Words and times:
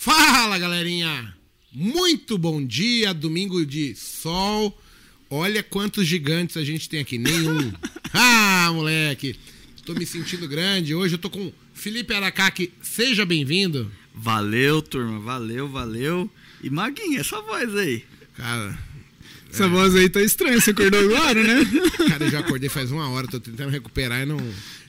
Fala, 0.00 0.56
galerinha! 0.60 1.34
Muito 1.72 2.38
bom 2.38 2.64
dia, 2.64 3.12
domingo 3.12 3.66
de 3.66 3.96
sol. 3.96 4.80
Olha 5.28 5.60
quantos 5.60 6.06
gigantes 6.06 6.56
a 6.56 6.62
gente 6.62 6.88
tem 6.88 7.00
aqui. 7.00 7.18
Nenhum. 7.18 7.72
ah, 8.14 8.70
moleque! 8.72 9.34
Tô 9.84 9.94
me 9.94 10.06
sentindo 10.06 10.46
grande. 10.46 10.94
Hoje 10.94 11.16
eu 11.16 11.18
tô 11.18 11.28
com 11.28 11.52
Felipe 11.74 12.14
Aracaki. 12.14 12.72
Seja 12.80 13.26
bem-vindo. 13.26 13.90
Valeu, 14.14 14.80
turma. 14.80 15.18
Valeu, 15.18 15.68
valeu. 15.68 16.30
E 16.62 16.70
Maguinha, 16.70 17.18
essa 17.18 17.42
voz 17.42 17.74
aí. 17.74 18.04
Cara, 18.36 18.78
Essa 19.50 19.66
voz 19.66 19.96
aí 19.96 20.08
tá 20.08 20.22
estranha. 20.22 20.60
Você 20.60 20.70
acordou 20.70 21.00
agora, 21.00 21.42
né? 21.42 21.64
cara, 22.08 22.24
eu 22.24 22.30
já 22.30 22.38
acordei 22.38 22.68
faz 22.68 22.92
uma 22.92 23.08
hora. 23.10 23.26
Tô 23.26 23.40
tentando 23.40 23.70
recuperar 23.70 24.22
e 24.22 24.26
não, 24.26 24.38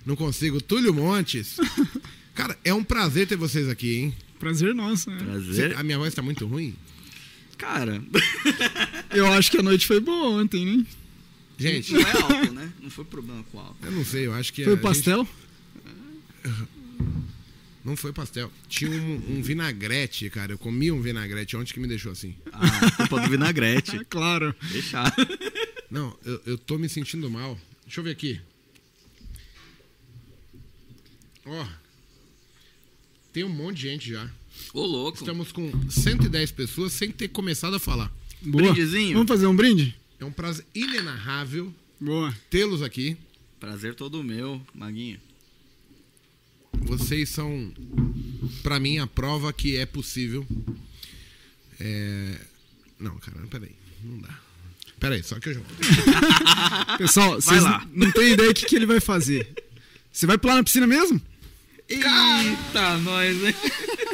não 0.06 0.16
consigo. 0.16 0.62
Túlio 0.62 0.94
Montes. 0.94 1.58
Cara, 2.36 2.56
é 2.64 2.74
um 2.74 2.84
prazer 2.84 3.28
ter 3.28 3.36
vocês 3.36 3.68
aqui, 3.68 3.98
hein? 3.98 4.16
Prazer 4.40 4.74
nosso, 4.74 5.10
né? 5.12 5.18
Prazer. 5.24 5.76
A 5.78 5.84
minha 5.84 5.98
voz 5.98 6.14
tá 6.14 6.22
muito 6.22 6.48
ruim? 6.48 6.76
Cara, 7.58 8.02
Eu 9.12 9.28
acho 9.34 9.52
que 9.52 9.58
a 9.58 9.64
noite 9.64 9.86
foi 9.86 10.00
boa 10.00 10.42
ontem, 10.42 10.66
né? 10.66 10.86
Gente, 11.58 11.92
não 11.94 12.00
é 12.02 12.12
álcool, 12.14 12.54
né? 12.54 12.72
Não 12.82 12.90
foi 12.90 13.04
problema 13.04 13.44
com 13.52 13.60
álcool. 13.60 13.76
eu 13.86 13.92
não 13.92 14.06
sei, 14.06 14.28
eu 14.28 14.34
acho 14.34 14.54
que. 14.54 14.64
Foi 14.64 14.78
pastel? 14.78 15.28
gente- 16.46 16.68
Não 17.84 17.98
foi 17.98 18.14
pastel. 18.14 18.50
Tinha 18.70 18.92
um, 18.92 19.38
um 19.40 19.42
vinagrete, 19.42 20.30
cara. 20.30 20.54
Eu 20.54 20.58
comi 20.58 20.90
um 20.92 21.02
vinagrete 21.02 21.58
ontem 21.58 21.74
que 21.74 21.80
me 21.82 21.88
deixou 21.88 22.12
assim. 22.14 22.34
Ah, 22.54 22.92
culpa 22.98 23.20
do 23.22 23.30
vinagrete. 23.30 24.00
Claro. 24.10 24.56
Fechado. 24.62 25.14
Não, 25.92 26.16
eu, 26.24 26.42
eu 26.46 26.58
tô 26.58 26.78
me 26.78 26.88
sentindo 26.88 27.30
mal. 27.30 27.60
Deixa 27.86 28.00
eu 28.00 28.04
ver 28.06 28.12
aqui. 28.12 28.40
Ó. 31.46 31.66
Tem 33.34 33.44
um 33.44 33.50
monte 33.50 33.78
de 33.78 33.82
gente 33.90 34.10
já. 34.12 34.30
Ô, 34.74 34.86
louco. 34.86 35.18
Estamos 35.18 35.52
com 35.52 35.72
110 35.90 36.52
pessoas 36.52 36.94
sem 36.94 37.12
ter 37.12 37.28
começado 37.30 37.76
a 37.76 37.80
falar. 37.80 38.12
Boa. 38.42 38.72
Brindezinho? 38.72 39.14
Vamos 39.14 39.28
fazer 39.28 39.48
um 39.48 39.56
brinde? 39.56 39.96
É 40.20 40.26
um 40.26 40.32
prazer 40.32 40.66
inenarrável 40.74 41.74
Boa. 42.00 42.36
tê-los 42.50 42.82
aqui. 42.82 43.18
Prazer 43.60 43.96
todo 43.96 44.24
meu, 44.24 44.62
Maguinho. 44.74 45.20
Vocês 46.74 47.30
são, 47.30 47.74
pra 48.64 48.80
mim, 48.80 49.00
a 49.00 49.08
prova 49.08 49.52
que 49.52 49.76
é 49.76 49.86
possível. 49.86 50.46
É... 51.80 52.40
Não, 53.00 53.18
cara, 53.18 53.38
peraí. 53.48 53.72
Não 54.04 54.20
dá. 54.20 54.40
Peraí, 55.00 55.24
só 55.24 55.40
que 55.40 55.50
eu 55.50 55.54
já. 55.56 55.62
Pessoal, 56.98 57.36
vocês 57.42 57.64
não 57.94 58.12
têm 58.12 58.34
ideia 58.34 58.50
do 58.50 58.54
que, 58.54 58.66
que 58.66 58.76
ele 58.76 58.86
vai 58.86 59.00
fazer. 59.00 59.48
Você 60.12 60.26
vai 60.26 60.38
pular 60.38 60.56
na 60.56 60.64
piscina 60.64 60.88
mesmo? 60.88 61.22
Eita, 61.88 62.98
nós, 63.00 63.36
né? 63.38 63.54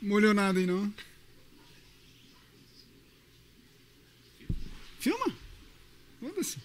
Molhou 0.00 0.32
nada 0.32 0.58
aí, 0.58 0.66
não. 0.66 0.92
Filma. 4.98 5.34
Foda-se. 6.20 6.58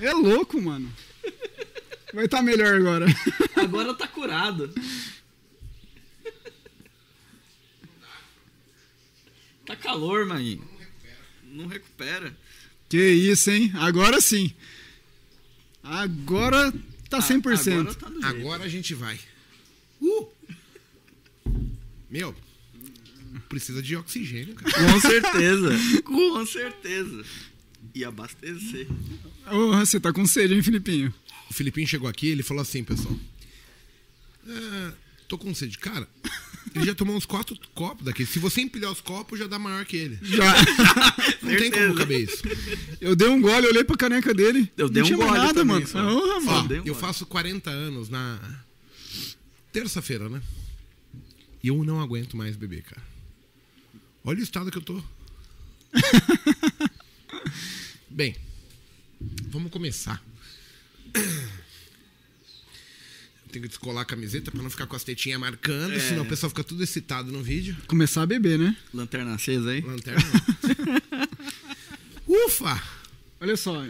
É 0.00 0.12
louco, 0.12 0.60
mano. 0.60 0.92
Vai 2.12 2.24
estar 2.24 2.42
melhor 2.42 2.76
agora. 2.76 3.06
Agora 3.56 3.94
tá 3.94 4.08
curado. 4.08 4.72
Tá 9.66 9.76
calor, 9.76 10.24
Maguinho. 10.24 10.66
Não 11.44 11.66
recupera. 11.66 12.34
Que 12.88 13.10
isso, 13.10 13.50
hein? 13.50 13.70
Agora 13.74 14.20
sim. 14.20 14.54
Agora 15.82 16.72
tá 17.10 17.18
100%. 17.18 17.80
Agora 17.80 17.94
tá. 17.94 18.28
Agora 18.28 18.64
a 18.64 18.68
gente 18.68 18.94
vai. 18.94 19.20
Uh! 20.00 20.37
Meu, 22.10 22.34
precisa 23.48 23.82
de 23.82 23.94
oxigênio, 23.96 24.54
cara. 24.54 24.72
Com 24.92 25.00
certeza. 25.00 25.70
Com 26.04 26.46
certeza. 26.46 27.24
E 27.94 28.04
abastecer. 28.04 28.86
Ô, 29.50 29.68
você 29.76 29.98
tá 30.00 30.12
com 30.12 30.26
sede, 30.26 30.54
hein, 30.54 30.62
Filipinho? 30.62 31.12
O 31.50 31.54
Filipinho 31.54 31.86
chegou 31.86 32.08
aqui 32.08 32.28
ele 32.28 32.42
falou 32.42 32.60
assim, 32.62 32.84
pessoal. 32.84 33.14
"É, 34.46 34.92
tô 35.26 35.36
com 35.38 35.54
sede. 35.54 35.78
Cara, 35.78 36.06
ele 36.74 36.84
já 36.86 36.94
tomou 36.94 37.16
uns 37.16 37.24
quatro 37.26 37.58
copos 37.74 38.04
daqui. 38.04 38.24
Se 38.26 38.38
você 38.38 38.60
empilhar 38.60 38.90
os 38.92 39.00
copos, 39.00 39.38
já 39.38 39.46
dá 39.46 39.58
maior 39.58 39.84
que 39.84 39.96
ele. 39.96 40.18
Já. 40.22 40.54
Não 41.42 41.56
tem 41.56 41.70
como 41.72 41.94
caber 41.94 42.24
isso. 42.28 42.42
Eu 43.00 43.16
dei 43.16 43.28
um 43.28 43.40
gole, 43.40 43.66
olhei 43.66 43.84
pra 43.84 43.96
caneca 43.96 44.32
dele. 44.34 44.70
Eu 44.76 44.88
dei 44.88 45.02
não 45.02 45.08
um 45.10 45.14
tinha 45.14 45.26
gole 45.26 45.38
nada, 45.38 45.54
também, 45.54 45.74
mano. 45.76 45.86
só. 45.86 46.02
Mano. 46.02 46.68
um 46.68 46.72
eu 46.76 46.82
gole. 46.82 46.94
faço 46.94 47.24
40 47.26 47.70
anos 47.70 48.08
na 48.08 48.38
terça-feira, 49.72 50.28
né? 50.28 50.42
E 51.62 51.68
eu 51.68 51.84
não 51.84 52.00
aguento 52.00 52.36
mais 52.36 52.56
beber, 52.56 52.82
cara. 52.82 53.02
Olha 54.24 54.40
o 54.40 54.42
estado 54.42 54.70
que 54.70 54.78
eu 54.78 54.82
tô. 54.82 55.02
Bem, 58.10 58.34
vamos 59.48 59.70
começar. 59.70 60.22
Eu 61.14 61.22
tenho 63.52 63.62
que 63.62 63.68
descolar 63.68 64.02
a 64.02 64.04
camiseta 64.04 64.50
pra 64.50 64.62
não 64.62 64.70
ficar 64.70 64.86
com 64.86 64.96
as 64.96 65.04
tetinhas 65.04 65.40
marcando, 65.40 65.94
É. 65.94 66.00
senão 66.00 66.22
o 66.22 66.26
pessoal 66.26 66.50
fica 66.50 66.64
tudo 66.64 66.82
excitado 66.82 67.30
no 67.32 67.42
vídeo. 67.42 67.76
Começar 67.86 68.22
a 68.22 68.26
beber, 68.26 68.58
né? 68.58 68.76
Lanterna 68.92 69.34
acesa 69.34 69.70
aí. 69.70 69.80
Lanterna. 69.80 70.22
Ufa! 72.26 72.82
Olha 73.40 73.56
só. 73.56 73.84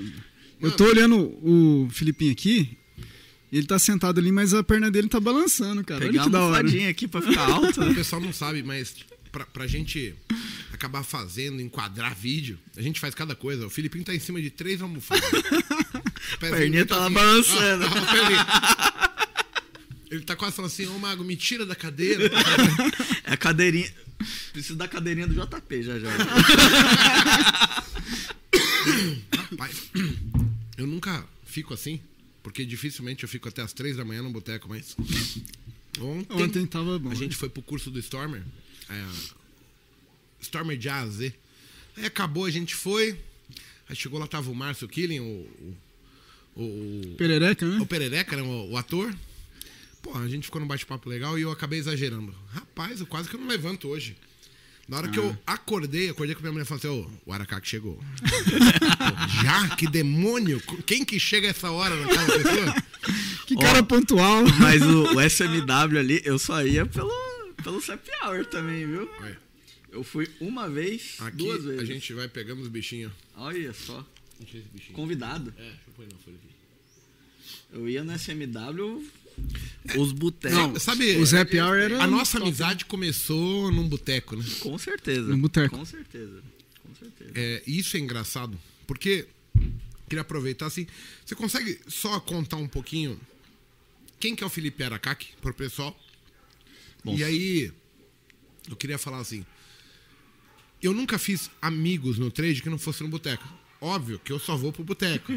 Eu 0.60 0.72
tô 0.76 0.84
olhando 0.84 1.18
o 1.44 1.88
Filipinho 1.90 2.32
aqui. 2.32 2.76
Ele 3.50 3.66
tá 3.66 3.78
sentado 3.78 4.19
ali, 4.20 4.31
mas 4.31 4.53
a 4.53 4.62
perna 4.62 4.91
dele 4.91 5.09
tá 5.09 5.19
balançando, 5.19 5.82
cara. 5.84 6.00
Pegar 6.00 6.12
Olha 6.12 6.22
que 6.25 6.31
da 6.31 6.38
uma 6.41 6.47
hora. 6.48 6.56
almofadinha 6.59 6.91
aqui 6.91 7.09
pra 7.09 7.22
ficar 7.22 7.48
alto. 7.50 7.82
O 7.82 7.94
pessoal 7.94 8.20
não 8.20 8.32
sabe, 8.32 8.62
mas 8.62 8.94
pra, 9.32 9.47
pra 9.47 9.66
gente 9.66 10.14
acabar 10.72 11.03
fazendo, 11.03 11.60
enquadrar 11.60 12.14
vídeo, 12.14 12.59
a 12.76 12.82
gente 12.82 13.00
faz 13.00 13.14
cada 13.14 13.34
coisa. 13.34 13.66
O 13.66 13.70
Filipinho 13.70 14.04
tá 14.04 14.14
em 14.14 14.19
cima 14.20 14.41
de 14.41 14.50
três 14.50 14.82
almofadas. 14.82 15.25
Perninha 16.38 16.84
tá 16.84 16.97
lá 16.98 17.06
assim, 17.06 17.14
balançando. 17.14 17.86
ó, 17.86 17.91
peraí. 18.12 18.36
Ele 20.10 20.22
tá 20.22 20.34
quase 20.36 20.56
falando 20.56 20.70
assim, 20.70 20.86
ô 20.86 20.98
Mago, 20.98 21.22
me 21.22 21.36
tira 21.36 21.66
da 21.66 21.75
cadeira. 21.75 22.30
É 23.25 23.32
a 23.32 23.36
cadeirinha. 23.36 23.91
Preciso 24.53 24.75
da 24.76 24.88
cadeirinha 24.88 25.26
do 25.26 25.34
JP 25.34 25.82
já 25.82 25.98
já. 25.98 26.09
Rapaz, 29.36 29.91
eu 30.76 30.86
nunca 30.86 31.25
fico 31.44 31.75
assim, 31.75 32.00
porque 32.48 32.64
dificilmente 32.64 33.25
eu 33.25 33.28
fico 33.28 33.47
até 33.47 33.60
as 33.60 33.75
três 33.75 33.98
da 33.98 34.06
manhã 34.06 34.22
no 34.22 34.31
boteco, 34.31 34.70
mas 34.70 34.97
ontem, 36.00 36.42
Ontem 36.42 36.66
tava 36.66 36.98
bom. 36.98 37.10
a 37.10 37.14
gente 37.14 37.36
foi 37.36 37.50
pro 37.50 37.60
curso 37.60 37.91
do 37.91 37.98
Stormer, 37.98 38.42
é, 38.88 39.06
Stormer 40.41 40.78
de 40.78 40.88
A 40.88 41.00
a 41.00 41.06
Z. 41.06 41.34
Aí 41.94 42.06
acabou, 42.06 42.47
a 42.47 42.50
gente 42.50 42.75
foi, 42.75 43.20
aí 43.86 43.94
chegou 43.94 44.19
lá, 44.19 44.26
tava 44.26 44.50
o 44.50 44.54
Márcio 44.54 44.88
Killing, 44.88 45.20
o, 45.20 45.76
o, 46.56 46.62
o, 46.62 47.14
Perereca, 47.19 47.66
né? 47.66 47.78
o 47.82 47.86
Perereca, 47.86 48.34
né, 48.34 48.42
o, 48.42 48.70
o 48.70 48.76
ator. 48.78 49.15
Pô, 50.00 50.16
a 50.16 50.26
gente 50.26 50.44
ficou 50.44 50.59
num 50.59 50.66
bate-papo 50.66 51.06
legal 51.06 51.38
e 51.38 51.42
eu 51.42 51.50
acabei 51.50 51.78
exagerando. 51.78 52.34
Rapaz, 52.50 53.00
eu 53.00 53.06
quase 53.06 53.28
que 53.28 53.36
eu 53.36 53.41
não 53.41 53.48
levanto 53.48 53.88
hoje. 53.88 54.16
Na 54.88 54.97
hora 54.97 55.09
que 55.09 55.19
eu 55.19 55.37
acordei, 55.47 56.09
acordei 56.09 56.34
com 56.34 56.41
minha 56.41 56.50
mulher 56.53 56.65
e 56.65 56.66
falei 56.66 56.78
assim, 56.78 56.88
ô, 57.03 57.10
o 57.26 57.32
Aracaki 57.32 57.69
chegou. 57.69 58.03
Já? 59.44 59.69
Que 59.76 59.87
demônio? 59.87 60.60
Quem 60.87 61.04
que 61.04 61.21
chega 61.21 61.49
essa 61.49 61.71
hora 61.71 61.94
na 61.94 62.09
casa 62.09 62.26
da 62.26 62.50
pessoa? 62.50 62.75
Que 63.47 63.56
cara 63.56 63.82
pontual. 63.82 64.44
Mas 64.59 64.81
o, 64.82 65.15
o 65.15 65.21
SMW 65.21 65.98
ali, 65.98 66.22
eu 66.25 66.38
só 66.38 66.65
ia 66.65 66.87
pelo, 66.87 67.12
pelo 67.62 67.77
Happy 67.78 68.10
Hour 68.25 68.47
também, 68.47 68.87
viu? 68.87 69.09
Olha, 69.21 69.38
Eu 69.93 70.03
fui 70.03 70.28
uma 70.41 70.69
vez, 70.71 71.16
Aqui 71.21 71.37
duas 71.37 71.65
vezes. 71.65 71.81
a 71.81 71.84
gente 71.84 72.12
vai 72.15 72.27
pegando 72.28 72.62
os 72.62 72.69
bichinhos. 72.69 73.12
Olha 73.37 73.72
só. 73.75 74.04
Convidado. 74.94 75.53
É, 75.59 75.62
deixa 75.62 75.77
eu 75.87 75.93
pôr 75.97 76.06
na 76.06 76.19
folha 76.25 76.37
aqui. 76.37 76.48
Eu 77.72 77.88
ia 77.88 78.03
no 78.03 78.12
SMW, 78.19 79.06
os 79.97 80.12
botecos. 80.12 80.57
Não, 80.57 80.78
Sabe, 80.78 81.16
o 81.16 81.36
Happy 81.36 81.60
Hour 81.60 81.77
era 81.78 82.03
a 82.03 82.07
nossa 82.07 82.39
top. 82.39 82.48
amizade 82.48 82.84
começou 82.84 83.71
num 83.72 83.89
boteco, 83.89 84.36
né? 84.36 84.45
Com 84.60 84.77
certeza. 84.78 85.28
No 85.28 85.39
boteco. 85.39 85.77
Com 85.77 85.84
certeza. 85.84 86.42
Com 86.84 86.95
certeza. 86.95 87.33
É, 87.34 87.62
isso 87.66 87.97
é 87.97 88.01
engraçado, 88.01 88.59
porque 88.86 89.27
queria 90.09 90.22
aproveitar 90.22 90.66
assim. 90.66 90.86
Você 91.24 91.34
consegue 91.34 91.80
só 91.86 92.18
contar 92.21 92.57
um 92.57 92.68
pouquinho 92.68 93.18
quem 94.21 94.34
que 94.34 94.42
é 94.42 94.47
o 94.47 94.51
Felipe 94.51 94.83
Aracaki 94.83 95.28
pro 95.41 95.54
pessoal? 95.54 95.97
Bom. 97.04 97.16
E 97.16 97.22
aí, 97.22 97.72
eu 98.68 98.77
queria 98.77 98.98
falar 98.98 99.18
assim. 99.18 99.45
Eu 100.83 100.92
nunca 100.92 101.18
fiz 101.18 101.51
amigos 101.60 102.18
no 102.18 102.30
trade 102.30 102.62
que 102.62 102.68
não 102.71 102.78
fosse 102.78 103.03
no 103.03 103.09
boteco. 103.09 103.47
Óbvio 103.80 104.21
que 104.22 104.33
eu 104.33 104.39
só 104.41 104.57
vou 104.57 104.72
pro 104.72 104.83
boteco. 104.83 105.33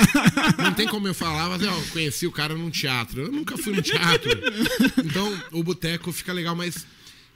Não 0.62 0.74
tem 0.74 0.86
como 0.86 1.08
eu 1.08 1.14
falar, 1.14 1.48
mas 1.48 1.62
eu 1.62 1.72
conheci 1.90 2.26
o 2.26 2.32
cara 2.32 2.54
num 2.54 2.70
teatro. 2.70 3.22
Eu 3.22 3.32
nunca 3.32 3.56
fui 3.56 3.74
no 3.74 3.80
teatro. 3.80 4.30
Então, 5.04 5.42
o 5.52 5.62
boteco 5.62 6.12
fica 6.12 6.32
legal, 6.32 6.54
mas 6.54 6.86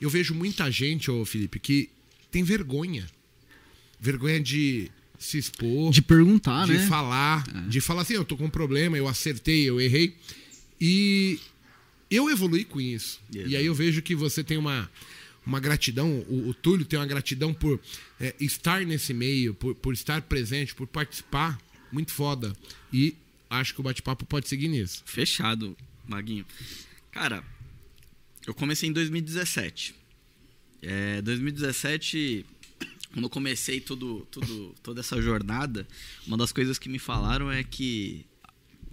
eu 0.01 0.11
vejo 0.11 0.35
muita 0.35 0.71
gente, 0.71 1.11
ô 1.11 1.25
Felipe, 1.25 1.59
que 1.59 1.89
tem 2.31 2.43
vergonha. 2.43 3.07
Vergonha 3.99 4.41
de 4.41 4.91
se 5.19 5.39
expor, 5.39 5.93
De 5.93 6.03
perguntar, 6.03 6.67
de 6.67 6.73
né? 6.75 6.87
falar, 6.87 7.45
de 7.69 7.81
falar 7.81 8.03
assim, 8.03 8.15
eu 8.15 8.25
tô 8.25 8.37
com 8.37 8.47
um 8.47 8.51
problema, 8.51 8.99
eu 8.99 9.07
acertei, 9.07 9.69
eu 9.69 9.81
errei. 9.81 10.17
E 10.81 11.39
eu 12.11 12.29
evolui 12.29 12.65
com 12.65 12.81
isso. 12.81 13.21
Exato. 13.33 13.49
E 13.49 13.57
aí 13.57 13.65
eu 13.65 13.75
vejo 13.75 14.03
que 14.03 14.15
você 14.15 14.43
tem 14.43 14.59
uma, 14.59 14.91
uma 15.45 15.61
gratidão, 15.61 16.21
o, 16.29 16.49
o 16.49 16.55
Túlio 16.55 16.85
tem 16.85 16.99
uma 16.99 17.07
gratidão 17.07 17.53
por 17.53 17.81
é, 18.21 18.35
estar 18.41 18.85
nesse 18.85 19.13
meio, 19.13 19.55
por, 19.55 19.75
por 19.75 19.93
estar 19.93 20.23
presente, 20.23 20.75
por 20.75 20.87
participar. 20.87 21.61
Muito 21.91 22.13
foda. 22.13 22.57
E 22.93 23.15
acho 23.51 23.75
que 23.75 23.81
o 23.81 23.83
bate-papo 23.83 24.25
pode 24.25 24.49
seguir 24.49 24.69
nisso. 24.69 25.03
Fechado, 25.05 25.77
Maguinho. 26.09 26.47
Cara, 27.11 27.45
eu 28.47 28.55
comecei 28.55 28.89
em 28.89 28.93
2017. 28.93 29.95
É, 30.81 31.21
2017, 31.23 32.47
quando 33.13 33.25
eu 33.25 33.31
comecei 33.31 33.81
tudo, 33.81 34.27
tudo, 34.31 34.75
toda 34.83 35.01
essa 35.01 35.21
jornada, 35.21 35.87
uma 36.27 36.37
das 36.37 36.51
coisas 36.51 36.79
que 36.79 36.89
me 36.89 36.99
falaram 36.99 37.51
é 37.51 37.63
que 37.63 38.25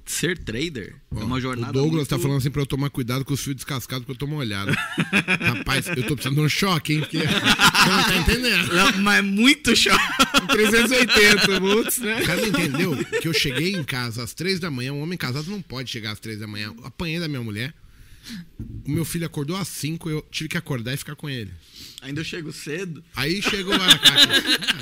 ser 0.10 0.40
trader 0.40 0.96
é 1.16 1.24
uma 1.24 1.40
jornada. 1.40 1.70
o 1.70 1.74
Douglas 1.74 2.02
muito... 2.02 2.10
tá 2.10 2.18
falando 2.18 2.38
assim 2.38 2.50
pra 2.50 2.64
eu 2.64 2.66
tomar 2.66 2.90
cuidado 2.90 3.24
com 3.24 3.34
os 3.34 3.42
fios 3.42 3.56
descascados 3.56 4.06
porque 4.06 4.24
eu 4.24 4.28
tô 4.28 4.34
molhado. 4.34 4.72
Rapaz, 5.40 5.88
eu 5.88 6.04
tô 6.04 6.16
precisando 6.16 6.36
de 6.36 6.42
um 6.42 6.50
choque, 6.50 6.94
hein? 6.94 7.00
Porque 7.02 7.20
você 7.20 7.90
não 7.90 8.04
tá 8.04 8.18
entendendo. 8.18 8.74
Não, 8.74 8.98
mas 9.04 9.20
é 9.20 9.22
muito 9.22 9.76
choque. 9.76 10.04
380 10.48 11.60
volts, 11.60 12.00
né? 12.00 12.22
O 12.24 12.26
cara 12.26 12.42
não 12.42 12.48
entendeu 12.48 12.98
que 13.22 13.28
eu 13.28 13.34
cheguei 13.34 13.76
em 13.76 13.84
casa 13.84 14.24
às 14.24 14.34
três 14.34 14.60
da 14.60 14.72
manhã. 14.72 14.94
Um 14.94 15.02
homem 15.02 15.18
casado 15.18 15.50
não 15.52 15.62
pode 15.62 15.92
chegar 15.92 16.12
às 16.12 16.20
três 16.20 16.40
da 16.40 16.48
manhã. 16.48 16.74
Eu 16.76 16.86
apanhei 16.86 17.20
da 17.20 17.28
minha 17.28 17.44
mulher. 17.44 17.74
O 18.86 18.92
meu 18.92 19.06
filho 19.06 19.26
acordou 19.26 19.56
às 19.58 19.68
cinco, 19.68 20.10
eu 20.10 20.26
tive 20.32 20.50
que 20.50 20.58
acordar 20.58 20.94
e 20.94 20.98
ficar 20.98 21.16
com 21.16 21.30
ele. 21.30 21.52
Ainda 22.02 22.22
eu 22.22 22.26
chego 22.26 22.52
cedo. 22.52 23.04
Aí 23.16 23.42
chegou 23.42 23.78
o 23.78 23.82
Aracate. 23.82 24.28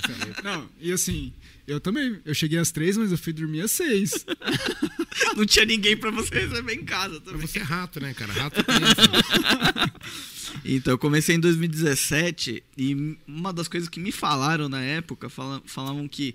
Ah, 0.08 0.12
é 0.12 0.26
louco. 0.26 0.44
Não, 0.44 0.70
e 0.80 0.92
assim, 0.92 1.34
eu 1.68 1.80
também. 1.80 2.20
Eu 2.26 2.34
cheguei 2.34 2.58
às 2.60 2.72
três, 2.72 2.96
mas 2.98 3.12
eu 3.12 3.18
fui 3.18 3.34
dormir 3.34 3.62
às 3.62 3.72
seis. 3.72 4.26
Não 5.36 5.46
tinha 5.46 5.66
ninguém 5.66 5.96
pra 5.98 6.12
você 6.12 6.34
receber 6.48 6.74
em 6.74 6.84
casa 6.86 7.16
Mas 7.16 7.24
também. 7.24 7.48
você 7.48 7.60
é 7.60 7.64
rato, 7.64 8.00
né, 8.00 8.14
cara? 8.14 8.34
Rato 8.34 8.60
isso. 8.62 9.98
Então, 10.64 10.94
eu 10.94 10.98
comecei 10.98 11.36
em 11.36 11.40
2017 11.40 12.64
e 12.78 13.18
uma 13.28 13.54
das 13.54 13.68
coisas 13.68 13.88
que 13.88 14.00
me 14.00 14.12
falaram 14.12 14.68
na 14.68 14.82
época, 14.82 15.30
fala- 15.30 15.62
falavam 15.66 16.08
que 16.08 16.34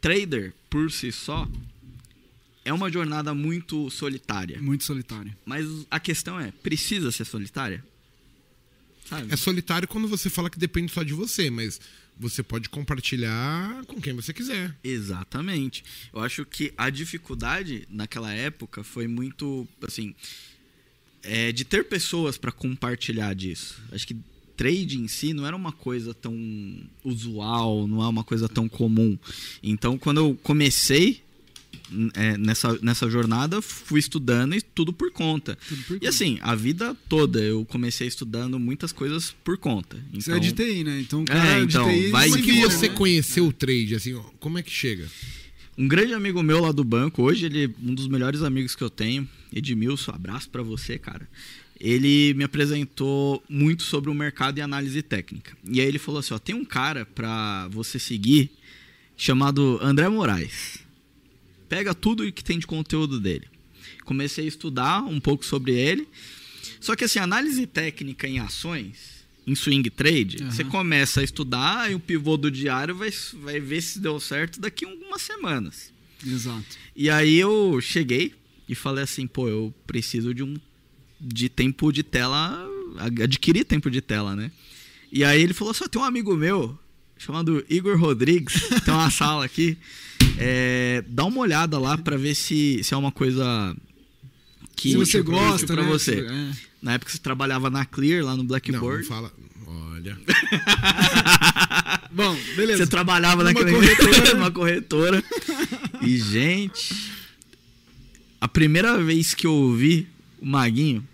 trader, 0.00 0.52
por 0.68 0.90
si 0.90 1.12
só, 1.12 1.46
é 2.64 2.72
uma 2.72 2.90
jornada 2.90 3.32
muito 3.34 3.88
solitária. 3.90 4.60
Muito 4.60 4.84
solitário. 4.84 5.34
Mas 5.44 5.66
a 5.90 6.00
questão 6.00 6.38
é, 6.40 6.50
precisa 6.62 7.12
ser 7.12 7.24
solitária? 7.24 7.84
Sabe? 9.08 9.32
É 9.32 9.36
solitário 9.36 9.86
quando 9.88 10.08
você 10.08 10.28
fala 10.30 10.50
que 10.50 10.58
depende 10.58 10.90
só 10.92 11.02
de 11.02 11.12
você, 11.14 11.50
mas 11.50 11.80
você 12.20 12.42
pode 12.42 12.68
compartilhar 12.68 13.82
com 13.86 13.98
quem 13.98 14.12
você 14.12 14.32
quiser. 14.32 14.76
Exatamente. 14.84 15.82
Eu 16.12 16.20
acho 16.20 16.44
que 16.44 16.72
a 16.76 16.90
dificuldade 16.90 17.86
naquela 17.88 18.32
época 18.32 18.84
foi 18.84 19.06
muito, 19.06 19.66
assim, 19.82 20.14
é, 21.22 21.50
de 21.50 21.64
ter 21.64 21.84
pessoas 21.84 22.36
para 22.36 22.52
compartilhar 22.52 23.34
disso. 23.34 23.82
Acho 23.90 24.06
que 24.06 24.16
trade 24.54 24.98
em 24.98 25.08
si 25.08 25.32
não 25.32 25.46
era 25.46 25.56
uma 25.56 25.72
coisa 25.72 26.12
tão 26.12 26.36
usual, 27.02 27.88
não 27.88 28.02
é 28.02 28.08
uma 28.08 28.22
coisa 28.22 28.46
tão 28.46 28.68
comum. 28.68 29.18
Então, 29.62 29.96
quando 29.96 30.18
eu 30.18 30.38
comecei 30.42 31.22
é, 32.14 32.36
nessa, 32.38 32.78
nessa 32.82 33.08
jornada, 33.10 33.60
fui 33.60 33.98
estudando 34.00 34.54
e 34.54 34.60
tudo 34.62 34.92
por 34.92 35.10
conta. 35.10 35.56
Tudo 35.68 35.82
por 35.84 35.96
E 35.96 35.98
conta. 36.00 36.08
assim, 36.08 36.38
a 36.40 36.54
vida 36.54 36.96
toda 37.08 37.40
eu 37.40 37.64
comecei 37.64 38.06
estudando 38.06 38.58
muitas 38.58 38.92
coisas 38.92 39.34
por 39.44 39.56
conta. 39.58 39.96
Então, 40.08 40.20
Você 40.20 40.32
é 40.32 40.38
de 40.38 40.52
TI, 40.52 40.84
né? 40.84 41.00
Então, 41.00 41.22
É, 41.22 41.24
cara, 41.26 41.60
então, 41.62 41.88
de 41.88 41.94
TI 42.04 42.10
vai 42.10 42.28
Como 42.28 42.38
é 42.40 42.42
que 42.42 42.52
vira, 42.52 42.70
você 42.70 42.88
né? 42.88 42.94
conheceu 42.94 43.46
o 43.46 43.52
trade? 43.52 43.94
Assim, 43.94 44.20
como 44.38 44.58
é 44.58 44.62
que 44.62 44.70
chega? 44.70 45.06
Um 45.78 45.88
grande 45.88 46.12
amigo 46.12 46.42
meu 46.42 46.60
lá 46.60 46.72
do 46.72 46.84
banco, 46.84 47.22
hoje 47.22 47.46
ele 47.46 47.64
é 47.64 47.70
um 47.82 47.94
dos 47.94 48.06
melhores 48.06 48.42
amigos 48.42 48.74
que 48.76 48.82
eu 48.84 48.90
tenho, 48.90 49.26
Edmilson, 49.52 50.12
abraço 50.12 50.48
pra 50.50 50.62
você, 50.62 50.98
cara. 50.98 51.26
Ele 51.80 52.34
me 52.34 52.44
apresentou 52.44 53.42
muito 53.48 53.82
sobre 53.84 54.10
o 54.10 54.14
mercado 54.14 54.58
e 54.58 54.60
análise 54.60 55.00
técnica. 55.00 55.56
E 55.64 55.80
aí 55.80 55.86
ele 55.86 55.98
falou 55.98 56.18
assim, 56.20 56.34
ó, 56.34 56.38
tem 56.38 56.54
um 56.54 56.64
cara 56.66 57.06
pra 57.06 57.66
você 57.68 57.98
seguir 57.98 58.50
chamado 59.16 59.78
André 59.82 60.06
Moraes. 60.10 60.80
Pega 61.70 61.94
tudo 61.94 62.30
que 62.30 62.44
tem 62.44 62.58
de 62.58 62.66
conteúdo 62.66 63.18
dele. 63.18 63.46
Comecei 64.04 64.44
a 64.44 64.48
estudar 64.48 65.02
um 65.04 65.20
pouco 65.20 65.44
sobre 65.46 65.72
ele. 65.72 66.06
Só 66.80 66.96
que 66.96 67.04
assim, 67.04 67.20
análise 67.20 67.64
técnica 67.66 68.26
em 68.26 68.40
ações, 68.40 69.24
em 69.46 69.54
swing 69.54 69.88
trade, 69.88 70.42
Aham. 70.42 70.50
você 70.50 70.64
começa 70.64 71.20
a 71.20 71.24
estudar 71.24 71.90
e 71.90 71.94
o 71.94 72.00
pivô 72.00 72.36
do 72.36 72.50
diário 72.50 72.94
vai, 72.94 73.10
vai 73.34 73.60
ver 73.60 73.80
se 73.80 74.00
deu 74.00 74.18
certo 74.18 74.60
daqui 74.60 74.84
a 74.84 74.88
algumas 74.88 75.22
semanas. 75.22 75.92
Exato. 76.26 76.76
E 76.94 77.08
aí 77.08 77.38
eu 77.38 77.80
cheguei 77.80 78.34
e 78.68 78.74
falei 78.74 79.04
assim, 79.04 79.26
pô, 79.26 79.48
eu 79.48 79.72
preciso 79.86 80.34
de 80.34 80.42
um 80.42 80.56
de 81.20 81.48
tempo 81.48 81.92
de 81.92 82.02
tela, 82.02 82.66
adquirir 83.22 83.64
tempo 83.64 83.90
de 83.90 84.00
tela, 84.00 84.34
né? 84.34 84.50
E 85.12 85.22
aí 85.22 85.42
ele 85.42 85.52
falou, 85.52 85.72
só 85.74 85.86
tem 85.86 86.00
um 86.00 86.04
amigo 86.04 86.34
meu 86.36 86.78
chamado 87.18 87.64
Igor 87.68 87.98
Rodrigues, 87.98 88.54
tem 88.84 88.94
uma 88.94 89.10
sala 89.10 89.44
aqui, 89.44 89.76
é, 90.40 91.04
dá 91.06 91.24
uma 91.24 91.40
olhada 91.40 91.78
lá 91.78 91.96
pra 91.98 92.16
ver 92.16 92.34
se, 92.34 92.82
se 92.82 92.94
é 92.94 92.96
uma 92.96 93.12
coisa 93.12 93.76
que 94.74 94.90
Se 94.92 94.96
você 94.96 95.22
gosta, 95.22 95.66
pra 95.66 95.82
né? 95.82 95.88
você. 95.88 96.20
É. 96.20 96.50
Na 96.82 96.94
época 96.94 97.12
você 97.12 97.18
trabalhava 97.18 97.68
na 97.68 97.84
Clear 97.84 98.24
lá 98.24 98.32
no 98.32 98.38
Não, 98.38 98.46
Blackboard. 98.46 99.02
não 99.02 99.08
fala. 99.08 99.32
Olha. 99.66 100.16
Bom, 102.10 102.36
beleza. 102.56 102.84
Você 102.84 102.90
trabalhava 102.90 103.44
Numa 103.44 103.52
naquela 103.52 103.70
corretora. 103.72 104.34
numa 104.34 104.50
corretora. 104.50 105.24
E, 106.02 106.16
gente, 106.18 106.94
a 108.40 108.48
primeira 108.48 108.96
vez 109.02 109.34
que 109.34 109.46
eu 109.46 109.52
ouvi 109.52 110.08
o 110.40 110.46
Maguinho, 110.46 111.06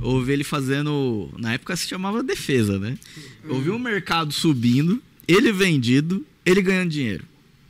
eu 0.00 0.06
ouvi 0.08 0.32
ele 0.32 0.44
fazendo. 0.44 1.30
Na 1.38 1.52
época 1.54 1.76
se 1.76 1.86
chamava 1.88 2.22
defesa, 2.22 2.78
né? 2.78 2.98
Eu 3.44 3.54
ouvi 3.54 3.70
o 3.70 3.78
mercado 3.78 4.32
subindo, 4.32 5.00
ele 5.28 5.52
vendido, 5.52 6.26
ele 6.44 6.60
ganhando 6.60 6.90
dinheiro. 6.90 7.24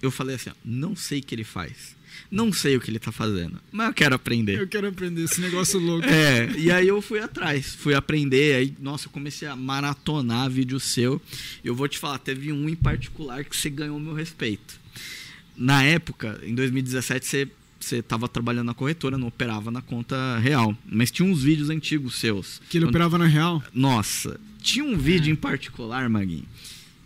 Eu 0.06 0.10
falei 0.10 0.36
assim: 0.36 0.50
ó, 0.50 0.54
não 0.64 0.94
sei 0.96 1.20
o 1.20 1.22
que 1.22 1.34
ele 1.34 1.44
faz. 1.44 1.94
Não 2.30 2.50
sei 2.52 2.76
o 2.76 2.80
que 2.80 2.90
ele 2.90 2.98
tá 2.98 3.12
fazendo, 3.12 3.60
mas 3.70 3.88
eu 3.88 3.94
quero 3.94 4.14
aprender. 4.14 4.58
Eu 4.58 4.66
quero 4.66 4.88
aprender 4.88 5.22
esse 5.24 5.40
negócio 5.40 5.78
louco. 5.78 6.06
É, 6.10 6.50
e 6.58 6.70
aí 6.72 6.88
eu 6.88 7.00
fui 7.02 7.18
atrás, 7.20 7.74
fui 7.74 7.94
aprender, 7.94 8.54
aí, 8.56 8.74
nossa, 8.80 9.06
eu 9.06 9.10
comecei 9.10 9.46
a 9.46 9.54
maratonar 9.54 10.48
vídeo 10.50 10.80
seu. 10.80 11.20
Eu 11.62 11.74
vou 11.74 11.86
te 11.86 11.98
falar, 11.98 12.18
teve 12.18 12.50
um 12.52 12.68
em 12.68 12.74
particular 12.74 13.44
que 13.44 13.54
você 13.56 13.68
ganhou 13.70 14.00
meu 14.00 14.14
respeito. 14.14 14.80
Na 15.56 15.82
época, 15.82 16.40
em 16.42 16.54
2017, 16.54 17.26
você, 17.26 17.48
você 17.78 18.02
tava 18.02 18.28
trabalhando 18.28 18.66
na 18.66 18.74
corretora, 18.74 19.16
não 19.18 19.28
operava 19.28 19.70
na 19.70 19.80
conta 19.82 20.38
real. 20.38 20.76
Mas 20.86 21.10
tinha 21.10 21.28
uns 21.30 21.42
vídeos 21.42 21.70
antigos 21.70 22.16
seus. 22.16 22.60
Que 22.68 22.78
ele 22.78 22.86
Quando- 22.86 22.90
operava 22.90 23.18
na 23.18 23.26
real. 23.26 23.62
Nossa, 23.74 24.40
tinha 24.60 24.84
um 24.84 24.96
vídeo 24.98 25.30
em 25.30 25.36
particular, 25.36 26.08
Maguinho, 26.08 26.46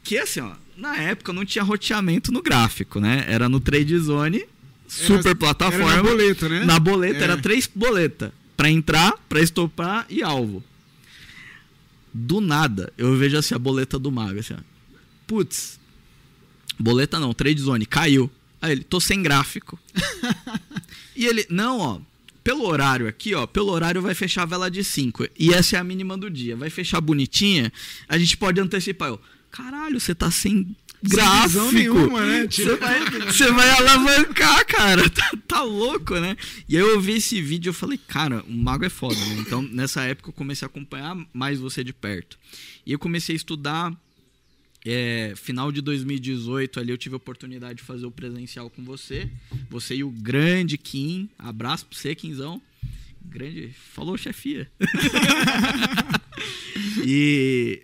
que 0.03 0.17
assim, 0.19 0.41
ó, 0.41 0.53
na 0.81 0.97
época 0.97 1.33
não 1.33 1.45
tinha 1.45 1.63
roteamento 1.63 2.33
no 2.33 2.43
gráfico, 2.43 2.99
né? 3.01 3.25
Era 3.29 3.49
no 3.49 3.61
Trade 3.61 3.97
Zone, 3.99 4.45
super 4.89 5.27
Era- 5.27 5.35
plataforma. 5.37 5.93
Era 5.93 6.03
na 6.03 6.09
boleta, 6.09 6.49
né? 6.49 6.65
Na 6.65 6.79
boleta 6.79 7.19
É. 7.21 7.23
era 7.23 7.37
três 7.37 7.69
boletas. 7.73 8.33
Pra 8.57 8.71
entrar, 8.71 9.13
pra 9.29 9.41
estopar 9.41 10.07
e 10.11 10.23
alvo. 10.23 10.63
Do 12.13 12.41
nada, 12.41 12.93
eu 12.99 13.17
vejo 13.17 13.37
assim 13.37 13.55
a 13.55 13.59
boleta 13.59 13.99
do 13.99 14.11
mago, 14.11 14.41
assim, 14.41 14.55
ó. 14.55 14.59
Putz. 15.27 15.79
Boleta 16.79 17.21
não, 17.21 17.33
trade 17.33 17.61
zone, 17.61 17.87
caiu. 17.87 18.31
Aí 18.61 18.73
ele, 18.73 18.83
tô 18.85 19.01
sem 19.01 19.23
gráfico. 19.23 19.79
e 21.15 21.27
ele, 21.27 21.47
não, 21.49 21.79
ó. 21.79 22.01
Pelo 22.43 22.67
horário 22.67 23.07
aqui, 23.07 23.35
ó, 23.35 23.47
pelo 23.47 23.71
horário 23.71 24.01
vai 24.01 24.15
fechar 24.15 24.43
a 24.43 24.47
vela 24.47 24.71
de 24.71 24.83
5. 24.83 25.27
E 25.39 25.53
essa 25.53 25.77
é 25.77 25.79
a 25.79 25.85
mínima 25.85 26.17
do 26.17 26.31
dia. 26.31 26.57
Vai 26.57 26.71
fechar 26.71 27.01
bonitinha, 27.01 27.71
a 28.09 28.17
gente 28.19 28.37
pode 28.37 28.59
antecipar. 28.61 29.09
Eu, 29.11 29.21
caralho, 29.51 29.99
você 30.01 30.15
tá 30.15 30.31
sem 30.31 30.75
gráfico. 31.03 31.49
visão 31.49 31.73
nenhuma, 31.73 32.25
né? 32.27 32.47
Você 32.51 32.77
vai, 32.77 33.01
você 33.27 33.53
vai 33.53 33.71
alavancar, 33.71 34.67
cara. 34.67 35.09
Tá, 35.11 35.31
tá 35.49 35.63
louco, 35.63 36.19
né? 36.21 36.37
E 36.69 36.77
aí 36.77 36.83
eu 36.83 37.01
vi 37.01 37.13
esse 37.13 37.41
vídeo 37.43 37.69
e 37.69 37.71
eu 37.71 37.75
falei, 37.75 37.99
cara, 37.99 38.43
o 38.49 38.53
mago 38.53 38.85
é 38.85 38.89
foda, 38.89 39.17
né? 39.17 39.37
Então, 39.41 39.63
nessa 39.63 40.03
época 40.03 40.29
eu 40.31 40.35
comecei 40.35 40.65
a 40.67 40.69
acompanhar 40.69 41.17
mais 41.33 41.59
você 41.59 41.83
de 41.83 41.93
perto. 41.93 42.39
E 42.87 42.93
eu 42.93 42.99
comecei 42.99 43.35
a 43.35 43.37
estudar. 43.37 43.93
é, 44.87 45.35
final 45.37 45.71
de 45.73 45.81
2018 45.83 46.81
ali 46.81 46.91
eu 46.91 46.97
tive 46.99 47.15
a 47.15 47.19
oportunidade 47.19 47.77
de 47.79 47.83
fazer 47.83 48.07
o 48.07 48.11
presencial 48.11 48.71
com 48.71 48.83
você. 48.85 49.29
Você 49.69 49.97
e 49.97 50.05
o 50.05 50.11
grande 50.11 50.79
Kim. 50.79 51.29
Abraço 51.39 51.85
pra 51.87 51.99
você, 51.99 52.15
Quinzão. 52.15 52.63
Grande. 53.23 53.75
Falou, 53.95 54.17
chefia. 54.17 54.71
e. 57.05 57.83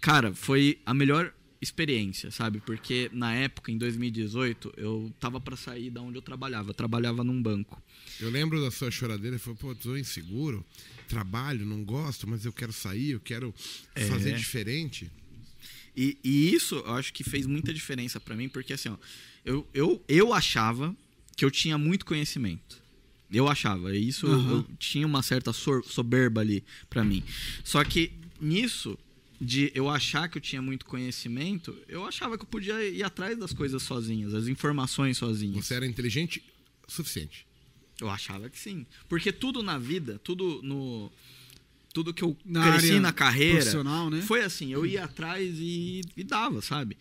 Cara, 0.00 0.34
foi 0.34 0.78
a 0.86 0.94
melhor 0.94 1.32
experiência, 1.60 2.30
sabe? 2.30 2.60
Porque 2.60 3.10
na 3.12 3.34
época, 3.34 3.72
em 3.72 3.78
2018, 3.78 4.74
eu 4.76 5.12
tava 5.18 5.40
pra 5.40 5.56
sair 5.56 5.90
da 5.90 6.00
onde 6.00 6.16
eu 6.16 6.22
trabalhava. 6.22 6.70
Eu 6.70 6.74
trabalhava 6.74 7.24
num 7.24 7.42
banco. 7.42 7.82
Eu 8.20 8.30
lembro 8.30 8.60
da 8.60 8.70
sua 8.70 8.90
choradeira 8.90 9.36
e 9.36 9.38
falei, 9.38 9.58
pô, 9.60 9.74
tô 9.74 9.96
inseguro, 9.96 10.64
trabalho, 11.08 11.66
não 11.66 11.84
gosto, 11.84 12.28
mas 12.28 12.44
eu 12.44 12.52
quero 12.52 12.72
sair, 12.72 13.10
eu 13.10 13.20
quero 13.20 13.52
É. 13.94 14.06
fazer 14.06 14.36
diferente. 14.36 15.10
E, 15.96 16.16
e 16.22 16.54
isso 16.54 16.76
eu 16.76 16.92
acho 16.94 17.12
que 17.12 17.24
fez 17.24 17.44
muita 17.46 17.74
diferença 17.74 18.20
pra 18.20 18.36
mim, 18.36 18.48
porque 18.48 18.72
assim, 18.72 18.88
ó, 18.88 18.96
eu, 19.44 19.66
eu, 19.74 20.04
eu 20.08 20.32
achava 20.32 20.94
que 21.36 21.44
eu 21.44 21.50
tinha 21.50 21.76
muito 21.76 22.06
conhecimento. 22.06 22.80
Eu 23.30 23.48
achava. 23.48 23.94
Isso 23.96 24.26
Aham. 24.28 24.50
eu 24.50 24.66
tinha 24.78 25.06
uma 25.06 25.22
certa 25.22 25.52
soberba 25.52 26.40
ali 26.40 26.64
pra 26.88 27.04
mim. 27.04 27.22
Só 27.64 27.82
que 27.84 28.12
nisso, 28.40 28.96
de 29.40 29.70
eu 29.74 29.88
achar 29.88 30.28
que 30.28 30.36
eu 30.38 30.42
tinha 30.42 30.60
muito 30.60 30.84
conhecimento, 30.84 31.76
eu 31.88 32.04
achava 32.04 32.36
que 32.36 32.42
eu 32.44 32.48
podia 32.48 32.82
ir 32.88 33.02
atrás 33.02 33.38
das 33.38 33.52
coisas 33.52 33.82
sozinhas, 33.82 34.34
as 34.34 34.48
informações 34.48 35.16
sozinhas. 35.18 35.64
Você 35.66 35.74
era 35.74 35.86
inteligente 35.86 36.42
o 36.86 36.90
suficiente. 36.92 37.46
Eu 38.00 38.08
achava 38.10 38.48
que 38.48 38.58
sim. 38.58 38.86
Porque 39.08 39.32
tudo 39.32 39.62
na 39.62 39.78
vida, 39.78 40.20
tudo 40.22 40.60
no. 40.62 41.10
Tudo 41.92 42.12
que 42.14 42.22
eu 42.22 42.36
Na 42.44 42.72
cresci 42.78 43.00
na 43.00 43.12
carreira. 43.12 43.56
profissional, 43.56 44.10
né? 44.10 44.20
Foi 44.22 44.42
assim, 44.42 44.72
eu 44.72 44.84
ia 44.86 45.04
atrás 45.04 45.56
e, 45.58 46.02
e 46.16 46.22
dava, 46.22 46.60
sabe? 46.60 46.96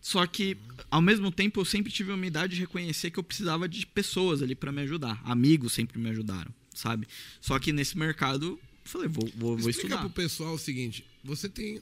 Só 0.00 0.24
que, 0.26 0.56
ao 0.90 1.02
mesmo 1.02 1.30
tempo, 1.32 1.60
eu 1.60 1.64
sempre 1.64 1.90
tive 1.92 2.12
a 2.12 2.14
humildade 2.14 2.54
de 2.54 2.60
reconhecer 2.60 3.10
que 3.10 3.18
eu 3.18 3.24
precisava 3.24 3.68
de 3.68 3.84
pessoas 3.86 4.40
ali 4.42 4.54
pra 4.54 4.70
me 4.70 4.82
ajudar. 4.82 5.20
Amigos 5.24 5.72
sempre 5.72 5.98
me 5.98 6.08
ajudaram, 6.10 6.52
sabe? 6.74 7.06
Só 7.40 7.58
que 7.58 7.72
nesse 7.72 7.98
mercado, 7.98 8.46
eu 8.46 8.60
falei, 8.84 9.08
vou, 9.08 9.24
vou, 9.36 9.56
vou 9.56 9.70
Explica 9.70 9.94
estudar. 9.94 9.98
pro 10.00 10.10
pessoal 10.10 10.54
o 10.54 10.58
seguinte: 10.58 11.04
você 11.24 11.48
tem 11.48 11.80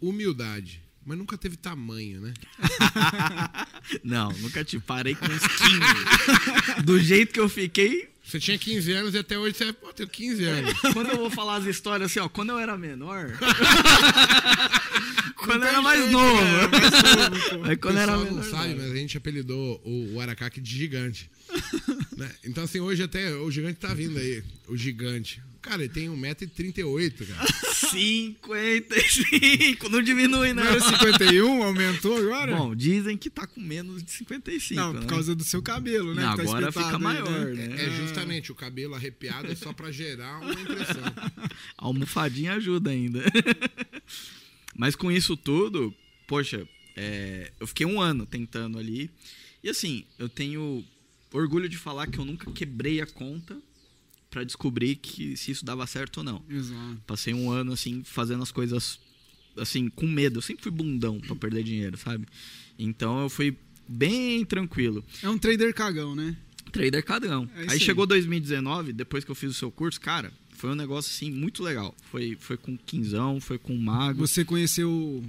humildade, 0.00 0.82
mas 1.04 1.16
nunca 1.16 1.38
teve 1.38 1.56
tamanho, 1.56 2.20
né? 2.20 2.34
Não, 4.02 4.32
nunca 4.32 4.64
te 4.64 4.78
parei 4.80 5.14
com 5.14 5.26
uns 5.26 5.46
15. 5.46 6.82
Do 6.82 6.98
jeito 6.98 7.32
que 7.32 7.40
eu 7.40 7.48
fiquei, 7.48 8.08
Você 8.24 8.40
tinha 8.40 8.58
15 8.58 8.92
anos 8.92 9.14
e 9.14 9.18
até 9.18 9.38
hoje 9.38 9.56
você 9.56 9.72
pô, 9.72 9.92
tem 9.92 10.06
15 10.06 10.44
anos. 10.44 10.74
Quando 10.92 11.10
eu 11.10 11.16
vou 11.16 11.30
falar 11.30 11.56
as 11.56 11.64
histórias 11.64 12.10
assim, 12.10 12.18
ó, 12.18 12.28
quando 12.28 12.50
eu 12.50 12.58
era 12.58 12.76
menor. 12.76 13.30
quando 15.36 15.62
eu 15.62 15.68
era 15.68 15.80
mais 15.80 16.10
novo. 16.10 16.42
O 16.42 17.58
Mas 17.60 17.78
quando 17.78 17.98
era 17.98 18.16
menor. 18.16 18.32
não 18.32 18.42
sabe, 18.42 18.74
mas 18.74 18.90
a 18.90 18.96
gente 18.96 19.16
apelidou 19.16 19.80
o, 19.84 20.14
o 20.14 20.20
Aracaki 20.20 20.60
de 20.60 20.76
gigante. 20.76 21.30
Né? 22.16 22.28
Então, 22.44 22.64
assim, 22.64 22.80
hoje 22.80 23.04
até 23.04 23.32
o 23.32 23.48
gigante 23.48 23.78
tá 23.78 23.94
vindo 23.94 24.18
aí. 24.18 24.42
O 24.66 24.76
gigante. 24.76 25.40
Cara, 25.66 25.82
ele 25.82 25.92
tem 25.92 26.08
1,38m, 26.08 27.26
cara. 27.26 27.44
55, 27.74 29.88
não 29.88 30.00
diminui, 30.00 30.52
né? 30.52 30.62
Não 30.62 30.70
era 30.70 30.80
51, 30.80 31.62
aumentou 31.64 32.16
agora? 32.16 32.56
Bom, 32.56 32.72
dizem 32.72 33.18
que 33.18 33.28
tá 33.28 33.48
com 33.48 33.60
menos 33.60 34.00
de 34.00 34.12
55. 34.12 34.80
não, 34.80 34.92
né? 34.92 35.00
por 35.00 35.08
causa 35.08 35.34
do 35.34 35.42
seu 35.42 35.60
cabelo, 35.60 36.14
né? 36.14 36.22
Não, 36.22 36.36
tá 36.36 36.42
agora 36.42 36.70
fica 36.70 36.96
aí, 36.96 37.02
maior, 37.02 37.46
né? 37.46 37.66
né? 37.66 37.84
É 37.84 37.90
justamente 37.90 38.52
o 38.52 38.54
cabelo 38.54 38.94
arrepiado 38.94 39.50
é 39.50 39.56
só 39.56 39.72
pra 39.72 39.90
gerar 39.90 40.38
uma 40.38 40.52
impressão. 40.52 41.02
A 41.76 41.84
almofadinha 41.84 42.52
ajuda 42.52 42.90
ainda. 42.90 43.24
Mas 44.72 44.94
com 44.94 45.10
isso 45.10 45.36
tudo, 45.36 45.92
poxa, 46.28 46.64
é, 46.94 47.50
eu 47.58 47.66
fiquei 47.66 47.84
um 47.84 48.00
ano 48.00 48.24
tentando 48.24 48.78
ali. 48.78 49.10
E 49.64 49.68
assim, 49.68 50.04
eu 50.16 50.28
tenho 50.28 50.84
orgulho 51.32 51.68
de 51.68 51.76
falar 51.76 52.06
que 52.06 52.18
eu 52.18 52.24
nunca 52.24 52.52
quebrei 52.52 53.00
a 53.00 53.06
conta 53.06 53.60
pra 54.30 54.44
descobrir 54.44 54.96
que 54.96 55.36
se 55.36 55.50
isso 55.50 55.64
dava 55.64 55.86
certo 55.86 56.18
ou 56.18 56.24
não. 56.24 56.42
Exato. 56.48 57.02
Passei 57.06 57.34
um 57.34 57.50
ano 57.50 57.72
assim 57.72 58.02
fazendo 58.04 58.42
as 58.42 58.50
coisas 58.50 58.98
assim 59.56 59.88
com 59.88 60.06
medo. 60.06 60.38
Eu 60.38 60.42
sempre 60.42 60.62
fui 60.62 60.72
bundão 60.72 61.20
pra 61.20 61.34
perder 61.34 61.62
dinheiro, 61.62 61.96
sabe? 61.96 62.26
Então 62.78 63.22
eu 63.22 63.28
fui 63.28 63.56
bem 63.88 64.44
tranquilo. 64.44 65.04
É 65.22 65.28
um 65.28 65.38
trader 65.38 65.74
cagão, 65.74 66.14
né? 66.14 66.36
Trader 66.72 67.04
cadrão. 67.04 67.48
É 67.54 67.62
aí 67.62 67.66
aí. 67.70 67.80
chegou 67.80 68.06
2019, 68.06 68.92
depois 68.92 69.24
que 69.24 69.30
eu 69.30 69.34
fiz 69.34 69.50
o 69.50 69.54
seu 69.54 69.70
curso, 69.70 70.00
cara, 70.00 70.32
foi 70.50 70.70
um 70.70 70.74
negócio 70.74 71.10
assim 71.10 71.30
muito 71.30 71.62
legal. 71.62 71.94
Foi 72.10 72.36
foi 72.38 72.56
com 72.56 72.76
quinzão, 72.76 73.40
foi 73.40 73.58
com 73.58 73.76
mago. 73.76 74.26
Você 74.26 74.44
conheceu 74.44 75.24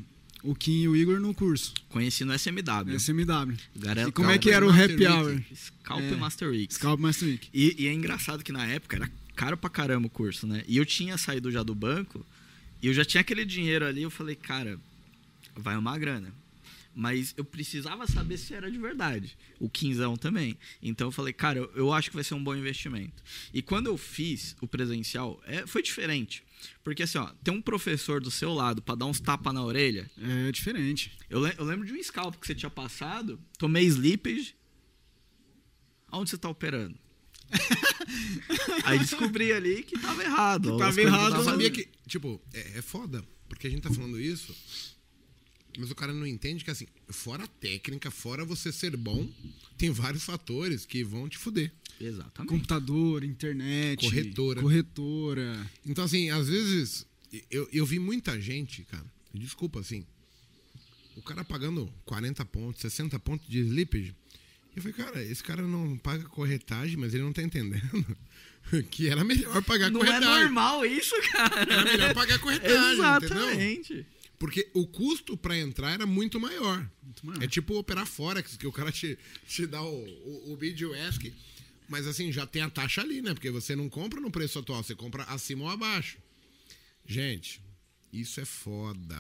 o- 0.52 0.56
Kim 0.56 0.82
e 0.84 0.88
o 0.88 0.96
Igor 0.96 1.20
no 1.20 1.34
curso, 1.34 1.74
Conheci 1.90 2.24
no 2.26 2.34
SMW. 2.34 2.96
SMW. 2.96 3.58
Garela- 3.76 4.10
E 4.10 4.12
como 4.12 4.30
é 4.32 4.38
que 4.38 4.50
era 4.50 4.66
o 4.66 4.70
happy 4.70 5.06
hour? 5.06 5.42
Scalp 5.56 6.02
É. 6.02 6.16
Master 6.16 6.50
Week. 6.50 6.74
Scalp 6.74 7.00
Master 7.00 7.28
Week. 7.30 7.48
E, 7.54 7.76
e 7.84 7.88
é 7.88 7.94
engraçado 7.94 8.44
que 8.44 8.52
na 8.52 8.66
época 8.66 8.96
era 8.98 9.12
caro 9.36 9.58
pra 9.58 9.70
caramba 9.70 10.08
o 10.08 10.10
curso, 10.10 10.48
né? 10.48 10.64
E 10.68 10.78
eu 10.78 10.86
tinha 10.86 11.18
saído 11.18 11.52
já 11.52 11.64
do 11.64 11.74
banco 11.76 12.26
e 12.82 12.88
eu 12.88 12.94
já 12.94 13.06
tinha 13.06 13.22
aquele 13.22 13.46
dinheiro 13.46 13.86
ali. 13.86 14.02
Eu 14.02 14.10
falei, 14.10 14.36
cara, 14.36 14.80
vai 15.56 15.76
uma 15.78 15.98
grana. 15.98 16.34
Mas 17.00 17.32
eu 17.38 17.46
precisava 17.46 18.08
saber 18.08 18.38
se 18.40 18.56
era 18.56 18.72
de 18.72 18.78
verdade. 18.80 19.38
O 19.60 19.70
quinzão 19.70 20.16
também. 20.18 20.58
Então 20.82 21.10
eu 21.10 21.12
falei, 21.12 21.32
cara, 21.32 21.60
eu, 21.60 21.72
eu 21.76 21.94
acho 21.94 22.10
que 22.10 22.16
vai 22.16 22.24
ser 22.24 22.34
um 22.34 22.44
bom 22.44 22.56
investimento. 22.56 23.22
E 23.54 23.62
quando 23.62 23.86
eu 23.86 23.98
fiz 23.98 24.56
o 24.62 24.68
presencial, 24.68 25.40
é, 25.46 25.68
foi 25.68 25.84
diferente. 25.84 26.42
Porque 26.84 27.04
assim, 27.04 27.18
ó, 27.18 27.28
tem 27.44 27.54
um 27.54 27.62
professor 27.62 28.20
do 28.22 28.32
seu 28.32 28.54
lado 28.54 28.82
pra 28.82 28.96
dar 28.96 29.06
uns 29.06 29.20
tapas 29.20 29.54
na 29.54 29.64
orelha. 29.64 30.10
É 30.22 30.52
diferente. 30.52 31.12
Eu, 31.30 31.40
le- 31.42 31.54
eu 31.58 31.66
lembro 31.66 31.86
de 31.86 31.94
um 31.94 32.02
scalp 32.04 32.36
que 32.40 32.48
você 32.48 32.56
tinha 32.56 32.70
passado, 32.70 33.40
tomei 33.58 33.86
slippage. 33.86 34.56
Aonde 36.10 36.30
você 36.30 36.38
tá 36.38 36.50
operando? 36.50 36.98
Aí 38.84 39.00
descobri 39.00 39.52
ali 39.52 39.84
que 39.84 39.98
tava 40.00 40.24
errado. 40.24 40.72
Que 40.74 40.78
tava 40.78 41.02
errado, 41.02 41.36
eu 41.36 41.44
sabia 41.44 41.70
que, 41.72 41.88
tipo, 42.08 42.42
é, 42.54 42.80
é 42.80 42.82
foda, 42.82 43.24
porque 43.50 43.68
a 43.68 43.70
gente 43.70 43.82
tá 43.82 43.92
falando 43.92 44.20
isso, 44.20 44.56
mas 45.78 45.92
o 45.92 45.96
cara 45.96 46.14
não 46.14 46.26
entende 46.26 46.64
que, 46.64 46.72
assim, 46.72 46.88
fora 47.10 47.44
a 47.44 47.48
técnica, 47.48 48.10
fora 48.10 48.44
você 48.46 48.72
ser 48.72 48.96
bom, 48.98 49.30
tem 49.78 49.92
vários 49.92 50.24
fatores 50.24 50.86
que 50.86 51.04
vão 51.04 51.28
te 51.30 51.38
fuder. 51.38 51.72
Exatamente. 52.00 52.50
Computador, 52.50 53.24
internet. 53.24 54.06
Corretora. 54.06 54.62
Corretora. 54.62 55.72
Então, 55.86 56.04
assim, 56.04 56.30
às 56.30 56.48
vezes, 56.48 57.06
eu, 57.50 57.68
eu 57.72 57.86
vi 57.86 58.00
muita 58.00 58.40
gente, 58.40 58.84
cara, 58.84 59.06
desculpa, 59.34 59.80
assim, 59.80 60.06
o 61.16 61.22
cara 61.22 61.44
pagando 61.44 61.92
40 62.06 62.46
pontos, 62.46 62.82
60 62.82 63.20
pontos 63.20 63.48
de 63.48 63.60
slippage. 63.60 64.16
Eu 64.76 64.82
falei, 64.84 64.96
cara, 64.96 65.24
esse 65.24 65.44
cara 65.44 65.64
não 65.64 65.98
paga 65.98 66.24
corretagem, 66.26 66.98
mas 66.98 67.14
ele 67.14 67.24
não 67.24 67.34
tá 67.34 67.42
entendendo 67.42 68.06
que 68.92 69.10
era 69.10 69.24
melhor 69.24 69.64
pagar 69.64 69.90
Não 69.90 70.04
é 70.04 70.06
corretagem. 70.06 70.44
normal 70.44 70.86
isso, 70.86 71.16
cara. 71.32 71.62
Era 71.62 71.84
melhor 71.84 72.14
pagar 72.14 72.38
corretagem, 72.38 72.78
entendeu? 72.78 72.94
Exatamente. 72.94 74.06
Porque 74.38 74.70
o 74.76 74.86
custo 74.86 75.36
pra 75.36 75.58
entrar 75.58 75.94
era 75.94 76.06
muito 76.06 76.40
maior. 76.40 76.88
Muito 77.02 77.26
maior. 77.26 77.42
É 77.44 77.48
tipo 77.48 77.76
operar 77.76 78.06
Forex, 78.06 78.56
que 78.56 78.68
o 78.68 78.72
cara 78.72 78.92
te, 78.92 79.18
te 79.48 79.66
dá 79.66 79.82
o, 79.82 80.04
o, 80.06 80.54
o 80.54 80.64
ESC. 80.64 81.34
Mas 81.90 82.06
assim, 82.08 82.32
já 82.32 82.46
tem 82.46 82.62
a 82.62 82.70
taxa 82.70 83.02
ali, 83.02 83.22
né? 83.22 83.34
Porque 83.34 83.50
você 83.50 83.76
não 83.76 83.90
compra 83.90 84.20
no 84.20 84.30
preço 84.32 84.60
atual, 84.60 84.84
você 84.84 84.94
compra 84.96 85.24
acima 85.24 85.64
ou 85.64 85.70
abaixo. 85.70 86.18
Gente, 87.06 87.62
isso 88.12 88.40
é 88.42 88.46
foda. 88.46 89.18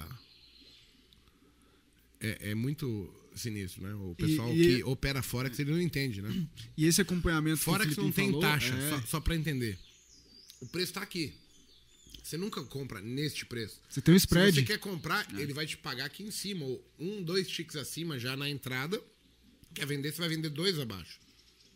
É, 2.19 2.51
é 2.51 2.55
muito 2.55 3.13
sinistro, 3.35 3.83
né? 3.83 3.93
O 3.93 4.15
pessoal 4.15 4.51
e- 4.53 4.77
que 4.77 4.83
opera 4.83 5.21
Forex, 5.21 5.57
ele 5.59 5.71
não 5.71 5.81
entende, 5.81 6.21
né? 6.21 6.47
E 6.75 6.85
esse 6.85 6.99
acompanhamento 7.01 7.59
Forex 7.59 7.93
que 7.93 7.99
o 7.99 8.03
não 8.03 8.11
tem 8.11 8.27
falou, 8.27 8.41
taxa, 8.41 8.73
é, 8.73 8.89
só, 8.89 9.01
só 9.07 9.19
pra 9.21 9.35
entender. 9.35 9.77
O 10.59 10.67
preço 10.67 10.93
tá 10.93 11.01
aqui. 11.01 11.33
Você 12.23 12.35
nunca 12.35 12.61
compra 12.63 12.99
neste 12.99 13.45
preço. 13.45 13.79
Você 13.87 14.01
tem 14.01 14.13
Se 14.19 14.25
spread. 14.25 14.59
você 14.59 14.65
quer 14.65 14.79
comprar, 14.79 15.25
ele 15.39 15.53
vai 15.53 15.65
te 15.65 15.77
pagar 15.77 16.05
aqui 16.05 16.23
em 16.23 16.31
cima, 16.31 16.65
ou 16.65 16.83
um, 16.99 17.21
dois 17.23 17.47
ticks 17.47 17.75
acima 17.77 18.19
já 18.19 18.35
na 18.35 18.49
entrada. 18.49 19.01
Quer 19.73 19.85
vender, 19.85 20.11
você 20.11 20.19
vai 20.19 20.27
vender 20.29 20.49
dois 20.49 20.77
abaixo. 20.79 21.19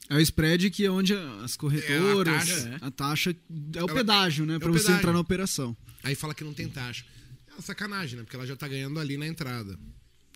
É 0.10 0.15
o 0.15 0.20
spread 0.20 0.70
que 0.72 0.86
é 0.86 0.91
onde 0.91 1.13
as 1.13 1.55
corretoras. 1.55 2.50
É, 2.65 2.75
a 2.75 2.79
taxa. 2.79 2.79
a 2.81 2.91
taxa 2.91 3.29
é 3.75 3.79
o 3.84 3.88
Ela- 3.88 3.93
pedágio, 3.93 4.46
né? 4.46 4.55
é 4.55 4.58
o 4.58 4.60
pra 4.60 4.72
você 4.72 4.79
pedágio. 4.84 4.98
entrar 5.00 5.13
na 5.13 5.20
operação. 5.20 5.77
Aí 6.03 6.15
fala 6.15 6.34
que 6.36 6.43
não 6.43 6.53
tem 6.53 6.67
taxa. 6.67 7.05
É 7.48 7.53
uma 7.53 7.62
sacanagem, 7.62 8.17
né? 8.17 8.24
Porque 8.24 8.36
ela 8.36 8.46
já 8.46 8.55
tá 8.55 8.67
ganhando 8.67 9.00
ali 9.00 9.15
na 9.17 9.25
entrada. 9.27 9.77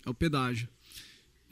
É 0.05 0.09
o 0.09 0.13
pedágio. 0.13 0.69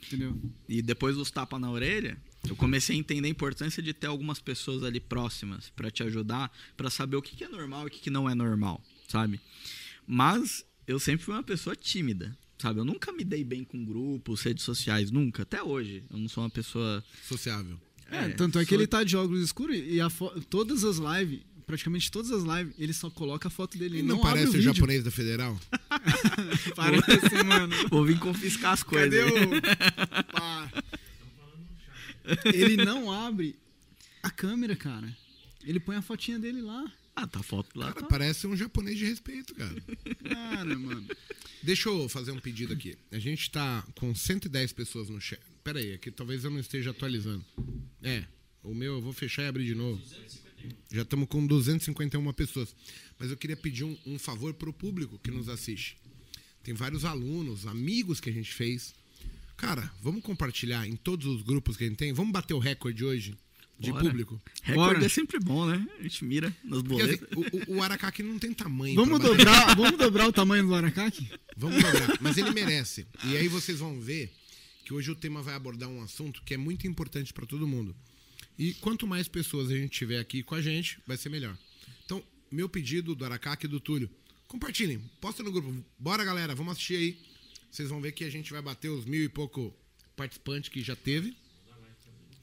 Entendeu? 0.06 0.38
E 0.68 0.80
depois 0.82 1.16
dos 1.16 1.30
tapas 1.30 1.60
na 1.60 1.70
orelha, 1.70 2.16
eu 2.48 2.54
comecei 2.56 2.94
a 2.94 2.98
entender 2.98 3.26
a 3.26 3.30
importância 3.30 3.82
de 3.82 3.92
ter 3.94 4.06
algumas 4.06 4.38
pessoas 4.38 4.82
ali 4.84 5.00
próximas 5.00 5.70
pra 5.70 5.90
te 5.90 6.02
ajudar, 6.02 6.52
pra 6.76 6.90
saber 6.90 7.16
o 7.16 7.22
que, 7.22 7.34
que 7.36 7.44
é 7.44 7.48
normal 7.48 7.84
e 7.84 7.86
o 7.88 7.90
que, 7.90 8.00
que 8.00 8.10
não 8.10 8.28
é 8.28 8.34
normal, 8.34 8.82
sabe? 9.08 9.40
Mas 10.06 10.64
eu 10.86 10.98
sempre 10.98 11.24
fui 11.24 11.34
uma 11.34 11.42
pessoa 11.42 11.74
tímida, 11.74 12.36
sabe? 12.58 12.80
Eu 12.80 12.84
nunca 12.84 13.12
me 13.12 13.24
dei 13.24 13.42
bem 13.44 13.64
com 13.64 13.82
grupos, 13.84 14.42
redes 14.42 14.62
sociais, 14.64 15.10
nunca. 15.10 15.42
Até 15.42 15.62
hoje. 15.62 16.04
Eu 16.10 16.18
não 16.18 16.28
sou 16.28 16.44
uma 16.44 16.50
pessoa. 16.50 17.02
Sociável. 17.26 17.80
É, 18.10 18.28
tanto 18.30 18.58
é 18.58 18.64
que 18.64 18.74
ele 18.74 18.86
tá 18.86 19.02
de 19.02 19.16
óculos 19.16 19.42
escuros 19.42 19.76
e 19.76 19.98
todas 20.48 20.84
as 20.84 20.98
lives, 20.98 21.40
praticamente 21.66 22.10
todas 22.10 22.30
as 22.30 22.42
lives, 22.44 22.74
ele 22.78 22.92
só 22.92 23.10
coloca 23.10 23.48
a 23.48 23.50
foto 23.50 23.76
dele. 23.78 23.96
Ele 23.96 23.98
Ele 24.00 24.08
não, 24.08 24.16
não, 24.16 24.22
abre 24.26 24.40
parece 24.40 24.46
o 24.46 24.50
o 24.50 24.52
vídeo. 24.58 24.74
japonês 24.74 25.02
da 25.04 25.10
Federal? 25.10 25.58
Parece, 26.76 27.42
mano. 27.44 27.74
Vou 27.90 28.04
vir 28.04 28.18
confiscar 28.18 28.72
as 28.72 28.82
coisas. 28.82 29.10
Cadê 29.10 29.46
o. 29.46 29.60
Pá. 30.32 30.70
Ele 32.52 32.76
não 32.84 33.10
abre 33.12 33.56
a 34.22 34.30
câmera, 34.30 34.74
cara. 34.76 35.14
Ele 35.64 35.80
põe 35.80 35.96
a 35.96 36.02
fotinha 36.02 36.38
dele 36.38 36.60
lá. 36.60 36.84
Ah, 37.16 37.26
tá 37.26 37.40
a 37.40 37.42
foto 37.42 37.78
lá. 37.78 37.92
Cara, 37.92 38.00
tá. 38.00 38.06
parece 38.06 38.46
um 38.46 38.56
japonês 38.56 38.98
de 38.98 39.04
respeito, 39.04 39.54
cara. 39.54 39.74
Cara, 40.28 40.78
mano. 40.78 41.06
Deixa 41.62 41.88
eu 41.88 42.08
fazer 42.08 42.32
um 42.32 42.40
pedido 42.40 42.72
aqui. 42.72 42.96
A 43.10 43.18
gente 43.18 43.50
tá 43.50 43.86
com 43.94 44.14
110 44.14 44.72
pessoas 44.72 45.08
no 45.08 45.20
chat. 45.20 45.40
Pera 45.62 45.78
aí, 45.78 45.94
aqui 45.94 46.10
talvez 46.10 46.44
eu 46.44 46.50
não 46.50 46.58
esteja 46.58 46.90
atualizando. 46.90 47.44
É, 48.02 48.24
o 48.62 48.74
meu 48.74 48.94
eu 48.94 49.00
vou 49.00 49.12
fechar 49.12 49.42
e 49.44 49.46
abrir 49.46 49.64
de 49.64 49.74
novo. 49.74 50.02
Já 50.90 51.02
estamos 51.02 51.28
com 51.28 51.46
251 51.46 52.32
pessoas. 52.32 52.74
Mas 53.18 53.30
eu 53.30 53.36
queria 53.36 53.56
pedir 53.56 53.84
um, 53.84 53.96
um 54.06 54.18
favor 54.18 54.52
pro 54.54 54.72
público 54.72 55.18
que 55.18 55.30
nos 55.30 55.48
assiste. 55.48 55.96
Tem 56.62 56.74
vários 56.74 57.04
alunos, 57.04 57.66
amigos 57.66 58.20
que 58.20 58.30
a 58.30 58.32
gente 58.32 58.52
fez. 58.52 58.94
Cara, 59.56 59.92
vamos 60.02 60.22
compartilhar 60.22 60.86
em 60.86 60.96
todos 60.96 61.26
os 61.26 61.42
grupos 61.42 61.76
que 61.76 61.84
a 61.84 61.88
gente 61.88 61.98
tem. 61.98 62.12
Vamos 62.12 62.32
bater 62.32 62.54
o 62.54 62.58
recorde 62.58 63.04
hoje. 63.04 63.36
De 63.78 63.90
Bora. 63.90 64.04
público. 64.04 64.42
Recorde 64.62 64.94
Bora. 64.94 65.06
é 65.06 65.08
sempre 65.08 65.38
bom, 65.40 65.66
né? 65.66 65.86
A 65.98 66.02
gente 66.02 66.24
mira 66.24 66.54
nas 66.62 66.78
assim, 66.78 66.88
boletas. 66.88 67.28
o, 67.68 67.74
o, 67.74 67.82
Aracaki 67.82 68.22
não 68.22 68.38
tem 68.38 68.52
tamanho. 68.52 68.94
Vamos 68.94 69.20
dobrar, 69.20 69.74
vamos 69.76 69.98
dobrar 69.98 70.28
o 70.28 70.32
tamanho 70.32 70.66
do 70.66 70.74
Aracaki? 70.74 71.30
Vamos 71.56 71.82
dobrar. 71.82 72.18
Mas 72.20 72.38
ele 72.38 72.50
merece. 72.50 73.06
E 73.24 73.36
aí 73.36 73.48
vocês 73.48 73.78
vão 73.78 74.00
ver 74.00 74.32
que 74.84 74.94
hoje 74.94 75.10
o 75.10 75.14
tema 75.14 75.42
vai 75.42 75.54
abordar 75.54 75.88
um 75.88 76.02
assunto 76.02 76.42
que 76.44 76.54
é 76.54 76.56
muito 76.56 76.86
importante 76.86 77.32
para 77.32 77.46
todo 77.46 77.66
mundo. 77.66 77.94
E 78.58 78.74
quanto 78.74 79.06
mais 79.06 79.26
pessoas 79.26 79.70
a 79.70 79.74
gente 79.74 79.90
tiver 79.90 80.18
aqui 80.18 80.42
com 80.42 80.54
a 80.54 80.62
gente, 80.62 80.98
vai 81.06 81.16
ser 81.16 81.28
melhor. 81.28 81.56
Então, 82.04 82.22
meu 82.50 82.68
pedido 82.68 83.14
do 83.14 83.24
Aracaki 83.24 83.66
e 83.66 83.68
do 83.68 83.80
Túlio, 83.80 84.08
compartilhem, 84.46 85.00
posta 85.20 85.42
no 85.42 85.50
grupo. 85.50 85.74
Bora, 85.98 86.24
galera, 86.24 86.54
vamos 86.54 86.72
assistir 86.72 86.96
aí. 86.96 87.18
Vocês 87.70 87.88
vão 87.88 88.00
ver 88.00 88.12
que 88.12 88.24
a 88.24 88.30
gente 88.30 88.52
vai 88.52 88.62
bater 88.62 88.88
os 88.88 89.04
mil 89.04 89.24
e 89.24 89.28
pouco 89.28 89.74
participantes 90.14 90.68
que 90.68 90.80
já 90.80 90.94
teve. 90.94 91.36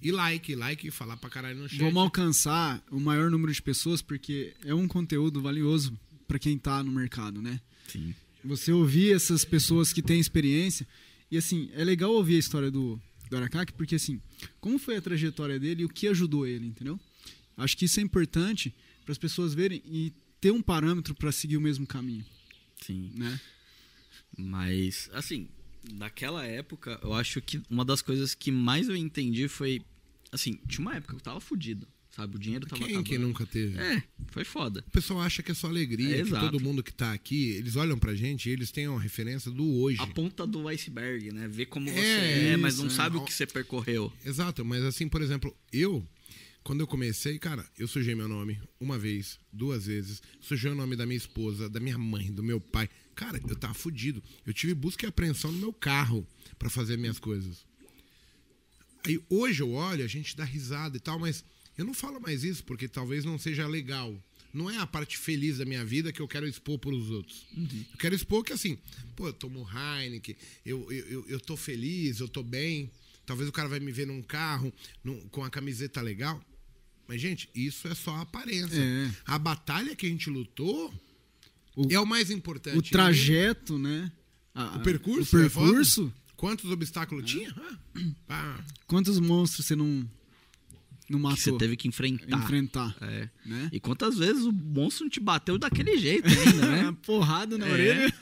E 0.01 0.11
like, 0.11 0.55
like, 0.55 0.89
falar 0.89 1.15
pra 1.17 1.29
caralho 1.29 1.59
no 1.59 1.69
chat. 1.69 1.79
Vamos 1.79 2.01
alcançar 2.01 2.83
o 2.89 2.99
maior 2.99 3.29
número 3.29 3.53
de 3.53 3.61
pessoas, 3.61 4.01
porque 4.01 4.53
é 4.65 4.73
um 4.73 4.87
conteúdo 4.87 5.41
valioso 5.41 5.97
pra 6.27 6.39
quem 6.39 6.57
tá 6.57 6.83
no 6.83 6.91
mercado, 6.91 7.41
né? 7.41 7.61
Sim. 7.87 8.15
Você 8.43 8.71
ouvir 8.71 9.13
essas 9.13 9.45
pessoas 9.45 9.93
que 9.93 10.01
têm 10.01 10.19
experiência. 10.19 10.87
E 11.29 11.37
assim, 11.37 11.69
é 11.73 11.83
legal 11.83 12.11
ouvir 12.11 12.35
a 12.35 12.39
história 12.39 12.71
do, 12.71 12.99
do 13.29 13.37
Aracaki, 13.37 13.73
porque 13.73 13.95
assim, 13.95 14.19
como 14.59 14.79
foi 14.79 14.97
a 14.97 15.01
trajetória 15.01 15.59
dele 15.59 15.83
e 15.83 15.85
o 15.85 15.89
que 15.89 16.07
ajudou 16.07 16.47
ele, 16.47 16.65
entendeu? 16.65 16.99
Acho 17.55 17.77
que 17.77 17.85
isso 17.85 17.99
é 17.99 18.03
importante 18.03 18.73
para 19.05 19.11
as 19.11 19.17
pessoas 19.17 19.53
verem 19.53 19.81
e 19.85 20.11
ter 20.39 20.51
um 20.51 20.61
parâmetro 20.61 21.13
para 21.13 21.31
seguir 21.31 21.57
o 21.57 21.61
mesmo 21.61 21.85
caminho, 21.85 22.25
Sim. 22.81 23.11
né? 23.13 23.39
Mas, 24.35 25.09
assim, 25.13 25.47
naquela 25.93 26.45
época, 26.45 26.99
eu 27.03 27.13
acho 27.13 27.41
que 27.41 27.61
uma 27.69 27.83
das 27.85 28.01
coisas 28.01 28.33
que 28.35 28.51
mais 28.51 28.87
eu 28.89 28.95
entendi 28.95 29.47
foi. 29.47 29.81
Assim, 30.31 30.59
tinha 30.67 30.81
uma 30.81 30.95
época 30.95 31.13
que 31.13 31.19
eu 31.19 31.23
tava 31.23 31.41
fudido, 31.41 31.85
sabe? 32.09 32.37
O 32.37 32.39
dinheiro 32.39 32.65
tava 32.65 32.79
Quem 32.81 32.91
acabando. 32.95 33.09
que 33.09 33.17
nunca 33.17 33.45
teve? 33.45 33.77
É, 33.77 34.01
foi 34.27 34.45
foda. 34.45 34.83
O 34.87 34.91
pessoal 34.91 35.19
acha 35.21 35.43
que 35.43 35.51
é 35.51 35.53
só 35.53 35.67
alegria, 35.67 36.15
É, 36.15 36.21
que 36.21 36.29
exato. 36.29 36.49
todo 36.51 36.63
mundo 36.63 36.81
que 36.81 36.93
tá 36.93 37.11
aqui, 37.11 37.49
eles 37.49 37.75
olham 37.75 37.99
pra 37.99 38.15
gente 38.15 38.47
e 38.47 38.51
eles 38.53 38.71
têm 38.71 38.87
uma 38.87 39.01
referência 39.01 39.51
do 39.51 39.65
hoje. 39.81 39.99
A 39.99 40.07
ponta 40.07 40.47
do 40.47 40.67
iceberg, 40.69 41.31
né? 41.33 41.47
Ver 41.49 41.65
como 41.65 41.89
É, 41.89 41.93
você 41.93 42.45
é, 42.53 42.57
mas 42.57 42.77
não 42.77 42.85
isso, 42.87 42.93
é. 42.93 42.97
sabe 42.97 43.17
o 43.17 43.25
que 43.25 43.33
você 43.33 43.45
percorreu. 43.45 44.11
Exato, 44.25 44.63
mas 44.63 44.83
assim, 44.85 45.09
por 45.09 45.21
exemplo, 45.21 45.53
eu, 45.73 46.01
quando 46.63 46.79
eu 46.79 46.87
comecei, 46.87 47.37
cara, 47.37 47.65
eu 47.77 47.87
sujei 47.89 48.15
meu 48.15 48.29
nome 48.29 48.57
uma 48.79 48.97
vez, 48.97 49.37
duas 49.51 49.85
vezes, 49.87 50.21
sujei 50.39 50.71
o 50.71 50.75
nome 50.75 50.95
da 50.95 51.05
minha 51.05 51.17
esposa, 51.17 51.67
da 51.69 51.79
minha 51.81 51.97
mãe, 51.97 52.31
do 52.31 52.41
meu 52.41 52.61
pai. 52.61 52.89
Cara, 53.21 53.39
eu 53.47 53.55
tava 53.55 53.75
fudido. 53.75 54.21
Eu 54.47 54.51
tive 54.51 54.73
busca 54.73 55.05
e 55.05 55.07
apreensão 55.09 55.51
no 55.51 55.59
meu 55.59 55.71
carro 55.71 56.25
pra 56.57 56.71
fazer 56.71 56.97
minhas 56.97 57.19
coisas. 57.19 57.63
Aí 59.05 59.21
hoje 59.29 59.61
eu 59.61 59.71
olho, 59.73 60.03
a 60.03 60.07
gente 60.07 60.35
dá 60.35 60.43
risada 60.43 60.97
e 60.97 60.99
tal, 60.99 61.19
mas 61.19 61.43
eu 61.77 61.85
não 61.85 61.93
falo 61.93 62.19
mais 62.19 62.43
isso 62.43 62.63
porque 62.63 62.87
talvez 62.87 63.23
não 63.23 63.37
seja 63.37 63.67
legal. 63.67 64.11
Não 64.51 64.71
é 64.71 64.77
a 64.77 64.87
parte 64.87 65.19
feliz 65.19 65.59
da 65.59 65.65
minha 65.65 65.85
vida 65.85 66.11
que 66.11 66.19
eu 66.19 66.27
quero 66.27 66.47
expor 66.47 66.79
para 66.79 66.89
os 66.95 67.11
outros. 67.11 67.45
Eu 67.55 67.97
quero 67.99 68.15
expor 68.15 68.43
que 68.43 68.53
assim, 68.53 68.75
pô, 69.15 69.27
eu 69.27 69.33
tomo 69.33 69.67
Heineken, 69.71 70.35
eu, 70.65 70.91
eu, 70.91 71.05
eu, 71.07 71.25
eu 71.29 71.39
tô 71.39 71.55
feliz, 71.55 72.19
eu 72.19 72.27
tô 72.27 72.41
bem. 72.41 72.89
Talvez 73.23 73.47
o 73.47 73.51
cara 73.51 73.69
vai 73.69 73.79
me 73.79 73.91
ver 73.91 74.07
num 74.07 74.21
carro, 74.23 74.73
num- 75.03 75.21
com 75.29 75.43
a 75.43 75.49
camiseta 75.49 76.01
legal. 76.01 76.43
Mas, 77.07 77.21
gente, 77.21 77.47
isso 77.53 77.87
é 77.87 77.93
só 77.93 78.15
aparência. 78.17 78.79
É. 78.81 79.11
A 79.25 79.37
batalha 79.37 79.95
que 79.95 80.07
a 80.07 80.09
gente 80.09 80.27
lutou 80.27 80.91
O- 81.75 81.87
é 81.91 81.99
o 81.99 82.05
mais 82.05 82.29
importante. 82.29 82.77
O 82.77 82.81
trajeto, 82.81 83.77
né? 83.77 84.11
A- 84.53 84.77
O 84.77 84.79
percurso? 84.81 85.35
O 85.35 85.39
é 85.39 85.43
percurso. 85.49 86.13
Quantos 86.35 86.69
obstáculos 86.71 87.29
tinha? 87.29 87.53
Ah. 88.27 88.59
Quantos 88.87 89.19
monstros 89.19 89.65
você 89.65 89.75
não, 89.75 90.09
não 91.09 91.19
matou? 91.19 91.35
Que 91.37 91.43
você 91.43 91.57
teve 91.57 91.77
que 91.77 91.87
enfrentar. 91.87 92.37
enfrentar. 92.39 92.95
É. 93.01 93.29
Né? 93.45 93.69
E 93.71 93.79
quantas 93.79 94.17
vezes 94.17 94.43
o 94.43 94.51
monstro 94.51 95.03
não 95.05 95.09
te 95.09 95.19
bateu 95.19 95.57
daquele 95.57 95.97
jeito 95.97 96.27
ainda, 96.27 96.67
né? 96.67 96.97
Porrada 97.05 97.57
na 97.57 97.67
É. 97.67 97.71
orelha. 97.71 98.13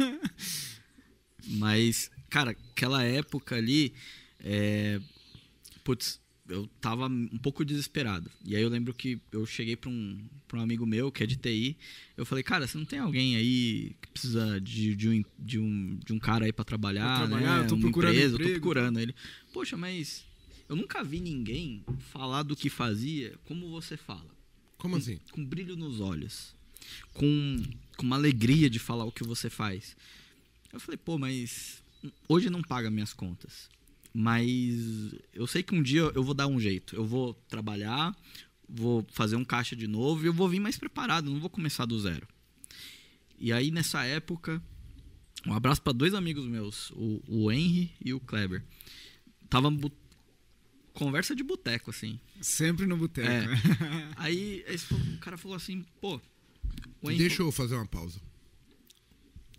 Mas, 1.48 2.12
cara, 2.30 2.52
aquela 2.52 3.04
época 3.04 3.56
ali, 3.56 3.94
é... 4.42 5.00
putz, 5.84 6.20
eu 6.50 6.68
tava 6.82 7.08
um 7.08 7.38
pouco 7.38 7.64
desesperado. 7.64 8.30
E 8.44 8.56
aí 8.56 8.62
eu 8.62 8.70
lembro 8.70 8.94
que 8.94 9.20
eu 9.32 9.46
cheguei 9.46 9.76
pra 9.76 9.90
um, 9.90 10.20
pra 10.48 10.60
um 10.60 10.64
amigo 10.64 10.86
meu, 10.86 11.12
que 11.12 11.24
é 11.24 11.28
de 11.28 11.36
TI, 11.36 11.78
eu 12.18 12.26
falei, 12.26 12.44
cara, 12.44 12.68
você 12.68 12.78
não 12.78 12.86
tem 12.86 13.00
alguém 13.00 13.36
aí 13.36 13.96
que 14.02 14.08
precisa 14.10 14.60
de, 14.60 14.96
de, 14.96 15.10
um, 15.10 15.24
de, 15.38 15.60
um, 15.60 16.00
de 16.04 16.14
um 16.14 16.20
cara 16.20 16.46
aí 16.46 16.52
pra 16.52 16.66
trabalhar, 16.66 17.20
trabalhar, 17.20 17.58
né? 17.58 17.64
eu 17.64 17.68
tô 17.68 17.76
Uma 17.76 17.82
procurando 17.82 18.16
empresa, 18.16 18.36
eu 18.36 18.40
tô 18.40 18.52
procurando. 18.52 19.00
Ele, 19.00 19.16
poxa, 19.54 19.78
mas 19.78 20.26
eu 20.68 20.76
nunca 20.76 21.04
vi 21.04 21.20
ninguém 21.20 21.84
falar 22.12 22.44
do 22.44 22.56
que 22.56 22.70
fazia 22.70 23.36
como 23.46 23.70
você 23.70 23.96
fala 23.96 24.30
Como 24.78 24.96
assim? 24.96 25.20
com 25.32 25.46
brilho 25.46 25.76
nos 25.76 26.00
olhos, 26.00 26.56
com, 27.14 27.64
com 27.96 28.04
uma 28.04 28.16
alegria 28.16 28.70
de 28.70 28.80
falar 28.80 29.06
o 29.06 29.12
que 29.12 29.24
você 29.24 29.50
faz. 29.50 29.96
Eu 30.74 30.80
falei, 30.80 30.98
pô, 30.98 31.18
mas 31.18 31.82
hoje 32.28 32.50
não 32.50 32.62
paga 32.62 32.90
minhas 32.90 33.14
contas. 33.14 33.70
Mas 34.22 35.16
eu 35.34 35.48
sei 35.48 35.64
que 35.64 35.74
um 35.74 35.82
dia 35.82 36.02
eu 36.14 36.22
vou 36.22 36.34
dar 36.34 36.46
um 36.46 36.60
jeito. 36.60 36.94
Eu 36.94 37.06
vou 37.06 37.34
trabalhar, 37.48 38.14
vou 38.68 39.08
fazer 39.14 39.38
um 39.38 39.46
caixa 39.46 39.78
de 39.78 39.88
novo 39.88 40.26
e 40.26 40.28
eu 40.28 40.34
vou 40.34 40.50
vir 40.50 40.60
mais 40.60 40.78
preparado, 40.78 41.32
não 41.32 41.40
vou 41.40 41.50
começar 41.50 41.86
do 41.86 41.98
zero. 41.98 42.28
E 43.40 43.54
aí 43.54 43.72
nessa 43.72 44.04
época, 44.04 44.62
um 45.48 45.54
abraço 45.54 45.82
para 45.82 45.94
dois 45.94 46.14
amigos 46.14 46.46
meus, 46.46 46.92
o, 46.92 47.24
o 47.30 47.50
Henry 47.50 47.94
e 48.04 48.14
o 48.14 48.20
Kleber. 48.20 48.62
Tava 49.50 49.72
conversa 50.92 51.34
de 51.34 51.42
boteco 51.42 51.90
assim. 51.90 52.20
Sempre 52.42 52.86
no 52.86 52.98
boteco. 52.98 53.26
É. 53.26 53.48
né? 53.48 53.56
Aí 54.18 54.66
esse 54.68 54.94
o 54.94 55.18
cara 55.20 55.38
falou 55.38 55.56
assim, 55.56 55.86
pô. 56.02 56.20
O 57.02 57.10
Henry 57.10 57.20
Deixa 57.20 57.42
eu 57.42 57.54
fazer 57.54 57.76
uma 57.76 57.88
pausa. 57.88 58.20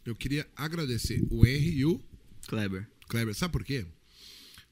Eu 0.05 0.15
queria 0.15 0.47
agradecer 0.55 1.27
o 1.31 1.47
Henry 1.47 1.79
e 1.79 1.85
o 1.87 1.99
Kleber. 2.47 2.87
Kleber. 3.09 3.35
Sabe 3.35 3.53
por 3.53 3.65
quê? 3.65 3.87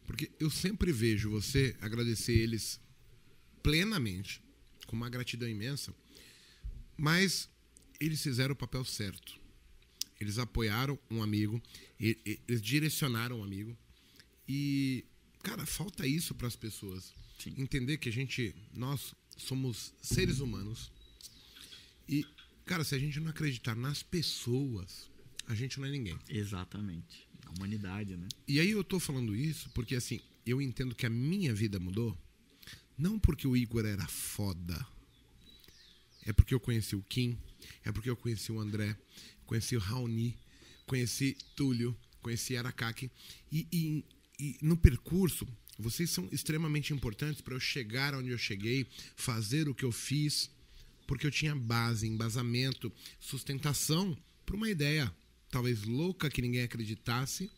Porque 0.09 0.31
eu 0.41 0.49
sempre 0.49 0.91
vejo 0.91 1.29
você 1.29 1.77
agradecer 1.83 2.33
eles 2.33 2.81
plenamente, 3.63 4.43
com 4.87 4.97
uma 4.97 5.11
gratidão 5.11 5.47
imensa, 5.47 5.95
mas 6.97 7.47
eles 8.01 8.23
fizeram 8.23 8.55
o 8.55 8.57
papel 8.57 8.83
certo. 8.87 9.39
Eles 10.19 10.39
apoiaram 10.39 10.99
um 11.11 11.23
amigo, 11.23 11.63
eles 12.01 12.63
direcionaram 12.63 13.41
um 13.41 13.45
amigo. 13.45 13.77
E, 14.49 15.05
cara, 15.43 15.67
falta 15.67 16.07
isso 16.07 16.35
para 16.35 16.49
as 16.49 16.57
pessoas. 16.57 17.13
Sim. 17.39 17.55
Entender 17.59 17.99
que 17.99 18.09
a 18.09 18.13
gente, 18.13 18.55
nós 18.73 19.15
somos 19.37 19.93
seres 20.01 20.41
humanos. 20.41 20.91
E, 22.09 22.25
cara, 22.65 22.83
se 22.83 22.95
a 22.95 22.99
gente 22.99 23.21
não 23.21 23.29
acreditar 23.29 23.77
nas 23.77 24.03
pessoas, 24.03 25.11
a 25.47 25.55
gente 25.55 25.79
não 25.79 25.87
é 25.87 25.91
ninguém. 25.91 26.19
Exatamente. 26.31 27.28
A 27.49 27.53
humanidade, 27.57 28.17
né? 28.17 28.29
E 28.47 28.61
aí 28.61 28.71
eu 28.71 28.85
tô 28.85 29.01
falando 29.01 29.35
isso 29.35 29.71
porque 29.71 29.97
assim, 29.97 30.21
eu 30.47 30.61
entendo 30.63 30.95
que 30.95 31.07
a 31.07 31.11
minha 31.11 31.55
vida 31.55 31.81
mudou, 31.81 32.17
não 32.97 33.19
porque 33.19 33.47
o 33.47 33.57
Igor 33.57 33.85
era 33.85 34.07
foda. 34.07 34.87
É 36.25 36.33
porque 36.33 36.55
eu 36.55 36.61
conheci 36.61 36.95
o 36.95 37.03
Kim, 37.03 37.39
é 37.85 37.91
porque 37.91 38.11
eu 38.11 38.17
conheci 38.17 38.53
o 38.53 38.61
André, 38.61 38.97
conheci 39.47 39.77
o 39.77 39.81
Raoni, 39.81 40.37
conheci 40.87 41.37
Túlio, 41.57 41.97
conheci 42.21 42.57
Aracaki. 42.57 43.11
E, 43.51 43.67
e, 43.73 44.05
e 44.39 44.59
no 44.61 44.77
percurso, 44.77 45.47
vocês 45.79 46.11
são 46.11 46.29
extremamente 46.31 46.93
importantes 46.93 47.41
para 47.41 47.55
eu 47.55 47.61
chegar 47.61 48.15
onde 48.15 48.31
eu 48.31 48.39
cheguei, 48.39 48.87
fazer 49.17 49.69
o 49.69 49.75
que 49.75 49.85
eu 49.85 49.93
fiz, 49.93 50.51
porque 51.07 51.27
eu 51.27 51.31
tinha 51.31 51.55
base, 51.55 52.07
embasamento, 52.07 52.93
sustentação 53.19 54.17
para 54.45 54.57
uma 54.57 54.69
ideia, 54.69 55.15
talvez 55.51 55.85
louca 55.85 56.31
que 56.31 56.43
ninguém 56.43 56.63
acreditasse. 56.63 57.51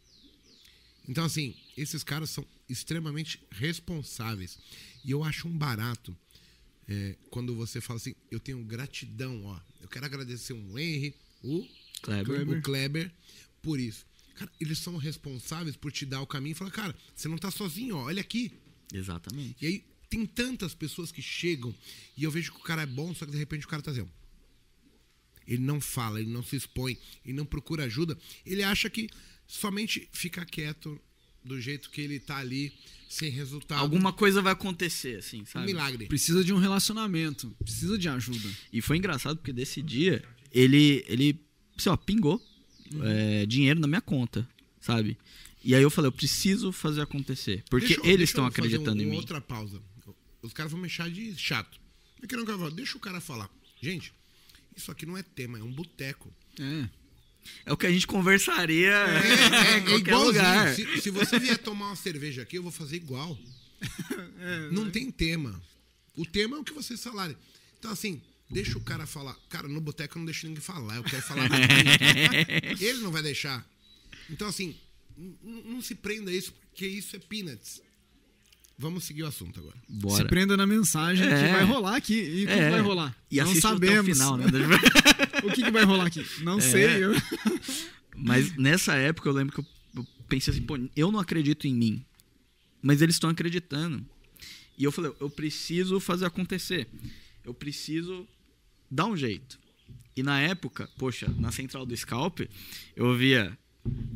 Então, 1.09 1.25
assim, 1.25 1.55
esses 1.77 2.05
caras 2.05 2.31
são 2.31 2.47
extremamente 2.69 3.43
responsáveis. 3.51 4.59
E 5.05 5.11
eu 5.11 5.25
acho 5.25 5.49
um 5.49 5.57
barato 5.57 6.17
é, 6.89 7.17
quando 7.31 7.55
você 7.55 7.81
fala 7.81 7.99
assim, 7.99 8.15
eu 8.31 8.41
tenho 8.41 8.63
gratidão, 8.65 9.45
ó. 9.45 9.61
Eu 9.81 9.89
quero 9.89 10.05
agradecer 10.05 10.53
o 10.53 10.79
Henry, 10.79 11.15
o 11.43 11.67
Kleber. 12.03 12.49
o 12.49 12.63
Kleber 12.63 13.13
por 13.63 13.79
isso. 13.79 14.05
Cara, 14.35 14.51
eles 14.61 14.79
são 14.79 14.97
responsáveis 14.97 15.77
por 15.77 15.93
te 15.93 16.05
dar 16.05 16.21
o 16.21 16.27
caminho 16.27 16.53
e 16.53 16.57
falar, 16.57 16.71
cara, 16.71 16.97
você 17.15 17.29
não 17.29 17.39
tá 17.39 17.51
sozinho, 17.51 17.97
ó, 17.97 18.05
olha 18.05 18.21
aqui. 18.21 18.53
Exatamente. 18.93 19.57
E 19.61 19.67
aí 19.67 19.85
tem 20.09 20.27
tantas 20.27 20.75
pessoas 20.75 21.13
que 21.13 21.23
chegam 21.23 21.73
e 22.17 22.25
eu 22.25 22.31
vejo 22.31 22.53
que 22.53 22.59
o 22.59 22.63
cara 22.63 22.83
é 22.83 22.87
bom, 22.87 23.15
só 23.15 23.25
que 23.25 23.33
de 23.33 23.39
repente 23.39 23.65
o 23.65 23.69
cara 23.69 23.83
tá 23.83 23.93
assim, 23.93 24.01
ó. 24.01 24.07
Ele 25.51 25.63
não 25.63 25.81
fala, 25.81 26.21
ele 26.21 26.31
não 26.31 26.43
se 26.45 26.55
expõe, 26.57 26.97
ele 27.25 27.35
não 27.37 27.45
procura 27.45 27.85
ajuda. 27.85 28.17
Ele 28.47 28.63
acha 28.63 28.89
que 28.89 29.09
somente 29.49 30.09
fica 30.13 30.45
quieto 30.47 30.99
do 31.45 31.61
jeito 31.61 31.91
que 31.91 32.01
ele 32.01 32.21
tá 32.21 32.37
ali, 32.37 32.73
sem 33.09 33.31
resultado. 33.31 33.81
Alguma 33.81 34.13
coisa 34.13 34.41
vai 34.41 34.53
acontecer, 34.53 35.17
assim, 35.19 35.43
um 35.43 35.47
sabe? 35.47 35.67
milagre. 35.67 36.07
Precisa 36.07 36.45
de 36.45 36.53
um 36.53 36.59
relacionamento. 36.59 37.51
Precisa 37.59 37.99
de 37.99 38.09
ajuda. 38.09 38.49
E 38.73 38.81
foi 38.81 38.97
engraçado 38.99 39.39
porque 39.39 39.53
desse 39.53 39.83
dia, 39.83 40.23
ele, 40.53 41.05
ele 41.09 41.37
sei 41.77 41.91
lá, 41.91 41.97
pingou 41.97 42.41
é, 43.03 43.45
dinheiro 43.47 43.81
na 43.81 43.89
minha 43.89 44.01
conta, 44.01 44.49
sabe? 44.81 45.19
E 45.65 45.75
aí 45.75 45.83
eu 45.83 45.91
falei, 45.91 46.09
eu 46.09 46.13
preciso 46.13 46.71
fazer 46.73 47.01
acontecer. 47.01 47.65
Porque 47.69 47.89
Deixa 47.89 48.01
eles 48.03 48.17
deixa 48.19 48.31
estão 48.33 48.45
eu 48.47 48.53
fazer 48.53 48.67
acreditando 48.69 48.99
um- 48.99 49.03
em 49.03 49.07
uma 49.07 49.11
mim. 49.13 49.17
outra 49.17 49.41
pausa. 49.41 49.83
os 50.43 50.53
caras 50.53 50.71
vão 50.73 50.81
me 50.81 50.87
achar 50.87 51.11
de 51.11 51.37
chato. 51.37 51.79
Eu 52.23 52.29
quero 52.29 52.45
que 52.45 52.51
eu 52.51 52.59
falo, 52.59 52.71
deixa 52.71 52.97
o 52.97 53.01
cara 53.01 53.21
falar. 53.21 53.51
Gente, 53.83 54.13
isso 54.77 54.91
aqui 54.91 55.05
não 55.07 55.17
é 55.17 55.23
tema, 55.23 55.59
é 55.59 55.63
um 55.63 55.73
boteco. 55.73 56.33
É. 56.59 56.89
É 57.65 57.73
o 57.73 57.77
que 57.77 57.87
a 57.87 57.91
gente 57.91 58.07
conversaria 58.07 58.91
É, 58.93 59.75
é, 59.75 59.79
em 59.79 59.85
qualquer 59.85 59.99
igualzinho. 59.99 60.27
lugar. 60.27 60.75
Se, 60.75 61.01
se 61.01 61.11
você 61.11 61.39
vier 61.39 61.59
tomar 61.59 61.87
uma 61.87 61.97
cerveja 61.97 62.43
aqui, 62.43 62.57
eu 62.59 62.63
vou 62.63 62.73
fazer 62.73 62.97
igual. 62.97 63.37
não 64.71 64.91
tem 64.91 65.11
tema. 65.11 65.61
O 66.17 66.27
tema 66.27 66.57
é 66.57 66.61
o 66.61 66.65
que 66.65 66.73
vocês 66.73 67.03
falarem. 67.03 67.37
Então, 67.79 67.91
assim, 67.91 68.21
deixa 68.51 68.77
o 68.77 68.81
cara 68.83 69.07
falar. 69.07 69.35
Cara, 69.49 69.69
no 69.69 69.81
boteco 69.81 70.17
eu 70.17 70.21
não 70.21 70.27
deixo 70.27 70.47
ninguém 70.47 70.61
falar. 70.63 70.97
Eu 70.97 71.05
quero 71.05 71.23
falar. 71.23 71.49
Ele 72.79 73.01
não 73.01 73.11
vai 73.11 73.23
deixar. 73.23 73.67
Então, 74.29 74.47
assim, 74.47 74.77
não 75.17 75.81
se 75.81 75.95
prenda 75.95 76.31
a 76.31 76.35
isso, 76.35 76.53
porque 76.53 76.87
isso 76.87 77.17
é 77.17 77.19
peanuts. 77.19 77.81
Vamos 78.81 79.05
seguir 79.05 79.25
o 79.25 79.27
assunto 79.27 79.61
agora. 79.61 79.77
Se 79.87 79.93
Bora. 79.93 80.25
prenda 80.25 80.57
na 80.57 80.67
mensagem 80.67 81.27
É. 81.29 81.29
que 81.47 81.53
vai 81.53 81.65
rolar 81.65 81.97
aqui. 81.97 82.15
E 82.15 82.45
o 82.45 82.47
que, 82.47 82.53
É. 82.55 82.65
que 82.65 82.71
vai 82.71 82.81
rolar? 82.81 83.15
E 83.31 83.37
não 83.37 83.55
sabemos. 83.57 83.99
até 83.99 84.01
o 84.01 84.15
final, 84.15 84.37
né? 84.39 84.47
o 85.45 85.53
que, 85.53 85.63
que 85.63 85.71
vai 85.71 85.85
rolar 85.85 86.07
aqui? 86.07 86.25
Não 86.43 86.57
É. 86.59 86.61
sei. 86.63 87.05
eu- 87.05 87.13
Mas 88.17 88.57
nessa 88.57 88.95
época 88.95 89.29
eu 89.29 89.33
lembro 89.35 89.55
que 89.55 89.61
eu, 89.61 89.67
eu 89.97 90.07
pensei 90.29 90.53
assim, 90.55 90.63
pô, 90.63 90.79
eu 90.97 91.13
não 91.13 91.21
acredito 91.21 91.67
em 91.67 91.75
mim. 91.75 92.05
Mas 92.83 93.03
eles 93.03 93.17
estão 93.17 93.29
acreditando. 93.29 94.03
E 94.79 94.85
eu 94.85 94.91
falei, 94.91 95.13
eu 95.21 95.29
preciso 95.29 96.01
fazer 96.01 96.25
acontecer. 96.25 96.89
Eu 97.45 97.53
preciso 97.53 98.27
dar 98.91 99.05
um 99.07 99.17
jeito. 99.17 99.59
E 100.17 100.23
na 100.23 100.41
época, 100.41 100.89
poxa, 100.99 101.29
na 101.39 101.53
central 101.53 101.85
do 101.85 101.95
Scalp, 101.95 102.41
eu 102.97 103.15
via 103.15 103.57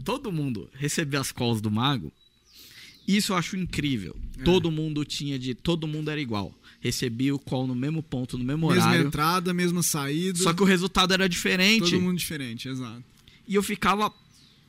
todo 0.05 0.33
mundo 0.33 0.71
receber 0.75 1.19
as 1.19 1.31
calls 1.31 1.61
do 1.61 1.71
mago. 1.71 2.11
Isso 3.07 3.33
eu 3.33 3.37
acho 3.37 3.57
incrível. 3.57 4.17
É. 4.39 4.43
Todo 4.43 4.71
mundo 4.71 5.05
tinha 5.05 5.39
de. 5.39 5.55
Todo 5.55 5.87
mundo 5.87 6.11
era 6.11 6.21
igual. 6.21 6.53
Recebia 6.81 7.35
o 7.35 7.39
call 7.39 7.67
no 7.67 7.75
mesmo 7.75 8.03
ponto, 8.03 8.37
no 8.37 8.45
mesmo 8.45 8.69
Mesma 8.69 8.85
horário. 8.91 9.07
entrada, 9.07 9.55
mesma 9.55 9.83
saída. 9.83 10.39
Só 10.39 10.53
que 10.53 10.63
o 10.63 10.67
resultado 10.67 11.15
era 11.15 11.29
diferente. 11.29 11.91
Todo 11.91 12.01
mundo 12.01 12.19
diferente, 12.19 12.69
exato. 12.69 13.03
E 13.49 13.55
eu 13.55 13.63
ficava 13.63 14.13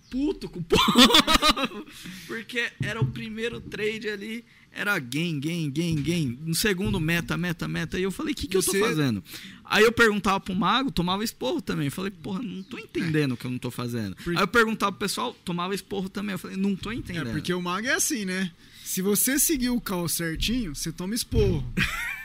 puto 0.09 0.47
com 0.49 0.59
o 0.59 0.63
povo. 0.63 0.81
Porque 2.27 2.69
era 2.81 3.01
o 3.01 3.05
primeiro 3.05 3.59
trade 3.59 4.07
ali, 4.09 4.45
era 4.75 4.99
gain, 4.99 5.39
gain, 5.39 5.71
gain, 5.71 5.95
gain. 5.95 6.37
No 6.45 6.53
segundo, 6.53 6.99
meta, 6.99 7.37
meta, 7.37 7.67
meta. 7.67 7.97
E 7.99 8.03
eu 8.03 8.11
falei, 8.11 8.33
o 8.33 8.35
que, 8.35 8.45
que 8.47 8.57
eu 8.57 8.61
Você- 8.61 8.77
tô 8.79 8.85
fazendo? 8.85 9.23
Aí 9.63 9.83
eu 9.83 9.91
perguntava 9.91 10.39
pro 10.39 10.53
mago, 10.53 10.91
tomava 10.91 11.23
esporro 11.23 11.61
também. 11.61 11.85
Eu 11.85 11.91
falei, 11.91 12.11
porra, 12.11 12.41
não 12.43 12.61
tô 12.61 12.77
entendendo 12.77 13.31
o 13.31 13.37
que 13.37 13.45
eu 13.45 13.51
não 13.51 13.57
tô 13.57 13.71
fazendo. 13.71 14.15
Por- 14.17 14.35
Aí 14.35 14.43
eu 14.43 14.47
perguntava 14.47 14.91
pro 14.91 14.99
pessoal, 14.99 15.33
tomava 15.45 15.73
esporro 15.73 16.09
também. 16.09 16.33
Eu 16.33 16.39
falei, 16.39 16.57
não 16.57 16.75
tô 16.75 16.91
É, 16.91 16.95
entendendo. 16.95 17.31
porque 17.31 17.53
o 17.53 17.61
mago 17.61 17.87
é 17.87 17.93
assim, 17.93 18.25
né? 18.25 18.51
Se 18.83 19.01
você 19.01 19.39
seguir 19.39 19.69
o 19.71 19.81
call 19.81 20.07
certinho, 20.07 20.75
você 20.75 20.91
toma 20.91 21.15
esporro. 21.15 21.63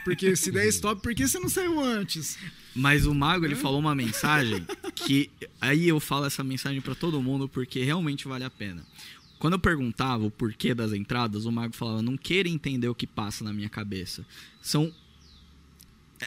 Porque 0.04 0.34
se 0.34 0.50
der 0.50 0.66
stop, 0.68 1.02
por 1.02 1.14
que 1.14 1.26
você 1.28 1.38
não 1.38 1.48
saiu 1.48 1.78
antes? 1.80 2.38
Mas 2.74 3.04
o 3.06 3.14
mago, 3.14 3.44
ele 3.44 3.54
falou 3.54 3.78
uma 3.78 3.94
mensagem 3.94 4.64
que 4.94 5.30
aí 5.60 5.88
eu 5.88 6.00
falo 6.00 6.24
essa 6.26 6.42
mensagem 6.44 6.80
pra 6.80 6.94
todo 6.94 7.22
mundo 7.22 7.48
porque 7.48 7.82
realmente 7.84 8.26
vale 8.28 8.44
a 8.44 8.50
pena. 8.50 8.82
Quando 9.40 9.54
eu 9.54 9.58
perguntava 9.58 10.24
o 10.24 10.30
porquê 10.30 10.74
das 10.74 10.92
entradas, 10.92 11.46
o 11.46 11.50
mago 11.50 11.74
falava: 11.74 12.02
"Não 12.02 12.16
queira 12.16 12.48
entender 12.48 12.88
o 12.88 12.94
que 12.94 13.06
passa 13.06 13.42
na 13.42 13.52
minha 13.52 13.70
cabeça. 13.70 14.24
São 14.62 14.94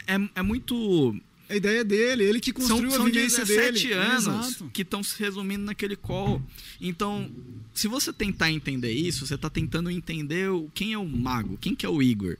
é, 0.06 0.16
é 0.34 0.42
muito 0.42 1.16
A 1.48 1.54
ideia 1.54 1.84
dele, 1.84 2.24
ele 2.24 2.40
que 2.40 2.50
são, 2.50 2.78
construiu 2.78 2.90
são 2.90 3.02
a 3.02 3.04
vivência 3.04 3.44
17 3.44 3.82
dele. 3.88 3.94
anos 3.94 4.26
Exato. 4.26 4.70
que 4.72 4.82
estão 4.82 5.02
se 5.02 5.16
resumindo 5.18 5.64
naquele 5.64 5.94
call. 5.94 6.42
Então, 6.80 7.30
se 7.72 7.86
você 7.86 8.12
tentar 8.12 8.50
entender 8.50 8.92
isso, 8.92 9.24
você 9.24 9.36
está 9.36 9.48
tentando 9.48 9.90
entender 9.90 10.48
quem 10.74 10.92
é 10.92 10.98
o 10.98 11.06
mago, 11.06 11.56
quem 11.60 11.74
que 11.74 11.86
é 11.86 11.88
o 11.88 12.02
Igor. 12.02 12.36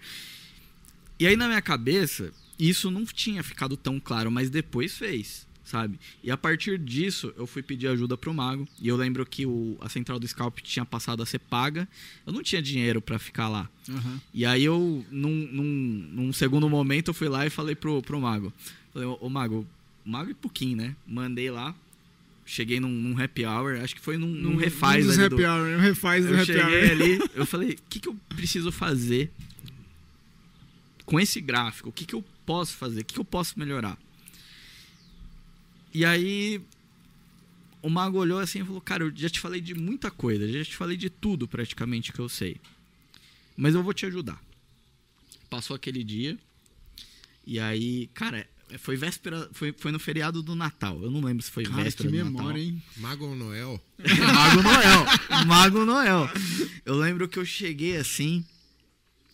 E 1.21 1.27
aí 1.27 1.37
na 1.37 1.47
minha 1.47 1.63
cabeça, 1.63 2.33
isso 2.59 2.91
não 2.91 3.05
tinha 3.05 3.45
ficado 3.45 3.77
tão 3.77 4.01
claro, 4.01 4.31
mas 4.31 4.51
depois 4.51 4.97
fez, 4.99 5.47
sabe? 5.65 5.99
E 6.23 6.31
a 6.31 6.37
partir 6.37 6.79
disso, 6.79 7.33
eu 7.37 7.47
fui 7.47 7.63
pedir 7.63 7.89
ajuda 7.89 8.17
pro 8.17 8.33
mago. 8.35 8.69
E 8.81 8.87
eu 8.89 8.97
lembro 8.97 9.25
que 9.25 9.47
o, 9.47 9.77
a 9.81 9.89
central 9.89 10.19
do 10.19 10.29
Scalp 10.29 10.59
tinha 10.61 10.85
passado 10.85 11.23
a 11.23 11.27
ser 11.27 11.39
paga. 11.39 11.89
Eu 12.27 12.33
não 12.33 12.43
tinha 12.43 12.61
dinheiro 12.63 13.01
para 13.01 13.19
ficar 13.19 13.49
lá. 13.49 13.69
Aham. 13.89 14.21
E 14.33 14.45
aí 14.47 14.65
eu, 14.65 15.05
num, 15.11 15.49
num, 15.51 16.09
num 16.13 16.33
segundo 16.33 16.69
momento, 16.69 17.09
eu 17.09 17.15
fui 17.15 17.29
lá 17.29 17.47
e 17.47 17.51
falei 17.51 17.75
pro, 17.75 18.03
pro 18.03 18.21
Mago. 18.21 18.53
Falei, 18.93 19.09
ô, 19.09 19.19
ô, 19.21 19.29
Mago, 19.29 19.67
Mago 20.05 20.31
e 20.31 20.35
Puquim, 20.35 20.75
né? 20.75 20.95
Mandei 21.07 21.51
lá. 21.51 21.75
Cheguei 22.47 22.79
num, 22.79 22.91
num 22.91 23.19
happy 23.19 23.47
hour, 23.47 23.77
acho 23.83 23.95
que 23.95 24.03
foi 24.03 24.19
num, 24.19 24.27
num 24.29 24.57
refaz 24.57 25.07
um 25.07 25.11
ali 25.13 25.23
happy 25.25 25.37
do- 25.37 25.43
hour, 25.45 25.67
um 25.79 25.81
refaz 25.81 26.27
do 26.27 26.33
eu 26.35 26.37
happy 26.37 26.47
cheguei 26.53 26.63
hour. 26.85 26.91
ali, 26.91 27.19
eu 27.35 27.47
falei, 27.47 27.71
o 27.71 27.77
que, 27.89 27.99
que 27.99 28.07
eu 28.09 28.15
preciso 28.29 28.71
fazer 28.71 29.31
com 31.07 31.19
esse 31.19 31.41
gráfico? 31.41 31.89
O 31.89 31.93
que, 31.93 32.05
que 32.05 32.15
eu 32.15 32.25
posso 32.45 32.77
fazer? 32.77 33.01
O 33.01 33.05
que, 33.07 33.15
que 33.15 33.21
eu 33.21 33.25
posso 33.25 33.59
melhorar? 33.59 33.97
E 35.95 36.05
aí 36.05 36.61
o 37.81 37.89
mago 37.89 38.19
olhou 38.19 38.39
assim 38.41 38.61
e 38.61 38.65
falou, 38.65 38.81
cara, 38.81 39.05
eu 39.05 39.13
já 39.15 39.31
te 39.31 39.39
falei 39.39 39.61
de 39.61 39.75
muita 39.75 40.11
coisa, 40.11 40.51
já 40.51 40.65
te 40.65 40.77
falei 40.77 40.97
de 40.97 41.09
tudo 41.09 41.47
praticamente 41.47 42.13
que 42.13 42.19
eu 42.19 42.29
sei. 42.29 42.57
Mas 43.57 43.75
eu 43.75 43.83
vou 43.83 43.95
te 43.95 44.05
ajudar. 44.07 44.43
Passou 45.49 45.77
aquele 45.77 46.03
dia. 46.03 46.37
E 47.47 47.61
aí, 47.61 48.09
cara, 48.15 48.49
foi 48.79 48.97
véspera, 48.97 49.49
foi, 49.53 49.73
foi 49.77 49.93
no 49.93 49.99
feriado 50.01 50.43
do 50.43 50.55
Natal. 50.55 51.01
Eu 51.03 51.11
não 51.11 51.21
lembro 51.21 51.43
se 51.43 51.51
foi 51.51 51.65
Cara, 51.65 51.77
que 51.77 51.85
véspera 51.85 52.11
do 52.11 52.17
Natal. 52.17 52.33
memória, 52.33 52.61
hein? 52.61 52.83
Mago 52.97 53.27
ou 53.27 53.37
Noel? 53.37 53.81
Mago 54.35 54.63
Noel. 54.63 55.47
Mago 55.47 55.85
Noel. 55.85 56.31
Eu 56.85 56.97
lembro 56.97 57.29
que 57.29 57.39
eu 57.39 57.45
cheguei 57.45 57.97
assim, 57.97 58.45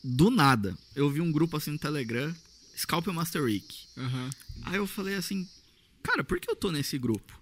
do 0.02 0.30
nada. 0.30 0.76
Eu 0.94 1.08
vi 1.08 1.20
um 1.20 1.32
grupo 1.32 1.56
assim 1.56 1.70
no 1.70 1.78
Telegram, 1.78 2.34
Scalp 2.76 3.06
Master 3.06 3.42
Week. 3.42 3.78
Aham. 3.96 4.30
Aí 4.64 4.76
eu 4.76 4.86
falei 4.86 5.14
assim, 5.14 5.48
cara, 6.02 6.24
por 6.24 6.40
que 6.40 6.50
eu 6.50 6.56
tô 6.56 6.70
nesse 6.70 6.98
grupo? 6.98 7.40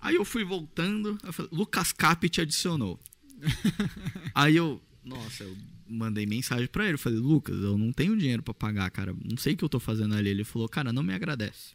Aí 0.00 0.14
eu 0.14 0.24
fui 0.24 0.44
voltando, 0.44 1.18
eu 1.24 1.32
falei, 1.32 1.50
Lucas 1.52 1.92
Cap 1.92 2.28
te 2.28 2.40
adicionou. 2.40 2.98
Aí 4.34 4.56
eu, 4.56 4.80
nossa, 5.04 5.44
eu 5.44 5.56
mandei 5.88 6.26
mensagem 6.26 6.66
pra 6.68 6.84
ele, 6.84 6.94
eu 6.94 6.98
falei, 6.98 7.18
Lucas, 7.18 7.56
eu 7.56 7.76
não 7.76 7.92
tenho 7.92 8.16
dinheiro 8.16 8.42
pra 8.42 8.54
pagar, 8.54 8.90
cara, 8.90 9.14
não 9.24 9.36
sei 9.36 9.54
o 9.54 9.56
que 9.56 9.64
eu 9.64 9.68
tô 9.68 9.80
fazendo 9.80 10.14
ali. 10.14 10.30
Ele 10.30 10.44
falou, 10.44 10.68
cara, 10.68 10.92
não 10.92 11.02
me 11.02 11.14
agradece. 11.14 11.74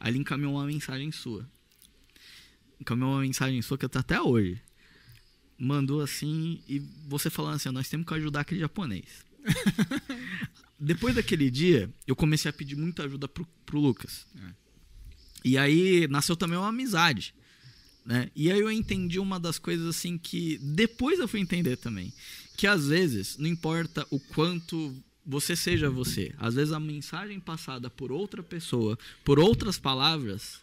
Aí 0.00 0.10
ele 0.10 0.18
encaminhou 0.18 0.54
uma 0.54 0.66
mensagem 0.66 1.12
sua. 1.12 1.48
Encaminhou 2.80 3.12
uma 3.12 3.20
mensagem 3.20 3.60
sua 3.62 3.78
que 3.78 3.84
eu 3.84 3.88
tô 3.88 3.98
até 3.98 4.20
hoje. 4.20 4.60
Mandou 5.56 6.00
assim, 6.00 6.60
e 6.68 6.80
você 7.06 7.30
falando 7.30 7.54
assim, 7.54 7.70
nós 7.70 7.88
temos 7.88 8.06
que 8.06 8.14
ajudar 8.14 8.40
aquele 8.40 8.60
japonês. 8.60 9.24
Depois 10.78 11.14
daquele 11.14 11.50
dia, 11.50 11.88
eu 12.06 12.16
comecei 12.16 12.50
a 12.50 12.52
pedir 12.52 12.76
muita 12.76 13.04
ajuda 13.04 13.28
pro, 13.28 13.46
pro 13.64 13.78
Lucas. 13.78 14.26
E 15.44 15.58
aí 15.58 16.08
nasceu 16.08 16.34
também 16.36 16.58
uma 16.58 16.68
amizade. 16.68 17.34
Né? 18.04 18.30
E 18.34 18.50
aí 18.50 18.60
eu 18.60 18.70
entendi 18.70 19.18
uma 19.18 19.38
das 19.38 19.58
coisas 19.58 19.86
assim 19.86 20.18
que 20.18 20.58
depois 20.58 21.18
eu 21.18 21.28
fui 21.28 21.40
entender 21.40 21.76
também. 21.76 22.12
Que 22.56 22.66
às 22.66 22.88
vezes, 22.88 23.36
não 23.38 23.48
importa 23.48 24.06
o 24.10 24.18
quanto 24.18 24.94
você 25.26 25.56
seja 25.56 25.88
você, 25.88 26.34
às 26.38 26.54
vezes 26.54 26.72
a 26.72 26.78
mensagem 26.78 27.40
passada 27.40 27.88
por 27.88 28.12
outra 28.12 28.42
pessoa, 28.42 28.98
por 29.24 29.38
outras 29.38 29.78
palavras, 29.78 30.60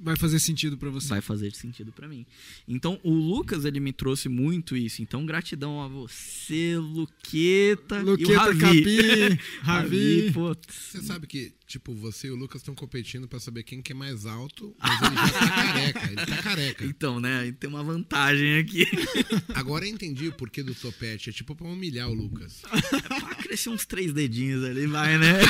Vai 0.00 0.16
fazer 0.16 0.38
sentido 0.38 0.78
pra 0.78 0.90
você. 0.90 1.08
vai 1.08 1.20
fazer 1.20 1.52
sentido 1.54 1.90
pra 1.92 2.06
mim. 2.06 2.24
Então, 2.68 3.00
o 3.02 3.12
Lucas, 3.12 3.64
ele 3.64 3.80
me 3.80 3.92
trouxe 3.92 4.28
muito 4.28 4.76
isso. 4.76 5.02
Então, 5.02 5.26
gratidão 5.26 5.82
a 5.82 5.88
você, 5.88 6.76
Luqueta, 6.76 7.96
e 7.96 8.02
o 8.02 8.10
Luqueta, 8.10 8.38
Ravi. 8.38 8.58
Capi, 8.60 9.40
Ravi. 9.60 10.30
Você 10.30 11.02
sabe 11.02 11.26
que, 11.26 11.52
tipo, 11.66 11.92
você 11.94 12.28
e 12.28 12.30
o 12.30 12.36
Lucas 12.36 12.60
estão 12.60 12.76
competindo 12.76 13.26
pra 13.26 13.40
saber 13.40 13.64
quem 13.64 13.82
que 13.82 13.90
é 13.90 13.94
mais 13.94 14.24
alto, 14.24 14.72
mas 14.78 15.02
ele 15.02 15.16
já 15.16 15.32
tá 15.32 15.50
careca. 15.50 16.06
Ele 16.06 16.26
tá 16.26 16.42
careca. 16.42 16.84
Então, 16.84 17.18
né, 17.18 17.40
aí 17.40 17.52
tem 17.52 17.68
uma 17.68 17.82
vantagem 17.82 18.58
aqui. 18.58 18.86
Agora 19.52 19.84
eu 19.84 19.90
entendi 19.90 20.28
o 20.28 20.32
porquê 20.32 20.62
do 20.62 20.76
topete. 20.76 21.30
É 21.30 21.32
tipo 21.32 21.56
pra 21.56 21.66
humilhar 21.66 22.08
o 22.08 22.14
Lucas. 22.14 22.62
pra 22.62 23.34
crescer 23.34 23.70
uns 23.70 23.84
três 23.84 24.12
dedinhos 24.12 24.62
ali, 24.62 24.86
vai, 24.86 25.18
né? 25.18 25.40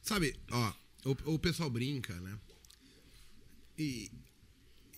Sabe, 0.00 0.34
ó, 0.50 0.72
o, 1.04 1.34
o 1.34 1.38
pessoal 1.38 1.68
brinca, 1.68 2.14
né? 2.20 2.32
E, 3.78 4.10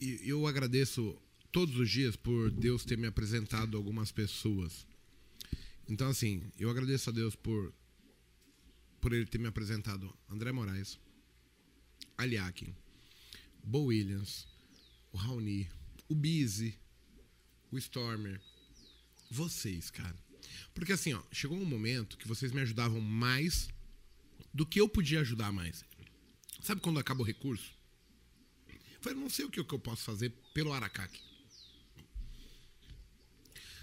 e 0.01 0.21
eu 0.29 0.47
agradeço 0.47 1.21
todos 1.51 1.77
os 1.77 1.91
dias 1.91 2.17
por 2.17 2.51
Deus 2.51 2.85
ter 2.85 2.97
me 2.97 3.07
apresentado 3.07 3.77
algumas 3.77 4.13
pessoas. 4.13 4.87
Então, 5.89 6.09
assim, 6.09 6.43
eu 6.59 6.71
agradeço 6.71 7.11
a 7.11 7.13
Deus 7.13 7.35
por, 7.35 7.73
por 9.01 9.13
ele 9.13 9.27
ter 9.27 9.39
me 9.39 9.49
apresentado 9.49 10.15
André 10.29 10.53
Moraes, 10.53 10.99
Aliakin, 12.17 12.75
Bo 13.65 13.87
Williams, 13.87 14.47
o 15.13 15.17
Raoni, 15.17 15.69
o 16.09 16.15
Bizzy, 16.15 16.79
o 17.71 17.79
Stormer, 17.79 18.41
vocês, 19.31 19.91
cara. 19.91 20.17
Porque 20.75 20.93
assim, 20.93 21.13
ó, 21.15 21.23
chegou 21.33 21.59
um 21.59 21.65
momento 21.65 22.17
que 22.17 22.29
vocês 22.29 22.53
me 22.53 22.61
ajudavam 22.61 23.01
mais 23.01 23.69
do 24.53 24.67
que 24.67 24.81
eu 24.81 24.89
podia 24.89 25.21
ajudar 25.21 25.53
mais. 25.53 25.85
Sabe 26.63 26.81
quando 26.81 26.99
acaba 26.99 27.23
o 27.23 27.25
recurso? 27.25 27.78
Eu 28.99 29.03
falei, 29.03 29.19
não 29.19 29.31
sei 29.31 29.45
o 29.45 29.51
que, 29.51 29.61
eu 29.61 29.79
posso 29.79 30.03
fazer 30.03 30.33
pelo 30.53 30.73
Aracaque. 30.73 31.21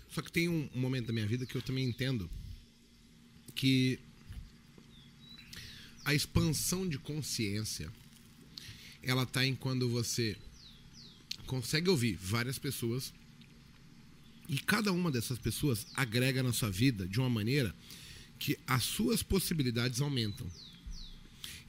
Só 0.10 0.22
que 0.22 0.32
tem 0.32 0.48
um 0.48 0.70
momento 0.74 1.08
da 1.08 1.14
minha 1.14 1.28
vida 1.28 1.46
que 1.46 1.56
eu 1.56 1.62
também 1.62 1.88
entendo 1.88 2.30
que 3.54 4.00
a 6.04 6.14
expansão 6.14 6.88
de 6.88 7.00
consciência 7.00 7.92
ela 9.02 9.24
está 9.24 9.46
em 9.46 9.56
quando 9.56 9.90
você 9.90 10.38
consegue 11.46 11.90
ouvir 11.90 12.16
várias 12.16 12.58
pessoas 12.58 13.14
e 14.48 14.60
cada 14.60 14.92
uma 14.92 15.12
dessas 15.12 15.40
pessoas 15.40 15.88
agrega 15.96 16.44
na 16.44 16.54
sua 16.54 16.70
vida 16.70 17.08
de 17.08 17.20
uma 17.20 17.30
maneira 17.30 17.74
que 18.38 18.58
as 18.68 18.84
suas 18.84 19.24
possibilidades 19.24 20.02
aumentam. 20.02 20.50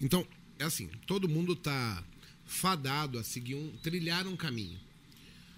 Então, 0.00 0.26
é 0.58 0.64
assim, 0.64 0.88
todo 1.06 1.28
mundo 1.28 1.52
está 1.52 2.04
fadado 2.46 3.18
a 3.18 3.24
seguir 3.24 3.56
um 3.56 3.76
trilhar 3.78 4.26
um 4.26 4.36
caminho. 4.36 4.78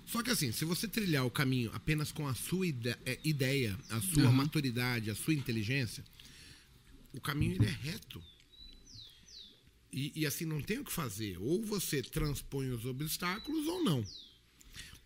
Só 0.06 0.22
que 0.22 0.30
assim, 0.30 0.50
se 0.52 0.64
você 0.64 0.88
trilhar 0.88 1.26
o 1.26 1.30
caminho 1.30 1.70
apenas 1.74 2.10
com 2.10 2.26
a 2.26 2.34
sua 2.34 2.66
é, 2.66 3.18
ideia, 3.22 3.78
a 3.90 4.00
sua 4.00 4.24
uhum. 4.24 4.32
maturidade, 4.32 5.10
a 5.10 5.14
sua 5.14 5.34
inteligência, 5.34 6.02
o 7.12 7.20
caminho 7.20 7.56
ele 7.56 7.66
é 7.66 7.70
reto. 7.70 8.22
E, 9.92 10.12
e, 10.14 10.26
assim, 10.26 10.44
não 10.44 10.60
tem 10.60 10.78
o 10.78 10.84
que 10.84 10.92
fazer. 10.92 11.38
Ou 11.38 11.62
você 11.62 12.02
transpõe 12.02 12.68
os 12.70 12.84
obstáculos 12.84 13.66
ou 13.66 13.82
não. 13.82 14.04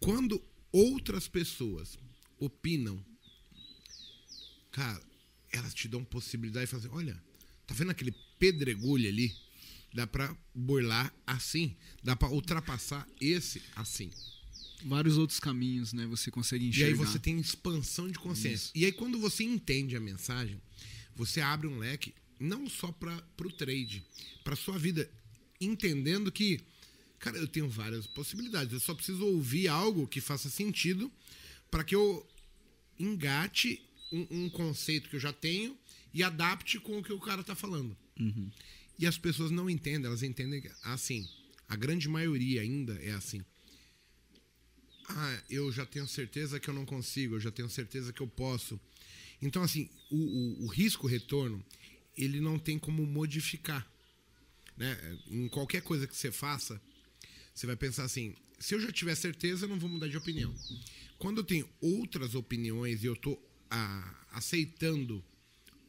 Quando 0.00 0.42
outras 0.72 1.28
pessoas 1.28 1.96
opinam, 2.38 3.02
cara, 4.72 5.00
elas 5.52 5.72
te 5.74 5.86
dão 5.86 6.04
possibilidade 6.04 6.66
de 6.66 6.72
fazer, 6.72 6.88
olha, 6.88 7.14
tá 7.66 7.74
vendo 7.74 7.90
aquele 7.90 8.12
pedregulho 8.38 9.08
ali? 9.08 9.34
Dá 9.94 10.06
para 10.06 10.34
burlar 10.54 11.12
assim, 11.26 11.76
dá 12.02 12.16
para 12.16 12.28
ultrapassar 12.28 13.06
esse 13.20 13.62
assim. 13.76 14.10
Vários 14.84 15.16
outros 15.16 15.38
caminhos, 15.38 15.92
né? 15.92 16.06
Você 16.06 16.30
consegue 16.30 16.66
enxergar. 16.66 16.88
E 16.88 16.92
aí 16.92 16.96
você 16.96 17.18
tem 17.18 17.38
expansão 17.38 18.08
de 18.08 18.18
consciência. 18.18 18.66
Isso. 18.66 18.72
E 18.74 18.84
aí 18.84 18.92
quando 18.92 19.18
você 19.18 19.44
entende 19.44 19.96
a 19.96 20.00
mensagem, 20.00 20.60
você 21.14 21.40
abre 21.40 21.66
um 21.66 21.78
leque 21.78 22.14
não 22.40 22.68
só 22.68 22.90
para 22.90 23.24
o 23.40 23.52
trade, 23.52 24.04
para 24.42 24.56
sua 24.56 24.78
vida, 24.78 25.08
entendendo 25.60 26.32
que, 26.32 26.60
cara, 27.18 27.38
eu 27.38 27.46
tenho 27.46 27.68
várias 27.68 28.06
possibilidades. 28.06 28.72
Eu 28.72 28.80
só 28.80 28.94
preciso 28.94 29.24
ouvir 29.24 29.68
algo 29.68 30.08
que 30.08 30.20
faça 30.20 30.50
sentido 30.50 31.10
para 31.70 31.84
que 31.84 31.94
eu 31.94 32.26
engate 32.98 33.80
um, 34.12 34.26
um, 34.30 34.50
conceito 34.50 35.08
que 35.08 35.16
eu 35.16 35.20
já 35.20 35.32
tenho 35.32 35.76
e 36.12 36.22
adapte 36.22 36.78
com 36.78 36.98
o 36.98 37.02
que 37.02 37.12
o 37.12 37.20
cara 37.20 37.40
está 37.40 37.54
falando. 37.54 37.96
Uhum. 38.18 38.50
E 39.02 39.06
as 39.08 39.18
pessoas 39.18 39.50
não 39.50 39.68
entendem, 39.68 40.06
elas 40.06 40.22
entendem 40.22 40.62
assim. 40.84 41.28
A 41.68 41.74
grande 41.74 42.08
maioria 42.08 42.60
ainda 42.60 42.94
é 43.02 43.10
assim. 43.10 43.44
Ah, 45.08 45.42
eu 45.50 45.72
já 45.72 45.84
tenho 45.84 46.06
certeza 46.06 46.60
que 46.60 46.70
eu 46.70 46.74
não 46.74 46.86
consigo, 46.86 47.34
eu 47.34 47.40
já 47.40 47.50
tenho 47.50 47.68
certeza 47.68 48.12
que 48.12 48.20
eu 48.20 48.28
posso. 48.28 48.80
Então, 49.42 49.60
assim, 49.60 49.90
o, 50.08 50.16
o, 50.16 50.62
o 50.62 50.66
risco-retorno, 50.68 51.60
ele 52.16 52.40
não 52.40 52.60
tem 52.60 52.78
como 52.78 53.04
modificar. 53.04 53.84
Né? 54.76 55.18
Em 55.26 55.48
qualquer 55.48 55.82
coisa 55.82 56.06
que 56.06 56.16
você 56.16 56.30
faça, 56.30 56.80
você 57.52 57.66
vai 57.66 57.74
pensar 57.74 58.04
assim: 58.04 58.36
se 58.60 58.72
eu 58.72 58.80
já 58.80 58.92
tiver 58.92 59.16
certeza, 59.16 59.64
eu 59.64 59.68
não 59.68 59.80
vou 59.80 59.90
mudar 59.90 60.06
de 60.06 60.16
opinião. 60.16 60.54
Quando 61.18 61.38
eu 61.38 61.44
tenho 61.44 61.68
outras 61.80 62.36
opiniões 62.36 63.02
e 63.02 63.06
eu 63.06 63.14
estou 63.14 63.36
ah, 63.68 64.26
aceitando 64.30 65.24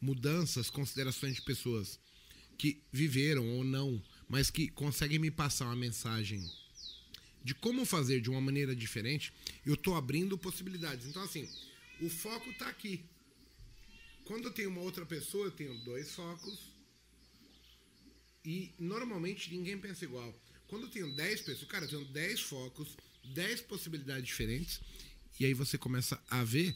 mudanças, 0.02 0.72
considerações 0.72 1.36
de 1.36 1.44
pessoas 1.44 2.00
que 2.58 2.82
viveram 2.92 3.48
ou 3.58 3.64
não, 3.64 4.02
mas 4.28 4.50
que 4.50 4.68
conseguem 4.70 5.20
me 5.20 5.32
passar 5.32 5.66
uma 5.66 5.76
mensagem 5.76 6.50
de 7.44 7.54
como 7.54 7.86
fazer 7.86 8.22
de 8.22 8.30
uma 8.30 8.40
maneira 8.40 8.76
diferente, 8.76 9.34
eu 9.66 9.74
estou 9.74 9.96
abrindo 9.96 10.38
possibilidades. 10.38 11.06
Então, 11.08 11.22
assim, 11.22 11.50
o 12.00 12.10
foco 12.10 12.50
está 12.50 12.70
aqui. 12.70 13.04
Quando 14.24 14.46
eu 14.46 14.54
tenho 14.54 14.70
uma 14.70 14.82
outra 14.82 15.06
pessoa, 15.06 15.48
eu 15.48 15.52
tenho 15.52 15.78
dois 15.84 16.12
focos. 16.12 16.72
E 18.46 18.72
normalmente 18.80 19.54
ninguém 19.54 19.78
pensa 19.78 20.06
igual. 20.06 20.34
Quando 20.68 20.84
eu 20.84 20.90
tenho 20.90 21.14
10 21.14 21.42
pessoas, 21.42 21.70
cara, 21.70 21.86
eu 21.86 21.90
tenho 21.90 22.06
10 22.06 22.42
focos, 22.42 22.98
10 23.26 23.62
possibilidades 23.62 24.26
diferentes. 24.26 24.80
E 25.40 25.46
aí 25.46 25.54
você 25.54 25.78
começa 25.78 26.22
a 26.30 26.44
ver 26.44 26.76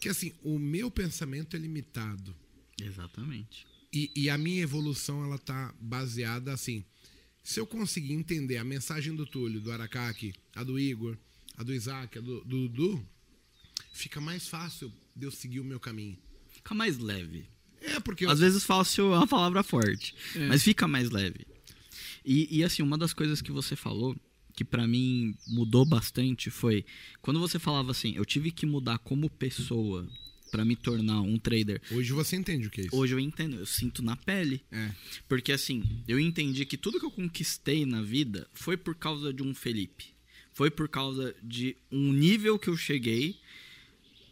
que 0.00 0.08
assim, 0.08 0.32
o 0.42 0.58
meu 0.58 0.90
pensamento 0.90 1.56
é 1.56 1.58
limitado. 1.58 2.34
Exatamente. 2.80 3.66
E, 3.92 4.10
e, 4.14 4.30
a 4.30 4.38
minha 4.38 4.62
evolução 4.62 5.24
ela 5.24 5.38
tá 5.38 5.74
baseada 5.80 6.52
assim. 6.52 6.84
Se 7.42 7.58
eu 7.58 7.66
conseguir 7.66 8.12
entender 8.12 8.56
a 8.56 8.64
mensagem 8.64 9.14
do 9.14 9.26
Túlio, 9.26 9.60
do 9.60 9.72
Aracaki, 9.72 10.32
a 10.54 10.62
do 10.62 10.78
Igor, 10.78 11.16
a 11.56 11.64
do 11.64 11.74
Isaac, 11.74 12.18
a 12.18 12.20
do 12.20 12.44
Dudu, 12.44 13.04
fica 13.92 14.20
mais 14.20 14.46
fácil 14.46 14.92
de 15.16 15.26
eu 15.26 15.30
seguir 15.32 15.58
o 15.58 15.64
meu 15.64 15.80
caminho. 15.80 16.16
Fica 16.48 16.74
mais 16.74 16.98
leve. 16.98 17.48
É, 17.80 17.98
porque. 17.98 18.26
Às 18.26 18.32
eu... 18.32 18.46
vezes 18.46 18.62
fácil 18.62 19.12
é 19.12 19.18
uma 19.18 19.26
palavra 19.26 19.62
forte, 19.62 20.14
é. 20.36 20.46
mas 20.46 20.62
fica 20.62 20.86
mais 20.86 21.10
leve. 21.10 21.46
E, 22.24 22.58
e 22.58 22.62
assim, 22.62 22.82
uma 22.82 22.98
das 22.98 23.12
coisas 23.12 23.40
que 23.42 23.50
você 23.50 23.74
falou 23.74 24.16
que 24.54 24.64
para 24.64 24.86
mim 24.86 25.34
mudou 25.46 25.86
bastante 25.86 26.50
foi 26.50 26.84
quando 27.22 27.40
você 27.40 27.58
falava 27.58 27.92
assim, 27.92 28.14
eu 28.14 28.24
tive 28.24 28.50
que 28.50 28.66
mudar 28.66 28.98
como 28.98 29.30
pessoa 29.30 30.06
para 30.50 30.64
me 30.64 30.76
tornar 30.76 31.20
um 31.20 31.38
trader. 31.38 31.80
Hoje 31.90 32.12
você 32.12 32.36
entende 32.36 32.66
o 32.66 32.70
que 32.70 32.82
é 32.82 32.84
isso? 32.86 32.96
Hoje 32.96 33.14
eu 33.14 33.20
entendo, 33.20 33.56
eu 33.56 33.66
sinto 33.66 34.02
na 34.02 34.16
pele. 34.16 34.62
É. 34.70 34.90
Porque 35.28 35.52
assim, 35.52 35.82
eu 36.06 36.18
entendi 36.18 36.64
que 36.66 36.76
tudo 36.76 36.98
que 36.98 37.06
eu 37.06 37.10
conquistei 37.10 37.86
na 37.86 38.02
vida 38.02 38.46
foi 38.52 38.76
por 38.76 38.94
causa 38.94 39.32
de 39.32 39.42
um 39.42 39.54
Felipe. 39.54 40.06
Foi 40.52 40.70
por 40.70 40.88
causa 40.88 41.34
de 41.42 41.76
um 41.90 42.12
nível 42.12 42.58
que 42.58 42.68
eu 42.68 42.76
cheguei 42.76 43.38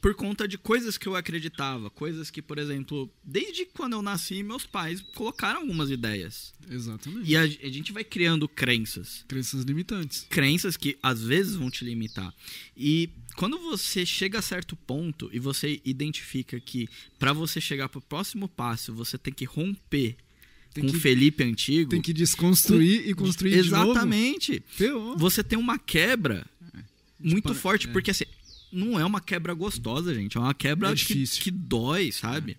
por 0.00 0.14
conta 0.14 0.46
de 0.46 0.56
coisas 0.56 0.96
que 0.96 1.06
eu 1.06 1.16
acreditava, 1.16 1.90
coisas 1.90 2.30
que, 2.30 2.40
por 2.40 2.58
exemplo, 2.58 3.10
desde 3.24 3.66
quando 3.66 3.94
eu 3.94 4.02
nasci, 4.02 4.42
meus 4.42 4.64
pais 4.64 5.00
colocaram 5.14 5.60
algumas 5.60 5.90
ideias. 5.90 6.54
Exatamente. 6.70 7.28
E 7.28 7.36
a, 7.36 7.42
a, 7.42 7.46
gente 7.46 7.92
vai 7.92 8.04
criando 8.04 8.48
crenças. 8.48 9.24
Crenças 9.26 9.64
limitantes. 9.64 10.26
Crenças 10.30 10.76
que 10.76 10.96
às 11.02 11.22
vezes 11.22 11.56
vão 11.56 11.70
te 11.70 11.84
limitar. 11.84 12.32
E 12.76 13.10
quando 13.38 13.56
você 13.56 14.04
chega 14.04 14.40
a 14.40 14.42
certo 14.42 14.74
ponto 14.74 15.30
e 15.32 15.38
você 15.38 15.80
identifica 15.84 16.58
que 16.58 16.88
para 17.20 17.32
você 17.32 17.60
chegar 17.60 17.88
para 17.88 18.00
o 18.00 18.02
próximo 18.02 18.48
passo, 18.48 18.92
você 18.92 19.16
tem 19.16 19.32
que 19.32 19.44
romper 19.44 20.16
tem 20.74 20.84
com 20.84 20.90
o 20.90 21.00
Felipe 21.00 21.44
antigo. 21.44 21.88
Tem 21.88 22.02
que 22.02 22.12
desconstruir 22.12 23.04
com... 23.04 23.10
e 23.10 23.14
construir 23.14 23.54
Exatamente. 23.54 24.64
de 24.76 24.88
novo. 24.88 25.02
Exatamente. 25.02 25.20
Você 25.20 25.44
tem 25.44 25.56
uma 25.56 25.78
quebra 25.78 26.44
é. 26.74 26.82
muito 27.20 27.50
tipo, 27.50 27.54
forte, 27.54 27.88
é. 27.88 27.92
porque 27.92 28.10
assim, 28.10 28.24
não 28.72 28.98
é 28.98 29.04
uma 29.04 29.20
quebra 29.20 29.54
gostosa, 29.54 30.12
gente. 30.12 30.36
É 30.36 30.40
uma 30.40 30.52
quebra 30.52 30.90
é 30.90 30.96
que, 30.96 31.24
que, 31.24 31.50
dói, 31.52 32.10
sabe? 32.10 32.52
É. 32.52 32.56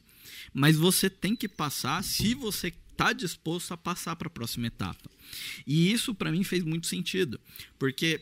Mas 0.54 0.78
você 0.78 1.10
tem 1.10 1.36
que 1.36 1.50
passar 1.50 2.02
se 2.06 2.34
você 2.34 2.70
está 2.92 3.12
disposto 3.12 3.74
a 3.74 3.78
passar 3.78 4.16
para 4.16 4.28
a 4.28 4.32
próxima 4.32 4.68
etapa. 4.68 5.12
E 5.68 5.92
isso 5.92 6.16
para 6.16 6.32
mim 6.32 6.46
fez 6.46 6.64
muito 6.64 6.88
sentido, 6.88 7.38
porque 7.78 8.22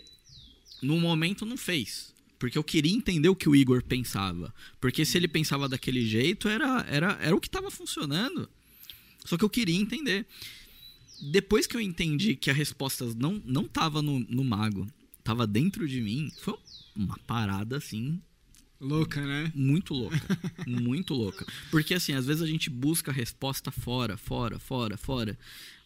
no 0.81 0.99
momento 0.99 1.45
não 1.45 1.55
fez. 1.55 2.16
Porque 2.37 2.57
eu 2.57 2.63
queria 2.63 2.93
entender 2.93 3.29
o 3.29 3.35
que 3.35 3.49
o 3.49 3.55
Igor 3.55 3.83
pensava. 3.83 4.53
Porque 4.79 5.03
se 5.03 5.17
ele 5.17 5.27
pensava 5.27 5.67
daquele 5.67 6.05
jeito, 6.05 6.47
era, 6.47 6.85
era, 6.89 7.17
era 7.21 7.35
o 7.35 7.39
que 7.41 7.47
estava 7.47 7.71
funcionando. 7.71 8.49
Só 9.25 9.37
que 9.37 9.43
eu 9.43 9.49
queria 9.49 9.75
entender. 9.75 10.25
Depois 11.31 11.65
que 11.65 11.75
eu 11.75 11.81
entendi 11.81 12.35
que 12.35 12.49
a 12.49 12.53
resposta 12.53 13.05
não, 13.15 13.41
não 13.43 13.63
tava 13.63 14.01
no, 14.01 14.19
no 14.19 14.43
mago, 14.43 14.87
tava 15.23 15.47
dentro 15.47 15.87
de 15.87 15.99
mim, 15.99 16.31
foi 16.39 16.55
uma 16.95 17.17
parada 17.25 17.77
assim. 17.77 18.21
Louca, 18.79 19.25
né? 19.25 19.51
Muito 19.55 19.95
louca. 19.95 20.21
muito 20.67 21.15
louca. 21.15 21.45
Porque 21.71 21.95
assim, 21.95 22.13
às 22.13 22.27
vezes 22.27 22.43
a 22.43 22.47
gente 22.47 22.69
busca 22.69 23.09
a 23.09 23.13
resposta 23.13 23.71
fora, 23.71 24.15
fora, 24.15 24.59
fora, 24.59 24.95
fora. 24.95 25.37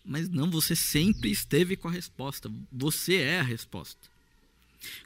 Mas 0.04 0.28
não, 0.28 0.52
você 0.52 0.76
sempre 0.76 1.32
esteve 1.32 1.78
com 1.78 1.88
a 1.88 1.92
resposta. 1.92 2.52
Você 2.70 3.16
é 3.16 3.40
a 3.40 3.44
resposta. 3.44 4.11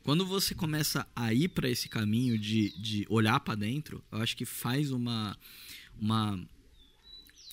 Quando 0.03 0.25
você 0.25 0.55
começa 0.55 1.07
a 1.15 1.33
ir 1.33 1.49
para 1.49 1.69
esse 1.69 1.89
caminho 1.89 2.37
de, 2.37 2.69
de 2.79 3.05
olhar 3.09 3.39
para 3.39 3.55
dentro, 3.55 4.03
eu 4.11 4.19
acho 4.19 4.35
que 4.35 4.45
faz 4.45 4.91
uma. 4.91 5.37
uma 5.99 6.39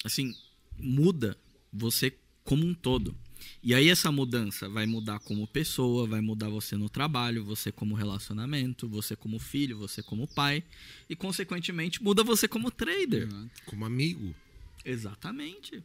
assim, 0.05 0.35
muda 0.79 1.37
você 1.73 2.17
como 2.45 2.67
um 2.67 2.75
todo. 2.75 3.17
E 3.63 3.75
aí 3.75 3.89
essa 3.89 4.13
mudança 4.13 4.69
vai 4.69 4.87
mudar 4.87 5.19
como 5.21 5.47
pessoa, 5.47 6.07
vai 6.07 6.21
mudar 6.21 6.49
você 6.49 6.77
no 6.77 6.89
trabalho, 6.89 7.45
você 7.45 7.73
como 7.73 7.95
relacionamento, 7.95 8.89
você 8.89 9.17
como 9.17 9.39
filho, 9.39 9.79
você 9.79 10.03
como 10.03 10.29
pai 10.29 10.63
e 11.09 11.17
consequentemente 11.17 12.03
muda 12.03 12.23
você 12.23 12.47
como 12.47 12.71
trader, 12.71 13.29
como 13.67 13.85
amigo. 13.85 14.35
Exatamente. 14.85 15.83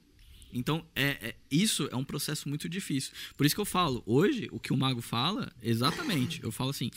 Então, 0.54 0.86
é, 0.96 1.30
é, 1.30 1.36
isso 1.52 1.88
é 1.92 1.96
um 1.96 2.04
processo 2.04 2.48
muito 2.48 2.68
difícil. 2.70 3.14
Por 3.36 3.46
isso 3.46 3.56
que 3.56 3.62
eu 3.62 3.66
falo, 3.66 4.02
hoje, 4.06 4.48
o 4.52 4.60
que 4.60 4.74
o 4.74 4.78
mago 4.78 5.02
fala, 5.02 5.52
exatamente, 5.62 6.42
eu 6.44 6.52
falo 6.52 6.70
assim, 6.70 6.90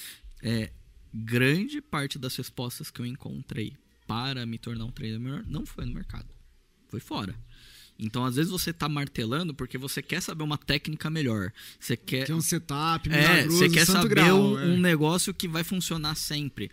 é, 0.43 0.71
grande 1.13 1.81
parte 1.81 2.19
das 2.19 2.37
respostas 2.37 2.91
que 2.91 3.01
eu 3.01 3.07
encontrei 3.07 3.77
para 4.07 4.45
me 4.47 4.59
tornar 4.59 4.85
um 4.85 4.91
trader 4.91 5.21
melhor 5.21 5.45
não 5.47 5.65
foi 5.67 5.85
no 5.85 5.95
mercado, 5.95 6.29
foi 6.89 7.01
fora. 7.01 7.35
Então, 8.03 8.25
às 8.25 8.37
vezes 8.37 8.51
você 8.51 8.71
está 8.71 8.89
martelando 8.89 9.55
porque 9.55 9.77
você 9.77 10.01
quer 10.01 10.23
saber 10.23 10.43
uma 10.43 10.57
técnica 10.57 11.11
melhor. 11.11 11.53
Você 11.79 11.99
quer, 11.99 12.27
quer 12.27 12.35
um 12.35 12.41
setup, 12.41 13.13
é, 13.13 13.47
você 13.47 13.69
quer 13.69 13.85
saber 13.85 14.09
grau, 14.09 14.55
um, 14.55 14.59
é. 14.59 14.65
um 14.65 14.81
negócio 14.81 15.35
que 15.35 15.47
vai 15.47 15.63
funcionar 15.63 16.15
sempre. 16.15 16.71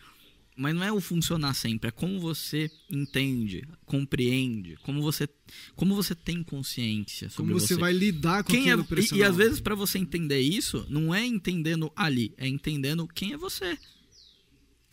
Mas 0.57 0.73
não 0.73 0.83
é 0.83 0.91
o 0.91 0.99
funcionar 0.99 1.53
sempre, 1.53 1.89
é 1.89 1.91
como 1.91 2.19
você 2.19 2.69
entende, 2.89 3.63
compreende, 3.85 4.75
como 4.81 5.01
você, 5.03 5.29
como 5.75 5.95
você 5.95 6.15
tem 6.15 6.43
consciência 6.43 7.29
sobre 7.29 7.53
Como 7.53 7.59
você, 7.59 7.75
vai 7.75 7.93
lidar 7.93 8.43
com 8.43 8.51
quem 8.51 8.71
é, 8.71 8.75
e, 8.75 9.17
e 9.17 9.23
às 9.23 9.35
vezes 9.35 9.59
para 9.59 9.75
você 9.75 9.99
entender 9.99 10.39
isso, 10.39 10.83
não 10.89 11.13
é 11.13 11.23
entendendo 11.23 11.91
ali, 11.95 12.33
é 12.37 12.47
entendendo 12.47 13.07
quem 13.07 13.33
é 13.33 13.37
você. 13.37 13.77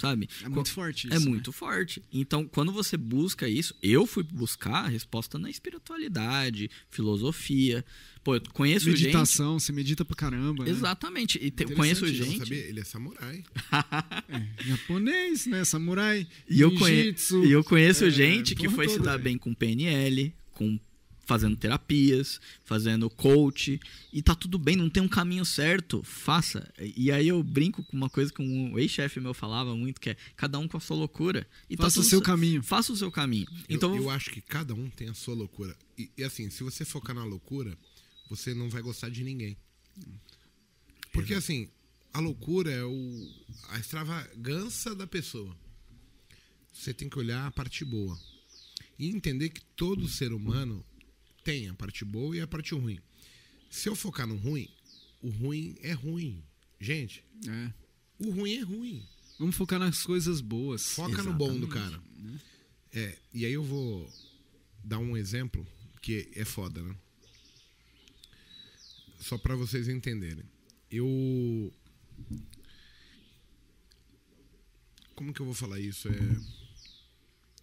Sabe? 0.04 0.28
É 0.42 0.48
muito 0.48 0.70
forte 0.70 1.06
isso. 1.06 1.16
É 1.16 1.18
né? 1.18 1.26
muito 1.26 1.52
forte. 1.52 2.02
Então, 2.12 2.46
quando 2.46 2.72
você 2.72 2.96
busca 2.96 3.48
isso, 3.48 3.74
eu 3.82 4.06
fui 4.06 4.22
buscar 4.22 4.84
a 4.84 4.88
resposta 4.88 5.38
na 5.38 5.50
espiritualidade, 5.50 6.70
filosofia. 6.90 7.84
Pô, 8.22 8.34
eu 8.36 8.40
conheço 8.52 8.86
gente. 8.86 9.02
Meditação, 9.02 9.58
você 9.58 9.70
medita 9.72 10.04
pra 10.04 10.16
caramba. 10.16 10.64
né? 10.64 10.70
Exatamente. 10.70 11.38
E 11.42 11.50
te, 11.50 11.66
conheço 11.66 12.06
gente. 12.06 12.38
sabia, 12.38 12.58
ele 12.58 12.80
é 12.80 12.84
samurai. 12.84 13.44
É, 14.28 14.48
japonês, 14.64 15.46
né? 15.46 15.64
Samurai, 15.64 16.26
E 16.48 16.60
eu, 16.60 16.74
conhe... 16.76 16.94
jiu-jitsu. 16.96 17.44
e 17.44 17.52
eu 17.52 17.62
conheço 17.62 18.04
é, 18.06 18.10
gente 18.10 18.54
que 18.54 18.68
foi 18.68 18.88
se 18.88 18.94
toda, 18.96 19.04
dar 19.04 19.12
velho. 19.12 19.24
bem 19.24 19.38
com 19.38 19.52
PNL, 19.54 20.34
com 20.52 20.78
fazendo 21.26 21.56
terapias, 21.56 22.40
fazendo 22.64 23.08
coach, 23.10 23.80
e 24.12 24.22
tá 24.22 24.34
tudo 24.34 24.58
bem, 24.58 24.76
não 24.76 24.90
tem 24.90 25.02
um 25.02 25.08
caminho 25.08 25.44
certo, 25.44 26.02
faça. 26.02 26.70
E 26.78 27.10
aí 27.10 27.28
eu 27.28 27.42
brinco 27.42 27.82
com 27.82 27.96
uma 27.96 28.10
coisa 28.10 28.32
que 28.32 28.42
um 28.42 28.78
ex-chefe 28.78 29.20
meu 29.20 29.32
falava 29.34 29.74
muito, 29.74 30.00
que 30.00 30.10
é 30.10 30.16
cada 30.36 30.58
um 30.58 30.68
com 30.68 30.76
a 30.76 30.80
sua 30.80 30.96
loucura. 30.96 31.46
E 31.68 31.76
tá 31.76 31.84
Faça 31.84 31.98
o 32.00 32.02
tudo 32.02 32.10
seu 32.10 32.22
caminho. 32.22 32.62
Faça 32.62 32.92
o 32.92 32.96
seu 32.96 33.10
caminho. 33.10 33.46
Eu- 33.68 33.76
Então, 33.76 33.96
eu, 33.96 34.10
acho 34.10 34.30
que 34.30 34.40
cada 34.40 34.74
um 34.74 34.88
tem 34.90 35.08
a 35.08 35.14
sua 35.14 35.34
loucura. 35.34 35.76
E, 35.98 36.10
e 36.16 36.22
assim, 36.24 36.50
se 36.50 36.62
você 36.62 36.84
focar 36.84 37.14
na 37.14 37.24
loucura, 37.24 37.76
você 38.28 38.52
não 38.54 38.68
vai 38.68 38.82
gostar 38.82 39.08
de 39.08 39.22
ninguém. 39.24 39.56
Porque 41.12 41.34
assim, 41.34 41.68
a 42.12 42.20
loucura 42.20 42.70
é 42.70 42.84
o, 42.84 43.28
a 43.70 43.78
extravagância 43.78 44.94
da 44.94 45.06
pessoa. 45.06 45.56
Você 46.72 46.92
tem 46.92 47.08
que 47.08 47.18
olhar 47.18 47.46
a 47.46 47.50
parte 47.50 47.84
boa. 47.84 48.18
E 48.98 49.08
entender 49.08 49.48
que 49.48 49.60
todo 49.76 50.08
ser 50.08 50.32
humano 50.32 50.84
tem 51.44 51.68
a 51.68 51.74
parte 51.74 52.04
boa 52.04 52.36
e 52.36 52.40
a 52.40 52.46
parte 52.46 52.74
ruim. 52.74 52.98
Se 53.70 53.88
eu 53.88 53.94
focar 53.94 54.26
no 54.26 54.36
ruim, 54.36 54.68
o 55.22 55.28
ruim 55.28 55.76
é 55.82 55.92
ruim. 55.92 56.42
Gente, 56.80 57.22
É. 57.46 57.72
o 58.18 58.30
ruim 58.30 58.54
é 58.54 58.62
ruim. 58.62 59.06
Vamos 59.38 59.54
focar 59.56 59.78
nas 59.78 60.02
coisas 60.02 60.40
boas. 60.40 60.92
Foca 60.92 61.22
no 61.22 61.32
bom 61.32 61.48
do 61.58 61.66
Exatamente. 61.66 61.98
cara. 61.98 62.02
É, 62.92 63.18
e 63.32 63.44
aí 63.44 63.52
eu 63.52 63.64
vou 63.64 64.08
dar 64.82 64.98
um 64.98 65.16
exemplo 65.16 65.66
que 66.00 66.30
é 66.34 66.44
foda, 66.44 66.80
né? 66.82 66.96
Só 69.18 69.36
pra 69.38 69.56
vocês 69.56 69.88
entenderem. 69.88 70.44
Eu. 70.90 71.72
Como 75.14 75.32
que 75.32 75.40
eu 75.40 75.46
vou 75.46 75.54
falar 75.54 75.80
isso? 75.80 76.08
É... 76.08 76.14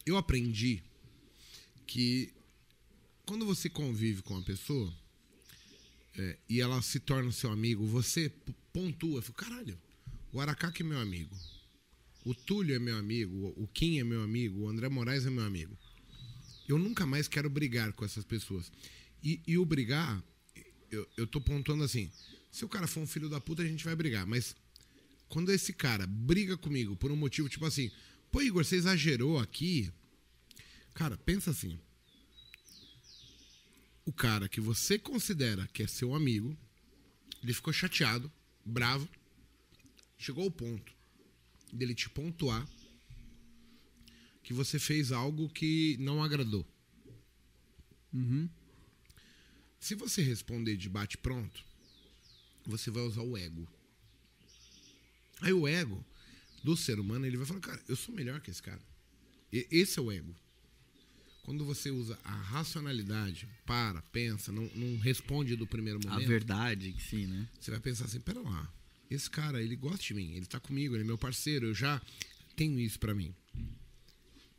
Eu 0.06 0.18
aprendi 0.18 0.82
que 1.86 2.34
quando 3.26 3.46
você 3.46 3.70
convive 3.70 4.22
com 4.22 4.34
uma 4.34 4.44
pessoa 4.44 4.94
é, 6.18 6.38
e 6.50 6.62
ela 6.62 6.82
se 6.82 7.00
torna 7.00 7.32
seu 7.32 7.52
amigo, 7.52 7.86
você 7.86 8.32
pontua, 8.74 9.22
fala, 9.22 9.36
caralho, 9.36 9.80
o 10.32 10.40
Aracaque 10.40 10.82
é 10.82 10.86
meu 10.86 11.00
amigo. 11.00 11.36
O 12.24 12.36
Túlio 12.36 12.76
é 12.76 12.80
meu 12.80 12.96
amigo, 12.98 13.54
o 13.58 13.68
Kim 13.68 14.00
é 14.00 14.04
meu 14.04 14.22
amigo, 14.22 14.62
o 14.62 14.70
André 14.70 14.88
Moraes 14.90 15.26
é 15.26 15.30
meu 15.30 15.44
amigo. 15.44 15.76
Eu 16.68 16.78
nunca 16.78 17.06
mais 17.06 17.28
quero 17.28 17.50
brigar 17.50 17.92
com 17.94 18.06
essas 18.06 18.24
pessoas. 18.24 18.72
E, 19.24 19.42
e 19.48 19.58
o 19.58 19.66
brigar, 19.66 20.24
eu, 20.92 21.08
eu 21.18 21.26
tô 21.26 21.42
pontuando 21.42 21.84
assim: 21.84 22.12
se 22.52 22.64
o 22.64 22.70
cara 22.70 22.88
for 22.88 23.02
um 23.02 23.08
filho 23.08 23.28
da 23.28 23.42
puta, 23.42 23.64
a 23.64 23.66
gente 23.66 23.84
vai 23.84 23.96
brigar. 23.96 24.26
Mas 24.28 24.56
quando 25.28 25.52
esse 25.52 25.74
cara 25.74 26.06
briga 26.06 26.58
comigo 26.58 26.96
por 26.96 27.12
um 27.12 27.16
motivo 27.16 27.50
tipo 27.50 27.66
assim, 27.66 27.92
pô, 28.32 28.42
Igor, 28.42 28.64
você 28.64 28.76
exagerou 28.76 29.40
aqui. 29.40 29.92
Cara, 30.94 31.18
pensa 31.18 31.52
assim. 31.52 31.80
O 34.06 34.12
cara 34.12 34.50
que 34.50 34.60
você 34.60 34.98
considera 34.98 35.68
que 35.68 35.84
é 35.84 35.88
seu 35.88 36.14
amigo, 36.16 36.58
ele 37.44 37.54
ficou 37.54 37.72
chateado, 37.72 38.32
bravo, 38.66 39.08
chegou 40.18 40.44
ao 40.44 40.52
ponto 40.52 40.94
dele 41.72 41.96
te 41.96 42.10
pontuar 42.10 42.68
que 44.44 44.54
você 44.54 44.80
fez 44.80 45.12
algo 45.12 45.48
que 45.50 45.98
não 46.00 46.24
agradou. 46.24 46.66
Uhum. 48.12 48.50
Se 49.80 49.96
você 49.96 50.22
responder 50.22 50.76
de 50.78 50.90
bate 50.90 51.18
pronto, 51.18 51.64
você 52.66 52.92
vai 52.92 53.04
usar 53.04 53.22
o 53.22 53.38
ego. 53.38 53.68
Aí 55.42 55.54
o 55.54 55.68
ego 55.68 56.04
do 56.64 56.76
ser 56.76 57.00
humano, 57.00 57.26
ele 57.26 57.38
vai 57.38 57.46
falar, 57.46 57.60
cara, 57.62 57.84
eu 57.88 57.96
sou 57.96 58.14
melhor 58.14 58.40
que 58.42 58.52
esse 58.52 58.62
cara. 58.62 58.82
E- 59.52 59.68
esse 59.72 59.98
é 59.98 60.02
o 60.02 60.12
ego. 60.12 60.36
Quando 61.44 61.66
você 61.66 61.90
usa 61.90 62.20
a 62.24 62.36
racionalidade, 62.36 63.48
para, 63.66 64.02
pensa, 64.04 64.52
não, 64.52 64.70
não 64.76 64.98
responde 65.00 65.56
do 65.56 65.66
primeiro 65.66 66.00
a 66.06 66.12
momento, 66.12 66.28
verdade 66.28 66.90
em 66.90 67.00
si, 67.00 67.26
né? 67.26 67.48
você 67.60 67.72
vai 67.72 67.80
pensar 67.80 68.06
assim, 68.06 68.20
pera 68.20 68.40
lá, 68.40 68.72
esse 69.10 69.30
cara, 69.30 69.62
ele 69.62 69.76
gosta 69.76 70.04
de 70.04 70.14
mim, 70.14 70.34
ele 70.34 70.46
tá 70.46 70.60
comigo, 70.60 70.96
ele 70.96 71.04
é 71.04 71.06
meu 71.06 71.18
parceiro, 71.18 71.68
eu 71.68 71.74
já 71.74 72.02
tenho 72.56 72.80
isso 72.80 73.00
pra 73.00 73.14
mim. 73.14 73.34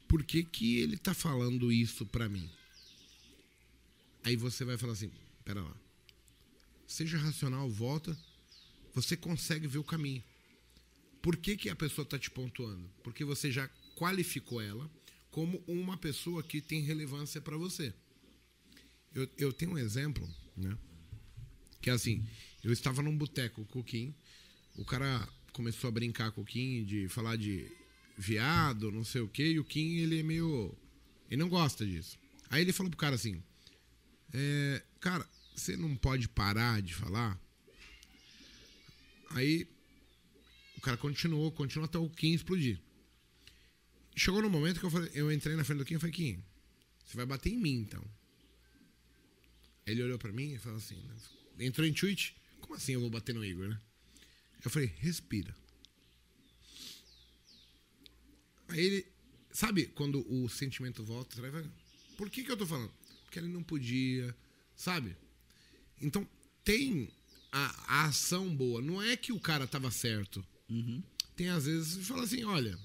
Por 0.09 0.25
que 0.25 0.43
que 0.43 0.79
ele 0.81 0.97
tá 0.99 1.15
falando 1.15 1.73
isso 1.73 2.05
pra 2.05 2.29
mim? 2.29 2.51
Aí 4.25 4.37
você 4.37 4.65
vai 4.65 4.77
falar 4.77 4.93
assim, 4.93 5.11
pera 5.45 5.63
lá. 5.63 5.75
Seja 6.87 7.17
racional, 7.17 7.71
volta, 7.71 8.17
você 8.95 9.17
consegue 9.17 9.67
ver 9.67 9.79
o 9.79 9.85
caminho. 9.85 10.23
Por 11.23 11.37
que 11.37 11.57
que 11.57 11.71
a 11.71 11.77
pessoa 11.77 12.05
tá 12.05 12.19
te 12.19 12.31
pontuando? 12.31 12.91
Porque 13.03 13.25
você 13.25 13.51
já 13.51 13.69
qualificou 13.97 14.61
ela 14.61 14.91
como 15.33 15.65
uma 15.67 15.97
pessoa 15.97 16.43
que 16.43 16.61
tem 16.61 16.83
relevância 16.83 17.41
pra 17.41 17.57
você. 17.57 17.93
Eu, 19.15 19.29
eu 19.39 19.53
tenho 19.53 19.73
um 19.73 19.79
exemplo, 19.79 20.29
né? 20.57 20.77
Que 21.81 21.91
é 21.91 21.93
assim, 21.95 22.25
eu 22.63 22.71
estava 22.71 23.03
num 23.03 23.17
boteco 23.17 23.65
com 23.65 23.81
o 23.81 23.85
Kim, 23.85 24.15
o 24.77 24.85
cara 24.85 25.27
começou 25.53 25.89
a 25.89 25.91
brincar 25.91 26.31
com 26.33 26.43
o 26.43 26.45
Kim, 26.45 26.85
de 26.85 27.09
falar 27.09 27.37
de 27.37 27.67
viado, 28.17 28.93
não 28.93 29.05
sei 29.05 29.23
o 29.23 29.29
quê, 29.29 29.53
e 29.53 29.59
o 29.59 29.65
Kim, 29.65 29.97
ele 29.97 30.21
é 30.21 30.23
meio... 30.23 30.77
Ele 31.31 31.41
não 31.41 31.49
gosta 31.49 31.85
disso. 31.85 32.19
Aí 32.51 32.61
ele 32.61 32.73
falou 32.73 32.91
pro 32.91 32.99
cara 32.99 33.15
assim, 33.15 33.43
é, 34.35 34.83
cara, 35.01 35.27
você 35.57 35.79
não 35.79 35.97
pode 35.97 36.29
parar 36.29 36.83
de 36.83 36.95
falar? 36.95 37.41
Aí 39.31 39.67
o 40.77 40.81
cara 40.83 40.99
continuou, 40.99 41.51
continuou 41.51 41.87
até 41.87 41.99
o 41.99 42.11
Kim 42.11 42.35
explodir. 42.35 42.79
Chegou 44.15 44.43
no 44.43 44.51
momento 44.51 44.79
que 44.79 44.87
eu, 44.87 44.91
falei, 44.91 45.11
eu 45.15 45.33
entrei 45.33 45.57
na 45.57 45.65
frente 45.65 45.79
do 45.79 45.85
Kim 45.85 45.95
e 45.95 45.99
falei, 45.99 46.15
Kim, 46.15 46.45
você 47.05 47.17
vai 47.17 47.27
bater 47.27 47.51
em 47.51 47.59
mim 47.59 47.81
então. 47.81 48.05
Ele 49.87 50.03
olhou 50.03 50.19
pra 50.19 50.33
mim 50.33 50.53
e 50.53 50.59
falou 50.59 50.79
assim, 50.79 51.03
entrou 51.59 51.87
em 51.87 51.93
tweet, 51.93 52.37
como 52.61 52.75
assim 52.75 52.93
eu 52.93 53.01
vou 53.01 53.11
bater 53.11 53.35
no 53.35 53.45
Igor, 53.45 53.69
né? 53.69 53.81
Eu 54.65 54.71
falei, 54.71 54.93
respira. 54.99 55.55
Aí 58.69 58.81
ele, 58.81 59.07
sabe 59.51 59.87
quando 59.87 60.25
o 60.33 60.49
sentimento 60.49 61.03
volta, 61.03 61.41
vai, 61.51 61.71
por 62.17 62.31
que 62.31 62.45
que 62.45 62.51
eu 62.51 62.57
tô 62.57 62.67
falando? 62.67 62.93
Porque 63.25 63.39
ele 63.39 63.49
não 63.49 63.63
podia, 63.63 64.35
sabe? 64.77 65.17
Então, 66.01 66.29
tem 66.65 67.11
a, 67.51 68.03
a 68.03 68.05
ação 68.07 68.55
boa. 68.55 68.81
Não 68.81 69.03
é 69.03 69.17
que 69.17 69.33
o 69.33 69.41
cara 69.41 69.67
tava 69.67 69.91
certo. 69.91 70.45
Tem 71.37 71.49
às 71.49 71.67
vezes, 71.67 72.07
fala 72.07 72.25
assim, 72.25 72.45
olha, 72.45 72.79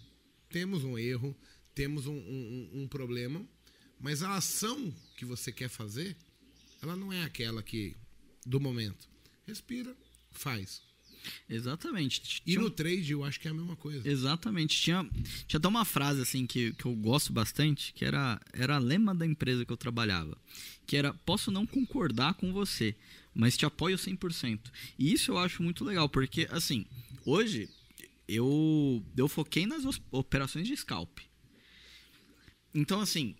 temos 0.49 0.83
um 0.83 0.97
erro, 0.97 1.35
temos 1.75 2.07
um, 2.07 2.13
um- 2.15 2.69
um- 2.81 2.87
problema, 2.87 3.45
mas 3.99 4.23
a 4.23 4.35
ação 4.35 4.93
que 5.15 5.25
você 5.25 5.51
quer 5.51 5.69
fazer, 5.69 6.15
ela 6.81 6.95
não 6.95 7.11
é 7.11 7.23
aquela 7.23 7.61
que 7.61 7.95
do 8.45 8.59
momento. 8.59 9.07
Respira, 9.45 9.95
faz. 10.31 10.81
Exatamente. 11.49 12.41
E 12.45 12.55
no 12.57 12.69
trade 12.69 13.11
eu 13.11 13.23
acho 13.23 13.39
que 13.39 13.47
é 13.47 13.51
a 13.51 13.53
mesma 13.53 13.75
coisa. 13.75 14.07
Exatamente. 14.07 14.79
Tinha, 14.79 15.03
tinha 15.47 15.57
até 15.57 15.67
uma 15.67 15.83
frase 15.83 16.21
assim 16.21 16.45
que, 16.45 16.71
que 16.73 16.85
eu 16.85 16.95
gosto 16.95 17.33
bastante, 17.33 17.91
que 17.93 18.05
era, 18.05 18.39
era 18.53 18.77
lema 18.77 19.13
da 19.13 19.25
empresa 19.25 19.65
que 19.65 19.71
eu 19.71 19.77
trabalhava. 19.77 20.37
Que 20.85 20.95
era, 20.95 21.13
posso 21.13 21.51
não 21.51 21.65
concordar 21.65 22.35
com 22.35 22.53
você, 22.53 22.95
mas 23.33 23.57
te 23.57 23.65
apoio 23.65 23.97
100%. 23.97 24.59
E 24.97 25.11
isso 25.11 25.31
eu 25.31 25.37
acho 25.37 25.61
muito 25.61 25.83
legal, 25.83 26.07
porque 26.07 26.47
assim, 26.51 26.85
hoje 27.25 27.69
eu, 28.27 29.03
eu 29.15 29.27
foquei 29.27 29.65
nas 29.65 29.83
operações 30.11 30.67
de 30.67 30.75
scalp. 30.75 31.19
Então 32.73 32.99
assim, 32.99 33.35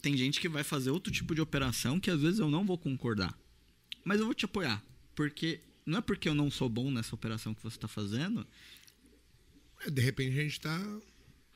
tem 0.00 0.16
gente 0.16 0.40
que 0.40 0.48
vai 0.48 0.64
fazer 0.64 0.90
outro 0.90 1.12
tipo 1.12 1.34
de 1.34 1.40
operação 1.40 2.00
que 2.00 2.10
às 2.10 2.20
vezes 2.20 2.40
eu 2.40 2.50
não 2.50 2.66
vou 2.66 2.76
concordar. 2.76 3.38
Mas 4.04 4.18
eu 4.18 4.26
vou 4.26 4.34
te 4.34 4.44
apoiar. 4.44 4.82
Porque 5.14 5.60
não 5.86 5.98
é 5.98 6.00
porque 6.00 6.28
eu 6.28 6.34
não 6.34 6.50
sou 6.50 6.68
bom 6.68 6.90
nessa 6.90 7.14
operação 7.14 7.54
que 7.54 7.62
você 7.62 7.76
está 7.76 7.88
fazendo 7.88 8.46
É, 9.80 9.90
De 9.90 10.00
repente 10.00 10.38
a 10.38 10.42
gente 10.42 10.60
tá 10.60 11.00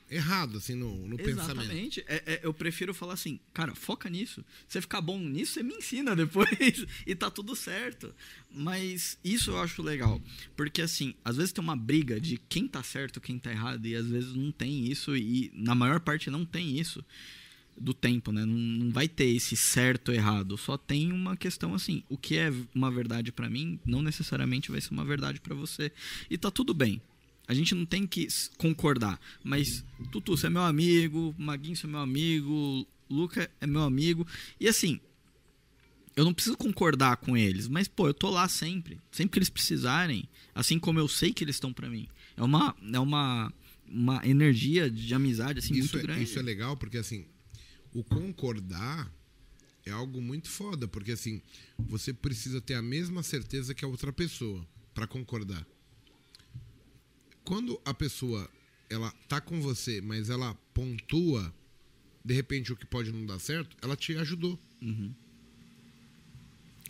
errado, 0.09 0.57
assim, 0.57 0.75
no, 0.75 1.07
no 1.07 1.17
pensamento. 1.17 1.61
Exatamente. 1.61 2.05
É, 2.07 2.23
é, 2.25 2.39
eu 2.43 2.53
prefiro 2.53 2.93
falar 2.93 3.13
assim, 3.13 3.39
cara, 3.53 3.75
foca 3.75 4.09
nisso. 4.09 4.43
Você 4.67 4.81
ficar 4.81 5.01
bom 5.01 5.19
nisso, 5.19 5.53
você 5.53 5.63
me 5.63 5.75
ensina 5.75 6.15
depois. 6.15 6.47
e 7.05 7.15
tá 7.15 7.29
tudo 7.29 7.55
certo. 7.55 8.13
Mas 8.49 9.17
isso 9.23 9.51
eu 9.51 9.61
acho 9.61 9.81
legal. 9.81 10.21
Porque, 10.55 10.81
assim, 10.81 11.13
às 11.23 11.37
vezes 11.37 11.51
tem 11.51 11.63
uma 11.63 11.75
briga 11.75 12.19
de 12.19 12.37
quem 12.49 12.67
tá 12.67 12.81
certo, 12.81 13.21
quem 13.21 13.37
tá 13.37 13.51
errado. 13.51 13.85
E 13.85 13.95
às 13.95 14.07
vezes 14.07 14.33
não 14.33 14.51
tem 14.51 14.85
isso. 14.85 15.15
E 15.15 15.51
na 15.53 15.75
maior 15.75 15.99
parte 15.99 16.29
não 16.29 16.45
tem 16.45 16.79
isso 16.79 17.03
do 17.79 17.93
tempo, 17.93 18.31
né? 18.31 18.45
Não, 18.45 18.57
não 18.57 18.91
vai 18.91 19.07
ter 19.07 19.25
esse 19.25 19.55
certo 19.55 20.11
errado. 20.11 20.57
Só 20.57 20.77
tem 20.77 21.11
uma 21.11 21.37
questão 21.37 21.73
assim: 21.73 22.03
o 22.09 22.17
que 22.17 22.37
é 22.37 22.51
uma 22.73 22.89
verdade 22.91 23.31
para 23.31 23.49
mim, 23.49 23.79
não 23.85 24.01
necessariamente 24.01 24.71
vai 24.71 24.81
ser 24.81 24.91
uma 24.91 25.05
verdade 25.05 25.39
para 25.39 25.55
você. 25.55 25.91
E 26.29 26.37
tá 26.37 26.49
tudo 26.49 26.73
bem. 26.73 27.01
A 27.47 27.53
gente 27.53 27.73
não 27.73 27.85
tem 27.85 28.05
que 28.05 28.27
concordar. 28.57 29.19
Mas, 29.43 29.83
Tutu, 30.11 30.35
você 30.35 30.47
é 30.47 30.49
meu 30.49 30.63
amigo, 30.63 31.33
Maguinho, 31.37 31.75
você 31.75 31.87
é 31.87 31.89
meu 31.89 31.99
amigo, 31.99 32.85
Luca 33.09 33.49
é 33.61 33.65
meu 33.65 33.81
amigo. 33.81 34.27
E 34.59 34.67
assim, 34.67 34.99
eu 36.17 36.25
não 36.25 36.33
preciso 36.33 36.57
concordar 36.57 37.17
com 37.17 37.37
eles, 37.37 37.67
mas, 37.67 37.87
pô, 37.87 38.07
eu 38.07 38.13
tô 38.13 38.29
lá 38.29 38.49
sempre. 38.49 38.99
Sempre 39.11 39.33
que 39.33 39.39
eles 39.39 39.49
precisarem. 39.49 40.27
Assim 40.53 40.79
como 40.79 40.99
eu 40.99 41.07
sei 41.07 41.31
que 41.31 41.43
eles 41.43 41.55
estão 41.55 41.71
pra 41.71 41.89
mim. 41.89 42.07
É 42.35 42.43
uma, 42.43 42.75
é 42.91 42.99
uma, 42.99 43.53
uma 43.87 44.27
energia 44.27 44.89
de 44.89 45.13
amizade, 45.13 45.59
assim, 45.59 45.75
isso, 45.75 45.95
muito 45.95 45.99
é, 45.99 46.01
grande. 46.01 46.23
isso 46.23 46.39
é 46.39 46.41
legal 46.41 46.75
porque, 46.75 46.97
assim, 46.97 47.25
o 47.93 48.03
concordar 48.03 49.13
é 49.85 49.91
algo 49.91 50.21
muito 50.21 50.49
foda, 50.49 50.87
porque, 50.87 51.11
assim, 51.11 51.41
você 51.79 52.11
precisa 52.11 52.59
ter 52.59 52.73
a 52.73 52.81
mesma 52.81 53.23
certeza 53.23 53.73
que 53.73 53.85
a 53.85 53.87
outra 53.87 54.11
pessoa 54.11 54.67
para 54.93 55.07
concordar. 55.07 55.65
Quando 57.47 57.79
a 57.85 57.93
pessoa 57.93 58.49
ela 58.89 59.09
tá 59.29 59.39
com 59.39 59.61
você, 59.61 60.01
mas 60.01 60.29
ela 60.29 60.53
pontua 60.73 61.53
de 62.21 62.33
repente 62.33 62.73
o 62.73 62.75
que 62.75 62.85
pode 62.85 63.09
não 63.09 63.25
dar 63.25 63.39
certo, 63.39 63.73
ela 63.81 63.95
te 63.95 64.17
ajudou. 64.17 64.59
Uhum. 64.81 65.13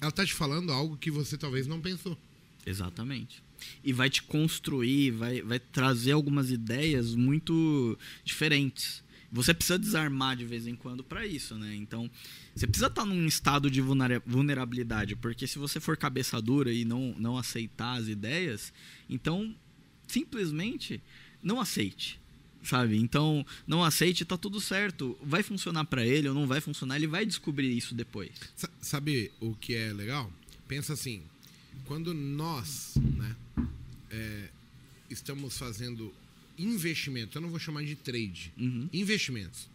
Ela 0.01 0.11
tá 0.11 0.25
te 0.25 0.33
falando 0.33 0.71
algo 0.71 0.97
que 0.97 1.11
você 1.11 1.37
talvez 1.37 1.67
não 1.67 1.79
pensou. 1.79 2.17
Exatamente. 2.65 3.43
E 3.83 3.93
vai 3.93 4.09
te 4.09 4.23
construir, 4.23 5.11
vai, 5.11 5.43
vai 5.43 5.59
trazer 5.59 6.13
algumas 6.13 6.49
ideias 6.49 7.13
muito 7.13 7.95
diferentes. 8.23 9.03
Você 9.31 9.53
precisa 9.53 9.77
desarmar 9.77 10.35
de 10.35 10.45
vez 10.45 10.65
em 10.65 10.75
quando 10.75 11.03
para 11.03 11.27
isso, 11.27 11.53
né? 11.53 11.75
Então, 11.75 12.09
você 12.55 12.65
precisa 12.65 12.87
estar 12.87 13.05
num 13.05 13.27
estado 13.27 13.69
de 13.69 13.79
vulnera- 13.79 14.23
vulnerabilidade, 14.25 15.15
porque 15.15 15.45
se 15.45 15.59
você 15.59 15.79
for 15.79 15.95
cabeça 15.95 16.41
dura 16.41 16.73
e 16.73 16.83
não, 16.83 17.13
não 17.19 17.37
aceitar 17.37 17.99
as 17.99 18.07
ideias, 18.07 18.73
então 19.07 19.55
simplesmente 20.07 21.01
não 21.43 21.59
aceite. 21.59 22.19
Sabe? 22.63 22.97
Então, 22.97 23.45
não 23.65 23.81
aceite, 23.83 24.25
tá 24.25 24.35
tudo 24.37 24.59
certo. 24.59 25.17
Vai 25.23 25.41
funcionar 25.41 25.85
para 25.85 26.05
ele 26.05 26.27
ou 26.27 26.33
não 26.35 26.45
vai 26.47 26.59
funcionar, 26.59 26.97
ele 26.97 27.07
vai 27.07 27.25
descobrir 27.25 27.75
isso 27.75 27.95
depois. 27.95 28.31
Sa- 28.57 28.69
Sabe 28.81 29.31
o 29.39 29.55
que 29.55 29.73
é 29.73 29.93
legal? 29.93 30.29
Pensa 30.67 30.91
assim, 30.93 31.21
quando 31.85 32.13
nós, 32.13 32.93
né, 32.97 33.35
é, 34.11 34.49
estamos 35.09 35.57
fazendo 35.57 36.13
investimento, 36.57 37.37
eu 37.37 37.41
não 37.41 37.49
vou 37.49 37.59
chamar 37.59 37.85
de 37.85 37.95
trade, 37.95 38.51
Uhum. 38.57 38.89
investimentos. 38.91 39.69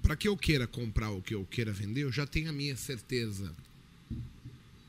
Para 0.00 0.16
que 0.16 0.28
eu 0.28 0.36
queira 0.36 0.66
comprar 0.66 1.10
o 1.10 1.20
que 1.20 1.34
eu 1.34 1.44
queira 1.44 1.72
vender, 1.72 2.02
eu 2.04 2.12
já 2.12 2.26
tenho 2.26 2.48
a 2.48 2.52
minha 2.52 2.76
certeza. 2.76 3.54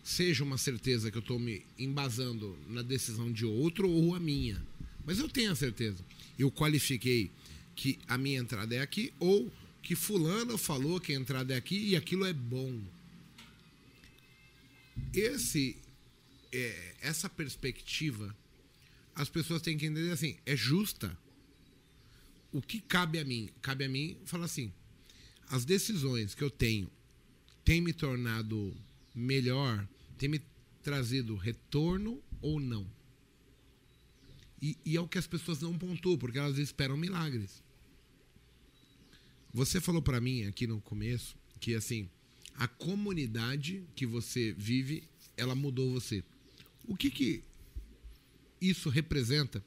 Seja 0.05 0.43
uma 0.43 0.59
certeza 0.59 1.09
que 1.09 1.17
eu 1.17 1.21
estou 1.21 1.39
me 1.39 1.65
embasando 1.79 2.55
na 2.69 2.83
decisão 2.83 3.31
de 3.31 3.43
outro 3.43 3.89
ou 3.89 4.13
a 4.13 4.19
minha. 4.19 4.63
Mas 5.03 5.17
eu 5.17 5.27
tenho 5.27 5.51
a 5.51 5.55
certeza. 5.55 6.05
Eu 6.37 6.51
qualifiquei 6.51 7.31
que 7.75 7.97
a 8.07 8.15
minha 8.15 8.39
entrada 8.39 8.75
é 8.75 8.81
aqui 8.81 9.11
ou 9.19 9.51
que 9.81 9.95
fulano 9.95 10.59
falou 10.59 10.99
que 11.01 11.11
a 11.11 11.15
entrada 11.15 11.55
é 11.55 11.57
aqui 11.57 11.89
e 11.89 11.95
aquilo 11.95 12.23
é 12.23 12.33
bom. 12.33 12.79
Esse 15.11 15.75
é, 16.53 16.95
essa 17.01 17.27
perspectiva 17.27 18.35
as 19.15 19.27
pessoas 19.27 19.63
têm 19.63 19.75
que 19.75 19.87
entender 19.87 20.11
assim, 20.11 20.37
é 20.45 20.55
justa. 20.55 21.17
O 22.51 22.61
que 22.61 22.79
cabe 22.79 23.17
a 23.17 23.25
mim? 23.25 23.49
Cabe 23.59 23.85
a 23.85 23.89
mim 23.89 24.15
falar 24.23 24.45
assim: 24.45 24.71
as 25.49 25.65
decisões 25.65 26.35
que 26.35 26.43
eu 26.43 26.51
tenho 26.51 26.87
têm 27.63 27.81
me 27.81 27.91
tornado 27.91 28.71
melhor, 29.15 29.87
têm 30.17 30.29
me 30.29 30.41
trazido 30.81 31.35
retorno 31.35 32.21
ou 32.41 32.59
não? 32.59 32.87
E, 34.61 34.77
e 34.85 34.97
é 34.97 35.01
o 35.01 35.07
que 35.07 35.17
as 35.17 35.27
pessoas 35.27 35.61
não 35.61 35.77
pontuam, 35.77 36.17
porque 36.17 36.39
elas 36.39 36.57
esperam 36.57 36.97
milagres. 36.97 37.63
Você 39.53 39.79
falou 39.79 40.01
para 40.01 40.19
mim 40.19 40.45
aqui 40.45 40.67
no 40.67 40.81
começo 40.81 41.35
que 41.59 41.75
assim, 41.75 42.09
a 42.55 42.67
comunidade 42.67 43.83
que 43.95 44.05
você 44.05 44.53
vive, 44.57 45.03
ela 45.37 45.55
mudou 45.55 45.91
você. 45.91 46.23
O 46.87 46.95
que 46.95 47.09
que 47.09 47.43
isso 48.61 48.89
representa 48.89 49.63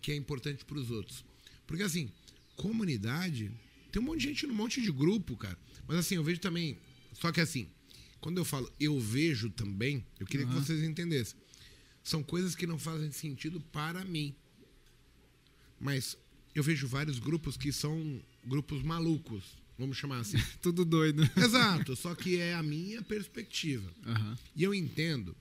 que 0.00 0.12
é 0.12 0.16
importante 0.16 0.64
para 0.64 0.78
os 0.78 0.90
outros? 0.90 1.24
Porque 1.66 1.82
assim, 1.82 2.10
comunidade, 2.56 3.50
tem 3.92 4.00
um 4.00 4.04
monte 4.04 4.20
de 4.20 4.28
gente 4.28 4.46
no 4.46 4.54
monte 4.54 4.80
de 4.80 4.90
grupo, 4.90 5.36
cara. 5.36 5.58
Mas 5.86 5.98
assim, 5.98 6.16
eu 6.16 6.24
vejo 6.24 6.40
também, 6.40 6.78
só 7.12 7.32
que 7.32 7.40
assim, 7.40 7.68
quando 8.20 8.38
eu 8.38 8.44
falo 8.44 8.70
eu 8.78 8.98
vejo 9.00 9.50
também, 9.50 10.04
eu 10.18 10.26
queria 10.26 10.46
que 10.46 10.52
Aham. 10.52 10.62
vocês 10.62 10.82
entendessem. 10.82 11.38
São 12.02 12.22
coisas 12.22 12.54
que 12.54 12.66
não 12.66 12.78
fazem 12.78 13.12
sentido 13.12 13.60
para 13.60 14.04
mim. 14.04 14.34
Mas 15.78 16.16
eu 16.54 16.62
vejo 16.62 16.86
vários 16.86 17.18
grupos 17.18 17.56
que 17.56 17.72
são 17.72 18.20
grupos 18.44 18.82
malucos, 18.82 19.44
vamos 19.78 19.96
chamar 19.96 20.20
assim. 20.20 20.38
Tudo 20.60 20.84
doido. 20.84 21.28
Exato, 21.36 21.96
só 21.96 22.14
que 22.14 22.38
é 22.38 22.54
a 22.54 22.62
minha 22.62 23.02
perspectiva. 23.02 23.90
Aham. 24.06 24.38
E 24.54 24.62
eu 24.62 24.74
entendo 24.74 25.36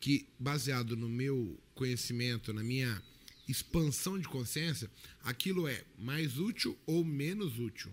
que, 0.00 0.28
baseado 0.38 0.96
no 0.96 1.08
meu 1.08 1.58
conhecimento, 1.74 2.52
na 2.52 2.62
minha 2.62 3.02
expansão 3.48 4.18
de 4.18 4.28
consciência, 4.28 4.90
aquilo 5.22 5.66
é 5.66 5.84
mais 5.98 6.38
útil 6.38 6.78
ou 6.86 7.04
menos 7.04 7.58
útil. 7.58 7.92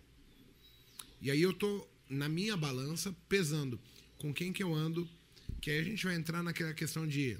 E 1.21 1.29
aí 1.29 1.41
eu 1.41 1.53
tô 1.53 1.87
na 2.09 2.29
minha 2.29 2.55
balança 2.57 3.15
pesando 3.27 3.79
com 4.19 4.33
quem 4.33 4.53
que 4.53 4.61
eu 4.61 4.73
ando, 4.73 5.09
que 5.61 5.71
aí 5.71 5.79
a 5.79 5.83
gente 5.83 6.03
vai 6.05 6.15
entrar 6.15 6.43
naquela 6.43 6.73
questão 6.73 7.07
de 7.07 7.37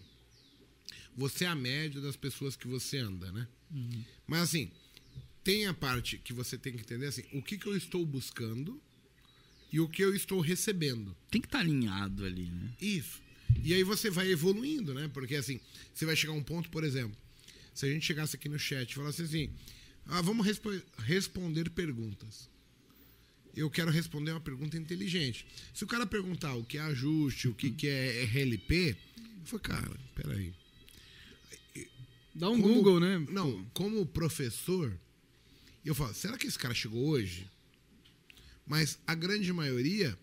você 1.16 1.46
é 1.46 1.48
a 1.48 1.56
média 1.56 2.02
das 2.02 2.16
pessoas 2.16 2.56
que 2.56 2.68
você 2.68 2.98
anda, 2.98 3.32
né? 3.32 3.48
Mas 4.26 4.42
assim, 4.42 4.72
tem 5.44 5.68
a 5.68 5.74
parte 5.74 6.18
que 6.18 6.34
você 6.34 6.58
tem 6.58 6.74
que 6.74 6.80
entender 6.82 7.06
assim, 7.08 7.24
o 7.34 7.42
que 7.42 7.58
que 7.58 7.68
eu 7.68 7.76
estou 7.78 8.06
buscando 8.06 8.82
e 9.72 9.80
o 9.80 9.88
que 9.88 10.04
eu 10.04 10.16
estou 10.16 10.40
recebendo. 10.40 11.16
Tem 11.30 11.40
que 11.42 11.48
estar 11.48 11.60
alinhado 11.60 12.26
ali, 12.26 12.46
né? 12.50 12.72
Isso. 12.82 13.22
E 13.64 13.74
aí 13.74 13.84
você 13.84 14.10
vai 14.10 14.32
evoluindo, 14.32 14.94
né? 14.94 15.08
Porque 15.14 15.36
assim, 15.36 15.60
você 15.94 16.06
vai 16.06 16.16
chegar 16.16 16.34
a 16.34 16.36
um 16.36 16.44
ponto, 16.44 16.70
por 16.70 16.84
exemplo, 16.84 17.18
se 17.74 17.86
a 17.86 17.90
gente 17.90 18.06
chegasse 18.06 18.36
aqui 18.36 18.48
no 18.50 18.58
chat 18.58 18.90
e 18.90 18.96
falasse 18.96 19.22
assim, 19.22 19.50
ah, 20.06 20.22
vamos 20.22 20.46
respo- 20.46 20.82
responder 21.00 21.70
perguntas. 21.70 22.50
Eu 23.56 23.70
quero 23.70 23.92
responder 23.92 24.32
uma 24.32 24.40
pergunta 24.40 24.78
inteligente. 24.78 25.46
Se 25.74 25.84
o 25.84 25.88
cara 25.88 26.06
perguntar 26.06 26.54
o 26.56 26.64
que 26.64 26.78
é 26.78 26.82
ajuste, 26.82 27.48
o 27.48 27.54
que, 27.54 27.72
que 27.72 27.88
é 27.88 28.24
RLP, 28.24 28.96
eu 29.42 29.46
falo, 29.46 29.62
cara, 29.62 30.00
peraí. 30.16 30.54
Dá 32.34 32.50
um 32.50 32.62
Como- 32.62 32.74
Google, 32.76 33.00
né? 33.00 33.20
Não, 33.30 33.66
como 33.74 34.06
professor, 34.06 34.98
eu 35.84 35.94
falo, 35.96 36.14
será 36.14 36.38
que 36.38 36.48
esse 36.48 36.58
cara 36.60 36.74
chegou 36.74 37.08
hoje? 37.08 37.48
Mas 38.66 39.00
a 39.06 39.16
grande 39.16 39.52
maioria 39.52 40.18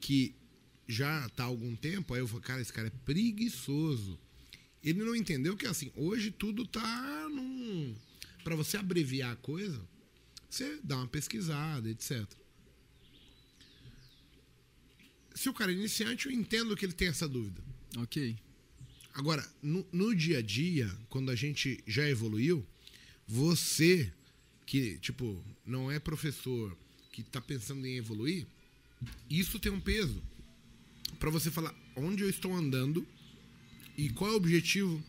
que 0.00 0.34
já 0.86 1.26
está 1.26 1.44
há 1.44 1.46
algum 1.46 1.74
tempo, 1.74 2.14
aí 2.14 2.20
eu 2.20 2.28
falo, 2.28 2.42
cara, 2.42 2.60
esse 2.60 2.72
cara 2.72 2.88
é 2.88 2.92
preguiçoso. 3.04 4.18
Ele 4.84 5.02
não 5.02 5.16
entendeu 5.16 5.56
que 5.56 5.66
assim, 5.66 5.90
hoje 5.96 6.30
tudo 6.30 6.64
tá 6.66 7.28
num. 7.30 7.94
Para 8.44 8.54
você 8.54 8.76
abreviar 8.76 9.32
a 9.32 9.36
coisa, 9.36 9.80
você 10.48 10.80
dá 10.82 10.96
uma 10.96 11.08
pesquisada, 11.08 11.88
etc. 11.88 12.26
Se 15.34 15.48
o 15.48 15.54
cara 15.54 15.70
é 15.70 15.74
iniciante, 15.74 16.26
eu 16.26 16.32
entendo 16.32 16.76
que 16.76 16.84
ele 16.84 16.92
tem 16.92 17.08
essa 17.08 17.28
dúvida. 17.28 17.62
Ok. 17.98 18.36
Agora, 19.12 19.46
no, 19.62 19.86
no 19.92 20.14
dia 20.14 20.38
a 20.38 20.42
dia, 20.42 20.94
quando 21.08 21.30
a 21.30 21.34
gente 21.34 21.82
já 21.86 22.08
evoluiu, 22.08 22.66
você 23.26 24.12
que, 24.66 24.98
tipo, 24.98 25.42
não 25.64 25.90
é 25.90 25.98
professor, 25.98 26.76
que 27.12 27.22
está 27.22 27.40
pensando 27.40 27.86
em 27.86 27.96
evoluir, 27.96 28.46
isso 29.30 29.58
tem 29.58 29.72
um 29.72 29.80
peso 29.80 30.22
para 31.18 31.30
você 31.30 31.50
falar 31.50 31.74
onde 31.94 32.22
eu 32.22 32.28
estou 32.28 32.54
andando 32.54 33.06
e 33.96 34.10
qual 34.10 34.30
é 34.30 34.34
o 34.34 34.36
objetivo 34.36 35.02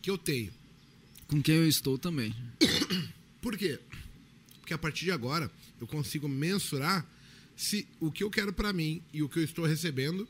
que 0.00 0.10
eu 0.10 0.16
tenho. 0.16 0.52
Com 1.26 1.42
quem 1.42 1.56
eu 1.56 1.68
estou 1.68 1.98
também. 1.98 2.34
Por 3.42 3.58
quê? 3.58 3.78
Porque 4.64 4.72
a 4.72 4.78
partir 4.78 5.04
de 5.04 5.10
agora 5.10 5.50
eu 5.78 5.86
consigo 5.86 6.26
mensurar 6.26 7.06
se 7.54 7.86
o 8.00 8.10
que 8.10 8.24
eu 8.24 8.30
quero 8.30 8.50
para 8.50 8.72
mim 8.72 9.02
e 9.12 9.22
o 9.22 9.28
que 9.28 9.38
eu 9.38 9.44
estou 9.44 9.66
recebendo 9.66 10.26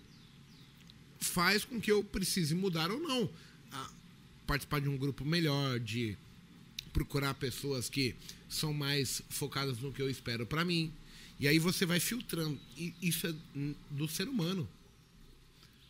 faz 1.21 1.65
com 1.65 1.81
que 1.81 1.93
eu 1.93 2.03
precise 2.03 2.53
mudar 2.53 2.91
ou 2.91 2.99
não. 2.99 3.31
A 3.71 3.93
participar 4.45 4.81
de 4.81 4.89
um 4.89 4.99
grupo 4.99 5.25
melhor, 5.25 5.79
de 5.79 6.19
procurar 6.93 7.35
pessoas 7.35 7.89
que 7.89 8.17
são 8.49 8.75
mais 8.75 9.23
focadas 9.31 9.79
no 9.79 9.93
que 9.93 10.03
eu 10.03 10.11
espero 10.11 10.45
para 10.45 10.65
mim. 10.65 10.93
E 11.39 11.47
aí 11.47 11.61
você 11.61 11.87
vai 11.87 12.01
filtrando. 12.01 12.59
E 12.77 12.93
isso 13.01 13.29
é 13.29 13.35
do 13.89 14.09
ser 14.09 14.27
humano. 14.29 14.69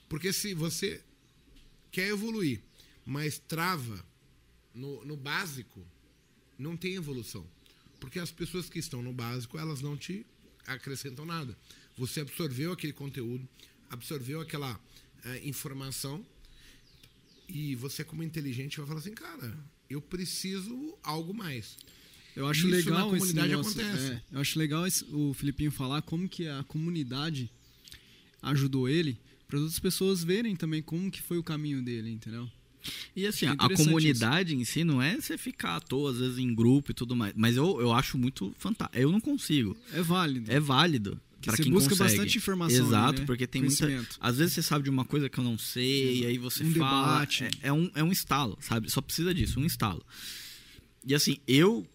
Porque 0.07 0.34
se 0.34 0.53
você 0.53 1.01
quer 1.90 2.09
evoluir, 2.09 2.61
mas 3.07 3.38
trava 3.38 4.05
no, 4.74 5.03
no 5.07 5.16
básico, 5.16 5.80
não 6.59 6.76
tem 6.76 6.95
evolução. 6.95 7.53
Porque 8.05 8.18
as 8.18 8.30
pessoas 8.30 8.68
que 8.68 8.78
estão 8.78 9.02
no 9.02 9.12
básico, 9.12 9.59
elas 9.59 9.80
não 9.80 9.96
te 9.96 10.24
acrescentam 10.66 11.24
nada. 11.26 11.57
Você 11.96 12.20
absorveu 12.20 12.72
aquele 12.72 12.92
conteúdo, 12.92 13.46
absorveu 13.90 14.40
aquela 14.40 14.78
é, 15.24 15.40
informação 15.48 16.24
e 17.48 17.74
você 17.74 18.02
como 18.05 18.22
inteligente 18.22 18.78
vai 18.78 18.86
falar 18.86 19.00
assim, 19.00 19.12
cara, 19.14 19.57
eu 19.88 20.00
preciso 20.00 20.96
algo 21.02 21.32
mais. 21.34 21.76
Eu 22.34 22.46
acho 22.48 22.61
Isso 22.66 22.68
legal 22.88 22.98
na 22.98 23.05
comunidade 23.18 23.46
esse 23.52 23.57
negócio, 23.78 23.80
é, 24.12 24.22
eu 24.32 24.40
acho 24.40 24.59
legal 24.59 24.86
esse- 24.86 25.05
o 25.12 25.32
Filipinho 25.34 25.70
falar 25.70 26.02
como 26.02 26.28
que 26.28 26.48
a 26.48 26.64
comunidade 26.64 27.50
ajudou 28.42 28.88
ele 28.88 29.18
para 29.46 29.59
outras 29.59 29.78
pessoas 29.78 30.24
verem 30.24 30.57
também 30.57 30.82
como 30.82 31.11
que 31.11 31.22
foi 31.22 31.38
o 31.38 31.44
caminho 31.44 31.80
dele, 31.82 32.11
entendeu? 32.11 32.50
E 33.16 33.26
assim, 33.26 33.47
É 33.47 33.51
a 33.59 33.68
comunidade 33.76 34.55
em 34.55 34.64
si 34.64 34.85
não 34.85 35.01
é 35.01 35.20
você 35.20 35.37
ficar 35.39 35.76
à 35.76 35.80
toa, 35.80 36.11
às 36.11 36.18
vezes, 36.18 36.39
em 36.39 36.55
grupo 36.55 36.91
e 36.91 36.95
tudo 36.95 37.14
mais. 37.16 37.32
Mas 37.37 37.57
eu, 37.57 37.80
eu 37.80 37.93
acho 37.93 38.18
muito 38.18 38.55
fantástico. 38.59 38.99
Eu 39.01 39.11
não 39.12 39.20
consigo. 39.20 39.76
É 39.93 40.03
válido. 40.03 40.51
É 40.53 40.61
válido. 40.61 41.20
Que 41.41 41.49
Pra 41.49 41.57
você 41.57 41.62
quem 41.64 41.72
busca 41.72 41.91
consegue. 41.91 42.11
bastante 42.11 42.39
informação 42.39 42.87
Exato, 42.87 43.09
ali, 43.11 43.20
né? 43.20 43.26
porque 43.26 43.47
tem 43.47 43.62
muita. 43.62 44.07
Às 44.18 44.39
vezes 44.39 44.55
você 44.55 44.62
sabe 44.62 44.85
de 44.85 44.91
uma 44.91 45.05
coisa 45.05 45.28
que 45.28 45.39
eu 45.39 45.45
não 45.45 45.59
sei, 45.59 46.20
e 46.20 46.26
aí 46.26 46.39
você 46.39 46.64
Um 46.64 46.72
fala. 46.74 47.12
debate. 47.18 47.45
É, 47.45 47.51
é 47.68 47.72
um, 47.72 47.91
é 47.95 48.03
um 48.03 48.11
estalo, 48.11 48.57
sabe? 48.62 48.91
Só 48.91 49.01
precisa 49.03 49.35
disso, 49.35 49.61
um 49.61 49.64
estalo. 49.66 50.03
E 51.07 51.14
assim, 51.14 51.39
eu 51.47 51.87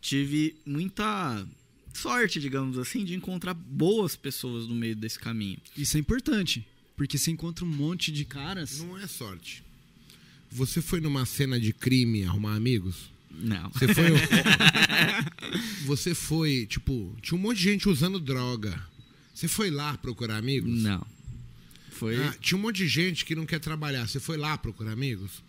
tive 0.00 0.56
muita 0.64 1.46
sorte, 1.92 2.40
digamos 2.40 2.78
assim, 2.78 3.04
de 3.04 3.14
encontrar 3.14 3.54
boas 3.54 4.16
pessoas 4.16 4.66
no 4.66 4.74
meio 4.74 4.96
desse 4.96 5.18
caminho. 5.18 5.58
Isso 5.76 5.96
é 5.96 6.00
importante, 6.00 6.66
porque 6.96 7.16
você 7.18 7.30
encontra 7.30 7.64
um 7.64 7.68
monte 7.68 8.10
de 8.10 8.24
caras. 8.24 8.80
Não 8.80 8.98
é 8.98 9.06
sorte. 9.06 9.62
Você 10.54 10.80
foi 10.80 11.00
numa 11.00 11.26
cena 11.26 11.58
de 11.58 11.72
crime 11.72 12.24
arrumar 12.24 12.54
amigos? 12.54 13.10
Não. 13.30 13.68
Você 13.70 13.92
foi. 13.92 14.04
você 15.84 16.14
foi, 16.14 16.66
tipo, 16.66 17.14
tinha 17.20 17.36
um 17.38 17.40
monte 17.42 17.58
de 17.58 17.64
gente 17.64 17.88
usando 17.88 18.18
droga. 18.20 18.80
Você 19.34 19.48
foi 19.48 19.70
lá 19.70 19.96
procurar 19.98 20.36
amigos? 20.36 20.70
Não. 20.70 21.04
Foi. 21.90 22.16
Ah, 22.22 22.34
tinha 22.40 22.56
um 22.58 22.62
monte 22.62 22.76
de 22.78 22.88
gente 22.88 23.24
que 23.24 23.34
não 23.34 23.44
quer 23.46 23.58
trabalhar. 23.58 24.06
Você 24.06 24.20
foi 24.20 24.36
lá 24.36 24.56
procurar 24.56 24.92
amigos? 24.92 25.42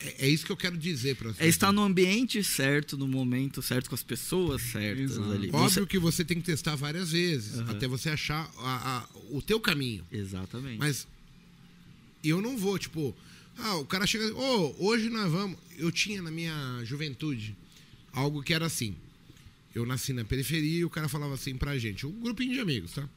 É, 0.00 0.26
é 0.26 0.28
isso 0.28 0.44
que 0.46 0.52
eu 0.52 0.56
quero 0.56 0.76
dizer 0.76 1.16
pra 1.16 1.30
você. 1.32 1.42
É 1.44 1.46
estar 1.48 1.70
no 1.72 1.82
ambiente 1.82 2.42
certo, 2.42 2.96
no 2.96 3.06
momento 3.06 3.60
certo, 3.62 3.88
com 3.88 3.94
as 3.94 4.02
pessoas 4.02 4.62
certas 4.62 5.12
Exato. 5.12 5.30
ali. 5.32 5.48
Óbvio 5.52 5.68
Você- 5.82 5.86
que 5.86 5.98
você 5.98 6.24
tem 6.24 6.38
que 6.40 6.44
testar 6.46 6.74
várias 6.74 7.12
vezes 7.12 7.58
Aham. 7.58 7.70
até 7.70 7.86
você 7.86 8.08
achar 8.08 8.50
a- 8.58 8.98
a- 8.98 9.08
o 9.30 9.40
teu 9.42 9.60
caminho. 9.60 10.04
Exatamente. 10.10 10.78
Mas 10.78 11.06
eu 12.24 12.40
não 12.40 12.56
vou, 12.56 12.78
tipo, 12.78 13.14
ah, 13.58 13.76
o 13.76 13.86
cara 13.86 14.06
chega, 14.06 14.34
ô, 14.34 14.74
hoje 14.78 15.08
nós 15.08 15.30
vamos. 15.30 15.58
Eu 15.76 15.90
tinha 15.90 16.22
na 16.22 16.30
minha 16.30 16.80
juventude 16.84 17.56
algo 18.12 18.42
que 18.42 18.54
era 18.54 18.66
assim. 18.66 18.96
Eu 19.74 19.86
nasci 19.86 20.12
na 20.12 20.24
periferia 20.24 20.80
e 20.80 20.84
o 20.84 20.90
cara 20.90 21.08
falava 21.08 21.34
assim 21.34 21.56
pra 21.56 21.78
gente, 21.78 22.06
um 22.06 22.20
grupinho 22.20 22.52
de 22.52 22.60
amigos, 22.60 22.92
tá? 22.92 23.08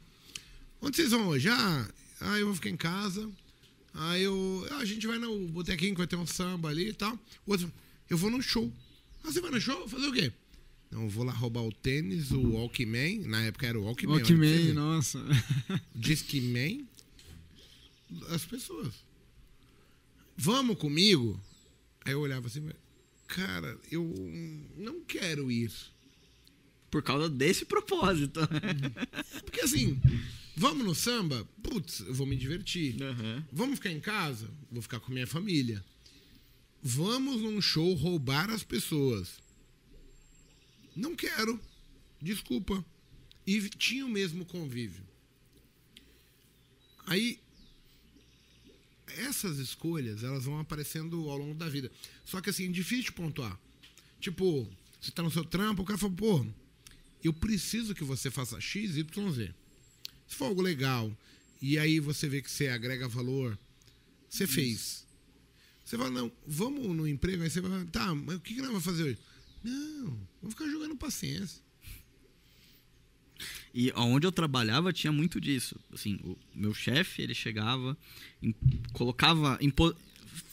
Onde 0.80 0.96
vocês 0.96 1.10
vão 1.10 1.28
hoje? 1.28 1.48
Ah, 1.48 1.88
ah 2.20 2.38
eu 2.38 2.46
vou 2.46 2.54
ficar 2.54 2.70
em 2.70 2.76
casa. 2.76 3.28
Ah, 3.92 4.18
eu. 4.18 4.66
ah, 4.72 4.78
a 4.78 4.84
gente 4.84 5.06
vai 5.06 5.18
no 5.18 5.48
botequinho 5.48 5.92
que 5.92 5.98
vai 5.98 6.06
ter 6.06 6.16
um 6.16 6.26
samba 6.26 6.68
ali 6.68 6.88
e 6.88 6.92
tal. 6.92 7.14
O 7.46 7.52
outro, 7.52 7.70
eu 8.08 8.16
vou 8.16 8.30
no 8.30 8.42
show. 8.42 8.72
Ah, 9.24 9.32
você 9.32 9.40
vai 9.40 9.50
no 9.50 9.60
show? 9.60 9.88
Fazer 9.88 10.06
o 10.06 10.12
quê? 10.12 10.32
Não, 10.90 11.04
eu 11.04 11.08
vou 11.08 11.24
lá 11.24 11.32
roubar 11.32 11.62
o 11.62 11.72
tênis, 11.72 12.30
o 12.30 12.52
Walkman. 12.52 13.20
Na 13.26 13.42
época 13.42 13.66
era 13.66 13.78
o 13.78 13.84
Walkman. 13.84 14.16
Walkman, 14.16 14.72
nossa. 14.72 15.18
Discman 15.94 16.86
as 18.30 18.44
pessoas. 18.44 18.94
Vamos 20.36 20.78
comigo? 20.78 21.40
Aí 22.04 22.12
eu 22.12 22.20
olhava 22.20 22.46
assim, 22.46 22.68
cara, 23.26 23.78
eu 23.90 24.04
não 24.76 25.00
quero 25.00 25.50
ir. 25.50 25.72
Por 26.90 27.02
causa 27.02 27.28
desse 27.28 27.64
propósito. 27.64 28.40
Porque 29.44 29.60
assim, 29.62 30.00
vamos 30.56 30.84
no 30.84 30.94
samba? 30.94 31.46
Putz, 31.62 32.00
eu 32.00 32.14
vou 32.14 32.26
me 32.26 32.36
divertir. 32.36 33.02
Aham. 33.02 33.44
Vamos 33.52 33.76
ficar 33.76 33.90
em 33.90 34.00
casa? 34.00 34.48
Vou 34.70 34.82
ficar 34.82 35.00
com 35.00 35.12
minha 35.12 35.26
família. 35.26 35.84
Vamos 36.82 37.42
num 37.42 37.60
show 37.60 37.94
roubar 37.94 38.50
as 38.50 38.62
pessoas. 38.62 39.40
Não 40.94 41.16
quero. 41.16 41.60
Desculpa. 42.22 42.84
E 43.46 43.68
tinha 43.70 44.06
o 44.06 44.08
mesmo 44.08 44.44
convívio. 44.44 45.04
Aí 47.06 47.40
essas 49.16 49.58
escolhas, 49.58 50.22
elas 50.22 50.44
vão 50.44 50.58
aparecendo 50.60 51.28
ao 51.28 51.38
longo 51.38 51.54
da 51.54 51.68
vida. 51.68 51.90
Só 52.24 52.40
que 52.40 52.50
assim, 52.50 52.68
é 52.68 52.72
difícil 52.72 53.06
de 53.06 53.12
pontuar. 53.12 53.58
Tipo, 54.20 54.68
você 55.00 55.10
tá 55.10 55.22
no 55.22 55.30
seu 55.30 55.44
trampo, 55.44 55.82
o 55.82 55.84
cara 55.84 55.98
fala, 55.98 56.12
pô, 56.12 56.46
eu 57.22 57.32
preciso 57.32 57.94
que 57.94 58.04
você 58.04 58.30
faça 58.30 58.60
X, 58.60 58.96
Y, 58.96 59.32
Z. 59.32 59.54
Se 60.26 60.34
for 60.34 60.46
algo 60.46 60.62
legal, 60.62 61.16
e 61.60 61.78
aí 61.78 62.00
você 62.00 62.28
vê 62.28 62.42
que 62.42 62.50
você 62.50 62.68
agrega 62.68 63.08
valor, 63.08 63.58
você 64.28 64.46
fez. 64.46 65.06
Você 65.84 65.96
fala, 65.96 66.10
não, 66.10 66.32
vamos 66.46 66.84
no 66.96 67.06
emprego, 67.06 67.42
aí 67.42 67.50
você 67.50 67.60
vai, 67.60 67.84
tá, 67.86 68.14
mas 68.14 68.36
o 68.36 68.40
que, 68.40 68.54
que 68.54 68.60
nós 68.60 68.70
vamos 68.70 68.84
fazer 68.84 69.04
hoje? 69.04 69.18
Não, 69.62 70.06
vamos 70.42 70.54
ficar 70.54 70.68
jogando 70.68 70.96
paciência. 70.96 71.62
E 73.78 73.92
onde 73.94 74.26
eu 74.26 74.32
trabalhava 74.32 74.90
tinha 74.90 75.12
muito 75.12 75.38
disso. 75.38 75.78
Assim, 75.92 76.18
o 76.24 76.36
meu 76.54 76.72
chefe, 76.72 77.20
ele 77.20 77.34
chegava, 77.34 77.94
im- 78.42 78.54
colocava. 78.94 79.58
impo- 79.60 79.94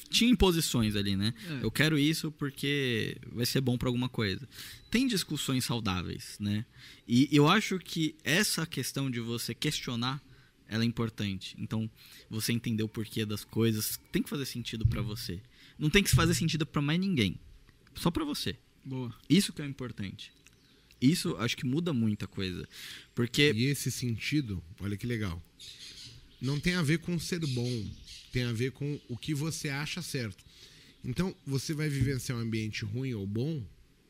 tinha 0.09 0.29
imposições 0.29 0.95
ali, 0.95 1.15
né? 1.15 1.33
É. 1.49 1.63
Eu 1.63 1.71
quero 1.71 1.97
isso 1.97 2.31
porque 2.33 3.17
vai 3.31 3.45
ser 3.45 3.61
bom 3.61 3.77
pra 3.77 3.87
alguma 3.87 4.09
coisa. 4.09 4.47
Tem 4.91 5.07
discussões 5.07 5.63
saudáveis, 5.65 6.35
né? 6.39 6.65
E 7.07 7.27
eu 7.31 7.47
acho 7.47 7.79
que 7.79 8.13
essa 8.25 8.65
questão 8.65 9.09
de 9.09 9.19
você 9.21 9.53
questionar 9.55 10.21
ela 10.67 10.83
é 10.83 10.85
importante. 10.85 11.55
Então, 11.57 11.89
você 12.29 12.51
entender 12.51 12.83
o 12.83 12.87
porquê 12.89 13.25
das 13.25 13.43
coisas 13.43 13.99
tem 14.11 14.21
que 14.21 14.29
fazer 14.29 14.45
sentido 14.45 14.85
pra 14.85 15.01
você. 15.01 15.39
Não 15.79 15.89
tem 15.89 16.03
que 16.03 16.09
fazer 16.11 16.33
sentido 16.33 16.65
pra 16.65 16.81
mais 16.81 16.99
ninguém. 16.99 17.39
Só 17.95 18.11
pra 18.11 18.23
você. 18.25 18.55
Boa. 18.83 19.13
Isso 19.29 19.53
que 19.53 19.61
é 19.61 19.65
importante. 19.65 20.31
Isso 21.05 21.35
acho 21.37 21.57
que 21.57 21.65
muda 21.65 21.91
muita 21.93 22.25
coisa. 22.27 22.67
Porque 23.13 23.51
E 23.55 23.65
esse 23.65 23.91
sentido, 23.91 24.63
olha 24.79 24.95
que 24.97 25.05
legal. 25.05 25.41
Não 26.41 26.59
tem 26.59 26.75
a 26.75 26.81
ver 26.81 26.99
com 26.99 27.17
ser 27.19 27.39
bom, 27.45 27.85
tem 28.31 28.43
a 28.43 28.51
ver 28.53 28.71
com 28.71 28.99
o 29.09 29.17
que 29.17 29.33
você 29.33 29.69
acha 29.69 30.01
certo. 30.01 30.43
Então, 31.03 31.35
você 31.45 31.73
vai 31.73 31.89
vivenciar 31.89 32.37
um 32.37 32.41
ambiente 32.41 32.85
ruim 32.85 33.13
ou 33.13 33.27
bom 33.27 33.61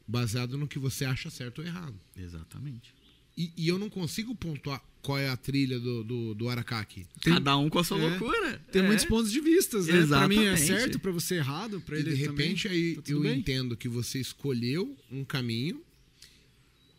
baseado 0.08 0.58
no 0.58 0.68
que 0.68 0.78
você 0.78 1.06
acha 1.06 1.30
certo 1.30 1.60
ou 1.60 1.66
errado. 1.66 1.96
Exatamente. 2.16 2.94
E, 3.36 3.52
e 3.58 3.68
eu 3.68 3.80
não 3.80 3.90
consigo 3.90 4.36
pontuar 4.36 4.84
qual 5.02 5.18
é 5.18 5.28
a 5.28 5.36
trilha 5.36 5.80
do, 5.80 6.04
do, 6.04 6.36
do 6.36 6.50
Aracaki. 6.50 7.08
Tem- 7.22 7.34
Cada 7.34 7.58
um 7.58 7.68
com 7.70 7.80
a 7.80 7.84
sua 7.84 7.98
é, 8.00 8.08
loucura. 8.10 8.60
Tem 8.72 8.84
É. 8.84 8.86
muitos 8.86 9.06
pontos 9.06 9.32
de 9.32 9.40
vistas, 9.42 9.88
né? 9.88 10.06
Pra 10.06 10.28
mim 10.28 10.36
é 10.38 10.54
Exatamente. 10.54 10.68
certo, 10.68 11.00
pra 11.00 11.12
você 11.12 11.36
é 11.36 11.38
errado, 11.38 11.82
pra 11.82 11.98
E 11.98 12.02
ele 12.02 12.12
de 12.12 12.16
repente 12.16 12.64
também. 12.68 12.78
aí 12.90 12.96
tá 12.96 13.12
eu 13.12 13.22
bem. 13.22 13.40
entendo 13.40 13.76
que 13.76 13.90
você 13.90 14.20
escolheu 14.20 14.96
um 15.12 15.24
caminho 15.26 15.82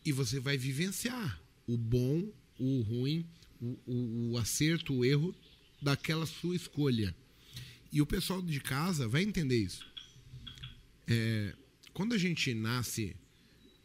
e 0.04 0.12
você 0.12 0.38
vai 0.40 0.56
vivenciar 0.56 1.40
o 1.66 1.76
bom, 1.76 2.30
o 2.58 2.82
ruim, 2.82 3.26
o, 3.60 3.78
o- 3.86 4.30
o 4.32 4.38
acerto, 4.38 4.92
o 4.94 5.04
erro 5.04 5.34
daquela 5.80 6.26
sua 6.26 6.54
escolha. 6.56 7.14
E 7.92 8.02
o 8.02 8.06
pessoal 8.06 8.42
de 8.42 8.60
casa 8.60 9.06
vai 9.08 9.22
entender 9.22 9.56
isso. 9.58 9.86
É, 11.06 11.54
quando 11.92 12.14
a 12.14 12.18
gente 12.18 12.52
nasce 12.54 13.14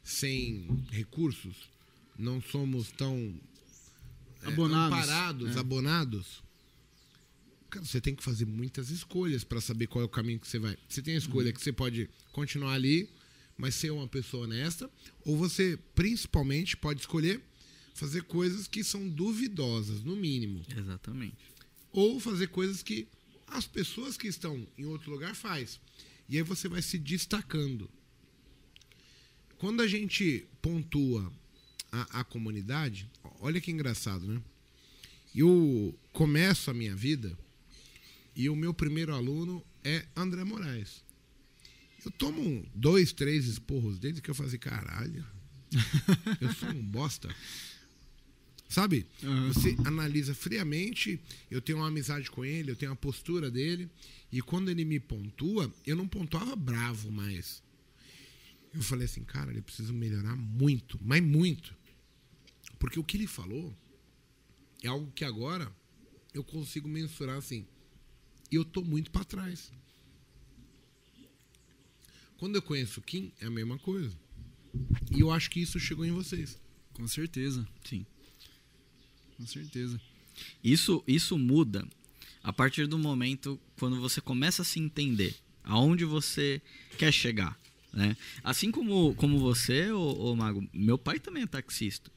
sem 0.03 0.65
recursos, 0.91 1.55
não 2.17 2.41
somos 2.41 2.91
tão 2.91 3.33
é, 4.41 4.47
Abonados. 4.47 4.97
amparados, 4.97 5.55
É. 5.55 5.59
abonados. 5.59 6.43
Cara, 7.69 7.85
você 7.85 8.01
tem 8.01 8.15
que 8.15 8.23
fazer 8.23 8.45
muitas 8.45 8.89
escolhas 8.89 9.43
para 9.43 9.61
saber 9.61 9.85
qual 9.87 10.01
é 10.01 10.05
o 10.05 10.09
caminho 10.09 10.39
que 10.39 10.47
você 10.47 10.57
vai. 10.57 10.75
Você 10.87 11.01
tem 11.03 11.13
a 11.13 11.17
escolha 11.17 11.53
que 11.53 11.61
você 11.61 11.71
pode 11.71 12.09
continuar 12.31 12.73
ali, 12.73 13.07
mas 13.59 13.75
ser 13.75 13.91
uma 13.91 14.07
pessoa 14.07 14.45
honesta, 14.45 14.89
ou 15.25 15.37
você 15.37 15.77
principalmente 15.93 16.77
pode 16.77 17.01
escolher 17.01 17.43
fazer 17.93 18.23
coisas 18.23 18.67
que 18.67 18.85
são 18.85 19.09
duvidosas, 19.09 20.01
no 20.01 20.15
mínimo, 20.15 20.65
Exatamente. 20.75 21.35
ou 21.91 22.21
fazer 22.21 22.47
coisas 22.47 22.81
que 22.81 23.05
as 23.45 23.67
pessoas 23.67 24.15
que 24.15 24.27
estão 24.27 24.65
em 24.77 24.85
outro 24.85 25.11
lugar 25.11 25.35
faz. 25.35 25.77
E 26.29 26.37
aí 26.37 26.43
você 26.43 26.69
vai 26.69 26.81
se 26.81 26.97
destacando. 26.97 27.89
Quando 29.57 29.81
a 29.81 29.87
gente 29.87 30.47
pontua 30.61 31.29
a, 31.91 32.21
a 32.21 32.23
comunidade, 32.23 33.09
olha 33.41 33.59
que 33.59 33.71
engraçado, 33.71 34.25
né? 34.25 34.41
Eu 35.35 35.93
começo 36.13 36.71
a 36.71 36.73
minha 36.73 36.95
vida 36.95 37.37
e 38.33 38.47
o 38.49 38.55
meu 38.55 38.73
primeiro 38.73 39.13
aluno 39.13 39.61
é 39.83 40.05
André 40.15 40.45
Moraes. 40.45 41.03
Eu 42.05 42.11
tomo 42.11 42.41
um, 42.41 42.65
dois, 42.73 43.11
três 43.11 43.45
esporros 43.45 43.99
desde 43.99 44.21
que 44.21 44.29
eu 44.29 44.35
fazia 44.35 44.59
caralho. 44.59 45.25
Eu 46.39 46.53
sou 46.53 46.69
um 46.69 46.83
bosta. 46.83 47.33
Sabe? 48.67 49.05
Aham. 49.23 49.51
Você 49.51 49.75
analisa 49.85 50.33
friamente. 50.33 51.19
Eu 51.49 51.61
tenho 51.61 51.79
uma 51.79 51.87
amizade 51.87 52.29
com 52.29 52.45
ele, 52.45 52.71
eu 52.71 52.75
tenho 52.75 52.91
a 52.91 52.95
postura 52.95 53.49
dele. 53.49 53.89
E 54.31 54.41
quando 54.41 54.69
ele 54.69 54.85
me 54.85 54.99
pontua, 54.99 55.73
eu 55.85 55.95
não 55.95 56.07
pontuava 56.07 56.55
bravo 56.55 57.11
mais. 57.11 57.61
Eu 58.73 58.83
falei 58.83 59.05
assim, 59.05 59.23
cara, 59.23 59.51
ele 59.51 59.61
precisa 59.61 59.91
melhorar 59.91 60.35
muito, 60.35 60.99
mas 61.01 61.21
muito. 61.23 61.75
Porque 62.77 62.99
o 62.99 63.03
que 63.03 63.17
ele 63.17 63.27
falou 63.27 63.75
é 64.83 64.87
algo 64.87 65.11
que 65.11 65.25
agora 65.25 65.71
eu 66.33 66.43
consigo 66.43 66.87
mensurar 66.87 67.37
assim. 67.37 67.65
Eu 68.51 68.63
tô 68.63 68.83
muito 68.83 69.09
para 69.09 69.25
trás. 69.25 69.71
Quando 72.39 72.55
eu 72.55 72.61
conheço 72.61 73.01
o 73.01 73.03
Kim, 73.03 73.33
é 73.41 73.47
a 73.47 73.49
mesma 73.49 73.77
coisa. 73.77 74.17
E 75.11 75.19
eu 75.19 75.29
acho 75.29 75.49
que 75.49 75.59
isso 75.59 75.77
chegou 75.77 76.05
em 76.05 76.11
vocês. 76.11 76.57
Com 76.93 77.05
certeza, 77.05 77.67
Sim. 77.83 78.05
com 79.35 79.45
certeza. 79.45 79.99
Isso, 80.63 81.03
isso 81.05 81.37
muda 81.37 81.85
a 82.41 82.53
partir 82.53 82.87
do 82.87 82.97
momento 82.97 83.59
quando 83.77 83.99
você 83.99 84.21
começa 84.21 84.61
a 84.61 84.65
se 84.65 84.79
entender 84.79 85.35
aonde 85.63 86.05
você 86.05 86.61
quer 86.97 87.11
chegar. 87.11 87.59
Né? 87.91 88.15
Assim 88.41 88.71
como, 88.71 89.13
como 89.15 89.39
você, 89.39 89.91
ô, 89.91 90.31
ô 90.31 90.35
Mago, 90.35 90.65
meu 90.73 90.97
pai 90.97 91.19
também 91.19 91.43
é 91.43 91.47
taxista. 91.47 92.09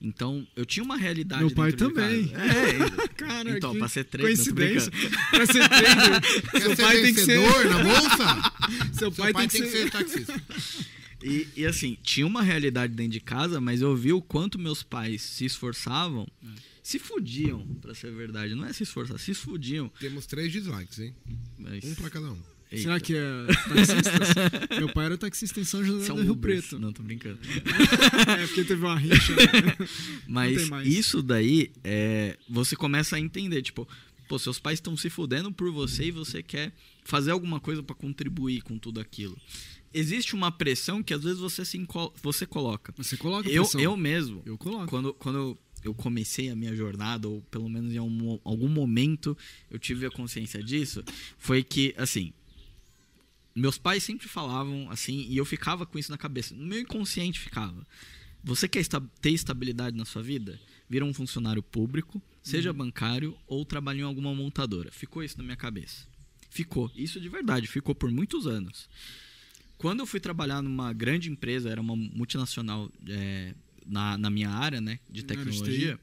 Então, 0.00 0.46
eu 0.54 0.66
tinha 0.66 0.84
uma 0.84 0.96
realidade 0.96 1.42
Meu 1.42 1.54
pai 1.54 1.72
também. 1.72 2.30
É, 2.34 3.08
Cara, 3.16 3.56
então, 3.56 3.72
que 3.72 3.78
pra 3.78 3.88
ser 3.88 4.04
trader, 4.04 4.36
não 4.36 4.44
tô 4.44 4.54
coincidência. 4.54 4.92
pra 5.30 5.46
ser 5.46 5.68
trader, 5.68 6.20
Quer 6.50 6.60
seu 6.60 6.76
pai 6.76 7.02
tem 7.02 7.14
que 7.14 7.24
ser... 7.24 7.38
vencedor 7.38 7.64
na 7.64 7.82
bolsa? 7.82 8.52
Seu 8.92 9.12
pai, 9.12 9.32
tem 9.32 9.48
que 9.48 9.66
ser... 9.66 9.90
taxista. 9.90 10.42
E, 11.22 11.48
e, 11.56 11.66
assim, 11.66 11.96
tinha 12.02 12.26
uma 12.26 12.42
realidade 12.42 12.92
dentro 12.92 13.12
de 13.12 13.20
casa, 13.20 13.60
mas 13.60 13.80
eu 13.80 13.96
vi 13.96 14.12
o 14.12 14.20
quanto 14.20 14.58
meus 14.58 14.82
pais 14.82 15.22
se 15.22 15.44
esforçavam, 15.46 16.28
se 16.82 16.98
fudiam, 16.98 17.66
pra 17.80 17.94
ser 17.94 18.12
verdade. 18.12 18.54
Não 18.54 18.66
é 18.66 18.72
se 18.72 18.82
esforçar, 18.82 19.18
se 19.18 19.34
fudiam. 19.34 19.90
Temos 19.98 20.26
três 20.26 20.52
dislikes, 20.52 20.98
hein? 20.98 21.14
Mas, 21.58 21.82
Um 21.84 21.94
pra 21.94 22.10
cada 22.10 22.30
um. 22.30 22.55
Eita. 22.76 22.82
Será 22.82 23.00
que 23.00 23.14
é 23.14 23.46
taxista? 23.46 24.50
Meu 24.78 24.92
pai 24.92 25.06
era 25.06 25.18
taxista 25.18 25.60
em 25.60 25.64
São 25.64 25.84
José 25.84 26.06
São 26.06 26.16
do 26.16 26.22
Rio 26.22 26.32
Ubers. 26.32 26.66
Preto. 26.66 26.78
Não, 26.80 26.92
tô 26.92 27.02
brincando. 27.02 27.38
É 28.38 28.46
porque 28.46 28.64
teve 28.64 28.84
uma 28.84 28.98
rixa. 28.98 29.34
né? 29.34 29.86
Mas 30.26 30.68
isso 30.84 31.22
daí, 31.22 31.70
é, 31.84 32.36
você 32.48 32.76
começa 32.76 33.16
a 33.16 33.20
entender, 33.20 33.62
tipo, 33.62 33.88
pô, 34.28 34.38
seus 34.38 34.58
pais 34.58 34.78
estão 34.78 34.96
se 34.96 35.08
fudendo 35.10 35.52
por 35.52 35.70
você 35.70 36.06
e 36.06 36.10
você 36.10 36.42
quer 36.42 36.72
fazer 37.04 37.30
alguma 37.30 37.60
coisa 37.60 37.82
pra 37.82 37.94
contribuir 37.94 38.62
com 38.62 38.78
tudo 38.78 39.00
aquilo. 39.00 39.36
Existe 39.94 40.34
uma 40.34 40.50
pressão 40.52 41.02
que 41.02 41.14
às 41.14 41.22
vezes 41.22 41.38
você, 41.38 41.64
se 41.64 41.86
você 42.22 42.44
coloca. 42.46 42.92
Você 42.96 43.16
coloca 43.16 43.48
Eu, 43.48 43.62
pressão. 43.62 43.80
eu 43.80 43.96
mesmo, 43.96 44.42
Eu 44.44 44.58
coloco. 44.58 44.86
quando, 44.88 45.14
quando 45.14 45.56
eu 45.84 45.94
comecei 45.94 46.50
a 46.50 46.56
minha 46.56 46.74
jornada, 46.74 47.28
ou 47.28 47.40
pelo 47.42 47.68
menos 47.68 47.94
em 47.94 47.98
algum, 47.98 48.38
algum 48.44 48.68
momento 48.68 49.38
eu 49.70 49.78
tive 49.78 50.04
a 50.04 50.10
consciência 50.10 50.62
disso, 50.62 51.02
foi 51.38 51.62
que, 51.62 51.94
assim, 51.96 52.32
meus 53.56 53.78
pais 53.78 54.04
sempre 54.04 54.28
falavam 54.28 54.88
assim, 54.90 55.26
e 55.28 55.36
eu 55.36 55.44
ficava 55.44 55.86
com 55.86 55.98
isso 55.98 56.10
na 56.10 56.18
cabeça. 56.18 56.54
No 56.54 56.66
meu 56.66 56.78
inconsciente 56.80 57.40
ficava. 57.40 57.86
Você 58.44 58.68
quer 58.68 58.80
esta- 58.80 59.00
ter 59.20 59.30
estabilidade 59.30 59.96
na 59.96 60.04
sua 60.04 60.22
vida? 60.22 60.60
Vira 60.88 61.04
um 61.04 61.12
funcionário 61.12 61.62
público, 61.62 62.22
seja 62.42 62.72
bancário 62.72 63.36
ou 63.46 63.64
trabalhe 63.64 64.00
em 64.00 64.04
alguma 64.04 64.32
montadora. 64.34 64.92
Ficou 64.92 65.24
isso 65.24 65.36
na 65.38 65.42
minha 65.42 65.56
cabeça. 65.56 66.06
Ficou. 66.50 66.90
Isso 66.94 67.20
de 67.20 67.28
verdade, 67.28 67.66
ficou 67.66 67.94
por 67.94 68.10
muitos 68.10 68.46
anos. 68.46 68.88
Quando 69.78 70.00
eu 70.00 70.06
fui 70.06 70.20
trabalhar 70.20 70.62
numa 70.62 70.92
grande 70.92 71.28
empresa, 71.30 71.68
era 71.68 71.80
uma 71.80 71.96
multinacional 71.96 72.90
é, 73.08 73.52
na, 73.84 74.16
na 74.16 74.30
minha 74.30 74.48
área, 74.50 74.80
né, 74.80 75.00
de 75.10 75.22
tecnologia, 75.24 75.98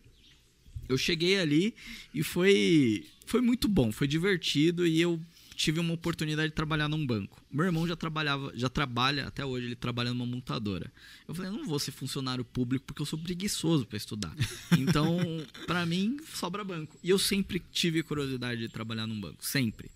eu 0.89 0.97
cheguei 0.97 1.39
ali 1.39 1.73
e 2.13 2.21
foi, 2.23 3.05
foi 3.25 3.41
muito 3.41 3.67
bom, 3.67 3.91
foi 3.91 4.07
divertido 4.07 4.85
e 4.85 4.99
eu 5.01 5.19
tive 5.55 5.79
uma 5.79 5.93
oportunidade 5.93 6.49
de 6.49 6.55
trabalhar 6.55 6.87
num 6.87 7.05
banco. 7.05 7.41
Meu 7.51 7.65
irmão 7.65 7.87
já 7.87 7.95
trabalhava, 7.95 8.51
já 8.55 8.69
trabalha 8.69 9.27
até 9.27 9.45
hoje, 9.45 9.67
ele 9.67 9.75
trabalha 9.75 10.13
numa 10.13 10.25
montadora. 10.25 10.91
Eu 11.27 11.33
falei, 11.35 11.51
eu 11.51 11.55
não 11.55 11.65
vou 11.65 11.79
ser 11.79 11.91
funcionário 11.91 12.43
público 12.43 12.85
porque 12.85 13.01
eu 13.01 13.05
sou 13.05 13.19
preguiçoso 13.19 13.85
para 13.85 13.97
estudar. 13.97 14.33
Então, 14.77 15.17
para 15.65 15.85
mim, 15.85 16.17
sobra 16.33 16.63
banco. 16.63 16.97
E 17.03 17.09
eu 17.09 17.17
sempre 17.17 17.61
tive 17.71 18.03
curiosidade 18.03 18.59
de 18.59 18.69
trabalhar 18.69 19.07
num 19.07 19.19
banco, 19.19 19.45
sempre. 19.45 19.89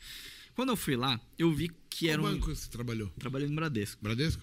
Quando 0.57 0.69
eu 0.69 0.75
fui 0.75 0.95
lá, 0.95 1.21
eu 1.37 1.53
vi 1.53 1.69
que 1.87 2.09
era 2.09 2.19
Qual 2.19 2.31
um 2.31 2.35
banco 2.39 2.55
você 2.55 2.67
trabalhou? 2.67 3.09
trabalhei 3.19 3.47
no 3.47 3.53
Bradesco. 3.55 4.01
Bradesco? 4.01 4.41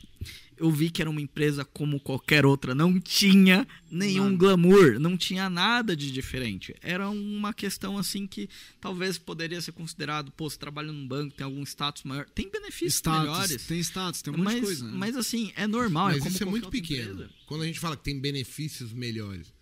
Eu 0.57 0.71
vi 0.71 0.89
que 0.89 1.03
era 1.03 1.11
uma 1.11 1.21
empresa 1.21 1.65
como 1.65 1.99
qualquer 1.99 2.47
outra, 2.47 2.73
não 2.73 3.01
tinha 3.01 3.67
nenhum 3.91 4.27
Nada. 4.27 4.37
glamour, 4.37 5.01
não 5.01 5.17
tinha 5.17 5.51
nada 5.51 5.97
de 5.97 6.13
diferente. 6.13 6.73
Era 6.81 7.11
uma 7.11 7.53
questão 7.53 7.99
assim 7.99 8.29
que 8.29 8.49
talvez 8.81 9.19
poderia 9.19 9.61
ser 9.61 9.73
considerado, 9.73 10.31
pô, 10.31 10.49
você 10.49 10.57
trabalha 10.57 10.93
num 10.93 11.05
banco, 11.05 11.35
tem 11.35 11.45
algum 11.45 11.65
status 11.65 12.05
maior, 12.05 12.27
tem 12.31 12.49
benefícios 12.49 12.95
Status, 12.95 13.21
melhores. 13.23 13.67
tem 13.67 13.81
status, 13.81 14.23
tem 14.23 14.33
um 14.33 14.37
monte 14.37 14.45
mas, 14.45 14.55
de 14.55 14.61
coisa. 14.63 14.85
né? 14.85 14.93
mas 14.95 15.17
assim, 15.17 15.53
é 15.57 15.67
normal, 15.67 16.11
é 16.11 16.13
Mas 16.13 16.23
como 16.23 16.35
isso 16.37 16.43
é 16.45 16.47
muito 16.47 16.71
pequeno. 16.71 17.13
empresa. 17.15 17.31
Quando 17.47 17.63
a 17.63 17.67
gente 17.67 17.81
fala 17.81 17.97
que 17.97 18.05
tem 18.05 18.21
benefícios 18.21 18.93
melhores. 18.93 19.53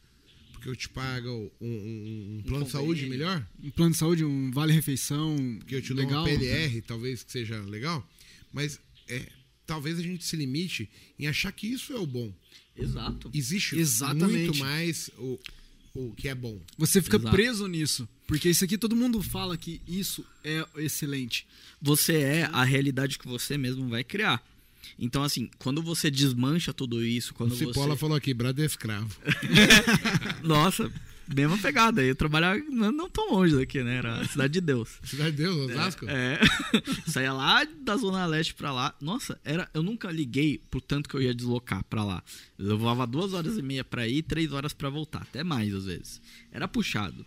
Porque 0.63 0.69
eu 0.71 0.77
te 0.77 0.89
pago 0.89 1.53
um, 1.61 1.67
um- 1.69 2.37
um 2.39 2.43
plano 2.47 2.65
de 2.65 2.71
saúde 2.71 3.07
melhor, 3.07 3.45
Um 3.61 3.71
plano 3.71 3.91
de 3.91 3.99
saúde, 3.99 4.25
um 4.25 4.53
vale-refeição 4.53 5.37
porque 5.59 5.75
eu 5.75 5.83
te 5.83 5.89
dou 5.93 6.05
legal. 6.05 6.23
uma 6.23 6.29
PLR, 6.29 6.81
talvez 6.83 7.25
que 7.25 7.33
seja 7.33 7.61
legal. 7.63 8.09
Mas 8.53 8.79
é, 9.09 9.29
talvez 9.67 9.99
a 9.99 10.03
gente 10.03 10.25
se 10.25 10.37
limite 10.37 10.89
em 11.19 11.27
achar 11.27 11.51
que 11.51 11.67
isso 11.67 11.93
é 11.93 11.99
o 11.99 12.07
bom. 12.07 12.33
Exato. 12.77 13.29
Existe 13.35 13.77
Exatamente. 13.77 14.45
muito 14.47 14.59
mais 14.59 15.11
o, 15.19 15.39
o 15.95 16.13
que 16.15 16.29
é 16.29 16.35
bom. 16.35 16.61
Você 16.79 17.03
fica 17.03 17.17
Exato. 17.17 17.35
preso 17.35 17.67
nisso. 17.67 18.09
Porque 18.29 18.49
isso 18.49 18.65
aqui 18.65 18.79
todo 18.79 18.95
mundo 18.95 19.21
fala 19.21 19.57
que 19.57 19.81
isso 19.87 20.25
é 20.45 20.65
excelente. 20.77 21.45
Você 21.81 22.15
é 22.15 22.45
a 22.53 22.63
realidade 22.63 23.19
que 23.19 23.27
você 23.27 23.59
mesmo 23.59 23.89
vai 23.89 24.05
criar. 24.05 24.41
Então, 24.99 25.23
assim, 25.23 25.49
quando 25.59 25.83
você 25.83 26.11
desmancha 26.11 26.73
tudo 26.73 27.05
isso, 27.05 27.35
quando 27.35 27.53
O 27.53 27.57
você... 27.57 27.67
Cipolla 27.67 27.97
falou 27.97 28.17
aqui, 28.17 28.33
Brado 28.35 28.63
é 28.63 28.67
escravo. 28.67 29.11
Nossa, 30.43 30.91
mesma 31.35 31.59
pegada. 31.59 32.03
Eu 32.03 32.15
trabalhava 32.15 32.59
não, 32.69 33.09
tão 33.09 33.33
longe 33.33 33.57
daqui, 33.57 33.83
né? 33.83 33.97
Era 33.97 34.21
a 34.21 34.29
Cidade 34.29 34.53
de 34.55 34.61
Deus. 34.61 34.99
Cidade 35.03 35.33
de 35.33 35.43
Deus, 35.43 35.71
Osasco? 35.71 36.07
É. 36.09 36.41
Saía 37.07 37.33
lá 37.33 37.65
da 37.65 37.97
Zona 37.97 38.27
Leste 38.27 38.55
pra 38.55 38.73
lá. 38.73 38.95
Nossa, 39.01 39.41
era, 39.45 39.69
eu 39.75 39.83
nunca 39.83 40.11
liguei 40.11 40.61
pro 40.71 40.81
tanto 40.81 41.09
que 41.09 41.17
eu 41.17 41.23
ia 41.23 41.35
deslocar 41.35 41.85
pra 41.85 42.05
lá. 42.05 42.23
Eu 42.59 42.67
levava 42.67 43.07
duas 43.07 43.33
horas 43.33 43.59
e 43.59 43.63
meia 43.63 43.85
pra 43.85 44.07
ir, 44.07 44.23
três 44.23 44.53
horas 44.53 44.73
pra 44.73 44.89
voltar. 44.89 45.23
Até 45.23 45.43
mais, 45.43 45.75
às 45.75 45.87
vezes. 45.87 46.21
Era 46.51 46.69
puxado. 46.69 47.25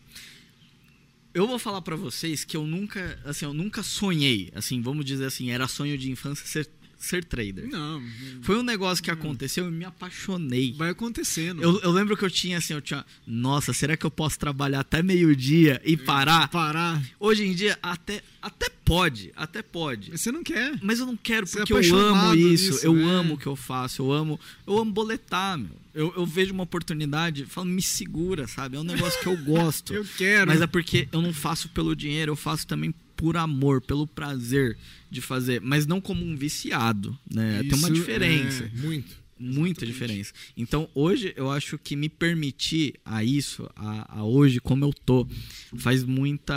Eu 1.36 1.46
vou 1.46 1.60
falar 1.60 1.82
pra 1.82 1.98
vocês 1.98 2.46
que 2.46 2.56
eu 2.56 2.66
nunca, 2.66 3.20
assim, 3.26 3.44
eu 3.44 3.54
nunca 3.54 3.84
sonhei, 3.84 4.50
assim, 4.56 4.82
vamos 4.82 5.04
dizer 5.04 5.26
assim, 5.26 5.52
era 5.52 5.68
sonho 5.68 5.98
de 5.98 6.10
infância 6.10 6.48
ser, 6.48 6.66
ser 6.98 7.24
trader. 7.26 7.68
Não, 7.70 8.02
Foi 8.42 8.58
um 8.58 8.64
negócio 8.64 9.04
que 9.04 9.12
aconteceu 9.12 9.68
e 9.68 9.72
me 9.72 9.86
apaixonei. 9.86 10.74
vai 10.74 10.90
acontecendo. 10.90 11.62
Eu, 11.62 11.80
eu 11.82 11.92
lembro 11.92 12.16
que 12.18 12.24
eu 12.24 12.30
tinha 12.30 12.58
assim, 12.58 12.74
eu 12.74 12.82
tinha, 12.82 13.06
nossa, 13.26 13.74
será 13.74 13.96
que 13.98 14.06
eu 14.06 14.12
posso 14.12 14.38
trabalhar 14.40 14.80
até 14.82 15.02
meio-dia 15.04 15.82
e 15.86 15.96
parar? 15.98 16.48
Parar. 16.50 17.02
Hoje 17.20 17.44
em 17.46 17.54
dia 17.54 17.78
até 17.82 18.22
até 18.42 18.70
pode, 18.70 19.32
até 19.36 19.64
pode. 19.64 20.12
Mas 20.12 20.22
você 20.22 20.32
não 20.32 20.44
quer. 20.44 20.78
Mas 20.82 21.00
eu 21.00 21.08
não 21.08 21.18
quero 21.18 21.48
Você 21.48 21.62
é 21.62 21.66
porque 21.66 21.74
eu 21.74 21.98
amo 21.98 22.36
isso, 22.36 22.72
nisso, 22.74 22.86
eu 22.86 22.94
né? 22.94 23.04
amo 23.04 23.34
o 23.34 23.38
que 23.38 23.48
eu 23.48 23.56
faço, 23.56 24.04
eu 24.04 24.12
amo, 24.12 24.40
eu 24.68 24.78
amo 24.78 24.92
boletar, 24.92 25.58
meu. 25.58 25.72
Eu, 25.96 26.14
eu 26.16 26.26
vejo 26.26 26.54
uma 26.54 26.64
oportunidade, 26.64 27.46
falo, 27.46 27.68
me 27.68 27.82
segura, 27.82 28.48
sabe? 28.48 28.76
É 28.76 28.80
um 28.80 28.84
negócio 28.84 29.20
que 29.22 29.28
eu 29.28 29.38
gosto. 29.38 29.94
Eu 29.96 30.06
quero. 30.18 30.48
Mas 30.52 30.62
é 30.62 30.68
porque 30.68 31.08
eu 31.12 31.22
não 31.22 31.32
faço 31.34 31.70
pelo 31.70 31.96
dinheiro, 31.96 32.34
eu 32.34 32.36
faço 32.36 32.68
também 32.68 32.94
por 33.16 33.38
amor, 33.38 33.82
pelo 33.82 34.06
prazer 34.08 34.78
de 35.10 35.22
fazer, 35.22 35.62
mas 35.62 35.86
não 35.88 36.00
como 36.02 36.26
um 36.26 36.36
viciado, 36.36 37.18
né? 37.34 37.60
Tem 37.64 37.74
uma 37.74 37.88
Isso 37.88 37.94
diferença. 37.94 38.64
é- 38.66 38.78
Muito. 38.78 39.26
Muita 39.38 39.86
diferença. 39.86 40.32
Então, 40.56 40.90
hoje, 40.96 41.34
eu 41.36 41.52
acho 41.52 41.78
que 41.78 41.94
me 41.98 42.08
permitir 42.08 42.96
a 43.04 43.22
isso, 43.22 43.70
a, 43.76 44.20
a 44.20 44.24
hoje, 44.24 44.62
como 44.62 44.86
eu 44.86 44.94
tô, 44.94 45.28
faz 45.76 46.06
muita. 46.06 46.56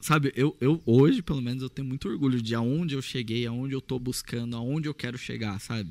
Sabe, 0.00 0.32
eu, 0.36 0.56
eu 0.60 0.80
hoje, 0.84 1.22
pelo 1.22 1.40
menos, 1.40 1.62
eu 1.62 1.70
tenho 1.70 1.86
muito 1.88 2.08
orgulho 2.08 2.40
de 2.40 2.54
aonde 2.54 2.94
eu 2.94 3.02
cheguei, 3.02 3.46
aonde 3.46 3.74
eu 3.74 3.80
tô 3.80 3.98
buscando, 3.98 4.56
aonde 4.56 4.88
eu 4.88 4.94
quero 4.94 5.16
chegar, 5.16 5.58
sabe? 5.60 5.90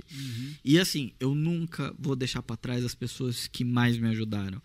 E 0.63 0.77
assim, 0.79 1.11
eu 1.19 1.33
nunca 1.33 1.93
vou 1.97 2.15
deixar 2.15 2.41
pra 2.41 2.55
trás 2.55 2.85
as 2.85 2.93
pessoas 2.95 3.47
que 3.47 3.63
mais 3.65 3.97
me 3.97 4.07
ajudaram. 4.09 4.61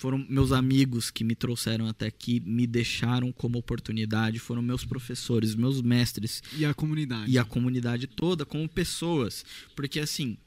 Foram 0.00 0.24
meus 0.30 0.50
amigos 0.50 1.10
que 1.10 1.22
me 1.22 1.34
trouxeram 1.34 1.86
até 1.86 2.06
aqui, 2.06 2.40
me 2.40 2.66
deixaram 2.66 3.30
como 3.30 3.58
oportunidade, 3.58 4.38
foram 4.38 4.62
meus 4.62 4.82
professores, 4.82 5.54
meus 5.54 5.82
mestres, 5.82 6.42
E 6.56 6.64
a 6.64 6.72
comunidade. 6.72 7.30
e 7.30 7.36
a 7.38 7.44
comunidade 7.44 8.06
toda 8.06 8.46
como 8.46 8.66
pessoas. 8.66 9.44
Porque 9.76 10.00
assim, 10.00 10.38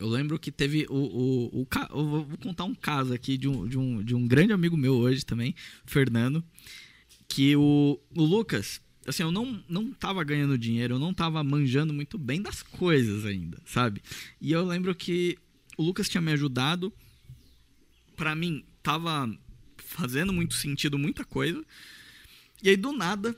eu 0.00 0.08
lembro 0.08 0.40
que 0.40 0.50
teve 0.50 0.86
o. 0.90 0.96
o, 0.96 1.60
o 1.62 1.68
eu 1.90 2.04
vou 2.26 2.38
contar 2.42 2.64
um 2.64 2.74
caso 2.74 3.14
aqui 3.14 3.38
de 3.38 3.46
um, 3.46 3.64
de, 3.64 3.78
um, 3.78 4.02
de 4.02 4.12
um 4.12 4.26
grande 4.26 4.52
amigo 4.52 4.76
meu 4.76 4.94
hoje 4.94 5.24
também, 5.24 5.54
Fernando. 5.86 6.42
Que 7.28 7.54
o, 7.54 7.96
o 8.12 8.24
Lucas, 8.24 8.80
assim, 9.06 9.22
eu 9.22 9.30
não, 9.30 9.62
não 9.68 9.92
tava 9.92 10.24
ganhando 10.24 10.58
dinheiro, 10.58 10.96
eu 10.96 10.98
não 10.98 11.14
tava 11.14 11.44
manjando 11.44 11.94
muito 11.94 12.18
bem 12.18 12.42
das 12.42 12.60
coisas 12.60 13.24
ainda, 13.24 13.56
sabe? 13.64 14.02
E 14.40 14.50
eu 14.50 14.66
lembro 14.66 14.92
que 14.96 15.38
o 15.78 15.84
Lucas 15.84 16.08
tinha 16.08 16.20
me 16.20 16.32
ajudado. 16.32 16.92
Pra 18.16 18.34
mim, 18.34 18.64
tava 18.82 19.28
fazendo 19.78 20.32
muito 20.32 20.54
sentido 20.54 20.98
muita 20.98 21.24
coisa. 21.24 21.64
E 22.62 22.68
aí, 22.70 22.76
do 22.76 22.92
nada, 22.92 23.36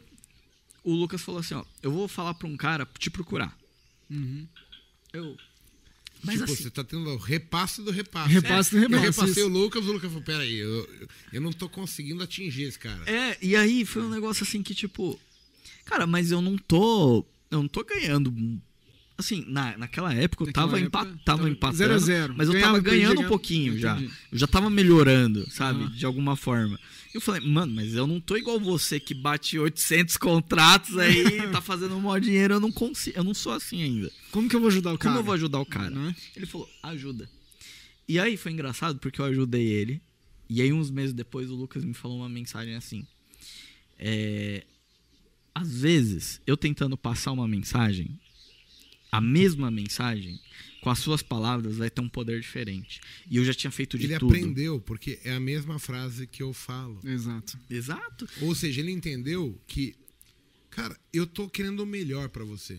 o 0.82 0.92
Lucas 0.94 1.20
falou 1.20 1.40
assim: 1.40 1.54
Ó, 1.54 1.64
eu 1.82 1.90
vou 1.90 2.06
falar 2.08 2.34
pra 2.34 2.46
um 2.46 2.56
cara 2.56 2.88
te 2.98 3.10
procurar. 3.10 3.56
Uhum. 4.10 4.46
Eu. 5.12 5.36
Mas 6.22 6.38
tipo, 6.38 6.44
assim, 6.44 6.62
você 6.62 6.70
tá 6.70 6.82
tendo 6.82 7.10
o 7.10 7.16
repasse 7.16 7.82
do 7.82 7.90
repasse. 7.90 8.32
Repasse 8.32 8.70
do 8.70 8.76
Eu 8.78 8.88
repasse, 8.88 9.04
repassei 9.04 9.42
isso. 9.42 9.46
o 9.46 9.52
Lucas, 9.52 9.84
o 9.84 9.92
Lucas 9.92 10.10
falou, 10.10 10.24
peraí, 10.24 10.56
eu, 10.56 11.08
eu 11.32 11.40
não 11.40 11.52
tô 11.52 11.68
conseguindo 11.68 12.22
atingir 12.22 12.64
esse 12.64 12.78
cara. 12.78 13.02
É, 13.08 13.36
e 13.42 13.54
aí 13.54 13.84
foi 13.84 14.02
um 14.02 14.08
negócio 14.08 14.42
assim 14.42 14.62
que, 14.62 14.74
tipo. 14.74 15.18
Cara, 15.84 16.06
mas 16.06 16.30
eu 16.30 16.40
não 16.40 16.56
tô. 16.56 17.24
Eu 17.50 17.58
não 17.62 17.68
tô 17.68 17.84
ganhando. 17.84 18.32
Assim, 19.18 19.44
na, 19.48 19.78
naquela 19.78 20.12
época 20.12 20.42
eu 20.44 20.46
Naquela 20.48 20.66
tava, 20.66 20.78
época, 20.80 21.00
empa- 21.08 21.18
tava 21.24 21.48
empatando. 21.48 21.76
zero 21.78 21.94
a 21.94 21.98
zero. 21.98 22.34
Mas 22.36 22.48
eu 22.48 22.52
Ganhava, 22.52 22.72
tava 22.74 22.82
ganhando 22.84 23.20
um 23.22 23.28
pouquinho 23.28 23.78
já. 23.78 23.98
Eu 23.98 24.10
já 24.38 24.46
tava 24.46 24.68
melhorando, 24.68 25.50
sabe? 25.50 25.88
De 25.96 26.04
alguma 26.04 26.36
forma. 26.36 26.78
E 27.14 27.16
eu 27.16 27.20
falei, 27.22 27.40
mano, 27.40 27.74
mas 27.74 27.94
eu 27.94 28.06
não 28.06 28.20
tô 28.20 28.36
igual 28.36 28.60
você 28.60 29.00
que 29.00 29.14
bate 29.14 29.58
800 29.58 30.18
contratos 30.18 30.98
aí, 30.98 31.48
tá 31.50 31.62
fazendo 31.62 31.96
um 31.96 32.00
maior 32.00 32.20
dinheiro. 32.20 32.54
Eu 32.54 32.60
não 32.60 32.70
consigo. 32.70 33.16
Eu 33.16 33.24
não 33.24 33.32
sou 33.32 33.52
assim 33.52 33.82
ainda. 33.82 34.12
Como 34.30 34.48
que 34.50 34.54
eu 34.56 34.60
vou 34.60 34.68
ajudar 34.68 34.92
o 34.92 34.98
cara? 34.98 35.10
Como 35.14 35.20
eu 35.20 35.24
vou 35.24 35.34
ajudar 35.34 35.60
o 35.60 35.66
cara? 35.66 35.88
Né? 35.90 36.14
Ele 36.36 36.44
falou, 36.44 36.68
ajuda. 36.82 37.26
E 38.06 38.20
aí 38.20 38.36
foi 38.36 38.52
engraçado 38.52 38.98
porque 38.98 39.18
eu 39.20 39.24
ajudei 39.24 39.66
ele. 39.66 40.02
E 40.48 40.60
aí, 40.60 40.72
uns 40.72 40.90
meses 40.90 41.14
depois, 41.14 41.50
o 41.50 41.54
Lucas 41.56 41.84
me 41.84 41.94
falou 41.94 42.18
uma 42.18 42.28
mensagem 42.28 42.74
assim. 42.76 43.04
É, 43.98 44.62
às 45.54 45.80
vezes, 45.80 46.40
eu 46.46 46.56
tentando 46.56 46.96
passar 46.96 47.32
uma 47.32 47.48
mensagem, 47.48 48.20
a 49.10 49.20
mesma 49.20 49.70
mensagem, 49.70 50.38
com 50.80 50.90
as 50.90 50.98
suas 50.98 51.22
palavras, 51.22 51.76
vai 51.76 51.90
ter 51.90 52.00
um 52.00 52.08
poder 52.08 52.40
diferente. 52.40 53.00
E 53.30 53.36
eu 53.36 53.44
já 53.44 53.52
tinha 53.54 53.70
feito 53.70 53.98
de 53.98 54.04
Ele 54.06 54.18
tudo. 54.18 54.34
aprendeu, 54.34 54.80
porque 54.80 55.18
é 55.24 55.32
a 55.32 55.40
mesma 55.40 55.78
frase 55.78 56.26
que 56.26 56.42
eu 56.42 56.52
falo. 56.52 57.00
Exato. 57.04 57.58
Exato. 57.70 58.28
Ou 58.42 58.54
seja, 58.54 58.80
ele 58.80 58.90
entendeu 58.92 59.60
que, 59.66 59.94
cara, 60.70 60.96
eu 61.12 61.26
tô 61.26 61.48
querendo 61.48 61.80
o 61.80 61.86
melhor 61.86 62.28
pra 62.28 62.44
você. 62.44 62.76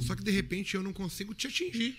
Só 0.00 0.14
que 0.14 0.22
de 0.22 0.30
repente 0.30 0.74
eu 0.74 0.82
não 0.82 0.92
consigo 0.92 1.34
te 1.34 1.46
atingir. 1.46 1.96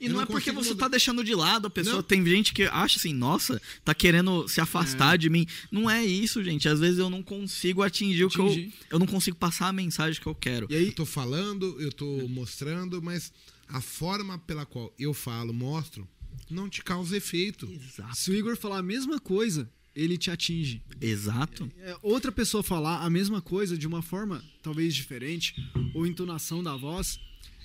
E 0.00 0.08
não, 0.08 0.16
não 0.16 0.22
é 0.22 0.26
porque 0.26 0.50
você 0.50 0.70
mudar. 0.70 0.84
tá 0.84 0.88
deixando 0.88 1.22
de 1.22 1.34
lado 1.34 1.66
a 1.66 1.70
pessoa. 1.70 1.96
Não. 1.96 2.02
Tem 2.02 2.24
gente 2.24 2.52
que 2.52 2.64
acha 2.64 2.98
assim, 2.98 3.12
nossa, 3.12 3.60
tá 3.84 3.94
querendo 3.94 4.48
se 4.48 4.60
afastar 4.60 5.16
de 5.16 5.30
mim. 5.30 5.46
Não 5.70 5.88
é 5.88 6.04
isso, 6.04 6.42
gente. 6.42 6.68
Às 6.68 6.80
vezes 6.80 6.98
eu 6.98 7.08
não 7.08 7.22
consigo 7.22 7.82
atingir, 7.82 8.24
o 8.24 8.28
que 8.28 8.38
eu. 8.38 8.46
Atingir. 8.46 8.72
Eu 8.90 8.98
não 8.98 9.06
consigo 9.06 9.36
passar 9.36 9.68
a 9.68 9.72
mensagem 9.72 10.20
que 10.20 10.26
eu 10.26 10.34
quero. 10.34 10.66
E 10.70 10.74
aí, 10.74 10.86
Eu 10.86 10.92
tô 10.92 11.06
falando, 11.06 11.76
eu 11.80 11.92
tô 11.92 12.26
mostrando, 12.28 13.00
mas 13.02 13.32
a 13.68 13.80
forma 13.80 14.38
pela 14.38 14.66
qual 14.66 14.92
eu 14.98 15.14
falo, 15.14 15.52
mostro, 15.52 16.06
não 16.50 16.68
te 16.68 16.82
causa 16.82 17.16
efeito. 17.16 17.68
Exato. 17.70 18.16
se 18.16 18.30
o 18.30 18.34
Igor 18.34 18.56
falar 18.56 18.78
a 18.78 18.82
mesma 18.82 19.18
coisa, 19.18 19.70
ele 19.94 20.18
te 20.18 20.30
atinge. 20.30 20.82
Exato. 21.00 21.70
É, 21.78 21.96
outra 22.02 22.32
pessoa 22.32 22.62
falar 22.62 23.04
a 23.04 23.10
mesma 23.10 23.40
coisa 23.40 23.78
de 23.78 23.86
uma 23.86 24.02
forma 24.02 24.44
talvez 24.62 24.94
diferente, 24.94 25.54
ou 25.94 26.06
entonação 26.06 26.62
da 26.62 26.76
voz, 26.76 27.18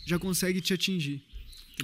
já 0.06 0.20
consegue 0.20 0.62
te 0.62 0.74
atingir. 0.74 1.22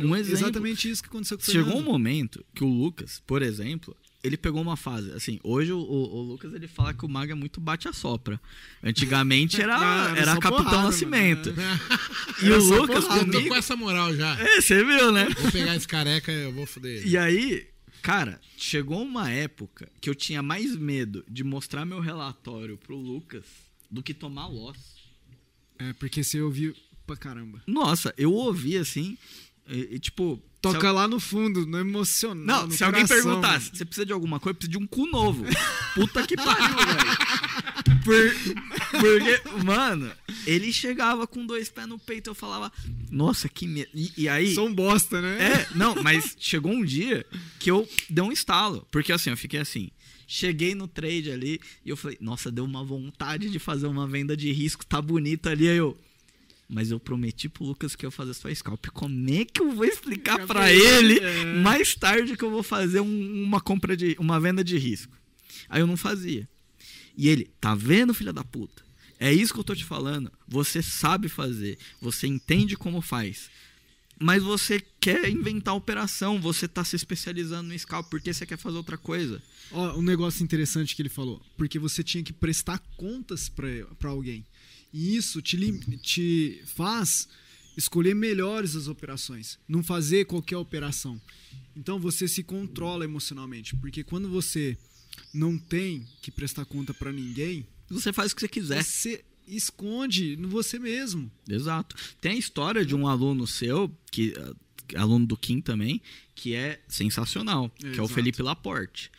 Um 0.02 0.16
exemplo. 0.16 0.40
Exatamente 0.40 0.90
isso 0.90 1.02
que 1.04 1.10
aconteceu 1.10 1.38
com 1.38 1.44
o 1.44 1.46
Chegou 1.46 1.66
um 1.66 1.76
Fernando. 1.76 1.86
momento 1.92 2.46
que 2.54 2.64
o 2.64 2.68
Lucas, 2.68 3.22
por 3.26 3.42
exemplo, 3.42 3.96
ele 4.24 4.36
pegou 4.38 4.62
uma 4.62 4.76
fase. 4.76 5.12
Assim, 5.12 5.40
hoje 5.44 5.72
o, 5.72 5.78
o- 5.80 6.16
o 6.18 6.22
Lucas 6.24 6.54
ele 6.54 6.68
fala 6.68 6.94
que 6.94 7.06
o 7.06 7.10
Mago 7.10 7.32
é 7.32 7.36
muito 7.36 7.62
bate 7.62 7.88
a 7.88 7.94
sopra. 7.94 8.40
Antigamente 8.84 9.62
era, 9.62 9.78
Não, 9.78 9.84
era 10.10 10.20
era 10.20 10.34
só 10.34 10.40
Capitão 10.40 10.64
porrada, 10.66 10.84
Nascimento. 10.84 11.54
mano, 11.56 11.80
E 12.42 12.46
Era 12.48 12.60
o 12.60 12.64
Lucas 12.66 13.04
porrada. 13.06 13.22
Eu 13.22 13.26
tô 13.28 13.32
comigo. 13.34 13.50
com 13.50 13.56
essa 13.56 13.76
moral 13.76 14.16
já. 14.16 14.40
É, 14.40 14.62
você 14.62 14.84
viu, 14.84 15.12
né? 15.12 15.28
Vou 15.40 15.52
pegar 15.52 15.76
esse 15.76 15.88
careca 15.88 16.32
e 16.32 16.44
eu 16.44 16.52
vou 16.52 16.66
foder 16.66 16.98
ele. 17.02 17.10
E 17.10 17.18
aí, 17.18 17.68
cara, 18.02 18.40
chegou 18.58 19.02
uma 19.02 19.30
época 19.32 19.90
que 20.02 20.10
eu 20.10 20.16
tinha 20.16 20.42
mais 20.44 20.76
medo 20.76 21.24
de 21.30 21.44
mostrar 21.44 21.86
meu 21.86 22.00
relatório 22.00 22.78
pro 22.78 22.96
Lucas 22.98 23.44
do 23.90 24.02
que 24.04 24.14
tomar 24.14 24.48
loss. 24.48 24.78
É, 25.80 25.94
porque 25.94 26.24
você 26.24 26.42
ouviu 26.42 26.76
pra 27.06 27.16
caramba. 27.16 27.62
Nossa, 27.68 28.14
eu 28.18 28.34
ouvi 28.34 28.78
assim, 28.78 29.18
e, 29.68 29.96
e, 29.96 30.00
tipo. 30.00 30.42
Toca 30.62 30.88
al- 30.88 30.96
lá 30.96 31.08
no 31.08 31.20
fundo, 31.20 31.64
no 31.68 31.78
emocional. 31.78 32.62
Não, 32.62 32.68
no 32.68 32.72
se 32.74 32.84
alguém 32.84 33.06
coração, 33.06 33.24
perguntasse, 33.24 33.66
mano. 33.66 33.78
você 33.78 33.86
precisa 33.86 34.06
de 34.06 34.14
alguma 34.14 34.40
coisa, 34.40 34.52
eu 34.56 34.56
preciso 34.56 34.80
de 34.80 34.84
um 34.84 34.88
cu 34.88 35.06
novo. 35.06 35.46
Puta 35.94 36.26
que 36.26 36.36
pariu, 36.36 36.76
velho. 36.76 37.96
Por- 38.04 39.00
porque, 39.00 39.64
mano, 39.64 40.12
ele 40.48 40.72
chegava 40.74 41.28
com 41.28 41.46
dois 41.46 41.70
pés 41.70 41.88
no 41.88 42.00
peito, 42.00 42.30
eu 42.32 42.36
falava, 42.36 42.72
nossa, 43.12 43.48
que 43.48 43.68
medo. 43.68 43.90
E, 43.94 44.12
e 44.18 44.30
aí. 44.30 44.54
Sou 44.56 44.68
um 44.68 44.74
bosta, 44.74 45.22
né? 45.22 45.38
É, 45.52 45.68
não, 45.76 45.96
mas 46.02 46.36
chegou 46.40 46.72
um 46.72 46.84
dia 46.84 47.26
que 47.60 47.70
eu 47.70 47.88
dei 48.10 48.24
um 48.24 48.32
estalo. 48.32 48.88
Porque 48.92 49.12
assim, 49.12 49.30
eu 49.30 49.38
fiquei 49.38 49.60
assim. 49.60 49.90
Cheguei 50.28 50.74
no 50.74 50.88
trade 50.88 51.30
ali 51.30 51.60
e 51.86 51.90
eu 51.92 51.96
falei, 51.98 52.18
nossa, 52.20 52.52
deu 52.52 52.66
uma 52.66 52.84
vontade 52.84 53.52
de 53.52 53.60
fazer 53.60 53.86
uma 53.86 54.08
venda 54.08 54.36
de 54.36 54.52
risco, 54.52 54.84
tá 54.84 55.00
bonito 55.02 55.48
ali. 55.48 55.68
Aí 55.70 55.78
eu. 55.78 55.96
Mas 56.68 56.90
eu 56.90 57.00
prometi 57.00 57.48
pro 57.48 57.64
Lucas 57.64 57.96
que 57.96 58.06
eu 58.06 58.08
ia 58.08 58.12
fazer 58.12 58.34
só 58.34 58.54
scalp. 58.54 58.88
Como 58.88 59.30
é 59.30 59.46
que 59.46 59.62
eu 59.62 59.72
vou 59.72 59.86
explicar 59.86 60.38
foi, 60.48 60.48
ele 60.98 61.20
é. 61.20 61.62
mais 61.62 61.94
tarde 61.94 62.36
que 62.36 62.44
eu 62.44 62.50
vou 62.50 62.64
fazer 62.64 63.00
um- 63.02 63.44
uma 63.44 63.62
compra 63.62 63.96
de. 63.96 64.16
uma 64.20 64.40
venda 64.40 64.64
de 64.64 64.78
risco? 64.78 65.14
Aí 65.70 65.82
eu 65.82 65.88
não 65.88 65.96
fazia. 65.98 66.48
E 67.18 67.30
ele, 67.30 67.50
tá 67.62 67.76
vendo, 67.76 68.14
filha 68.14 68.34
da 68.34 68.44
puta? 68.44 68.84
É 69.20 69.32
isso 69.32 69.54
que 69.54 69.60
eu 69.60 69.64
tô 69.64 69.76
te 69.76 69.86
falando. 69.86 70.32
Você 70.48 70.82
sabe 70.82 71.30
fazer, 71.30 71.78
você 72.02 72.28
entende 72.28 72.76
como 72.76 73.00
faz. 73.02 73.50
Mas 74.20 74.42
você 74.44 74.82
quer 75.00 75.30
inventar 75.30 75.76
operação, 75.76 76.40
você 76.40 76.68
tá 76.68 76.84
se 76.84 76.96
especializando 76.96 77.70
no 77.70 77.78
scalp 77.80 78.10
porque 78.10 78.34
você 78.34 78.46
quer 78.46 78.58
fazer 78.58 78.78
outra 78.78 78.98
coisa. 78.98 79.42
Ó, 79.72 79.98
um 79.98 80.02
negócio 80.02 80.44
interessante 80.44 80.96
que 80.96 81.02
ele 81.02 81.10
falou. 81.10 81.42
Porque 81.58 81.78
você 81.78 82.02
tinha 82.04 82.24
que 82.24 82.32
prestar 82.34 82.80
contas 82.98 83.50
pra 83.50 84.10
alguém. 84.10 84.46
E 84.96 85.18
isso 85.18 85.42
te, 85.42 85.58
te 85.98 86.62
faz 86.66 87.28
escolher 87.76 88.16
melhores 88.16 88.78
as 88.78 88.88
operações. 88.88 89.60
Não 89.68 89.84
fazer 89.84 90.24
qualquer 90.24 90.56
operação. 90.56 91.22
Então 91.76 92.00
você 92.00 92.30
se 92.30 92.42
controla 92.42 93.04
emocionalmente. 93.04 93.76
Porque 93.76 94.06
quando 94.06 94.30
você 94.30 94.78
não 95.34 95.58
tem 95.58 96.08
que 96.22 96.32
prestar 96.32 96.64
conta 96.64 96.94
pra 96.94 97.12
ninguém, 97.12 97.68
Você 97.90 98.14
faz 98.14 98.32
o 98.32 98.36
que 98.36 98.40
você 98.42 98.48
quiser. 98.48 98.82
você 98.82 99.26
esconde 99.46 100.38
no 100.38 100.48
você 100.48 100.80
mesmo. 100.80 101.30
Exato. 101.46 101.94
Tem 102.22 102.32
a 102.32 102.40
história 102.40 102.86
de 102.86 102.96
um 102.96 103.06
aluno 103.06 103.46
seu, 103.46 103.92
que 104.10 104.34
ah, 104.38 105.02
aluno 105.02 105.26
do 105.26 105.36
Kim 105.36 105.60
também, 105.60 106.02
que 106.34 106.54
é 106.54 106.82
sensacional, 106.88 107.70
que 107.70 108.00
é 108.00 108.02
o. 108.02 108.08
Felipe 108.08 108.42
Laporte. 108.42 109.12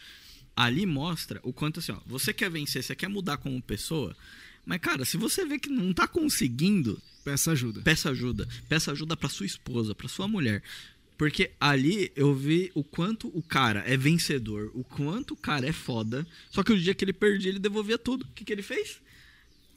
Ali 0.57 0.87
mostra 0.87 1.39
o 1.43 1.53
quanto 1.53 1.81
assim, 1.81 1.93
ó, 1.93 2.01
você 2.07 2.33
quer 2.33 2.51
vencer, 2.51 2.83
você 2.83 2.97
quer 2.97 3.09
mudar 3.09 3.37
como 3.37 3.61
pessoa, 3.61 4.16
mas 4.66 4.80
cara, 4.80 5.04
se 5.04 5.16
você 5.16 5.46
vê 5.46 5.58
que 5.58 5.70
não 5.70 5.92
tá 5.94 6.06
conseguindo, 6.06 7.00
Peça 7.24 7.52
ajuda. 7.52 7.80
peça 7.80 8.10
ajuda. 8.10 8.46
Peça 8.68 8.92
ajuda 8.92 9.16
pra 9.16 9.28
sua 9.28 9.46
esposa, 9.46 9.94
pra 9.94 10.08
sua 10.08 10.28
mulher. 10.28 10.62
Porque 11.16 11.50
ali 11.58 12.12
eu 12.14 12.34
vi 12.34 12.70
o 12.74 12.84
quanto 12.84 13.28
o 13.28 13.42
cara 13.42 13.82
é 13.86 13.96
vencedor, 13.96 14.70
o 14.74 14.84
quanto 14.84 15.32
o 15.32 15.36
cara 15.36 15.66
é 15.66 15.72
foda. 15.72 16.26
Só 16.50 16.62
que 16.62 16.72
o 16.72 16.78
dia 16.78 16.94
que 16.94 17.04
ele 17.04 17.12
perdia, 17.12 17.48
ele 17.50 17.58
devolvia 17.58 17.96
tudo. 17.96 18.22
O 18.24 18.28
que, 18.34 18.44
que 18.44 18.52
ele 18.52 18.62
fez? 18.62 19.00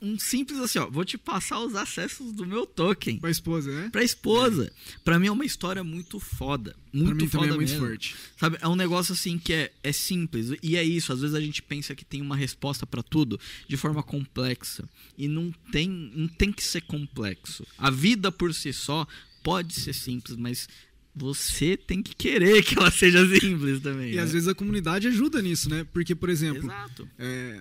Um 0.01 0.17
simples 0.17 0.59
assim, 0.59 0.79
ó, 0.79 0.89
vou 0.89 1.03
te 1.03 1.17
passar 1.17 1.59
os 1.59 1.75
acessos 1.75 2.31
do 2.31 2.45
meu 2.45 2.65
token 2.65 3.17
Pra 3.19 3.29
esposa, 3.29 3.69
né? 3.69 3.89
pra 3.91 4.01
esposa. 4.03 4.71
Pra 5.03 5.19
mim 5.19 5.27
é 5.27 5.31
uma 5.31 5.43
história 5.45 5.83
muito 5.83 6.19
foda. 6.19 6.75
Muito 6.93 7.07
pra 7.09 7.15
mim 7.15 7.27
foda 7.27 7.43
também 7.43 7.49
é 7.53 7.55
muito 7.57 7.69
mesmo. 7.71 7.85
forte. 7.87 8.15
Sabe, 8.37 8.57
é 8.61 8.67
um 8.67 8.75
negócio 8.77 9.13
assim 9.13 9.37
que 9.37 9.51
é, 9.53 9.71
é 9.83 9.91
simples. 9.91 10.57
E 10.63 10.77
é 10.77 10.83
isso, 10.83 11.11
às 11.11 11.19
vezes 11.21 11.35
a 11.35 11.41
gente 11.41 11.61
pensa 11.61 11.93
que 11.93 12.05
tem 12.05 12.21
uma 12.21 12.35
resposta 12.35 12.85
pra 12.85 13.03
tudo 13.03 13.37
de 13.67 13.75
forma 13.75 14.01
complexa. 14.01 14.87
E 15.17 15.27
não 15.27 15.51
tem, 15.71 15.89
não 15.89 16.27
tem 16.29 16.51
que 16.51 16.63
ser 16.63 16.81
complexo. 16.81 17.65
A 17.77 17.89
vida 17.89 18.31
por 18.31 18.53
si 18.53 18.71
só 18.71 19.05
pode 19.43 19.73
ser 19.73 19.93
simples, 19.93 20.37
mas 20.37 20.67
você 21.13 21.75
tem 21.75 22.01
que 22.01 22.15
querer 22.15 22.63
que 22.63 22.77
ela 22.77 22.89
seja 22.89 23.19
simples 23.37 23.81
também. 23.81 24.13
E 24.13 24.15
né? 24.15 24.21
às 24.21 24.31
vezes 24.31 24.47
a 24.47 24.55
comunidade 24.55 25.07
ajuda 25.07 25.41
nisso, 25.41 25.69
né? 25.69 25.85
Porque, 25.91 26.15
por 26.15 26.29
exemplo, 26.29 26.63
Exato. 26.63 27.09
é, 27.17 27.59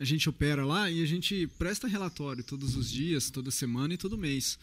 a 0.00 0.04
gente 0.04 0.30
opera 0.30 0.64
lá 0.64 0.90
e 0.90 1.02
a 1.02 1.06
gente 1.06 1.46
presta 1.58 1.86
relatório 1.86 2.42
todos 2.42 2.74
os 2.74 2.90
dias, 2.90 3.30
toda 3.30 3.50
semana 3.50 3.92
e 3.92 3.98
todo 3.98 4.16
mês. 4.16 4.58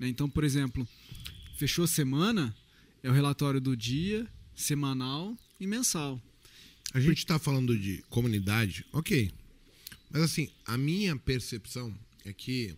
né? 0.00 0.08
Então, 0.08 0.28
por 0.28 0.42
exemplo, 0.42 0.86
fechou 1.56 1.84
a 1.84 1.88
semana, 1.88 2.54
é 3.00 3.08
o 3.08 3.12
relatório 3.12 3.60
do 3.60 3.76
dia, 3.76 4.26
semanal 4.52 5.38
e 5.60 5.66
mensal. 5.66 6.20
A 6.92 6.98
gente 6.98 7.24
tá 7.24 7.38
falando 7.38 7.78
de 7.78 8.02
comunidade, 8.10 8.84
ok. 8.92 9.30
Mas 10.10 10.22
assim, 10.22 10.50
a 10.66 10.76
minha 10.76 11.16
percepção 11.16 11.96
é 12.24 12.32
que 12.32 12.74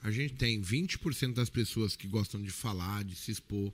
a 0.00 0.10
gente 0.12 0.34
tem 0.34 0.62
20% 0.62 1.34
das 1.34 1.50
pessoas 1.50 1.96
que 1.96 2.06
gostam 2.06 2.40
de 2.40 2.50
falar, 2.50 3.02
de 3.02 3.16
se 3.16 3.32
expor, 3.32 3.72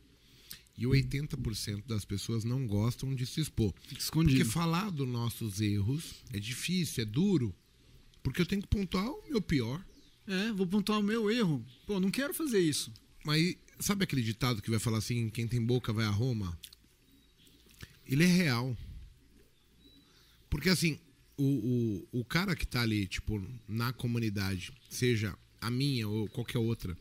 e 0.78 0.84
80% 0.84 1.86
das 1.86 2.06
pessoas 2.06 2.42
não 2.42 2.66
gostam 2.66 3.14
de 3.14 3.26
se 3.26 3.42
expor. 3.42 3.72
Fica 3.72 3.88
Porque 3.88 4.02
escondido. 4.02 4.44
falar 4.46 4.90
dos 4.90 5.06
nossos 5.06 5.60
erros 5.60 6.14
é 6.32 6.38
difícil, 6.38 7.02
é 7.02 7.06
duro. 7.06 7.54
Porque 8.26 8.42
eu 8.42 8.46
tenho 8.46 8.60
que 8.60 8.66
pontuar 8.66 9.08
o 9.08 9.28
meu 9.28 9.40
pior. 9.40 9.80
É, 10.26 10.50
vou 10.50 10.66
pontuar 10.66 10.98
o 10.98 11.02
meu 11.02 11.30
erro. 11.30 11.64
Pô, 11.86 12.00
não 12.00 12.10
quero 12.10 12.34
fazer 12.34 12.58
isso. 12.58 12.92
Mas 13.24 13.56
sabe 13.78 14.02
aquele 14.02 14.20
ditado 14.20 14.60
que 14.60 14.68
vai 14.68 14.80
falar 14.80 14.98
assim, 14.98 15.30
quem 15.30 15.46
tem 15.46 15.64
boca 15.64 15.92
vai 15.92 16.04
a 16.04 16.10
Roma? 16.10 16.58
Ele 18.04 18.24
é 18.24 18.26
real. 18.26 18.76
Porque 20.50 20.68
assim, 20.68 20.98
o, 21.36 22.02
o, 22.12 22.20
o 22.20 22.24
cara 22.24 22.56
que 22.56 22.66
tá 22.66 22.82
ali, 22.82 23.06
tipo, 23.06 23.40
na 23.68 23.92
comunidade, 23.92 24.72
seja 24.90 25.38
a 25.60 25.70
minha 25.70 26.08
ou 26.08 26.28
qualquer 26.28 26.58
outra, 26.58 26.98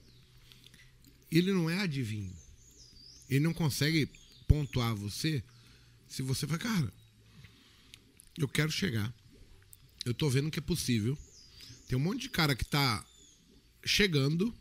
ele 1.31 1.51
não 1.51 1.67
é 1.67 1.79
adivinho. 1.79 2.35
Ele 3.27 3.39
não 3.39 3.53
consegue 3.53 4.07
pontuar 4.47 4.95
você 4.95 5.43
se 6.07 6.21
você 6.21 6.45
fala, 6.45 6.59
cara, 6.59 6.93
eu 8.37 8.47
quero 8.47 8.71
chegar. 8.71 9.11
Eu 10.05 10.13
tô 10.13 10.29
vendo 10.29 10.51
que 10.51 10.59
é 10.59 10.61
possível. 10.61 11.17
Tem 11.87 11.97
um 11.97 12.01
monte 12.01 12.21
de 12.21 12.29
cara 12.29 12.55
que 12.55 12.63
tá 12.63 13.03
chegando. 13.83 14.53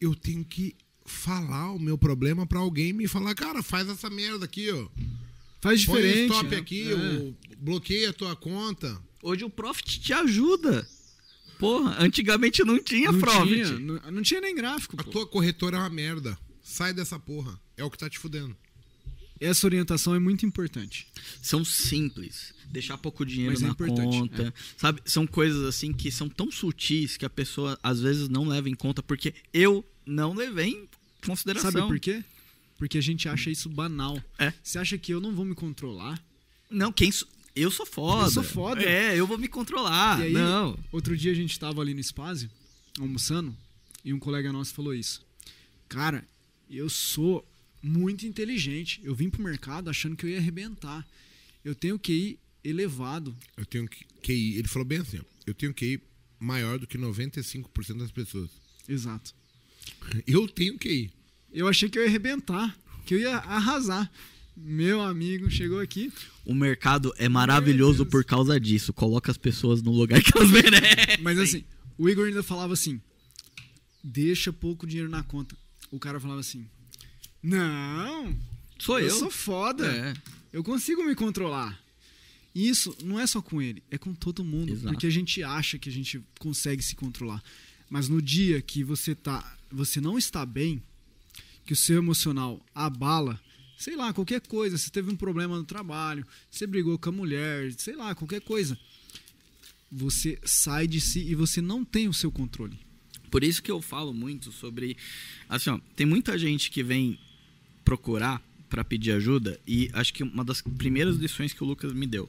Eu 0.00 0.14
tenho 0.14 0.44
que 0.44 0.74
falar 1.06 1.72
o 1.72 1.78
meu 1.78 1.96
problema 1.98 2.46
pra 2.46 2.58
alguém 2.58 2.92
me 2.92 3.06
falar, 3.06 3.34
cara, 3.34 3.62
faz 3.62 3.88
essa 3.88 4.08
merda 4.10 4.44
aqui, 4.46 4.70
ó. 4.70 4.88
Faz 5.60 5.84
Põe 5.84 5.96
diferente. 6.02 6.32
stop 6.32 6.50
né? 6.50 6.56
aqui, 6.56 6.90
É. 6.90 6.94
ou 6.94 7.36
bloqueia 7.58 8.10
a 8.10 8.12
tua 8.12 8.34
conta. 8.36 9.00
Hoje 9.22 9.44
o 9.44 9.50
Profit 9.50 10.00
te 10.00 10.12
ajuda. 10.12 10.86
Porra, 11.58 11.96
antigamente 12.02 12.62
não 12.64 12.82
tinha 12.82 13.10
não 13.12 13.20
Profit. 13.20 13.48
tinha, 13.64 13.78
não, 13.78 14.10
não 14.10 14.22
tinha 14.22 14.40
nem 14.40 14.54
gráfico. 14.54 14.96
A 14.98 15.04
pô. 15.04 15.10
tua 15.10 15.26
corretora 15.26 15.76
é 15.76 15.80
uma 15.80 15.88
merda. 15.90 16.38
Sai 16.62 16.92
dessa 16.92 17.18
porra. 17.18 17.58
É 17.76 17.84
o 17.84 17.90
que 17.90 17.96
tá 17.98 18.08
te 18.10 18.18
fudendo. 18.18 18.54
Essa 19.40 19.66
orientação 19.66 20.14
é 20.14 20.18
muito 20.18 20.46
importante. 20.46 21.06
São 21.42 21.64
simples. 21.64 22.54
Deixar 22.70 22.98
pouco 22.98 23.24
dinheiro 23.24 23.52
Mas 23.52 23.62
é 23.62 23.66
na 23.66 23.72
importante, 23.72 24.18
conta. 24.18 24.54
Sabe? 24.76 25.00
São 25.04 25.26
coisas 25.26 25.64
assim 25.64 25.92
que 25.92 26.10
são 26.10 26.28
tão 26.28 26.50
sutis 26.50 27.16
que 27.16 27.24
a 27.24 27.30
pessoa 27.30 27.78
às 27.82 28.00
vezes 28.00 28.28
não 28.28 28.46
leva 28.46 28.68
em 28.68 28.74
conta, 28.74 29.02
porque 29.02 29.34
eu 29.52 29.84
não 30.06 30.34
levei 30.34 30.70
em 30.70 30.88
consideração. 31.24 31.70
Sabe 31.70 31.86
por 31.86 31.98
quê? 31.98 32.24
Porque 32.78 32.98
a 32.98 33.00
gente 33.00 33.28
acha 33.28 33.50
isso 33.50 33.68
banal. 33.68 34.20
É. 34.38 34.52
Você 34.62 34.78
acha 34.78 34.98
que 34.98 35.12
eu 35.12 35.20
não 35.20 35.34
vou 35.34 35.44
me 35.44 35.54
controlar? 35.54 36.22
Não, 36.70 36.92
quem 36.92 37.10
eu 37.54 37.70
sou 37.70 37.86
foda. 37.86 38.26
Eu 38.26 38.30
sou 38.30 38.42
foda. 38.42 38.82
É, 38.82 39.18
eu 39.18 39.26
vou 39.26 39.38
me 39.38 39.46
controlar. 39.46 40.18
aí, 40.18 40.32
não. 40.32 40.76
outro 40.90 41.16
dia 41.16 41.30
a 41.30 41.34
gente 41.34 41.58
tava 41.58 41.80
ali 41.80 41.94
no 41.94 42.02
Spazio, 42.02 42.50
almoçando, 42.98 43.56
e 44.04 44.12
um 44.12 44.18
colega 44.18 44.52
nosso 44.52 44.74
falou 44.74 44.92
isso. 44.92 45.24
Cara, 45.88 46.26
eu 46.68 46.88
sou 46.88 47.46
muito 47.84 48.26
inteligente. 48.26 49.00
Eu 49.04 49.14
vim 49.14 49.28
pro 49.28 49.42
mercado 49.42 49.90
achando 49.90 50.16
que 50.16 50.24
eu 50.24 50.30
ia 50.30 50.38
arrebentar. 50.38 51.06
Eu 51.64 51.74
tenho 51.74 51.98
QI 51.98 52.38
elevado. 52.64 53.36
Eu 53.56 53.66
tenho 53.66 53.86
que- 53.86 54.04
QI. 54.22 54.56
Ele 54.58 54.68
falou 54.68 54.86
bem 54.86 54.98
assim, 54.98 55.18
ó. 55.18 55.24
Eu 55.46 55.52
tenho 55.54 55.74
QI 55.74 56.00
maior 56.40 56.78
do 56.78 56.86
que 56.86 56.96
95% 56.96 57.98
das 57.98 58.10
pessoas. 58.10 58.50
Exato. 58.88 59.34
Eu 60.26 60.48
tenho 60.48 60.78
QI. 60.78 61.10
Eu 61.52 61.68
achei 61.68 61.88
que 61.88 61.98
eu 61.98 62.02
ia 62.02 62.08
arrebentar, 62.08 62.76
que 63.04 63.14
eu 63.14 63.18
ia 63.20 63.36
arrasar. 63.36 64.10
Meu 64.56 65.00
amigo 65.02 65.50
chegou 65.50 65.78
aqui. 65.80 66.10
O 66.44 66.54
mercado 66.54 67.12
é 67.18 67.28
maravilhoso 67.28 68.06
por 68.06 68.24
causa 68.24 68.58
disso. 68.58 68.92
Coloca 68.92 69.30
as 69.30 69.36
pessoas 69.36 69.82
no 69.82 69.90
lugar 69.92 70.22
que 70.22 70.30
elas 70.36 70.50
merecem. 70.50 71.22
Mas 71.22 71.38
assim, 71.38 71.64
o 71.98 72.08
Igor 72.08 72.26
ainda 72.28 72.42
falava 72.42 72.72
assim: 72.72 73.00
deixa 74.02 74.52
pouco 74.52 74.86
dinheiro 74.86 75.10
na 75.10 75.22
conta. 75.22 75.56
O 75.90 75.98
cara 75.98 76.18
falava 76.20 76.40
assim: 76.40 76.66
não, 77.44 78.34
Sou 78.78 78.98
eu. 78.98 79.08
eu 79.08 79.14
sou 79.18 79.30
foda. 79.30 79.86
É. 79.86 80.14
Eu 80.52 80.64
consigo 80.64 81.04
me 81.04 81.14
controlar. 81.14 81.78
E 82.54 82.68
isso 82.68 82.96
não 83.02 83.18
é 83.20 83.26
só 83.26 83.42
com 83.42 83.60
ele, 83.60 83.82
é 83.90 83.98
com 83.98 84.14
todo 84.14 84.44
mundo. 84.44 84.72
Exato. 84.72 84.88
Porque 84.88 85.06
a 85.06 85.10
gente 85.10 85.42
acha 85.42 85.78
que 85.78 85.88
a 85.88 85.92
gente 85.92 86.22
consegue 86.38 86.82
se 86.82 86.94
controlar. 86.94 87.42
Mas 87.90 88.08
no 88.08 88.22
dia 88.22 88.62
que 88.62 88.82
você 88.82 89.14
tá, 89.14 89.58
você 89.70 90.00
não 90.00 90.16
está 90.16 90.46
bem, 90.46 90.82
que 91.66 91.72
o 91.72 91.76
seu 91.76 91.98
emocional 91.98 92.64
abala, 92.74 93.40
sei 93.76 93.96
lá, 93.96 94.12
qualquer 94.12 94.40
coisa, 94.40 94.78
você 94.78 94.88
teve 94.88 95.10
um 95.10 95.16
problema 95.16 95.56
no 95.56 95.64
trabalho, 95.64 96.26
você 96.50 96.66
brigou 96.66 96.98
com 96.98 97.08
a 97.08 97.12
mulher, 97.12 97.72
sei 97.72 97.96
lá, 97.96 98.14
qualquer 98.14 98.40
coisa. 98.40 98.78
Você 99.90 100.38
sai 100.44 100.86
de 100.86 101.00
si 101.00 101.20
e 101.20 101.34
você 101.34 101.60
não 101.60 101.84
tem 101.84 102.08
o 102.08 102.14
seu 102.14 102.30
controle. 102.30 102.78
Por 103.30 103.42
isso 103.42 103.62
que 103.62 103.70
eu 103.70 103.82
falo 103.82 104.14
muito 104.14 104.52
sobre. 104.52 104.96
Assim, 105.48 105.70
ó, 105.70 105.78
tem 105.96 106.06
muita 106.06 106.38
gente 106.38 106.70
que 106.70 106.82
vem 106.82 107.18
procurar 107.84 108.42
para 108.68 108.84
pedir 108.84 109.12
ajuda 109.12 109.60
e 109.66 109.90
acho 109.92 110.12
que 110.12 110.22
uma 110.22 110.44
das 110.44 110.60
primeiras 110.60 111.16
lições 111.16 111.52
que 111.52 111.62
o 111.62 111.66
Lucas 111.66 111.92
me 111.92 112.06
deu 112.06 112.28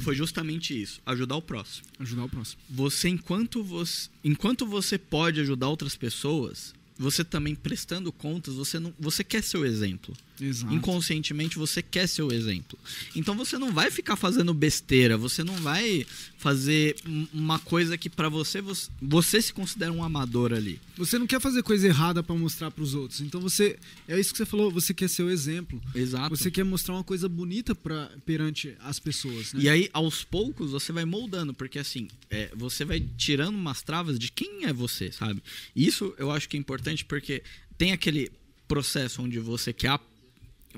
foi 0.00 0.14
justamente 0.14 0.80
isso: 0.80 1.00
ajudar 1.06 1.36
o 1.36 1.42
próximo. 1.42 1.86
Ajudar 1.98 2.24
o 2.24 2.28
próximo. 2.28 2.60
Você 2.68 3.08
enquanto 3.08 3.62
você, 3.62 4.08
enquanto 4.22 4.66
você 4.66 4.98
pode 4.98 5.40
ajudar 5.40 5.68
outras 5.68 5.96
pessoas, 5.96 6.74
você 6.98 7.22
também 7.22 7.54
prestando 7.54 8.10
contas, 8.10 8.54
você 8.54 8.78
não, 8.78 8.92
você 8.98 9.22
quer 9.22 9.42
ser 9.42 9.58
o 9.58 9.64
exemplo. 9.64 10.16
Exato. 10.40 10.74
Inconscientemente 10.74 11.58
você 11.58 11.82
quer 11.82 12.06
ser 12.06 12.22
o 12.22 12.32
exemplo. 12.32 12.78
Então 13.14 13.36
você 13.36 13.58
não 13.58 13.72
vai 13.72 13.90
ficar 13.90 14.16
fazendo 14.16 14.52
besteira, 14.54 15.16
você 15.16 15.44
não 15.44 15.54
vai 15.56 16.06
fazer 16.38 16.96
um- 17.06 17.26
uma 17.32 17.58
coisa 17.58 17.96
que 17.96 18.08
pra 18.10 18.28
você, 18.28 18.60
você 18.60 18.90
você 19.00 19.40
se 19.40 19.52
considera 19.52 19.92
um 19.92 20.02
amador 20.04 20.52
ali. 20.52 20.78
Você 20.96 21.18
não 21.18 21.26
quer 21.26 21.40
fazer 21.40 21.62
coisa 21.62 21.86
errada 21.86 22.22
pra 22.22 22.34
mostrar 22.34 22.70
pros 22.70 22.94
outros. 22.94 23.20
Então 23.20 23.40
você. 23.40 23.78
É 24.06 24.18
isso 24.18 24.32
que 24.32 24.38
você 24.38 24.46
falou, 24.46 24.70
você 24.70 24.92
quer 24.94 25.08
ser 25.08 25.22
o 25.22 25.30
exemplo. 25.30 25.80
Exato. 25.94 26.36
Você 26.36 26.50
quer 26.50 26.64
mostrar 26.64 26.94
uma 26.94 27.04
coisa 27.04 27.28
bonita 27.28 27.74
pra, 27.74 28.10
perante 28.24 28.74
as 28.80 28.98
pessoas, 28.98 29.52
né? 29.52 29.60
E 29.62 29.68
aí, 29.68 29.88
aos 29.92 30.24
poucos, 30.24 30.70
você 30.72 30.92
vai 30.92 31.04
moldando, 31.04 31.52
porque 31.54 31.78
assim, 31.78 32.08
é, 32.30 32.50
você 32.54 32.84
vai 32.84 33.00
tirando 33.16 33.54
umas 33.54 33.82
travas 33.82 34.18
de 34.18 34.30
quem 34.30 34.64
é 34.64 34.72
você, 34.72 35.10
sabe? 35.12 35.42
Isso 35.74 36.14
eu 36.18 36.30
acho 36.30 36.48
que 36.48 36.56
é 36.56 36.60
importante 36.60 37.04
porque 37.04 37.42
tem 37.78 37.92
aquele 37.92 38.30
processo 38.68 39.22
onde 39.22 39.38
você 39.38 39.72
quer. 39.72 39.98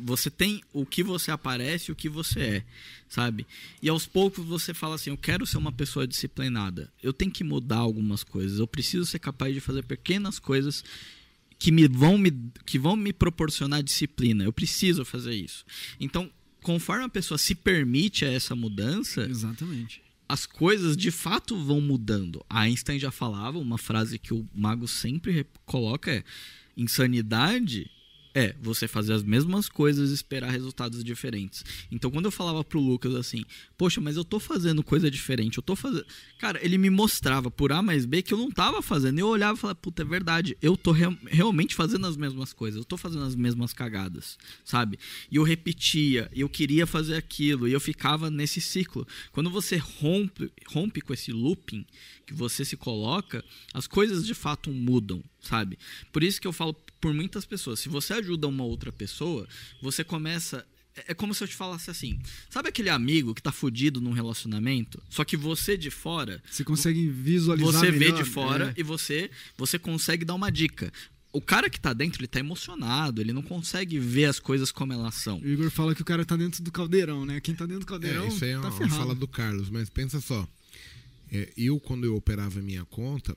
Você 0.02 0.30
tem 0.30 0.62
o 0.72 0.84
que 0.86 1.02
você 1.02 1.30
aparece 1.30 1.90
o 1.92 1.94
que 1.96 2.08
você 2.08 2.40
é, 2.40 2.64
sabe? 3.08 3.46
E 3.82 3.88
aos 3.88 4.06
poucos 4.06 4.44
você 4.44 4.72
fala 4.74 4.94
assim: 4.94 5.10
eu 5.10 5.16
quero 5.16 5.46
ser 5.46 5.58
uma 5.58 5.72
pessoa 5.72 6.06
disciplinada. 6.06 6.92
Eu 7.02 7.12
tenho 7.12 7.30
que 7.30 7.44
mudar 7.44 7.78
algumas 7.78 8.22
coisas. 8.24 8.58
Eu 8.58 8.66
preciso 8.66 9.04
ser 9.06 9.18
capaz 9.18 9.52
de 9.54 9.60
fazer 9.60 9.84
pequenas 9.84 10.38
coisas 10.38 10.84
que 11.58 11.72
me 11.72 11.88
vão 11.88 12.16
me 12.16 12.30
que 12.64 12.78
vão 12.78 12.96
me 12.96 13.12
proporcionar 13.12 13.82
disciplina. 13.82 14.44
Eu 14.44 14.52
preciso 14.52 15.04
fazer 15.04 15.34
isso. 15.34 15.64
Então, 15.98 16.30
conforme 16.62 17.04
a 17.04 17.08
pessoa 17.08 17.36
se 17.38 17.54
permite 17.54 18.24
a 18.24 18.30
essa 18.32 18.54
mudança, 18.54 19.22
Exatamente. 19.28 20.00
as 20.28 20.46
coisas 20.46 20.96
de 20.96 21.10
fato 21.10 21.56
vão 21.56 21.80
mudando. 21.80 22.44
A 22.48 22.60
Einstein 22.60 22.98
já 22.98 23.10
falava, 23.10 23.58
uma 23.58 23.78
frase 23.78 24.18
que 24.18 24.32
o 24.34 24.48
mago 24.54 24.86
sempre 24.86 25.32
re- 25.32 25.46
coloca 25.66 26.10
é: 26.12 26.22
insanidade 26.76 27.90
é 28.34 28.54
você 28.60 28.86
fazer 28.86 29.12
as 29.12 29.22
mesmas 29.22 29.68
coisas 29.68 30.10
e 30.10 30.14
esperar 30.14 30.50
resultados 30.50 31.02
diferentes. 31.02 31.64
Então, 31.90 32.10
quando 32.10 32.26
eu 32.26 32.30
falava 32.30 32.62
pro 32.62 32.80
Lucas 32.80 33.14
assim, 33.14 33.44
poxa, 33.76 34.00
mas 34.00 34.16
eu 34.16 34.24
tô 34.24 34.38
fazendo 34.38 34.82
coisa 34.82 35.10
diferente, 35.10 35.58
eu 35.58 35.62
tô 35.62 35.74
fazendo. 35.74 36.04
Cara, 36.38 36.64
ele 36.64 36.78
me 36.78 36.90
mostrava 36.90 37.50
por 37.50 37.72
A 37.72 37.82
mais 37.82 38.04
B 38.04 38.22
que 38.22 38.32
eu 38.32 38.38
não 38.38 38.50
tava 38.50 38.82
fazendo. 38.82 39.18
Eu 39.18 39.28
olhava 39.28 39.56
e 39.56 39.60
falava, 39.60 39.78
puta, 39.78 40.02
é 40.02 40.04
verdade, 40.04 40.56
eu 40.62 40.76
tô 40.76 40.92
real- 40.92 41.16
realmente 41.26 41.74
fazendo 41.74 42.06
as 42.06 42.16
mesmas 42.16 42.52
coisas, 42.52 42.78
eu 42.78 42.84
tô 42.84 42.96
fazendo 42.96 43.24
as 43.24 43.34
mesmas 43.34 43.72
cagadas, 43.72 44.38
sabe? 44.64 44.98
E 45.30 45.36
eu 45.36 45.42
repetia, 45.42 46.30
eu 46.34 46.48
queria 46.48 46.86
fazer 46.86 47.16
aquilo, 47.16 47.68
e 47.68 47.72
eu 47.72 47.80
ficava 47.80 48.30
nesse 48.30 48.60
ciclo. 48.60 49.06
Quando 49.32 49.50
você 49.50 49.76
rompe, 49.76 50.50
rompe 50.66 51.00
com 51.00 51.12
esse 51.12 51.32
looping 51.32 51.84
que 52.28 52.34
você 52.34 52.62
se 52.62 52.76
coloca, 52.76 53.42
as 53.72 53.86
coisas 53.86 54.26
de 54.26 54.34
fato 54.34 54.70
mudam, 54.70 55.24
sabe? 55.40 55.78
Por 56.12 56.22
isso 56.22 56.38
que 56.38 56.46
eu 56.46 56.52
falo 56.52 56.74
por 57.00 57.14
muitas 57.14 57.46
pessoas, 57.46 57.80
se 57.80 57.88
você 57.88 58.12
ajuda 58.12 58.46
uma 58.46 58.64
outra 58.64 58.92
pessoa, 58.92 59.48
você 59.80 60.04
começa 60.04 60.64
é 60.94 61.12
é 61.12 61.14
como 61.14 61.32
se 61.32 61.42
eu 61.44 61.48
te 61.48 61.54
falasse 61.54 61.90
assim: 61.90 62.18
sabe 62.50 62.68
aquele 62.68 62.90
amigo 62.90 63.34
que 63.34 63.40
tá 63.40 63.52
fudido 63.52 64.00
num 64.00 64.12
relacionamento? 64.12 65.00
Só 65.08 65.24
que 65.24 65.36
você 65.36 65.76
de 65.76 65.90
fora, 65.90 66.42
Você 66.50 66.64
consegue 66.64 67.08
visualizar 67.08 67.72
você 67.72 67.90
vê 67.92 67.98
melhor, 68.06 68.22
de 68.22 68.28
fora 68.28 68.74
é. 68.76 68.80
e 68.80 68.82
você 68.82 69.30
você 69.56 69.78
consegue 69.78 70.24
dar 70.24 70.34
uma 70.34 70.50
dica. 70.50 70.92
O 71.32 71.40
cara 71.40 71.70
que 71.70 71.78
tá 71.78 71.92
dentro, 71.92 72.20
ele 72.20 72.26
tá 72.26 72.40
emocionado, 72.40 73.20
ele 73.20 73.32
não 73.32 73.42
consegue 73.42 73.98
ver 73.98 74.24
as 74.24 74.40
coisas 74.40 74.72
como 74.72 74.92
elas 74.92 75.14
são. 75.14 75.38
O 75.38 75.46
Igor 75.46 75.70
fala 75.70 75.94
que 75.94 76.02
o 76.02 76.04
cara 76.04 76.24
tá 76.24 76.34
dentro 76.36 76.62
do 76.64 76.72
caldeirão, 76.72 77.24
né? 77.24 77.38
Quem 77.40 77.54
tá 77.54 77.64
dentro 77.64 77.80
do 77.80 77.86
caldeirão 77.86 78.24
É, 78.24 78.28
isso 78.28 78.44
aí 78.44 78.50
é 78.50 78.54
tá 78.54 78.60
uma, 78.60 78.68
uma 78.70 78.76
ferrado. 78.76 78.96
fala 78.96 79.14
do 79.14 79.28
Carlos, 79.28 79.70
mas 79.70 79.88
pensa 79.88 80.20
só. 80.20 80.48
É, 81.30 81.52
eu, 81.56 81.78
quando 81.80 82.04
eu 82.04 82.16
operava 82.16 82.60
minha 82.60 82.84
conta, 82.86 83.36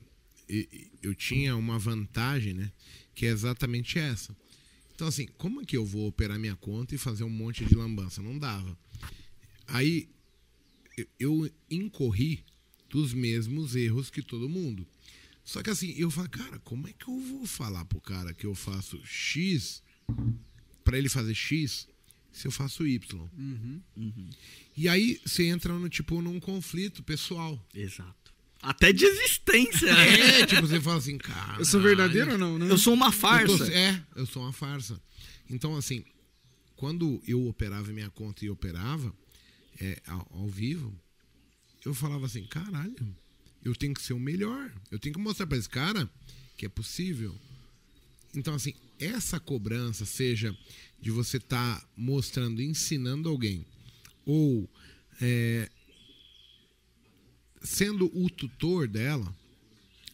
eu 1.02 1.14
tinha 1.14 1.56
uma 1.56 1.78
vantagem, 1.78 2.54
né? 2.54 2.72
Que 3.14 3.26
é 3.26 3.30
exatamente 3.30 3.98
essa. 3.98 4.36
Então, 4.94 5.06
assim, 5.08 5.26
como 5.38 5.60
é 5.60 5.64
que 5.64 5.76
eu 5.76 5.84
vou 5.84 6.06
operar 6.08 6.38
minha 6.38 6.56
conta 6.56 6.94
e 6.94 6.98
fazer 6.98 7.24
um 7.24 7.30
monte 7.30 7.64
de 7.64 7.74
lambança? 7.74 8.22
Não 8.22 8.38
dava. 8.38 8.76
Aí, 9.66 10.08
eu- 11.18 11.50
incorri 11.70 12.44
dos 12.88 13.14
mesmos 13.14 13.74
erros 13.74 14.10
que 14.10 14.22
todo 14.22 14.48
mundo. 14.48 14.86
Só 15.44 15.62
que 15.62 15.70
assim, 15.70 15.94
eu 15.96 16.10
falo, 16.10 16.28
cara, 16.28 16.58
como 16.60 16.86
é 16.86 16.92
que 16.92 17.08
eu 17.08 17.18
vou 17.18 17.46
falar 17.46 17.84
pro 17.86 18.00
cara 18.00 18.32
que 18.34 18.46
eu 18.46 18.54
faço 18.54 19.00
X 19.04 19.82
pra 20.84 20.98
ele 20.98 21.08
fazer 21.08 21.34
X 21.34 21.88
se 22.32 22.46
eu 22.46 22.50
faço 22.52 22.86
Y? 22.86 23.28
E 24.76 24.88
aí 24.88 25.20
você 25.24 25.44
entra 25.46 25.72
no 25.78 25.88
tipo 25.88 26.20
num 26.22 26.40
conflito 26.40 27.02
pessoal. 27.02 27.62
Exato. 27.74 28.32
Até 28.60 28.92
de 28.92 29.04
existência. 29.04 29.92
né? 29.92 30.40
É, 30.40 30.46
tipo, 30.46 30.62
você 30.62 30.80
fala 30.80 30.98
assim, 30.98 31.18
cara. 31.18 31.58
Eu 31.58 31.64
sou 31.64 31.80
verdadeiro 31.80 32.32
ou 32.32 32.38
não, 32.38 32.58
né? 32.58 32.70
Eu 32.70 32.78
sou 32.78 32.94
uma 32.94 33.06
Eu 33.08 33.12
farsa. 33.12 33.58
tô- 33.58 33.64
é, 33.72 34.02
eu 34.16 34.24
sou 34.26 34.42
uma 34.42 34.52
farsa. 34.52 35.00
Então, 35.50 35.76
assim, 35.76 36.04
quando 36.76 37.20
eu 37.26 37.44
operava 37.48 37.92
minha 37.92 38.08
conta 38.10 38.44
e 38.44 38.50
operava 38.50 39.12
é, 39.80 40.00
ao, 40.06 40.28
ao 40.32 40.48
vivo, 40.48 40.94
eu 41.84 41.92
falava 41.92 42.24
assim, 42.26 42.44
caralho, 42.46 42.94
eu 43.64 43.74
tenho 43.74 43.92
que 43.94 44.00
ser 44.02 44.12
o 44.12 44.18
melhor. 44.20 44.72
Eu 44.92 44.98
tenho 44.98 45.12
que 45.14 45.20
mostrar 45.20 45.46
pra 45.48 45.58
esse 45.58 45.68
cara 45.68 46.08
que 46.56 46.64
é 46.64 46.68
possível. 46.68 47.36
Então, 48.34 48.54
assim, 48.54 48.74
essa 48.98 49.38
cobrança, 49.38 50.04
seja 50.06 50.56
de 51.00 51.10
você 51.10 51.36
estar 51.36 51.86
mostrando, 51.96 52.62
ensinando 52.62 53.28
alguém, 53.28 53.66
ou 54.24 54.68
é, 55.20 55.68
sendo 57.62 58.10
o 58.18 58.28
tutor 58.30 58.88
dela, 58.88 59.34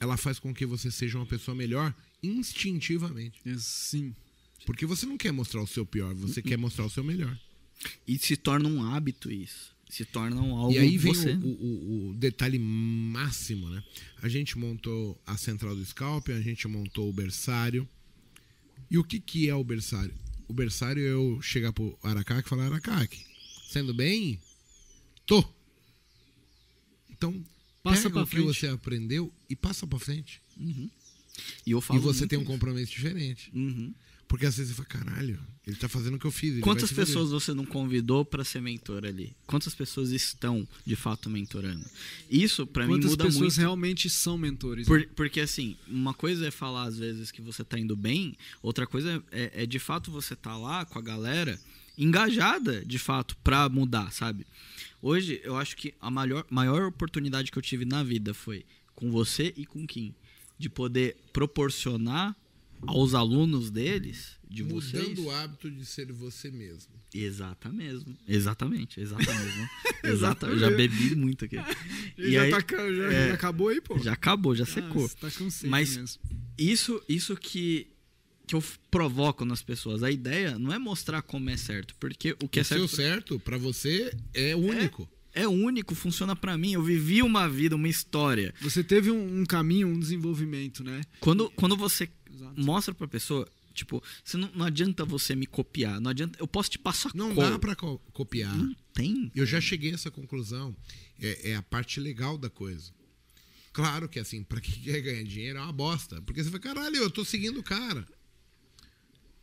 ela 0.01 0.17
faz 0.17 0.39
com 0.39 0.55
que 0.55 0.67
você 0.67 0.91
seja 0.91 1.19
uma 1.19 1.27
pessoa 1.27 1.55
melhor 1.55 1.95
instintivamente. 2.23 3.39
Sim. 3.59 4.15
Porque 4.67 4.85
você 4.87 5.07
não 5.07 5.17
quer 5.17 5.33
mostrar 5.33 5.63
o 5.63 5.67
seu 5.67 5.87
pior, 5.87 6.15
você 6.15 6.43
quer 6.43 6.59
mostrar 6.59 6.85
o 6.85 6.91
seu 6.91 7.05
melhor. 7.05 7.39
E 8.07 8.19
se 8.19 8.37
torna 8.37 8.69
um 8.69 8.83
hábito 8.93 9.31
isso. 9.31 9.77
Se 9.89 10.05
torna 10.05 10.41
um 10.43 10.55
algo 10.57 10.73
E 10.75 10.79
aí 10.79 10.99
vem 10.99 11.15
você. 11.15 11.33
o, 11.33 11.47
o- 11.47 12.11
o 12.11 12.15
detalhe 12.15 12.59
máximo, 12.59 13.71
né? 13.71 13.83
A 14.21 14.29
gente 14.29 14.59
montou 14.59 15.19
a 15.27 15.37
central 15.39 15.75
do 15.75 15.85
Scalp, 15.85 16.29
a 16.29 16.41
gente 16.43 16.67
montou 16.69 17.09
o 17.09 17.13
berçário. 17.13 17.89
E 18.91 18.99
o 18.99 19.05
que, 19.05 19.21
que 19.21 19.49
é 19.49 19.55
o 19.55 19.63
berçário? 19.65 20.15
O 20.47 20.53
berçário 20.53 21.05
é 21.07 21.11
eu 21.11 21.41
chegar 21.43 21.73
pro 21.73 21.99
Aracaque 22.03 22.47
e 22.47 22.49
falar, 22.51 22.67
Aracaque, 22.67 23.25
sendo 23.69 23.93
bem? 23.93 24.41
Tô. 25.27 25.45
Então, 27.11 27.45
Passa 27.83 28.05
pega 28.09 28.23
o 28.23 28.25
que 28.27 28.31
frente. 28.37 28.47
você 28.47 28.67
aprendeu 28.69 29.33
e 29.49 29.55
passa 29.57 29.87
pra 29.87 29.99
frente. 29.99 30.41
E 31.67 31.71
eu 31.71 31.81
falo 31.81 32.01
e 32.01 32.03
você 32.03 32.27
tem 32.27 32.39
um 32.39 32.43
isso. 32.43 32.51
compromisso 32.51 32.91
diferente. 32.93 33.51
Uhum. 33.55 33.95
Porque 34.29 34.45
às 34.45 34.57
vezes 34.59 34.77
você 34.77 34.83
fala, 34.83 35.05
caralho, 35.05 35.41
ele 35.67 35.77
tá 35.77 35.89
fazendo 35.89 36.17
o 36.17 36.19
que 36.19 36.27
eu 36.27 36.31
fiz. 36.31 36.61
Quantas 36.61 36.91
se 36.91 36.95
fuder." 36.95 37.07
pessoas 37.07 37.31
você 37.31 37.55
não 37.55 37.65
convidou 37.65 38.25
pra 38.27 38.45
ser 38.45 38.61
mentor 38.61 39.05
ali? 39.07 39.35
Quantas 39.47 39.75
pessoas 39.75 40.11
estão 40.11 40.69
de 40.85 40.95
fato 40.95 41.31
mentorando? 41.31 41.85
Isso 42.31 42.67
pra 42.67 42.87
mim 42.87 42.93
Quantas 42.95 43.11
muda 43.13 43.25
pessoas 43.25 43.43
muito. 43.43 43.57
realmente 43.59 44.11
são 44.11 44.37
mentores? 44.37 44.87
Por- 44.87 45.07
porque 45.17 45.41
assim, 45.41 45.77
uma 45.89 46.13
coisa 46.13 46.47
é 46.47 46.51
falar 46.51 46.85
às 46.85 46.99
vezes 46.99 47.31
que 47.31 47.41
você 47.41 47.65
tá 47.65 47.79
indo 47.79 47.97
bem, 47.97 48.37
outra 48.63 48.87
coisa 48.87 49.23
é, 49.33 49.63
é 49.63 49.67
de 49.67 49.79
fato 49.79 50.11
você 50.11 50.37
tá 50.37 50.57
lá 50.57 50.85
com 50.85 50.99
a 50.99 51.03
galera 51.03 51.59
engajada 51.97 52.85
de 52.85 52.99
fato 52.99 53.37
pra 53.43 53.69
mudar, 53.69 54.13
sabe? 54.13 54.47
Hoje 55.03 55.41
eu 55.43 55.57
acho 55.57 55.77
que 55.77 55.95
a 56.01 56.11
maior, 56.11 56.45
maior 56.51 56.83
oportunidade 56.87 57.51
que 57.51 57.59
eu 57.59 57.63
tive 57.63 57.85
na 57.85 58.03
vida 58.05 58.33
foi 58.35 58.65
com 58.95 59.11
você 59.11 59.53
e 59.57 59.65
com 59.67 59.87
Kim, 59.87 60.15
de 60.59 60.69
poder 60.69 61.17
proporcionar 61.33 62.37
aos 62.87 63.15
alunos 63.15 63.71
deles, 63.71 64.37
de 64.49 64.63
vocês, 64.63 65.09
Mudando 65.09 65.27
o 65.27 65.31
hábito 65.31 65.71
de 65.71 65.85
ser 65.85 66.11
você 66.13 66.51
mesmo. 66.51 66.93
Exatamente. 67.15 68.07
Exatamente, 68.27 69.01
exatamente. 69.01 69.71
Exata, 70.03 70.47
Exatamente. 70.47 70.61
já 70.61 70.71
bebi 70.71 71.15
muito 71.17 71.45
aqui. 71.45 71.57
E 71.57 71.63
E 72.29 72.33
já, 72.33 72.43
aí, 72.43 72.51
tá, 72.51 72.59
já, 72.61 73.13
é, 73.13 73.29
já 73.29 73.35
acabou 73.35 73.69
aí, 73.69 73.81
pô. 73.81 73.99
já 73.99 74.13
acabou, 74.13 74.55
já 74.55 74.65
Ah, 74.65 74.67
secou. 74.67 75.09
tá 75.09 75.31
sede 75.31 75.67
Mas- 75.69 75.97
mesmo. 75.97 76.19
Isso, 76.57 77.01
isso 77.09 77.37
que, 77.37 77.87
que 78.47 78.55
eu 78.55 78.63
provoco 78.91 79.45
nas 79.45 79.63
pessoas. 79.63 80.03
A 80.03 80.11
ideia 80.11 80.59
não 80.59 80.73
é 80.73 80.79
mostrar 80.79 81.23
como 81.23 81.49
é 81.51 81.57
certo, 81.57 81.95
porque 82.01 82.35
o 82.43 82.49
que 82.49 82.59
é 82.59 82.63
o 82.63 82.65
seu 82.65 82.89
certo 82.89 82.97
certo, 82.97 83.41
pra 83.41 83.57
você, 83.59 84.13
é 84.35 84.57
único. 84.57 85.09
é 85.33 85.47
único, 85.47 85.95
funciona 85.95 86.35
pra 86.35 86.59
mim. 86.59 86.73
Eu 86.73 86.83
vivi 86.83 87.23
uma 87.23 87.49
vida, 87.49 87.77
uma 87.77 87.89
história. 87.89 88.53
Você 88.61 88.83
teve 88.83 89.11
um, 89.11 89.41
um 89.41 89.45
caminho, 89.47 89.87
um 89.89 89.99
desenvolvimento, 90.01 90.83
né? 90.83 91.03
Quando, 91.21 91.49
quando 91.51 91.77
você 91.77 92.09
Exato. 92.41 92.61
mostra 92.61 92.95
pra 92.95 93.09
pessoa, 93.09 93.49
tipo, 93.75 94.03
você 94.25 94.37
não, 94.37 94.51
não 94.53 94.65
adianta 94.67 95.05
você 95.05 95.35
me 95.35 95.47
copiar, 95.47 96.01
não 96.01 96.11
adianta, 96.11 96.39
eu 96.41 96.47
posso 96.47 96.71
te 96.71 96.79
passar 96.79 97.11
Não 97.15 97.35
dá 97.35 97.59
pra 97.59 97.75
co- 97.77 97.99
copiar. 98.13 98.57
Não 98.57 98.75
tem. 98.93 99.31
Eu 99.35 99.45
já 99.47 99.61
cheguei 99.61 99.91
a 99.93 99.95
essa 99.95 100.11
conclusão. 100.11 100.75
É, 101.21 101.51
é 101.51 101.57
a 101.57 101.63
parte 101.63 101.99
legal 102.01 102.39
da 102.39 102.49
coisa. 102.51 102.93
Claro 103.73 104.09
que, 104.09 104.19
assim, 104.19 104.43
pra 104.43 104.61
quem 104.61 104.75
quer 104.83 105.01
ganhar 105.01 105.23
dinheiro 105.25 105.59
é 105.59 105.63
uma 105.63 105.73
bosta. 105.73 106.21
Porque 106.23 106.43
você 106.43 106.51
fala, 106.51 106.61
caralho, 106.63 106.97
eu 106.97 107.11
tô 107.11 107.25
seguindo 107.25 107.61
o 107.61 107.63
cara. 107.63 108.07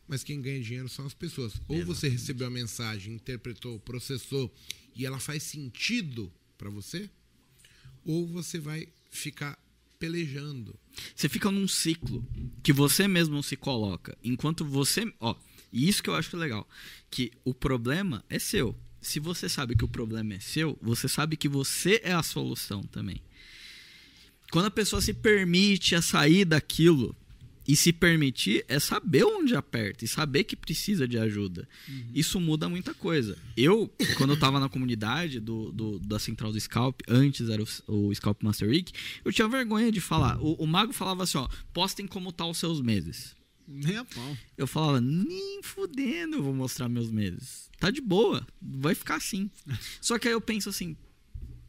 Mas 0.08 0.22
quem 0.22 0.40
ganha 0.40 0.60
dinheiro 0.62 0.88
são 0.88 1.04
as 1.06 1.14
pessoas. 1.14 1.54
Ou 1.66 1.84
você 1.84 2.08
recebeu 2.08 2.46
a 2.46 2.50
mensagem, 2.50 3.14
interpretou, 3.14 3.78
processou 3.80 4.54
e 4.94 5.04
ela 5.04 5.18
faz 5.18 5.42
sentido 5.42 6.32
pra 6.56 6.70
você, 6.70 7.10
ou 8.04 8.26
você 8.26 8.58
vai 8.58 8.88
ficar 9.10 9.58
pelejando. 9.98 10.78
Você 11.14 11.28
fica 11.28 11.50
num 11.50 11.68
ciclo 11.68 12.26
que 12.62 12.72
você 12.72 13.06
mesmo 13.08 13.42
se 13.42 13.56
coloca. 13.56 14.16
Enquanto 14.22 14.64
você. 14.64 15.12
Ó, 15.20 15.34
e 15.72 15.88
isso 15.88 16.02
que 16.02 16.10
eu 16.10 16.14
acho 16.14 16.36
legal. 16.36 16.68
Que 17.10 17.32
o 17.44 17.52
problema 17.52 18.24
é 18.28 18.38
seu. 18.38 18.76
Se 19.00 19.20
você 19.20 19.48
sabe 19.48 19.76
que 19.76 19.84
o 19.84 19.88
problema 19.88 20.34
é 20.34 20.40
seu, 20.40 20.78
você 20.80 21.08
sabe 21.08 21.36
que 21.36 21.48
você 21.48 22.00
é 22.02 22.12
a 22.12 22.22
solução 22.22 22.82
também. 22.82 23.22
Quando 24.50 24.66
a 24.66 24.70
pessoa 24.70 25.02
se 25.02 25.12
permite 25.12 25.94
a 25.94 26.02
sair 26.02 26.44
daquilo 26.44 27.14
e 27.66 27.74
se 27.74 27.92
permitir, 27.92 28.64
é 28.68 28.78
saber 28.78 29.24
onde 29.24 29.54
aperta 29.56 30.04
e 30.04 30.08
saber 30.08 30.44
que 30.44 30.54
precisa 30.54 31.06
de 31.08 31.18
ajuda. 31.18 31.68
Isso 32.14 32.38
muda 32.40 32.68
muita 32.68 32.94
coisa. 32.94 33.36
Eu, 33.56 33.92
quando 34.16 34.30
eu 34.34 34.38
tava 34.38 34.60
na 34.60 34.68
comunidade 34.68 35.40
do, 35.40 35.72
do- 35.72 35.98
da 35.98 36.18
central 36.18 36.52
do 36.52 36.60
Scalp, 36.60 37.00
antes 37.08 37.48
era 37.48 37.62
o, 37.62 38.08
o 38.08 38.14
Scalp 38.14 38.42
Master 38.42 38.68
Week, 38.68 38.92
eu 39.24 39.32
tinha 39.32 39.48
vergonha 39.48 39.90
de 39.90 40.00
falar. 40.00 40.38
O, 40.40 40.52
o 40.54 40.66
mago 40.66 40.92
falava 40.92 41.24
assim: 41.24 41.38
ó, 41.38 41.48
postem 41.72 42.06
como 42.06 42.30
tá 42.32 42.46
os 42.46 42.58
seus 42.58 42.80
meses. 42.80 43.34
Nem 43.68 43.96
a 43.96 44.04
pau. 44.04 44.36
Eu 44.56 44.66
falava, 44.68 45.00
nem 45.00 45.60
fudendo 45.62 46.36
eu 46.36 46.42
vou 46.44 46.54
mostrar 46.54 46.88
meus 46.88 47.10
meses. 47.10 47.68
Tá 47.80 47.90
de 47.90 48.00
boa, 48.00 48.46
vai 48.62 48.94
ficar 48.94 49.16
assim. 49.16 49.50
Só 50.00 50.18
que 50.20 50.28
aí 50.28 50.34
eu 50.34 50.40
penso 50.40 50.68
assim, 50.68 50.96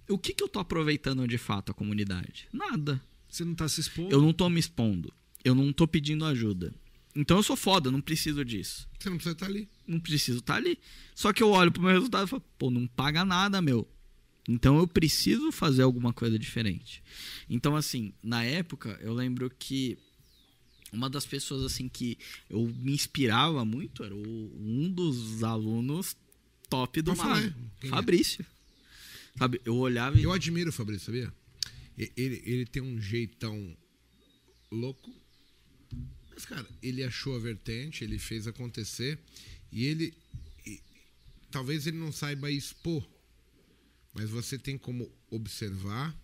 o 0.07 0.17
que 0.17 0.31
que 0.33 0.43
eu 0.43 0.47
tô 0.47 0.59
aproveitando 0.59 1.27
de 1.27 1.37
fato 1.39 1.71
a 1.71 1.73
comunidade? 1.73 2.47
Nada. 2.53 3.01
Você 3.27 3.43
não 3.43 3.55
tá 3.55 3.67
se 3.67 3.81
expondo? 3.81 4.13
Eu 4.15 4.21
não 4.21 4.31
tô 4.31 4.47
me 4.47 4.59
expondo. 4.59 5.11
Eu 5.43 5.55
não 5.55 5.71
tô 5.73 5.87
pedindo 5.87 6.25
ajuda. 6.25 6.73
Então 7.15 7.37
eu 7.37 7.43
sou 7.43 7.55
foda, 7.55 7.89
não 7.89 8.01
preciso 8.01 8.43
disso. 8.45 8.87
Você 8.99 9.09
não 9.09 9.17
precisa 9.17 9.33
estar 9.33 9.45
ali. 9.47 9.67
Não 9.87 9.99
preciso 9.99 10.39
estar 10.39 10.55
ali. 10.55 10.77
Só 11.15 11.33
que 11.33 11.41
eu 11.41 11.49
olho 11.49 11.71
pro 11.71 11.81
meu 11.81 11.91
resultado 11.91 12.27
e 12.27 12.29
falo, 12.29 12.43
pô, 12.59 12.69
não 12.69 12.85
paga 12.85 13.25
nada, 13.25 13.61
meu. 13.61 13.87
Então 14.47 14.77
eu 14.77 14.87
preciso 14.87 15.51
fazer 15.51 15.81
alguma 15.81 16.13
coisa 16.13 16.37
diferente. 16.37 17.03
Então, 17.49 17.75
assim, 17.75 18.13
na 18.23 18.43
época, 18.43 18.97
eu 19.01 19.13
lembro 19.13 19.49
que 19.49 19.97
uma 20.93 21.09
das 21.09 21.25
pessoas 21.25 21.63
assim 21.63 21.89
que 21.89 22.17
eu 22.49 22.65
me 22.79 22.93
inspirava 22.93 23.65
muito 23.65 24.03
era 24.03 24.15
o- 24.15 24.51
um 24.57 24.89
dos 24.89 25.43
alunos 25.43 26.15
top 26.69 27.01
do 27.01 27.11
quem 27.79 27.89
é? 27.89 27.91
Fabrício. 27.91 28.45
Sabe, 29.37 29.61
eu 29.65 29.75
olhava 29.75 30.17
e 30.19 30.23
Eu 30.23 30.31
admiro 30.31 30.69
o 30.69 30.73
Fabrício, 30.73 31.05
sabia? 31.07 31.33
Ele, 31.97 32.41
ele 32.45 32.65
tem 32.65 32.81
um 32.81 33.01
jeitão 33.01 33.75
louco. 34.71 35.13
Mas, 36.37 36.45
cara, 36.45 36.67
ele 36.83 37.03
achou 37.03 37.35
a 37.35 37.39
vertente, 37.39 38.03
ele 38.03 38.19
fez 38.19 38.45
acontecer. 38.45 39.17
E 39.71 39.85
ele. 39.85 40.13
e- 40.63 40.79
talvez 41.49 41.87
ele 41.87 41.97
não 41.97 42.11
saiba 42.11 42.51
expor. 42.51 43.03
Mas 44.13 44.29
você 44.29 44.55
tem 44.55 44.77
como 44.77 45.11
observar 45.31 46.15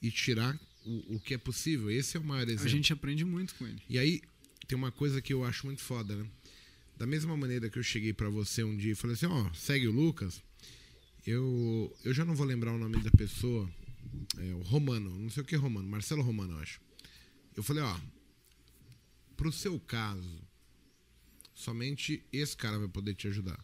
e 0.00 0.08
tirar 0.08 0.56
o, 0.86 1.16
o 1.16 1.20
que 1.20 1.34
é 1.34 1.38
possível. 1.38 1.90
Esse 1.90 2.16
é 2.16 2.20
o 2.20 2.22
maior 2.22 2.46
A 2.46 2.52
exemplo. 2.52 2.68
gente 2.68 2.92
aprende 2.92 3.24
muito 3.24 3.56
com 3.56 3.66
ele. 3.66 3.82
E 3.88 3.98
aí, 3.98 4.22
tem 4.68 4.78
uma 4.78 4.92
coisa 4.92 5.20
que 5.20 5.32
eu 5.32 5.44
acho 5.44 5.66
muito 5.66 5.82
foda, 5.82 6.14
né? 6.14 6.24
Da 6.96 7.04
mesma 7.04 7.36
maneira 7.36 7.68
que 7.68 7.76
eu 7.78 7.82
cheguei 7.82 8.12
pra 8.12 8.28
você 8.28 8.62
um 8.62 8.76
dia 8.76 8.92
e 8.92 8.94
falei 8.94 9.14
assim, 9.14 9.26
ó, 9.26 9.52
segue 9.52 9.88
o 9.88 9.92
Lucas. 9.92 10.40
Eu, 11.26 11.92
eu 12.04 12.14
já 12.14 12.24
não 12.24 12.36
vou 12.36 12.46
lembrar 12.46 12.72
o 12.72 12.78
nome 12.78 13.02
da 13.02 13.10
pessoa. 13.10 13.68
É, 14.38 14.54
o 14.54 14.60
Romano, 14.62 15.10
não 15.18 15.28
sei 15.28 15.42
o 15.42 15.46
que 15.46 15.56
é 15.56 15.58
Romano, 15.58 15.88
Marcelo 15.88 16.22
Romano, 16.22 16.52
eu 16.54 16.58
acho. 16.60 16.80
Eu 17.56 17.64
falei, 17.64 17.82
ó, 17.82 17.98
pro 19.40 19.50
seu 19.50 19.80
caso, 19.80 20.38
somente 21.54 22.22
esse 22.30 22.54
cara 22.54 22.78
vai 22.78 22.88
poder 22.88 23.14
te 23.14 23.26
ajudar. 23.26 23.58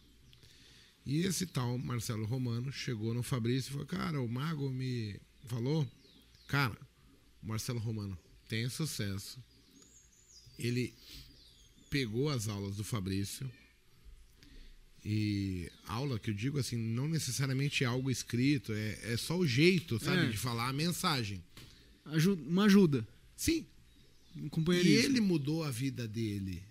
E 1.05 1.19
esse 1.19 1.45
tal 1.45 1.77
Marcelo 1.77 2.25
Romano 2.25 2.71
chegou 2.71 3.13
no 3.13 3.21
Fabrício 3.21 3.69
e 3.69 3.71
falou, 3.73 3.85
cara, 3.85 4.19
o 4.21 4.27
Mago 4.27 4.71
me 4.71 5.19
falou, 5.45 5.87
cara, 6.47 6.75
o 7.43 7.47
Marcelo 7.47 7.77
Romano 7.79 8.17
tem 8.49 8.67
sucesso. 8.69 9.39
Ele 10.57 10.93
pegou 11.91 12.29
as 12.29 12.47
aulas 12.47 12.75
do 12.77 12.83
Fabrício. 12.83 13.47
E 15.05 15.71
aula 15.85 16.17
que 16.19 16.31
eu 16.31 16.33
digo 16.33 16.57
assim, 16.59 16.75
não 16.75 17.07
necessariamente 17.07 17.83
é 17.83 17.87
algo 17.87 18.09
escrito, 18.11 18.73
é, 18.73 19.13
é 19.13 19.17
só 19.17 19.37
o 19.37 19.45
jeito, 19.47 19.99
sabe, 20.03 20.23
É. 20.25 20.29
de 20.29 20.37
falar 20.37 20.69
a 20.69 20.73
mensagem. 20.73 21.41
Aju- 22.05 22.33
uma 22.47 22.65
ajuda. 22.65 23.07
Sim. 23.35 23.65
E 24.43 24.49
companheirismo. 24.49 25.05
ele 25.05 25.21
mudou 25.21 25.63
a 25.63 25.71
vida 25.71 26.07
dele. 26.07 26.63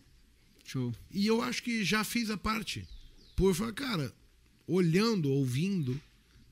Show. 0.64 0.94
E 1.10 1.26
eu 1.26 1.42
acho 1.42 1.62
que 1.62 1.84
já 1.84 2.02
fiz 2.04 2.30
a 2.30 2.36
parte. 2.36 2.86
Por 3.36 3.54
falar, 3.54 3.72
cara, 3.72 4.14
olhando, 4.66 5.30
ouvindo, 5.30 6.00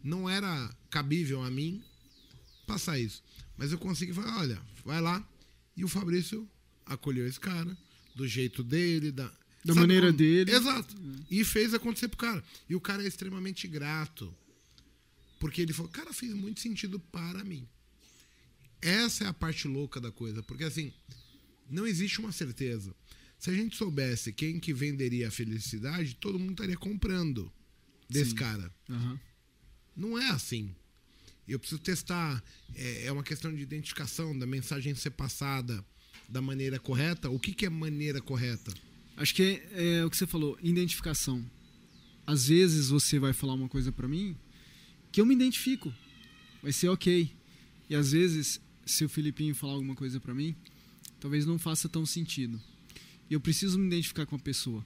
não 0.03 0.29
era 0.29 0.71
cabível 0.91 1.43
a 1.43 1.51
mim 1.51 1.83
passar 2.67 2.99
isso. 2.99 3.23
Mas 3.57 3.73
eu 3.73 3.79
consegui 3.79 4.13
falar, 4.13 4.39
olha, 4.41 4.63
vai 4.85 5.01
lá. 5.01 5.27
E 5.77 5.85
o 5.85 5.89
Fabrício 5.89 6.49
acolheu 6.87 7.27
esse 7.27 7.41
cara, 7.41 7.77
do 8.15 8.27
jeito 8.29 8.63
dele, 8.63 9.11
da, 9.11 9.27
Da 9.65 9.75
sabe 9.75 9.81
maneira 9.81 10.13
dele. 10.13 10.53
Exato. 10.53 10.95
E 11.31 11.43
fez 11.45 11.75
acontecer 11.75 12.09
pro 12.09 12.19
cara. 12.19 12.45
E 12.69 12.75
o 12.75 12.81
cara 12.81 13.03
é 13.03 13.07
extremamente 13.07 13.67
grato. 13.67 14.33
Porque 15.41 15.61
ele 15.61 15.73
falou, 15.73 15.91
cara, 15.91 16.13
fez 16.13 16.33
muito 16.33 16.61
sentido 16.61 16.99
para 16.99 17.43
mim. 17.43 17.67
Essa 18.85 19.25
é 19.25 19.27
a 19.27 19.35
parte 19.35 19.67
louca 19.67 20.01
da 20.01 20.13
coisa. 20.13 20.43
Porque 20.43 20.65
assim, 20.65 20.93
não 21.71 21.87
existe 21.87 22.21
uma 22.21 22.33
certeza. 22.33 22.95
Se 23.39 23.51
a 23.51 23.55
gente 23.55 23.77
soubesse 23.77 24.33
quem 24.33 24.61
que 24.61 24.73
venderia 24.73 25.29
a 25.29 25.31
felicidade, 25.31 26.15
todo 26.17 26.39
mundo 26.39 26.53
estaria 26.53 26.77
comprando 26.77 27.51
desse 28.09 28.31
Sim. 28.31 28.37
cara. 28.37 28.71
Aham. 28.89 29.19
Não 29.97 30.19
é 30.19 30.29
assim. 30.31 30.75
Eu 31.47 31.59
preciso 31.59 31.81
testar. 31.81 32.43
É, 32.75 33.07
é 33.07 33.13
uma 33.13 33.23
questão 33.23 33.55
de 33.55 33.63
identificação, 33.63 34.39
da 34.39 34.47
mensagem 34.47 34.95
ser 34.95 35.11
passada 35.11 35.85
da 36.29 36.43
maneira 36.43 36.79
correta. 36.79 37.31
O 37.31 37.39
que, 37.39 37.55
que 37.55 37.67
é 37.67 37.71
maneira 37.71 38.21
correta? 38.21 38.73
Acho 39.17 39.35
que 39.35 39.43
é, 39.73 39.99
é 39.99 40.05
o 40.05 40.11
que 40.11 40.17
você 40.17 40.27
falou, 40.27 40.59
identificação. 40.63 41.45
Às 42.27 42.49
vezes 42.49 42.89
você 42.89 43.19
vai 43.19 43.33
falar 43.33 43.55
uma 43.55 43.69
coisa 43.69 43.93
pra 43.93 44.09
mim 44.09 44.37
que 45.13 45.21
eu 45.21 45.27
me 45.27 45.35
identifico, 45.35 45.95
vai 46.63 46.73
ser 46.73 46.89
ok. 46.89 47.31
E 47.89 47.95
às 47.95 48.13
vezes, 48.13 48.61
se 48.87 49.05
o 49.05 49.09
Filipinho 49.09 49.55
falar 49.55 49.75
alguma 49.75 49.95
coisa 49.95 50.21
pra 50.21 50.35
mim, 50.35 50.55
talvez 51.21 51.45
não 51.47 51.59
faça 51.59 51.89
tão 51.89 52.05
sentido. 52.07 52.61
Eu 53.31 53.41
preciso 53.41 53.79
me 53.79 53.87
identificar 53.87 54.27
com 54.27 54.37
a 54.37 54.39
pessoa. 54.39 54.85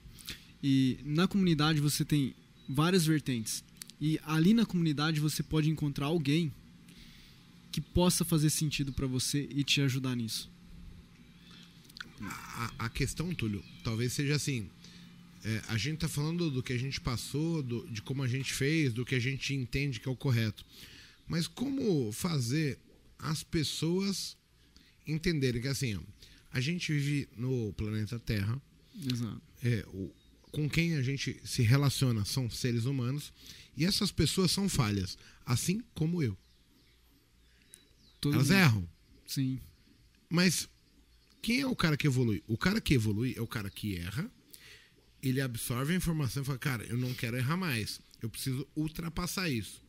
E 0.63 0.97
na 1.03 1.27
comunidade 1.27 1.79
você 1.81 2.03
tem 2.05 2.33
várias 2.67 3.05
vertentes. 3.05 3.63
E 3.99 4.19
ali 4.23 4.53
na 4.53 4.65
comunidade 4.65 5.19
você 5.19 5.43
pode 5.43 5.69
encontrar 5.69 6.05
alguém 6.07 6.51
que 7.71 7.81
possa 7.81 8.23
fazer 8.25 8.49
sentido 8.49 8.91
pra 8.93 9.05
você 9.07 9.47
e 9.51 9.63
te 9.63 9.81
ajudar 9.81 10.15
nisso. 10.15 10.49
A, 12.21 12.71
a 12.85 12.89
questão, 12.89 13.33
Túlio, 13.33 13.63
talvez 13.83 14.13
seja 14.13 14.35
assim. 14.35 14.69
é, 15.43 15.61
a 15.69 15.77
gente 15.77 15.99
tá 15.99 16.07
falando 16.09 16.49
do 16.51 16.61
que 16.61 16.73
a 16.73 16.77
gente 16.77 16.99
passou, 16.99 17.63
do- 17.63 17.87
de 17.87 18.01
como 18.01 18.21
a 18.23 18.27
gente 18.27 18.53
fez, 18.53 18.91
do 18.93 19.05
que 19.05 19.15
a 19.15 19.19
gente 19.19 19.53
entende 19.53 19.99
que 19.99 20.09
é 20.09 20.11
o 20.11 20.15
correto. 20.15 20.65
Mas 21.27 21.47
como 21.47 22.11
fazer 22.11 22.77
as 23.19 23.43
pessoas 23.43 24.37
entenderem 25.05 25.61
que 25.61 25.67
assim, 25.67 25.95
ó, 25.95 26.01
a 26.51 26.59
gente 26.59 26.91
vive 26.93 27.27
no 27.37 27.73
planeta 27.73 28.17
Terra, 28.19 28.59
Exato. 29.11 29.41
é, 29.63 29.85
o- 29.93 30.11
com 30.51 30.67
quem 30.69 30.95
a 30.95 31.01
gente 31.01 31.39
se 31.45 31.61
relaciona 31.61 32.25
são 32.25 32.49
seres 32.49 32.85
humanos 32.85 33.31
e 33.77 33.85
essas 33.85 34.11
pessoas 34.11 34.49
são 34.51 34.67
falhas, 34.67 35.17
assim 35.45 35.83
como 35.93 36.23
eu. 36.23 36.35
Todo 38.19 38.33
Elas 38.33 38.47
mundo. 38.49 38.57
erram. 38.57 38.89
Sim. 39.27 39.59
Mas 40.29 40.67
quem 41.41 41.61
é 41.61 41.67
o 41.67 41.75
cara 41.75 41.95
que 41.95 42.07
evolui? 42.07 42.43
O 42.47 42.57
cara 42.57 42.81
que 42.81 42.93
evolui 42.93 43.33
é 43.37 43.41
o 43.41 43.47
cara 43.47 43.69
que 43.69 43.95
erra, 43.95 44.29
ele 45.21 45.39
absorve 45.41 45.93
a 45.93 45.97
informação 45.97 46.43
e 46.43 46.45
fala, 46.45 46.57
cara, 46.57 46.83
eu 46.85 46.97
não 46.97 47.13
quero 47.13 47.37
errar 47.37 47.57
mais. 47.57 48.01
Eu 48.21 48.29
preciso 48.29 48.67
ultrapassar 48.75 49.49
isso. 49.49 49.81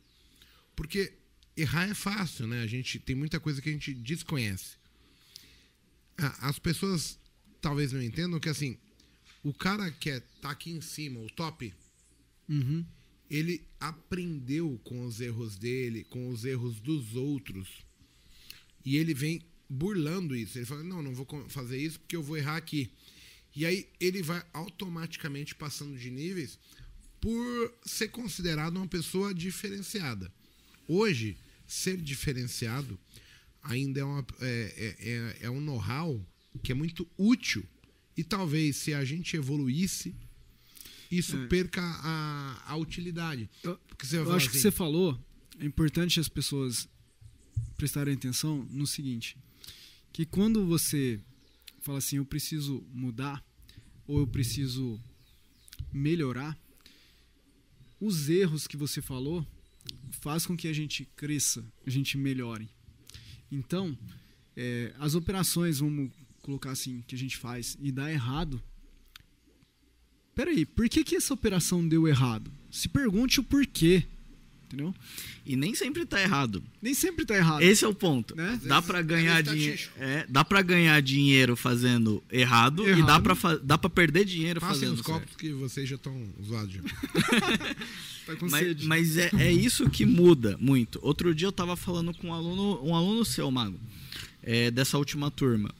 Porque 0.75 1.13
errar 1.55 1.89
é 1.89 1.93
fácil, 1.93 2.47
né? 2.47 2.61
A 2.61 2.67
gente 2.67 2.99
tem 2.99 3.15
muita 3.15 3.39
coisa 3.39 3.61
que 3.61 3.69
a 3.69 3.71
gente 3.71 3.93
desconhece. 3.93 4.75
As 6.17 6.59
pessoas 6.59 7.17
talvez 7.61 7.91
não 7.91 8.01
entendam 8.01 8.39
que 8.39 8.49
assim, 8.49 8.77
o 9.43 9.53
cara 9.53 9.89
que 9.91 10.09
é, 10.09 10.19
tá 10.41 10.51
aqui 10.51 10.71
em 10.71 10.81
cima, 10.81 11.19
o 11.19 11.29
top, 11.29 11.73
Uhum. 12.49 12.85
ele 13.29 13.65
aprendeu 13.79 14.77
com 14.83 15.05
os 15.05 15.21
erros 15.21 15.55
dele, 15.57 16.03
com 16.03 16.29
os 16.29 16.43
erros 16.43 16.81
dos 16.81 17.15
outros. 17.15 17.69
E 18.83 18.97
ele 18.97 19.13
vem 19.13 19.41
burlando 19.69 20.35
isso. 20.35 20.57
Ele 20.57 20.65
fala: 20.65 20.83
Não, 20.83 21.01
não 21.01 21.13
vou 21.15 21.25
fazer 21.47 21.77
isso 21.77 21.99
porque 21.99 22.15
eu 22.15 22.23
vou 22.23 22.35
errar 22.37 22.57
aqui. 22.57 22.91
E 23.55 23.65
aí 23.65 23.87
ele 23.99 24.21
vai 24.21 24.43
automaticamente 24.53 25.55
passando 25.55 25.97
de 25.97 26.09
níveis 26.09 26.59
por 27.21 27.73
ser 27.85 28.09
considerado 28.09 28.75
uma 28.77 28.87
pessoa 28.87 29.33
diferenciada. 29.33 30.31
Hoje, 30.91 31.37
ser 31.67 31.97
diferenciado 31.97 32.99
ainda 33.63 33.99
é, 34.01 34.03
uma, 34.03 34.25
é, 34.41 34.95
é, 34.99 35.09
é- 35.09 35.37
é 35.45 35.49
um 35.49 35.61
know-how 35.61 36.19
que 36.63 36.71
é 36.71 36.75
muito 36.75 37.07
útil. 37.17 37.63
E 38.17 38.23
talvez 38.23 38.75
se 38.75 38.93
a 38.93 39.05
gente 39.05 39.35
evoluísse, 39.37 40.13
isso 41.09 41.37
É. 41.37 41.47
perca 41.47 41.81
a, 41.81 42.63
a 42.73 42.75
utilidade. 42.75 43.49
Eu- 43.63 43.79
Eu 44.13 44.33
acho 44.33 44.49
que 44.49 44.57
assim, 44.57 44.61
você 44.63 44.71
falou, 44.71 45.17
é 45.59 45.65
importante 45.65 46.19
as 46.19 46.27
pessoas 46.27 46.89
prestarem 47.77 48.13
atenção 48.15 48.63
no 48.69 48.85
seguinte, 48.85 49.37
que 50.11 50.25
quando 50.25 50.65
você 50.65 51.19
fala 51.81 51.99
assim, 51.99 52.17
eu 52.17 52.25
preciso 52.25 52.83
mudar 52.93 53.43
ou 54.07 54.19
eu 54.19 54.27
preciso 54.27 54.99
melhorar, 55.93 56.57
os 57.99 58.27
erros 58.29 58.67
que 58.67 58.75
você 58.75 59.01
falou 59.01 59.45
faz 60.11 60.45
com 60.45 60.55
que 60.55 60.67
a 60.67 60.73
gente 60.73 61.05
cresça, 61.15 61.65
a 61.85 61.89
gente 61.89 62.17
melhore. 62.17 62.69
Então, 63.51 63.97
é, 64.55 64.93
as 64.99 65.15
operações, 65.15 65.79
vamos 65.79 66.11
colocar 66.41 66.71
assim, 66.71 67.03
que 67.07 67.15
a 67.15 67.17
gente 67.17 67.37
faz 67.37 67.77
e 67.79 67.91
dá 67.91 68.11
errado, 68.11 68.61
peraí, 70.33 70.65
por 70.65 70.87
que, 70.89 71.03
que 71.03 71.15
essa 71.15 71.33
operação 71.33 71.87
deu 71.87 72.07
errado? 72.07 72.51
Se 72.69 72.89
pergunte 72.89 73.39
o 73.39 73.43
porquê, 73.43 74.05
entendeu? 74.73 74.95
E 75.45 75.55
nem 75.55 75.75
sempre 75.75 76.05
tá 76.05 76.21
errado. 76.21 76.63
Nem 76.81 76.93
sempre 76.93 77.25
tá 77.25 77.35
errado. 77.35 77.61
Esse 77.61 77.83
é 77.83 77.87
o 77.87 77.93
ponto. 77.93 78.35
Né? 78.35 78.59
Dá 78.63 78.79
vezes 78.81 79.05
ganhar 79.05 79.39
é 79.39 79.41
dinheiro. 79.41 79.81
É, 79.97 80.25
dá 80.29 80.45
para 80.45 80.61
ganhar 80.61 81.01
dinheiro 81.01 81.55
fazendo 81.55 82.23
errado, 82.31 82.83
e 82.83 82.91
dá 83.03 83.15
Errado. 83.15 83.35
fa- 83.35 83.57
dá 83.57 83.77
para 83.77 83.89
perder 83.89 84.23
dinheiro 84.25 84.59
Passem 84.61 84.79
fazendo 84.81 84.95
os 84.95 85.01
copos 85.01 85.21
certo. 85.29 85.37
que 85.37 85.51
vocês 85.53 85.89
já 85.89 85.95
estão 85.95 86.25
zoados. 86.43 86.73
já. 86.73 86.81
Tá 88.23 88.33
Mas, 88.51 88.83
mas 88.85 89.17
é, 89.17 89.31
é 89.39 89.51
isso 89.51 89.89
que 89.89 90.05
muda 90.05 90.55
muito. 90.59 90.99
Outro 91.01 91.33
dia 91.33 91.47
eu 91.47 91.51
tava 91.51 91.75
falando 91.75 92.13
com 92.13 92.27
um 92.27 92.33
aluno, 92.33 92.79
um 92.85 92.95
aluno 92.95 93.25
seu, 93.25 93.49
Mago, 93.49 93.79
é, 94.43 94.69
dessa 94.69 94.95
última 94.99 95.31
turma. 95.31 95.73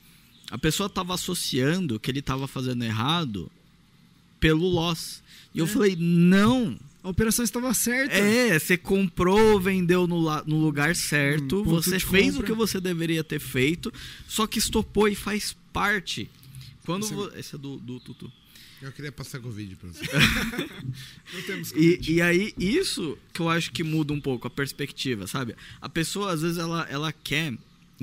A 0.49 0.57
pessoa 0.57 0.89
tava 0.89 1.13
associando 1.13 1.99
que 1.99 2.09
ele 2.09 2.21
tava 2.21 2.47
fazendo 2.47 2.83
errado 2.83 3.49
pelo 4.39 4.67
loss. 4.67 5.21
E 5.53 5.59
eu 5.59 5.65
É. 5.65 5.67
falei, 5.67 5.95
não. 5.97 6.77
A 7.03 7.09
operação 7.09 7.43
estava 7.43 7.73
certa. 7.73 8.13
É, 8.15 8.57
você 8.59 8.77
comprou, 8.77 9.59
vendeu 9.59 10.05
no, 10.05 10.21
no 10.45 10.57
lugar 10.59 10.95
certo, 10.95 11.61
Hum, 11.61 11.63
você 11.63 11.99
fez 11.99 12.27
compra. 12.35 12.41
o 12.41 12.43
que 12.45 12.53
você 12.53 12.79
deveria 12.79 13.23
ter 13.23 13.39
feito, 13.39 13.91
só 14.27 14.45
que 14.45 14.59
estopou 14.59 15.07
e 15.07 15.15
faz 15.15 15.55
parte. 15.73 16.29
Quando 16.85 17.03
Esse 17.03 17.13
é- 17.13 17.15
vo- 17.15 17.31
Esse 17.35 17.55
é 17.55 17.57
do, 17.57 17.77
do 17.77 17.99
Tutu. 17.99 18.31
Eu 18.81 18.91
queria 18.91 19.11
passar 19.11 19.39
Covid 19.39 19.75
pra 19.75 19.89
você. 19.89 20.01
Não 21.33 21.41
temos 21.45 21.71
E, 21.73 21.99
e 22.13 22.21
aí, 22.21 22.53
isso 22.57 23.15
que 23.31 23.39
eu 23.39 23.47
acho 23.49 23.71
que 23.71 23.83
muda 23.83 24.11
um 24.11 24.19
pouco 24.19 24.47
a 24.47 24.49
perspectiva, 24.49 25.27
sabe? 25.27 25.55
A 25.79 25.87
pessoa, 25.87 26.31
às 26.33 26.41
vezes, 26.41 26.57
ela, 26.57 26.87
ela 26.89 27.11
quer 27.13 27.53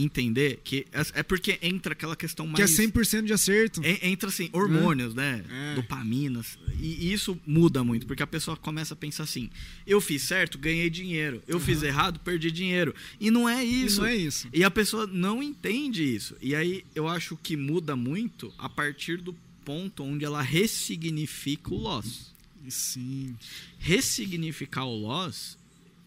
entender 0.04 0.60
que. 0.62 0.86
É 0.92 1.20
é 1.20 1.22
porque 1.22 1.58
entra 1.62 1.92
aquela 1.92 2.14
questão 2.16 2.46
Que 2.52 2.62
é 2.62 2.64
mais. 2.66 2.76
100% 2.76 3.24
de 3.24 3.32
acerto. 3.32 3.80
en- 3.84 3.98
Entra 4.02 4.28
assim, 4.28 4.48
hormônios, 4.52 5.14
né? 5.14 5.44
É. 5.50 5.74
Dopaminas. 5.74 6.58
E 6.80 7.12
isso 7.12 7.38
muda 7.46 7.82
muito, 7.82 8.06
porque 8.06 8.22
a 8.22 8.26
pessoa 8.26 8.56
começa 8.56 8.94
a 8.94 8.96
pensar 8.96 9.24
assim: 9.24 9.50
eu 9.86 10.00
fiz 10.00 10.22
certo, 10.22 10.58
ganhei 10.58 10.88
dinheiro. 10.90 11.42
Eu 11.48 11.58
fiz 11.58 11.82
errado, 11.82 12.20
perdi 12.20 12.50
dinheiro. 12.50 12.94
E 13.20 13.30
não 13.30 13.48
é 13.48 13.64
E 13.64 13.84
isso. 13.86 14.00
não 14.00 14.08
é 14.08 14.14
isso. 14.16 14.48
E 14.52 14.62
a 14.64 14.70
pessoa 14.70 15.06
não 15.06 15.42
entende 15.42 16.02
isso. 16.04 16.36
E 16.40 16.54
aí 16.54 16.84
eu 16.94 17.08
acho 17.08 17.36
que 17.36 17.56
muda 17.56 17.96
muito 17.96 18.52
a 18.58 18.68
partir 18.68 19.18
do 19.18 19.34
ponto 19.64 20.02
onde 20.02 20.24
ela 20.24 20.40
ressignifica 20.40 21.74
o 21.74 21.76
loss 21.76 22.32
E 22.64 22.70
Sim. 22.70 23.36
ressignificar 23.78 24.84
o 24.84 24.96
loss, 24.96 25.56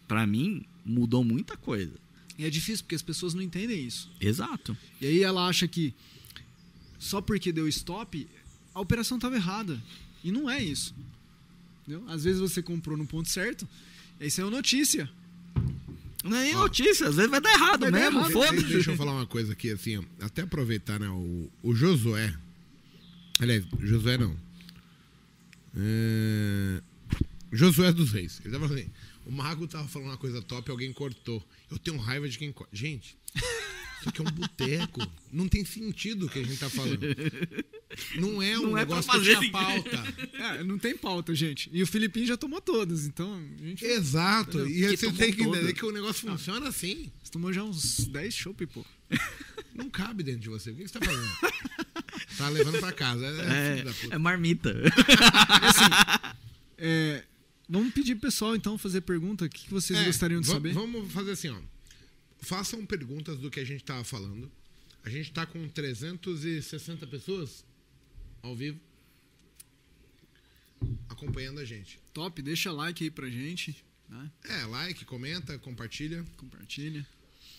pra 0.08 0.26
mim, 0.26 0.64
mudou 0.84 1.22
muita 1.24 1.56
coisa. 1.56 1.92
E 2.38 2.44
é 2.44 2.50
difícil 2.50 2.84
porque 2.84 2.94
as 2.94 3.02
pessoas 3.02 3.34
não 3.34 3.42
entendem 3.42 3.84
isso. 3.86 4.10
Exato. 4.20 4.76
E 5.00 5.06
aí 5.06 5.22
ela 5.22 5.46
acha 5.46 5.68
que 5.68 5.94
só 6.98 7.20
porque 7.20 7.52
deu 7.52 7.68
stop, 7.68 8.26
a 8.74 8.80
operação 8.80 9.18
estava 9.18 9.36
errada. 9.36 9.80
E 10.24 10.30
não 10.32 10.48
é 10.48 10.62
isso. 10.62 10.94
Entendeu? 11.82 12.08
Às 12.08 12.24
vezes 12.24 12.40
você 12.40 12.62
comprou 12.62 12.96
no 12.96 13.06
ponto 13.06 13.28
certo, 13.28 13.68
e 14.20 14.24
aí 14.24 14.30
saiu 14.30 14.50
notícia. 14.50 15.10
Não 16.24 16.36
é 16.36 16.44
nem 16.44 16.54
Ó. 16.54 16.60
notícia, 16.60 17.08
às 17.08 17.16
vezes 17.16 17.30
vai 17.30 17.40
dar 17.40 17.52
errado 17.52 17.80
Vai 17.80 17.90
dar 17.90 17.98
mesmo, 17.98 18.20
errado. 18.20 18.32
foda-se. 18.32 18.66
Deixa 18.66 18.92
eu 18.92 18.96
falar 18.96 19.12
uma 19.12 19.26
coisa 19.26 19.52
aqui, 19.52 19.70
assim, 19.72 20.04
até 20.20 20.42
aproveitar, 20.42 21.00
né? 21.00 21.08
O, 21.08 21.50
o 21.62 21.74
Josué. 21.74 22.32
Aliás, 23.40 23.64
Josué 23.80 24.16
não. 24.16 24.36
É, 25.76 26.80
Josué 27.52 27.92
dos 27.92 28.12
Reis. 28.12 28.40
Ele 28.44 28.52
tava 28.52 28.68
falando 28.68 28.82
assim, 28.82 28.90
o 29.26 29.32
Mago 29.32 29.66
tava 29.66 29.88
falando 29.88 30.08
uma 30.08 30.16
coisa 30.16 30.40
top, 30.40 30.70
alguém 30.70 30.92
cortou. 30.92 31.44
Eu 31.72 31.78
tenho 31.78 31.96
raiva 31.96 32.28
de 32.28 32.38
quem. 32.38 32.54
Gente, 32.72 33.16
Isso 33.34 34.08
aqui 34.08 34.20
é 34.20 34.24
um 34.24 34.32
boteco. 34.32 35.00
Não 35.32 35.48
tem 35.48 35.64
sentido 35.64 36.26
o 36.26 36.28
que 36.28 36.38
a 36.40 36.42
gente 36.42 36.58
tá 36.58 36.68
falando. 36.68 37.00
Não 38.16 38.42
é 38.42 38.58
um 38.58 38.62
Não 38.62 38.78
é 38.78 38.84
pra 38.84 38.96
negócio 38.96 39.10
que 39.10 39.16
fazer 39.18 39.38
tinha 39.38 39.52
pauta. 39.52 40.04
É, 40.34 40.64
não 40.64 40.78
tem 40.78 40.96
pauta, 40.96 41.34
gente. 41.34 41.70
E 41.72 41.82
o 41.82 41.86
Filipinho 41.86 42.26
já 42.26 42.36
tomou 42.36 42.60
todas, 42.60 43.06
então 43.06 43.40
a 43.60 43.64
gente 43.66 43.84
Exato. 43.84 44.68
E 44.68 44.88
Que 44.88 44.96
você 44.96 45.12
tem 45.12 45.32
que 45.32 45.42
entender 45.42 45.72
que 45.72 45.84
o 45.84 45.92
negócio 45.92 46.28
funciona 46.28 46.68
assim. 46.68 47.10
Você 47.22 47.30
tomou 47.30 47.52
já 47.52 47.62
uns 47.62 48.06
10 48.06 48.34
chopp, 48.34 48.66
pô. 48.66 48.84
Não 49.74 49.88
cabe 49.88 50.22
dentro 50.22 50.40
de 50.40 50.48
você. 50.48 50.70
O 50.70 50.74
que 50.76 50.86
você 50.86 50.98
tá 50.98 51.04
fazendo? 51.04 51.52
Tá 52.36 52.48
levando 52.48 52.78
pra 52.80 52.92
casa. 52.92 53.24
É, 53.26 53.84
É, 54.10 54.14
é 54.14 54.18
marmita. 54.18 54.74
É, 56.84 57.22
vamos 57.78 57.94
pedir 57.94 58.14
pro 58.16 58.28
pessoal, 58.28 58.54
então, 58.54 58.76
fazer 58.78 59.00
pergunta. 59.00 59.44
O 59.44 59.48
que 59.48 59.68
vocês 59.70 59.98
É, 59.98 60.04
gostariam 60.04 60.40
de 60.40 60.46
saber? 60.46 60.72
Vamos 60.72 61.10
fazer 61.12 61.32
assim, 61.32 61.48
ó. 61.48 61.60
Façam 62.40 62.84
perguntas 62.84 63.38
do 63.38 63.50
que 63.50 63.60
a 63.60 63.64
gente 63.64 63.82
tava 63.84 64.04
falando. 64.04 64.50
A 65.04 65.10
gente 65.10 65.32
tá 65.32 65.44
com 65.46 65.68
360 65.68 67.06
pessoas 67.06 67.64
ao 68.42 68.54
vivo 68.54 68.78
acompanhando 71.08 71.60
a 71.60 71.64
gente. 71.64 71.98
Top, 72.12 72.40
deixa 72.42 72.72
like 72.72 73.02
aí 73.04 73.10
pra 73.10 73.28
gente. 73.28 73.84
Né? 74.08 74.30
É, 74.44 74.64
like, 74.66 75.04
comenta, 75.04 75.58
compartilha. 75.58 76.24
Compartilha. 76.36 77.06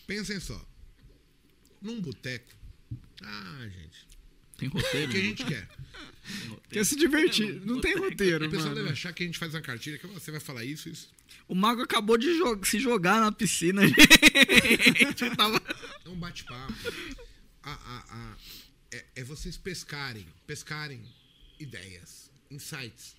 Pensem 0.05 0.39
só. 0.39 0.63
Num 1.81 2.01
boteco. 2.01 2.51
Ah, 3.21 3.67
gente. 3.67 4.07
Tem 4.57 4.69
O 4.69 4.71
roteiro? 4.71 5.11
que 5.11 5.17
a 5.17 5.21
né? 5.21 5.27
gente 5.27 5.45
quer? 5.45 5.67
Quer 6.69 6.85
se 6.85 6.95
divertir. 6.95 7.61
Não 7.65 7.81
tem 7.81 7.95
roteiro, 7.97 8.45
O 8.45 8.49
pessoal 8.49 8.69
mano. 8.69 8.81
deve 8.81 8.93
achar 8.93 9.11
que 9.13 9.23
a 9.23 9.25
gente 9.25 9.37
faz 9.37 9.53
uma 9.53 9.61
cartilha 9.61 9.97
que 9.97 10.07
você 10.07 10.31
vai 10.31 10.39
falar 10.39 10.63
isso, 10.63 10.87
isso. 10.89 11.09
O 11.47 11.55
Mago 11.55 11.81
acabou 11.81 12.17
de 12.17 12.27
jo- 12.37 12.59
se 12.63 12.79
jogar 12.79 13.19
na 13.19 13.31
piscina, 13.31 13.81
gente. 13.87 15.35
Tava... 15.35 15.61
É 16.05 16.09
um 16.09 16.15
bate-papo. 16.15 16.73
A- 17.63 17.71
a- 17.71 18.05
a- 18.09 18.37
é, 18.91 19.05
é 19.17 19.23
vocês 19.23 19.57
pescarem, 19.57 20.25
pescarem 20.47 21.01
ideias, 21.59 22.31
insights. 22.49 23.15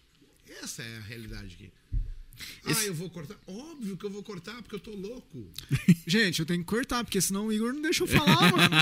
Essa 0.63 0.83
é 0.83 0.97
a 0.99 1.01
realidade 1.01 1.55
aqui. 1.55 1.73
Ah, 2.67 2.85
eu 2.85 2.95
vou 2.95 3.09
cortar? 3.11 3.37
Óbvio 3.47 3.97
que 3.97 4.05
eu 4.05 4.11
vou 4.11 4.23
cortar, 4.23 4.61
porque 4.63 4.75
eu 4.75 4.81
tô 4.81 4.91
louco. 4.93 5.53
Gente, 6.07 6.41
eu 6.41 6.47
tenho 6.47 6.61
que 6.61 6.67
cortar, 6.67 7.05
porque 7.05 7.21
senão 7.21 7.47
o 7.47 7.53
Igor 7.53 7.73
não 7.73 7.83
deixa 7.83 8.03
eu 8.03 8.09
falar, 8.09 8.51
mano. 8.51 8.75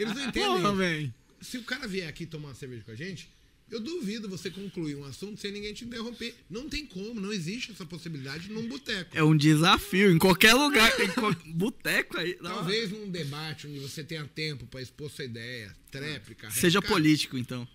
Eles 0.00 0.14
não 0.14 0.22
entendem. 0.28 0.48
Porra, 0.48 0.74
velho. 0.74 1.14
Se 1.50 1.58
o 1.58 1.62
cara 1.62 1.86
vier 1.86 2.08
aqui 2.08 2.26
tomar 2.26 2.48
uma 2.48 2.54
cerveja 2.54 2.82
com 2.84 2.90
a 2.90 2.94
gente, 2.96 3.28
eu 3.70 3.80
duvido 3.80 4.28
você 4.28 4.50
concluir 4.50 4.94
um 4.96 5.04
assunto 5.04 5.40
sem 5.40 5.50
ninguém 5.52 5.72
te 5.74 5.84
interromper. 5.84 6.34
Não 6.48 6.68
tem 6.68 6.86
como, 6.86 7.20
não 7.20 7.32
existe 7.32 7.70
essa 7.72 7.84
possibilidade 7.84 8.50
num 8.50 8.66
boteco. 8.68 9.16
É 9.16 9.22
um 9.22 9.36
desafio 9.36 10.10
em 10.12 10.18
qualquer 10.18 10.54
lugar. 10.54 10.90
Em 11.00 11.08
qual- 11.12 11.34
Boteco 11.46 12.16
aí. 12.18 12.36
não. 12.40 12.50
Talvez 12.54 12.90
num 12.90 13.10
debate 13.10 13.66
onde 13.66 13.78
você 13.80 14.02
tenha 14.04 14.24
tempo 14.26 14.66
pra 14.66 14.80
expor 14.82 15.10
sua 15.10 15.24
ideia, 15.24 15.74
tréplica. 15.90 16.50
Seja 16.50 16.80
político, 16.82 17.36
então. 17.38 17.66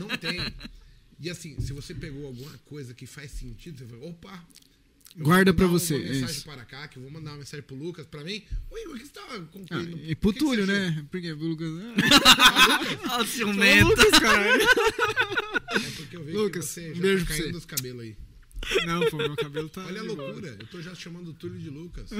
Não 0.00 0.08
tem. 0.16 0.38
E 1.20 1.30
assim, 1.30 1.58
se 1.60 1.72
você 1.72 1.94
pegou 1.94 2.26
alguma 2.26 2.56
coisa 2.66 2.92
que 2.94 3.06
faz 3.06 3.30
sentido, 3.30 3.78
você 3.78 3.86
fala, 3.86 4.04
opa. 4.06 4.44
Eu 5.16 5.24
Guarda 5.24 5.54
pra 5.54 5.66
você, 5.66 5.94
Uma 5.96 6.04
mensagem 6.04 6.36
isso. 6.36 6.44
para 6.44 6.64
cá, 6.64 6.88
que 6.88 6.96
eu 6.98 7.02
vou 7.02 7.10
mandar 7.10 7.30
uma 7.32 7.38
mensagem 7.38 7.64
pro 7.64 7.76
Lucas, 7.76 8.06
pra 8.06 8.24
mim. 8.24 8.42
Oi, 8.70 8.86
o 8.86 8.94
que 8.94 9.04
você 9.06 9.12
tava 9.12 9.36
Ah, 9.36 9.40
concluindo? 9.52 9.96
e 10.10 10.14
pro 10.14 10.30
O 10.30 10.32
Túlio, 10.32 10.66
né? 10.66 11.06
Porque 11.10 11.30
o 11.32 11.36
Lucas. 11.36 11.68
Ah, 13.04 13.18
Ô, 13.22 13.24
ciumento. 13.26 13.88
Lucas, 13.88 14.10
caralho. 14.18 14.62
É 15.74 15.90
porque 15.96 16.16
eu 16.16 16.24
vejo 16.24 16.38
Lucas, 16.38 16.66
que 16.66 16.70
você 16.72 16.90
um 16.90 16.94
já 16.94 17.02
beijo 17.02 17.24
tá 17.24 17.26
pra 17.26 17.36
caindo 17.36 17.46
você. 17.46 17.52
dos 17.52 17.64
cabelos 17.64 18.02
aí. 18.02 18.16
Não, 18.86 19.10
pô, 19.10 19.16
meu 19.18 19.36
cabelo 19.36 19.68
tá. 19.68 19.84
Olha 19.86 20.00
a 20.00 20.04
loucura, 20.04 20.56
eu 20.60 20.66
tô 20.68 20.80
já 20.80 20.94
chamando 20.94 21.28
o 21.30 21.34
Túlio 21.34 21.58
de 21.58 21.68
Lucas. 21.68 22.10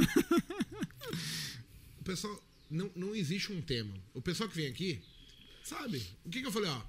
o 2.00 2.04
pessoal, 2.04 2.42
não, 2.70 2.90
não 2.96 3.14
existe 3.14 3.52
um 3.52 3.60
tema. 3.62 3.94
O 4.12 4.20
pessoal 4.20 4.48
que 4.48 4.56
vem 4.56 4.66
aqui, 4.66 5.00
sabe? 5.62 6.02
O 6.24 6.30
que, 6.30 6.40
que 6.40 6.46
eu 6.46 6.52
falei, 6.52 6.68
ó? 6.70 6.80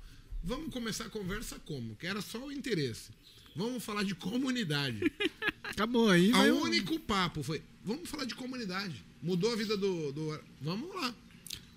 Vamos 0.44 0.72
começar 0.74 1.06
a 1.06 1.10
conversa 1.10 1.60
como? 1.60 1.96
Que 1.96 2.08
era 2.08 2.22
só 2.22 2.40
o 2.46 2.52
interesse. 2.52 3.12
Vamos 3.56 3.84
falar 3.84 4.04
de 4.04 4.14
comunidade. 4.16 5.12
Acabou 5.64 6.10
aí. 6.10 6.32
O 6.32 6.62
único 6.64 7.00
papo 7.00 7.42
foi, 7.44 7.62
vamos 7.84 8.10
falar 8.10 8.26
de 8.26 8.36
comunidade. 8.36 9.04
Mudou 9.22 9.52
a 9.52 9.56
vida 9.56 9.76
do, 9.78 10.12
do. 10.12 10.40
Vamos 10.62 10.94
lá. 10.96 11.14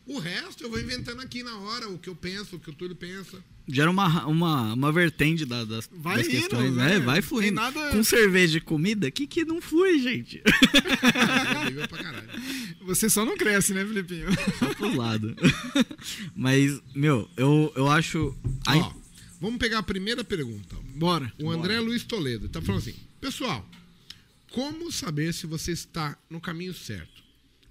O 0.06 0.18
resto 0.18 0.64
eu 0.64 0.70
vou 0.70 0.80
inventando 0.80 1.20
aqui 1.20 1.42
na 1.42 1.56
hora 1.59 1.88
o 1.88 1.98
que 1.98 2.09
eu 2.09 2.14
penso, 2.16 2.56
o 2.56 2.59
que 2.59 2.70
o 2.70 2.72
Túlio 2.72 2.96
pensa. 2.96 3.38
Gera 3.70 3.90
uma, 3.90 4.24
uma, 4.26 4.72
uma 4.72 4.90
vertente 4.90 5.44
da- 5.44 5.64
das, 5.64 5.86
Vai 5.92 6.16
das 6.16 6.26
indo, 6.28 6.36
questões, 6.36 6.74
né? 6.74 6.98
né? 6.98 6.98
Vai 7.00 7.20
fluindo. 7.20 7.56
nada- 7.56 7.90
Com 7.90 8.02
cerveja 8.02 8.56
e 8.56 8.60
comida, 8.62 9.10
que 9.10 9.26
que 9.26 9.44
não 9.44 9.60
flui, 9.60 9.98
gente? 10.00 10.42
É 10.42 11.64
nível 11.66 11.86
pra 11.88 12.02
caralho. 12.02 12.28
Você 12.86 13.10
só 13.10 13.26
não 13.26 13.36
cresce, 13.36 13.74
né, 13.74 13.84
Filipinho? 13.84 14.28
Só 14.59 14.72
pros 14.72 14.94
lados. 14.94 15.34
Mas, 16.34 16.80
meu, 16.94 17.28
eu, 17.36 17.70
eu 17.76 17.90
acho. 17.90 18.34
Ó, 18.66 18.92
vamos 19.40 19.59
pegar 19.59 19.78
a 19.78 19.82
primeira 19.82 20.24
pergunta. 20.24 20.77
Bora. 20.94 21.32
O 21.39 21.51
André 21.51 21.81
Luiz 21.81 22.05
Toledo 22.05 22.48
tá 22.48 22.60
falando 22.60 22.82
assim: 22.82 22.97
Pessoal, 23.20 23.69
como 24.51 24.90
saber 24.90 25.32
se 25.35 25.47
você 25.47 25.73
está 25.73 26.19
no 26.28 26.40
caminho 26.40 26.74
certo? 26.74 27.23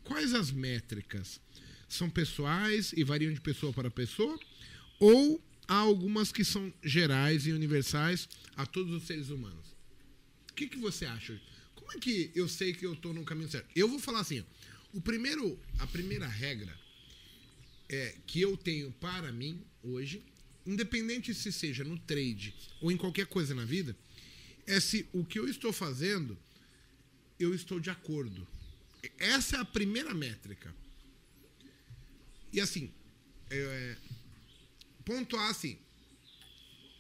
Quais 0.03 0.33
as 0.33 0.51
métricas? 0.51 1.39
São 1.89 2.09
pessoais 2.09 2.93
e 2.93 3.03
variam 3.03 3.33
de 3.33 3.41
pessoa 3.41 3.71
para 3.73 3.89
pessoa? 3.89 4.37
Ou 4.99 5.41
há 5.67 5.75
algumas 5.75 6.31
que 6.31 6.43
são 6.43 6.73
gerais 6.83 7.45
e 7.45 7.51
universais 7.51 8.27
a 8.55 8.65
todos 8.65 8.93
os 8.93 9.03
seres 9.03 9.29
humanos? 9.29 9.75
O 10.49 10.53
que, 10.53 10.67
que 10.67 10.77
você 10.77 11.05
acha? 11.05 11.39
Como 11.75 11.91
é 11.93 11.97
que 11.97 12.31
eu 12.35 12.47
sei 12.49 12.73
que 12.73 12.85
eu 12.85 12.93
estou 12.93 13.13
no 13.13 13.23
caminho 13.23 13.49
certo? 13.49 13.69
Eu 13.75 13.87
vou 13.87 13.99
falar 13.99 14.19
assim: 14.19 14.43
o 14.93 15.01
primeiro, 15.01 15.59
a 15.79 15.87
primeira 15.87 16.27
regra 16.27 16.77
é, 17.89 18.15
que 18.25 18.41
eu 18.41 18.57
tenho 18.57 18.91
para 18.93 19.31
mim 19.31 19.61
hoje, 19.83 20.23
independente 20.67 21.33
se 21.33 21.51
seja 21.51 21.83
no 21.83 21.97
trade 21.97 22.53
ou 22.81 22.91
em 22.91 22.97
qualquer 22.97 23.25
coisa 23.25 23.55
na 23.55 23.65
vida, 23.65 23.95
é 24.65 24.79
se 24.79 25.07
o 25.13 25.23
que 25.23 25.39
eu 25.39 25.47
estou 25.47 25.71
fazendo, 25.71 26.37
eu 27.39 27.55
estou 27.55 27.79
de 27.79 27.89
acordo. 27.89 28.45
Essa 29.17 29.57
é 29.57 29.59
a 29.59 29.65
primeira 29.65 30.13
métrica. 30.13 30.75
E 32.51 32.59
assim, 32.59 32.91
é, 33.49 33.95
ponto 35.05 35.37
A, 35.37 35.49
assim, 35.49 35.77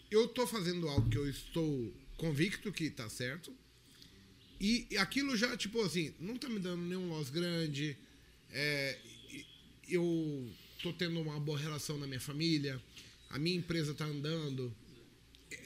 eu 0.09 0.25
estou 0.25 0.47
fazendo 0.47 0.87
algo 0.87 1.09
que 1.09 1.17
eu 1.17 1.29
estou 1.29 1.93
convicto 2.15 2.71
que 2.71 2.85
está 2.85 3.09
certo, 3.09 3.53
e 4.59 4.87
aquilo 4.97 5.37
já, 5.37 5.55
tipo 5.55 5.79
assim, 5.81 6.13
não 6.19 6.35
tá 6.35 6.49
me 6.49 6.57
dando 6.57 6.81
nenhum 6.81 7.09
loss 7.09 7.29
grande. 7.29 7.95
é, 8.51 8.97
eu 9.87 10.51
tô 10.81 10.91
tendo 10.93 11.19
uma 11.21 11.39
boa 11.39 11.57
relação 11.57 11.97
na 11.97 12.05
minha 12.05 12.19
família. 12.19 12.81
A 13.29 13.37
minha 13.39 13.57
empresa 13.57 13.93
tá 13.93 14.05
andando. 14.05 14.73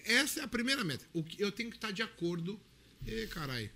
Essa 0.06 0.42
é 0.42 0.44
a 0.44 0.48
primeira 0.48 0.84
meta. 0.84 1.06
O 1.14 1.24
que 1.24 1.42
eu 1.42 1.52
tenho 1.52 1.70
que 1.70 1.78
estar 1.78 1.92
de 1.92 2.02
acordo. 2.02 2.60
E 3.06 3.28
caralho. 3.28 3.70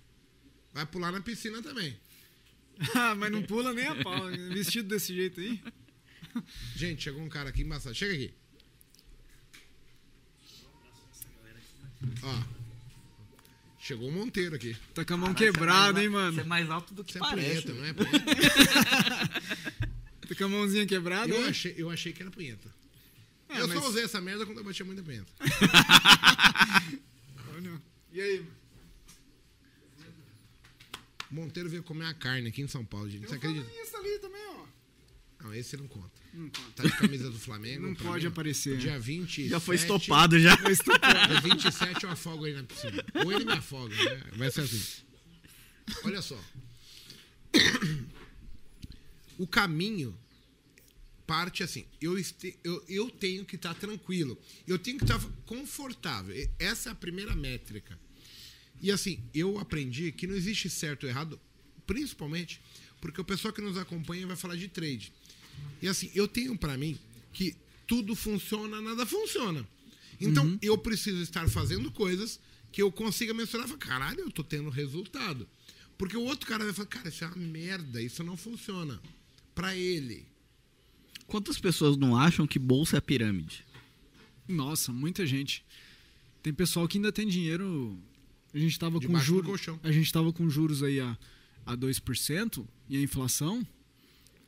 Vai 0.72 0.86
pular 0.86 1.10
na 1.12 1.20
piscina 1.20 1.62
também. 1.62 1.96
Ah, 2.94 3.14
mas 3.14 3.32
não 3.32 3.42
pula 3.42 3.72
nem 3.72 3.86
a 3.86 3.94
pau. 4.04 4.26
Vestido 4.52 4.90
desse 4.90 5.14
jeito 5.14 5.40
aí. 5.40 5.62
Gente, 6.74 7.04
chegou 7.04 7.22
um 7.22 7.28
cara 7.30 7.48
aqui 7.48 7.62
embaçado. 7.62 7.94
Chega 7.94 8.12
aqui. 8.12 8.34
Ó. 12.22 12.42
Chegou 13.78 14.08
o 14.08 14.12
Monteiro 14.12 14.54
aqui. 14.56 14.76
Tá 14.94 15.04
com 15.04 15.14
a 15.14 15.16
mão 15.16 15.32
quebrada, 15.32 16.02
hein, 16.02 16.10
Você 16.10 16.16
é 16.16 16.20
mano? 16.20 16.44
mais 16.46 16.68
alto 16.70 16.92
do 16.92 17.04
que 17.04 17.12
Você 17.12 17.18
é 17.18 17.20
parece. 17.20 17.62
punheta, 17.62 17.72
não 17.74 17.84
é 17.86 17.92
punheta? 17.94 19.36
Tá 20.28 20.34
com 20.34 20.44
a 20.44 20.48
mãozinha 20.48 20.84
quebrada. 20.86 21.32
Eu 21.32 21.42
né? 21.42 21.48
achei, 21.50 21.74
eu 21.78 21.88
achei 21.88 22.12
que 22.12 22.20
era 22.20 22.32
punheta. 22.32 22.68
É, 23.48 23.60
eu 23.60 23.68
mas- 23.68 23.78
só 23.78 23.88
usei 23.88 24.04
essa 24.04 24.20
merda 24.20 24.44
quando 24.44 24.58
eu 24.58 24.64
batia 24.64 24.84
muita 24.84 25.02
punheta. 25.02 25.32
Olha. 27.54 27.80
E 28.12 28.20
aí? 28.20 28.46
Monteiro 31.30 31.68
veio 31.68 31.82
comer 31.82 32.06
a 32.06 32.14
carne 32.14 32.48
aqui 32.48 32.62
em 32.62 32.68
São 32.68 32.84
Paulo, 32.84 33.08
gente. 33.10 33.26
Você 33.26 33.34
Eu 33.34 33.38
acredita? 33.38 33.64
falei 33.66 33.82
isso 33.82 33.96
ali 33.96 34.18
também, 34.20 34.42
ó. 34.48 34.66
Não, 35.42 35.54
esse 35.54 35.76
não 35.76 35.86
conta. 35.88 36.10
Não 36.32 36.48
conta. 36.48 36.70
Tá 36.76 36.82
de 36.84 36.96
camisa 36.96 37.30
do 37.30 37.38
Flamengo. 37.38 37.86
Não 37.86 37.94
pode 37.94 38.24
mim, 38.24 38.30
aparecer. 38.32 38.78
Dia 38.78 38.98
27. 38.98 39.48
Já 39.48 39.60
foi 39.60 39.76
estopado 39.76 40.38
já. 40.38 40.54
Dia 40.56 41.40
27 41.42 42.04
eu 42.04 42.10
afogo 42.10 42.44
aí 42.44 42.52
na 42.54 42.62
piscina. 42.62 43.04
Ou 43.24 43.32
ele 43.32 43.44
me 43.44 43.52
afoga, 43.52 43.94
né? 43.94 44.22
Vai 44.36 44.50
ser 44.50 44.62
assim. 44.62 44.82
Olha 46.04 46.20
só. 46.22 46.38
O 49.38 49.46
caminho 49.46 50.18
parte 51.26 51.62
assim. 51.62 51.84
Eu, 52.00 52.18
este, 52.18 52.58
eu, 52.62 52.84
eu 52.88 53.10
tenho 53.10 53.44
que 53.44 53.56
estar 53.56 53.74
tranquilo. 53.74 54.38
Eu 54.66 54.78
tenho 54.78 54.98
que 54.98 55.04
estar 55.04 55.20
confortável. 55.44 56.34
E 56.36 56.48
Essa 56.58 56.90
é 56.90 56.92
a 56.92 56.94
primeira 56.94 57.34
métrica. 57.34 57.98
E 58.80 58.90
assim, 58.92 59.22
eu 59.34 59.58
aprendi 59.58 60.12
que 60.12 60.26
não 60.26 60.34
existe 60.36 60.68
certo 60.68 61.04
ou 61.04 61.08
errado, 61.08 61.40
principalmente 61.86 62.60
porque 63.00 63.20
o 63.20 63.24
pessoal 63.24 63.52
que 63.52 63.60
nos 63.60 63.76
acompanha 63.76 64.26
vai 64.26 64.36
falar 64.36 64.56
de 64.56 64.68
trade. 64.68 65.12
E 65.80 65.88
assim, 65.88 66.10
eu 66.14 66.26
tenho 66.26 66.56
pra 66.56 66.76
mim 66.76 66.98
que 67.32 67.54
tudo 67.86 68.14
funciona, 68.14 68.80
nada 68.80 69.06
funciona. 69.06 69.66
Então, 70.20 70.58
eu 70.62 70.76
preciso 70.78 71.20
estar 71.22 71.48
fazendo 71.48 71.90
coisas 71.90 72.40
que 72.72 72.82
eu 72.82 72.90
consiga 72.90 73.34
mensurar 73.34 73.66
e 73.66 73.68
falar, 73.68 73.78
caralho, 73.78 74.20
eu 74.20 74.30
tô 74.30 74.42
tendo 74.42 74.70
resultado. 74.70 75.46
Porque 75.98 76.16
o 76.16 76.22
outro 76.22 76.46
cara 76.46 76.64
vai 76.64 76.72
falar, 76.72 76.88
cara, 76.88 77.08
isso 77.08 77.24
é 77.24 77.26
uma 77.26 77.36
merda, 77.36 78.02
isso 78.02 78.22
não 78.24 78.36
funciona. 78.36 79.00
pra 79.54 79.74
ele. 79.74 80.26
Quantas 81.26 81.58
pessoas 81.58 81.96
não 81.96 82.16
acham 82.16 82.46
que 82.46 82.58
bolsa 82.58 82.98
é 82.98 83.00
pirâmide? 83.00 83.64
Nossa, 84.48 84.92
muita 84.92 85.26
gente. 85.26 85.64
Tem 86.42 86.52
pessoal 86.52 86.86
que 86.86 86.98
ainda 86.98 87.10
tem 87.10 87.26
dinheiro. 87.26 87.98
A 88.54 88.58
gente 88.58 88.78
tava 88.78 89.00
com 89.00 89.18
juros. 89.18 89.68
A 89.82 89.90
gente 89.90 90.12
tava 90.12 90.32
com 90.32 90.48
juros 90.48 90.82
aí 90.82 91.00
a, 91.00 91.18
a 91.64 91.76
2% 91.76 92.64
e 92.88 92.96
a 92.96 93.00
inflação 93.00 93.66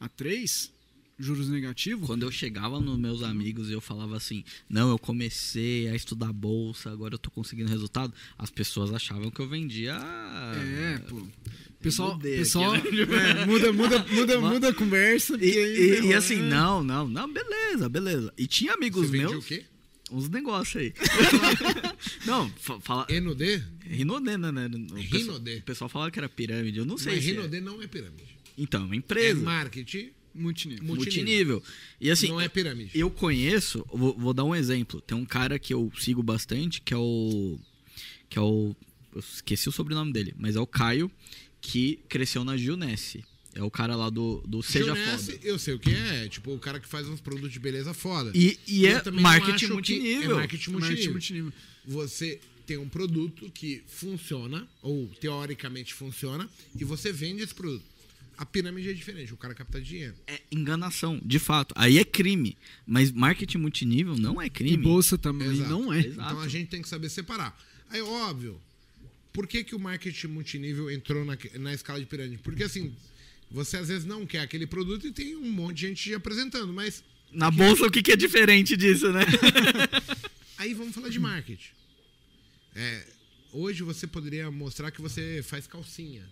a 0.01 0.09
3%, 0.09 0.71
juros 1.19 1.49
negativos. 1.49 2.07
Quando 2.07 2.23
eu 2.23 2.31
chegava 2.31 2.81
nos 2.81 2.97
meus 2.99 3.23
amigos 3.23 3.69
e 3.69 3.73
eu 3.73 3.81
falava 3.81 4.16
assim, 4.16 4.45
não, 4.69 4.90
eu 4.90 4.99
comecei 4.99 5.89
a 5.89 5.95
estudar 5.97 6.32
bolsa, 6.32 6.90
agora 6.90 7.15
eu 7.15 7.19
tô 7.19 7.31
conseguindo 7.31 7.69
resultado, 7.69 8.15
as 8.39 8.51
pessoas 8.51 8.93
achavam 8.93 9.31
que 9.31 9.40
eu 9.40 9.49
vendia. 9.49 9.95
É, 9.95 10.99
pô. 11.09 11.27
Pessoal, 11.81 12.15
mudei 12.15 12.32
aqui, 12.35 12.43
pessoal 12.43 12.73
né? 12.73 12.82
é, 13.43 13.47
muda, 13.47 13.73
muda, 13.73 14.05
muda, 14.11 14.39
Mas- 14.43 14.53
muda 14.53 14.69
a 14.70 14.74
conversa. 14.74 15.36
E, 15.40 15.47
e- 15.47 15.90
e 15.90 15.95
ferrou, 15.97 16.15
assim, 16.16 16.36
né? 16.36 16.49
não, 16.51 16.82
não, 16.82 17.07
não, 17.09 17.32
beleza, 17.32 17.89
beleza. 17.89 18.32
E 18.36 18.47
tinha 18.49 18.73
amigos 18.74 19.07
Você 19.07 19.12
vendia 19.12 19.28
meus, 19.31 19.45
o 19.45 19.47
quê? 19.49 19.65
uns 20.11 20.28
negócios 20.28 20.77
aí. 20.82 20.93
não, 22.27 22.49
fa- 22.59 22.81
fala. 22.81 23.07
Enodê? 23.09 23.62
Rinodê, 23.86 24.36
né? 24.36 24.51
né? 24.51 24.66
O 24.66 24.70
pessoal- 24.95 25.11
Rinodê. 25.20 25.57
O 25.59 25.62
pessoal 25.62 25.89
falava 25.89 26.11
que 26.11 26.19
era 26.19 26.28
pirâmide, 26.28 26.78
eu 26.78 26.85
não 26.85 26.99
sei 26.99 27.15
Mas 27.15 27.24
se 27.24 27.31
é. 27.31 27.32
Rinodê 27.35 27.61
não 27.61 27.81
é 27.82 27.86
pirâmide. 27.86 28.36
Então, 28.57 28.82
é 28.82 28.85
uma 28.86 28.95
É 28.95 28.99
empresa. 28.99 29.40
marketing, 29.40 30.11
Multinível. 30.39 30.85
multinível. 30.85 31.62
E 32.01 32.10
assim, 32.10 32.28
não 32.28 32.40
é 32.40 32.48
pirâmide. 32.48 32.90
eu 32.94 33.10
conheço, 33.10 33.85
vou, 33.93 34.16
vou 34.16 34.32
dar 34.32 34.44
um 34.44 34.55
exemplo. 34.55 35.01
Tem 35.01 35.16
um 35.16 35.24
cara 35.24 35.59
que 35.59 35.74
eu 35.74 35.93
sigo 35.98 36.23
bastante, 36.23 36.81
que 36.81 36.94
é 36.94 36.97
o. 36.97 37.59
Que 38.28 38.39
é 38.39 38.43
o. 38.43 38.74
Eu 39.15 39.20
esqueci 39.20 39.69
o 39.69 39.73
sobrenome 39.73 40.12
dele, 40.12 40.35
mas 40.39 40.56
é 40.56 40.60
o 40.60 40.66
Caio, 40.66 41.10
que 41.60 41.98
cresceu 42.09 42.44
na 42.44 42.56
Gilnesse. 42.56 43.24
É 43.55 43.62
o 43.62 43.70
cara 43.70 43.97
lá 43.97 44.09
do, 44.09 44.43
do 44.47 44.62
Seja 44.62 44.94
Gilnesse, 44.94 45.32
Foda. 45.32 45.47
Eu 45.47 45.59
sei 45.59 45.74
o 45.74 45.78
que 45.78 45.90
é. 45.90 46.28
Tipo, 46.28 46.55
o 46.55 46.59
cara 46.59 46.78
que 46.78 46.86
faz 46.86 47.09
uns 47.09 47.20
produtos 47.20 47.52
de 47.52 47.59
beleza 47.59 47.93
foda. 47.93 48.31
E, 48.35 48.59
e 48.69 48.86
é 48.86 49.02
marketing 49.10 49.66
que 49.66 49.73
multinível. 49.73 50.31
É 50.32 50.35
marketing 50.35 50.70
Marketing 50.70 50.70
multinível. 50.70 51.12
multinível. 51.12 51.52
Você 51.85 52.40
tem 52.66 52.77
um 52.77 52.89
produto 52.89 53.51
que 53.51 53.82
funciona, 53.86 54.69
ou 54.82 55.09
teoricamente 55.20 55.94
funciona, 55.94 56.48
e 56.78 56.85
você 56.85 57.10
vende 57.10 57.43
esse 57.43 57.55
produto. 57.55 57.85
A 58.39 58.47
pirâmide 58.47 58.89
é 58.89 58.93
diferente, 58.93 59.35
o 59.35 59.36
cara 59.36 59.52
capta 59.52 59.81
dinheiro. 59.81 60.15
É 60.27 60.40
enganação, 60.52 61.20
de 61.24 61.40
fato. 61.40 61.74
Aí 61.77 61.98
é 61.98 62.05
crime. 62.05 62.56
Mas 62.86 63.10
marketing 63.10 63.59
multinível 63.59 64.16
não 64.16 64.40
é 64.40 64.47
E 64.47 64.51
crime. 64.51 64.77
bolsa 64.77 65.19
também 65.19 65.48
Exato. 65.48 65.69
não 65.70 65.93
é. 65.93 65.98
Exato. 65.98 66.20
Então 66.20 66.40
a 66.40 66.48
gente 66.48 66.69
tem 66.69 66.81
que 66.81 66.89
saber 66.89 67.09
separar. 67.10 67.60
Aí, 67.90 68.01
óbvio, 68.01 68.60
por 69.32 69.47
que, 69.48 69.65
que 69.65 69.74
o 69.74 69.78
marketing 69.81 70.28
multinível 70.28 70.89
entrou 70.89 71.24
na, 71.24 71.36
na 71.59 71.74
escala 71.74 71.98
de 71.98 72.06
pirâmide? 72.06 72.39
Porque 72.40 72.62
assim, 72.62 72.94
você 73.51 73.77
às 73.77 73.89
vezes 73.89 74.05
não 74.05 74.24
quer 74.24 74.40
aquele 74.40 74.69
produto 74.69 75.06
e 75.09 75.12
tem 75.12 75.35
um 75.35 75.51
monte 75.51 75.78
de 75.78 75.89
gente 75.89 76.02
te 76.05 76.15
apresentando, 76.15 76.73
mas 76.73 77.02
Na 77.32 77.51
bolsa, 77.51 77.86
o 77.86 77.90
que, 77.90 78.02
que 78.02 78.12
é 78.12 78.16
diferente 78.16 78.77
disso, 78.77 79.10
né? 79.12 79.23
aí 80.56 80.74
vamos 80.74 80.94
falar 80.94 81.09
de 81.09 81.19
marketing. 81.19 81.70
É, 82.77 83.05
hoje 83.52 83.82
você 83.82 84.06
poderia 84.06 84.48
mostrar 84.51 84.93
que 84.93 85.01
você 85.01 85.43
faz 85.43 85.66
calcinha. 85.66 86.23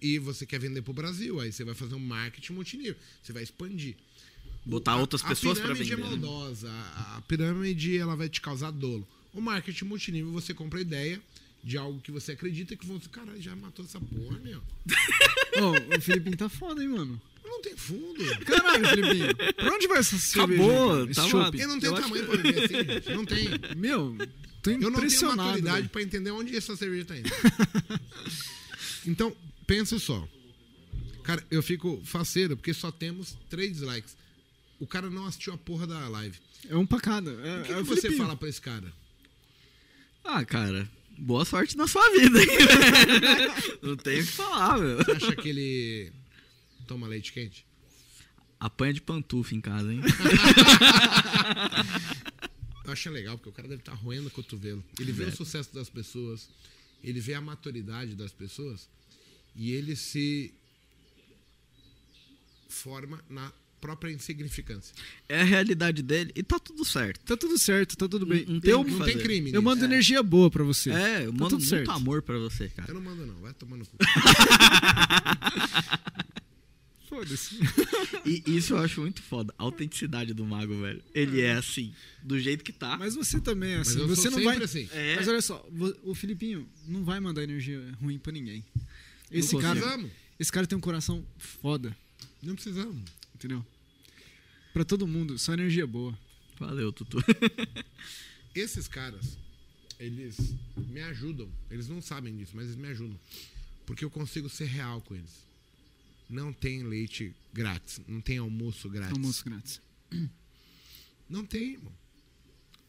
E 0.00 0.18
você 0.18 0.44
quer 0.46 0.58
vender 0.60 0.82
pro 0.82 0.92
Brasil, 0.92 1.40
aí 1.40 1.50
você 1.52 1.64
vai 1.64 1.74
fazer 1.74 1.94
um 1.94 1.98
marketing 1.98 2.52
multinível, 2.52 2.96
você 3.22 3.32
vai 3.32 3.42
expandir. 3.42 3.94
Botar 4.64 4.92
A- 4.92 4.96
outras 4.96 5.22
pessoas 5.22 5.58
pra 5.58 5.72
A 5.72 5.74
pirâmide 5.74 5.90
vender. 5.94 6.02
é 6.02 6.04
né? 6.04 6.10
maldosa. 6.10 6.68
A, 6.70 7.16
a 7.16 7.20
pirâmide 7.22 7.96
ela 7.98 8.16
vai 8.16 8.28
te 8.28 8.40
causar 8.40 8.70
dolo. 8.72 9.06
O 9.32 9.40
marketing 9.40 9.84
multinível 9.84 10.30
você 10.32 10.52
compra 10.54 10.78
a 10.78 10.82
ideia 10.82 11.20
de 11.62 11.76
algo 11.78 12.00
que 12.00 12.10
você 12.12 12.32
acredita 12.32 12.76
que 12.76 12.86
vão 12.86 12.98
dizer, 12.98 13.10
caralho, 13.10 13.40
já 13.40 13.54
matou 13.56 13.84
essa 13.84 14.00
porra, 14.00 14.38
meu. 14.40 14.60
Ô, 15.62 15.96
o 15.96 16.00
Filipinho 16.00 16.36
tá 16.36 16.48
foda, 16.48 16.82
hein, 16.82 16.88
mano? 16.88 17.20
Não 17.44 17.62
tem 17.62 17.76
fundo. 17.76 18.24
Caralho, 18.44 18.88
Filipinho. 18.88 19.36
Pra 19.54 19.74
onde 19.74 19.86
vai 19.88 19.98
essa 19.98 20.18
cerveja? 20.18 20.62
Acabou, 20.64 20.88
cara? 21.06 21.14
Tava- 21.14 21.28
chopp? 21.28 21.58
Eu 21.60 21.68
não 21.68 21.80
tenho 21.80 21.94
Eu 21.96 22.02
tamanho 22.02 22.24
que- 22.24 22.30
pra 22.30 22.42
beber 22.42 22.64
assim, 22.64 22.92
gente. 22.92 23.10
Não 23.14 23.24
tem. 23.24 23.48
Meu, 23.76 24.16
tô 24.62 24.70
Eu 24.70 24.74
não 24.78 24.80
tenho 24.80 24.88
impressionado. 24.90 25.36
maturidade 25.42 25.76
velho. 25.78 25.88
pra 25.90 26.02
entender 26.02 26.30
onde 26.32 26.56
essa 26.56 26.74
cerveja 26.76 27.04
tá 27.04 27.16
indo. 27.16 27.30
então, 29.06 29.34
pensa 29.66 29.98
só. 29.98 30.26
Cara, 31.24 31.44
eu 31.50 31.62
fico 31.62 32.00
faceiro, 32.04 32.56
porque 32.56 32.72
só 32.72 32.90
temos 32.92 33.36
três 33.50 33.72
dislikes. 33.72 34.16
O 34.78 34.86
cara 34.86 35.10
não 35.10 35.26
assistiu 35.26 35.52
a 35.54 35.58
porra 35.58 35.86
da 35.86 36.08
live. 36.08 36.38
É 36.68 36.76
um 36.76 36.86
pra 36.86 37.00
cada. 37.00 37.30
É, 37.30 37.60
O 37.60 37.64
que, 37.64 37.72
é 37.72 37.74
que 37.76 37.80
o 37.82 37.84
você 37.84 38.12
fala 38.16 38.36
pra 38.36 38.48
esse 38.48 38.60
cara? 38.60 38.92
Ah, 40.24 40.44
cara, 40.44 40.88
boa 41.18 41.44
sorte 41.44 41.76
na 41.76 41.86
sua 41.86 42.08
vida, 42.12 42.40
hein? 42.40 42.48
Não 43.82 43.96
tenho 43.96 44.22
o 44.22 44.26
que 44.26 44.32
falar, 44.32 44.78
meu. 44.78 44.96
Você 44.98 45.12
acha 45.12 45.36
que 45.36 45.48
ele 45.48 46.12
toma 46.86 47.06
leite 47.06 47.32
quente? 47.32 47.64
Apanha 48.58 48.92
de 48.94 49.00
pantufa 49.02 49.54
em 49.54 49.60
casa, 49.60 49.92
hein? 49.92 50.00
Eu 52.84 52.92
acho 52.92 53.10
legal, 53.10 53.36
porque 53.36 53.48
o 53.50 53.52
cara 53.52 53.66
deve 53.68 53.80
estar 53.82 53.94
roendo 53.94 54.28
o 54.28 54.30
cotovelo. 54.30 54.82
Ele 54.98 55.10
vê 55.12 55.24
o 55.24 55.26
Deve. 55.26 55.36
sucesso 55.36 55.74
das 55.74 55.90
pessoas, 55.90 56.48
ele 57.02 57.20
vê 57.20 57.34
a 57.34 57.40
maturidade 57.40 58.14
das 58.14 58.32
pessoas 58.32 58.88
e 59.56 59.72
ele 59.72 59.96
se 59.96 60.52
forma 62.68 63.22
na 63.28 63.52
própria 63.80 64.10
insignificância. 64.12 64.94
É 65.28 65.40
a 65.40 65.44
realidade 65.44 66.02
dele 66.02 66.32
e 66.34 66.42
tá 66.42 66.58
tudo 66.58 66.84
certo. 66.84 67.20
Tá 67.24 67.36
tudo 67.36 67.58
certo, 67.58 67.96
tá 67.96 68.08
tudo 68.08 68.26
bem. 68.26 68.44
Não 68.46 68.60
tem 68.60 68.70
eu, 68.70 68.82
Não 68.84 69.04
tem 69.04 69.18
crime. 69.18 69.52
eu 69.52 69.62
mando 69.62 69.84
energia 69.84 70.22
boa 70.22 70.50
pra 70.50 70.64
você. 70.64 70.90
É, 70.90 71.24
eu 71.26 71.32
Tá 71.32 71.38
mando 71.38 71.48
tudo 71.50 71.58
muito 71.60 71.68
certo. 71.68 71.90
amor 71.90 72.22
pra 72.22 72.38
você, 72.38 72.68
cara. 72.68 72.90
Eu 72.90 72.94
não 72.94 73.02
mando, 73.02 73.24
não. 73.26 73.34
Vai 73.36 73.52
tomando 73.54 73.84
cu. 73.86 73.96
Foda-se. 77.08 77.56
E 78.24 78.42
isso 78.46 78.74
eu 78.74 78.78
acho 78.78 79.00
muito 79.00 79.22
foda. 79.22 79.54
A 79.58 79.62
autenticidade 79.62 80.34
do 80.34 80.44
mago, 80.44 80.78
velho. 80.80 81.02
Ele 81.14 81.40
é 81.40 81.52
assim, 81.52 81.94
do 82.22 82.38
jeito 82.38 82.64
que 82.64 82.72
tá. 82.72 82.96
Mas 82.98 83.14
você 83.14 83.40
também 83.40 83.72
é 83.74 83.78
Mas 83.78 83.88
assim. 83.88 84.00
eu 84.00 84.08
Você 84.08 84.22
sou 84.22 84.32
não 84.32 84.42
vai. 84.44 84.62
assim. 84.62 84.88
É. 84.92 85.14
Mas 85.16 85.28
olha 85.28 85.40
só, 85.40 85.64
o 86.02 86.14
Filipinho 86.14 86.68
não 86.86 87.04
vai 87.04 87.20
mandar 87.20 87.42
energia 87.44 87.80
ruim 88.02 88.18
pra 88.18 88.32
ninguém. 88.32 88.64
Esse 89.30 89.54
Não 89.54 89.60
cara, 89.60 90.10
esse 90.38 90.52
cara 90.52 90.66
tem 90.66 90.76
um 90.78 90.80
coração 90.80 91.24
foda, 91.38 91.96
Não 92.42 92.54
precisamos. 92.54 93.02
entendeu? 93.34 93.64
Pra 94.72 94.84
todo 94.84 95.06
mundo, 95.06 95.38
só 95.38 95.54
energia 95.54 95.86
boa. 95.86 96.16
Valeu, 96.58 96.92
Tutu. 96.92 97.18
Esses 98.54 98.88
caras, 98.88 99.36
eles 99.98 100.36
me 100.76 101.00
ajudam. 101.02 101.50
Eles 101.70 101.88
não 101.88 102.00
sabem 102.00 102.36
disso, 102.36 102.52
mas 102.54 102.66
eles 102.66 102.76
me 102.76 102.88
ajudam. 102.88 103.18
Porque 103.84 104.04
eu 104.04 104.10
consigo 104.10 104.48
ser 104.48 104.66
real 104.66 105.00
com 105.02 105.14
eles. 105.14 105.44
Não 106.28 106.52
tem 106.52 106.82
leite 106.82 107.34
grátis. 107.52 108.00
Não 108.06 108.20
tem 108.20 108.38
almoço 108.38 108.88
grátis. 108.88 109.12
Almoço 109.12 109.44
grátis. 109.44 109.80
Não 111.28 111.44
tem, 111.44 111.74
irmão. 111.74 111.92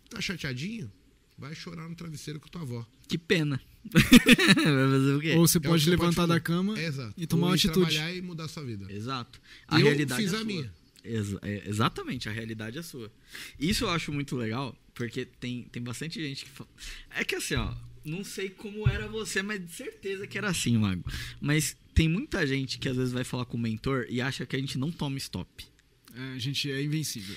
Tá 0.10 0.20
chateadinho? 0.22 0.92
Vai 1.38 1.54
chorar 1.54 1.88
no 1.88 1.96
travesseiro 1.96 2.40
com 2.40 2.48
tua 2.48 2.62
avó. 2.62 2.86
Que 3.08 3.18
pena. 3.18 3.62
Vai 3.94 4.02
fazer 4.04 5.14
o 5.16 5.20
quê? 5.22 5.32
Ou 5.36 5.48
você 5.48 5.58
É 5.60 5.62
pode 5.62 5.90
levantar 5.90 6.14
fazer. 6.14 6.28
da 6.34 6.40
cama 6.40 6.80
Exato. 6.82 7.14
e 7.18 7.28
tomar 7.28 7.44
Ou 7.44 7.50
uma 7.50 7.56
atitude. 7.56 7.74
trabalhar 7.92 8.14
e 8.14 8.22
mudar 8.22 8.46
a 8.46 8.48
sua 8.48 8.64
vida. 8.64 8.92
Exato. 8.92 9.40
A 9.68 9.80
Eu 9.80 9.86
realidade 9.86 10.22
fiz 10.24 10.34
é 10.34 10.36
a 10.36 10.40
sua. 10.40 10.46
minha. 10.46 10.74
Exa- 11.04 11.40
é, 11.42 11.64
exatamente, 11.70 12.28
a 12.28 12.32
realidade 12.32 12.78
é 12.78 12.82
sua. 12.82 13.12
Isso 13.60 13.86
eu 13.86 13.90
acho 13.90 14.12
muito 14.12 14.36
legal, 14.36 14.76
porque 14.94 15.26
tem, 15.26 15.64
tem 15.72 15.82
bastante 15.82 16.22
gente 16.22 16.44
que 16.46 16.52
fala. 16.52 16.70
É 17.12 17.24
que 17.24 17.36
assim, 17.36 17.56
ó, 17.56 17.74
não 18.04 18.24
sei 18.26 18.50
como 18.50 18.90
era 18.90 19.08
você, 19.08 19.42
mas 19.42 19.64
de 19.64 19.72
certeza 19.72 20.28
que 20.28 20.38
era 20.38 20.50
assim, 20.50 20.78
Mago. 20.78 21.06
Mas 21.40 21.78
tem 21.94 22.10
muita 22.10 22.46
gente 22.46 22.78
que 22.80 22.90
às 22.90 22.98
vezes 22.98 23.14
vai 23.14 23.24
falar 23.24 23.46
com 23.46 23.56
o 23.56 23.60
mentor 23.60 24.06
e 24.10 24.20
acha 24.20 24.46
que 24.46 24.56
a 24.56 24.60
gente 24.60 24.78
não 24.78 24.92
toma 24.92 25.18
stop. 25.18 25.66
É, 26.14 26.34
a 26.34 26.40
gente 26.40 26.70
é 26.70 26.82
invencível. 26.82 27.36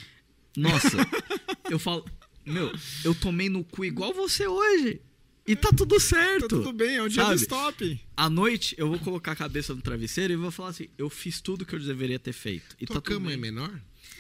Nossa, 0.57 0.97
eu 1.71 1.79
falo, 1.79 2.05
meu, 2.51 2.73
eu 3.05 3.15
tomei 3.15 3.49
no 3.49 3.65
cu 3.65 3.85
igual 3.85 4.13
você 4.13 4.47
hoje. 4.47 5.01
E 5.47 5.57
tá 5.57 5.71
tudo 5.77 5.99
certo. 5.99 6.43
Tá 6.43 6.57
tudo 6.57 6.73
bem, 6.73 6.97
é 6.97 7.03
o 7.03 7.09
dia 7.09 7.23
sabe? 7.23 7.35
do 7.37 7.41
stop. 7.43 8.01
À 8.17 8.29
noite, 8.31 8.75
eu 8.79 8.89
vou 8.89 8.99
colocar 8.99 9.33
a 9.33 9.37
cabeça 9.37 9.75
no 9.75 9.81
travesseiro 9.83 10.33
e 10.33 10.37
vou 10.37 10.51
falar 10.51 10.69
assim: 10.69 10.89
eu 10.99 11.09
fiz 11.11 11.41
tudo 11.41 11.65
que 11.65 11.75
eu 11.75 11.81
deveria 11.81 12.19
ter 12.19 12.33
feito. 12.33 12.77
E 12.81 12.87
Tua 12.87 12.97
tá 12.97 13.01
tudo 13.01 13.15
cama 13.15 13.27
bem. 13.29 13.35
é 13.35 13.41
menor? 13.41 13.71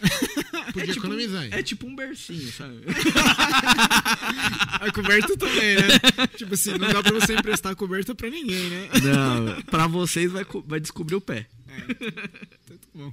É 0.70 0.72
Podia 0.72 0.86
tipo, 0.94 0.98
economizar, 1.06 1.44
hein? 1.44 1.50
é 1.52 1.62
tipo 1.64 1.84
um 1.86 1.96
bercinho, 1.96 2.52
sabe? 2.52 2.76
A 4.80 4.90
coberta 4.92 5.36
também, 5.36 5.74
né? 5.76 6.26
tipo 6.36 6.54
assim, 6.54 6.70
não 6.78 6.88
dá 6.92 7.02
pra 7.02 7.12
você 7.12 7.34
emprestar 7.34 7.72
a 7.72 7.74
coberta 7.74 8.14
pra 8.14 8.30
ninguém, 8.30 8.68
né? 8.70 8.88
Não, 9.02 9.62
pra 9.62 9.86
vocês 9.86 10.30
vai, 10.30 10.46
vai 10.66 10.78
descobrir 10.80 11.16
o 11.16 11.20
pé. 11.20 11.46
Então 11.88 12.76
tá 12.78 12.88
bom. 12.94 13.12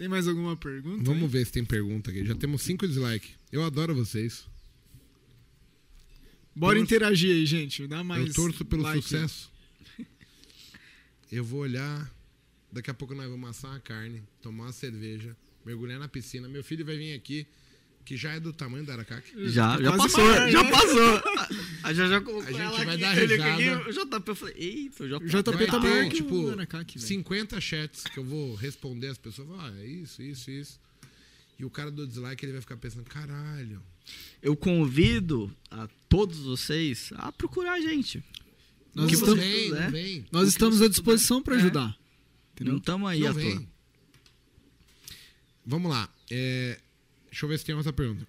Tem 0.00 0.08
mais 0.08 0.26
alguma 0.26 0.56
pergunta? 0.56 1.04
Vamos 1.04 1.30
ver 1.30 1.44
se 1.44 1.52
tem 1.52 1.62
pergunta 1.62 2.10
aqui. 2.10 2.24
Já 2.24 2.34
temos 2.34 2.62
cinco 2.62 2.88
dislikes. 2.88 3.32
Eu 3.52 3.62
adoro 3.62 3.94
vocês. 3.94 4.46
Bora 6.56 6.78
torço- 6.78 6.84
interagir 6.94 7.30
aí, 7.34 7.44
gente. 7.44 7.86
Dá 7.86 8.02
mais. 8.02 8.28
eu 8.28 8.32
torço 8.32 8.64
pelo 8.64 8.80
like. 8.82 9.02
sucesso. 9.02 9.52
Eu 11.30 11.44
vou 11.44 11.60
olhar. 11.60 12.10
Daqui 12.72 12.90
a 12.90 12.94
pouco 12.94 13.14
nós 13.14 13.28
vamos 13.28 13.50
assar 13.50 13.72
uma 13.72 13.80
carne, 13.80 14.22
tomar 14.40 14.64
uma 14.64 14.72
cerveja, 14.72 15.36
mergulhar 15.66 15.98
na 15.98 16.08
piscina. 16.08 16.48
Meu 16.48 16.64
filho 16.64 16.82
vai 16.82 16.96
vir 16.96 17.12
aqui 17.12 17.46
que 18.10 18.16
já 18.16 18.32
é 18.32 18.40
do 18.40 18.52
tamanho 18.52 18.84
da 18.84 18.94
Aracaque. 18.94 19.30
Já, 19.50 19.80
já 19.80 19.92
Quase 19.92 20.12
passou, 20.12 20.24
maior, 20.24 20.50
já 20.50 20.62
né? 20.64 20.70
passou. 20.72 21.22
A 21.84 21.94
já, 21.94 22.08
já 22.08 22.16
A 22.16 22.20
gente 22.52 22.84
vai 22.84 22.98
dar 22.98 23.12
risada. 23.12 23.54
aqui, 23.54 23.88
o 23.88 23.92
JP, 23.92 24.28
eu 24.30 24.34
falei, 24.34 24.54
eita, 24.58 25.04
o 25.04 25.08
JP. 25.08 25.24
O 25.24 25.28
JP 25.28 25.42
tá 25.66 25.80
ter, 25.80 25.88
maior 25.88 26.08
que 26.10 26.16
tipo, 26.16 26.34
o 26.34 26.50
Aracaque, 26.50 26.98
velho. 26.98 27.06
50 27.06 27.60
chats 27.60 28.02
que 28.12 28.18
eu 28.18 28.24
vou 28.24 28.56
responder 28.56 29.06
as 29.06 29.16
pessoas. 29.16 29.48
Ah, 29.60 29.72
é 29.78 29.86
isso, 29.86 30.20
isso, 30.22 30.50
isso. 30.50 30.80
E 31.56 31.64
o 31.64 31.70
cara 31.70 31.88
do 31.88 32.04
dislike, 32.04 32.44
ele 32.44 32.50
vai 32.50 32.60
ficar 32.60 32.76
pensando, 32.78 33.04
caralho. 33.04 33.80
Eu 34.42 34.56
convido 34.56 35.48
a 35.70 35.86
todos 36.08 36.40
vocês 36.40 37.10
a 37.14 37.30
procurar 37.30 37.74
a 37.74 37.80
gente. 37.80 38.24
Nós 38.92 39.06
que 39.06 39.14
estamos- 39.14 39.38
vem, 39.38 39.70
não 39.70 39.90
vem. 39.92 40.24
Nós 40.32 40.48
estamos 40.48 40.82
à 40.82 40.88
disposição 40.88 41.40
para 41.40 41.54
puder. 41.54 41.64
ajudar. 41.66 41.86
Não 41.86 41.96
Entendeu? 42.54 42.76
estamos 42.78 43.08
aí 43.08 43.20
Não 43.20 43.28
à 43.28 43.32
vem. 43.32 43.54
toa. 43.56 43.66
Vamos 45.64 45.90
lá. 45.92 46.08
É, 46.28 46.80
deixa 47.30 47.44
eu 47.44 47.48
ver 47.48 47.58
se 47.58 47.64
tem 47.64 47.74
outra 47.74 47.92
pergunta. 47.92 48.26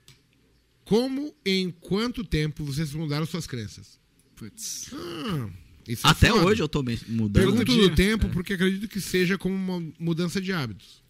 Como 0.86 1.34
e 1.45 1.52
em 1.60 1.72
quanto 1.72 2.23
tempo 2.23 2.64
vocês 2.64 2.94
mudaram 2.94 3.26
suas 3.26 3.48
crenças? 3.48 3.99
Putz. 4.36 4.91
Ah, 4.94 5.49
isso 5.88 6.06
é 6.06 6.10
Até 6.10 6.30
foda. 6.30 6.45
hoje 6.45 6.61
eu 6.61 6.68
tô 6.68 6.80
mudando. 6.82 7.34
Pergunta 7.34 7.65
Pergunto 7.65 7.90
do 7.90 7.95
tempo 7.95 8.30
porque 8.30 8.53
acredito 8.53 8.88
que 8.88 8.99
seja 8.99 9.38
como 9.38 9.56
uma 9.56 9.94
mudança 9.99 10.41
de 10.41 10.52
hábitos. 10.52 11.02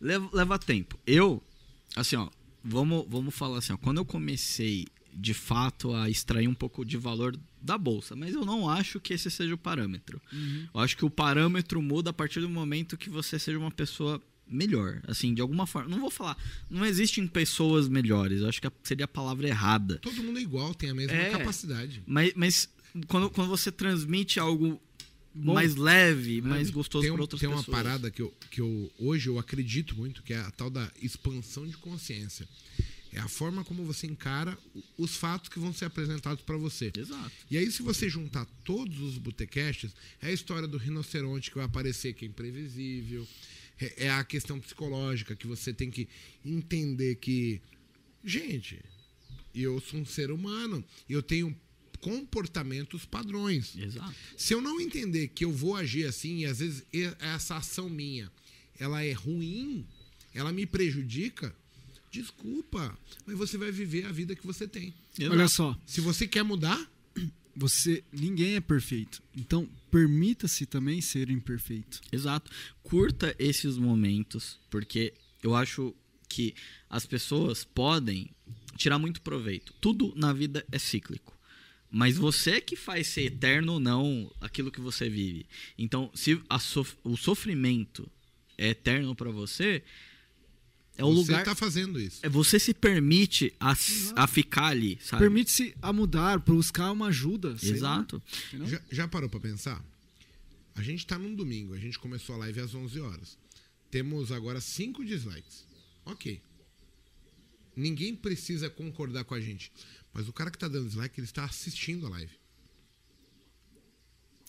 Leva, 0.00 0.28
leva 0.32 0.58
tempo. 0.58 0.98
Eu, 1.06 1.42
assim, 1.94 2.16
ó, 2.16 2.28
vamos, 2.62 3.06
vamos 3.08 3.34
falar 3.34 3.58
assim, 3.58 3.72
ó, 3.72 3.76
quando 3.76 3.98
eu 3.98 4.04
comecei 4.04 4.86
de 5.12 5.32
fato 5.32 5.94
a 5.94 6.10
extrair 6.10 6.48
um 6.48 6.54
pouco 6.54 6.84
de 6.84 6.96
valor 6.96 7.38
da 7.62 7.78
bolsa, 7.78 8.16
mas 8.16 8.34
eu 8.34 8.44
não 8.44 8.68
acho 8.68 9.00
que 9.00 9.14
esse 9.14 9.30
seja 9.30 9.54
o 9.54 9.58
parâmetro. 9.58 10.20
Eu 10.74 10.80
acho 10.80 10.96
que 10.96 11.04
o 11.04 11.10
parâmetro 11.10 11.80
muda 11.80 12.10
a 12.10 12.12
partir 12.12 12.40
do 12.40 12.48
momento 12.48 12.96
que 12.96 13.08
você 13.08 13.38
seja 13.38 13.58
uma 13.58 13.70
pessoa 13.70 14.20
melhor, 14.46 15.00
assim, 15.06 15.32
de 15.34 15.40
alguma 15.40 15.66
forma. 15.66 15.88
Não 15.90 16.00
vou 16.00 16.10
falar, 16.10 16.36
não 16.70 16.84
existem 16.84 17.26
pessoas 17.26 17.88
melhores, 17.88 18.40
eu 18.42 18.48
acho 18.48 18.60
que 18.60 18.68
seria 18.82 19.04
a 19.04 19.08
palavra 19.08 19.48
errada. 19.48 19.98
Todo 19.98 20.22
mundo 20.22 20.38
é 20.38 20.42
igual, 20.42 20.74
tem 20.74 20.90
a 20.90 20.94
mesma 20.94 21.16
É. 21.16 21.30
capacidade. 21.30 22.02
Mas, 22.06 22.32
mas 22.34 22.68
quando, 23.08 23.30
quando 23.30 23.48
você 23.48 23.72
transmite 23.72 24.38
algo 24.38 24.80
Bom. 25.34 25.54
mais 25.54 25.74
leve, 25.74 26.40
mais 26.40 26.66
Tem, 26.68 26.74
gostoso 26.74 27.10
para 27.12 27.20
outras 27.20 27.40
tem 27.40 27.48
uma 27.48 27.58
pessoas. 27.58 27.76
parada 27.76 28.10
que, 28.10 28.22
eu, 28.22 28.32
que 28.50 28.60
eu 28.60 28.92
hoje 28.98 29.28
eu 29.28 29.38
acredito 29.38 29.96
muito, 29.96 30.22
que 30.22 30.32
é 30.32 30.38
a 30.38 30.50
tal 30.50 30.70
da 30.70 30.88
expansão 31.02 31.66
de 31.66 31.76
consciência. 31.76 32.46
É 33.12 33.20
a 33.20 33.28
forma 33.28 33.62
como 33.64 33.84
você 33.84 34.08
encara 34.08 34.58
os 34.98 35.14
fatos 35.16 35.48
que 35.48 35.58
vão 35.60 35.72
ser 35.72 35.84
apresentados 35.84 36.42
para 36.42 36.56
você. 36.56 36.90
Exato. 36.96 37.30
E 37.48 37.56
aí, 37.56 37.70
se 37.70 37.80
você 37.80 38.08
juntar 38.08 38.44
todos 38.64 38.98
os 39.00 39.18
botecasts, 39.18 39.92
é 40.20 40.28
a 40.28 40.32
história 40.32 40.66
do 40.66 40.76
rinoceronte 40.78 41.48
que 41.48 41.56
vai 41.56 41.64
aparecer, 41.66 42.12
que 42.12 42.24
é 42.24 42.28
imprevisível. 42.28 43.24
É 43.80 44.06
é 44.06 44.10
a 44.10 44.24
questão 44.24 44.60
psicológica, 44.60 45.34
que 45.34 45.46
você 45.46 45.72
tem 45.72 45.90
que 45.90 46.08
entender 46.44 47.16
que, 47.16 47.60
gente, 48.24 48.80
eu 49.54 49.80
sou 49.80 50.00
um 50.00 50.06
ser 50.06 50.30
humano, 50.30 50.84
eu 51.08 51.22
tenho 51.22 51.56
comportamentos 52.00 53.06
padrões. 53.06 53.74
Exato. 53.76 54.14
Se 54.36 54.52
eu 54.52 54.60
não 54.60 54.80
entender 54.80 55.28
que 55.28 55.44
eu 55.44 55.52
vou 55.52 55.74
agir 55.74 56.06
assim, 56.06 56.40
e 56.40 56.46
às 56.46 56.58
vezes 56.58 56.84
essa 57.18 57.56
ação 57.56 57.88
minha, 57.88 58.30
ela 58.78 59.02
é 59.02 59.12
ruim, 59.12 59.86
ela 60.34 60.52
me 60.52 60.66
prejudica, 60.66 61.54
desculpa, 62.10 62.96
mas 63.24 63.38
você 63.38 63.56
vai 63.56 63.72
viver 63.72 64.04
a 64.06 64.12
vida 64.12 64.36
que 64.36 64.46
você 64.46 64.68
tem. 64.68 64.92
Olha 65.30 65.48
só, 65.48 65.78
Se 65.86 66.00
você 66.00 66.26
quer 66.26 66.42
mudar, 66.42 66.90
você 67.56 68.02
ninguém 68.12 68.54
é 68.56 68.60
perfeito. 68.60 69.22
Então, 69.36 69.68
permita-se 69.90 70.66
também 70.66 71.00
ser 71.00 71.30
imperfeito. 71.30 72.00
Exato. 72.12 72.50
Curta 72.82 73.34
esses 73.38 73.76
momentos, 73.76 74.58
porque 74.70 75.14
eu 75.42 75.54
acho 75.54 75.94
que 76.28 76.54
as 76.90 77.06
pessoas 77.06 77.64
podem 77.64 78.30
tirar 78.76 78.98
muito 78.98 79.20
proveito. 79.22 79.72
Tudo 79.80 80.12
na 80.16 80.32
vida 80.32 80.66
é 80.72 80.78
cíclico. 80.78 81.32
Mas 81.90 82.16
você 82.16 82.60
que 82.60 82.74
faz 82.74 83.06
ser 83.06 83.26
eterno 83.26 83.74
ou 83.74 83.80
não 83.80 84.28
aquilo 84.40 84.72
que 84.72 84.80
você 84.80 85.08
vive. 85.08 85.46
Então, 85.78 86.10
se 86.12 86.40
sof- 86.60 86.96
o 87.04 87.16
sofrimento 87.16 88.10
é 88.58 88.70
eterno 88.70 89.14
pra 89.14 89.30
você, 89.30 89.82
é 90.96 91.04
o 91.04 91.12
você 91.12 91.16
lugar. 91.20 91.40
está 91.40 91.54
fazendo 91.54 92.00
isso. 92.00 92.20
É 92.22 92.28
você 92.28 92.58
se 92.58 92.72
permite 92.72 93.52
a, 93.58 93.72
a 94.16 94.26
ficar 94.26 94.66
ali, 94.66 94.98
sabe? 95.02 95.22
Permite-se 95.22 95.74
a 95.82 95.92
mudar, 95.92 96.38
buscar 96.38 96.92
uma 96.92 97.06
ajuda. 97.08 97.56
Exato. 97.60 98.22
Já, 98.64 98.80
já 98.90 99.08
parou 99.08 99.28
para 99.28 99.40
pensar? 99.40 99.84
A 100.74 100.82
gente 100.82 101.00
está 101.00 101.18
num 101.18 101.34
domingo, 101.34 101.74
a 101.74 101.78
gente 101.78 101.98
começou 101.98 102.34
a 102.34 102.38
live 102.38 102.60
às 102.60 102.74
11 102.74 103.00
horas. 103.00 103.38
Temos 103.90 104.32
agora 104.32 104.60
5 104.60 105.04
dislikes. 105.04 105.64
Ok. 106.04 106.40
Ninguém 107.76 108.14
precisa 108.14 108.70
concordar 108.70 109.24
com 109.24 109.34
a 109.34 109.40
gente. 109.40 109.70
Mas 110.12 110.28
o 110.28 110.32
cara 110.32 110.50
que 110.50 110.58
tá 110.58 110.68
dando 110.68 110.86
dislike, 110.86 111.18
ele 111.18 111.26
está 111.26 111.44
assistindo 111.44 112.06
a 112.06 112.10
live. 112.10 112.32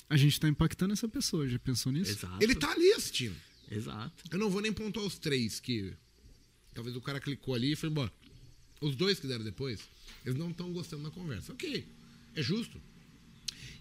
A 0.07 0.17
gente 0.17 0.39
tá 0.39 0.47
impactando 0.47 0.93
essa 0.93 1.07
pessoa, 1.07 1.47
já 1.47 1.57
pensou 1.57 1.91
nisso? 1.91 2.11
Exato. 2.11 2.43
Ele 2.43 2.53
tá 2.53 2.71
ali 2.71 2.91
assistindo. 2.93 3.35
Exato. 3.69 4.23
Eu 4.29 4.37
não 4.37 4.49
vou 4.49 4.61
nem 4.61 4.71
pontuar 4.71 5.05
os 5.05 5.17
três 5.17 5.59
que. 5.59 5.93
Talvez 6.75 6.95
o 6.95 7.01
cara 7.01 7.19
clicou 7.19 7.55
ali 7.55 7.71
e 7.71 7.75
foi 7.75 7.89
embora. 7.89 8.11
Os 8.81 8.95
dois 8.95 9.19
que 9.19 9.25
deram 9.25 9.43
depois, 9.43 9.79
eles 10.23 10.37
não 10.37 10.51
estão 10.51 10.71
gostando 10.71 11.03
da 11.03 11.09
conversa. 11.09 11.53
Ok, 11.53 11.87
é 12.35 12.43
justo. 12.43 12.79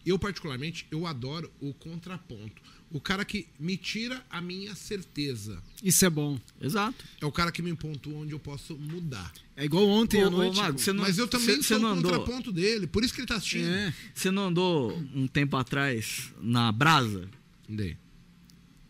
Eu, 0.06 0.18
particularmente, 0.18 0.86
eu 0.90 1.06
adoro 1.06 1.50
o 1.60 1.72
contraponto. 1.74 2.62
O 2.92 3.00
cara 3.00 3.24
que 3.24 3.48
me 3.58 3.76
tira 3.76 4.22
a 4.30 4.40
minha 4.40 4.74
certeza. 4.74 5.60
Isso 5.82 6.04
é 6.04 6.10
bom. 6.10 6.38
Exato. 6.60 7.02
É 7.20 7.26
o 7.26 7.32
cara 7.32 7.50
que 7.50 7.62
me 7.62 7.74
pontua 7.74 8.18
onde 8.18 8.32
eu 8.32 8.38
posso 8.38 8.76
mudar. 8.76 9.32
É 9.56 9.64
igual 9.64 9.88
ontem 9.88 10.22
à 10.22 10.28
noite. 10.30 10.56
Mago, 10.58 10.78
você 10.78 10.92
não- 10.92 11.02
Mas 11.02 11.16
eu 11.18 11.26
também 11.26 11.56
cê- 11.56 11.62
sou 11.62 11.78
não 11.80 11.88
o 11.88 11.92
andou? 11.98 12.12
contraponto 12.12 12.52
dele. 12.52 12.86
Por 12.86 13.02
isso 13.02 13.14
que 13.14 13.20
ele 13.20 13.26
tá 13.26 13.36
assistindo. 13.36 13.66
É. 13.66 13.92
Você 14.14 14.30
não 14.30 14.48
andou 14.48 14.96
um 15.14 15.26
tempo 15.26 15.56
atrás 15.56 16.30
na 16.40 16.70
brasa? 16.70 17.28
Andei. 17.68 17.96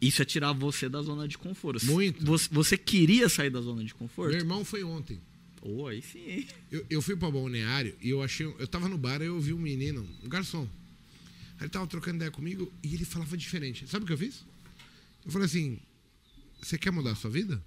Isso 0.07 0.23
é 0.23 0.25
tirar 0.25 0.53
você 0.53 0.89
da 0.89 1.01
zona 1.03 1.27
de 1.27 1.39
conforto. 1.39 1.85
Muito. 1.87 2.25
Você, 2.25 2.49
você 2.51 2.77
queria 2.77 3.29
sair 3.29 3.51
da 3.51 3.61
zona 3.61 3.83
de 3.83 3.93
Meu 3.93 3.99
conforto? 3.99 4.35
irmão 4.35 4.65
foi 4.65 4.85
ontem. 4.85 5.21
Pô, 5.57 5.87
aí 5.89 6.03
sim. 6.03 6.47
Eu, 6.71 6.85
eu 6.91 7.01
fui 7.03 7.17
pra 7.17 7.31
balneário 7.31 7.97
e 8.01 8.11
eu 8.11 8.23
achei. 8.23 8.47
Eu 8.47 8.67
tava 8.69 8.89
no 8.89 8.99
bar 8.99 9.23
e 9.23 9.27
eu 9.27 9.41
vi 9.41 9.53
um 9.55 9.59
menino, 9.59 10.07
um 10.23 10.29
garçom. 10.29 10.69
Aí 11.57 11.63
ele 11.63 11.71
tava 11.71 11.87
trocando 11.87 12.17
ideia 12.17 12.31
comigo 12.31 12.71
e 12.83 12.95
ele 12.95 13.05
falava 13.05 13.37
diferente. 13.37 13.87
Sabe 13.89 14.05
o 14.05 14.07
que 14.07 14.13
eu 14.13 14.19
fiz? 14.19 14.45
Eu 15.25 15.33
falei 15.33 15.47
assim: 15.47 15.79
Você 16.61 16.77
quer 16.77 16.91
mudar 16.91 17.13
a 17.13 17.15
sua 17.15 17.31
vida? 17.31 17.63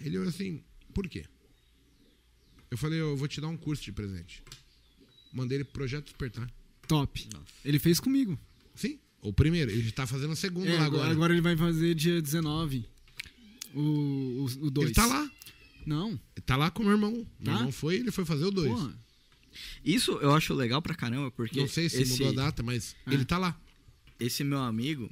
Ele 0.00 0.16
olhou 0.16 0.30
assim: 0.30 0.62
Por 0.94 1.06
quê? 1.08 1.26
Eu 2.70 2.78
falei: 2.78 3.00
Eu 3.00 3.16
vou 3.16 3.28
te 3.28 3.40
dar 3.40 3.48
um 3.48 3.56
curso 3.56 3.82
de 3.82 3.92
presente. 3.92 4.42
Mandei 5.32 5.58
ele 5.58 5.64
pro 5.64 5.74
Projeto 5.74 6.04
Despertar. 6.04 6.50
Top. 6.88 7.28
Nossa. 7.34 7.46
Ele 7.64 7.78
fez 7.78 8.00
comigo. 8.00 8.38
Sim, 8.74 8.98
o 9.22 9.32
primeiro. 9.32 9.70
Ele 9.70 9.90
tá 9.92 10.06
fazendo 10.06 10.32
o 10.32 10.36
segundo 10.36 10.68
É, 10.68 10.78
lá 10.78 10.84
agora, 10.84 11.10
agora. 11.10 11.32
ele 11.32 11.40
vai 11.40 11.56
fazer 11.56 11.94
dia 11.94 12.20
19. 12.20 12.84
O 13.74 14.44
2. 14.46 14.56
O, 14.56 14.70
dois. 14.70 14.86
ele 14.88 14.94
tá 14.94 15.06
lá. 15.06 15.30
Não. 15.86 16.10
Ele 16.10 16.20
tá 16.44 16.56
lá 16.56 16.70
com 16.70 16.82
o 16.82 16.84
meu 16.86 16.92
irmão. 16.94 17.12
Meu 17.12 17.26
Tá? 17.44 17.52
irmão 17.54 17.72
foi 17.72 17.96
ele 17.96 18.10
foi 18.10 18.24
fazer 18.24 18.44
o 18.44 18.50
dois. 18.50 18.70
Porra. 18.70 18.94
Isso 19.84 20.12
eu 20.20 20.34
acho 20.34 20.54
legal 20.54 20.80
pra 20.82 20.94
caramba, 20.94 21.30
porque 21.30 21.60
Não 21.60 21.68
sei 21.68 21.88
se 21.88 22.02
esse, 22.02 22.12
mudou 22.12 22.28
a 22.28 22.32
data, 22.46 22.62
mas 22.62 22.94
É. 23.06 23.14
ele 23.14 23.24
tá 23.24 23.38
lá. 23.38 23.58
esse 24.20 24.42
meu 24.44 24.58
amigo, 24.60 25.10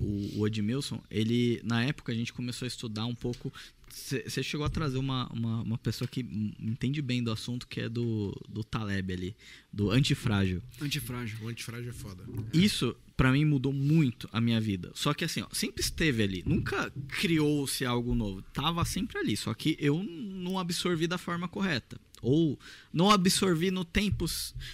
o, 0.00 0.38
o 0.40 0.46
Edmilson, 0.46 1.02
ele, 1.10 1.60
na 1.64 1.84
época, 1.84 2.12
a 2.12 2.14
gente 2.14 2.32
começou 2.32 2.66
a 2.66 2.68
estudar 2.68 3.06
um 3.06 3.14
pouco. 3.14 3.52
Você 3.94 4.42
chegou 4.42 4.66
a 4.66 4.68
trazer 4.68 4.98
uma, 4.98 5.28
uma, 5.32 5.62
uma 5.62 5.78
pessoa 5.78 6.08
que 6.08 6.20
entende 6.60 7.00
bem 7.00 7.22
do 7.22 7.30
assunto, 7.30 7.66
que 7.66 7.80
é 7.80 7.88
do, 7.88 8.34
do 8.48 8.64
Taleb 8.64 9.12
ali, 9.12 9.36
do 9.72 9.90
antifrágil. 9.90 10.60
Antifrágil. 10.80 11.38
O 11.42 11.48
antifrágil 11.48 11.90
é 11.90 11.92
foda. 11.92 12.24
Isso, 12.52 12.94
pra 13.16 13.30
mim, 13.32 13.44
mudou 13.44 13.72
muito 13.72 14.28
a 14.32 14.40
minha 14.40 14.60
vida. 14.60 14.90
Só 14.94 15.14
que 15.14 15.24
assim, 15.24 15.42
ó, 15.42 15.46
sempre 15.52 15.80
esteve 15.82 16.22
ali. 16.22 16.42
Nunca 16.44 16.90
criou-se 17.08 17.84
algo 17.84 18.14
novo. 18.14 18.42
Tava 18.52 18.84
sempre 18.84 19.18
ali. 19.18 19.36
Só 19.36 19.54
que 19.54 19.76
eu 19.80 20.02
não 20.02 20.58
absorvi 20.58 21.06
da 21.06 21.16
forma 21.16 21.46
correta. 21.48 21.98
Ou 22.20 22.58
não 22.92 23.10
absorvi 23.10 23.70
no 23.70 23.84
tempo, 23.84 24.24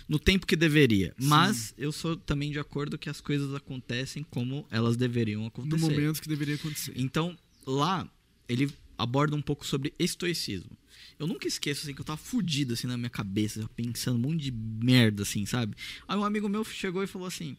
no 0.08 0.18
tempo 0.18 0.46
que 0.46 0.54
deveria. 0.56 1.14
Mas 1.20 1.74
eu 1.76 1.90
sou 1.92 2.16
também 2.16 2.50
de 2.52 2.58
acordo 2.60 2.96
que 2.96 3.10
as 3.10 3.20
coisas 3.20 3.52
acontecem 3.54 4.24
como 4.30 4.64
elas 4.70 4.96
deveriam 4.96 5.42
No 5.42 5.48
acontecer. 5.48 5.78
momento 5.82 6.22
que 6.22 6.28
deveria 6.28 6.54
acontecer. 6.54 6.92
Então, 6.96 7.36
lá, 7.66 8.08
ele 8.48 8.72
aborda 9.02 9.34
um 9.34 9.42
pouco 9.42 9.66
sobre 9.66 9.94
estoicismo. 9.98 10.76
Eu 11.18 11.26
nunca 11.26 11.48
esqueço, 11.48 11.82
assim, 11.82 11.94
que 11.94 12.00
eu 12.00 12.04
tava 12.04 12.18
fudido, 12.18 12.74
assim, 12.74 12.86
na 12.86 12.96
minha 12.96 13.10
cabeça, 13.10 13.68
pensando 13.74 14.16
um 14.16 14.30
monte 14.30 14.44
de 14.44 14.50
merda, 14.52 15.22
assim, 15.22 15.44
sabe? 15.46 15.76
Aí 16.06 16.16
um 16.16 16.24
amigo 16.24 16.48
meu 16.48 16.64
chegou 16.64 17.02
e 17.02 17.06
falou 17.06 17.28
assim, 17.28 17.56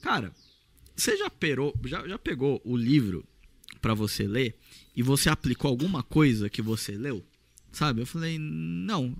cara, 0.00 0.32
você 0.94 1.16
já, 1.16 1.28
perou, 1.28 1.74
já, 1.84 2.06
já 2.06 2.18
pegou 2.18 2.60
o 2.64 2.76
livro 2.76 3.24
pra 3.80 3.94
você 3.94 4.26
ler 4.26 4.58
e 4.94 5.02
você 5.02 5.28
aplicou 5.28 5.68
alguma 5.68 6.02
coisa 6.02 6.48
que 6.48 6.62
você 6.62 6.92
leu? 6.96 7.24
Sabe? 7.76 8.00
Eu 8.00 8.06
falei, 8.06 8.38
não. 8.38 9.14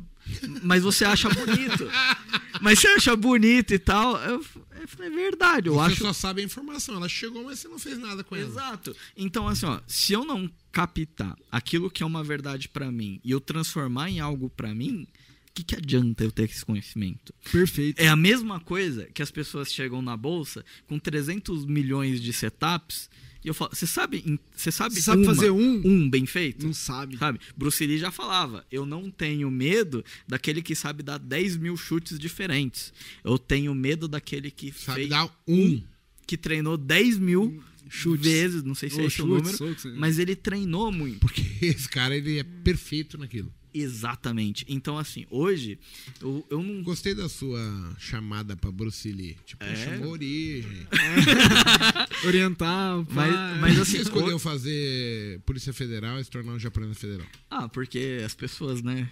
Mas 0.62 0.82
você 0.82 1.04
acha 1.04 1.28
bonito. 1.28 1.86
Mas 2.62 2.78
você 2.78 2.88
acha 2.88 3.14
bonito 3.14 3.74
e 3.74 3.78
tal. 3.78 4.16
Eu, 4.16 4.42
eu 4.80 4.88
falei, 4.88 5.12
é 5.12 5.14
verdade, 5.14 5.68
eu 5.68 5.74
você 5.74 5.92
acho. 5.92 6.00
só 6.00 6.12
sabe 6.14 6.40
a 6.40 6.44
informação. 6.44 6.94
Ela 6.94 7.06
chegou, 7.06 7.44
mas 7.44 7.58
você 7.58 7.68
não 7.68 7.78
fez 7.78 7.98
nada 7.98 8.24
com 8.24 8.34
ela. 8.34 8.48
Exato. 8.48 8.96
Então, 9.14 9.46
assim, 9.46 9.66
ó, 9.66 9.78
se 9.86 10.14
eu 10.14 10.24
não 10.24 10.50
captar 10.72 11.36
aquilo 11.52 11.90
que 11.90 12.02
é 12.02 12.06
uma 12.06 12.24
verdade 12.24 12.66
pra 12.66 12.90
mim 12.90 13.20
e 13.22 13.30
eu 13.30 13.42
transformar 13.42 14.08
em 14.08 14.20
algo 14.20 14.48
pra 14.48 14.74
mim, 14.74 15.06
o 15.50 15.52
que, 15.54 15.62
que 15.62 15.76
adianta 15.76 16.24
eu 16.24 16.32
ter 16.32 16.48
esse 16.48 16.64
conhecimento? 16.64 17.34
Perfeito. 17.52 18.00
É 18.00 18.08
a 18.08 18.16
mesma 18.16 18.58
coisa 18.58 19.04
que 19.12 19.20
as 19.20 19.30
pessoas 19.30 19.70
chegam 19.70 20.00
na 20.00 20.16
bolsa 20.16 20.64
com 20.86 20.98
300 20.98 21.66
milhões 21.66 22.22
de 22.22 22.32
setups 22.32 23.10
e 23.46 23.48
eu 23.48 23.54
falo, 23.54 23.70
você 23.72 23.86
sabe, 23.86 24.40
você 24.56 24.72
sabe, 24.72 25.00
sabe 25.00 25.22
uma- 25.22 25.32
fazer 25.34 25.50
um? 25.50 25.80
um 25.84 26.10
bem 26.10 26.26
feito? 26.26 26.66
Não 26.66 26.74
sabe. 26.74 27.16
Sabe? 27.16 27.38
Bruce 27.56 27.86
Lee 27.86 27.96
já 27.96 28.10
falava, 28.10 28.66
eu 28.72 28.84
não 28.84 29.08
tenho 29.08 29.48
medo 29.50 30.04
daquele 30.26 30.60
que 30.60 30.74
sabe 30.74 31.02
dar 31.04 31.16
10 31.18 31.56
mil 31.56 31.76
chutes 31.76 32.18
diferentes. 32.18 32.92
Eu 33.22 33.38
tenho 33.38 33.72
medo 33.74 34.08
daquele 34.08 34.50
que 34.50 34.72
Sabe 34.72 34.96
fez 35.02 35.10
dar 35.10 35.30
um. 35.46 35.80
que 36.26 36.36
treinou 36.36 36.76
10 36.76 37.18
mil 37.18 37.62
Chutes. 37.88 38.26
vezes, 38.26 38.62
não 38.64 38.74
sei 38.74 38.90
se 38.90 38.96
Ou 38.96 39.02
é 39.02 39.06
esse 39.06 39.22
o 39.22 39.26
número, 39.26 39.56
socos, 39.56 39.84
mas 39.96 40.18
ele 40.18 40.34
treinou 40.34 40.90
muito. 40.90 41.20
Porque 41.20 41.40
esse 41.64 41.88
cara, 41.88 42.16
ele 42.16 42.40
é 42.40 42.42
perfeito 42.42 43.16
naquilo. 43.16 43.52
Exatamente. 43.80 44.64
Então, 44.68 44.96
assim, 44.98 45.26
hoje, 45.30 45.78
eu, 46.20 46.46
eu 46.50 46.62
não. 46.62 46.82
Gostei 46.82 47.14
da 47.14 47.28
sua 47.28 47.94
chamada 47.98 48.56
pra 48.56 48.70
Bruce 48.70 49.10
Lee. 49.12 49.36
Tipo, 49.44 49.64
É? 49.64 49.74
chamou 49.76 50.12
origem. 50.12 50.86
Orientar, 52.24 52.96
Mas- 53.10 53.34
pai. 53.34 53.58
mas 53.60 53.74
Você 53.76 53.96
assim, 53.96 54.00
escolheu 54.02 54.38
fazer 54.38 55.40
Polícia 55.46 55.72
Federal 55.72 56.18
e 56.20 56.24
se 56.24 56.30
tornar 56.30 56.52
um 56.52 56.58
japonês 56.58 56.96
federal. 56.98 57.26
Ah, 57.50 57.68
porque 57.68 58.20
as 58.24 58.34
pessoas, 58.34 58.82
né? 58.82 59.08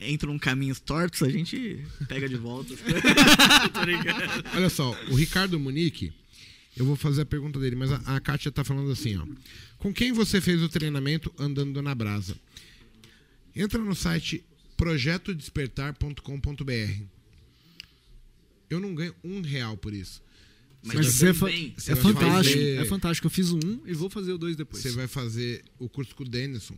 Entram 0.00 0.36
caminhos 0.38 0.80
tortos, 0.80 1.22
a 1.22 1.28
gente 1.30 1.84
pega 2.08 2.28
de 2.28 2.34
volta. 2.36 2.74
Olha 4.56 4.68
só, 4.68 4.90
o 5.10 5.14
Ricardo 5.14 5.60
Munique, 5.60 6.12
eu 6.76 6.84
vou 6.84 6.96
fazer 6.96 7.22
a 7.22 7.26
pergunta 7.26 7.60
dele, 7.60 7.76
mas 7.76 7.92
a, 7.92 7.96
a 8.16 8.20
Kátia 8.20 8.50
tá 8.50 8.64
falando 8.64 8.90
assim, 8.90 9.16
ó. 9.16 9.24
Com 9.78 9.92
quem 9.92 10.12
você 10.12 10.40
fez 10.40 10.60
o 10.62 10.68
treinamento 10.68 11.32
andando 11.38 11.80
na 11.82 11.94
brasa? 11.94 12.36
Entra 13.54 13.78
no 13.78 13.94
site 13.94 14.42
projetodespertar.com.br. 14.76 17.02
Eu 18.70 18.80
não 18.80 18.94
ganho 18.94 19.14
um 19.22 19.42
real 19.42 19.76
por 19.76 19.92
isso. 19.92 20.22
Mas 20.82 20.94
Mas 20.96 21.06
isso 21.08 21.26
é, 21.26 21.34
fa- 21.34 21.46
bem. 21.46 21.74
Você 21.76 21.92
é 21.92 21.96
fantástico. 21.96 22.56
fazer- 22.58 22.76
É 22.78 22.84
fantástico. 22.86 23.26
Eu 23.26 23.30
fiz 23.30 23.52
um 23.52 23.80
e 23.86 23.92
vou 23.94 24.08
fazer 24.10 24.32
o 24.32 24.38
dois 24.38 24.56
depois. 24.56 24.82
Você 24.82 24.90
vai 24.92 25.06
fazer 25.06 25.62
o 25.78 25.88
curso 25.88 26.14
com 26.16 26.24
o 26.24 26.28
Denison. 26.28 26.76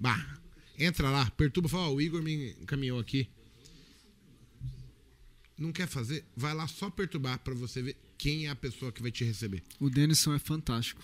Bah, 0.00 0.38
entra 0.78 1.10
lá, 1.10 1.30
perturba, 1.32 1.68
fala, 1.68 1.88
ó, 1.90 1.94
o 1.94 2.00
Igor 2.00 2.22
me 2.22 2.52
encaminhou 2.62 2.98
aqui. 2.98 3.28
Não 5.58 5.70
quer 5.72 5.86
fazer? 5.86 6.24
Vai 6.34 6.54
lá 6.54 6.66
só 6.66 6.88
perturbar 6.88 7.38
pra 7.40 7.52
você 7.54 7.82
ver 7.82 7.96
quem 8.16 8.46
é 8.46 8.50
a 8.50 8.56
pessoa 8.56 8.90
que 8.90 9.02
vai 9.02 9.10
te 9.12 9.22
receber. 9.24 9.62
O 9.78 9.90
Denison 9.90 10.32
é 10.34 10.38
fantástico. 10.38 11.02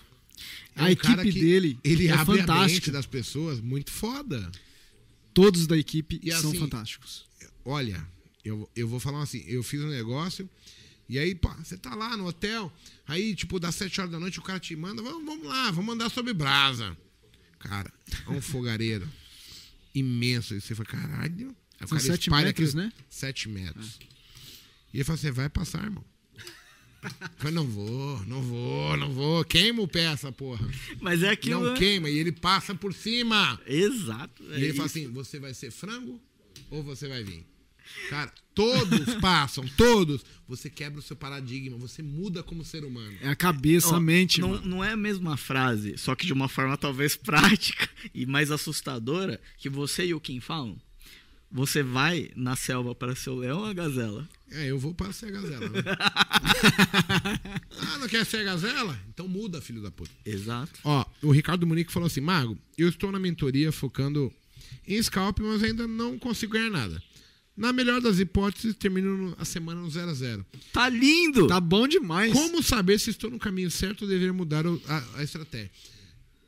É 0.75 0.81
a 0.81 0.85
um 0.89 0.95
cara 0.95 1.21
equipe 1.21 1.39
dele 1.39 1.79
ele 1.83 2.07
é 2.07 2.11
abre 2.11 2.39
a 2.41 2.45
mente 2.45 2.47
fantástica. 2.47 2.91
das 2.91 3.05
pessoas 3.05 3.61
muito 3.61 3.91
foda. 3.91 4.51
Todos 5.37 5.67
da 5.67 5.77
equipe 5.77 6.19
E 6.23 6.31
são 6.31 6.49
assim, 6.49 6.59
fantásticos. 6.59 7.27
Olha, 7.63 8.03
eu, 8.43 8.67
eu 8.75 8.87
vou 8.87 8.99
falar 8.99 9.21
assim, 9.21 9.43
eu 9.47 9.61
fiz 9.61 9.79
um 9.81 9.87
negócio 9.89 10.49
e 11.07 11.19
aí, 11.19 11.35
pá, 11.35 11.53
você 11.63 11.77
tá 11.77 11.93
lá 11.93 12.17
no 12.17 12.25
hotel, 12.25 12.73
aí, 13.05 13.35
tipo, 13.35 13.59
das 13.59 13.75
7 13.75 14.01
horas 14.01 14.11
da 14.11 14.19
noite 14.19 14.39
o 14.39 14.41
cara 14.41 14.59
te 14.59 14.75
manda, 14.75 15.01
vamos, 15.01 15.23
vamos 15.23 15.45
lá, 15.47 15.69
vamos 15.71 15.93
andar 15.93 16.09
sobre 16.09 16.33
brasa. 16.33 16.97
Cara, 17.59 17.93
é 18.25 18.29
um 18.31 18.41
fogareiro 18.41 19.07
imenso. 19.93 20.55
E 20.55 20.59
você 20.61 20.73
fala, 20.73 20.89
caralho. 20.89 21.55
São 21.79 21.87
cara 21.89 22.01
sete 22.01 22.21
espalha 22.23 22.45
metros, 22.47 22.69
aquele- 22.69 22.85
né? 22.87 22.93
Sete 23.07 23.47
metros. 23.47 23.99
E 24.91 24.97
ele 24.97 25.03
fala 25.03 25.19
assim, 25.19 25.31
vai 25.31 25.49
passar, 25.49 25.83
irmão. 25.83 26.03
Eu 27.03 27.29
falei, 27.37 27.53
não 27.53 27.67
vou, 27.67 28.25
não 28.25 28.41
vou, 28.41 28.97
não 28.97 29.13
vou. 29.13 29.45
Queima 29.45 29.81
o 29.81 29.87
pé 29.87 30.05
essa 30.05 30.31
porra. 30.31 30.67
Mas 30.99 31.23
é 31.23 31.29
aquilo. 31.29 31.61
Não 31.61 31.71
né? 31.71 31.77
queima. 31.77 32.09
E 32.09 32.17
ele 32.17 32.31
passa 32.31 32.73
por 32.73 32.93
cima. 32.93 33.59
Exato. 33.65 34.43
E 34.43 34.63
ele 34.63 34.73
fala 34.73 34.87
assim: 34.87 35.07
você 35.11 35.39
vai 35.39 35.53
ser 35.53 35.71
frango 35.71 36.19
ou 36.69 36.83
você 36.83 37.07
vai 37.07 37.23
vir? 37.23 37.45
Cara, 38.09 38.31
todos 38.53 39.15
passam, 39.21 39.65
todos. 39.77 40.25
Você 40.47 40.69
quebra 40.69 40.99
o 40.99 41.03
seu 41.03 41.15
paradigma, 41.15 41.77
você 41.77 42.01
muda 42.01 42.41
como 42.41 42.63
ser 42.63 42.83
humano. 42.83 43.17
É 43.21 43.29
a 43.29 43.35
cabeça, 43.35 43.89
Ó, 43.89 43.95
a 43.95 43.99
mente, 43.99 44.39
não, 44.39 44.49
mano. 44.49 44.67
não 44.67 44.83
é 44.83 44.91
a 44.91 44.97
mesma 44.97 45.35
frase, 45.35 45.97
só 45.97 46.15
que 46.15 46.25
de 46.25 46.33
uma 46.33 46.47
forma 46.47 46.77
talvez 46.77 47.15
prática 47.17 47.89
e 48.13 48.25
mais 48.25 48.49
assustadora 48.51 49.39
que 49.57 49.69
você 49.69 50.05
e 50.05 50.13
o 50.13 50.19
Kim 50.19 50.39
falam. 50.39 50.77
Você 51.49 51.81
vai 51.81 52.29
na 52.35 52.55
selva 52.55 52.93
para 52.93 53.15
ser 53.15 53.29
o 53.29 53.35
leão 53.35 53.59
ou 53.59 53.65
a 53.65 53.73
gazela? 53.73 54.27
É, 54.51 54.69
eu 54.69 54.77
vou 54.77 54.93
para 54.93 55.13
ser 55.13 55.27
a 55.27 55.31
gazela. 55.31 55.69
né? 55.69 55.81
ah, 57.79 57.97
não 57.99 58.07
quer 58.07 58.25
ser 58.25 58.37
a 58.37 58.43
gazela? 58.43 58.99
Então 59.09 59.27
muda, 59.27 59.61
filho 59.61 59.81
da 59.81 59.89
puta. 59.91 60.11
Exato. 60.25 60.79
Ó, 60.83 61.05
o 61.21 61.31
Ricardo 61.31 61.65
Munique 61.65 61.91
falou 61.91 62.07
assim: 62.07 62.21
Mago, 62.21 62.57
eu 62.77 62.89
estou 62.89 63.11
na 63.11 63.19
mentoria 63.19 63.71
focando 63.71 64.31
em 64.87 65.01
scalp, 65.01 65.39
mas 65.39 65.63
ainda 65.63 65.87
não 65.87 66.17
consigo 66.19 66.53
ganhar 66.53 66.69
nada. 66.69 67.01
Na 67.55 67.73
melhor 67.73 67.99
das 68.01 68.19
hipóteses, 68.19 68.75
termino 68.75 69.17
no- 69.17 69.35
a 69.39 69.43
semana 69.43 69.81
no 69.81 69.89
0 69.89 70.11
a 70.11 70.13
0 70.13 70.45
Tá 70.71 70.87
lindo! 70.89 71.47
Tá 71.47 71.59
bom 71.59 71.87
demais. 71.87 72.31
Como 72.31 72.61
saber 72.61 72.99
se 72.99 73.09
estou 73.09 73.31
no 73.31 73.39
caminho 73.39 73.71
certo 73.71 74.03
ou 74.03 74.07
deveria 74.07 74.31
mudar 74.33 74.63
a, 74.67 75.03
a 75.15 75.23
estratégia? 75.23 75.71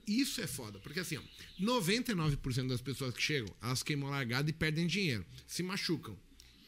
Isso 0.10 0.41
é 0.41 0.48
foda, 0.48 0.80
porque 0.80 0.99
assim, 0.99 1.18
ó, 1.18 1.22
99% 1.60 2.68
das 2.68 2.81
pessoas 2.81 3.14
que 3.14 3.22
chegam, 3.22 3.53
elas 3.61 3.84
queimam 3.84 4.10
largada 4.10 4.49
e 4.49 4.53
perdem 4.53 4.88
dinheiro, 4.88 5.23
se 5.45 5.61
machucam. 5.61 6.18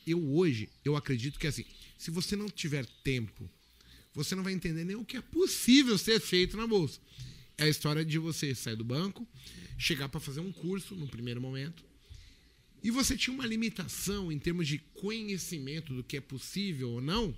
Eu 0.06 0.24
hoje, 0.36 0.70
eu 0.86 0.96
acredito 0.96 1.40
que 1.40 1.48
assim, 1.48 1.66
se 1.98 2.12
você 2.12 2.36
não 2.36 2.48
tiver 2.50 2.86
tempo, 3.04 3.50
você 4.14 4.36
não 4.36 4.44
vai 4.44 4.54
entender 4.54 4.84
nem 4.84 4.96
o 4.96 5.04
que 5.06 5.18
é 5.18 5.22
possível 5.22 5.98
ser 5.98 6.20
feito 6.20 6.56
na 6.56 6.68
bolsa. 6.68 7.00
É 7.58 7.64
a 7.64 7.70
história 7.70 8.04
de 8.06 8.18
você 8.20 8.54
sair 8.54 8.76
do 8.76 8.84
banco, 8.84 9.28
chegar 9.78 10.08
para 10.10 10.20
fazer 10.20 10.40
um 10.40 10.52
curso 10.52 10.96
no 10.96 11.08
primeiro 11.08 11.42
momento, 11.42 11.84
e 12.84 12.90
você 12.92 13.16
tinha 13.18 13.34
uma 13.34 13.46
limitação 13.46 14.32
em 14.32 14.38
termos 14.40 14.68
de 14.68 14.80
conhecimento 14.80 15.94
do 15.94 16.04
que 16.04 16.18
é 16.18 16.22
possível 16.22 16.90
ou 16.92 17.02
não, 17.02 17.36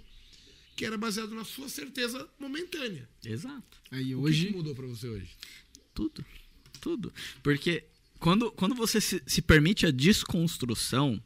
que 0.76 0.86
era 0.86 0.98
baseado 0.98 1.36
na 1.36 1.44
sua 1.46 1.70
certeza 1.70 2.28
momentânea. 2.40 3.08
Exato. 3.24 3.82
Aí 3.92 4.16
O 4.16 4.20
que 4.20 4.24
hoje. 4.26 4.46
que 4.48 4.54
mudou 4.54 4.74
para 4.74 4.88
você 4.88 5.08
hoje? 5.08 5.30
Tudo. 5.94 6.26
Tudo. 6.82 7.14
Porque 7.42 7.84
quando, 8.20 8.52
quando 8.52 8.76
você 8.76 9.00
se, 9.00 9.22
se 9.26 9.42
permite 9.42 9.86
a 9.86 9.92
desconstrução, 9.92 11.22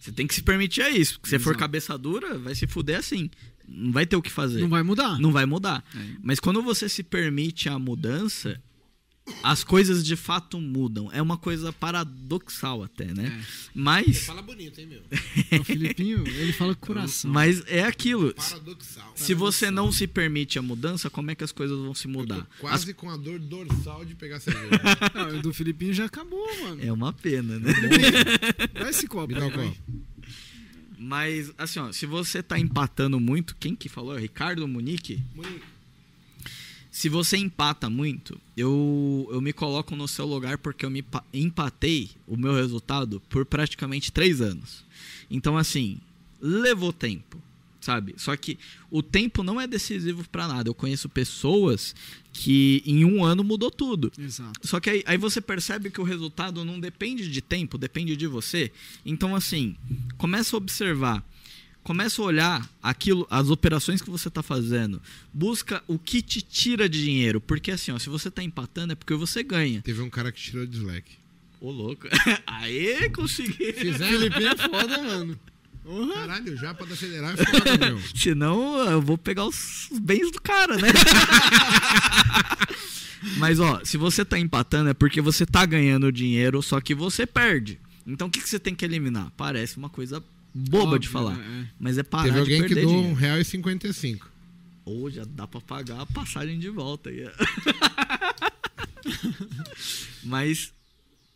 você 0.00 0.12
tem 0.12 0.26
que 0.26 0.34
se 0.34 0.42
permitir 0.42 0.82
a 0.82 0.90
isso. 0.90 1.20
Porque 1.20 1.30
se 1.30 1.38
for 1.38 1.50
Exato. 1.50 1.58
cabeça 1.58 1.98
dura, 1.98 2.38
vai 2.38 2.54
se 2.54 2.66
fuder 2.66 2.98
assim. 2.98 3.30
Não 3.66 3.92
vai 3.92 4.04
ter 4.04 4.16
o 4.16 4.22
que 4.22 4.30
fazer. 4.30 4.60
Não 4.60 4.68
vai 4.68 4.82
mudar. 4.82 5.18
Não 5.18 5.32
vai 5.32 5.46
mudar. 5.46 5.84
É. 5.94 6.16
Mas 6.22 6.40
quando 6.40 6.62
você 6.62 6.88
se 6.88 7.02
permite 7.02 7.68
a 7.68 7.78
mudança, 7.78 8.60
as 9.42 9.62
coisas 9.62 10.04
de 10.04 10.16
fato 10.16 10.60
mudam. 10.60 11.08
É 11.12 11.22
uma 11.22 11.36
coisa 11.38 11.72
paradoxal 11.72 12.82
até, 12.82 13.06
né? 13.14 13.40
É. 13.40 13.70
Mas, 13.74 14.24
Fala 14.24 14.42
bonito, 14.42 14.80
hein, 14.80 14.86
meu? 14.86 15.02
O 15.60 15.64
Filipinho, 15.64 16.26
ele 16.26 16.52
fala 16.52 16.74
com 16.74 16.86
coração. 16.88 17.30
mas 17.30 17.62
é 17.66 17.84
aquilo. 17.84 18.34
Paradoxal. 18.34 19.12
Se 19.14 19.32
você 19.34 19.70
não 19.70 19.92
se 19.92 20.06
permite 20.06 20.58
a 20.58 20.62
mudança, 20.62 21.08
como 21.08 21.30
é 21.30 21.34
que 21.34 21.44
as 21.44 21.52
coisas 21.52 21.78
vão 21.78 21.94
se 21.94 22.06
Eu 22.06 22.12
mudar? 22.12 22.40
tô 22.40 22.46
quase 22.60 22.92
com 22.94 23.08
a 23.10 23.16
dor 23.16 23.38
dorsal 23.38 24.04
de 24.04 24.14
pegar 24.14 24.40
cerveja. 24.40 24.70
Não, 25.14 25.38
o 25.38 25.42
do 25.42 25.52
Filipinho 25.54 25.92
já 25.94 26.06
acabou, 26.06 26.46
mano. 26.62 26.82
É 26.84 26.92
uma 26.92 27.12
pena, 27.12 27.58
né? 27.58 27.72
Dá 28.74 28.90
esse 28.90 29.06
copo 29.06 29.28
Me 29.32 29.38
dá 29.38 29.46
o 29.46 29.50
copo. 29.52 29.76
Mas, 30.98 31.52
assim, 31.58 31.80
ó, 31.80 31.90
se 31.90 32.06
você 32.06 32.42
tá 32.42 32.58
empatando 32.58 33.18
muito, 33.18 33.56
quem 33.56 33.74
que 33.74 33.88
falou? 33.88 34.14
É 34.14 34.18
o 34.18 34.20
Ricardo 34.20 34.66
Munique? 34.68 35.20
Se 36.94 37.08
você 37.08 37.38
empata 37.38 37.88
muito, 37.88 38.38
eu, 38.54 39.26
eu 39.32 39.40
me 39.40 39.50
coloco 39.52 39.96
no 39.96 40.06
seu 40.06 40.26
lugar 40.26 40.58
porque 40.58 40.84
eu 40.84 40.90
me 40.90 41.00
pa- 41.00 41.24
empatei 41.32 42.10
o 42.26 42.36
meu 42.36 42.54
resultado 42.54 43.18
por 43.30 43.46
praticamente 43.46 44.12
três 44.12 44.42
anos. 44.42 44.84
Então, 45.30 45.56
assim, 45.56 45.98
levou 46.38 46.92
tempo, 46.92 47.40
sabe? 47.80 48.14
Só 48.18 48.36
que 48.36 48.58
o 48.90 49.02
tempo 49.02 49.42
não 49.42 49.58
é 49.58 49.66
decisivo 49.66 50.22
pra 50.28 50.46
nada. 50.46 50.68
Eu 50.68 50.74
conheço 50.74 51.08
pessoas 51.08 51.94
que 52.30 52.82
em 52.84 53.06
um 53.06 53.24
ano 53.24 53.42
mudou 53.42 53.70
tudo. 53.70 54.12
Exato. 54.18 54.60
Só 54.62 54.78
que 54.78 54.90
aí, 54.90 55.02
aí 55.06 55.16
você 55.16 55.40
percebe 55.40 55.90
que 55.90 56.00
o 56.00 56.04
resultado 56.04 56.62
não 56.62 56.78
depende 56.78 57.26
de 57.30 57.40
tempo, 57.40 57.78
depende 57.78 58.14
de 58.16 58.26
você. 58.26 58.70
Então, 59.04 59.34
assim, 59.34 59.74
começa 60.18 60.54
a 60.54 60.58
observar. 60.58 61.24
Começa 61.82 62.22
a 62.22 62.24
olhar 62.24 62.70
aquilo, 62.82 63.26
as 63.28 63.50
operações 63.50 64.00
que 64.00 64.10
você 64.10 64.28
está 64.28 64.42
fazendo. 64.42 65.02
Busca 65.32 65.82
o 65.88 65.98
que 65.98 66.22
te 66.22 66.40
tira 66.40 66.88
de 66.88 67.02
dinheiro. 67.02 67.40
Porque 67.40 67.72
assim, 67.72 67.90
ó, 67.90 67.98
se 67.98 68.08
você 68.08 68.28
está 68.28 68.42
empatando 68.42 68.92
é 68.92 68.96
porque 68.96 69.14
você 69.14 69.42
ganha. 69.42 69.82
Teve 69.82 70.00
um 70.00 70.10
cara 70.10 70.30
que 70.30 70.40
tirou 70.40 70.64
de 70.64 70.78
slack. 70.78 71.10
Ô, 71.60 71.70
louco. 71.70 72.06
Aê, 72.46 73.08
consegui. 73.10 73.72
Fizeram? 73.72 74.12
Filipinho 74.12 74.48
é 74.48 74.56
foda, 74.56 75.02
mano. 75.02 75.40
Porra. 75.82 76.14
Caralho, 76.14 76.52
o 76.52 76.56
Japa 76.56 76.86
da 76.86 76.94
Federal 76.94 77.32
é 77.32 77.36
foda, 77.36 77.78
meu. 77.78 78.00
Senão 78.14 78.78
eu 78.88 79.02
vou 79.02 79.18
pegar 79.18 79.44
os 79.44 79.82
os 79.92 79.98
bens 79.98 80.30
do 80.30 80.40
cara, 80.40 80.76
né? 80.76 80.88
Mas, 83.36 83.60
ó, 83.60 83.80
se 83.84 83.96
você 83.96 84.24
tá 84.24 84.38
empatando 84.38 84.90
é 84.90 84.94
porque 84.94 85.20
você 85.20 85.46
tá 85.46 85.64
ganhando 85.64 86.10
dinheiro, 86.10 86.62
só 86.62 86.80
que 86.80 86.94
você 86.94 87.26
perde. 87.26 87.78
Então, 88.06 88.26
o 88.26 88.30
que, 88.30 88.40
que 88.40 88.48
você 88.48 88.58
tem 88.58 88.74
que 88.74 88.84
eliminar? 88.84 89.30
Parece 89.36 89.76
uma 89.76 89.88
coisa 89.88 90.22
boba 90.54 90.98
de 90.98 91.06
Óbvio, 91.08 91.10
falar. 91.10 91.36
né? 91.36 91.70
Mas 91.78 91.98
é 91.98 92.02
parar 92.02 92.24
Teve 92.24 92.34
de 92.34 92.40
alguém 92.40 92.62
que 92.68 92.74
dinheiro. 92.74 92.90
um 92.90 93.12
real 93.14 93.38
e 93.38 93.44
cinquenta 93.44 93.86
e 93.88 93.94
cinco. 93.94 94.30
Ou 94.84 95.10
já 95.10 95.24
dá 95.24 95.46
pra 95.46 95.60
pagar 95.60 96.00
a 96.00 96.06
passagem 96.06 96.58
de 96.58 96.68
volta. 96.68 97.10
Mas 100.24 100.72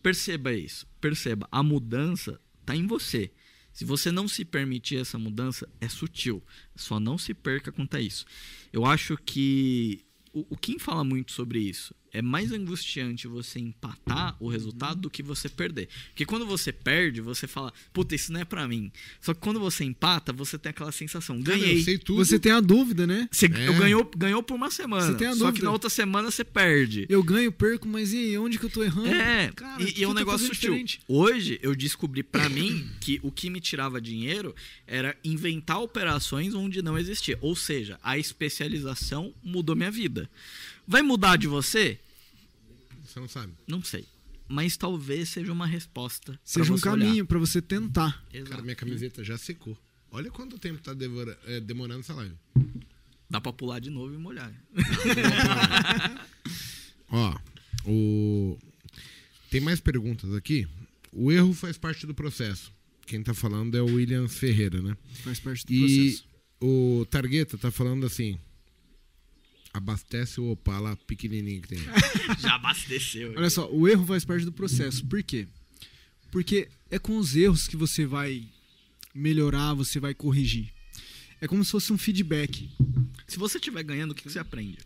perceba 0.02 0.52
isso. 0.52 0.86
Perceba, 1.00 1.48
a 1.50 1.62
mudança 1.62 2.40
tá 2.64 2.74
em 2.74 2.86
você. 2.86 3.30
Se 3.72 3.84
você 3.84 4.10
não 4.10 4.26
se 4.26 4.44
permitir 4.44 4.96
essa 4.96 5.18
mudança, 5.18 5.68
é 5.80 5.88
sutil. 5.88 6.42
Só 6.74 6.98
não 6.98 7.18
se 7.18 7.34
perca 7.34 7.70
quanto 7.70 7.96
a 7.96 8.00
isso. 8.00 8.24
Eu 8.72 8.84
acho 8.86 9.16
que 9.18 10.02
o, 10.32 10.46
o 10.50 10.56
Kim 10.56 10.78
fala 10.78 11.04
muito 11.04 11.32
sobre 11.32 11.58
isso. 11.58 11.94
É 12.16 12.22
mais 12.22 12.50
angustiante 12.50 13.26
você 13.28 13.58
empatar 13.58 14.34
o 14.40 14.48
resultado 14.48 15.02
do 15.02 15.10
que 15.10 15.22
você 15.22 15.50
perder. 15.50 15.86
Porque 16.08 16.24
quando 16.24 16.46
você 16.46 16.72
perde, 16.72 17.20
você 17.20 17.46
fala, 17.46 17.70
puta, 17.92 18.14
isso 18.14 18.32
não 18.32 18.40
é 18.40 18.44
pra 18.46 18.66
mim. 18.66 18.90
Só 19.20 19.34
que 19.34 19.40
quando 19.40 19.60
você 19.60 19.84
empata, 19.84 20.32
você 20.32 20.56
tem 20.58 20.70
aquela 20.70 20.90
sensação, 20.92 21.42
Cara, 21.42 21.58
ganhei. 21.58 21.78
eu 21.80 21.84
sei 21.84 21.98
tudo. 21.98 22.24
Você 22.24 22.38
tem 22.38 22.52
a 22.52 22.60
dúvida, 22.62 23.06
né? 23.06 23.28
Você 23.30 23.44
É. 23.44 23.48
ganhou, 23.48 24.10
ganhou 24.16 24.42
por 24.42 24.54
uma 24.54 24.70
semana. 24.70 25.06
Você 25.12 25.14
tem 25.14 25.26
a 25.26 25.32
só 25.32 25.44
que 25.46 25.50
dúvida. 25.50 25.64
na 25.66 25.72
outra 25.72 25.90
semana 25.90 26.30
você 26.30 26.42
perde. 26.42 27.04
Eu 27.10 27.22
ganho, 27.22 27.52
perco, 27.52 27.86
mas 27.86 28.14
e 28.14 28.38
onde 28.38 28.58
que 28.58 28.64
eu 28.64 28.70
tô 28.70 28.82
errando? 28.82 29.08
É, 29.08 29.52
Cara, 29.54 29.82
e, 29.82 30.00
e 30.00 30.02
é 30.04 30.08
um 30.08 30.14
negócio 30.14 30.46
sutil. 30.46 30.70
diferente? 30.70 31.00
Hoje 31.06 31.58
eu 31.62 31.76
descobri 31.76 32.22
pra 32.22 32.48
mim 32.48 32.88
que 32.98 33.20
o 33.22 33.30
que 33.30 33.50
me 33.50 33.60
tirava 33.60 34.00
dinheiro 34.00 34.54
era 34.86 35.14
inventar 35.22 35.82
operações 35.82 36.54
onde 36.54 36.80
não 36.80 36.96
existia. 36.96 37.36
Ou 37.42 37.54
seja, 37.54 37.98
a 38.02 38.16
especialização 38.16 39.34
mudou 39.44 39.76
minha 39.76 39.90
vida. 39.90 40.30
Vai 40.88 41.02
mudar 41.02 41.36
de 41.36 41.46
você? 41.46 41.98
Você 43.16 43.20
não 43.20 43.28
sabe. 43.28 43.52
Não 43.66 43.82
sei. 43.82 44.04
Mas 44.46 44.76
talvez 44.76 45.30
seja 45.30 45.50
uma 45.50 45.66
resposta. 45.66 46.38
Seja 46.44 46.70
um 46.72 46.78
caminho 46.78 47.24
pra 47.24 47.38
você 47.38 47.62
tentar. 47.62 48.22
Exato. 48.30 48.50
Cara, 48.50 48.62
minha 48.62 48.76
camiseta 48.76 49.24
já 49.24 49.38
secou. 49.38 49.76
Olha 50.10 50.30
quanto 50.30 50.58
tempo 50.58 50.82
tá 50.82 50.92
devora- 50.92 51.36
é, 51.46 51.58
demorando 51.58 52.00
essa 52.00 52.12
live. 52.12 52.34
Dá 53.28 53.40
pra 53.40 53.54
pular 53.54 53.80
de 53.80 53.88
novo 53.88 54.14
e 54.14 54.18
molhar. 54.18 54.52
Ó, 57.10 57.38
o... 57.86 58.58
tem 59.50 59.60
mais 59.60 59.80
perguntas 59.80 60.34
aqui. 60.34 60.68
O 61.10 61.32
erro 61.32 61.54
faz 61.54 61.78
parte 61.78 62.06
do 62.06 62.14
processo. 62.14 62.70
Quem 63.06 63.22
tá 63.22 63.32
falando 63.32 63.74
é 63.76 63.80
o 63.82 63.86
William 63.94 64.28
Ferreira, 64.28 64.82
né? 64.82 64.94
Faz 65.24 65.40
parte 65.40 65.64
do 65.64 65.72
E 65.72 65.78
processo. 66.10 66.24
o 66.60 67.06
Targueta 67.10 67.56
tá 67.56 67.70
falando 67.70 68.04
assim: 68.04 68.38
abastece 69.76 70.40
o 70.40 70.50
Opala 70.50 70.96
pequenininho 71.06 71.62
que 71.62 71.68
tem. 71.68 71.78
Já 72.38 72.54
abasteceu. 72.54 73.32
Olha 73.36 73.50
só, 73.50 73.70
o 73.70 73.86
erro 73.88 74.06
faz 74.06 74.24
parte 74.24 74.44
do 74.44 74.52
processo. 74.52 75.04
Por 75.06 75.22
quê? 75.22 75.46
Porque 76.30 76.68
é 76.90 76.98
com 76.98 77.16
os 77.18 77.36
erros 77.36 77.68
que 77.68 77.76
você 77.76 78.04
vai 78.06 78.44
melhorar, 79.14 79.74
você 79.74 79.98
vai 80.00 80.14
corrigir. 80.14 80.72
É 81.40 81.46
como 81.46 81.64
se 81.64 81.70
fosse 81.70 81.92
um 81.92 81.98
feedback. 81.98 82.70
Se 83.26 83.38
você 83.38 83.58
estiver 83.58 83.82
ganhando, 83.82 84.12
o 84.12 84.14
que 84.14 84.22
que 84.22 84.30
você 84.30 84.38
aprende? 84.38 84.78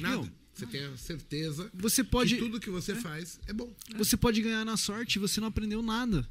Nada. 0.00 0.16
Não. 0.16 0.30
Você 0.54 0.66
tem 0.66 0.84
a 0.84 0.96
certeza 0.96 1.68
Você 1.74 2.04
que 2.04 2.10
pode, 2.10 2.36
tudo 2.36 2.60
que 2.60 2.70
você 2.70 2.94
faz 2.94 3.40
é 3.48 3.52
bom. 3.52 3.74
você 3.96 4.16
pode 4.16 4.40
ganhar 4.40 4.64
na 4.64 4.76
sorte 4.76 5.16
e 5.16 5.18
você 5.18 5.40
não 5.40 5.48
aprendeu 5.48 5.82
nada. 5.82 6.28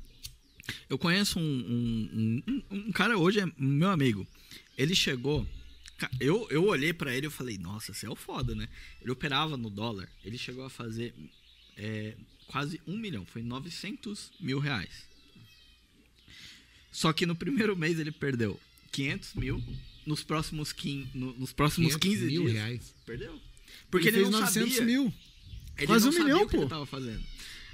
Eu 0.90 0.98
conheço 0.98 1.40
um, 1.40 1.44
um, 1.44 2.44
um, 2.48 2.64
um 2.72 2.92
cara 2.94 3.18
hoje, 3.18 3.42
é 3.42 3.46
meu 3.58 3.90
amigo. 3.90 4.26
Ele 4.78 4.96
chegou. 4.96 5.46
Eu, 6.20 6.48
eu 6.50 6.66
olhei 6.66 6.94
pra 6.94 7.16
ele 7.16 7.28
e 7.28 7.30
falei, 7.30 7.58
nossa, 7.58 7.94
você 7.94 8.06
é 8.06 8.10
o 8.10 8.16
foda, 8.16 8.54
né? 8.56 8.68
Ele 9.02 9.12
operava 9.12 9.56
no 9.58 9.70
dólar. 9.70 10.10
Ele 10.24 10.38
chegou 10.38 10.66
a 10.66 10.70
fazer 10.70 11.14
é, 11.78 12.16
quase 12.48 12.80
um 12.88 12.98
milhão. 12.98 13.26
Foi 13.26 13.42
900 13.42 14.32
mil 14.40 14.60
reais. 14.60 15.06
Só 16.92 17.12
que 17.12 17.26
no 17.26 17.36
primeiro 17.36 17.76
mês 17.76 18.00
ele 18.00 18.12
perdeu 18.12 18.60
500 18.92 19.34
mil. 19.36 19.64
Nos 20.06 20.22
próximos, 20.24 20.74
quin, 20.74 21.08
no- 21.14 21.34
nos 21.38 21.54
próximos 21.54 21.96
500 21.96 22.20
15 22.20 22.26
mil 22.32 22.42
dias. 22.44 22.54
reais. 22.54 22.96
Perdeu. 23.06 23.40
Porque 23.90 24.10
ele, 24.10 24.18
fez 24.18 24.30
não 24.30 24.40
900 24.42 24.74
sabia. 24.76 24.86
mil. 24.86 25.14
Ele 25.78 25.88
Quase 25.88 26.08
um 26.08 26.12
milhão, 26.12 26.46
que 26.48 26.56
ele 26.56 26.64
pô. 26.64 26.70
tava 26.70 26.86
fazendo. 26.86 27.24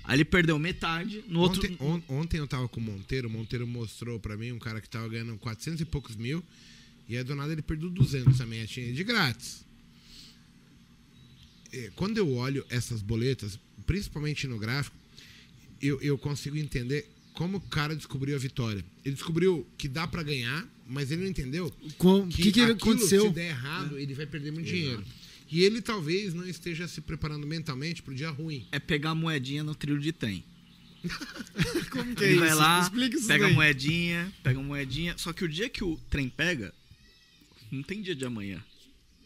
Aí 0.03 0.15
ele 0.17 0.25
perdeu 0.25 0.57
metade. 0.59 1.23
No 1.27 1.39
outro. 1.41 1.59
Ontem, 1.59 1.77
on- 1.79 2.01
ontem 2.07 2.37
eu 2.37 2.47
tava 2.47 2.69
com 2.69 2.79
o 2.79 2.83
Monteiro, 2.83 3.27
o 3.27 3.31
Monteiro 3.31 3.67
mostrou 3.67 4.19
pra 4.19 4.37
mim 4.37 4.51
um 4.51 4.59
cara 4.59 4.79
que 4.79 4.87
tava 4.87 5.07
ganhando 5.09 5.35
400 5.37 5.81
e 5.81 5.85
poucos 5.85 6.15
mil, 6.15 6.43
e 7.09 7.17
aí 7.17 7.23
do 7.23 7.35
nada 7.35 7.51
ele 7.51 7.61
perdeu 7.61 7.89
200 7.89 8.37
também, 8.37 8.63
tinha 8.65 8.93
de 8.93 9.03
grátis. 9.03 9.65
É, 11.71 11.91
Quando 11.95 12.17
eu 12.17 12.31
olho 12.33 12.65
essas 12.69 13.01
boletas, 13.01 13.59
principalmente 13.85 14.47
no 14.47 14.57
gráfico, 14.57 14.95
eu, 15.81 15.99
eu 16.01 16.17
consigo 16.17 16.57
entender 16.57 17.09
como 17.33 17.57
o 17.57 17.61
cara 17.61 17.95
descobriu 17.95 18.35
a 18.35 18.39
vitória. 18.39 18.83
Ele 19.05 19.15
descobriu 19.15 19.65
que 19.77 19.87
dá 19.87 20.07
pra 20.07 20.23
ganhar, 20.23 20.67
mas 20.87 21.11
ele 21.11 21.21
não 21.23 21.29
entendeu 21.29 21.71
Com- 21.97 22.21
O 22.21 22.27
que, 22.27 22.43
que, 22.43 22.51
que 22.51 22.61
aquilo, 22.61 22.77
aconteceu? 22.77 23.27
se 23.27 23.29
der 23.33 23.49
errado, 23.49 23.97
ele 23.97 24.13
vai 24.13 24.25
perder 24.25 24.51
muito 24.51 24.67
dinheiro. 24.67 25.03
E 25.51 25.63
ele 25.63 25.81
talvez 25.81 26.33
não 26.33 26.47
esteja 26.47 26.87
se 26.87 27.01
preparando 27.01 27.47
mentalmente 27.47 28.01
pro 28.03 28.13
dia 28.13 28.29
ruim. 28.29 28.67
é 28.71 28.79
pegar 28.79 29.11
a 29.11 29.15
moedinha 29.15 29.63
no 29.63 29.73
trilho 29.73 29.99
de 29.99 30.11
trem. 30.11 30.43
Como 31.91 32.13
que 32.13 32.23
Ele 32.23 32.39
vai 32.39 32.53
lá, 32.53 32.81
Explica 32.81 33.17
isso 33.17 33.27
pega 33.27 33.45
a 33.45 33.47
daí. 33.47 33.55
moedinha, 33.55 34.33
pega 34.43 34.59
a 34.59 34.63
moedinha. 34.63 35.15
Só 35.17 35.31
que 35.31 35.43
o 35.45 35.47
dia 35.47 35.69
que 35.69 35.83
o 35.83 35.95
trem 36.09 36.27
pega, 36.29 36.73
não 37.71 37.83
tem 37.83 38.01
dia 38.01 38.15
de 38.15 38.25
amanhã. 38.25 38.63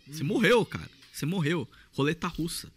Você 0.08 0.24
morreu, 0.24 0.66
cara. 0.66 0.90
Você 1.12 1.26
morreu. 1.26 1.68
Roleta 1.92 2.28
russa. 2.28 2.72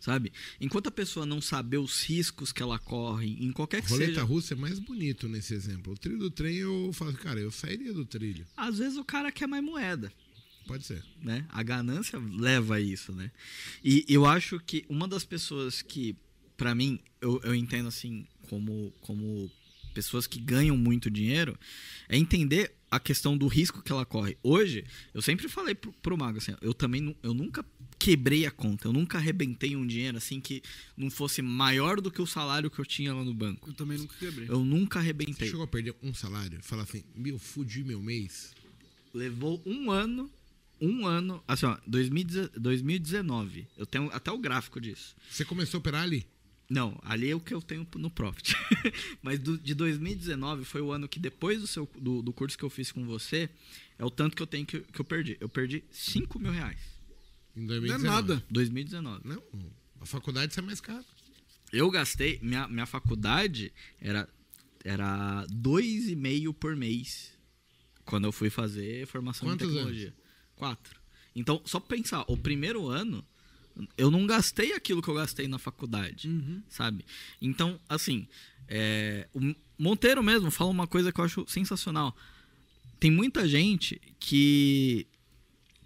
Sabe? 0.00 0.32
Enquanto 0.60 0.88
a 0.88 0.90
pessoa 0.90 1.24
não 1.24 1.40
saber 1.40 1.78
os 1.78 2.02
riscos 2.02 2.52
que 2.52 2.60
ela 2.60 2.76
corre, 2.78 3.36
em 3.40 3.52
qualquer 3.52 3.82
que 3.82 3.88
Roleta 3.88 4.14
seja. 4.14 4.22
russa 4.24 4.54
é 4.54 4.56
mais 4.56 4.80
bonito 4.80 5.28
nesse 5.28 5.54
exemplo. 5.54 5.92
O 5.92 5.96
trilho 5.96 6.18
do 6.18 6.30
trem, 6.30 6.56
eu 6.56 6.90
falo, 6.92 7.12
cara, 7.14 7.38
eu 7.38 7.52
sairia 7.52 7.92
do 7.92 8.04
trilho. 8.04 8.44
Às 8.56 8.78
vezes 8.78 8.98
o 8.98 9.04
cara 9.04 9.30
quer 9.30 9.46
mais 9.46 9.62
moeda. 9.62 10.12
Pode 10.66 10.84
ser. 10.86 11.04
né? 11.20 11.44
A 11.48 11.62
ganância 11.62 12.18
leva 12.18 12.76
a 12.76 12.80
isso, 12.80 13.12
né? 13.12 13.30
E 13.82 14.04
eu 14.08 14.26
acho 14.26 14.58
que 14.60 14.84
uma 14.88 15.06
das 15.06 15.24
pessoas 15.24 15.82
que, 15.82 16.16
pra 16.56 16.74
mim, 16.74 16.98
eu, 17.20 17.40
eu 17.44 17.54
entendo 17.54 17.88
assim, 17.88 18.26
como, 18.48 18.92
como 19.02 19.50
pessoas 19.94 20.26
que 20.26 20.40
ganham 20.40 20.76
muito 20.76 21.10
dinheiro, 21.10 21.56
é 22.08 22.16
entender 22.16 22.74
a 22.92 23.00
questão 23.00 23.36
do 23.38 23.46
risco 23.46 23.80
que 23.82 23.90
ela 23.90 24.04
corre. 24.04 24.36
Hoje, 24.42 24.84
eu 25.14 25.22
sempre 25.22 25.48
falei 25.48 25.74
pro, 25.74 25.92
pro 25.94 26.16
Mago 26.18 26.36
assim, 26.38 26.54
eu 26.60 26.74
também 26.74 27.00
nu- 27.00 27.16
eu 27.22 27.32
nunca 27.32 27.64
quebrei 27.98 28.44
a 28.44 28.50
conta, 28.50 28.86
eu 28.88 28.92
nunca 28.92 29.16
arrebentei 29.16 29.74
um 29.76 29.86
dinheiro 29.86 30.18
assim 30.18 30.40
que 30.40 30.62
não 30.96 31.10
fosse 31.10 31.40
maior 31.40 32.00
do 32.00 32.10
que 32.10 32.20
o 32.20 32.26
salário 32.26 32.70
que 32.70 32.78
eu 32.78 32.84
tinha 32.84 33.14
lá 33.14 33.24
no 33.24 33.32
banco. 33.32 33.70
Eu 33.70 33.74
também 33.74 33.96
nunca 33.96 34.14
quebrei. 34.18 34.46
Eu 34.48 34.64
nunca 34.64 34.98
Você 34.98 35.04
arrebentei. 35.04 35.48
chegou 35.48 35.64
a 35.64 35.66
perder 35.66 35.94
um 36.02 36.12
salário 36.12 36.58
e 36.58 36.62
falar 36.62 36.82
assim, 36.82 37.02
meu, 37.14 37.38
fudi 37.38 37.82
meu 37.82 38.02
mês. 38.02 38.52
Levou 39.14 39.62
um 39.64 39.90
ano, 39.90 40.30
um 40.80 41.06
ano, 41.06 41.42
assim, 41.48 41.64
ó, 41.66 41.78
2010 41.86 42.50
2019. 42.58 43.66
Eu 43.76 43.86
tenho 43.86 44.10
até 44.12 44.30
o 44.30 44.38
gráfico 44.38 44.80
disso. 44.80 45.14
Você 45.30 45.44
começou 45.44 45.78
a 45.78 45.80
operar 45.80 46.02
ali? 46.02 46.26
Não, 46.72 46.98
ali 47.02 47.28
é 47.30 47.34
o 47.34 47.40
que 47.40 47.52
eu 47.52 47.60
tenho 47.60 47.86
no 47.96 48.10
Profit. 48.10 48.54
Mas 49.22 49.38
do- 49.38 49.58
de 49.58 49.74
2019 49.74 50.64
foi 50.64 50.80
o 50.80 50.90
ano 50.90 51.06
que 51.06 51.20
depois 51.20 51.60
do, 51.60 51.66
seu, 51.66 51.86
do, 52.00 52.22
do 52.22 52.32
curso 52.32 52.56
que 52.56 52.64
eu 52.64 52.70
fiz 52.70 52.90
com 52.90 53.04
você, 53.04 53.50
é 53.98 54.04
o 54.04 54.10
tanto 54.10 54.34
que 54.34 54.42
eu 54.42 54.46
tenho 54.46 54.64
que, 54.64 54.80
que 54.80 54.98
eu 55.00 55.04
perdi. 55.04 55.36
Eu 55.38 55.50
perdi 55.50 55.84
5 55.90 56.38
mil 56.38 56.50
reais. 56.50 56.78
Em 57.54 57.66
Não 57.66 57.74
é 57.74 57.80
2019. 57.80 58.04
nada. 58.06 58.44
2019. 58.50 59.20
Não, 59.28 59.42
a 60.00 60.06
faculdade 60.06 60.54
sai 60.54 60.64
mais 60.64 60.80
caro. 60.80 61.04
Eu 61.70 61.90
gastei, 61.90 62.38
minha, 62.42 62.66
minha 62.68 62.86
faculdade 62.86 63.70
era, 64.00 64.26
era 64.82 65.44
2,5 65.50 66.54
por 66.54 66.74
mês. 66.74 67.32
Quando 68.06 68.24
eu 68.24 68.32
fui 68.32 68.48
fazer 68.50 69.06
formação 69.06 69.46
Quantos 69.46 69.68
em 69.68 69.72
tecnologia. 69.74 70.14
Quatro. 70.56 70.98
Então, 71.36 71.60
só 71.66 71.78
pra 71.78 71.96
pensar, 71.96 72.24
o 72.28 72.36
primeiro 72.36 72.88
ano, 72.88 73.22
eu 73.96 74.10
não 74.10 74.26
gastei 74.26 74.72
aquilo 74.74 75.00
que 75.02 75.08
eu 75.08 75.14
gastei 75.14 75.48
na 75.48 75.58
faculdade. 75.58 76.28
sabe? 76.68 77.04
Então, 77.40 77.80
assim, 77.88 78.26
é, 78.68 79.28
o 79.32 79.54
Monteiro 79.78 80.22
mesmo 80.22 80.50
fala 80.50 80.70
uma 80.70 80.86
coisa 80.86 81.12
que 81.12 81.20
eu 81.20 81.24
acho 81.24 81.44
sensacional. 81.48 82.16
Tem 83.00 83.10
muita 83.10 83.48
gente 83.48 84.00
que 84.20 85.06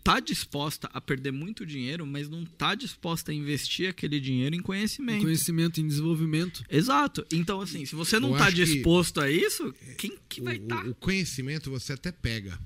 tá 0.04 0.20
disposta 0.20 0.88
a 0.92 1.00
perder 1.00 1.32
muito 1.32 1.66
dinheiro, 1.66 2.06
mas 2.06 2.28
não 2.28 2.44
tá 2.44 2.74
disposta 2.76 3.32
a 3.32 3.34
investir 3.34 3.88
aquele 3.88 4.20
dinheiro 4.20 4.54
em 4.54 4.60
conhecimento. 4.62 5.22
Conhecimento 5.22 5.80
em 5.80 5.88
desenvolvimento. 5.88 6.62
Exato. 6.70 7.26
Então, 7.32 7.60
assim, 7.60 7.84
se 7.84 7.94
você 7.96 8.20
não 8.20 8.36
tá 8.36 8.46
que- 8.48 8.54
disposto 8.64 9.20
a 9.20 9.28
isso, 9.30 9.72
quem 9.98 10.16
que 10.28 10.40
vai 10.40 10.56
estar? 10.58 10.86
o- 10.86 10.90
o 10.90 10.94
conhecimento 10.94 11.70
você 11.70 11.94
até 11.94 12.12
pega. 12.12 12.56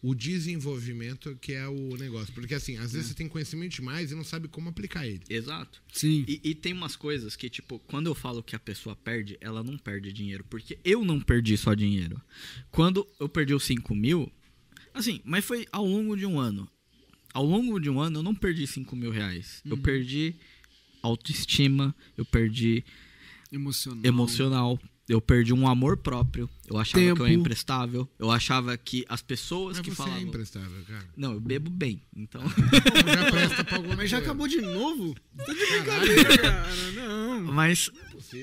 O 0.00 0.14
desenvolvimento 0.14 1.36
que 1.40 1.52
é 1.52 1.66
o 1.66 1.96
negócio. 1.96 2.32
Porque 2.32 2.54
assim, 2.54 2.76
às 2.76 2.92
vezes 2.92 3.08
você 3.08 3.14
tem 3.14 3.28
conhecimento 3.28 3.72
demais 3.72 4.12
e 4.12 4.14
não 4.14 4.22
sabe 4.22 4.46
como 4.46 4.68
aplicar 4.68 5.06
ele. 5.06 5.22
Exato. 5.28 5.82
Sim. 5.92 6.24
E, 6.28 6.40
e 6.44 6.54
tem 6.54 6.72
umas 6.72 6.94
coisas 6.94 7.34
que, 7.34 7.50
tipo, 7.50 7.80
quando 7.80 8.06
eu 8.06 8.14
falo 8.14 8.42
que 8.42 8.54
a 8.54 8.60
pessoa 8.60 8.94
perde, 8.94 9.36
ela 9.40 9.62
não 9.62 9.76
perde 9.76 10.12
dinheiro. 10.12 10.44
Porque 10.48 10.78
eu 10.84 11.04
não 11.04 11.20
perdi 11.20 11.56
só 11.56 11.74
dinheiro. 11.74 12.20
Quando 12.70 13.06
eu 13.18 13.28
perdi 13.28 13.54
os 13.54 13.64
5 13.64 13.92
mil, 13.94 14.30
assim, 14.94 15.20
mas 15.24 15.44
foi 15.44 15.66
ao 15.72 15.84
longo 15.84 16.16
de 16.16 16.24
um 16.26 16.38
ano. 16.38 16.70
Ao 17.34 17.44
longo 17.44 17.78
de 17.80 17.90
um 17.90 18.00
ano, 18.00 18.20
eu 18.20 18.22
não 18.22 18.34
perdi 18.34 18.66
5 18.66 18.94
mil 18.94 19.10
reais. 19.10 19.60
Eu 19.64 19.76
perdi 19.76 20.34
autoestima, 21.02 21.94
eu 22.16 22.24
perdi 22.24 22.84
Emocional. 23.50 24.04
emocional, 24.04 24.80
eu 25.08 25.20
perdi 25.20 25.52
um 25.54 25.66
amor 25.66 25.96
próprio. 25.96 26.48
Eu 26.68 26.76
achava 26.76 27.02
que 27.02 27.08
eu 27.08 27.16
era 27.16 27.24
Tempo. 27.24 27.40
imprestável. 27.40 28.08
Eu 28.18 28.30
achava 28.30 28.76
que 28.76 29.06
as 29.08 29.22
pessoas 29.22 29.78
Mas 29.78 29.84
que 29.86 29.90
você 29.90 30.02
é 30.02 30.04
falavam. 30.04 30.22
imprestável, 30.28 30.84
cara. 30.86 31.04
Não, 31.16 31.32
eu 31.32 31.40
bebo 31.40 31.70
bem, 31.70 32.02
então. 32.14 32.42
Pô, 32.42 32.48
já 33.10 33.30
presta 33.30 33.64
pra 33.64 33.76
alguma 33.76 33.96
Mas 33.96 34.10
já 34.10 34.18
acabou 34.18 34.46
de 34.46 34.60
novo? 34.60 35.14
Tá 35.36 35.52
de 35.52 35.66
brincadeira, 35.66 36.38
cara. 36.38 36.66
Não. 36.94 37.40
Mas 37.52 37.90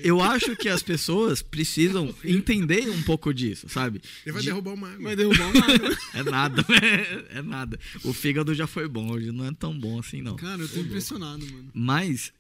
eu 0.03 0.21
acho 0.23 0.55
que 0.55 0.67
as 0.67 0.81
pessoas 0.81 1.43
precisam 1.43 2.13
entender 2.25 2.89
um 2.89 3.03
pouco 3.03 3.31
disso, 3.31 3.69
sabe? 3.69 4.01
Ele 4.25 4.33
vai 4.33 4.41
De- 4.41 4.47
derrubar 4.47 4.73
o 4.73 4.77
mago. 4.77 5.03
Vai 5.03 5.15
derrubar 5.15 5.47
o 5.49 5.53
mago. 5.59 5.95
É 6.15 6.23
nada, 6.23 6.65
é, 7.29 7.41
nada. 7.43 7.79
O 8.03 8.11
fígado 8.13 8.55
já 8.55 8.65
foi 8.65 8.87
bom, 8.87 9.11
hoje 9.11 9.31
não 9.31 9.45
é 9.45 9.51
tão 9.53 9.77
bom 9.77 9.99
assim, 9.99 10.21
não. 10.21 10.35
Cara, 10.37 10.61
eu 10.61 10.67
tô 10.69 10.79
impressionado, 10.79 11.45
mano. 11.45 11.69
Mas 11.73 12.33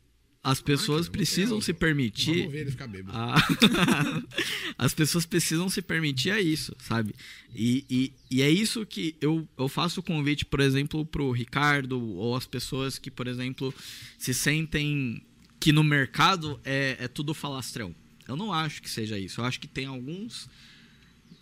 as 0.51 0.61
pessoas 0.61 1.09
precisam 1.09 1.59
se 1.59 1.73
permitir. 1.73 2.37
Vamos 2.37 2.51
ver 2.51 2.59
ele 2.61 2.71
ficar 2.71 2.87
bêbado. 2.87 3.17
a- 3.17 3.35
As 4.77 4.93
pessoas 4.93 5.25
precisam 5.25 5.69
se 5.69 5.81
permitir 5.81 6.31
a 6.31 6.39
isso, 6.39 6.75
sabe? 6.79 7.15
E, 7.53 7.85
e, 7.89 8.13
e 8.29 8.41
é 8.41 8.49
isso 8.49 8.85
que 8.85 9.15
eu, 9.21 9.47
eu 9.57 9.67
faço 9.67 9.99
o 9.99 10.03
convite, 10.03 10.45
por 10.45 10.59
exemplo, 10.59 11.05
pro 11.05 11.31
Ricardo, 11.31 11.99
ou 11.99 12.35
as 12.35 12.45
pessoas 12.45 12.97
que, 12.97 13.09
por 13.09 13.27
exemplo, 13.27 13.73
se 14.17 14.33
sentem 14.33 15.21
que 15.59 15.71
no 15.71 15.83
mercado 15.83 16.59
é, 16.63 16.95
é 16.99 17.07
tudo 17.07 17.33
falastrão. 17.33 17.95
Eu 18.27 18.35
não 18.35 18.51
acho 18.53 18.81
que 18.81 18.89
seja 18.89 19.17
isso. 19.17 19.41
Eu 19.41 19.45
acho 19.45 19.59
que 19.59 19.67
tem 19.67 19.85
alguns. 19.85 20.49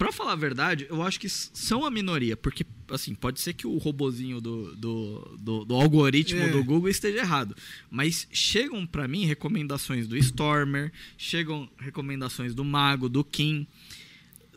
Pra 0.03 0.11
falar 0.11 0.33
a 0.33 0.35
verdade, 0.35 0.85
eu 0.89 1.01
acho 1.01 1.17
que 1.17 1.29
são 1.29 1.85
a 1.85 1.89
minoria, 1.89 2.35
porque, 2.35 2.65
assim, 2.89 3.15
pode 3.15 3.39
ser 3.39 3.53
que 3.53 3.65
o 3.65 3.77
robozinho 3.77 4.41
do, 4.41 4.75
do, 4.75 5.37
do, 5.39 5.63
do 5.65 5.75
algoritmo 5.75 6.41
É. 6.41 6.49
do 6.49 6.61
Google 6.61 6.89
esteja 6.89 7.19
errado, 7.19 7.55
mas 7.89 8.27
chegam 8.29 8.85
pra 8.85 9.07
mim 9.07 9.23
recomendações 9.25 10.05
do 10.05 10.17
Stormer, 10.17 10.91
chegam 11.17 11.69
recomendações 11.79 12.53
do 12.53 12.65
Mago, 12.65 13.07
do 13.07 13.23
Kim. 13.23 13.65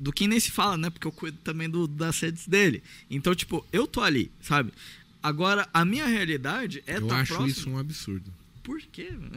Do 0.01 0.13
Kim 0.13 0.27
nem 0.27 0.41
se 0.41 0.51
fala, 0.51 0.77
né? 0.77 0.91
Porque 0.91 1.07
eu 1.07 1.13
cuido 1.13 1.39
também 1.45 1.71
do, 1.71 1.87
das 1.87 2.19
redes 2.19 2.49
dele. 2.49 2.83
Então, 3.09 3.33
tipo, 3.33 3.65
eu 3.73 3.87
tô 3.87 4.01
ali, 4.01 4.33
sabe? 4.41 4.73
Agora, 5.23 5.69
a 5.73 5.85
minha 5.85 6.07
realidade 6.07 6.83
é 6.89 6.97
Eu 6.97 7.03
estar 7.03 7.21
acho 7.21 7.35
próximo. 7.35 7.49
isso 7.51 7.71
um 7.71 7.79
absurdo. 7.79 8.35
Por 8.65 8.81
quê? 8.83 9.11
mano? 9.13 9.31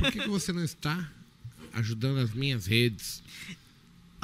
Por 0.00 0.10
que, 0.10 0.20
que 0.20 0.28
você 0.28 0.54
não 0.54 0.64
está 0.64 1.06
ajudando 1.74 2.16
as 2.20 2.32
minhas 2.32 2.64
redes? 2.64 3.22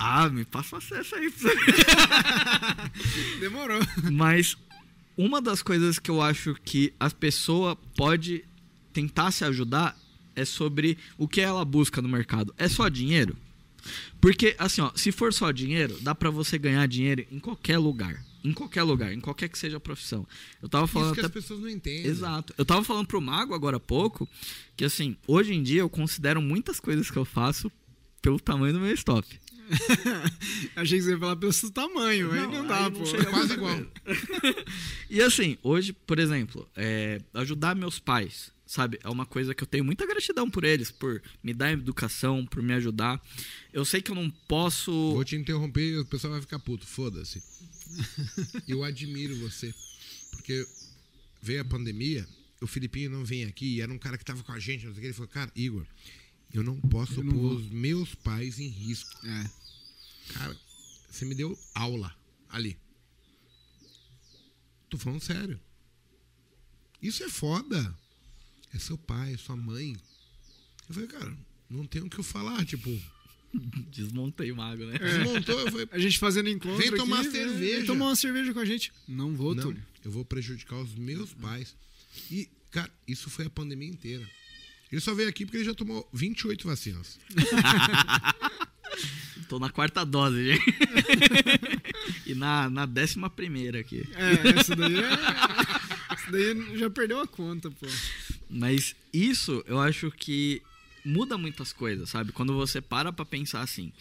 Ah, 0.02 0.31
me 0.31 0.47
passa 0.47 0.78
acesso 0.78 1.14
aí. 1.14 1.31
Demorou. 3.39 3.81
Mas 4.10 4.56
uma 5.14 5.43
das 5.43 5.62
coisas 5.62 5.98
que 5.98 6.10
eu 6.10 6.22
acho 6.22 6.55
que 6.64 6.94
a 6.98 7.10
pessoa 7.10 7.77
pode 7.94 8.43
tentar 8.94 9.31
se 9.31 9.44
ajudar 9.44 9.94
é 10.35 10.47
sobre 10.47 10.97
o 11.18 11.28
que 11.28 11.43
ela 11.43 11.62
busca 11.66 12.01
no 12.01 12.09
mercado. 12.09 12.55
É 12.56 12.66
só 12.66 12.89
dinheiro? 12.89 13.36
Porque, 14.22 14.56
assim, 14.59 14.81
ó, 14.81 14.90
se 14.94 15.12
for 15.12 15.35
só 15.35 15.51
dinheiro, 15.51 15.98
dá 16.01 16.14
pra 16.14 16.31
você 16.31 16.56
ganhar 16.56 16.89
dinheiro 16.89 17.27
em 17.31 17.39
qualquer 17.39 17.77
lugar. 17.77 18.24
Em 18.43 18.55
qualquer 18.55 18.82
lugar, 18.82 19.12
em 19.12 19.20
qualquer 19.20 19.51
que 19.51 19.59
seja 19.59 19.77
a 19.77 19.81
profissão. 19.81 20.27
Eu 20.62 20.68
tava 20.70 20.86
Isso 20.86 20.94
falando 20.94 21.12
que 21.12 21.20
até 21.20 21.27
as 21.27 21.32
pessoas 21.32 21.60
não 21.60 21.68
entendem. 21.68 22.06
Exato. 22.06 22.55
Eu 22.56 22.64
tava 22.64 22.82
falando 22.82 23.06
pro 23.06 23.20
Mago 23.20 23.52
agora 23.52 23.77
há 23.77 23.81
pouco 23.81 24.27
que, 24.74 24.86
assim, 24.86 25.14
hoje 25.27 25.52
em 25.52 25.62
dia 25.62 25.82
eu 25.82 25.90
considero 25.90 26.40
muitas 26.40 26.81
coisas 26.81 27.10
que 27.10 27.18
eu 27.18 27.27
faço 27.27 27.70
pelo 28.22 28.40
tamanho 28.40 28.72
do 28.72 28.81
meu 28.81 28.94
stop. 28.94 29.28
Achei 30.76 30.98
que 30.98 31.05
você 31.05 31.10
ia 31.12 31.18
falar 31.18 31.36
pelo 31.36 31.52
seu 31.52 31.70
tamanho, 31.70 32.30
aí 32.32 32.40
Não, 32.40 32.51
não 32.51 32.62
aí 32.62 32.68
dá, 32.68 32.90
não 32.90 32.92
pô. 32.92 33.16
É 33.16 33.24
quase 33.24 33.52
igual. 33.55 33.76
E 35.09 35.20
assim, 35.20 35.59
hoje, 35.62 35.92
por 35.92 36.18
exemplo, 36.18 36.68
é, 36.76 37.20
ajudar 37.34 37.74
meus 37.74 37.98
pais, 37.98 38.52
sabe? 38.64 38.98
É 39.02 39.09
uma 39.09 39.26
coisa 39.26 39.52
que 39.55 39.62
eu 39.62 39.66
tenho 39.66 39.84
muita 39.84 40.06
gratidão 40.06 40.48
por 40.48 40.62
eles, 40.64 40.90
por 40.92 41.20
me 41.42 41.52
dar 41.52 41.72
educação, 41.72 42.47
por 42.47 42.62
me 42.62 42.72
ajudar. 42.74 43.20
Eu 43.72 43.84
sei 43.84 44.01
que 44.01 44.10
eu 44.12 44.14
não 44.14 44.30
posso. 44.48 44.92
Vou 44.92 45.24
te 45.24 45.34
interromper 45.36 45.94
e 45.94 45.98
o 45.98 46.05
pessoal 46.06 46.32
vai 46.32 46.40
ficar 46.40 46.59
puto. 46.60 46.86
Foda-se. 46.86 47.42
Eu 48.68 48.84
admiro 48.84 49.34
você. 49.40 49.74
Porque 50.30 50.64
veio 51.42 51.62
a 51.62 51.64
pandemia, 51.64 52.24
o 52.60 52.66
Filipinho 52.68 53.10
não 53.10 53.24
vem 53.24 53.44
aqui, 53.44 53.76
e 53.76 53.80
era 53.80 53.92
um 53.92 53.98
cara 53.98 54.16
que 54.16 54.24
tava 54.24 54.44
com 54.44 54.52
a 54.52 54.60
gente, 54.60 54.86
não 54.86 54.92
sei 54.92 54.98
o 54.98 55.01
que. 55.01 55.06
Ele 55.09 55.14
falou, 55.14 55.28
cara, 55.28 55.51
Igor, 55.56 55.84
eu 56.55 56.62
não 56.62 56.80
posso 56.80 57.18
Eu 57.20 57.24
não 57.24 57.32
pôr 57.32 57.40
vou." 57.40 57.56
os 57.56 57.68
meus 57.68 58.14
pais 58.14 58.60
em 58.60 58.68
risco. 58.68 59.10
É. 59.26 59.51
Cara, 60.35 60.57
você 61.11 61.24
me 61.24 61.35
deu 61.35 61.59
aula 61.74 62.15
ali. 62.48 62.78
Tô 64.89 64.98
falando 64.98 65.20
sério. 65.20 65.61
Isso 67.01 67.23
é 67.23 67.28
foda. 67.28 67.94
É 68.73 68.78
seu 68.78 68.97
pai, 68.98 69.35
é 69.35 69.36
sua 69.36 69.57
mãe. 69.57 69.97
Eu 70.89 70.94
falei, 70.94 71.09
cara, 71.09 71.36
não 71.69 71.86
tem 71.86 72.02
o 72.02 72.11
que 72.11 72.19
eu 72.19 72.24
falar. 72.24 72.65
Tipo, 72.65 72.90
Desmontei 73.90 74.52
o 74.52 74.57
mago, 74.57 74.85
né? 74.85 74.98
desmontou. 74.98 75.59
Eu 75.61 75.70
falei, 75.70 75.89
A 75.93 75.98
gente 75.98 76.19
fazendo 76.19 76.48
encontro 76.48 76.78
Vem 76.78 76.94
tomar 76.94 77.20
aqui, 77.20 77.31
cerveja. 77.31 77.77
Vem 77.78 77.86
tomar 77.86 78.07
uma 78.07 78.16
cerveja 78.16 78.52
com 78.52 78.61
a 78.61 78.65
gente. 78.65 78.93
Não 79.09 79.35
vou, 79.35 79.55
não, 79.55 79.65
Túlio. 79.65 79.82
eu 80.05 80.11
vou 80.11 80.24
prejudicar 80.24 80.77
os 80.77 80.94
meus 80.94 81.32
pais. 81.35 81.77
E, 82.31 82.48
cara, 82.70 82.93
isso 83.07 83.28
foi 83.31 83.47
a 83.47 83.51
pandemia 83.51 83.89
inteira. 83.89 84.28
Ele 84.90 85.01
só 85.01 85.15
veio 85.15 85.28
aqui 85.28 85.44
porque 85.44 85.59
ele 85.59 85.65
já 85.65 85.74
tomou 85.74 86.09
28 86.12 86.66
vacinas. 86.66 87.19
Tô 89.48 89.59
na 89.59 89.68
quarta 89.70 90.05
dose, 90.05 90.52
gente. 90.52 90.74
e 92.27 92.35
na, 92.35 92.70
na 92.70 92.86
décima 92.86 93.28
primeira 93.28 93.81
aqui. 93.81 94.09
É, 94.14 94.59
essa 94.60 94.77
daí 94.77 94.97
é... 94.97 96.14
Essa 96.14 96.31
daí 96.31 96.78
já 96.78 96.89
perdeu 96.89 97.20
a 97.20 97.27
conta, 97.27 97.70
pô. 97.70 97.86
Mas 98.48 98.94
isso 99.12 99.62
eu 99.66 99.81
acho 99.81 100.10
que 100.12 100.62
muda 101.05 101.36
muitas 101.36 101.72
coisas, 101.72 102.09
sabe? 102.10 102.31
Quando 102.32 102.55
você 102.55 102.81
para 102.81 103.12
pra 103.12 103.24
pensar 103.24 103.60
assim. 103.62 103.93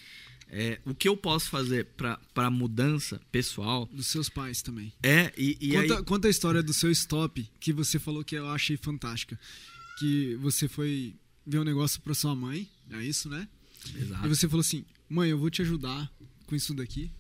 é, 0.52 0.80
o 0.86 0.94
que 0.94 1.08
eu 1.08 1.16
posso 1.18 1.50
fazer 1.50 1.86
pra, 1.98 2.20
pra 2.34 2.50
mudança 2.50 3.20
pessoal 3.32 3.88
Dos 3.92 4.08
seus 4.08 4.30
pais 4.30 4.62
também. 4.62 4.92
é. 5.02 5.32
E, 5.38 5.58
e 5.60 5.72
conta, 5.74 5.98
aí, 5.98 6.04
conta 6.04 6.28
a 6.28 6.32
história 6.32 6.62
do 6.62 6.74
seu 6.74 6.92
stop, 6.92 7.48
que 7.60 7.74
você 7.74 7.98
falou 7.98 8.24
que 8.24 8.36
eu 8.36 8.48
achei 8.50 8.78
fantástica. 8.78 9.40
Que 9.98 10.36
você 10.36 10.68
foi 10.68 11.16
ver 11.46 11.60
um 11.60 11.64
negócio 11.64 12.00
pra 12.02 12.14
sua 12.14 12.36
mãe, 12.36 12.68
é 12.92 13.04
isso, 13.04 13.30
né? 13.30 13.48
Exato. 13.96 14.26
E 14.26 14.30
você 14.30 14.48
falou 14.48 14.62
assim, 14.62 14.86
mãe, 15.10 15.30
eu 15.30 15.38
vou 15.38 15.50
te 15.50 15.62
ajudar 15.62 16.12
com 16.46 16.56
isso 16.56 16.74
daqui. 16.74 17.12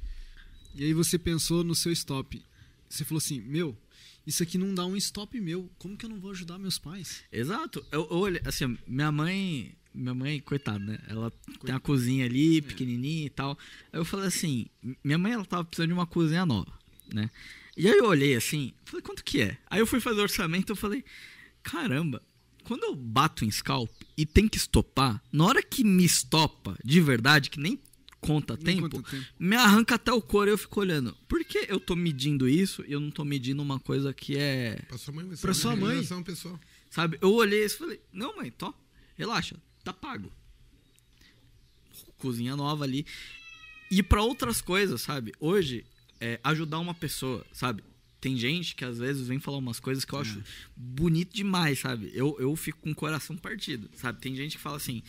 E 0.75 0.83
aí 0.83 0.93
você 0.93 1.17
pensou 1.17 1.63
no 1.63 1.75
seu 1.75 1.91
stop. 1.91 2.41
Você 2.89 3.03
falou 3.03 3.19
assim, 3.19 3.39
meu, 3.41 3.77
isso 4.25 4.43
aqui 4.43 4.57
não 4.57 4.73
dá 4.73 4.85
um 4.85 4.95
stop 4.95 5.39
meu. 5.39 5.69
Como 5.77 5.97
que 5.97 6.05
eu 6.05 6.09
não 6.09 6.19
vou 6.19 6.31
ajudar 6.31 6.57
meus 6.57 6.77
pais? 6.77 7.23
Exato. 7.31 7.85
Eu, 7.91 8.07
eu 8.11 8.41
assim, 8.45 8.77
minha 8.87 9.11
mãe, 9.11 9.75
minha 9.93 10.13
mãe, 10.13 10.39
coitada, 10.39 10.79
né? 10.79 10.99
Ela 11.07 11.31
tem 11.65 11.73
a 11.73 11.79
cozinha 11.79 12.25
ali, 12.25 12.61
pequenininha 12.61 13.25
e 13.25 13.29
tal. 13.29 13.57
Aí 13.91 13.99
eu 13.99 14.05
falei 14.05 14.27
assim, 14.27 14.67
minha 15.03 15.17
mãe 15.17 15.33
ela 15.33 15.45
tava 15.45 15.65
precisando 15.65 15.89
de 15.89 15.93
uma 15.93 16.07
cozinha 16.07 16.45
nova, 16.45 16.71
né? 17.13 17.29
E 17.75 17.87
aí 17.87 17.97
eu 17.97 18.05
olhei 18.05 18.35
assim, 18.35 18.73
falei, 18.85 19.01
quanto 19.01 19.23
que 19.23 19.41
é? 19.41 19.57
Aí 19.69 19.79
eu 19.79 19.87
fui 19.87 19.99
fazer 19.99 20.21
orçamento, 20.21 20.71
eu 20.71 20.75
falei, 20.75 21.03
caramba, 21.63 22.21
quando 22.69 22.83
eu 22.83 22.95
bato 22.95 23.43
em 23.43 23.49
scalp 23.49 23.89
e 24.15 24.27
tem 24.27 24.47
que 24.47 24.57
estopar, 24.57 25.19
na 25.31 25.43
hora 25.43 25.63
que 25.63 25.83
me 25.83 26.05
estopa 26.05 26.77
de 26.85 27.01
verdade, 27.01 27.49
que 27.49 27.59
nem 27.59 27.79
conta 28.21 28.55
Nem 28.61 28.75
tempo, 28.75 28.89
conta 28.91 29.09
tempo. 29.09 29.25
me 29.39 29.55
arranca 29.55 29.95
até 29.95 30.13
o 30.13 30.21
couro 30.21 30.51
e 30.51 30.53
eu 30.53 30.57
fico 30.57 30.79
olhando. 30.79 31.17
Por 31.27 31.43
que 31.43 31.65
eu 31.67 31.79
tô 31.79 31.95
medindo 31.95 32.47
isso 32.47 32.83
e 32.87 32.91
eu 32.91 32.99
não 32.99 33.09
tô 33.09 33.25
medindo 33.25 33.59
uma 33.61 33.79
coisa 33.79 34.13
que 34.13 34.37
é 34.37 34.75
Pra 34.87 34.99
sua 34.99 35.11
mãe 35.13 35.25
Pra 35.25 35.47
uma 35.49 35.53
sua 35.55 35.75
mãe? 35.75 36.23
pessoal. 36.23 36.59
Sabe? 36.91 37.17
Eu 37.21 37.33
olhei 37.33 37.65
isso 37.65 37.75
e 37.77 37.79
falei, 37.79 38.01
não, 38.13 38.35
mãe, 38.37 38.51
tô, 38.51 38.71
relaxa, 39.17 39.55
tá 39.83 39.91
pago. 39.91 40.31
Cozinha 42.19 42.55
nova 42.55 42.83
ali. 42.83 43.03
E 43.89 44.03
pra 44.03 44.21
outras 44.21 44.61
coisas, 44.61 45.01
sabe? 45.01 45.33
Hoje, 45.39 45.85
é, 46.19 46.39
ajudar 46.43 46.77
uma 46.77 46.93
pessoa, 46.93 47.43
sabe? 47.51 47.83
Tem 48.21 48.35
gente 48.35 48.75
que 48.75 48.83
às 48.83 48.97
vezes 48.97 49.27
vem 49.27 49.39
falar 49.39 49.57
umas 49.57 49.79
coisas 49.79 50.03
que 50.03 50.13
eu 50.13 50.19
acho 50.19 50.41
bonito 50.75 51.33
demais, 51.33 51.79
sabe? 51.79 52.11
Eu, 52.13 52.35
eu 52.39 52.53
fico 52.55 52.79
com 52.79 52.91
o 52.91 52.95
coração 52.95 53.37
partido, 53.37 53.89
sabe? 53.95 54.19
Tem 54.19 54.35
gente 54.35 54.57
que 54.57 54.61
fala 54.61 54.75
assim: 54.75 55.01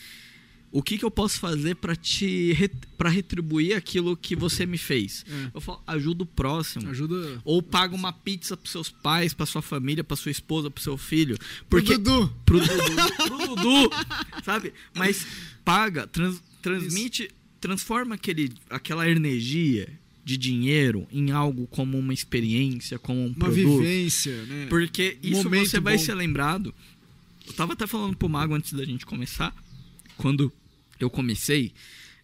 o 0.70 0.80
que, 0.80 0.96
que 0.96 1.04
eu 1.04 1.10
posso 1.10 1.40
fazer 1.40 1.74
pra 1.74 1.96
te 1.96 2.56
para 2.96 3.10
retribuir 3.10 3.76
aquilo 3.76 4.16
que 4.16 4.36
você 4.36 4.64
me 4.64 4.78
fez? 4.78 5.24
É. 5.28 5.50
Eu 5.54 5.60
falo, 5.60 5.82
ajuda 5.88 6.22
o 6.22 6.26
próximo. 6.26 6.88
Ajuda 6.88 7.40
Ou 7.44 7.60
paga 7.60 7.96
uma 7.96 8.12
pizza 8.12 8.56
pros 8.56 8.70
seus 8.70 8.88
pais, 8.88 9.34
pra 9.34 9.44
sua 9.44 9.60
família, 9.62 10.04
pra 10.04 10.16
sua 10.16 10.30
esposa, 10.30 10.70
pro 10.70 10.80
seu 10.82 10.96
filho. 10.96 11.36
Porque 11.68 11.98
Dudu. 11.98 12.32
pro 12.46 12.60
Dudu, 12.60 13.16
pro 13.26 13.38
Dudu, 13.56 13.90
sabe? 14.44 14.72
Mas 14.94 15.26
paga, 15.64 16.06
trans- 16.06 16.40
transmite, 16.62 17.28
transforma 17.60 18.14
aquele, 18.14 18.52
aquela 18.70 19.08
energia 19.10 19.98
de 20.24 20.36
dinheiro 20.36 21.06
em 21.10 21.30
algo 21.30 21.66
como 21.66 21.98
uma 21.98 22.12
experiência, 22.14 22.98
como 22.98 23.20
um 23.20 23.26
uma 23.28 23.34
produto. 23.34 23.78
vivência, 23.80 24.44
né? 24.44 24.66
Porque 24.68 25.18
isso 25.22 25.44
Momento 25.44 25.68
você 25.70 25.80
vai 25.80 25.96
bom. 25.96 26.02
ser 26.04 26.14
lembrado. 26.14 26.74
Eu 27.46 27.52
tava 27.54 27.72
até 27.72 27.86
falando 27.86 28.16
pro 28.16 28.28
Mago 28.28 28.54
antes 28.54 28.72
da 28.72 28.84
gente 28.84 29.04
começar. 29.06 29.54
Quando 30.16 30.52
eu 30.98 31.08
comecei. 31.10 31.72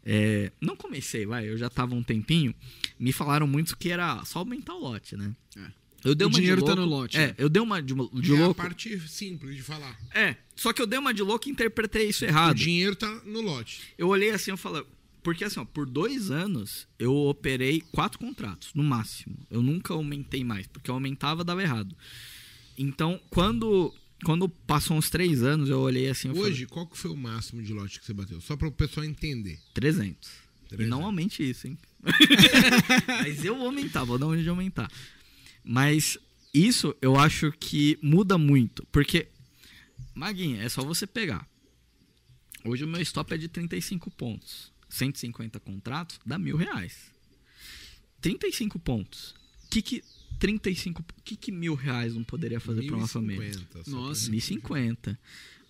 é, 0.05 0.52
não 0.60 0.77
comecei, 0.77 1.27
vai, 1.27 1.48
eu 1.48 1.56
já 1.56 1.68
tava 1.68 1.94
um 1.94 2.02
tempinho. 2.02 2.55
Me 2.98 3.12
falaram 3.12 3.47
muito 3.47 3.77
que 3.77 3.89
era 3.90 4.24
só 4.24 4.39
aumentar 4.40 4.74
o 4.74 4.78
lote, 4.81 5.16
né? 5.16 5.35
É. 5.56 5.66
Eu 6.05 6.14
dei 6.14 6.24
O 6.27 6.31
uma 6.31 6.39
dinheiro 6.39 6.60
de 6.60 6.66
tá 6.66 6.74
louco. 6.74 6.89
no 6.89 6.97
lote, 6.97 7.16
É, 7.16 7.27
né? 7.28 7.35
eu 7.39 7.48
dei 7.48 7.60
uma 7.60 7.82
de, 7.82 7.93
de 7.94 8.32
é 8.32 8.36
a 8.36 8.40
louco. 8.40 8.55
parte 8.55 8.97
simples 9.09 9.56
de 9.56 9.62
falar. 9.62 9.98
É, 10.14 10.36
só 10.55 10.73
que 10.73 10.81
eu 10.81 10.86
dei 10.86 10.98
uma 10.98 11.12
de 11.12 11.23
louco 11.23 11.48
e 11.48 11.51
interpretei 11.51 12.09
isso 12.10 12.24
O 12.24 12.28
errado. 12.28 12.55
dinheiro 12.55 12.94
tá 12.94 13.12
no 13.24 13.40
lote. 13.40 13.81
Eu 13.98 14.06
olhei 14.09 14.31
assim, 14.31 14.52
eu 14.52 14.56
falei. 14.56 14.85
Porque 15.27 15.43
assim, 15.43 15.59
ó, 15.59 15.65
por 15.65 15.86
dois 15.86 16.31
anos 16.31 16.86
eu 17.01 17.12
operei 17.12 17.81
quatro 17.81 18.16
contratos, 18.16 18.73
no 18.74 18.85
máximo. 18.85 19.36
Eu 19.51 19.61
nunca 19.61 19.93
aumentei 19.93 20.44
mais, 20.44 20.69
porque 20.69 20.89
eu 20.89 20.94
aumentava 20.94 21.43
dava 21.43 21.61
errado. 21.61 21.97
Então, 22.78 23.20
quando, 23.28 23.93
quando 24.24 24.48
passou 24.48 24.97
uns 24.97 25.11
três 25.11 25.43
anos, 25.43 25.69
eu 25.69 25.81
olhei 25.81 26.09
assim. 26.09 26.28
Eu 26.28 26.36
Hoje, 26.36 26.65
qual 26.66 26.86
que 26.86 26.97
foi 26.97 27.11
o 27.11 27.16
máximo 27.16 27.61
de 27.61 27.73
lote 27.73 27.98
que 27.98 28.07
você 28.07 28.15
bateu? 28.15 28.40
Só 28.40 28.57
para 28.57 28.69
o 28.69 28.70
pessoal 28.70 29.05
entender. 29.05 29.57
falei, 29.57 29.73
300. 29.74 30.31
E 30.31 30.69
300. 30.69 30.89
não 30.89 31.05
aumente 31.05 31.43
isso, 31.43 31.66
hein? 31.66 31.77
Mas 33.09 33.44
eu 33.44 33.57
vou 33.57 33.66
aumentar, 33.66 34.05
vou 34.05 34.19
dar 34.19 34.28
onde 34.28 34.44
de 34.44 34.48
aumentar. 34.48 34.89
Mas 35.65 36.16
isso 36.55 36.94
eu 37.03 37.19
acho 37.19 37.51
que 37.51 37.98
muda 38.01 38.39
muito. 38.39 38.86
Porque, 38.93 39.27
Maguinha, 40.15 40.62
é 40.62 40.69
só 40.69 40.85
você 40.85 41.05
pegar. 41.05 41.48
Hoje 42.65 42.85
o 42.85 42.89
meu 42.89 43.01
stop 43.03 43.35
é 43.35 43.36
de 43.36 43.48
35 43.48 44.09
pontos. 44.12 44.76
150 44.88 45.58
contratos 45.60 46.18
dá 46.24 46.38
mil 46.38 46.56
reais. 46.56 47.10
35 48.20 48.78
pontos. 48.78 49.34
O 49.64 49.68
que 49.70 49.82
que 49.82 50.04
35... 50.38 51.04
que 51.24 51.36
que 51.36 51.52
mil 51.52 51.74
reais 51.74 52.14
não 52.14 52.24
poderia 52.24 52.60
fazer 52.60 52.86
para 52.86 52.96
uma 52.96 53.08
família? 53.08 53.42
1050, 53.48 53.84
só 53.84 53.90
Nossa. 53.90 54.30
1050. 54.30 55.18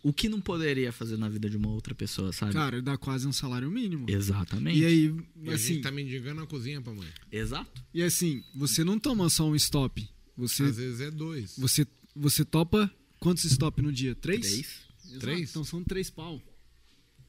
O 0.03 0.13
que 0.13 0.29
não 0.29 0.41
poderia 0.41 0.93
fazer 0.93 1.17
na 1.17 1.29
vida 1.29 1.51
de 1.51 1.57
uma 1.57 1.69
outra 1.71 1.93
pessoa, 1.95 2.33
sabe? 2.33 2.53
Cara, 2.53 2.81
dá 2.81 2.97
quase 2.97 3.27
um 3.27 3.33
salário 3.33 3.69
mínimo. 3.71 4.07
Exatamente. 4.09 4.79
E 4.79 4.85
aí, 4.85 5.15
E 5.43 5.51
a 5.51 5.55
assim, 5.55 5.75
gente 5.75 5.83
tá 5.83 5.91
mendigando 5.91 6.43
a 6.43 6.47
cozinha 6.47 6.81
pra 6.81 6.93
mãe. 6.95 7.09
Exato. 7.33 7.83
e 7.93 8.03
assim, 8.03 8.43
você 8.55 8.85
não 8.85 8.99
toma 9.01 9.29
só 9.29 9.49
um 9.49 9.57
stop. 9.57 10.09
Você, 10.37 10.63
Às 10.65 10.77
vezes 10.77 11.01
é 11.01 11.11
dois. 11.11 11.57
você, 11.59 11.85
você 12.15 12.45
topa 12.45 12.89
quantos 13.19 13.45
stop 13.47 13.83
no 13.83 13.91
dia? 13.93 14.15
Três? 14.15 14.41
Três. 14.47 14.87
Exato, 15.07 15.19
Três? 15.21 15.51
Então 15.51 15.65
são 15.65 15.83
três 15.83 16.09
pau. 16.11 16.41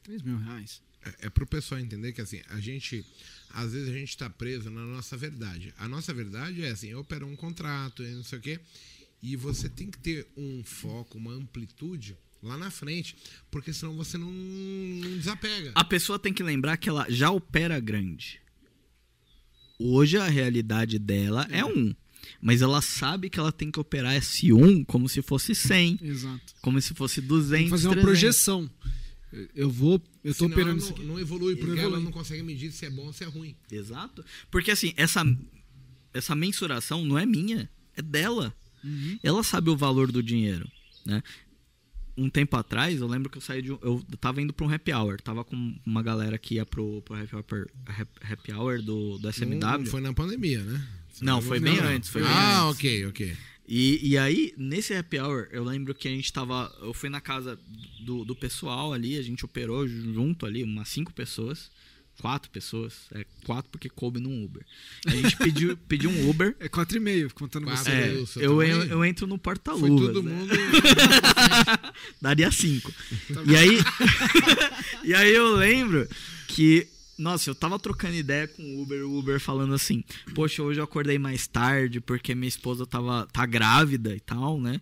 Três 0.04 0.22
mil 0.22 0.36
reais. 0.38 0.80
É, 1.20 1.26
é 1.26 1.30
pro 1.30 1.46
pessoal 1.46 1.80
entender 1.80 2.12
que 2.12 2.20
assim, 2.20 2.40
a 2.48 2.60
gente. 2.60 3.04
Às 3.50 3.72
vezes 3.72 3.88
a 3.88 3.92
gente 3.92 4.16
tá 4.16 4.28
preso 4.28 4.70
na 4.70 4.82
nossa 4.84 5.16
verdade. 5.16 5.72
A 5.78 5.88
nossa 5.88 6.12
verdade 6.12 6.62
é 6.62 6.70
assim, 6.70 6.88
eu 6.88 7.00
opero 7.00 7.26
um 7.26 7.34
contrato 7.34 8.02
e 8.02 8.08
não 8.10 8.22
sei 8.22 8.38
o 8.38 8.42
quê. 8.42 8.60
E 9.22 9.34
você 9.36 9.68
tem 9.68 9.90
que 9.90 9.98
ter 9.98 10.26
um 10.36 10.62
foco, 10.64 11.16
uma 11.18 11.32
amplitude 11.32 12.16
lá 12.42 12.56
na 12.58 12.70
frente. 12.70 13.16
Porque 13.50 13.72
senão 13.72 13.96
você 13.96 14.18
não, 14.18 14.30
não 14.30 15.16
desapega. 15.16 15.72
A 15.74 15.82
pessoa 15.84 16.18
tem 16.18 16.32
que 16.32 16.42
lembrar 16.42 16.76
que 16.76 16.88
ela 16.88 17.06
já 17.08 17.30
opera 17.30 17.80
grande. 17.80 18.40
Hoje 19.78 20.18
a 20.18 20.26
realidade 20.28 20.98
dela 20.98 21.46
é 21.50 21.64
um. 21.64 21.94
Mas 22.40 22.62
ela 22.62 22.82
sabe 22.82 23.30
que 23.30 23.38
ela 23.38 23.50
tem 23.50 23.70
que 23.70 23.80
operar 23.80 24.14
esse 24.14 24.52
1 24.52 24.84
como 24.84 25.08
se 25.08 25.22
fosse 25.22 25.54
100, 25.54 25.98
Exato. 26.02 26.54
como 26.60 26.80
se 26.80 26.92
fosse 26.94 27.20
200, 27.20 27.50
Tem 27.50 27.64
que 27.64 27.70
fazer 27.70 27.88
uma 27.88 27.94
300. 27.94 28.04
projeção. 28.04 28.70
Eu 29.54 29.68
vou, 29.70 30.02
eu 30.24 30.34
tô 30.34 30.44
Senão 30.44 30.52
ela 30.52 30.54
operando 30.62 30.70
não, 30.80 30.84
isso 30.84 30.92
aqui. 30.94 31.04
não 31.04 31.20
evolui, 31.20 31.54
porque 31.56 31.72
Não 31.72 31.78
ela 31.78 31.86
evolui. 31.88 32.04
não 32.04 32.12
consegue 32.12 32.42
medir 32.42 32.72
se 32.72 32.86
é 32.86 32.90
bom 32.90 33.06
ou 33.06 33.12
se 33.12 33.24
é 33.24 33.26
ruim. 33.26 33.54
Exato. 33.70 34.24
Porque 34.50 34.70
assim, 34.70 34.92
essa, 34.96 35.22
essa 36.14 36.34
mensuração 36.34 37.04
não 37.04 37.18
é 37.18 37.26
minha, 37.26 37.68
é 37.96 38.00
dela. 38.02 38.54
Uhum. 38.82 39.18
Ela 39.22 39.42
sabe 39.42 39.68
o 39.70 39.76
valor 39.76 40.10
do 40.10 40.22
dinheiro, 40.22 40.70
né? 41.04 41.22
Um 42.16 42.28
tempo 42.28 42.56
atrás, 42.56 43.00
eu 43.00 43.06
lembro 43.06 43.30
que 43.30 43.38
eu 43.38 43.42
saí 43.42 43.62
de 43.62 43.70
um, 43.70 43.78
eu 43.82 44.02
tava 44.20 44.42
indo 44.42 44.52
para 44.52 44.66
um 44.66 44.72
happy 44.72 44.92
hour, 44.92 45.20
tava 45.20 45.44
com 45.44 45.78
uma 45.86 46.02
galera 46.02 46.36
que 46.36 46.54
ia 46.56 46.66
pro, 46.66 47.00
pro 47.02 47.14
happy, 47.14 47.34
hour, 47.36 47.66
hap- 47.86 48.24
happy 48.32 48.52
hour 48.52 48.82
do, 48.82 49.18
do 49.18 49.28
SMW. 49.32 49.58
Não, 49.60 49.78
não 49.78 49.86
foi 49.86 50.00
na 50.00 50.12
pandemia, 50.12 50.62
né? 50.64 50.84
Você 51.12 51.24
Não, 51.24 51.40
foi 51.42 51.60
bem 51.60 51.78
antes, 51.78 52.08
foi 52.08 52.22
bem 52.22 52.30
ah, 52.30 52.64
antes. 52.64 52.78
ok, 52.78 53.06
ok. 53.06 53.36
E, 53.70 54.12
e 54.12 54.16
aí, 54.16 54.54
nesse 54.56 54.94
happy 54.94 55.18
hour, 55.18 55.46
eu 55.52 55.62
lembro 55.62 55.94
que 55.94 56.08
a 56.08 56.10
gente 56.10 56.32
tava. 56.32 56.74
Eu 56.80 56.94
fui 56.94 57.10
na 57.10 57.20
casa 57.20 57.58
do, 58.00 58.24
do 58.24 58.34
pessoal 58.34 58.94
ali, 58.94 59.18
a 59.18 59.22
gente 59.22 59.44
operou 59.44 59.86
junto 59.86 60.46
ali, 60.46 60.64
umas 60.64 60.88
cinco 60.88 61.12
pessoas. 61.12 61.70
Quatro 62.18 62.50
pessoas. 62.50 62.94
É 63.12 63.24
quatro 63.44 63.70
porque 63.70 63.90
coube 63.90 64.18
num 64.18 64.42
Uber. 64.42 64.64
A 65.06 65.10
gente 65.10 65.36
pediu, 65.38 65.76
pediu 65.76 66.10
um 66.10 66.30
Uber. 66.30 66.56
É 66.58 66.68
quatro 66.68 66.96
e 66.96 67.00
meio, 67.00 67.32
contando 67.34 67.64
Quatro. 67.64 67.84
você. 67.84 68.40
É, 68.40 68.46
eu, 68.46 68.62
eu, 68.62 68.84
eu 68.84 69.04
entro 69.04 69.26
no 69.26 69.38
porta-luvas. 69.38 70.06
todo 70.14 70.22
né? 70.22 70.32
mundo. 70.32 70.52
Daria 72.20 72.50
cinco. 72.50 72.90
e 73.46 73.54
aí. 73.54 73.78
e 75.04 75.14
aí 75.14 75.32
eu 75.32 75.54
lembro 75.56 76.08
que. 76.48 76.88
Nossa, 77.18 77.50
eu 77.50 77.54
tava 77.54 77.78
trocando 77.80 78.14
ideia 78.14 78.46
com 78.46 78.62
o 78.62 78.82
Uber, 78.82 79.04
o 79.04 79.18
Uber 79.18 79.40
falando 79.40 79.74
assim: 79.74 80.04
Poxa, 80.34 80.62
hoje 80.62 80.78
eu 80.78 80.84
acordei 80.84 81.18
mais 81.18 81.48
tarde 81.48 82.00
porque 82.00 82.34
minha 82.34 82.48
esposa 82.48 82.86
tava, 82.86 83.26
tá 83.32 83.44
grávida 83.44 84.14
e 84.14 84.20
tal, 84.20 84.60
né? 84.60 84.80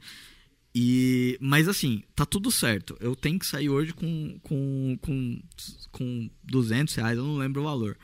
E, 0.75 1.39
mas 1.41 1.67
assim, 1.67 2.03
tá 2.15 2.27
tudo 2.27 2.51
certo. 2.51 2.99
Eu 3.01 3.17
tenho 3.17 3.39
que 3.39 3.47
sair 3.47 3.71
hoje 3.71 3.95
com, 3.95 4.39
com, 4.43 4.99
com, 5.01 5.41
com 5.91 6.31
200 6.45 6.95
reais, 6.97 7.17
eu 7.17 7.25
não 7.25 7.39
lembro 7.39 7.63
o 7.63 7.65
valor. 7.65 7.97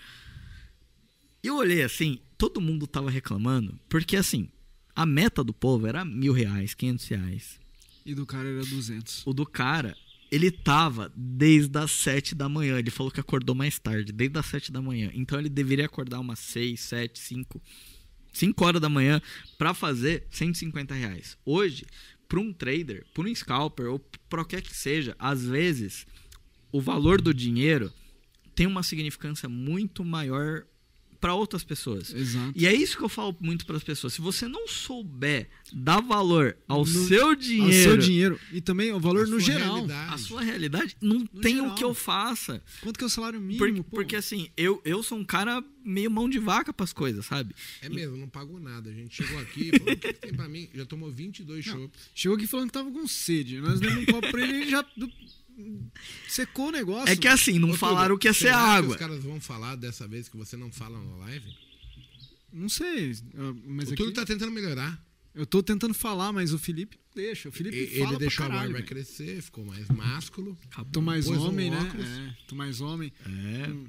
Eu 1.42 1.56
olhei 1.56 1.82
assim, 1.82 2.18
todo 2.38 2.62
mundo 2.62 2.86
tava 2.86 3.10
reclamando, 3.10 3.78
porque 3.90 4.16
assim, 4.16 4.48
a 4.96 5.04
meta 5.04 5.44
do 5.44 5.52
povo 5.52 5.86
era 5.86 6.02
mil 6.02 6.32
reais, 6.32 6.72
500 6.72 7.09
reais. 7.09 7.60
E 8.06 8.14
do 8.14 8.24
cara 8.24 8.48
era 8.48 8.64
200. 8.64 9.26
O 9.26 9.34
do 9.34 9.44
cara, 9.44 9.94
ele 10.32 10.50
tava 10.50 11.12
desde 11.14 11.78
as 11.78 11.90
7 11.90 12.34
da 12.34 12.48
manhã. 12.48 12.78
Ele 12.78 12.90
falou 12.90 13.12
que 13.12 13.20
acordou 13.20 13.54
mais 13.54 13.78
tarde, 13.78 14.12
desde 14.12 14.38
as 14.38 14.46
7 14.46 14.72
da 14.72 14.80
manhã. 14.80 15.10
Então 15.12 15.38
ele 15.38 15.50
deveria 15.50 15.84
acordar 15.84 16.20
umas 16.20 16.38
6, 16.38 16.80
7, 16.80 17.18
5, 17.18 17.62
5 18.32 18.64
horas 18.64 18.80
da 18.80 18.88
manhã 18.88 19.20
pra 19.59 19.74
fazer 19.74 20.26
150 20.30 20.94
reais. 20.94 21.36
Hoje, 21.44 21.84
pra 22.26 22.40
um 22.40 22.50
trader, 22.50 23.04
pra 23.12 23.24
um 23.24 23.34
scalper 23.34 23.90
ou 23.90 23.98
pra 23.98 24.38
qualquer 24.38 24.62
que 24.62 24.74
seja, 24.74 25.14
às 25.18 25.44
vezes 25.44 26.06
o 26.72 26.80
valor 26.80 27.20
do 27.20 27.34
dinheiro 27.34 27.92
tem 28.54 28.66
uma 28.66 28.82
significância 28.82 29.50
muito 29.50 30.02
maior 30.02 30.64
pra 31.22 31.34
outras 31.34 31.62
pessoas. 31.64 32.12
Exato. 32.12 32.52
E 32.54 32.66
é 32.66 32.74
isso 32.74 32.98
que 32.98 33.02
eu 33.04 33.08
falo 33.08 33.34
muito 33.40 33.64
para 33.64 33.76
as 33.76 33.82
pessoas. 33.84 34.12
Se 34.12 34.20
você 34.20 34.46
não 34.46 34.66
souber 34.68 35.48
dar 35.72 36.00
valor 36.02 36.56
ao 36.68 36.80
No- 36.80 36.86
seu 37.06 37.28
Ao 37.28 37.34
dinheiro, 37.34 37.72
seu 37.82 37.96
dinheiro. 37.96 38.40
E 38.52 38.60
também 38.60 38.92
o 38.92 39.00
valor 39.00 39.22
no 39.28 39.40
sua 39.40 39.40
geral. 39.40 39.74
realidade. 39.74 40.14
a 40.14 40.18
sua 40.18 40.42
realidade, 40.42 40.96
não 41.00 41.24
tem 41.24 41.54
geral. 41.56 41.70
o 41.70 41.74
que 41.76 41.84
eu 41.84 41.94
faça. 41.94 42.62
Quanto 42.82 42.98
que 42.98 43.04
é 43.04 43.06
o 43.06 43.10
salário 43.10 43.40
mínimo? 43.40 43.58
Porque, 43.58 43.82
pô? 43.82 43.96
porque 43.96 44.16
assim, 44.16 44.48
eu, 44.56 44.82
eu 44.84 45.02
sou 45.02 45.16
um 45.16 45.24
cara 45.24 45.64
meio 45.84 46.10
mão 46.10 46.28
de 46.28 46.38
vaca 46.38 46.72
pras 46.72 46.92
coisas, 46.92 47.24
sabe? 47.24 47.54
É 47.80 47.88
mesmo, 47.88 48.16
não 48.16 48.28
pagou 48.28 48.58
nada. 48.60 48.90
A 48.90 48.92
gente 48.92 49.14
chegou 49.14 49.38
aqui 49.40 49.70
falou: 49.78 49.94
o 49.94 49.96
que, 49.96 50.12
que 50.12 50.20
tem 50.20 50.34
pra 50.34 50.48
mim? 50.48 50.68
Já 50.74 50.84
tomou 50.84 51.10
22 51.10 51.64
Não. 51.66 51.74
chopps. 51.82 52.00
Chegou 52.14 52.36
aqui 52.36 52.46
falando 52.48 52.66
que 52.66 52.72
tava 52.72 52.90
com 52.90 53.06
sede. 53.06 53.60
Nós 53.60 53.78
demos 53.80 54.02
um 54.02 54.06
copo 54.06 54.28
pra 54.30 54.42
ele 54.42 54.52
e 54.52 54.60
ele 54.62 54.70
já 54.70 54.84
secou 56.28 56.68
o 56.68 56.72
negócio. 56.72 57.10
É 57.12 57.16
que 57.16 57.28
assim, 57.28 57.58
não 57.58 57.70
Ô, 57.70 57.74
falaram 57.76 58.16
Túlio, 58.16 58.18
que 58.18 58.28
ia 58.28 58.34
ser 58.34 58.48
água. 58.52 58.90
os 58.92 58.96
caras 58.96 59.22
vão 59.22 59.40
falar 59.40 59.76
dessa 59.76 60.06
vez 60.08 60.28
que 60.28 60.36
você 60.36 60.56
não 60.56 60.70
fala 60.72 60.98
na 61.02 61.16
live? 61.26 61.46
Não 62.52 62.68
sei. 62.68 63.12
ah, 63.36 63.54
Mas 63.66 63.88
o 63.88 63.92
aqui, 63.92 63.96
Túlio 64.02 64.14
tá 64.14 64.24
tentando 64.26 64.50
melhorar. 64.52 65.00
eu 65.34 65.46
tô 65.46 65.62
tentando 65.62 65.94
falar, 65.94 66.32
mas 66.32 66.52
o 66.52 66.58
Felipe 66.58 66.98
deixa. 67.14 67.48
O 67.48 67.52
Felipe 67.52 67.76
E- 67.76 67.86
fala 67.86 67.98
Ele 68.00 68.08
pra 68.10 68.18
deixou 68.18 68.46
caralho, 68.46 68.60
a 68.60 68.62
barba 68.64 68.74
velho. 68.78 68.86
crescer, 68.86 69.42
ficou 69.42 69.64
mais 69.64 69.88
másculo. 69.88 70.58
Tô 70.92 71.00
mais 71.00 71.24
Pôs 71.26 71.38
um 71.38 71.48
homem, 71.48 71.70
né? 71.70 71.78
óculos. 71.80 72.06
É, 72.06 72.36
tô 72.46 72.54
mais 72.54 72.80
homem. 72.80 73.12
É. 73.26 73.68
Hum, 73.68 73.86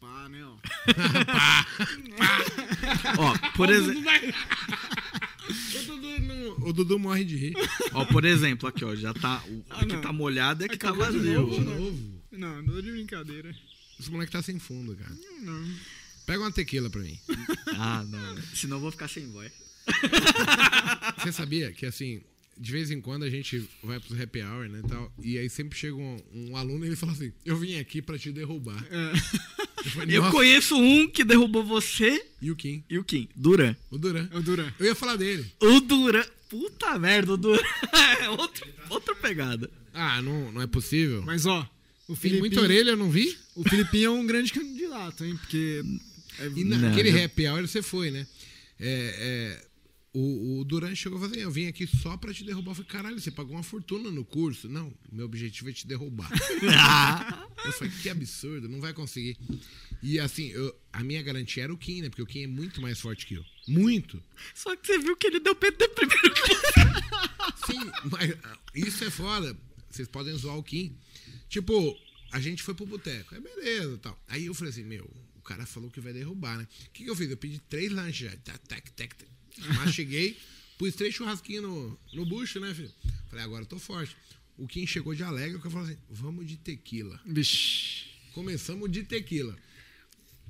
pá, 0.00 0.28
né, 0.28 0.44
ó. 0.44 0.56
Ó, 3.18 3.38
por, 3.56 3.68
Ô, 3.68 3.72
exe- 3.72 3.86
Dudu 3.86 4.02
vai- 4.02 4.34
o, 5.48 5.82
Dudu 5.86 6.20
não- 6.20 6.68
o 6.68 6.72
Dudu 6.72 6.98
morre 6.98 7.24
de 7.24 7.36
rir. 7.36 7.54
ó, 7.92 8.04
por 8.06 8.24
exemplo, 8.24 8.68
aqui, 8.68 8.84
ó, 8.84 8.94
já 8.94 9.12
tá. 9.14 9.42
O 9.48 9.64
Ah, 9.70 9.84
não. 9.84 10.00
tá 10.00 10.12
molhado 10.12 10.62
e 10.62 10.66
aqui 10.66 10.76
tá 10.76 10.88
Acabou 10.88 11.06
de 11.10 11.18
vazio. 11.18 11.40
novo, 11.42 11.54
De 11.54 11.60
né? 11.64 11.74
novo. 11.78 12.22
Não, 12.32 12.62
não 12.62 12.82
de 12.82 12.90
brincadeira. 12.90 13.54
Esse 13.98 14.10
moleque 14.10 14.32
tá 14.32 14.42
sem 14.42 14.58
fundo, 14.58 14.96
cara. 14.96 15.16
Não. 15.42 15.74
Pega 16.26 16.40
uma 16.40 16.50
tequila 16.52 16.88
pra 16.90 17.00
mim. 17.02 17.18
Ah, 17.78 18.04
não. 18.08 18.36
Senão 18.54 18.78
eu 18.78 18.80
vou 18.80 18.90
ficar 18.90 19.08
sem 19.08 19.26
voz. 19.30 19.52
Você 21.18 21.32
sabia 21.32 21.70
que, 21.72 21.86
assim, 21.86 22.20
de 22.58 22.72
vez 22.72 22.90
em 22.90 23.00
quando 23.00 23.24
a 23.24 23.30
gente 23.30 23.68
vai 23.82 23.98
pros 24.00 24.18
happy 24.20 24.40
hour, 24.42 24.68
né, 24.68 24.80
e 24.84 24.88
tal, 24.88 25.12
e 25.22 25.38
aí 25.38 25.48
sempre 25.50 25.78
chega 25.78 25.96
um, 25.96 26.16
um 26.32 26.56
aluno 26.56 26.84
e 26.84 26.88
ele 26.88 26.96
fala 26.96 27.12
assim, 27.12 27.32
eu 27.44 27.56
vim 27.56 27.76
aqui 27.78 28.00
pra 28.02 28.18
te 28.18 28.30
derrubar. 28.32 28.84
É. 28.90 29.12
Eu 29.84 29.90
falei, 29.90 30.16
Eu 30.16 30.30
conheço 30.30 30.76
um 30.76 31.06
que 31.08 31.22
derrubou 31.24 31.62
você 31.64 32.24
E 32.40 32.50
o 32.50 32.56
Kim? 32.56 32.82
e 32.88 32.98
o 32.98 33.04
Kim. 33.04 33.28
Duran. 33.36 33.76
O 33.90 33.98
Duran. 33.98 34.28
Ô, 34.32 34.40
Duran. 34.40 34.72
Eu 34.78 34.86
ia 34.86 34.94
falar 34.94 35.16
dele. 35.16 35.44
O 35.60 35.80
Duran. 35.80 36.24
Puta 36.48 36.98
merda, 36.98 37.32
o 37.32 37.36
Duran. 37.36 37.60
É 38.22 38.28
outro, 38.30 38.66
outra 38.88 39.14
pegada. 39.16 39.68
Ah, 39.92 40.22
não, 40.22 40.52
não 40.52 40.62
é 40.62 40.66
possível. 40.66 41.22
Mas, 41.22 41.44
ó, 41.46 41.60
o 42.08 42.14
Tem 42.14 42.16
Filipinho, 42.16 42.40
muita 42.40 42.60
orelha, 42.60 42.90
eu 42.90 42.96
não 42.96 43.10
vi. 43.10 43.36
o 43.56 43.62
Filipinho 43.68 44.06
é 44.06 44.10
um 44.10 44.26
grande 44.26 44.52
candidato, 44.52 45.24
hein? 45.24 45.36
Porque... 45.36 45.82
é- 46.38 46.46
E 46.56 46.64
Não, 46.64 46.78
naquele 46.78 47.10
eu- 47.10 47.24
happy 47.24 47.46
hour 47.48 47.66
você 47.66 47.82
foi, 47.82 48.10
né? 48.10 48.26
É, 48.80 49.58
é, 49.60 49.64
o, 50.14 50.60
o 50.60 50.64
Duran 50.64 50.94
chegou 50.94 51.18
e 51.18 51.20
falou 51.20 51.34
assim: 51.34 51.42
Eu 51.42 51.50
vim 51.50 51.66
aqui 51.66 51.86
só 51.86 52.16
pra 52.16 52.32
te 52.32 52.44
derrubar. 52.44 52.70
Eu 52.70 52.74
falei: 52.76 52.90
Caralho, 52.90 53.20
você 53.20 53.30
pagou 53.32 53.56
uma 53.56 53.64
fortuna 53.64 54.10
no 54.10 54.24
curso. 54.24 54.68
Não, 54.68 54.94
meu 55.10 55.26
objetivo 55.26 55.68
é 55.68 55.72
te 55.72 55.86
derrubar. 55.86 56.30
eu 57.66 57.72
falei: 57.72 57.92
Que 58.00 58.08
absurdo, 58.08 58.68
não 58.68 58.80
vai 58.80 58.92
conseguir. 58.94 59.36
E 60.00 60.20
assim, 60.20 60.48
eu- 60.50 60.74
a 60.92 61.02
minha 61.02 61.20
garantia 61.20 61.64
era 61.64 61.74
o 61.74 61.76
Kim, 61.76 62.02
né? 62.02 62.08
Porque 62.08 62.22
o 62.22 62.26
Kim 62.26 62.44
é 62.44 62.46
muito 62.46 62.80
mais 62.80 63.00
forte 63.00 63.26
que 63.26 63.34
eu. 63.34 63.44
Muito. 63.66 64.22
Só 64.54 64.76
que 64.76 64.86
você 64.86 64.98
viu 64.98 65.16
que 65.16 65.26
ele 65.26 65.40
deu 65.40 65.54
PT 65.56 65.88
primeiro 65.88 66.32
que. 66.34 66.54
Sim, 67.66 67.90
mas 68.10 68.36
ah, 68.44 68.58
isso 68.74 69.02
é 69.04 69.10
foda. 69.10 69.56
Vocês 69.90 70.06
podem 70.08 70.36
zoar 70.36 70.56
o 70.56 70.62
Kim. 70.62 70.96
Tipo, 71.48 71.98
a 72.30 72.40
gente 72.40 72.62
foi 72.62 72.74
pro 72.74 72.86
boteco. 72.86 73.34
É 73.34 73.40
beleza 73.40 73.98
tal. 73.98 74.20
Aí 74.28 74.46
eu 74.46 74.54
falei 74.54 74.72
assim, 74.72 74.84
meu, 74.84 75.08
o 75.36 75.40
cara 75.42 75.64
falou 75.66 75.90
que 75.90 76.00
vai 76.00 76.12
derrubar, 76.12 76.58
né? 76.58 76.68
O 76.86 76.90
que, 76.90 77.04
que 77.04 77.10
eu 77.10 77.16
fiz? 77.16 77.30
Eu 77.30 77.36
pedi 77.36 77.58
três 77.68 77.90
lanches 77.92 78.30
já. 78.30 78.36
Tac, 78.38 78.58
tac, 78.66 78.90
tac, 78.92 79.14
tac. 79.60 79.74
Macheguei, 79.76 80.36
pus 80.78 80.94
três 80.94 81.14
churrasquinhos 81.14 81.62
no, 81.64 81.98
no 82.12 82.26
bucho, 82.26 82.60
né, 82.60 82.72
filho? 82.74 82.92
Falei, 83.28 83.44
agora 83.44 83.62
eu 83.62 83.66
tô 83.66 83.78
forte. 83.78 84.16
O 84.56 84.66
Kim 84.68 84.86
chegou 84.86 85.14
de 85.14 85.22
alegre, 85.24 85.58
que 85.58 85.66
eu 85.66 85.70
falei 85.70 85.92
assim, 85.92 86.00
vamos 86.10 86.46
de 86.46 86.56
tequila. 86.56 87.20
Vixe. 87.26 88.04
Começamos 88.32 88.90
de 88.90 89.02
tequila. 89.02 89.56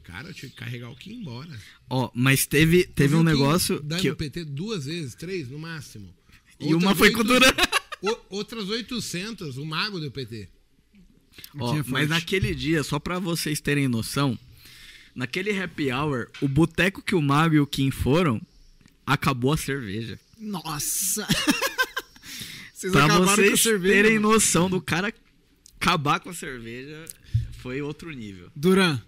Cara, 0.02 0.28
eu 0.28 0.34
tive 0.34 0.50
que 0.50 0.56
carregar 0.56 0.90
o 0.90 0.96
Kim 0.96 1.14
embora. 1.20 1.58
Ó, 1.88 2.10
mas 2.14 2.46
teve, 2.46 2.84
teve 2.84 3.14
um 3.14 3.22
negócio 3.22 3.80
dando 3.80 4.00
que. 4.02 4.08
eu- 4.08 4.16
PT 4.16 4.44
duas 4.44 4.84
vezes, 4.84 5.14
três 5.14 5.48
no 5.48 5.58
máximo. 5.58 6.14
E 6.60 6.74
uma 6.74 6.90
Outras 6.90 6.98
foi 6.98 7.10
com 7.10 7.24
Duran. 7.24 7.52
Outras 8.28 8.68
800, 8.68 9.56
o 9.56 9.64
mago 9.64 9.98
deu 9.98 10.10
PT. 10.10 10.48
Ó, 11.58 11.76
é 11.78 11.82
mas 11.86 12.08
naquele 12.08 12.54
dia, 12.54 12.82
só 12.82 12.98
pra 12.98 13.18
vocês 13.18 13.60
terem 13.60 13.88
noção, 13.88 14.38
naquele 15.14 15.58
happy 15.58 15.90
hour, 15.90 16.30
o 16.40 16.48
boteco 16.48 17.02
que 17.02 17.14
o 17.14 17.22
Mago 17.22 17.54
e 17.54 17.60
o 17.60 17.66
Kim 17.66 17.90
foram, 17.90 18.40
acabou 19.06 19.52
a 19.52 19.56
cerveja. 19.56 20.18
Nossa! 20.38 21.26
Vocês 22.72 22.92
Pra 22.92 23.04
acabaram 23.06 23.24
com 23.26 23.30
a 23.30 23.36
vocês 23.36 23.60
cerveja. 23.62 23.94
terem 23.94 24.18
mano. 24.18 24.32
noção 24.34 24.68
do 24.68 24.80
cara 24.80 25.12
acabar 25.80 26.20
com 26.20 26.28
a 26.30 26.34
cerveja, 26.34 27.06
foi 27.58 27.80
outro 27.80 28.10
nível. 28.10 28.50
Duran, 28.54 29.00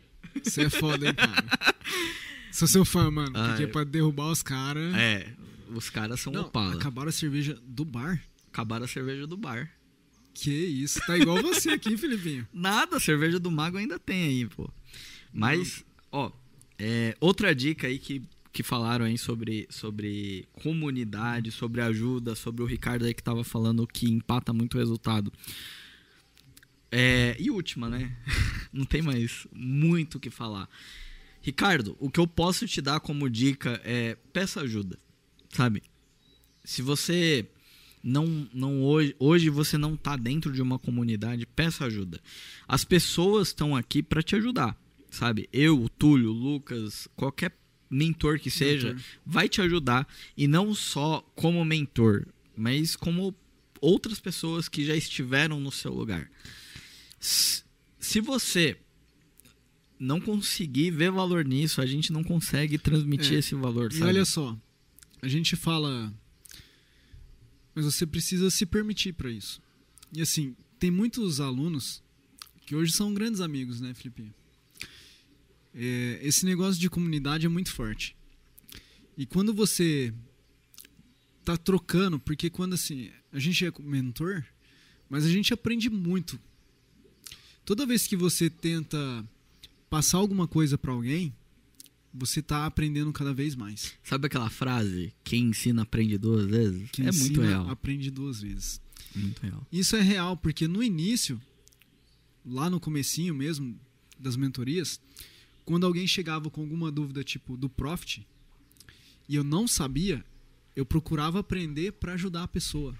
você 0.43 0.63
é 0.65 0.71
foda, 0.71 1.07
hein, 1.09 1.15
cara? 1.15 1.45
Sou 2.53 2.67
seu 2.67 2.85
fã, 2.87 3.11
mano. 3.11 3.33
Ah, 3.35 3.49
porque 3.49 3.65
é. 3.65 3.67
pra 3.67 3.85
derrubar 3.85 4.31
os 4.31 4.43
caras. 4.43 4.95
É, 4.95 5.31
os 5.69 5.91
caras 5.91 6.21
são 6.21 6.33
Não, 6.33 6.43
opala. 6.43 6.75
acabaram 6.75 7.11
a 7.11 7.13
cerveja 7.13 7.59
do 7.67 7.85
bar. 7.85 8.23
Acabaram 8.51 8.87
a 8.87 8.89
cerveja 8.89 9.27
do 9.27 9.37
bar. 9.37 9.71
Que 10.33 10.51
isso, 10.51 10.99
tá 11.07 11.19
igual 11.19 11.43
você 11.43 11.69
aqui, 11.71 11.97
Felipinho. 11.99 12.49
Nada, 12.55 12.97
a 12.97 13.01
cerveja 13.01 13.39
do 13.39 13.51
Mago 13.51 13.77
ainda 13.77 13.99
tem 13.99 14.23
aí, 14.25 14.47
pô. 14.47 14.71
Mas, 15.35 15.85
ó, 16.11 16.33
é, 16.79 17.15
outra 17.21 17.55
dica 17.55 17.87
aí 17.89 17.99
que, 17.99 18.23
que 18.57 18.63
falaram 18.63 19.05
aí 19.05 19.19
sobre, 19.19 19.67
sobre 19.69 20.49
comunidade, 20.51 21.53
sobre 21.53 21.83
ajuda, 21.83 22.35
sobre 22.35 22.63
o 22.63 22.67
Ricardo 22.67 23.05
aí 23.05 23.13
que 23.13 23.23
tava 23.23 23.45
falando 23.45 23.87
que 23.87 24.09
empata 24.09 24.51
muito 24.51 24.77
o 24.77 24.79
resultado. 24.79 25.31
É, 26.91 27.37
e 27.39 27.51
última, 27.51 27.91
né? 27.91 28.17
Não 28.73 28.87
tem 28.87 29.03
mais 29.03 29.47
muito 29.53 30.15
o 30.15 30.21
que 30.21 30.31
falar. 30.31 30.71
Ricardo, 31.43 31.99
o 32.01 32.11
que 32.11 32.19
eu 32.19 32.27
posso 32.27 32.67
te 32.67 32.81
dar 32.81 32.99
como 32.99 33.29
dica 33.29 33.79
é 33.85 34.17
peça 34.33 34.63
ajuda, 34.63 34.99
sabe? 35.51 35.83
Se 36.65 36.81
você 36.81 37.47
não, 38.03 38.49
não 38.55 38.83
hoje, 38.83 39.15
hoje 39.19 39.51
você 39.51 39.77
não 39.77 39.99
tá 39.99 40.17
dentro 40.17 40.51
de 40.51 40.63
uma 40.63 40.79
comunidade, 40.79 41.45
peça 41.45 41.85
ajuda. 41.85 42.19
As 42.67 42.87
pessoas 42.87 43.49
estão 43.49 43.77
aqui 43.77 44.03
para 44.03 44.23
te 44.23 44.35
ajudar, 44.35 44.75
sabe? 45.11 45.47
Eu, 45.53 45.79
o 45.79 45.91
Túlio, 45.91 46.31
o 46.31 46.33
Lucas, 46.33 47.07
qualquer 47.15 47.53
mentor 47.91 48.39
que 48.39 48.51
seja, 48.51 48.89
Mentor. 48.89 49.05
vai 49.25 49.49
te 49.49 49.61
ajudar 49.61 50.07
e 50.37 50.47
não 50.49 50.75
só 50.75 51.21
como 51.35 51.65
mentor, 51.65 52.27
mas 52.57 52.97
como 52.97 53.35
outras 53.81 54.19
pessoas 54.19 54.69
que 54.69 54.85
já 54.85 54.97
estiveram 54.97 55.61
no 55.61 55.71
seu 55.71 55.93
lugar. 55.93 56.31
Se 57.21 58.21
você 58.21 58.77
não 59.99 60.21
conseguir 60.21 60.91
ver 60.91 61.11
valor 61.11 61.45
nisso, 61.45 61.81
a 61.81 61.87
gente 61.87 62.13
não 62.13 62.23
consegue 62.23 62.77
transmitir 62.79 63.35
É. 63.35 63.39
esse 63.39 63.55
valor, 63.55 63.91
E 63.91 63.95
sabe? 63.97 64.07
olha 64.11 64.25
só, 64.25 64.57
a 65.23 65.29
gente 65.29 65.57
fala. 65.57 66.13
Mas 67.75 67.85
você 67.85 68.07
precisa 68.07 68.51
se 68.51 68.65
permitir 68.67 69.13
pra 69.13 69.31
isso. 69.31 69.61
E 70.13 70.21
assim, 70.23 70.55
tem 70.79 70.91
muitos 70.91 71.41
alunos 71.41 72.03
que 72.65 72.75
hoje 72.75 72.93
são 72.93 73.13
grandes 73.13 73.41
amigos, 73.41 73.81
né, 73.81 73.93
Felipe? 73.95 74.33
É, 75.77 76.21
esse 76.23 76.47
negócio 76.47 76.81
de 76.81 76.89
comunidade 76.89 77.45
é 77.45 77.49
muito 77.49 77.71
forte. 77.71 78.17
E 79.17 79.27
quando 79.27 79.53
você 79.53 80.13
tá 81.45 81.57
trocando, 81.57 82.19
porque 82.19 82.49
quando 82.49 82.73
assim, 82.73 83.11
a 83.31 83.39
gente 83.39 83.65
é 83.65 83.73
mentor, 83.79 84.43
mas 85.09 85.25
a 85.25 85.29
gente 85.29 85.53
aprende 85.53 85.91
muito. 85.91 86.41
Toda 87.65 87.85
vez 87.85 88.07
que 88.07 88.17
você 88.17 88.49
tenta 88.49 88.99
passar 89.91 90.19
alguma 90.19 90.49
coisa 90.49 90.79
pra 90.79 90.93
alguém, 90.93 91.33
você 92.13 92.41
tá 92.41 92.65
aprendendo 92.65 93.13
cada 93.13 93.35
vez 93.35 93.55
mais. 93.55 93.95
Sabe 94.03 94.27
aquela 94.27 94.49
frase? 94.49 95.13
Quem 95.23 95.49
ensina 95.51 95.83
aprende 95.83 96.17
duas 96.17 96.47
vezes? 96.47 96.91
Quem 96.91 97.07
é 97.07 97.13
muito 97.13 97.33
ensina, 97.33 97.47
real. 97.47 97.71
aprende 97.71 98.11
duas 98.11 98.41
vezes. 98.41 98.81
Muito 99.15 99.41
real. 99.41 99.67
Isso 99.71 99.95
é 99.95 100.01
real, 100.01 100.37
porque 100.37 100.67
no 100.67 100.83
início, 100.83 101.41
lá 102.45 102.71
no 102.71 102.81
comecinho 102.81 103.35
mesmo 103.35 103.79
das 104.19 104.37
mentorias, 104.37 105.01
quando 105.67 105.85
alguém 105.85 106.07
chegava 106.07 106.49
com 106.49 106.63
alguma 106.63 106.91
dúvida 106.91 107.23
tipo 107.23 107.57
do 107.57 107.69
Profit, 107.69 108.27
e 109.29 109.35
eu 109.35 109.43
não 109.43 109.67
sabia, 109.67 110.25
eu 110.77 110.87
procurava 110.87 111.41
aprender 111.41 111.93
para 111.93 112.15
ajudar 112.15 112.45
a 112.45 112.49
pessoa. 112.49 112.97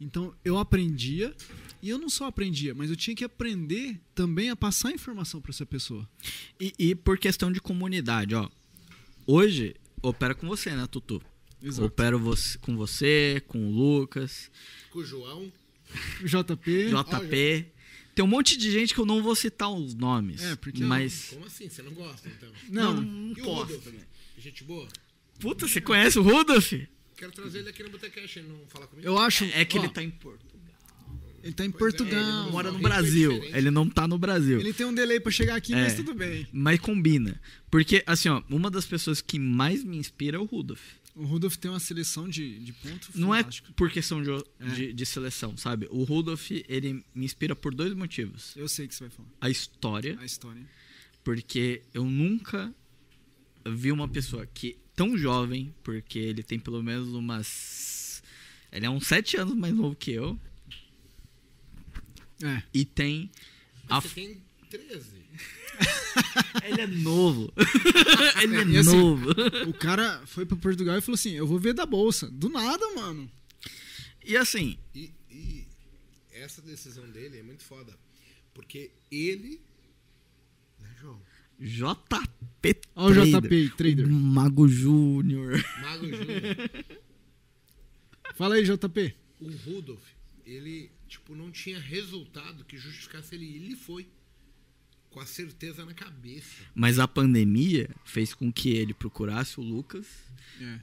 Então 0.00 0.34
eu 0.44 0.58
aprendia, 0.58 1.36
e 1.82 1.90
eu 1.90 1.98
não 1.98 2.08
só 2.08 2.26
aprendia, 2.26 2.74
mas 2.74 2.88
eu 2.88 2.96
tinha 2.96 3.14
que 3.14 3.22
aprender 3.22 4.00
também 4.14 4.48
a 4.48 4.56
passar 4.56 4.90
informação 4.90 5.40
para 5.40 5.50
essa 5.50 5.66
pessoa. 5.66 6.08
E, 6.58 6.72
e 6.78 6.94
por 6.94 7.18
questão 7.18 7.52
de 7.52 7.60
comunidade, 7.60 8.34
ó. 8.34 8.48
Hoje, 9.26 9.76
opera 10.02 10.34
com 10.34 10.48
você, 10.48 10.70
né, 10.74 10.86
Tutu? 10.86 11.22
Opero 11.82 12.18
você, 12.18 12.58
com 12.58 12.76
você, 12.76 13.42
com 13.46 13.66
o 13.66 13.70
Lucas, 13.70 14.50
Com 14.90 14.98
o 15.00 15.04
João. 15.04 15.52
JP. 16.24 16.88
JP. 16.88 17.73
Tem 18.14 18.24
um 18.24 18.28
monte 18.28 18.56
de 18.56 18.70
gente 18.70 18.94
que 18.94 19.00
eu 19.00 19.06
não 19.06 19.22
vou 19.22 19.34
citar 19.34 19.68
os 19.70 19.94
nomes. 19.94 20.42
É, 20.42 20.56
porque- 20.56 20.82
Mas. 20.84 21.30
Como 21.30 21.46
assim? 21.46 21.68
Você 21.68 21.82
não 21.82 21.92
gosta, 21.92 22.28
então? 22.28 22.48
Não, 22.70 22.94
não 23.00 23.28
E 23.36 23.40
o 23.40 23.44
posso. 23.44 23.72
Rudolf? 23.74 23.94
Gente 24.38 24.62
boa? 24.64 24.88
Puta, 25.40 25.66
você 25.66 25.80
conhece 25.80 26.18
o 26.18 26.22
Rudolf? 26.22 26.72
Quero 27.16 27.32
trazer 27.32 27.60
ele 27.60 27.68
aqui 27.70 27.82
no 27.82 27.90
Botecash, 27.90 28.36
ele 28.36 28.48
não 28.48 28.58
fala 28.68 28.86
comigo? 28.86 29.06
eu 29.06 29.18
acho. 29.18 29.44
É 29.46 29.64
que 29.64 29.78
ó, 29.78 29.82
ele 29.82 29.92
tá 29.92 30.02
em 30.02 30.10
Portugal. 30.10 30.54
ele 31.42 31.52
tá 31.52 31.64
em 31.64 31.70
Pois 31.70 31.94
é, 31.94 31.96
Portugal. 31.98 32.20
ele 32.22 32.42
Ele 32.42 32.50
mora 32.52 32.70
no 32.72 32.78
é 32.78 32.82
Brasil. 32.82 33.32
Ele 33.44 33.70
não 33.70 33.88
tá 33.88 34.06
no 34.08 34.16
Brasil. 34.18 34.58
Ele 34.60 34.72
tem 34.72 34.86
um 34.86 34.94
delay 34.94 35.20
pra 35.20 35.30
chegar 35.32 35.56
aqui, 35.56 35.74
É. 35.74 35.82
mas 35.82 35.94
tudo 35.94 36.14
bem. 36.14 36.46
Mas 36.52 36.80
combina. 36.80 37.40
Porque, 37.70 38.02
assim, 38.06 38.28
ó, 38.28 38.42
uma 38.48 38.70
das 38.70 38.86
pessoas 38.86 39.20
que 39.20 39.38
mais 39.38 39.82
me 39.84 39.96
inspira 39.96 40.36
é 40.36 40.40
o 40.40 40.44
Rudolf. 40.44 40.80
O 41.14 41.24
Rudolf 41.24 41.56
tem 41.56 41.70
uma 41.70 41.78
seleção 41.78 42.28
de, 42.28 42.58
de 42.58 42.72
ponto 42.72 43.08
Não 43.14 43.32
é 43.32 43.38
fantástico. 43.38 43.72
por 43.74 43.88
questão 43.90 44.20
de, 44.22 44.30
É. 44.58 44.68
de, 44.74 44.92
de 44.92 45.06
seleção, 45.06 45.56
sabe? 45.56 45.86
O 45.90 46.02
Rudolf, 46.02 46.50
ele 46.68 47.04
me 47.14 47.24
inspira 47.24 47.54
por 47.54 47.72
dois 47.74 47.94
motivos. 47.94 48.52
Eu 48.56 48.66
sei 48.68 48.86
o 48.86 48.88
que 48.88 48.94
você 48.96 49.04
vai 49.04 49.10
falar. 49.10 49.28
A 49.40 49.48
história, 49.48 50.18
A 50.20 50.24
história. 50.24 50.60
porque 51.22 51.82
eu 51.94 52.04
nunca 52.04 52.74
vi 53.64 53.92
uma 53.92 54.08
pessoa 54.08 54.44
que 54.44 54.76
tão 54.96 55.16
jovem, 55.16 55.72
porque 55.84 56.18
ele 56.18 56.42
tem 56.42 56.58
pelo 56.58 56.82
menos 56.82 57.08
umas. 57.08 58.20
Ele 58.72 58.86
é 58.86 58.90
uns 58.90 59.06
sete 59.06 59.36
anos 59.36 59.54
mais 59.54 59.72
novo 59.72 59.94
que 59.94 60.10
eu. 60.10 60.38
É. 62.42 62.62
E 62.72 62.84
tem. 62.84 63.30
A... 63.88 64.00
Você 64.00 64.08
tem 64.08 64.42
13. 64.68 65.23
Ele 66.64 66.80
é 66.80 66.86
novo. 66.86 67.52
ele 68.42 68.76
é 68.76 68.80
assim, 68.80 68.90
novo. 68.96 69.30
O 69.68 69.74
cara 69.74 70.22
foi 70.26 70.46
pra 70.46 70.56
Portugal 70.56 70.96
e 70.96 71.00
falou 71.00 71.14
assim: 71.14 71.32
Eu 71.32 71.46
vou 71.46 71.58
ver 71.58 71.74
da 71.74 71.84
bolsa. 71.84 72.30
Do 72.30 72.48
nada, 72.48 72.84
mano. 72.94 73.30
E 74.24 74.36
assim, 74.36 74.78
E, 74.94 75.12
e 75.30 75.66
essa 76.32 76.62
decisão 76.62 77.08
dele 77.10 77.38
é 77.38 77.42
muito 77.42 77.62
foda. 77.64 77.96
Porque 78.54 78.90
ele. 79.10 79.60
Né, 80.80 80.88
João? 81.00 81.20
JP. 81.58 82.80
Ó, 82.96 83.08
o. 83.10 83.12
JP 83.12 83.70
Trader. 83.76 84.08
Mago 84.08 84.66
Júnior. 84.68 85.62
Mago 85.82 86.06
Júnior. 86.08 86.70
Fala 88.34 88.56
aí, 88.56 88.64
JP. 88.64 89.14
o 89.40 89.50
Rudolf, 89.50 90.02
ele, 90.44 90.90
tipo, 91.08 91.34
não 91.34 91.50
tinha 91.50 91.78
resultado 91.78 92.64
que 92.64 92.76
justificasse 92.76 93.34
ele. 93.34 93.54
Ele 93.54 93.76
foi. 93.76 94.08
Com 95.14 95.20
a 95.20 95.26
certeza 95.26 95.84
na 95.86 95.94
cabeça. 95.94 96.64
Mas 96.74 96.98
a 96.98 97.06
pandemia 97.06 97.88
fez 98.04 98.34
com 98.34 98.52
que 98.52 98.70
ele 98.70 98.92
procurasse 98.92 99.60
o 99.60 99.62
Lucas 99.62 100.06
É. 100.60 100.80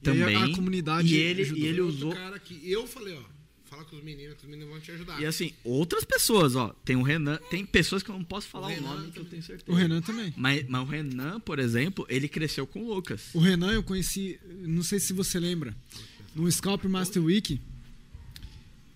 E 0.00 0.02
também. 0.02 0.24
aí 0.24 0.34
a, 0.36 0.44
a 0.46 0.54
comunidade 0.54 1.14
e 1.14 1.18
ele, 1.18 1.42
ajudou. 1.42 1.62
e 1.62 1.66
ele 1.66 1.80
usou. 1.82 2.12
cara 2.14 2.38
que 2.38 2.58
eu 2.70 2.86
falei, 2.86 3.14
ó. 3.14 3.22
Fala 3.66 3.84
com 3.84 3.96
os 3.96 4.02
meninos, 4.02 4.36
que 4.38 4.44
os 4.44 4.48
meninos 4.48 4.70
vão 4.70 4.80
te 4.80 4.92
ajudar. 4.92 5.20
E 5.20 5.26
assim, 5.26 5.52
outras 5.62 6.04
pessoas, 6.04 6.56
ó. 6.56 6.68
Tem 6.86 6.96
o 6.96 7.02
Renan, 7.02 7.36
tem 7.50 7.66
pessoas 7.66 8.02
que 8.02 8.08
eu 8.10 8.14
não 8.14 8.24
posso 8.24 8.48
falar 8.48 8.68
O 8.68 8.78
o, 8.78 8.80
nome 8.80 9.10
que 9.10 9.18
eu 9.18 9.24
tenho 9.26 9.42
certeza. 9.42 9.70
O 9.70 9.74
Renan 9.74 10.00
também. 10.00 10.32
Mas, 10.38 10.66
mas 10.66 10.82
o 10.82 10.84
Renan, 10.90 11.38
por 11.40 11.58
exemplo, 11.58 12.06
ele 12.08 12.28
cresceu 12.28 12.66
com 12.66 12.82
o 12.82 12.94
Lucas. 12.94 13.28
O 13.34 13.40
Renan 13.40 13.72
eu 13.72 13.82
conheci, 13.82 14.40
não 14.62 14.82
sei 14.82 14.98
se 15.00 15.12
você 15.12 15.38
lembra, 15.38 15.76
no 16.34 16.50
Scalp 16.50 16.84
Master 16.84 17.22
Week. 17.22 17.60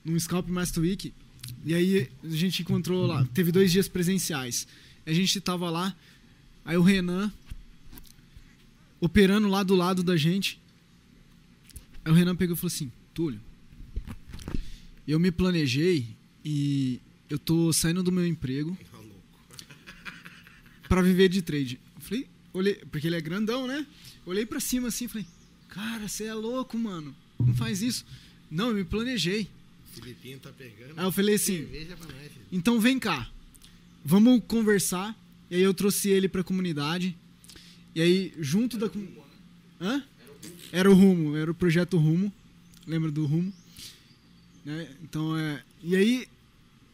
No 0.05 0.19
Scalp 0.19 0.48
Master 0.48 0.82
Week. 0.82 1.12
E 1.64 1.74
aí 1.74 2.10
a 2.22 2.28
gente 2.28 2.62
encontrou 2.62 3.06
lá, 3.06 3.24
teve 3.35 3.52
dois 3.52 3.72
dias 3.72 3.89
presenciais. 3.89 4.66
A 5.06 5.12
gente 5.12 5.40
tava 5.40 5.70
lá, 5.70 5.97
aí 6.64 6.77
o 6.77 6.82
Renan 6.82 7.32
operando 9.01 9.48
lá 9.48 9.62
do 9.62 9.74
lado 9.74 10.02
da 10.02 10.16
gente. 10.16 10.60
Aí 12.05 12.12
o 12.12 12.14
Renan 12.14 12.36
pegou 12.36 12.55
e 12.55 12.59
falou 12.59 12.72
assim: 12.72 12.90
Túlio, 13.14 13.40
eu 15.06 15.18
me 15.18 15.31
planejei 15.31 16.06
e 16.44 17.01
eu 17.28 17.39
tô 17.39 17.72
saindo 17.72 18.02
do 18.02 18.12
meu 18.12 18.27
emprego 18.27 18.77
Tá 18.90 19.01
pra 20.89 21.02
viver 21.02 21.28
de 21.28 21.40
trade. 21.40 21.78
Eu 21.94 22.01
falei, 22.01 22.27
olhei, 22.52 22.74
porque 22.90 23.06
ele 23.06 23.14
é 23.14 23.20
grandão, 23.20 23.66
né? 23.66 23.86
Olhei 24.27 24.44
pra 24.44 24.59
cima 24.59 24.89
assim, 24.89 25.06
falei, 25.06 25.24
cara, 25.68 26.09
você 26.09 26.24
é 26.24 26.35
louco, 26.35 26.77
mano. 26.77 27.14
Não 27.39 27.55
faz 27.55 27.81
isso. 27.81 28.05
Não, 28.51 28.70
eu 28.70 28.74
me 28.74 28.85
planejei. 28.85 29.48
Filipinho 29.94 30.38
tá 30.38 30.50
pegando. 30.52 30.94
Aí 30.98 31.04
eu 31.04 31.12
falei 31.12 31.34
assim, 31.34 31.62
nós, 31.62 32.30
então 32.52 32.80
vem 32.80 32.98
cá, 32.98 33.30
vamos 34.04 34.42
conversar. 34.46 35.16
E 35.50 35.56
aí 35.56 35.62
eu 35.62 35.74
trouxe 35.74 36.08
ele 36.08 36.28
pra 36.28 36.44
comunidade. 36.44 37.16
E 37.94 38.00
aí, 38.00 38.32
junto 38.38 38.78
da. 38.78 38.88
com- 38.88 39.06
Hã? 39.80 40.04
Era 40.70 40.88
o 40.90 40.94
Rumo, 40.94 41.36
era 41.36 41.50
o 41.50 41.54
projeto 41.54 41.96
Rumo. 41.98 42.32
Lembra 42.86 43.10
do 43.10 43.26
Rumo? 43.26 43.52
Né? 44.64 44.88
Então 45.02 45.36
é. 45.36 45.62
E 45.82 45.96
aí, 45.96 46.28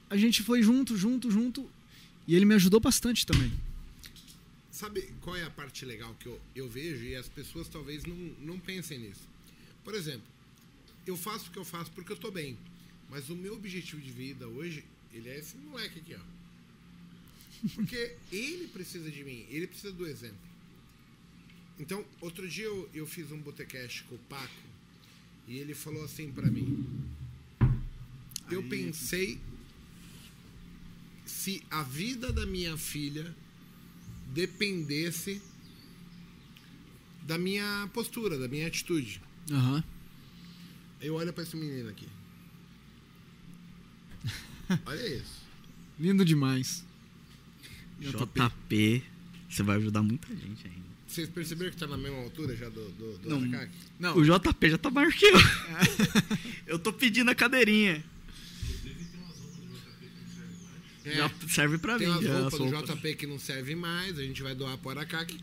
a 0.09 0.17
gente 0.17 0.43
foi 0.43 0.63
junto, 0.63 0.97
junto, 0.97 1.31
junto. 1.31 1.69
E 2.27 2.35
ele 2.35 2.45
me 2.47 2.55
ajudou 2.55 2.81
bastante 2.81 3.27
também. 3.27 3.53
Sabe 4.71 5.09
qual 5.21 5.37
é 5.37 5.43
a 5.45 5.51
parte 5.51 5.85
legal 5.85 6.15
que 6.19 6.27
eu, 6.27 6.41
eu 6.55 6.69
vejo 6.69 7.05
e 7.05 7.15
as 7.15 7.29
pessoas 7.29 7.69
talvez 7.69 8.05
não, 8.05 8.17
não 8.41 8.59
pensem 8.59 8.99
nisso? 8.99 9.23
Por 9.85 9.95
exemplo, 9.95 10.27
eu 11.07 11.17
faço 11.17 11.49
o 11.49 11.51
que 11.53 11.59
eu 11.59 11.65
faço 11.65 11.91
porque 11.93 12.13
eu 12.13 12.17
tô 12.17 12.31
bem. 12.31 12.57
Mas 13.11 13.29
o 13.29 13.37
meu 13.37 13.55
objetivo 13.55 14.01
de 14.01 14.11
vida 14.11 14.47
hoje, 14.49 14.85
ele 15.13 15.29
é 15.29 15.39
esse 15.39 15.57
moleque 15.57 16.01
aqui, 16.01 16.15
ó. 16.15 16.37
Porque 17.75 18.17
ele 18.31 18.69
precisa 18.69 19.11
de 19.11 19.25
mim, 19.25 19.47
ele 19.49 19.67
precisa 19.67 19.93
do 19.93 20.07
exemplo. 20.07 20.37
Então, 21.79 22.05
outro 22.21 22.49
dia 22.49 22.65
eu, 22.65 22.89
eu 22.95 23.07
fiz 23.07 23.31
um 23.31 23.39
botecast 23.39 24.05
com 24.05 24.15
o 24.15 24.19
Paco 24.19 24.55
e 25.47 25.59
ele 25.59 25.75
falou 25.75 26.05
assim 26.05 26.33
pra 26.33 26.47
mim. 26.47 26.87
Eu 28.51 28.63
pensei 28.69 29.39
se 31.25 31.63
a 31.71 31.83
vida 31.83 32.33
da 32.33 32.47
minha 32.47 32.77
filha 32.77 33.35
dependesse 34.33 35.43
da 37.23 37.37
minha 37.37 37.91
postura, 37.93 38.39
da 38.39 38.49
minha 38.49 38.67
atitude. 38.67 39.21
Aham. 39.51 39.83
Eu 41.01 41.15
olho 41.15 41.33
pra 41.33 41.43
esse 41.43 41.57
menino 41.57 41.89
aqui. 41.91 42.09
Olha 44.87 45.07
isso. 45.09 45.43
Lindo 45.99 46.25
demais. 46.25 46.85
JP, 48.01 49.03
você 49.49 49.63
vai 49.63 49.77
ajudar 49.77 50.03
muita 50.03 50.29
gente 50.29 50.67
ainda. 50.67 50.87
Vocês 51.07 51.29
perceberam 51.29 51.71
que 51.71 51.77
tá 51.79 51.87
na 51.87 51.97
mesma 51.97 52.19
altura 52.19 52.55
já 52.57 52.69
do, 52.69 52.89
do, 52.91 53.19
do 53.19 53.31
Não. 53.31 53.69
Não, 53.99 54.17
O 54.19 54.25
JP 54.25 54.71
já 54.71 54.77
tá 54.77 54.91
maior 54.91 55.13
que 55.13 55.25
eu. 55.25 55.39
eu 56.67 56.79
tô 56.79 56.93
pedindo 56.93 57.31
a 57.31 57.35
cadeirinha. 57.35 58.05
É, 61.07 61.15
Já 61.15 61.31
serve 61.49 61.79
pra 61.79 61.97
tem 61.97 62.09
mim. 62.09 62.13
umas 62.15 62.25
já, 62.25 62.41
roupas 62.41 62.61
as 62.61 62.71
do. 62.71 62.95
JP 62.97 63.15
que 63.15 63.27
não 63.29 63.39
servem 63.39 63.77
mais, 63.77 64.19
a 64.19 64.23
gente 64.23 64.43
vai 64.43 64.55
doar 64.57 64.77
pro 64.77 64.91
Aracaki. 64.91 65.39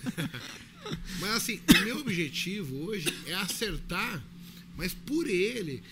mas 1.20 1.30
assim, 1.32 1.60
o 1.68 1.84
meu 1.84 1.98
objetivo 1.98 2.74
hoje 2.86 3.14
é 3.26 3.34
acertar, 3.34 4.22
mas 4.74 4.94
por 4.94 5.28
ele. 5.28 5.82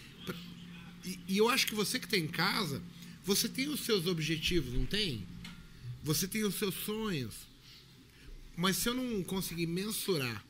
E, 1.06 1.18
e 1.28 1.38
eu 1.38 1.48
acho 1.48 1.66
que 1.66 1.74
você 1.74 1.98
que 1.98 2.08
tem 2.08 2.24
em 2.24 2.28
casa, 2.28 2.82
você 3.24 3.48
tem 3.48 3.68
os 3.68 3.80
seus 3.80 4.06
objetivos, 4.06 4.74
não 4.74 4.84
tem? 4.84 5.26
Você 6.02 6.26
tem 6.26 6.44
os 6.44 6.56
seus 6.56 6.74
sonhos. 6.74 7.34
Mas 8.56 8.76
se 8.76 8.88
eu 8.88 8.94
não 8.94 9.22
conseguir 9.22 9.66
mensurar. 9.66 10.44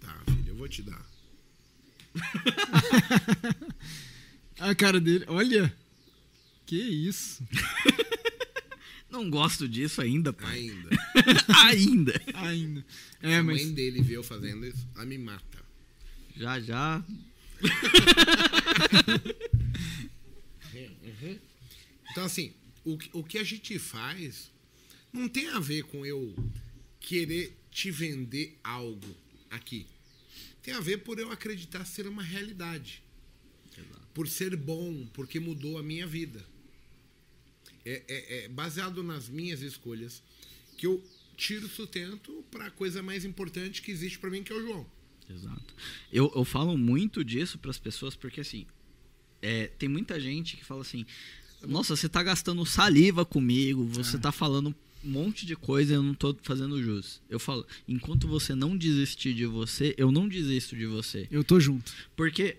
Tá, 0.00 0.22
filho, 0.26 0.48
eu 0.48 0.56
vou 0.56 0.68
te 0.68 0.82
dar. 0.82 1.06
a 4.58 4.74
cara 4.74 5.00
dele. 5.00 5.24
Olha. 5.28 5.74
Que 6.66 6.76
isso. 6.76 7.46
Não 9.08 9.30
gosto 9.30 9.68
disso 9.68 10.02
ainda, 10.02 10.32
pai. 10.32 10.58
Ainda. 10.58 10.90
ainda. 11.64 12.22
Ainda. 12.34 12.84
É, 13.22 13.36
a 13.36 13.42
mas. 13.42 13.62
mãe 13.62 13.72
dele 13.72 14.02
viu 14.02 14.16
eu 14.16 14.24
fazendo 14.24 14.66
isso, 14.66 14.86
ela 14.94 15.06
me 15.06 15.16
mata. 15.16 15.64
Já, 16.36 16.60
já. 16.60 17.02
Então, 22.10 22.24
assim, 22.24 22.52
o, 22.84 22.96
que- 22.96 23.10
o 23.12 23.22
que 23.22 23.38
a 23.38 23.44
gente 23.44 23.78
faz 23.78 24.50
não 25.12 25.28
tem 25.28 25.48
a 25.48 25.58
ver 25.60 25.84
com 25.84 26.04
eu 26.04 26.34
querer 27.00 27.56
te 27.70 27.90
vender 27.90 28.58
algo 28.62 29.16
aqui. 29.50 29.86
Tem 30.62 30.74
a 30.74 30.80
ver 30.80 30.98
por 30.98 31.18
eu 31.18 31.30
acreditar 31.30 31.84
ser 31.84 32.06
uma 32.06 32.22
realidade. 32.22 33.02
Por 34.14 34.28
ser 34.28 34.56
bom, 34.56 35.06
porque 35.12 35.38
mudou 35.38 35.78
a 35.78 35.82
minha 35.82 36.06
vida. 36.06 36.44
É, 37.84 38.02
é- 38.08 38.44
é 38.44 38.48
baseado 38.48 39.02
nas 39.02 39.28
minhas 39.28 39.60
escolhas 39.62 40.22
que 40.76 40.86
eu 40.86 41.02
tiro 41.36 41.68
sustento 41.68 42.44
para 42.50 42.66
a 42.66 42.70
coisa 42.70 43.02
mais 43.02 43.24
importante 43.24 43.82
que 43.82 43.90
existe 43.90 44.18
para 44.18 44.30
mim, 44.30 44.42
que 44.42 44.52
é 44.52 44.56
o 44.56 44.60
João. 44.62 44.86
Exato. 45.28 45.74
Eu, 46.12 46.32
eu 46.34 46.44
falo 46.44 46.76
muito 46.76 47.24
disso 47.24 47.58
pras 47.58 47.78
pessoas 47.78 48.14
porque, 48.14 48.40
assim, 48.40 48.66
é, 49.42 49.66
tem 49.78 49.88
muita 49.88 50.18
gente 50.20 50.56
que 50.56 50.64
fala 50.64 50.80
assim: 50.80 51.04
Nossa, 51.66 51.96
você 51.96 52.08
tá 52.08 52.22
gastando 52.22 52.64
saliva 52.64 53.24
comigo, 53.24 53.84
você 53.86 54.18
tá 54.18 54.32
falando 54.32 54.74
um 55.04 55.08
monte 55.08 55.46
de 55.46 55.54
coisa 55.54 55.92
e 55.92 55.96
eu 55.96 56.02
não 56.02 56.14
tô 56.14 56.36
fazendo 56.42 56.82
jus. 56.82 57.20
Eu 57.28 57.38
falo: 57.38 57.66
Enquanto 57.86 58.26
você 58.26 58.54
não 58.54 58.76
desistir 58.76 59.34
de 59.34 59.46
você, 59.46 59.94
eu 59.98 60.10
não 60.10 60.28
desisto 60.28 60.76
de 60.76 60.86
você. 60.86 61.26
Eu 61.30 61.44
tô 61.44 61.60
junto. 61.60 61.92
Porque 62.14 62.56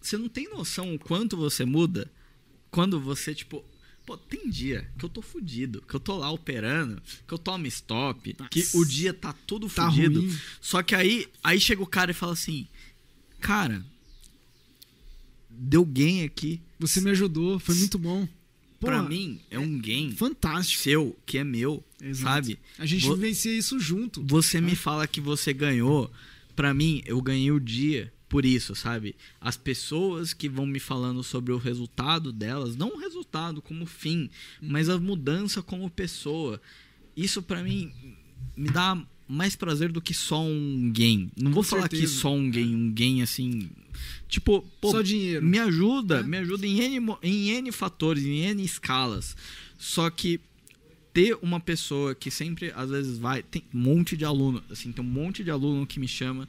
você 0.00 0.16
não 0.16 0.28
tem 0.28 0.48
noção 0.48 0.94
o 0.94 0.98
quanto 0.98 1.36
você 1.36 1.64
muda 1.64 2.10
quando 2.70 3.00
você, 3.00 3.34
tipo. 3.34 3.64
Pô, 4.06 4.16
tem 4.16 4.48
dia 4.50 4.90
que 4.98 5.04
eu 5.04 5.08
tô 5.08 5.22
fudido, 5.22 5.82
que 5.86 5.94
eu 5.94 6.00
tô 6.00 6.16
lá 6.16 6.30
operando, 6.32 7.00
que 7.28 7.32
eu 7.34 7.38
tomo 7.38 7.66
stop, 7.68 8.34
que 8.50 8.60
Nossa. 8.60 8.78
o 8.78 8.84
dia 8.84 9.12
tá 9.14 9.32
todo 9.32 9.68
Tá 9.68 9.86
fudido. 9.88 10.20
ruim. 10.20 10.36
Só 10.60 10.82
que 10.82 10.94
aí, 10.94 11.26
aí 11.44 11.60
chega 11.60 11.82
o 11.82 11.86
cara 11.86 12.10
e 12.10 12.14
fala 12.14 12.32
assim: 12.32 12.66
Cara, 13.40 13.84
deu 15.48 15.84
gain 15.84 16.24
aqui. 16.24 16.60
Você 16.78 17.00
me 17.00 17.10
ajudou, 17.10 17.58
foi 17.58 17.74
muito 17.74 17.98
bom. 17.98 18.26
pra 18.80 18.96
Porra, 18.96 19.08
mim, 19.08 19.40
é 19.50 19.58
um 19.58 19.78
gain 19.78 20.10
Fantástico. 20.12 20.82
seu, 20.82 21.16
que 21.26 21.36
é 21.38 21.44
meu, 21.44 21.84
Exato. 22.00 22.22
sabe? 22.46 22.58
A 22.78 22.86
gente 22.86 23.06
Vo- 23.06 23.14
vivencia 23.14 23.52
isso 23.52 23.78
junto. 23.78 24.24
Você 24.26 24.60
me 24.60 24.74
fala 24.74 25.06
que 25.06 25.20
você 25.20 25.52
ganhou. 25.52 26.10
Pra 26.56 26.74
mim, 26.74 27.02
eu 27.06 27.20
ganhei 27.22 27.50
o 27.52 27.60
dia 27.60 28.12
por 28.30 28.46
isso, 28.46 28.74
sabe? 28.76 29.14
As 29.40 29.56
pessoas 29.56 30.32
que 30.32 30.48
vão 30.48 30.64
me 30.64 30.78
falando 30.78 31.22
sobre 31.22 31.52
o 31.52 31.58
resultado 31.58 32.32
delas, 32.32 32.76
não 32.76 32.94
o 32.94 32.98
resultado 32.98 33.60
como 33.60 33.84
fim, 33.84 34.30
mas 34.62 34.88
a 34.88 34.98
mudança 34.98 35.60
como 35.60 35.90
pessoa. 35.90 36.62
Isso 37.16 37.42
pra 37.42 37.62
mim 37.62 37.92
me 38.56 38.70
dá 38.70 38.96
mais 39.28 39.54
prazer 39.56 39.90
do 39.92 40.00
que 40.00 40.14
só 40.14 40.42
um 40.42 40.90
gain. 40.94 41.30
Não 41.36 41.50
vou 41.52 41.62
Com 41.64 41.68
falar 41.70 41.82
certeza. 41.82 42.02
que 42.02 42.08
só 42.08 42.32
um 42.32 42.48
gain, 42.50 42.74
um 42.74 42.92
gain 42.92 43.20
assim. 43.20 43.68
Tipo, 44.28 44.62
pô, 44.80 44.92
Só 44.92 45.02
dinheiro. 45.02 45.44
me 45.44 45.58
ajuda, 45.58 46.20
É. 46.20 46.22
me 46.22 46.36
ajuda 46.38 46.66
em 46.66 46.80
N, 46.80 47.16
em 47.22 47.50
N 47.50 47.72
fatores, 47.72 48.24
em 48.24 48.42
N 48.46 48.64
escalas. 48.64 49.36
Só 49.76 50.08
que 50.08 50.40
ter 51.12 51.36
uma 51.42 51.58
pessoa 51.58 52.14
que 52.14 52.30
sempre, 52.30 52.72
às 52.76 52.90
vezes, 52.90 53.18
vai. 53.18 53.42
Tem 53.42 53.64
um 53.74 53.78
monte 53.80 54.16
de 54.16 54.24
aluno, 54.24 54.62
assim, 54.70 54.92
tem 54.92 55.04
um 55.04 55.08
monte 55.08 55.42
de 55.42 55.50
aluno 55.50 55.84
que 55.84 55.98
me 55.98 56.06
chama. 56.06 56.48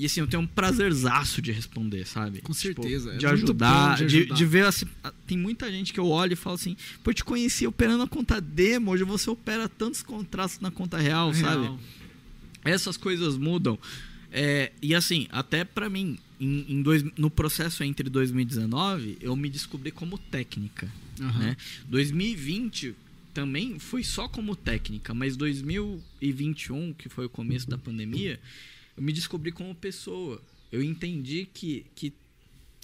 E 0.00 0.06
assim, 0.06 0.20
eu 0.20 0.26
tenho 0.26 0.42
um 0.42 0.46
prazerzaço 0.46 1.42
de 1.42 1.52
responder, 1.52 2.06
sabe? 2.06 2.40
Com 2.40 2.52
Tipo, 2.54 2.82
certeza, 2.82 3.12
é 3.12 3.16
de, 3.18 3.26
ajudar, 3.26 3.96
de 3.98 4.06
de, 4.06 4.16
ajudar. 4.18 4.34
de 4.34 4.46
ver 4.46 4.64
assim. 4.64 4.86
Tem 5.26 5.36
muita 5.36 5.70
gente 5.70 5.92
que 5.92 6.00
eu 6.00 6.06
olho 6.08 6.32
e 6.32 6.36
falo 6.36 6.54
assim, 6.54 6.76
pô, 7.04 7.10
eu 7.10 7.14
te 7.14 7.22
conheci 7.24 7.66
operando 7.66 8.02
a 8.04 8.08
conta 8.08 8.40
demo, 8.40 8.90
hoje 8.92 9.04
você 9.04 9.28
opera 9.28 9.68
tantos 9.68 10.02
contratos 10.02 10.58
na 10.60 10.70
conta 10.70 10.96
real, 10.98 11.34
sabe? 11.34 11.62
Real. 11.64 11.78
essas 12.64 12.96
coisas 12.96 13.36
mudam. 13.36 13.78
É, 14.32 14.72
e 14.80 14.94
assim, 14.94 15.26
até 15.30 15.64
pra 15.64 15.90
mim, 15.90 16.16
em, 16.40 16.64
em 16.68 16.82
dois, 16.82 17.04
no 17.18 17.28
processo 17.28 17.82
entre 17.84 18.08
2019, 18.08 19.18
eu 19.20 19.34
me 19.36 19.50
descobri 19.50 19.90
como 19.90 20.16
técnica. 20.16 20.90
Aham. 21.20 21.38
Né? 21.40 21.56
2020 21.88 22.94
também 23.34 23.78
foi 23.78 24.02
só 24.02 24.26
como 24.28 24.56
técnica, 24.56 25.12
mas 25.12 25.36
2021, 25.36 26.92
que 26.94 27.08
foi 27.08 27.26
o 27.26 27.28
começo 27.28 27.68
da 27.68 27.76
pandemia, 27.78 28.40
eu 28.96 29.02
me 29.02 29.12
descobri 29.12 29.52
como 29.52 29.74
pessoa. 29.74 30.42
eu 30.70 30.82
entendi 30.82 31.46
que, 31.52 31.86
que 31.94 32.12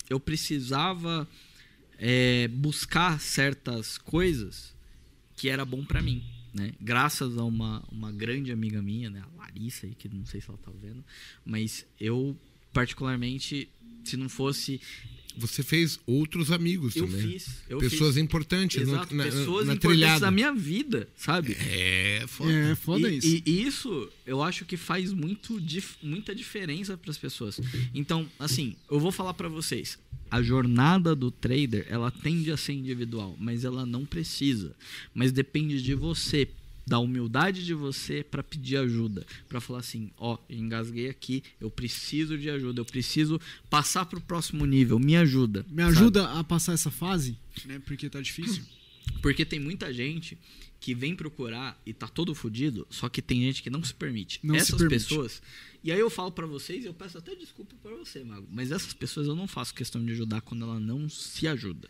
eu 0.08 0.18
precisava 0.18 1.28
é, 1.98 2.48
buscar 2.48 3.20
certas 3.20 3.98
coisas 3.98 4.74
que 5.36 5.48
era 5.48 5.64
bom 5.64 5.84
pra 5.84 6.00
mim, 6.00 6.24
né? 6.54 6.72
Graças 6.80 7.36
a 7.36 7.44
uma, 7.44 7.84
uma 7.90 8.10
grande 8.10 8.50
amiga 8.50 8.80
minha, 8.80 9.10
né? 9.10 9.22
A 9.22 9.36
Larissa 9.36 9.86
aí, 9.86 9.94
que 9.94 10.08
não 10.08 10.24
sei 10.24 10.40
se 10.40 10.48
ela 10.48 10.58
tá 10.58 10.70
vendo, 10.80 11.04
mas 11.44 11.86
eu 12.00 12.36
particularmente, 12.72 13.68
se 14.04 14.16
não 14.16 14.28
fosse 14.28 14.80
Você 15.36 15.62
fez 15.62 16.00
outros 16.06 16.50
amigos 16.50 16.96
eu 16.96 17.06
também. 17.06 17.32
fiz, 17.32 17.48
eu 17.68 17.78
Pessoas 17.78 18.14
fiz. 18.14 18.24
importantes 18.24 18.86
no- 18.86 18.94
Exato, 18.94 19.14
na, 19.14 19.24
pessoas 19.24 19.66
na 19.66 19.74
importantes 19.74 19.80
trilhada. 19.80 20.20
da 20.20 20.30
minha 20.30 20.52
vida, 20.54 21.08
sabe? 21.16 21.52
É, 21.60 22.24
foda. 22.26 22.52
É, 22.52 22.74
foda 22.74 23.10
e, 23.10 23.18
isso. 23.18 23.26
E, 23.26 23.42
e 23.46 23.62
isso 23.66 24.08
eu 24.26 24.42
acho 24.42 24.64
que 24.64 24.76
faz 24.76 25.12
muito, 25.12 25.60
dif- 25.60 25.96
muita 26.02 26.34
diferença 26.34 26.96
para 26.96 27.10
as 27.10 27.18
pessoas. 27.18 27.60
Então, 27.94 28.26
assim, 28.38 28.74
eu 28.90 28.98
vou 28.98 29.12
falar 29.12 29.34
para 29.34 29.48
vocês. 29.48 29.98
A 30.30 30.42
jornada 30.42 31.14
do 31.14 31.30
trader, 31.30 31.86
ela 31.88 32.10
tende 32.10 32.50
a 32.50 32.56
ser 32.56 32.72
individual, 32.72 33.36
mas 33.38 33.64
ela 33.64 33.86
não 33.86 34.04
precisa. 34.04 34.74
Mas 35.14 35.30
depende 35.30 35.80
de 35.80 35.94
você, 35.94 36.48
da 36.86 36.98
humildade 36.98 37.64
de 37.64 37.74
você 37.74 38.22
para 38.22 38.42
pedir 38.42 38.76
ajuda, 38.76 39.26
para 39.48 39.60
falar 39.60 39.80
assim, 39.80 40.10
ó, 40.16 40.38
engasguei 40.48 41.08
aqui, 41.08 41.42
eu 41.60 41.70
preciso 41.70 42.38
de 42.38 42.48
ajuda, 42.48 42.80
eu 42.80 42.84
preciso 42.84 43.40
passar 43.68 44.06
pro 44.06 44.20
próximo 44.20 44.64
nível, 44.64 44.98
me 44.98 45.16
ajuda. 45.16 45.66
Me 45.68 45.82
sabe? 45.82 45.96
ajuda 45.96 46.32
a 46.32 46.44
passar 46.44 46.74
essa 46.74 46.90
fase, 46.90 47.36
né? 47.64 47.80
Porque 47.84 48.08
tá 48.08 48.20
difícil. 48.20 48.62
Porque 49.22 49.44
tem 49.44 49.58
muita 49.58 49.92
gente 49.92 50.38
que 50.78 50.94
vem 50.94 51.16
procurar 51.16 51.80
e 51.86 51.92
tá 51.92 52.06
todo 52.06 52.34
fudido, 52.34 52.86
só 52.90 53.08
que 53.08 53.22
tem 53.22 53.40
gente 53.40 53.62
que 53.62 53.70
não 53.70 53.82
se 53.82 53.94
permite. 53.94 54.38
Não 54.42 54.54
se 54.54 54.60
essas 54.60 54.78
permite. 54.78 55.08
pessoas. 55.08 55.42
E 55.82 55.90
aí 55.90 55.98
eu 55.98 56.10
falo 56.10 56.30
pra 56.30 56.46
vocês, 56.46 56.84
e 56.84 56.86
eu 56.86 56.94
peço 56.94 57.18
até 57.18 57.34
desculpa 57.34 57.74
pra 57.82 57.94
você, 57.96 58.22
Mago, 58.22 58.46
mas 58.50 58.70
essas 58.70 58.92
pessoas 58.92 59.26
eu 59.26 59.34
não 59.34 59.48
faço 59.48 59.74
questão 59.74 60.04
de 60.04 60.12
ajudar 60.12 60.40
quando 60.42 60.64
ela 60.64 60.78
não 60.78 61.08
se 61.08 61.48
ajuda. 61.48 61.88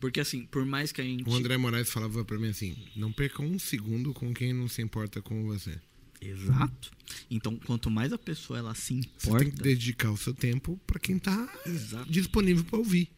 Porque 0.00 0.20
assim, 0.20 0.44
por 0.46 0.64
mais 0.64 0.92
que 0.92 1.00
a 1.00 1.04
gente. 1.04 1.28
O 1.28 1.34
André 1.34 1.56
Moraes 1.56 1.90
falava 1.90 2.24
pra 2.24 2.38
mim 2.38 2.48
assim: 2.48 2.76
não 2.96 3.12
perca 3.12 3.42
um 3.42 3.58
segundo 3.58 4.12
com 4.12 4.32
quem 4.34 4.52
não 4.52 4.68
se 4.68 4.82
importa 4.82 5.20
com 5.22 5.44
você. 5.44 5.78
Exato. 6.20 6.90
Então, 7.30 7.56
quanto 7.56 7.90
mais 7.90 8.12
a 8.12 8.18
pessoa 8.18 8.58
ela 8.58 8.74
se 8.76 8.94
Você 9.18 9.28
importa. 9.28 9.44
tem 9.44 9.50
que 9.52 9.60
dedicar 9.62 10.10
o 10.12 10.16
seu 10.16 10.32
tempo 10.32 10.80
pra 10.86 10.98
quem 11.00 11.18
tá 11.18 11.52
Exato. 11.66 12.10
disponível 12.10 12.64
pra 12.64 12.78
ouvir. 12.78 13.08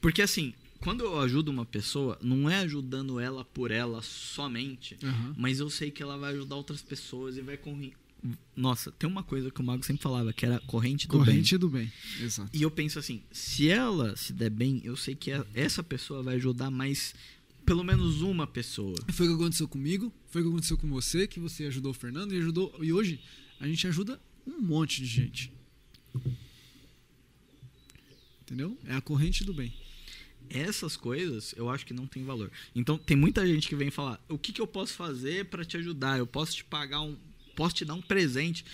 Porque 0.00 0.20
assim, 0.20 0.52
quando 0.78 1.02
eu 1.04 1.18
ajudo 1.20 1.50
uma 1.50 1.64
pessoa, 1.64 2.18
não 2.22 2.50
é 2.50 2.56
ajudando 2.60 3.18
ela 3.18 3.44
por 3.46 3.70
ela 3.70 4.02
somente, 4.02 4.96
Aham. 5.02 5.34
mas 5.38 5.58
eu 5.60 5.70
sei 5.70 5.90
que 5.90 6.02
ela 6.02 6.18
vai 6.18 6.32
ajudar 6.34 6.56
outras 6.56 6.82
pessoas 6.82 7.36
e 7.38 7.40
vai. 7.40 7.58
Nossa, 8.54 8.90
tem 8.92 9.08
uma 9.08 9.22
coisa 9.22 9.50
que 9.50 9.60
o 9.60 9.64
Mago 9.64 9.82
sempre 9.84 10.02
falava, 10.02 10.32
que 10.32 10.44
era 10.44 10.60
corrente 10.60 11.06
do 11.08 11.12
Corrente 11.18 11.52
bem. 11.52 11.58
do 11.58 11.68
bem. 11.70 11.92
Exato. 12.20 12.50
E 12.52 12.60
eu 12.62 12.70
penso 12.70 12.98
assim, 12.98 13.22
se 13.32 13.68
ela 13.68 14.14
se 14.16 14.32
der 14.32 14.50
bem, 14.50 14.80
eu 14.84 14.96
sei 14.96 15.14
que 15.14 15.32
a- 15.32 15.46
essa 15.54 15.82
pessoa 15.82 16.22
vai 16.22 16.34
ajudar 16.36 16.70
mais 16.70 17.14
pelo 17.64 17.82
menos 17.84 18.20
uma 18.20 18.46
pessoa. 18.46 18.94
Foi 19.12 19.26
o 19.26 19.30
que 19.30 19.34
aconteceu 19.42 19.66
comigo, 19.68 20.12
foi 20.28 20.42
o 20.42 20.44
que 20.44 20.50
aconteceu 20.50 20.76
com 20.76 20.88
você, 20.90 21.26
que 21.26 21.40
você 21.40 21.64
ajudou 21.66 21.92
o 21.92 21.94
Fernando 21.94 22.34
e 22.34 22.38
ajudou. 22.38 22.74
E 22.82 22.92
hoje 22.92 23.20
a 23.58 23.66
gente 23.66 23.86
ajuda 23.86 24.20
um 24.46 24.60
monte 24.60 25.00
de 25.00 25.06
gente. 25.06 25.52
Entendeu? 28.42 28.76
É 28.86 28.94
a 28.94 29.00
corrente 29.00 29.44
do 29.44 29.52
bem. 29.54 29.72
Essas 30.48 30.96
coisas 30.96 31.54
eu 31.56 31.68
acho 31.70 31.86
que 31.86 31.94
não 31.94 32.06
tem 32.06 32.24
valor. 32.24 32.50
Então 32.74 32.98
tem 32.98 33.16
muita 33.16 33.46
gente 33.46 33.68
que 33.68 33.76
vem 33.76 33.90
falar: 33.90 34.20
o 34.28 34.36
que, 34.36 34.52
que 34.52 34.60
eu 34.60 34.66
posso 34.66 34.94
fazer 34.94 35.44
pra 35.46 35.64
te 35.64 35.76
ajudar? 35.76 36.18
Eu 36.18 36.26
posso 36.26 36.56
te 36.56 36.64
pagar 36.64 37.00
um. 37.02 37.16
Posso 37.60 37.74
te 37.74 37.84
dar 37.84 37.92
um 37.92 38.00
presente. 38.00 38.64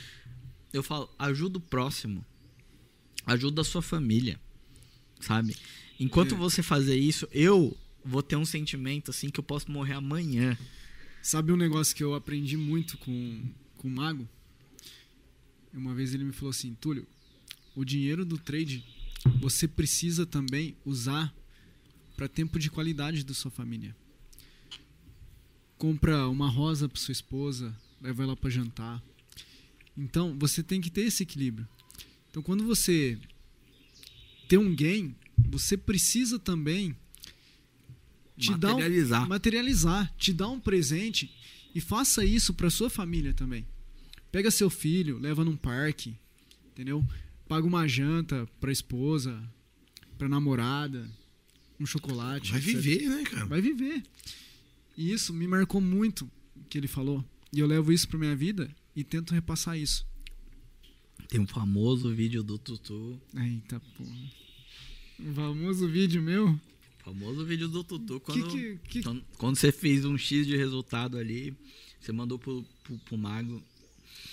Eu 0.72 0.80
falo: 0.80 1.12
ajuda 1.18 1.58
o 1.58 1.60
próximo. 1.60 2.24
Ajuda 3.26 3.62
a 3.62 3.64
sua 3.64 3.82
família. 3.82 4.38
Sabe? 5.18 5.56
Enquanto 5.98 6.36
É. 6.36 6.38
você 6.38 6.62
fazer 6.62 6.96
isso, 6.96 7.26
eu 7.32 7.76
vou 8.04 8.22
ter 8.22 8.36
um 8.36 8.44
sentimento 8.44 9.10
assim 9.10 9.28
que 9.28 9.40
eu 9.40 9.42
posso 9.42 9.72
morrer 9.72 9.94
amanhã. 9.94 10.56
Sabe 11.20 11.50
um 11.50 11.56
negócio 11.56 11.96
que 11.96 12.04
eu 12.04 12.14
aprendi 12.14 12.56
muito 12.56 12.96
com, 12.98 13.42
com 13.76 13.88
o 13.88 13.90
Mago? 13.90 14.28
Uma 15.74 15.92
vez 15.92 16.14
ele 16.14 16.22
me 16.22 16.32
falou 16.32 16.50
assim, 16.50 16.72
Túlio, 16.74 17.08
o 17.74 17.84
dinheiro 17.84 18.24
do 18.24 18.38
trade 18.38 18.84
você 19.40 19.66
precisa 19.66 20.24
também 20.24 20.76
usar 20.84 21.34
para 22.16 22.28
tempo 22.28 22.56
de 22.56 22.70
qualidade 22.70 23.24
da 23.24 23.34
sua 23.34 23.50
família. 23.50 23.96
Compra 25.76 26.28
uma 26.28 26.48
rosa 26.48 26.88
para 26.88 27.00
sua 27.00 27.10
esposa, 27.10 27.76
leva 28.00 28.22
ela 28.22 28.36
para 28.36 28.50
jantar. 28.50 29.02
Então, 29.96 30.36
você 30.38 30.62
tem 30.62 30.80
que 30.80 30.90
ter 30.90 31.02
esse 31.02 31.22
equilíbrio. 31.22 31.66
Então, 32.30 32.42
quando 32.42 32.64
você 32.64 33.18
tem 34.48 34.58
um 34.58 34.74
gain, 34.74 35.14
você 35.48 35.76
precisa 35.76 36.38
também 36.38 36.94
te 38.36 38.54
dar 38.54 38.74
um, 38.74 38.78
Materializar. 38.78 39.28
materializar, 39.28 40.14
te 40.18 40.32
dar 40.32 40.48
um 40.48 40.60
presente 40.60 41.34
e 41.74 41.80
faça 41.80 42.24
isso 42.24 42.52
para 42.52 42.70
sua 42.70 42.90
família 42.90 43.32
também. 43.32 43.66
Pega 44.30 44.50
seu 44.50 44.68
filho, 44.68 45.18
leva 45.18 45.44
num 45.44 45.56
parque, 45.56 46.14
entendeu? 46.66 47.04
Paga 47.48 47.66
uma 47.66 47.86
janta 47.88 48.46
pra 48.60 48.70
esposa, 48.70 49.42
pra 50.18 50.28
namorada, 50.28 51.08
um 51.80 51.86
chocolate. 51.86 52.50
Vai 52.50 52.60
etc. 52.60 52.74
viver, 52.74 53.08
né, 53.08 53.22
cara? 53.24 53.46
Vai 53.46 53.60
viver. 53.60 54.02
E 54.96 55.12
isso 55.12 55.32
me 55.32 55.46
marcou 55.46 55.80
muito 55.80 56.30
o 56.54 56.64
que 56.68 56.76
ele 56.76 56.88
falou. 56.88 57.24
E 57.52 57.58
eu 57.60 57.66
levo 57.66 57.92
isso 57.92 58.08
pra 58.08 58.18
minha 58.18 58.36
vida 58.36 58.70
e 58.94 59.02
tento 59.04 59.32
repassar 59.34 59.78
isso. 59.78 60.06
Tem 61.28 61.40
um 61.40 61.46
famoso 61.46 62.14
vídeo 62.14 62.42
do 62.42 62.58
Tutu. 62.58 63.20
Eita 63.34 63.80
porra. 63.96 64.30
Um 65.20 65.34
famoso 65.34 65.88
vídeo 65.88 66.22
meu. 66.22 66.58
Famoso 67.04 67.44
vídeo 67.44 67.68
do 67.68 67.82
Tutu. 67.82 68.20
Quando, 68.20 68.48
que- 68.48 68.78
que- 68.88 69.02
quando, 69.02 69.24
quando 69.38 69.56
você 69.56 69.72
fez 69.72 70.04
um 70.04 70.16
X 70.18 70.46
de 70.46 70.56
resultado 70.56 71.16
ali, 71.16 71.56
você 72.00 72.12
mandou 72.12 72.38
pro, 72.38 72.64
pro, 72.84 72.98
pro 72.98 73.18
Mago. 73.18 73.62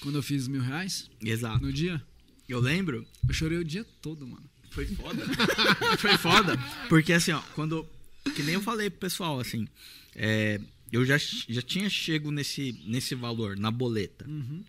Quando 0.02 0.16
eu 0.18 0.24
fiz 0.24 0.48
mil 0.48 0.62
reais 0.62 1.10
Exato. 1.22 1.64
no 1.66 1.72
dia, 1.72 2.04
Eu 2.50 2.60
lembro. 2.60 3.08
eu 3.28 3.34
chorei 3.34 3.58
o 3.58 3.64
dia 3.64 3.86
todo, 4.02 4.28
mano. 4.28 4.44
Foi 4.72 4.86
foda. 4.88 5.24
Foi 5.98 6.18
foda. 6.18 6.58
Porque 6.90 7.14
assim, 7.14 7.32
ó, 7.32 7.42
quando. 7.56 7.88
Que 8.36 8.42
nem 8.44 8.56
eu 8.56 8.62
falei 8.62 8.90
pro 8.90 9.00
pessoal, 9.02 9.40
assim. 9.40 9.68
é, 10.16 10.60
eu 10.94 11.04
já, 11.04 11.18
já 11.18 11.62
tinha 11.62 11.90
chego 11.90 12.30
nesse, 12.30 12.72
nesse 12.86 13.16
valor, 13.16 13.58
na 13.58 13.72
boleta. 13.72 14.30
Uhum. 14.30 14.64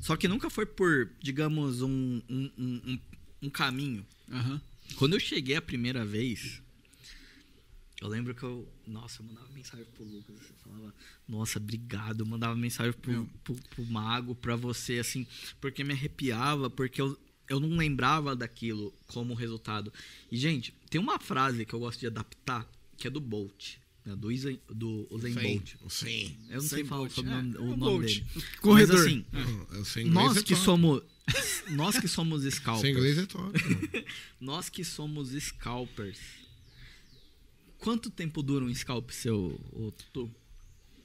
Só 0.00 0.16
que 0.16 0.26
nunca 0.26 0.48
foi 0.48 0.64
por, 0.64 1.10
digamos, 1.20 1.82
um, 1.82 2.22
um, 2.28 2.50
um, 2.58 2.98
um- 3.42 3.50
caminho. 3.50 4.04
Aham. 4.30 4.58
Quando 4.96 5.14
eu 5.14 5.20
cheguei 5.20 5.56
a 5.56 5.62
primeira 5.62 6.02
vez, 6.04 6.62
eu 8.00 8.08
lembro 8.08 8.34
que 8.34 8.42
eu. 8.42 8.66
Nossa, 8.86 9.20
eu 9.22 9.26
mandava 9.26 9.48
mensagem 9.52 9.84
pro 9.94 10.02
Lucas. 10.02 10.34
Você 10.36 10.54
falava, 10.64 10.94
nossa, 11.28 11.58
obrigado. 11.58 12.20
Eu 12.20 12.26
mandava 12.26 12.56
mensagem 12.56 12.92
pro, 12.94 13.26
pro, 13.44 13.54
pro 13.54 13.84
Mago, 13.86 14.34
pra 14.34 14.56
você, 14.56 14.98
assim, 14.98 15.26
porque 15.60 15.84
me 15.84 15.92
arrepiava, 15.92 16.70
porque 16.70 17.02
eu, 17.02 17.18
eu 17.48 17.60
não 17.60 17.76
lembrava 17.76 18.34
daquilo 18.34 18.94
como 19.08 19.34
resultado. 19.34 19.92
E, 20.32 20.38
gente, 20.38 20.72
tem 20.88 20.98
uma 21.00 21.18
frase 21.18 21.66
que 21.66 21.74
eu 21.74 21.80
gosto 21.80 22.00
de 22.00 22.06
adaptar, 22.06 22.66
que 22.96 23.06
é 23.06 23.10
do 23.10 23.20
Bolt, 23.20 23.76
né, 24.04 24.16
do, 24.16 24.28
Usain, 24.28 24.60
do 24.68 25.06
Usain 25.10 25.34
Sim, 25.34 25.40
Bolt. 25.42 25.74
sim. 25.88 26.36
Eu 26.48 26.60
não 26.62 26.68
sei 26.68 26.84
falar 26.84 27.00
Bolt, 27.08 27.18
o 27.18 27.20
é, 27.20 27.24
nome, 27.24 27.54
é 27.56 27.58
o 27.58 27.64
nome 27.64 27.76
Bolt. 27.76 28.02
dele. 28.06 28.26
Corredor. 28.60 28.96
Mas, 28.96 29.04
assim, 29.06 29.24
sei 29.84 30.02
inglês 30.04 30.14
nós 30.26 30.36
é 30.36 30.42
que 30.42 30.54
top. 30.54 30.64
somos. 30.64 31.02
Nós 31.70 31.96
que 31.98 32.08
somos 32.08 32.42
Sem 32.42 32.50
scalpers. 32.50 32.90
inglês 32.96 33.18
é 33.18 33.26
top. 33.26 33.56
Nós 34.40 34.68
que 34.68 34.82
somos 34.84 35.30
scalpers. 35.30 36.18
Quanto 37.78 38.10
tempo 38.10 38.42
dura 38.42 38.64
um 38.64 38.74
scalp 38.74 39.10
seu, 39.10 39.58
Tutu? 39.96 40.30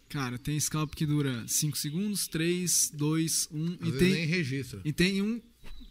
Cara, 0.09 0.39
tem 0.39 0.59
scalp 0.59 0.93
que 0.95 1.05
dura 1.05 1.45
5 1.47 1.77
segundos, 1.77 2.27
3, 2.27 2.91
2, 2.95 3.49
1 3.51 3.77
Às 3.81 3.87
e 3.87 3.91
tem 3.97 4.13
nem 4.13 4.25
registra. 4.25 4.81
e 4.83 4.91
tem 4.93 5.21
um 5.21 5.41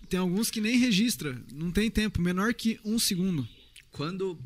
tem 0.09 0.19
alguns 0.21 0.51
que 0.51 0.61
nem 0.61 0.79
registra, 0.79 1.41
não 1.53 1.71
tem 1.71 1.91
tempo, 1.91 2.21
menor 2.21 2.53
que 2.55 2.79
um 2.85 2.99
segundo. 2.99 3.49
Quando. 3.91 4.39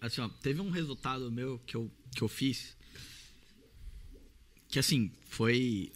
Assim, 0.00 0.20
ó, 0.20 0.28
teve 0.28 0.60
um 0.60 0.70
resultado 0.70 1.30
meu 1.30 1.58
que 1.60 1.76
eu, 1.76 1.90
que 2.14 2.22
eu 2.22 2.28
fiz. 2.28 2.76
Que 4.68 4.78
assim, 4.78 5.10
foi 5.28 5.92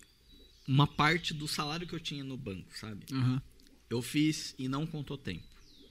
uma 0.67 0.87
parte 0.87 1.35
do 1.35 1.49
salário 1.49 1.87
que 1.87 1.95
eu 1.95 2.01
tinha 2.01 2.25
no 2.25 2.37
banco, 2.37 2.77
sabe? 2.77 3.05
Aham. 3.13 3.43
Eu 3.89 4.01
fiz 4.01 4.55
e 4.59 4.69
não 4.69 4.87
contou 4.87 5.19
tempo. 5.19 5.45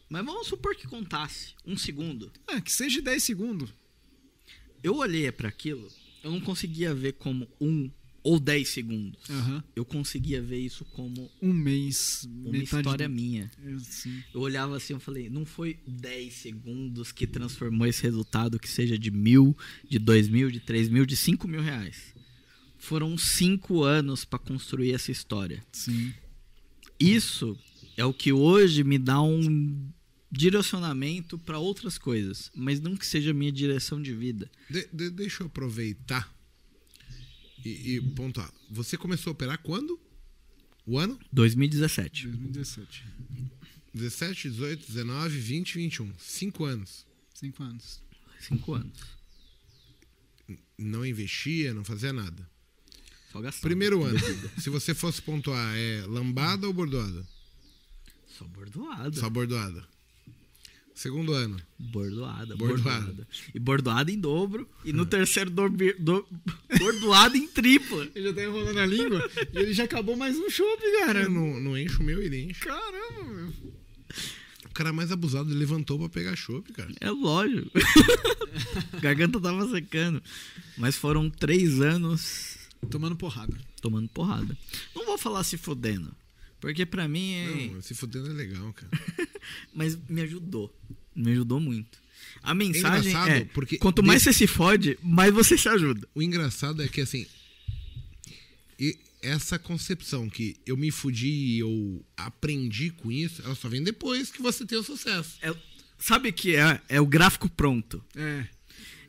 Mas 0.10 0.26
vamos 0.26 0.48
supor 0.48 0.76
que 0.76 0.88
contasse 0.88 1.54
um 1.66 1.78
segundo. 1.78 2.32
É, 2.48 2.60
que 2.62 2.72
seja 2.72 3.02
10 3.02 3.22
segundos. 3.22 3.74
Eu 4.82 4.96
olhei 4.96 5.30
para 5.32 5.50
aquilo, 5.50 5.92
eu 6.24 6.32
não 6.32 6.40
conseguia 6.40 6.96
ver 6.96 7.14
como 7.14 7.48
um 7.60 7.92
ou 8.24 8.40
dez 8.40 8.70
segundos. 8.70 9.30
Aham. 9.30 9.64
Eu 9.76 9.86
conseguia 9.86 10.42
ver 10.42 10.60
isso 10.60 10.84
como 10.86 11.30
Um 11.42 11.54
mês, 11.54 12.28
uma 12.44 12.58
história 12.58 13.08
do- 13.08 13.14
minha. 13.16 13.50
É, 13.64 13.80
sim. 13.80 14.22
Eu 14.34 14.42
olhava 14.42 14.76
assim, 14.78 14.94
eu 14.94 15.00
falei, 15.00 15.30
não 15.30 15.46
foi 15.46 15.80
10 15.88 16.34
segundos 16.34 17.12
que 17.12 17.26
transformou 17.28 17.88
esse 17.88 18.04
resultado 18.04 18.60
que 18.60 18.70
seja 18.70 18.98
de 18.98 19.10
mil, 19.12 19.56
de 19.90 19.98
dois 20.00 20.28
mil, 20.28 20.52
de 20.52 20.60
três 20.60 20.90
mil, 20.90 21.06
de 21.06 21.16
cinco 21.16 21.48
mil 21.48 21.62
reais. 21.62 22.14
Foram 22.78 23.18
cinco 23.18 23.84
anos 23.84 24.24
para 24.26 24.40
construir 24.40 24.94
essa 24.94 25.12
história. 25.12 25.64
Sim. 25.72 26.14
Isso 27.00 27.58
é 27.98 28.06
o 28.06 28.14
que 28.14 28.32
hoje 28.32 28.84
me 28.84 28.98
dá 28.98 29.22
um 29.22 29.90
direcionamento 30.32 31.38
para 31.38 31.58
outras 31.60 31.98
coisas, 31.98 32.52
mas 32.56 32.80
não 32.80 32.96
que 32.96 33.06
seja 33.06 33.34
minha 33.34 33.52
direção 33.52 34.02
de 34.02 34.14
vida. 34.14 34.50
De- 34.70 34.88
de- 34.94 35.10
deixa 35.10 35.44
eu 35.44 35.48
aproveitar 35.48 36.34
e, 37.66 37.96
e 37.96 38.02
pontuar. 38.02 38.52
Você 38.70 38.98
começou 38.98 39.32
a 39.32 39.34
operar 39.34 39.58
quando? 39.60 40.00
O 40.86 40.98
ano? 40.98 41.20
2017. 41.32 42.28
2017. 42.28 43.06
17, 43.94 44.50
18, 44.50 44.88
19, 44.88 45.40
20, 45.40 45.76
21. 45.76 46.14
Cinco 46.18 46.66
anos. 46.66 47.06
Cinco 47.34 47.64
anos. 47.64 48.02
Cinco 48.40 48.74
anos. 48.74 49.00
Não 50.78 51.06
investia, 51.06 51.74
não 51.74 51.84
fazia 51.84 52.14
nada. 52.14 52.50
Só 53.32 53.42
gastando. 53.42 53.62
Primeiro 53.62 54.04
ano, 54.04 54.20
se 54.60 54.70
você 54.70 54.94
fosse 54.96 55.22
pontuar, 55.22 55.76
é 55.76 56.06
lambada 56.08 56.68
ou 56.68 56.74
bordoada? 56.74 57.28
Só 58.28 58.46
bordoada. 58.46 59.20
Só 59.20 59.30
bordoada. 59.30 59.88
Segundo 61.00 61.32
ano. 61.34 61.56
Bordoada, 61.80 62.58
Bordoada. 62.58 63.00
bordoada. 63.06 63.28
E 63.56 63.58
bordoada 63.60 64.12
em 64.12 64.20
dobro. 64.20 64.68
E 64.84 64.92
no 64.92 65.06
terceiro, 65.06 65.50
dorbi- 65.50 65.94
do- 65.98 66.28
bordoada 66.78 67.38
em 67.38 67.48
tripla. 67.48 68.06
Ele 68.14 68.26
já 68.28 68.34
tá 68.34 68.44
enrolando 68.44 68.78
a 68.80 68.86
língua 68.86 69.32
e 69.54 69.58
ele 69.60 69.74
já 69.74 69.86
acabou 69.86 70.18
mais 70.18 70.38
um 70.38 70.50
chopp, 70.50 70.82
cara. 71.00 71.22
Eu 71.22 71.30
não, 71.30 71.58
não 71.58 71.78
enche 71.78 71.96
o 71.96 72.04
meu, 72.04 72.22
ele 72.22 72.44
enche. 72.44 72.60
Caramba, 72.60 73.24
meu. 73.24 73.48
O 74.66 74.70
cara 74.74 74.92
mais 74.92 75.10
abusado, 75.10 75.54
levantou 75.54 75.98
pra 75.98 76.10
pegar 76.10 76.36
chopp, 76.36 76.70
cara. 76.74 76.92
É 77.00 77.10
lógico. 77.10 77.72
Garganta 79.02 79.40
tava 79.40 79.70
secando. 79.70 80.22
Mas 80.78 80.98
foram 80.98 81.30
três 81.30 81.80
anos 81.80 82.58
Tomando 82.90 83.16
porrada. 83.16 83.58
tomando 83.82 84.10
porrada. 84.10 84.58
Não 84.94 85.06
vou 85.06 85.18
falar 85.18 85.46
se 85.46 85.56
fodendo. 85.58 86.14
Porque 86.60 86.86
pra 86.86 87.08
mim 87.08 87.32
é. 87.36 87.70
Não, 87.74 87.82
se 87.82 87.94
fudendo 87.96 88.30
é 88.30 88.34
legal, 88.34 88.74
cara. 88.74 88.92
Mas 89.74 89.98
me 90.08 90.22
ajudou. 90.22 90.74
Me 91.16 91.32
ajudou 91.32 91.60
muito. 91.60 91.98
A 92.42 92.54
mensagem 92.54 93.10
engraçado, 93.12 93.30
é: 93.32 93.46
porque 93.46 93.78
quanto 93.78 94.02
mais 94.04 94.24
desse- 94.24 94.40
você 94.40 94.48
se 94.48 94.54
fode, 94.54 94.98
mais 95.02 95.34
você 95.34 95.58
se 95.58 95.68
ajuda. 95.68 96.08
O 96.16 96.22
engraçado 96.22 96.82
é 96.82 96.88
que, 96.88 97.02
assim, 97.02 97.26
e 98.80 98.98
essa 99.22 99.60
concepção 99.60 100.30
que 100.30 100.56
eu 100.66 100.78
me 100.78 100.92
fudi 100.92 101.28
e 101.30 101.60
eu 101.60 102.06
aprendi 102.16 102.90
com 102.92 103.12
isso, 103.12 103.42
ela 103.44 103.56
só 103.56 103.68
vem 103.68 103.84
depois 103.84 104.32
que 104.32 104.42
você 104.42 104.66
tem 104.66 104.78
o 104.78 104.84
sucesso. 104.84 105.38
É- 105.42 105.54
sabe 105.98 106.30
o 106.30 106.34
que 106.34 106.56
é? 106.56 106.82
É 106.88 107.02
o 107.02 107.06
gráfico 107.06 107.50
pronto. 107.50 108.04
É. 108.16 108.46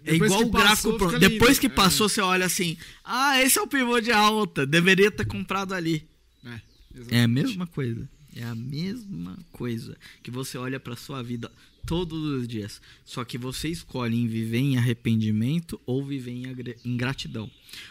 É 0.03 0.13
Depois 0.13 0.33
igual 0.33 0.47
o 0.47 0.51
gráfico 0.51 0.97
pronto. 0.97 1.19
Depois 1.19 1.59
que 1.59 1.67
É. 1.67 1.71
passou, 1.71 2.09
você 2.09 2.21
olha 2.23 2.47
assim: 2.47 2.77
ah, 3.05 3.41
esse 3.43 3.59
é 3.59 3.63
o 3.63 3.67
pivô 3.67 4.01
de 4.01 4.11
alta. 4.11 4.67
Deveria 4.67 5.11
ter 5.11 5.27
comprado 5.27 5.75
ali. 5.75 6.09
É, 6.45 6.61
É 7.11 7.23
a 7.25 7.29
mesma 7.29 7.67
coisa. 7.67 8.09
É 8.41 8.45
a 8.45 8.55
mesma 8.55 9.37
coisa 9.53 9.97
que 10.23 10.31
você 10.31 10.57
olha 10.57 10.81
pra 10.81 10.97
sua 10.97 11.23
vida 11.23 11.53
todos 11.87 12.19
os 12.23 12.49
dias. 12.49 12.81
Só 13.05 13.23
que 13.25 13.37
você 13.37 13.69
escolhe 13.69 14.17
em 14.17 14.27
viver 14.27 14.59
em 14.59 14.77
arrependimento 14.79 15.79
ou 15.85 16.05
viver 16.05 16.31
em 16.33 16.47
agre- 16.47 16.77
em 16.85 16.97
gratidão. 16.97 17.51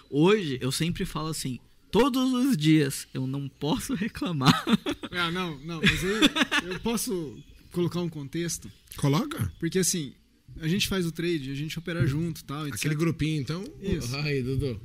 Hoje 0.09 0.57
eu 0.61 0.71
sempre 0.71 1.05
falo 1.05 1.27
assim: 1.27 1.59
todos 1.91 2.33
os 2.33 2.57
dias 2.57 3.07
eu 3.13 3.27
não 3.27 3.47
posso 3.47 3.93
reclamar. 3.95 4.63
Ah, 5.11 5.29
não, 5.31 5.59
não, 5.59 5.81
mas 5.81 6.03
aí 6.03 6.71
eu 6.71 6.79
posso 6.79 7.37
colocar 7.71 7.99
um 8.01 8.09
contexto, 8.09 8.71
Coloca. 8.95 9.53
porque 9.59 9.77
assim, 9.79 10.13
a 10.59 10.67
gente 10.67 10.87
faz 10.87 11.05
o 11.05 11.11
trade, 11.11 11.51
a 11.51 11.55
gente 11.55 11.77
opera 11.77 12.07
junto, 12.07 12.43
tal, 12.43 12.63
etc. 12.67 12.73
Aquele 12.79 12.95
grupinho, 12.95 13.39
então. 13.41 13.63
Isso. 13.81 14.15
Aí, 14.15 14.41
Dudu. 14.41 14.81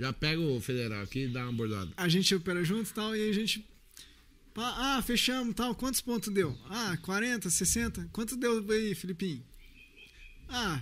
Já 0.00 0.12
pega 0.12 0.40
o 0.40 0.60
federal 0.60 1.02
aqui 1.04 1.20
e 1.24 1.28
dá 1.28 1.44
uma 1.44 1.52
bordada. 1.52 1.92
A 1.96 2.08
gente 2.08 2.34
opera 2.34 2.64
junto, 2.64 2.92
tal, 2.92 3.14
e 3.14 3.28
a 3.28 3.32
gente 3.32 3.64
ah, 4.56 5.02
fechamos, 5.02 5.54
tal, 5.54 5.74
quantos 5.74 6.00
pontos 6.00 6.32
deu? 6.32 6.56
Ah, 6.68 6.96
40, 7.02 7.48
60. 7.48 8.08
Quanto 8.12 8.36
deu 8.36 8.64
aí, 8.70 8.94
Filipinho? 8.94 9.42
Ah, 10.48 10.80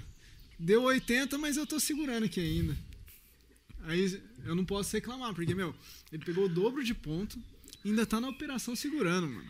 deu 0.58 0.82
80, 0.82 1.38
mas 1.38 1.56
eu 1.56 1.66
tô 1.66 1.78
segurando 1.78 2.24
aqui 2.24 2.40
ainda. 2.40 2.76
Aí 3.84 4.20
eu 4.44 4.54
não 4.54 4.64
posso 4.64 4.94
reclamar, 4.94 5.32
porque, 5.34 5.54
meu, 5.54 5.74
ele 6.12 6.24
pegou 6.24 6.44
o 6.44 6.48
dobro 6.48 6.82
de 6.84 6.94
ponto 6.94 7.38
e 7.84 7.90
ainda 7.90 8.04
tá 8.04 8.20
na 8.20 8.28
operação 8.28 8.74
segurando, 8.76 9.28
mano. 9.28 9.48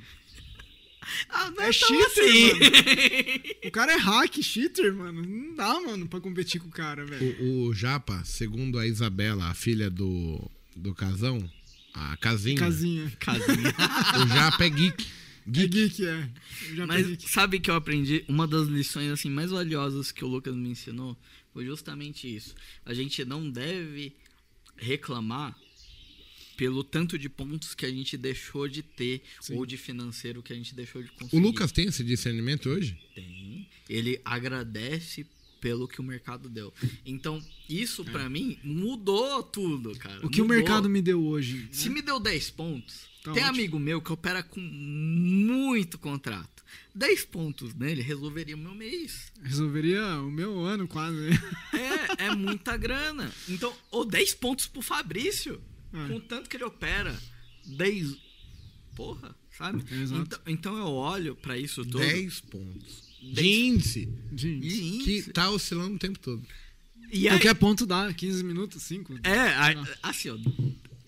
ah, 1.30 1.50
não 1.50 1.62
É 1.62 1.72
tão 1.72 1.72
cheater, 1.72 2.24
assim. 2.24 3.68
O 3.68 3.70
cara 3.70 3.92
é 3.92 3.96
hack, 3.96 4.42
cheater, 4.42 4.94
mano. 4.94 5.22
Não 5.22 5.54
dá, 5.54 5.80
mano, 5.80 6.06
pra 6.06 6.20
competir 6.20 6.60
com 6.60 6.68
o 6.68 6.72
cara, 6.72 7.04
velho. 7.04 7.42
O, 7.42 7.68
o 7.68 7.74
Japa, 7.74 8.22
segundo 8.24 8.78
a 8.78 8.86
Isabela, 8.86 9.46
a 9.46 9.54
filha 9.54 9.90
do, 9.90 10.48
do 10.76 10.94
Casão, 10.94 11.50
a 11.94 12.16
Casinha, 12.16 12.58
Casinha. 12.58 13.10
Casinha. 13.18 13.74
o 14.24 14.28
Japa 14.28 14.64
é 14.64 14.70
geek. 14.70 15.06
É 15.46 15.66
geek, 15.66 16.06
é. 16.06 16.30
Eu 16.70 16.76
já 16.76 16.86
Mas 16.86 17.06
peguei. 17.06 17.28
sabe 17.28 17.60
que 17.60 17.70
eu 17.70 17.74
aprendi? 17.74 18.24
Uma 18.28 18.46
das 18.46 18.68
lições 18.68 19.10
assim 19.10 19.30
mais 19.30 19.50
valiosas 19.50 20.12
que 20.12 20.24
o 20.24 20.28
Lucas 20.28 20.54
me 20.54 20.68
ensinou 20.68 21.16
foi 21.52 21.64
justamente 21.64 22.32
isso. 22.34 22.54
A 22.84 22.94
gente 22.94 23.24
não 23.24 23.50
deve 23.50 24.14
reclamar 24.76 25.56
pelo 26.56 26.84
tanto 26.84 27.18
de 27.18 27.28
pontos 27.28 27.74
que 27.74 27.86
a 27.86 27.90
gente 27.90 28.16
deixou 28.18 28.68
de 28.68 28.82
ter 28.82 29.22
Sim. 29.40 29.54
ou 29.56 29.64
de 29.64 29.76
financeiro 29.78 30.42
que 30.42 30.52
a 30.52 30.56
gente 30.56 30.74
deixou 30.74 31.02
de 31.02 31.08
O 31.08 31.12
conseguir. 31.14 31.42
Lucas 31.42 31.72
tem 31.72 31.86
esse 31.86 32.04
discernimento 32.04 32.68
hoje? 32.68 32.98
tem. 33.14 33.66
Ele 33.88 34.20
agradece 34.24 35.26
pelo 35.60 35.86
que 35.86 36.00
o 36.00 36.04
mercado 36.04 36.48
deu. 36.48 36.72
Então, 37.04 37.42
isso 37.68 38.04
pra 38.04 38.28
mim 38.28 38.58
mudou 38.64 39.42
tudo, 39.42 39.96
cara. 39.98 40.20
É. 40.22 40.26
O 40.26 40.30
que 40.30 40.40
o 40.40 40.44
Mudou. 40.44 40.56
mercado 40.56 40.88
me 40.88 41.02
deu 41.02 41.22
hoje? 41.24 41.68
Se 41.72 41.88
me 41.90 42.00
deu 42.02 42.18
10 42.18 42.50
pontos, 42.50 43.08
Tá 43.22 43.32
tem 43.32 43.42
ótimo. 43.42 43.58
amigo 43.58 43.78
meu 43.78 44.00
que 44.00 44.12
opera 44.12 44.42
com 44.42 44.60
muito 44.60 45.98
contrato. 45.98 46.60
10 46.94 47.24
pontos 47.26 47.74
nele 47.74 48.00
resolveria 48.02 48.54
o 48.56 48.58
meu 48.58 48.74
mês. 48.74 49.32
Resolveria 49.42 50.02
o 50.22 50.30
meu 50.30 50.60
ano 50.60 50.88
quase, 50.88 51.16
né? 51.18 51.30
É, 52.18 52.26
é 52.26 52.34
muita 52.34 52.76
grana. 52.76 53.30
Então, 53.48 53.72
ou 53.90 54.04
10 54.04 54.34
pontos 54.34 54.66
pro 54.66 54.80
Fabrício. 54.82 55.60
É. 55.92 56.08
Com 56.08 56.16
o 56.16 56.20
tanto 56.20 56.48
que 56.48 56.56
ele 56.56 56.64
opera. 56.64 57.18
10. 57.66 58.16
Porra, 58.96 59.34
sabe? 59.56 59.82
Então, 59.90 60.38
então 60.46 60.76
eu 60.78 60.86
olho 60.92 61.34
pra 61.36 61.56
isso 61.58 61.82
tudo. 61.84 61.98
10 61.98 62.40
pontos. 62.40 63.09
De 63.20 63.32
Dez- 63.34 63.46
índice. 63.56 64.08
Gente, 64.34 64.68
de 64.68 65.04
Que 65.22 65.32
tá 65.32 65.50
oscilando 65.50 65.94
o 65.94 65.98
tempo 65.98 66.18
todo. 66.18 66.42
E 67.12 67.28
aí, 67.28 67.34
qualquer 67.34 67.54
ponto 67.54 67.84
dá, 67.86 68.12
15 68.12 68.42
minutos, 68.44 68.82
5. 68.84 69.18
É, 69.24 69.38
aí- 69.54 69.76
assim, 70.02 70.30
ó. 70.30 70.36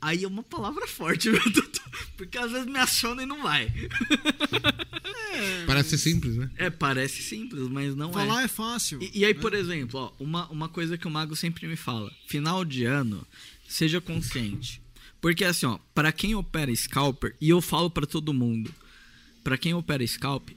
Aí 0.00 0.24
é 0.24 0.26
uma 0.28 0.42
palavra 0.42 0.86
forte, 0.88 1.30
viu, 1.30 1.40
Dudu? 1.44 1.70
Porque 2.16 2.36
às 2.36 2.50
vezes 2.50 2.66
me 2.66 2.78
aciona 2.78 3.22
e 3.22 3.26
não 3.26 3.42
vai. 3.42 3.70
Parece 5.66 5.96
simples, 5.98 6.36
né? 6.36 6.50
É, 6.56 6.70
parece 6.70 7.22
simples, 7.22 7.66
mas 7.68 7.94
não 7.94 8.10
é. 8.10 8.12
Falar 8.12 8.42
é 8.44 8.48
fácil. 8.48 9.00
E, 9.02 9.20
e 9.20 9.24
aí, 9.24 9.32
né? 9.34 9.40
por 9.40 9.54
exemplo, 9.54 9.98
ó, 10.00 10.12
uma, 10.22 10.48
uma 10.50 10.68
coisa 10.68 10.98
que 10.98 11.06
o 11.06 11.10
Mago 11.10 11.34
sempre 11.36 11.66
me 11.66 11.76
fala: 11.76 12.12
final 12.26 12.64
de 12.64 12.84
ano, 12.84 13.26
seja 13.68 14.00
consciente. 14.00 14.80
Porque 15.20 15.44
assim, 15.44 15.66
ó, 15.66 15.78
para 15.94 16.12
quem 16.12 16.34
opera 16.34 16.74
scalper, 16.74 17.34
e 17.40 17.48
eu 17.48 17.60
falo 17.62 17.88
pra 17.88 18.06
todo 18.06 18.34
mundo, 18.34 18.74
pra 19.42 19.56
quem 19.56 19.72
opera 19.72 20.06
scalp, 20.06 20.50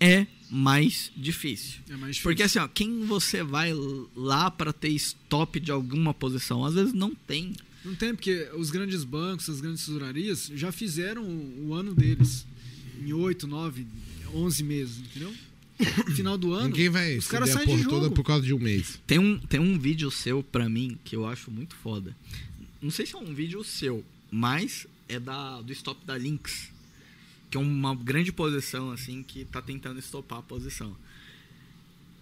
é 0.00 0.26
mais 0.50 1.10
difícil. 1.16 1.80
É 1.88 1.92
mais 1.92 2.16
difícil. 2.16 2.22
Porque 2.22 2.42
assim, 2.42 2.58
ó, 2.58 2.68
quem 2.68 3.04
você 3.04 3.42
vai 3.42 3.72
lá 4.16 4.50
pra 4.50 4.72
ter 4.72 4.88
stop 4.90 5.58
de 5.60 5.70
alguma 5.70 6.14
posição, 6.14 6.64
às 6.64 6.74
vezes 6.74 6.92
não 6.92 7.14
tem. 7.14 7.54
Não 7.84 7.94
tem, 7.94 8.14
porque 8.14 8.48
os 8.56 8.70
grandes 8.70 9.04
bancos, 9.04 9.48
as 9.48 9.60
grandes 9.60 9.84
tesourarias 9.84 10.50
já 10.54 10.72
fizeram 10.72 11.22
o, 11.24 11.68
o 11.68 11.74
ano 11.74 11.94
deles 11.94 12.46
em 13.00 13.12
8, 13.12 13.46
9, 13.46 13.86
11 14.34 14.64
meses, 14.64 14.98
entendeu? 14.98 15.32
No 15.78 16.10
final 16.16 16.36
do 16.36 16.52
ano, 16.52 16.68
Ninguém 16.68 16.88
vai 16.88 17.16
os 17.16 17.28
caras 17.28 17.50
saem 17.50 17.76
de 17.76 17.82
jogo. 17.82 18.10
por 18.10 18.24
causa 18.24 18.44
de 18.44 18.52
um 18.52 18.58
mês. 18.58 19.00
Tem 19.06 19.18
um, 19.18 19.38
tem 19.38 19.60
um 19.60 19.78
vídeo 19.78 20.10
seu 20.10 20.42
pra 20.42 20.68
mim 20.68 20.98
que 21.04 21.14
eu 21.14 21.24
acho 21.26 21.50
muito 21.50 21.76
foda. 21.76 22.16
Não 22.82 22.90
sei 22.90 23.06
se 23.06 23.14
é 23.14 23.18
um 23.18 23.32
vídeo 23.32 23.62
seu, 23.62 24.04
mas 24.30 24.86
é 25.08 25.18
da, 25.20 25.62
do 25.62 25.72
stop 25.72 26.04
da 26.04 26.16
Lynx. 26.18 26.70
Que 27.50 27.56
é 27.56 27.60
uma 27.60 27.94
grande 27.94 28.30
posição, 28.30 28.90
assim, 28.90 29.22
que 29.22 29.44
tá 29.44 29.62
tentando 29.62 29.98
estopar 29.98 30.40
a 30.40 30.42
posição. 30.42 30.94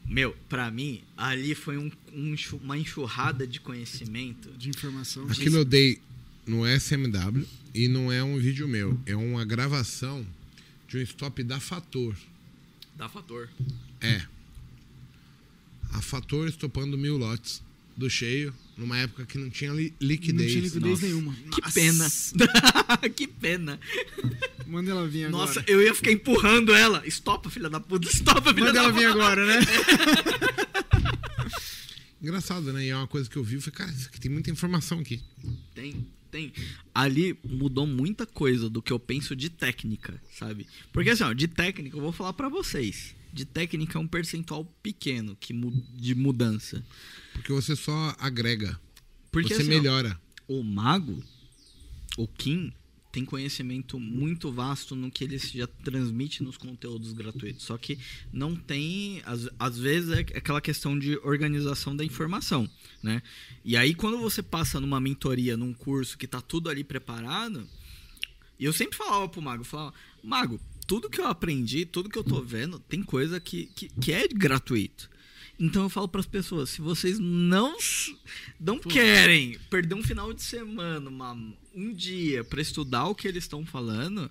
Meu, 0.05 0.37
pra 0.49 0.71
mim, 0.71 1.03
ali 1.17 1.55
foi 1.55 1.77
um, 1.77 1.91
um 2.13 2.35
uma 2.63 2.79
enxurrada 2.79 3.47
de 3.47 3.59
conhecimento. 3.59 4.51
de 4.53 4.69
informação. 4.69 5.27
Aquilo 5.29 5.57
eu 5.57 5.65
dei 5.65 6.01
no 6.47 6.65
SMW 6.65 7.45
e 7.75 7.89
não 7.89 8.13
é 8.13 8.23
um 8.23 8.39
vídeo 8.39 8.69
meu. 8.69 8.99
É 9.05 9.17
uma 9.17 9.45
gravação 9.45 10.25
de 10.87 10.99
um 10.99 11.03
stop 11.03 11.43
da 11.43 11.59
Fator. 11.59 12.15
Dá 12.97 13.09
fator. 13.09 13.51
É. 14.01 14.25
A 15.91 16.01
Fator 16.01 16.49
estopando 16.49 16.97
mil 16.97 17.19
lotes 17.19 17.63
do 17.97 18.11
cheio 18.11 18.53
numa 18.77 18.99
época 18.99 19.25
que 19.25 19.39
não 19.39 19.49
tinha 19.49 19.73
li- 19.73 19.95
Não 20.01 20.09
liquidez. 20.09 20.51
tinha 20.53 20.63
liquidez 20.65 20.91
Nossa, 21.01 21.07
nenhuma. 21.07 21.35
Que 21.51 21.63
Nossa. 21.63 21.73
pena. 21.73 22.11
que 23.17 23.27
pena. 23.27 23.81
Manda 24.67 24.91
ela 24.91 25.09
vir 25.09 25.25
agora. 25.27 25.47
Nossa, 25.47 25.65
eu 25.67 25.81
ia 25.83 25.95
ficar 25.95 26.13
empurrando 26.13 26.75
ela. 26.75 27.03
Estopa, 27.07 27.49
filha 27.49 27.71
da 27.71 27.81
puta. 27.81 28.07
Estopa, 28.09 28.53
filha 28.53 28.67
Manda 28.67 28.73
da 28.75 28.81
ela 28.81 28.89
puta. 28.93 29.01
vir 29.01 29.07
agora, 29.11 29.47
né? 29.47 29.61
Engraçado, 32.21 32.73
né? 32.73 32.85
E 32.85 32.89
é 32.89 32.97
uma 32.97 33.07
coisa 33.07 33.29
que 33.29 33.37
eu 33.37 33.45
vi 33.45 33.57
e 33.57 33.61
falei, 33.61 33.77
cara, 33.79 33.91
isso 33.93 34.09
aqui 34.09 34.21
tem 34.21 34.31
muita 34.31 34.51
informação 34.51 34.99
aqui. 35.01 35.21
Tem, 35.75 36.07
tem, 36.31 36.53
ali 36.95 37.39
mudou 37.45 37.87
muita 37.87 38.27
coisa 38.27 38.69
do 38.69 38.83
que 38.83 38.93
eu 38.93 38.99
penso 38.99 39.37
de 39.37 39.51
técnica, 39.51 40.21
sabe? 40.39 40.67
Porque 40.93 41.11
assim, 41.11 41.25
ó, 41.25 41.33
de 41.33 41.47
técnica, 41.47 41.97
eu 41.97 42.01
vou 42.01 42.13
falar 42.13 42.33
pra 42.33 42.49
vocês. 42.49 43.15
De 43.37 43.45
técnica 43.45 43.99
é 43.99 44.01
um 44.01 44.09
percentual 44.09 44.65
pequeno 44.83 45.37
que 45.39 45.53
de 45.95 46.15
mudança. 46.15 46.83
Porque 47.35 47.53
você 47.53 47.77
só 47.77 48.17
agrega. 48.19 48.81
Porque 49.31 49.55
você 49.55 49.61
assim, 49.61 49.73
ó, 49.73 49.75
melhora. 49.75 50.19
o 50.49 50.63
mago, 50.63 51.23
o 52.17 52.27
Kim, 52.27 52.73
tem 53.13 53.27
conhecimento 53.27 54.01
muito 54.01 54.51
vasto 54.51 54.97
no 54.97 55.11
que 55.11 55.23
ele 55.23 55.37
já 55.37 55.67
transmite 55.67 56.43
nos 56.43 56.57
conteúdos 56.57 57.13
gratuitos. 57.13 57.67
Só 57.67 57.77
que 57.77 57.99
não 58.33 58.57
tem, 58.57 59.21
às, 59.27 59.51
às 59.59 59.79
vezes, 59.79 60.13
é 60.13 60.21
aquela 60.21 60.63
questão 60.63 60.99
de 60.99 61.19
organização 61.19 61.95
da 61.95 62.03
informação, 62.03 62.67
né? 63.03 63.23
E 63.63 63.77
aí, 63.77 63.95
quando 63.95 64.17
você 64.17 64.43
passa 64.43 64.81
numa 64.81 64.99
mentoria, 64.99 65.59
num 65.59 65.75
curso 65.75 66.17
que 66.17 66.27
tá 66.27 66.41
tudo 66.41 66.71
ali 66.71 66.83
preparado, 66.83 67.69
e 68.59 68.65
eu 68.65 68.73
sempre 68.73 68.97
falava 68.97 69.29
pro 69.29 69.43
Mago, 69.43 69.61
eu 69.61 69.67
falava, 69.67 69.93
Mago, 70.23 70.59
tudo 70.87 71.11
que 71.11 71.21
eu 71.21 71.27
aprendi, 71.27 71.85
tudo 71.85 72.09
que 72.09 72.19
eu 72.19 72.25
tô 72.25 72.41
vendo, 72.43 72.79
tem 72.79 73.03
coisa 73.03 73.41
que, 73.41 73.67
que, 73.67 73.89
que 73.89 74.13
é 74.13 74.27
gratuito. 74.29 75.11
Então 75.59 75.85
eu 75.85 75.89
falo 75.89 76.07
para 76.07 76.21
as 76.21 76.27
pessoas, 76.27 76.69
se 76.71 76.81
vocês 76.83 77.19
não 77.19 77.75
não 78.61 78.79
querem 78.79 79.59
perder 79.71 79.95
um 79.95 80.03
final 80.03 80.33
de 80.33 80.43
semana, 80.43 81.09
uma- 81.09 81.33
um 81.75 81.93
dia 81.93 82.45
para 82.45 82.61
estudar 82.61 83.07
o 83.07 83.15
que 83.15 83.27
eles 83.27 83.45
estão 83.45 83.65
falando, 83.65 84.31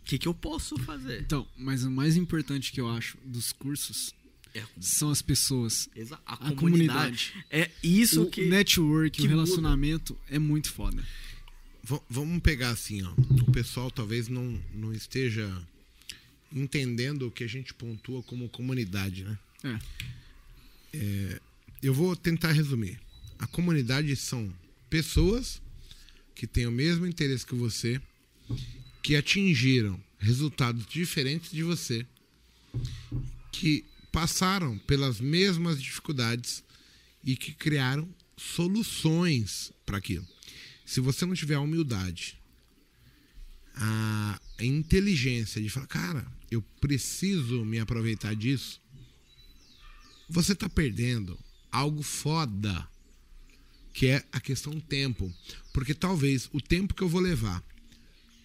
o 0.00 0.04
que, 0.04 0.18
que 0.18 0.26
eu 0.28 0.34
posso 0.34 0.78
fazer? 0.78 1.20
Então, 1.20 1.46
mas 1.56 1.84
o 1.84 1.90
mais 1.90 2.16
importante 2.16 2.72
que 2.72 2.80
eu 2.80 2.88
acho 2.88 3.18
dos 3.24 3.52
cursos 3.52 4.14
É 4.54 4.62
são 4.80 5.10
as 5.10 5.20
pessoas. 5.20 5.88
exa- 5.94 6.18
a 6.24 6.48
A 6.48 6.52
comunidade. 6.54 7.34
É 7.50 7.70
isso 7.82 8.22
o 8.22 8.30
que 8.30 8.46
network, 8.46 9.20
que 9.20 9.26
o 9.26 9.28
relacionamento 9.30 10.18
é 10.30 10.38
muito 10.38 10.72
foda. 10.72 11.04
V- 11.88 12.00
vamos 12.10 12.40
pegar 12.42 12.70
assim, 12.70 13.02
ó. 13.02 13.12
O 13.46 13.52
pessoal 13.52 13.90
talvez 13.90 14.28
não, 14.28 14.60
não 14.74 14.92
esteja 14.92 15.46
entendendo 16.52 17.26
o 17.26 17.30
que 17.30 17.44
a 17.44 17.48
gente 17.48 17.72
pontua 17.74 18.22
como 18.22 18.48
comunidade, 18.48 19.24
né? 19.24 19.38
É. 20.92 21.40
Eu 21.82 21.92
vou 21.94 22.16
tentar 22.16 22.52
resumir. 22.52 22.98
A 23.38 23.46
comunidade 23.46 24.14
são 24.16 24.52
pessoas 24.88 25.60
que 26.34 26.46
têm 26.46 26.66
o 26.66 26.72
mesmo 26.72 27.06
interesse 27.06 27.46
que 27.46 27.54
você, 27.54 28.00
que 29.02 29.14
atingiram 29.14 30.00
resultados 30.18 30.86
diferentes 30.86 31.50
de 31.50 31.62
você, 31.62 32.06
que 33.52 33.84
passaram 34.10 34.78
pelas 34.78 35.20
mesmas 35.20 35.80
dificuldades 35.82 36.64
e 37.24 37.36
que 37.36 37.52
criaram 37.52 38.08
soluções 38.36 39.72
para 39.84 39.98
aquilo. 39.98 40.26
Se 40.86 41.00
você 41.00 41.26
não 41.26 41.34
tiver 41.34 41.56
a 41.56 41.60
humildade, 41.60 42.38
a 43.74 44.40
inteligência 44.60 45.60
de 45.60 45.68
falar, 45.68 45.88
cara, 45.88 46.26
eu 46.48 46.62
preciso 46.80 47.64
me 47.64 47.80
aproveitar 47.80 48.34
disso, 48.34 48.80
você 50.28 50.52
está 50.52 50.68
perdendo 50.68 51.38
algo 51.70 52.02
foda, 52.02 52.88
que 53.92 54.06
é 54.06 54.24
a 54.30 54.40
questão 54.40 54.78
tempo. 54.80 55.32
Porque 55.72 55.92
talvez 55.92 56.48
o 56.52 56.60
tempo 56.60 56.94
que 56.94 57.02
eu 57.02 57.08
vou 57.08 57.20
levar 57.20 57.62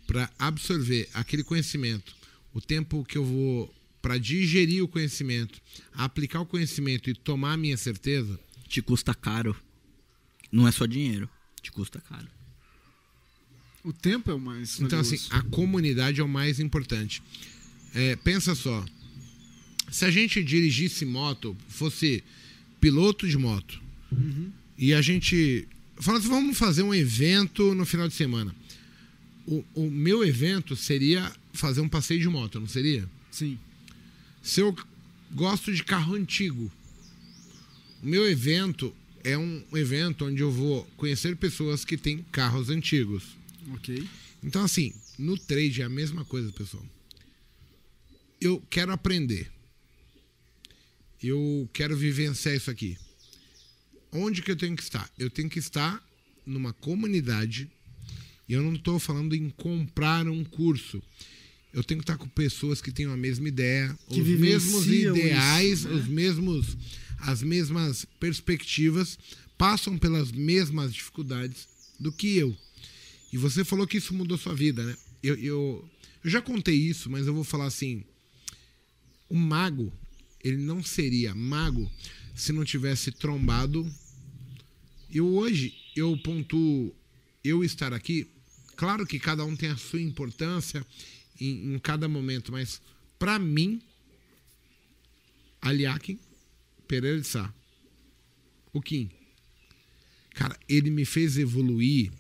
para 0.08 0.30
absorver 0.40 1.08
aquele 1.14 1.44
conhecimento, 1.44 2.16
o 2.54 2.60
tempo 2.60 3.06
que 3.06 3.18
eu 3.18 3.24
vou 3.24 3.74
para 4.02 4.18
digerir 4.18 4.84
o 4.84 4.88
conhecimento, 4.88 5.62
aplicar 5.94 6.42
o 6.42 6.46
conhecimento 6.46 7.08
e 7.10 7.14
tomar 7.14 7.54
a 7.54 7.58
minha 7.58 7.78
certeza, 7.78 8.40
te 8.68 8.82
custa 8.82 9.14
caro. 9.14 9.56
Não 10.52 10.68
é 10.68 10.72
só 10.72 10.88
dinheiro, 10.88 11.30
te 11.62 11.72
custa 11.72 12.02
caro. 12.02 12.28
O 13.84 13.92
tempo 13.92 14.30
é 14.30 14.34
o 14.34 14.40
mais. 14.40 14.80
Então, 14.80 15.00
assim, 15.00 15.20
a 15.30 15.42
comunidade 15.42 16.22
é 16.22 16.24
o 16.24 16.30
mais 16.30 16.60
importante. 16.60 17.22
É, 17.94 18.16
pensa 18.16 18.54
só. 18.54 18.86
Se 19.90 20.06
a 20.06 20.12
gente 20.12 20.44
dirigisse 20.44 21.04
moto, 21.04 21.58
fosse 21.68 22.24
piloto 22.80 23.28
de 23.28 23.38
moto, 23.38 23.82
e 24.78 24.94
a 24.94 25.02
gente. 25.02 25.68
Fala 25.98 26.18
assim, 26.18 26.30
vamos 26.30 26.58
fazer 26.58 26.84
um 26.84 26.94
evento 26.94 27.76
no 27.76 27.86
final 27.86 28.08
de 28.08 28.14
semana. 28.14 28.56
O, 29.46 29.64
o 29.76 29.92
meu 29.92 30.24
evento 30.24 30.76
seria 30.76 31.32
fazer 31.54 31.82
um 31.82 31.90
passeio 31.90 32.20
de 32.20 32.28
moto, 32.28 32.60
não 32.60 32.68
seria? 32.68 33.08
Sim. 33.32 33.58
Se 34.42 34.62
eu 34.62 34.76
gosto 35.32 35.74
de 35.74 35.84
carro 35.84 36.16
antigo, 36.16 36.72
o 38.02 38.08
meu 38.08 38.28
evento 38.30 38.96
é 39.24 39.38
um 39.38 39.64
evento 39.74 40.26
onde 40.26 40.42
eu 40.42 40.52
vou 40.52 40.84
conhecer 40.98 41.36
pessoas 41.36 41.84
que 41.86 41.98
têm 41.98 42.24
carros 42.32 42.70
antigos. 42.70 43.24
Ok. 43.74 44.08
Então, 44.44 44.64
assim, 44.64 44.94
no 45.18 45.38
trade 45.38 45.82
é 45.82 45.86
a 45.86 45.90
mesma 45.90 46.26
coisa, 46.26 46.52
pessoal. 46.52 46.86
Eu 48.40 48.62
quero 48.70 48.92
aprender. 48.92 49.52
Eu 51.22 51.70
quero 51.72 51.96
vivenciar 51.96 52.56
isso 52.56 52.72
aqui. 52.72 52.98
Onde 54.12 54.42
que 54.42 54.52
eu 54.52 54.56
tenho 54.56 54.76
que 54.76 54.82
estar? 54.84 55.10
Eu 55.18 55.30
tenho 55.30 55.50
que 55.50 55.60
estar 55.60 56.04
numa 56.46 56.74
comunidade. 56.74 57.70
E 58.50 58.54
eu 58.54 58.62
não 58.62 58.74
estou 58.74 59.00
falando 59.00 59.36
em 59.36 59.50
comprar 59.50 60.28
um 60.28 60.44
curso. 60.44 61.02
Eu 61.74 61.84
tenho 61.84 62.00
que 62.00 62.04
estar 62.04 62.18
com 62.18 62.28
pessoas 62.28 62.82
que 62.82 62.92
tenham 62.92 63.14
a 63.14 63.18
mesma 63.18 63.48
ideia, 63.48 63.98
Que 64.10 64.20
os 64.20 64.28
mesmos 64.28 64.88
ideais, 64.88 65.80
isso, 65.80 65.88
né? 65.88 65.96
os 65.96 66.08
mesmos, 66.08 66.78
as 67.22 67.42
mesmas 67.44 68.06
perspectivas, 68.20 69.18
passam 69.58 69.98
pelas 69.98 70.32
mesmas 70.32 70.94
dificuldades 70.94 71.68
do 72.00 72.12
que 72.12 72.38
eu. 72.38 72.58
E 73.32 73.38
você 73.38 73.64
falou 73.64 73.88
que 73.88 73.98
isso 73.98 74.14
mudou 74.14 74.38
sua 74.38 74.56
vida, 74.56 74.84
né? 74.84 74.98
Eu, 75.22 75.36
eu, 75.36 75.90
eu 76.24 76.30
já 76.30 76.42
contei 76.42 76.76
isso, 76.76 77.10
mas 77.10 77.28
eu 77.28 77.34
vou 77.34 77.44
falar 77.44 77.66
assim: 77.66 78.04
o 79.30 79.36
mago, 79.36 79.94
ele 80.44 80.58
não 80.58 80.84
seria 80.84 81.34
mago 81.36 81.90
se 82.36 82.52
não 82.52 82.66
tivesse 82.66 83.12
trombado. 83.12 83.90
Eu 85.14 85.28
hoje, 85.28 85.76
eu 85.96 86.18
pontuo 86.18 86.94
eu 87.44 87.64
estar 87.64 87.94
aqui. 87.94 88.28
Claro 88.76 89.06
que 89.06 89.20
cada 89.20 89.46
um 89.46 89.56
tem 89.56 89.70
a 89.70 89.78
sua 89.78 90.02
importância 90.02 90.86
em, 91.40 91.76
em 91.76 91.80
cada 91.80 92.08
momento, 92.08 92.52
mas 92.52 92.82
para 93.20 93.38
mim, 93.38 93.82
Aliakin 95.62 96.18
Pereira 96.92 97.22
de 97.22 97.26
Sá, 97.26 97.54
o 98.74 98.82
Kim, 98.82 99.10
cara, 100.32 100.60
ele 100.68 100.90
me 100.90 101.06
fez 101.06 101.38
evoluir 101.38 102.12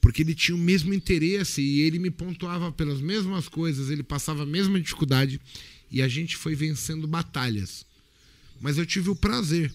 porque 0.00 0.22
ele 0.22 0.34
tinha 0.34 0.56
o 0.56 0.58
mesmo 0.58 0.92
interesse 0.92 1.62
e 1.62 1.82
ele 1.82 2.00
me 2.00 2.10
pontuava 2.10 2.72
pelas 2.72 3.00
mesmas 3.00 3.46
coisas, 3.46 3.90
ele 3.90 4.02
passava 4.02 4.42
a 4.42 4.46
mesma 4.46 4.80
dificuldade 4.80 5.40
e 5.88 6.02
a 6.02 6.08
gente 6.08 6.36
foi 6.36 6.56
vencendo 6.56 7.06
batalhas. 7.06 7.86
Mas 8.60 8.76
eu 8.76 8.84
tive 8.84 9.08
o 9.08 9.14
prazer 9.14 9.72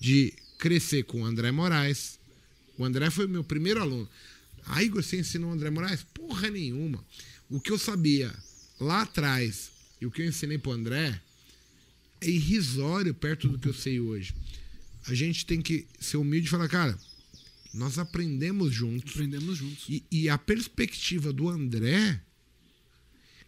de 0.00 0.32
crescer 0.58 1.02
com 1.02 1.20
o 1.20 1.26
André 1.26 1.52
Moraes. 1.52 2.18
O 2.78 2.86
André 2.86 3.10
foi 3.10 3.26
meu 3.26 3.44
primeiro 3.44 3.82
aluno. 3.82 4.08
Igor, 4.80 5.02
você 5.02 5.18
ensinou 5.18 5.50
o 5.50 5.52
André 5.52 5.68
Moraes? 5.68 6.02
Porra 6.14 6.48
nenhuma. 6.48 7.04
O 7.50 7.60
que 7.60 7.70
eu 7.70 7.76
sabia 7.76 8.34
lá 8.80 9.02
atrás 9.02 9.70
e 10.00 10.06
o 10.06 10.10
que 10.10 10.22
eu 10.22 10.26
ensinei 10.26 10.56
pro 10.56 10.72
André 10.72 11.20
é 12.24 12.30
irrisório 12.30 13.14
perto 13.14 13.48
do 13.48 13.58
que 13.58 13.68
eu 13.68 13.74
sei 13.74 14.00
hoje. 14.00 14.34
A 15.06 15.14
gente 15.14 15.44
tem 15.44 15.60
que 15.60 15.86
ser 16.00 16.16
humilde 16.16 16.46
e 16.46 16.50
falar, 16.50 16.68
cara, 16.68 16.98
nós 17.72 17.98
aprendemos 17.98 18.72
juntos. 18.72 19.12
Aprendemos 19.12 19.58
juntos. 19.58 19.84
E, 19.88 20.02
e 20.10 20.28
a 20.28 20.38
perspectiva 20.38 21.32
do 21.32 21.48
André, 21.48 22.20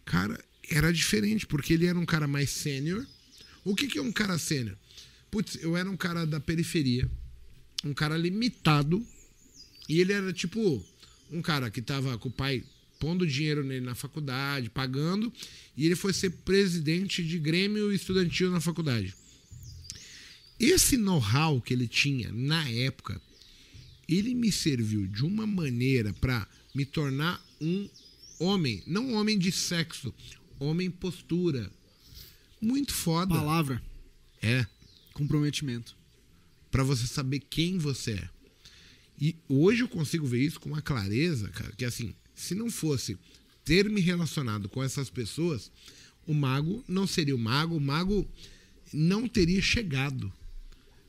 cara, 0.05 0.39
era 0.69 0.93
diferente, 0.93 1.47
porque 1.47 1.73
ele 1.73 1.87
era 1.87 1.97
um 1.97 2.05
cara 2.05 2.27
mais 2.27 2.49
sênior. 2.49 3.05
O 3.63 3.75
que, 3.75 3.87
que 3.87 3.97
é 3.97 4.01
um 4.01 4.11
cara 4.11 4.37
sênior? 4.37 4.77
Putz, 5.31 5.57
eu 5.61 5.75
era 5.75 5.89
um 5.89 5.97
cara 5.97 6.25
da 6.25 6.39
periferia, 6.39 7.09
um 7.83 7.93
cara 7.93 8.17
limitado, 8.17 9.05
e 9.89 9.99
ele 9.99 10.13
era 10.13 10.31
tipo 10.31 10.85
um 11.31 11.41
cara 11.41 11.69
que 11.69 11.81
tava 11.81 12.17
com 12.17 12.29
o 12.29 12.31
pai 12.31 12.63
pondo 12.99 13.25
dinheiro 13.27 13.63
nele 13.63 13.85
na 13.85 13.95
faculdade, 13.95 14.69
pagando, 14.69 15.31
e 15.75 15.85
ele 15.85 15.95
foi 15.95 16.13
ser 16.13 16.29
presidente 16.31 17.23
de 17.23 17.37
grêmio 17.39 17.91
estudantil 17.91 18.51
na 18.51 18.59
faculdade. 18.59 19.13
Esse 20.59 20.97
know-how 20.97 21.61
que 21.61 21.73
ele 21.73 21.87
tinha 21.87 22.31
na 22.31 22.67
época, 22.69 23.21
ele 24.07 24.33
me 24.33 24.51
serviu 24.51 25.05
de 25.05 25.23
uma 25.23 25.45
maneira 25.45 26.13
para 26.13 26.47
me 26.73 26.85
tornar 26.85 27.43
um 27.61 27.87
homem, 28.39 28.81
não 28.87 29.13
homem 29.13 29.37
de 29.37 29.51
sexo, 29.51 30.13
homem 30.59 30.89
postura. 30.89 31.71
Muito 32.59 32.91
foda. 32.93 33.35
Palavra, 33.35 33.81
É, 34.41 34.65
comprometimento. 35.13 35.95
para 36.71 36.83
você 36.83 37.05
saber 37.07 37.39
quem 37.39 37.77
você 37.77 38.11
é. 38.13 38.29
E 39.19 39.35
hoje 39.47 39.81
eu 39.81 39.87
consigo 39.87 40.25
ver 40.27 40.41
isso 40.43 40.59
com 40.59 40.69
uma 40.69 40.81
clareza, 40.81 41.49
cara, 41.49 41.71
que 41.75 41.85
assim, 41.85 42.13
se 42.37 42.53
não 42.53 42.69
fosse 42.69 43.17
ter 43.65 43.89
me 43.89 43.99
relacionado 43.99 44.69
com 44.69 44.81
essas 44.81 45.09
pessoas, 45.09 45.71
o 46.25 46.33
mago 46.33 46.83
não 46.87 47.07
seria 47.07 47.35
o 47.35 47.39
mago, 47.39 47.75
o 47.75 47.81
mago 47.81 48.25
não 48.93 49.27
teria 49.27 49.61
chegado. 49.61 50.31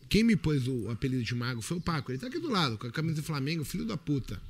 Quem 0.09 0.25
me 0.25 0.35
pôs 0.35 0.67
o 0.67 0.91
apelido 0.91 1.23
de 1.23 1.35
mago 1.35 1.61
foi 1.61 1.77
o 1.77 1.81
Paco. 1.81 2.11
Ele 2.11 2.19
tá 2.19 2.29
aqui 2.29 2.39
do 2.39 2.49
lado, 2.49 2.79
com 2.79 2.87
a 2.87 2.91
camisa 2.91 3.17
do 3.17 3.23
Flamengo, 3.23 3.63
filho 3.63 3.85
da 3.85 3.97
puta. 3.97 4.41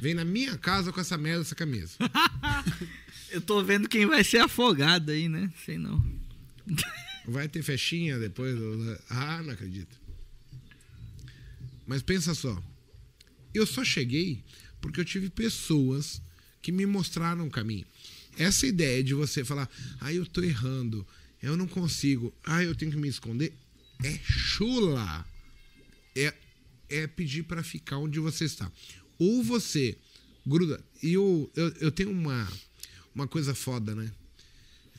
vem 0.00 0.14
na 0.14 0.24
minha 0.24 0.56
casa 0.56 0.92
com 0.92 1.00
essa 1.00 1.18
merda, 1.18 1.42
essa 1.42 1.54
camisa. 1.56 1.96
Eu 3.28 3.40
tô 3.40 3.62
vendo 3.62 3.88
quem 3.88 4.06
vai 4.06 4.22
ser 4.22 4.38
afogado 4.38 5.10
aí, 5.10 5.28
né? 5.28 5.52
Sei 5.66 5.76
não. 5.76 6.02
Vai 7.26 7.48
ter 7.48 7.62
festinha 7.62 8.18
depois? 8.18 8.56
Ah, 9.10 9.42
não 9.42 9.52
acredito. 9.52 10.00
Mas 11.86 12.02
pensa 12.02 12.34
só. 12.34 12.62
Eu 13.52 13.66
só 13.66 13.84
cheguei 13.84 14.44
porque 14.80 15.00
eu 15.00 15.04
tive 15.04 15.28
pessoas 15.30 16.20
que 16.60 16.72
me 16.72 16.86
mostraram 16.86 17.46
o 17.46 17.50
caminho. 17.50 17.86
Essa 18.36 18.66
ideia 18.66 19.02
de 19.02 19.14
você 19.14 19.44
falar, 19.44 19.68
ah, 20.00 20.12
eu 20.12 20.24
tô 20.24 20.42
errando, 20.42 21.06
eu 21.42 21.56
não 21.56 21.66
consigo, 21.66 22.32
ah, 22.44 22.62
eu 22.62 22.74
tenho 22.74 22.90
que 22.90 22.96
me 22.96 23.08
esconder, 23.08 23.52
é 24.04 24.18
chula. 24.22 25.26
É, 26.16 26.34
é 26.88 27.06
pedir 27.06 27.44
para 27.44 27.62
ficar 27.62 27.98
onde 27.98 28.18
você 28.18 28.44
está. 28.44 28.70
Ou 29.18 29.42
você 29.42 29.96
gruda. 30.46 30.82
E 31.02 31.12
eu, 31.12 31.50
eu, 31.54 31.68
eu 31.80 31.92
tenho 31.92 32.10
uma, 32.10 32.50
uma 33.14 33.28
coisa 33.28 33.54
foda, 33.54 33.94
né? 33.94 34.10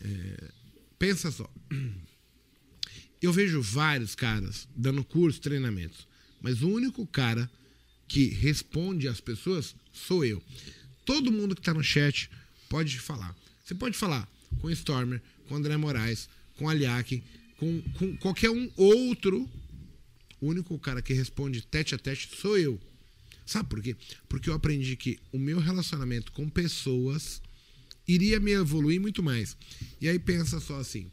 É, 0.02 0.52
pensa 0.98 1.32
só. 1.32 1.52
Eu 3.22 3.34
vejo 3.34 3.62
vários 3.62 4.16
caras 4.16 4.66
dando 4.74 5.04
curso, 5.04 5.42
treinamentos, 5.42 6.08
mas 6.42 6.62
o 6.62 6.70
único 6.70 7.06
cara 7.06 7.52
que 8.10 8.26
responde 8.28 9.08
às 9.08 9.22
pessoas 9.22 9.76
sou 9.94 10.26
eu. 10.26 10.44
Todo 11.06 11.32
mundo 11.32 11.56
que 11.56 11.62
está 11.62 11.74
no 11.74 11.84
chat 11.84 12.30
pode 12.68 13.00
falar. 13.00 13.36
Você 13.64 13.76
pode 13.76 13.96
falar 13.96 14.28
com 14.60 14.70
Stormer, 14.72 15.22
com 15.48 15.56
André 15.56 15.78
Moraes, 15.78 16.28
com 16.58 16.68
Aliak, 16.68 17.24
com, 17.58 17.82
com 17.98 18.18
qualquer 18.18 18.50
um 18.50 18.70
outro. 18.76 19.48
O 20.42 20.48
único 20.48 20.78
cara 20.80 21.02
que 21.02 21.14
responde 21.14 21.62
tete 21.62 21.94
a 21.94 21.98
tete 21.98 22.30
sou 22.36 22.58
eu. 22.58 22.80
Sabe 23.46 23.70
por 23.70 23.82
quê? 23.82 23.96
Porque 24.28 24.50
eu 24.50 24.54
aprendi 24.54 24.96
que 24.96 25.20
o 25.32 25.40
meu 25.40 25.60
relacionamento 25.60 26.32
com 26.32 26.50
pessoas 26.50 27.42
iria 28.08 28.40
me 28.40 28.52
evoluir 28.52 29.00
muito 29.00 29.22
mais. 29.22 29.56
E 30.02 30.10
aí 30.10 30.18
pensa 30.18 30.60
só 30.60 30.80
assim: 30.80 31.12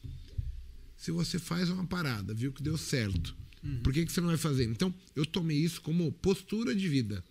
se 0.96 1.10
você 1.10 1.38
faz 1.38 1.68
uma 1.68 1.86
parada, 1.86 2.32
viu 2.32 2.52
que 2.52 2.62
deu 2.62 2.78
certo, 2.78 3.36
por 3.82 3.92
que, 3.92 4.04
que 4.06 4.12
você 4.12 4.20
não 4.20 4.28
vai 4.28 4.36
fazer? 4.36 4.64
Então, 4.64 4.94
eu 5.14 5.24
tomei 5.26 5.56
isso 5.58 5.80
como 5.80 6.10
postura 6.12 6.74
de 6.74 6.88
vida. 6.88 7.22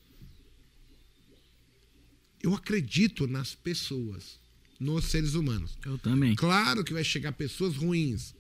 Eu 2.42 2.54
acredito 2.54 3.26
nas 3.28 3.56
pessoas, 3.56 4.40
nos 4.80 5.06
seres 5.06 5.34
humanos. 5.34 5.78
Eu 5.86 5.98
também. 5.98 6.36
Claro 6.36 6.84
que 6.84 6.94
vai 6.94 7.04
chegar 7.04 7.32
pessoas 7.32 7.76
ruins. 7.76 8.36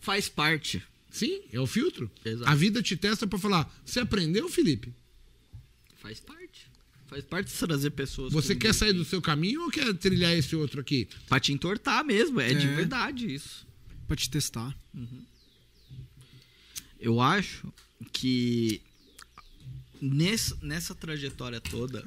Faz 0.00 0.28
parte. 0.28 0.82
Sim, 1.10 1.40
é 1.52 1.58
o 1.58 1.66
filtro. 1.66 2.10
Exato. 2.24 2.50
A 2.50 2.54
vida 2.54 2.82
te 2.82 2.96
testa 2.96 3.26
pra 3.26 3.38
falar: 3.38 3.72
você 3.84 4.00
aprendeu, 4.00 4.48
Felipe? 4.48 4.92
Faz 6.00 6.20
parte. 6.20 6.66
Faz 7.06 7.24
parte 7.24 7.48
de 7.52 7.58
trazer 7.58 7.90
pessoas. 7.92 8.32
Você 8.32 8.54
quer 8.54 8.74
sair 8.74 8.92
do 8.92 9.04
seu 9.04 9.22
caminho 9.22 9.62
ou 9.62 9.70
quer 9.70 9.94
trilhar 9.94 10.32
esse 10.36 10.54
outro 10.56 10.80
aqui? 10.80 11.08
Pra 11.28 11.38
te 11.40 11.52
entortar 11.52 12.04
mesmo. 12.04 12.40
É, 12.40 12.52
de 12.52 12.66
É. 12.66 12.74
verdade 12.74 13.32
isso. 13.32 13.66
Pra 14.06 14.16
te 14.16 14.28
testar. 14.28 14.76
Eu 17.00 17.20
acho 17.20 17.72
que 18.12 18.80
nessa, 20.00 20.56
nessa 20.62 20.94
trajetória 20.94 21.60
toda, 21.60 22.04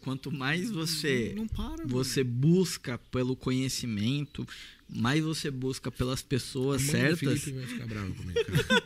quanto 0.00 0.30
mais 0.32 0.70
você 0.70 1.32
Não 1.36 1.46
para, 1.46 1.78
mano. 1.78 1.88
você 1.88 2.22
busca 2.24 2.98
pelo 3.10 3.34
conhecimento, 3.36 4.46
mais 4.88 5.22
você 5.22 5.50
busca 5.50 5.90
pelas 5.90 6.22
pessoas 6.22 6.82
certas. 6.82 7.18
Felipe 7.42 7.52
vai 7.52 7.66
ficar 7.66 7.86
bravo 7.86 8.14
comigo, 8.14 8.44
cara. 8.44 8.82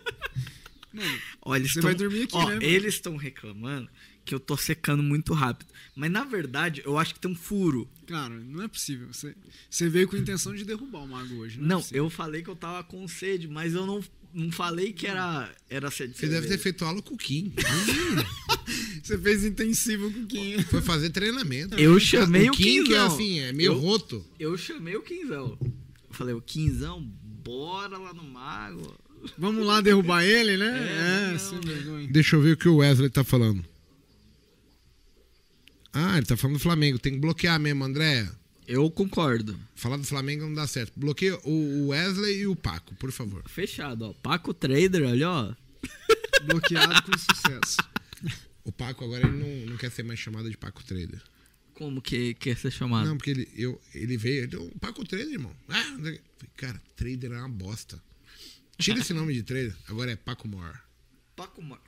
Ó, 1.43 1.57
eles 1.57 1.73
Você 1.73 1.81
tão- 1.81 1.89
vai 1.89 1.95
dormir 1.97 2.23
aqui, 2.23 2.37
ó, 2.37 2.45
né, 2.47 2.55
mano? 2.55 2.63
Eles 2.63 2.95
estão 2.95 3.17
reclamando 3.17 3.89
que 4.25 4.33
eu 4.33 4.39
tô 4.39 4.57
secando 4.57 5.03
muito 5.03 5.33
rápido. 5.35 5.69
Mas 5.97 6.09
na 6.11 6.23
verdade, 6.25 6.83
eu 6.85 6.97
acho 6.97 7.15
que 7.15 7.21
tem 7.21 7.31
um 7.31 7.35
furo. 7.35 7.89
Cara, 8.07 8.33
não 8.33 8.63
é 8.63 8.69
possível. 8.69 9.09
Você, 9.13 9.35
você 9.69 9.89
veio 9.89 10.07
com 10.09 10.15
a 10.15 10.19
intenção 10.21 10.55
de 10.55 10.65
derrubar 10.65 11.01
o 11.03 11.09
mago 11.09 11.35
hoje. 11.35 11.59
Não, 11.59 11.65
é 11.65 11.69
Não, 11.69 11.81
possível. 11.81 12.05
eu 12.05 12.11
falei 12.11 12.43
que 12.43 12.49
eu 12.49 12.55
tava 12.55 12.85
com 12.85 13.07
sede, 13.09 13.49
mas 13.49 13.75
eu 13.75 13.85
não, 13.85 14.03
não 14.35 14.51
falei 14.51 14.93
que 14.93 15.07
era, 15.07 15.51
era 15.71 15.91
sede. 15.91 16.13
de 16.13 16.19
Você 16.19 16.27
deve 16.29 16.49
ter 16.49 16.59
feito 16.59 16.85
aula 16.85 17.01
com 17.01 17.15
o 17.15 17.19
Kim. 17.19 17.53
Você 19.03 19.19
fez 19.19 19.45
intensivo 19.45 20.11
com 20.11 20.21
o 20.21 20.27
Kim. 20.27 20.59
Foi 20.63 20.81
fazer 20.83 21.11
treinamento. 21.11 21.79
Eu 21.79 21.99
chamei 22.01 22.49
o 22.49 22.53
Kim, 22.53 22.85
que 22.85 22.95
é 22.95 22.99
assim, 22.99 23.39
é 23.41 23.53
meio 23.53 23.73
Eu- 23.73 23.79
roto. 23.79 24.25
Eu 24.39 24.57
chamei 24.57 24.97
o 24.97 25.03
Quinzão. 25.03 25.59
Eu 25.63 25.73
falei, 26.11 26.35
o 26.35 26.41
Quinzão, 26.41 27.01
bora 27.45 27.97
lá 27.99 28.13
no 28.15 28.25
Mago. 28.25 28.95
Vamos 29.39 29.65
lá 29.67 29.81
derrubar 29.81 30.23
ele, 30.25 30.57
né? 30.57 30.67
É, 30.89 31.29
É, 31.29 31.33
não, 31.33 31.39
sem 31.39 31.61
vergonha. 31.61 32.09
Deixa 32.11 32.37
eu 32.37 32.41
ver 32.43 32.53
o 32.53 32.57
que 32.57 32.69
o 32.69 32.77
Wesley 32.77 33.11
tá 33.11 33.23
falando. 33.25 33.65
Ah, 35.93 36.17
ele 36.17 36.27
tá 36.27 36.37
falando 36.37 36.57
do 36.57 36.63
Flamengo. 36.63 36.99
Tem 36.99 37.13
que 37.13 37.21
bloquear 37.21 37.59
mesmo, 37.61 37.85
André. 37.85 38.29
Eu 38.67 38.91
concordo. 38.91 39.59
Falar 39.75 39.97
do 39.97 40.05
Flamengo 40.05 40.45
não 40.45 40.55
dá 40.55 40.67
certo. 40.67 40.93
Bloqueia 40.99 41.39
o 41.45 41.89
Wesley 41.89 42.41
e 42.41 42.47
o 42.47 42.57
Paco, 42.57 42.95
por 42.95 43.13
favor. 43.13 43.43
Fechado, 43.49 44.07
ó. 44.07 44.13
Paco 44.15 44.55
Trader, 44.55 45.03
olha, 45.05 45.31
ó. 45.31 45.55
Bloqueado 46.47 47.03
com 47.03 47.19
sucesso. 47.19 47.77
O 48.65 48.73
Paco 48.73 49.05
agora 49.05 49.27
ele 49.27 49.37
não, 49.37 49.73
não 49.73 49.77
quer 49.77 49.91
ser 49.91 50.03
mais 50.03 50.19
chamado 50.19 50.51
de 50.51 50.57
Paco 50.57 50.83
Trader. 50.85 51.23
Como 51.75 52.01
que 52.01 52.35
quer 52.35 52.57
ser 52.57 52.71
chamado? 52.71 53.07
Não, 53.07 53.17
porque 53.17 53.31
ele, 53.31 53.49
eu, 53.55 53.81
ele 53.95 54.17
veio. 54.17 54.45
Ele, 54.45 54.57
o 54.57 54.79
Paco 54.79 55.05
Trader, 55.05 55.29
irmão. 55.29 55.55
Ah, 55.69 55.97
cara, 56.57 56.81
trader 56.97 57.33
é 57.33 57.39
uma 57.39 57.49
bosta. 57.49 58.01
Tira 58.79 59.01
esse 59.01 59.13
nome 59.13 59.35
de 59.35 59.43
trader. 59.43 59.75
Agora 59.89 60.13
é 60.13 60.17
Paco 60.17 60.49
Mor. 60.49 60.81
Paco 61.37 61.63
Mar... 61.63 61.81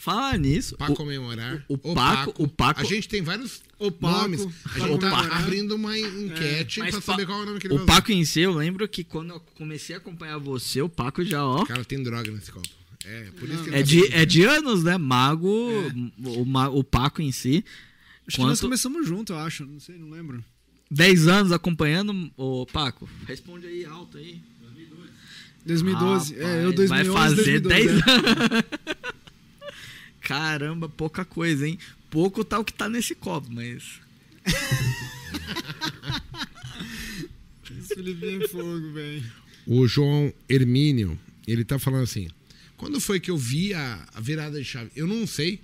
Fala 0.00 0.34
nisso. 0.38 0.76
Pra 0.78 0.90
o- 0.90 0.94
comemorar. 0.94 1.62
o- 1.68 1.74
o 1.74 1.94
Paco- 1.94 2.34
o 2.42 2.48
Paco- 2.48 2.80
A 2.80 2.84
gente 2.84 3.06
tem 3.06 3.20
vários 3.20 3.60
O 3.78 3.90
Paco, 3.92 4.18
nomes. 4.22 4.40
A 4.74 4.78
gente 4.78 4.98
tá 4.98 5.36
abrindo 5.36 5.76
uma 5.76 5.98
enquete 5.98 6.78
Mas 6.80 6.90
pra 6.92 7.00
Pa- 7.02 7.12
saber 7.12 7.26
qual 7.26 7.40
é 7.40 7.42
o 7.42 7.46
nome 7.46 7.58
que 7.60 7.66
ele 7.66 7.74
O 7.74 7.76
vai 7.76 7.84
usar. 7.84 7.94
Paco 7.96 8.10
em 8.12 8.24
si, 8.24 8.40
eu 8.40 8.52
lembro 8.54 8.88
que 8.88 9.04
quando 9.04 9.34
eu 9.34 9.40
comecei 9.58 9.94
a 9.94 9.98
acompanhar 9.98 10.38
você, 10.38 10.80
o 10.80 10.88
Paco 10.88 11.22
já, 11.22 11.44
ó. 11.44 11.66
Cara, 11.66 11.84
tem 11.84 12.02
droga 12.02 12.30
nesse 12.30 12.50
copo. 12.50 12.66
É, 13.04 13.24
por 13.38 13.46
isso 13.48 13.64
que 13.64 13.70
É 13.70 13.74
ele 13.74 13.82
de, 13.82 14.12
é 14.14 14.24
de 14.24 14.42
anos, 14.44 14.82
né? 14.84 14.96
Mago, 14.96 15.48
o, 16.24 16.44
ma- 16.46 16.68
o 16.70 16.82
Paco 16.82 17.20
em 17.20 17.30
si. 17.32 17.62
Acho 18.26 18.36
que 18.36 18.42
nós 18.42 18.52
Quanto- 18.58 18.60
começamos 18.62 19.06
junto, 19.06 19.34
eu 19.34 19.38
acho. 19.38 19.66
Não 19.66 19.80
sei, 19.80 19.96
não 19.98 20.08
lembro. 20.10 20.42
10 20.90 21.26
anos 21.28 21.52
acompanhando 21.52 22.30
o 22.38 22.64
Paco. 22.64 23.06
Responde 23.26 23.66
aí 23.66 23.84
alto 23.84 24.16
aí. 24.16 24.40
2012. 25.66 26.34
é, 26.36 26.64
eu 26.64 26.70
Rapaz, 26.70 26.74
2011, 26.74 26.88
Vai 26.88 27.04
fazer 27.04 27.60
2012. 27.60 27.68
10 27.68 28.06
é. 28.06 28.10
anos. 28.10 28.64
Caramba, 30.30 30.88
pouca 30.88 31.24
coisa, 31.24 31.66
hein? 31.66 31.76
Pouco 32.08 32.44
tá 32.44 32.56
o 32.60 32.64
que 32.64 32.72
tá 32.72 32.88
nesse 32.88 33.16
copo, 33.16 33.48
mas. 33.50 34.00
Esse 37.76 37.96
Felipe 37.96 38.44
é 38.44 38.46
fogo, 38.46 38.92
velho. 38.92 39.24
O 39.66 39.88
João 39.88 40.32
Hermínio, 40.48 41.18
ele 41.48 41.64
tá 41.64 41.80
falando 41.80 42.04
assim. 42.04 42.28
Quando 42.76 43.00
foi 43.00 43.18
que 43.18 43.28
eu 43.28 43.36
vi 43.36 43.74
a, 43.74 44.06
a 44.14 44.20
virada 44.20 44.56
de 44.56 44.64
chave? 44.64 44.92
Eu 44.94 45.08
não 45.08 45.26
sei. 45.26 45.58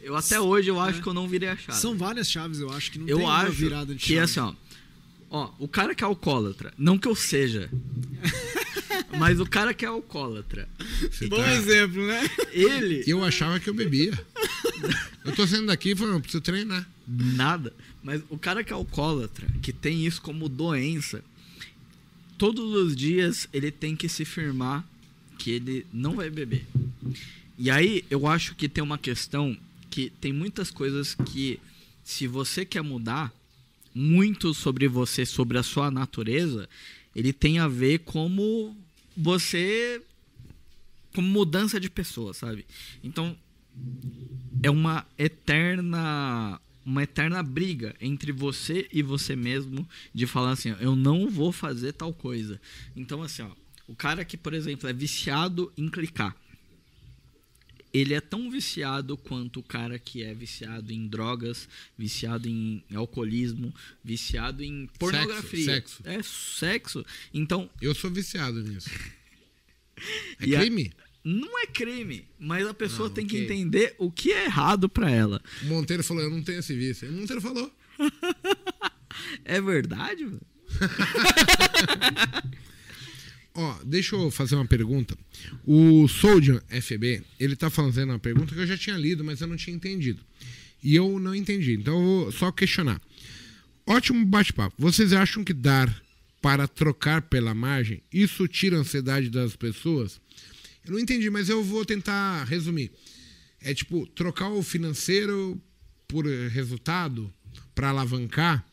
Eu 0.00 0.16
até 0.16 0.40
hoje 0.40 0.70
eu 0.70 0.80
acho 0.80 1.02
que 1.02 1.06
eu 1.06 1.12
não 1.12 1.28
virei 1.28 1.50
a 1.50 1.56
chave. 1.56 1.78
São 1.78 1.94
várias 1.94 2.30
chaves, 2.30 2.60
eu 2.60 2.70
acho 2.70 2.90
que 2.90 2.98
não 2.98 3.06
eu 3.06 3.18
tem 3.18 3.26
uma 3.26 3.36
acho 3.42 3.52
virada 3.52 3.94
de 3.94 4.00
que 4.00 4.14
chave. 4.14 4.20
assim, 4.20 4.40
ó. 4.40 4.54
Ó, 5.30 5.52
o 5.58 5.68
cara 5.68 5.94
que 5.94 6.02
é 6.02 6.06
alcoólatra, 6.06 6.72
não 6.78 6.96
que 6.96 7.06
eu 7.06 7.14
seja. 7.14 7.68
mas 9.16 9.40
o 9.40 9.46
cara 9.46 9.72
que 9.72 9.84
é 9.84 9.88
alcoólatra, 9.88 10.68
Você 11.10 11.26
Bom 11.28 11.36
tá- 11.36 11.54
exemplo, 11.54 12.06
né? 12.06 12.28
ele 12.52 13.04
Eu 13.06 13.24
achava 13.24 13.58
que 13.60 13.68
eu 13.70 13.74
bebia. 13.74 14.12
Eu 15.24 15.34
tô 15.34 15.46
saindo 15.46 15.66
daqui 15.66 15.90
e 15.90 15.96
falando, 15.96 16.14
eu 16.14 16.20
preciso 16.20 16.40
treinar. 16.42 16.88
Nada. 17.06 17.72
Mas 18.02 18.22
o 18.28 18.38
cara 18.38 18.62
que 18.62 18.72
é 18.72 18.76
alcoólatra, 18.76 19.46
que 19.62 19.72
tem 19.72 20.06
isso 20.06 20.20
como 20.22 20.48
doença, 20.48 21.22
todos 22.36 22.72
os 22.74 22.94
dias 22.96 23.48
ele 23.52 23.70
tem 23.70 23.96
que 23.96 24.08
se 24.08 24.24
firmar 24.24 24.86
que 25.38 25.50
ele 25.50 25.86
não 25.92 26.16
vai 26.16 26.30
beber. 26.30 26.66
E 27.58 27.70
aí 27.70 28.04
eu 28.10 28.26
acho 28.26 28.54
que 28.54 28.68
tem 28.68 28.82
uma 28.82 28.98
questão 28.98 29.56
que 29.90 30.10
tem 30.20 30.32
muitas 30.32 30.70
coisas 30.70 31.14
que, 31.14 31.58
se 32.04 32.26
você 32.26 32.64
quer 32.64 32.82
mudar 32.82 33.32
muito 33.94 34.54
sobre 34.54 34.86
você, 34.86 35.24
sobre 35.26 35.58
a 35.58 35.62
sua 35.62 35.90
natureza, 35.90 36.68
ele 37.16 37.32
tem 37.32 37.58
a 37.58 37.66
ver 37.66 38.00
como 38.00 38.76
você. 39.18 40.02
como 41.14 41.28
mudança 41.28 41.80
de 41.80 41.90
pessoa, 41.90 42.32
sabe? 42.32 42.64
Então, 43.02 43.36
é 44.62 44.70
uma 44.70 45.06
eterna 45.16 46.60
uma 46.84 47.02
eterna 47.02 47.42
briga 47.42 47.94
entre 48.00 48.32
você 48.32 48.88
e 48.90 49.02
você 49.02 49.36
mesmo 49.36 49.86
de 50.14 50.26
falar 50.26 50.52
assim, 50.52 50.72
ó, 50.72 50.76
eu 50.76 50.96
não 50.96 51.28
vou 51.28 51.52
fazer 51.52 51.92
tal 51.92 52.14
coisa. 52.14 52.58
Então 52.96 53.22
assim, 53.22 53.42
ó, 53.42 53.50
o 53.86 53.94
cara 53.94 54.24
que, 54.24 54.38
por 54.38 54.54
exemplo, 54.54 54.88
é 54.88 54.92
viciado 54.92 55.70
em 55.76 55.90
clicar. 55.90 56.34
Ele 57.98 58.14
é 58.14 58.20
tão 58.20 58.50
viciado 58.50 59.16
quanto 59.16 59.60
o 59.60 59.62
cara 59.62 59.98
que 59.98 60.22
é 60.22 60.34
viciado 60.34 60.92
em 60.92 61.06
drogas, 61.08 61.68
viciado 61.96 62.48
em 62.48 62.82
alcoolismo, 62.94 63.74
viciado 64.04 64.62
em 64.62 64.86
pornografia. 64.98 65.64
sexo. 65.64 66.02
É 66.04 66.22
sexo. 66.22 67.04
Então, 67.32 67.70
Eu 67.80 67.94
sou 67.94 68.10
viciado 68.10 68.62
nisso. 68.62 68.90
É 70.40 70.46
E 70.46 70.54
a- 70.54 70.60
crime? 70.60 70.92
Não 71.24 71.58
é 71.60 71.66
crime, 71.66 72.24
mas 72.38 72.64
a 72.66 72.72
pessoa 72.72 73.10
tem 73.10 73.26
que 73.26 73.34
ok. 73.34 73.44
entender 73.44 73.94
o 73.98 74.10
que 74.12 74.30
é 74.32 74.44
errado 74.44 74.88
pra 74.88 75.10
ela. 75.10 75.42
O 75.62 75.66
Monteiro 75.66 76.04
falou, 76.04 76.22
eu 76.22 76.30
não 76.30 76.40
tenho 76.42 76.60
esse 76.60 76.74
vício. 76.76 77.08
O 77.08 77.12
Monteiro 77.12 77.40
falou. 77.42 77.70
É 79.44 79.60
verdade, 79.60 80.24
mano? 80.24 80.40
Ó, 83.60 83.76
deixa 83.84 84.14
eu 84.14 84.30
fazer 84.30 84.54
uma 84.54 84.64
pergunta. 84.64 85.18
O 85.66 86.06
Soldier 86.06 86.62
FB, 86.68 87.24
ele 87.40 87.56
tá 87.56 87.68
fazendo 87.68 88.10
uma 88.10 88.18
pergunta 88.20 88.54
que 88.54 88.60
eu 88.60 88.66
já 88.68 88.78
tinha 88.78 88.96
lido, 88.96 89.24
mas 89.24 89.40
eu 89.40 89.48
não 89.48 89.56
tinha 89.56 89.74
entendido. 89.74 90.22
E 90.80 90.94
eu 90.94 91.18
não 91.18 91.34
entendi, 91.34 91.72
então 91.72 91.94
eu 91.94 92.04
vou 92.04 92.32
só 92.32 92.52
questionar. 92.52 93.02
Ótimo 93.84 94.24
bate-papo. 94.24 94.76
Vocês 94.78 95.12
acham 95.12 95.42
que 95.42 95.52
dar 95.52 95.92
para 96.40 96.68
trocar 96.68 97.22
pela 97.22 97.52
margem, 97.52 98.00
isso 98.12 98.46
tira 98.46 98.76
a 98.76 98.80
ansiedade 98.80 99.28
das 99.28 99.56
pessoas? 99.56 100.20
Eu 100.86 100.92
não 100.92 101.00
entendi, 101.00 101.28
mas 101.28 101.48
eu 101.48 101.60
vou 101.64 101.84
tentar 101.84 102.44
resumir. 102.44 102.92
É 103.60 103.74
tipo, 103.74 104.06
trocar 104.06 104.50
o 104.50 104.62
financeiro 104.62 105.60
por 106.06 106.28
eh, 106.28 106.46
resultado 106.46 107.28
para 107.74 107.88
alavancar? 107.88 108.64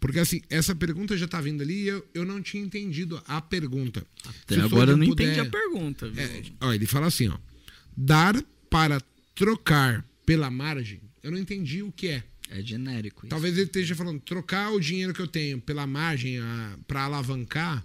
Porque 0.00 0.18
assim, 0.20 0.40
essa 0.48 0.74
pergunta 0.74 1.16
já 1.16 1.26
tá 1.26 1.40
vindo 1.40 1.62
ali 1.62 1.82
e 1.84 1.88
eu, 1.88 2.06
eu 2.14 2.24
não 2.24 2.40
tinha 2.40 2.62
entendido 2.62 3.20
a 3.26 3.40
pergunta. 3.40 4.06
Até 4.24 4.54
Se 4.54 4.60
agora 4.60 4.92
eu 4.92 4.96
não 4.96 5.06
Soldier 5.06 5.28
entendi 5.28 5.40
a 5.40 5.44
puder- 5.44 5.50
pergunta, 5.60 6.08
viu? 6.08 6.22
é, 6.22 6.42
ó, 6.60 6.72
ele 6.72 6.86
fala 6.86 7.06
assim, 7.06 7.28
ó. 7.28 7.36
Dar 7.96 8.40
para 8.70 9.00
trocar 9.34 10.04
pela 10.24 10.50
margem. 10.50 11.00
Eu 11.22 11.32
não 11.32 11.38
entendi 11.38 11.82
o 11.82 11.90
que 11.90 12.08
é. 12.08 12.22
É 12.50 12.62
genérico 12.62 13.26
isso. 13.26 13.28
Talvez 13.30 13.54
ele 13.58 13.66
esteja 13.66 13.94
falando 13.94 14.20
trocar 14.20 14.70
o 14.72 14.80
dinheiro 14.80 15.12
que 15.12 15.20
eu 15.20 15.26
tenho 15.26 15.60
pela 15.60 15.86
margem 15.86 16.38
para 16.86 17.02
alavancar. 17.02 17.84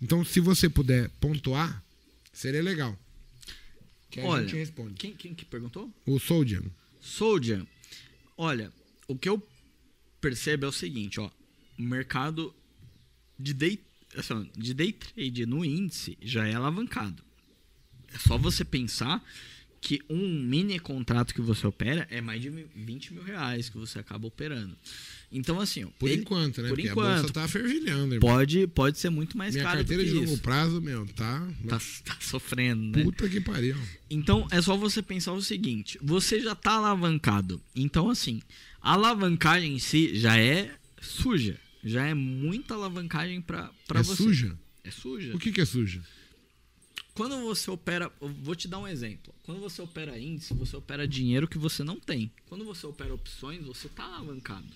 Então, 0.00 0.24
se 0.24 0.38
você 0.40 0.68
puder 0.68 1.08
pontuar, 1.20 1.82
seria 2.32 2.62
legal. 2.62 2.96
Que 4.10 4.20
aí 4.20 4.26
a 4.26 4.28
Olha, 4.28 4.42
gente 4.46 4.56
responde. 4.56 4.94
Quem, 4.94 5.12
quem 5.14 5.34
que 5.34 5.44
perguntou? 5.44 5.90
O 6.06 6.18
Soldier. 6.20 6.62
Soldier, 7.00 7.64
olha, 8.36 8.70
o 9.08 9.16
que 9.16 9.28
eu 9.28 9.42
percebo 10.20 10.66
é 10.66 10.68
o 10.68 10.72
seguinte, 10.72 11.18
ó, 11.20 11.30
o 11.78 11.82
mercado 11.82 12.54
de 13.38 13.54
day, 13.54 13.80
assim, 14.16 14.50
de 14.56 14.74
day 14.74 14.92
trade 14.92 15.46
no 15.46 15.64
índice 15.64 16.16
já 16.20 16.46
é 16.46 16.54
alavancado. 16.54 17.22
É 18.12 18.18
só 18.18 18.36
você 18.36 18.64
pensar 18.64 19.24
que 19.82 19.98
um 20.10 20.28
mini 20.42 20.78
contrato 20.78 21.32
que 21.32 21.40
você 21.40 21.66
opera 21.66 22.06
é 22.10 22.20
mais 22.20 22.42
de 22.42 22.50
20 22.50 23.14
mil 23.14 23.22
reais 23.22 23.70
que 23.70 23.78
você 23.78 23.98
acaba 23.98 24.26
operando. 24.26 24.76
Então, 25.32 25.58
assim, 25.58 25.86
Por 25.98 26.10
ele- 26.10 26.20
enquanto, 26.20 26.60
né? 26.60 26.68
Por 26.68 26.74
Porque 26.74 26.88
a 26.88 26.92
enquanto. 26.92 27.18
bolsa 27.20 27.32
tá 27.32 27.48
fervilhando, 27.48 28.14
irmão. 28.16 28.28
Pode, 28.30 28.66
pode 28.66 28.98
ser 28.98 29.08
muito 29.08 29.38
mais 29.38 29.54
Minha 29.54 29.64
caro 29.64 29.78
carteira 29.78 30.04
de 30.04 30.10
longo 30.12 30.36
prazo, 30.38 30.82
meu, 30.82 31.06
tá. 31.06 31.48
Tá, 31.66 31.80
tá 32.04 32.16
sofrendo, 32.20 32.98
né? 32.98 33.04
Puta 33.04 33.26
que 33.26 33.40
pariu. 33.40 33.76
Então 34.10 34.46
é 34.50 34.60
só 34.60 34.76
você 34.76 35.00
pensar 35.00 35.32
o 35.32 35.40
seguinte: 35.40 35.98
você 36.02 36.40
já 36.40 36.54
tá 36.54 36.72
alavancado. 36.72 37.62
Então, 37.74 38.10
assim, 38.10 38.42
a 38.82 38.92
alavancagem 38.92 39.74
em 39.74 39.78
si 39.78 40.18
já 40.18 40.38
é 40.38 40.74
suja. 41.00 41.58
Já 41.82 42.06
é 42.06 42.14
muita 42.14 42.74
alavancagem 42.74 43.40
pra, 43.40 43.70
pra 43.86 44.00
é 44.00 44.02
você. 44.02 44.22
suja? 44.22 44.58
É 44.84 44.90
suja. 44.90 45.34
O 45.34 45.38
que, 45.38 45.52
que 45.52 45.60
é 45.60 45.64
suja? 45.64 46.02
Quando 47.14 47.36
você 47.40 47.70
opera. 47.70 48.10
Vou 48.20 48.54
te 48.54 48.68
dar 48.68 48.78
um 48.78 48.88
exemplo. 48.88 49.34
Quando 49.42 49.60
você 49.60 49.82
opera 49.82 50.18
índice, 50.18 50.54
você 50.54 50.76
opera 50.76 51.06
dinheiro 51.06 51.48
que 51.48 51.58
você 51.58 51.82
não 51.82 51.98
tem. 51.98 52.30
Quando 52.46 52.64
você 52.64 52.86
opera 52.86 53.12
opções, 53.12 53.64
você 53.64 53.88
tá 53.88 54.04
alavancado. 54.04 54.66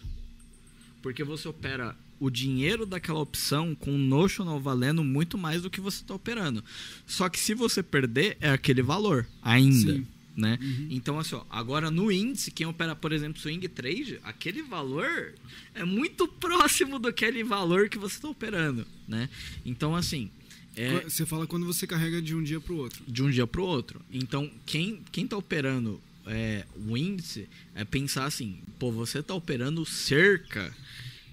Porque 1.02 1.22
você 1.22 1.46
opera 1.46 1.96
o 2.18 2.30
dinheiro 2.30 2.86
daquela 2.86 3.20
opção 3.20 3.74
com 3.74 3.94
o 3.94 3.98
notional 3.98 4.58
valendo 4.60 5.04
muito 5.04 5.36
mais 5.36 5.62
do 5.62 5.70
que 5.70 5.80
você 5.80 6.02
está 6.02 6.14
operando. 6.14 6.64
Só 7.06 7.28
que 7.28 7.38
se 7.38 7.54
você 7.54 7.82
perder, 7.82 8.36
é 8.40 8.50
aquele 8.50 8.82
valor 8.82 9.26
ainda. 9.42 9.92
Sim. 9.92 10.06
Né? 10.36 10.58
Então, 10.90 11.18
assim, 11.18 11.36
ó, 11.36 11.44
agora 11.48 11.90
no 11.90 12.10
índice, 12.10 12.50
quem 12.50 12.66
opera, 12.66 12.96
por 12.96 13.12
exemplo, 13.12 13.40
swing 13.40 13.68
trade, 13.68 14.18
aquele 14.24 14.62
valor 14.62 15.32
é 15.74 15.84
muito 15.84 16.26
próximo 16.26 16.98
daquele 16.98 17.44
valor 17.44 17.88
que 17.88 17.98
você 17.98 18.16
está 18.16 18.28
operando. 18.28 18.86
Né? 19.06 19.28
Então, 19.64 19.94
assim. 19.94 20.30
É, 20.76 21.02
Você 21.02 21.24
fala 21.24 21.46
quando 21.46 21.64
você 21.64 21.86
carrega 21.86 22.20
de 22.20 22.34
um 22.34 22.42
dia 22.42 22.60
pro 22.60 22.76
outro. 22.76 23.04
de 23.06 23.22
um 23.22 23.30
dia 23.30 23.46
para 23.46 23.60
o 23.60 23.64
outro. 23.64 24.00
Então, 24.12 24.50
quem, 24.66 25.02
quem 25.12 25.24
tá 25.24 25.36
operando 25.36 26.00
é, 26.26 26.64
o 26.88 26.96
índice 26.96 27.48
é 27.76 27.84
pensar 27.84 28.24
assim, 28.24 28.58
pô, 28.78 28.90
você 28.90 29.22
tá 29.22 29.34
operando 29.34 29.84
cerca 29.86 30.74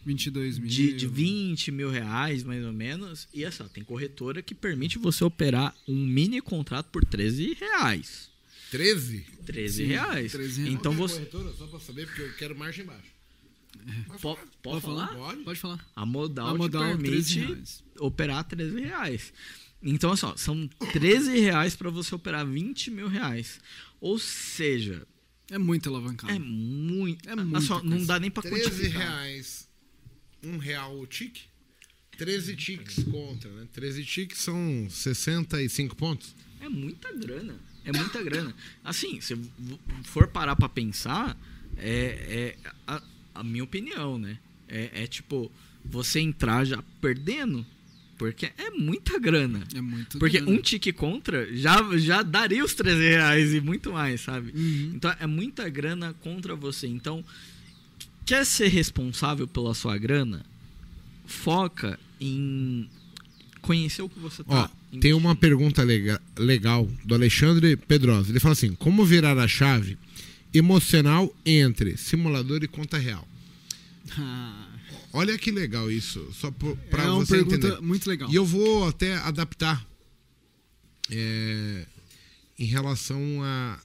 22 0.05 0.59
mil. 0.59 0.67
de, 0.67 0.93
de 0.93 1.07
20 1.07 1.71
mil 1.71 1.89
reais, 1.89 2.43
mais 2.43 2.63
ou 2.65 2.73
menos, 2.73 3.27
e 3.33 3.43
essa 3.43 3.65
tem 3.65 3.83
corretora 3.83 4.41
que 4.41 4.53
permite 4.55 4.97
você 4.97 5.23
operar 5.23 5.75
um 5.87 6.05
mini 6.05 6.41
contrato 6.41 6.87
por 6.91 7.05
13 7.05 7.57
reais. 7.59 8.30
13? 8.71 9.25
13 9.45 9.75
Sim, 9.83 9.85
reais. 9.89 10.31
13 10.31 10.61
reais. 10.61 10.73
Então 10.73 10.93
é 10.93 10.95
você. 10.95 11.13
corretora? 11.15 11.53
Só 11.53 11.67
pra 11.67 11.79
saber, 11.79 12.07
porque 12.07 12.21
eu 12.21 12.33
quero 12.33 12.55
margem 12.57 12.85
baixa. 12.85 13.11
Po- 14.21 14.37
Pode, 14.61 14.81
falar? 14.81 15.07
Pode? 15.13 15.43
Pode 15.43 15.59
falar. 15.59 15.91
A 15.95 16.05
modal, 16.05 16.47
A 16.47 16.57
modal, 16.57 16.97
te 16.97 17.03
13 17.03 17.39
permite 17.39 17.83
operar 17.99 18.43
13 18.43 18.79
reais. 18.79 19.33
Então, 19.83 20.11
assim, 20.11 20.25
ó, 20.25 20.35
são 20.37 20.67
13 20.93 21.39
reais 21.39 21.75
para 21.75 21.89
você 21.89 22.13
operar 22.15 22.45
20 22.45 22.91
mil 22.91 23.07
reais. 23.07 23.59
Ou 23.99 24.17
seja, 24.17 25.05
É 25.49 25.57
muito 25.57 25.89
alavancado. 25.89 26.31
É 26.31 26.39
muito. 26.39 27.27
É 27.27 27.33
É 27.33 27.35
muita 27.35 27.59
só, 27.61 27.83
não 27.83 28.05
dá 28.05 28.17
nem 28.19 28.31
pra 28.31 28.41
13 28.41 28.69
quantificar. 28.69 29.01
reais, 29.01 29.67
um 30.41 30.57
real 30.57 30.97
o 30.97 31.05
tique. 31.05 31.41
13 32.17 32.55
tiques 32.55 33.03
contra, 33.05 33.49
né? 33.51 33.67
13 33.73 34.05
tiques 34.05 34.39
são 34.39 34.87
65 34.89 35.95
pontos. 35.95 36.33
É 36.61 36.69
muita 36.69 37.11
grana. 37.11 37.59
É 37.83 37.91
muita 37.91 38.21
grana. 38.23 38.53
Assim, 38.83 39.19
se 39.21 39.37
for 40.03 40.27
parar 40.27 40.55
pra 40.55 40.69
pensar, 40.69 41.35
é, 41.77 42.55
é 42.63 42.71
a, 42.87 43.01
a 43.35 43.43
minha 43.43 43.63
opinião, 43.63 44.17
né? 44.17 44.37
É, 44.67 45.03
é 45.03 45.07
tipo, 45.07 45.51
você 45.83 46.19
entrar 46.19 46.63
já 46.63 46.81
perdendo, 47.01 47.65
porque 48.17 48.51
é 48.57 48.69
muita 48.69 49.17
grana. 49.17 49.63
É 49.73 49.81
muito 49.81 50.19
Porque 50.19 50.39
grana. 50.39 50.51
um 50.51 50.61
tique 50.61 50.93
contra 50.93 51.53
já, 51.55 51.79
já 51.97 52.21
daria 52.21 52.63
os 52.63 52.75
13 52.75 52.99
reais 53.01 53.53
e 53.53 53.59
muito 53.59 53.91
mais, 53.91 54.21
sabe? 54.21 54.51
Uhum. 54.55 54.91
Então 54.95 55.15
é 55.19 55.25
muita 55.25 55.67
grana 55.67 56.13
contra 56.21 56.55
você. 56.55 56.85
Então, 56.87 57.25
quer 58.23 58.45
ser 58.45 58.67
responsável 58.67 59.47
pela 59.47 59.73
sua 59.73 59.97
grana? 59.97 60.45
Foca 61.25 61.99
em 62.19 62.87
conhecer 63.61 64.03
o 64.03 64.09
que 64.09 64.19
você 64.19 64.43
Ó, 64.47 64.67
tá. 64.67 64.71
Tem 64.99 65.13
uma 65.13 65.35
pergunta 65.35 65.83
lega- 65.83 66.21
legal 66.37 66.85
do 67.05 67.13
Alexandre 67.15 67.75
Pedrosa. 67.77 68.29
Ele 68.31 68.39
fala 68.39 68.53
assim: 68.53 68.73
como 68.75 69.05
virar 69.05 69.37
a 69.37 69.47
chave 69.47 69.97
emocional 70.53 71.33
entre 71.45 71.95
simulador 71.97 72.63
e 72.63 72.67
conta 72.67 72.97
real? 72.97 73.27
Ah, 74.17 74.67
Olha 75.13 75.37
que 75.37 75.51
legal 75.51 75.91
isso, 75.91 76.25
só 76.33 76.49
pra 76.51 77.03
é 77.03 77.09
uma 77.09 77.25
você 77.25 77.35
pergunta 77.35 77.55
entender. 77.67 77.81
muito 77.81 78.07
legal. 78.09 78.31
E 78.31 78.35
eu 78.35 78.45
vou 78.45 78.87
até 78.87 79.15
adaptar 79.17 79.85
é, 81.09 81.85
em 82.57 82.65
relação 82.65 83.21
à 83.43 83.77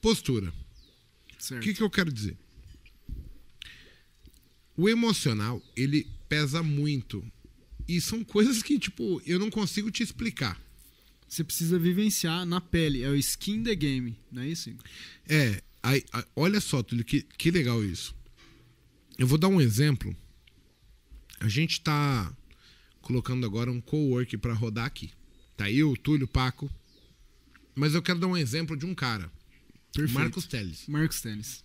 postura. 0.00 0.50
O 0.50 1.42
Certo. 1.42 1.62
que, 1.62 1.74
que 1.74 1.82
eu 1.82 1.90
quero 1.90 2.12
dizer? 2.12 2.36
O 4.76 4.88
emocional, 4.88 5.60
ele 5.76 6.06
pesa 6.28 6.62
muito. 6.62 7.24
E 7.88 8.00
são 8.00 8.22
coisas 8.22 8.62
que, 8.62 8.78
tipo, 8.78 9.22
eu 9.24 9.38
não 9.38 9.50
consigo 9.50 9.90
te 9.90 10.02
explicar. 10.02 10.60
Você 11.26 11.42
precisa 11.42 11.78
vivenciar 11.78 12.44
na 12.44 12.60
pele. 12.60 13.02
É 13.02 13.08
o 13.08 13.16
skin 13.16 13.62
the 13.62 13.74
game, 13.74 14.18
não 14.30 14.42
é 14.42 14.48
isso? 14.48 14.70
É, 15.26 15.62
aí, 15.82 16.04
aí, 16.12 16.24
olha 16.36 16.60
só, 16.60 16.82
Túlio, 16.82 17.04
que, 17.04 17.22
que 17.22 17.50
legal 17.50 17.82
isso. 17.82 18.14
Eu 19.18 19.26
vou 19.26 19.38
dar 19.38 19.48
um 19.48 19.60
exemplo. 19.60 20.14
A 21.40 21.48
gente 21.48 21.80
tá 21.80 22.34
colocando 23.00 23.46
agora 23.46 23.70
um 23.70 23.80
co-work 23.80 24.36
para 24.36 24.52
rodar 24.52 24.84
aqui. 24.84 25.10
Tá 25.56 25.70
eu, 25.70 25.96
Túlio, 25.96 26.28
Paco. 26.28 26.70
Mas 27.74 27.94
eu 27.94 28.02
quero 28.02 28.18
dar 28.18 28.26
um 28.26 28.36
exemplo 28.36 28.76
de 28.76 28.84
um 28.84 28.94
cara. 28.94 29.30
Perfeito. 29.92 30.14
Marcos 30.18 30.46
Teles. 30.46 30.84
Marcos 30.86 31.20
Tênis. 31.20 31.64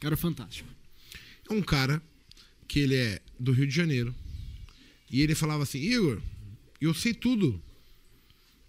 Cara 0.00 0.16
fantástico. 0.16 0.68
É 1.48 1.52
um 1.52 1.62
cara 1.62 2.02
que 2.66 2.80
ele 2.80 2.96
é 2.96 3.20
do 3.38 3.52
Rio 3.52 3.66
de 3.66 3.74
Janeiro. 3.74 4.14
E 5.10 5.20
ele 5.20 5.34
falava 5.34 5.62
assim: 5.62 5.78
Igor, 5.78 6.20
eu 6.80 6.92
sei 6.94 7.14
tudo. 7.14 7.60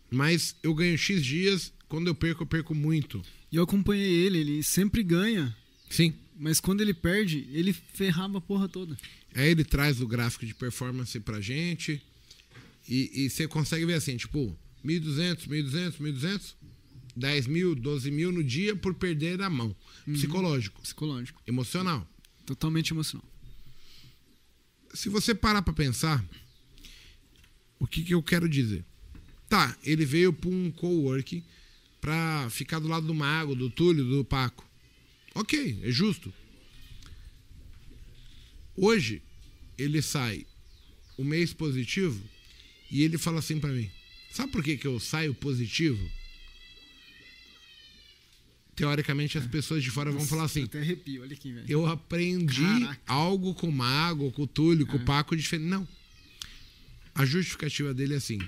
Mas 0.09 0.55
eu 0.63 0.73
ganho 0.73 0.97
X 0.97 1.23
dias, 1.23 1.73
quando 1.89 2.07
eu 2.07 2.15
perco, 2.15 2.43
eu 2.43 2.47
perco 2.47 2.73
muito. 2.73 3.21
E 3.51 3.55
eu 3.57 3.63
acompanhei 3.63 4.09
ele, 4.25 4.37
ele 4.39 4.63
sempre 4.63 5.03
ganha, 5.03 5.55
Sim. 5.89 6.13
mas 6.37 6.59
quando 6.59 6.81
ele 6.81 6.93
perde, 6.93 7.47
ele 7.51 7.73
ferrava 7.73 8.37
a 8.37 8.41
porra 8.41 8.67
toda. 8.69 8.97
Aí 9.35 9.49
ele 9.49 9.63
traz 9.63 9.99
o 10.01 10.07
gráfico 10.07 10.45
de 10.45 10.53
performance 10.55 11.19
pra 11.19 11.39
gente. 11.41 12.01
E, 12.87 13.25
e 13.25 13.29
você 13.29 13.47
consegue 13.47 13.85
ver 13.85 13.95
assim, 13.95 14.15
tipo, 14.15 14.57
1.200, 14.85 15.47
1.200, 15.47 15.97
1.200, 15.99 16.53
10 17.15 17.47
mil, 17.47 17.75
12 17.75 18.09
mil 18.11 18.31
no 18.31 18.43
dia 18.43 18.75
por 18.75 18.93
perder 18.93 19.41
a 19.41 19.49
mão. 19.49 19.75
Psicológico, 20.05 20.81
Psicológico. 20.81 21.41
emocional. 21.45 22.07
Totalmente 22.45 22.91
emocional. 22.93 23.27
Se 24.93 25.09
você 25.09 25.35
parar 25.35 25.61
pra 25.61 25.73
pensar, 25.73 26.23
o 27.79 27.85
que, 27.85 28.03
que 28.03 28.13
eu 28.13 28.23
quero 28.23 28.49
dizer? 28.49 28.83
Tá, 29.49 29.77
ele 29.83 30.05
veio 30.05 30.33
para 30.33 30.49
um 30.49 30.71
coworking 30.71 31.43
pra 32.01 32.49
ficar 32.49 32.79
do 32.79 32.87
lado 32.87 33.05
do 33.05 33.13
Mago, 33.13 33.55
do 33.55 33.69
Túlio, 33.69 34.03
do 34.03 34.25
Paco. 34.25 34.65
Ok, 35.33 35.79
é 35.83 35.91
justo. 35.91 36.33
Hoje, 38.75 39.21
ele 39.77 40.01
sai 40.01 40.45
o 41.17 41.23
mês 41.23 41.53
positivo 41.53 42.21
e 42.91 43.03
ele 43.03 43.17
fala 43.17 43.39
assim 43.39 43.59
pra 43.59 43.71
mim: 43.71 43.89
Sabe 44.31 44.51
por 44.51 44.63
que, 44.63 44.77
que 44.77 44.87
eu 44.87 44.99
saio 44.99 45.33
positivo? 45.33 46.09
Teoricamente, 48.77 49.39
as 49.39 49.47
pessoas 49.47 49.83
de 49.83 49.89
fora 49.89 50.11
vão 50.11 50.23
falar 50.25 50.43
assim: 50.43 50.63
Até 50.65 50.79
arrepio, 50.79 51.23
olha 51.23 51.33
aqui, 51.33 51.51
velho. 51.51 51.65
Eu 51.67 51.87
aprendi 51.87 52.61
Caraca. 52.61 53.01
algo 53.07 53.55
com 53.55 53.67
o 53.67 53.71
Mago, 53.71 54.31
com 54.31 54.43
o 54.43 54.47
Túlio, 54.47 54.85
com 54.85 54.97
É. 54.97 55.01
o 55.01 55.03
Paco 55.03 55.35
diferente. 55.35 55.67
Não. 55.67 55.85
A 57.15 57.25
justificativa 57.25 57.91
dele 57.91 58.13
é 58.13 58.17
assim: 58.17 58.39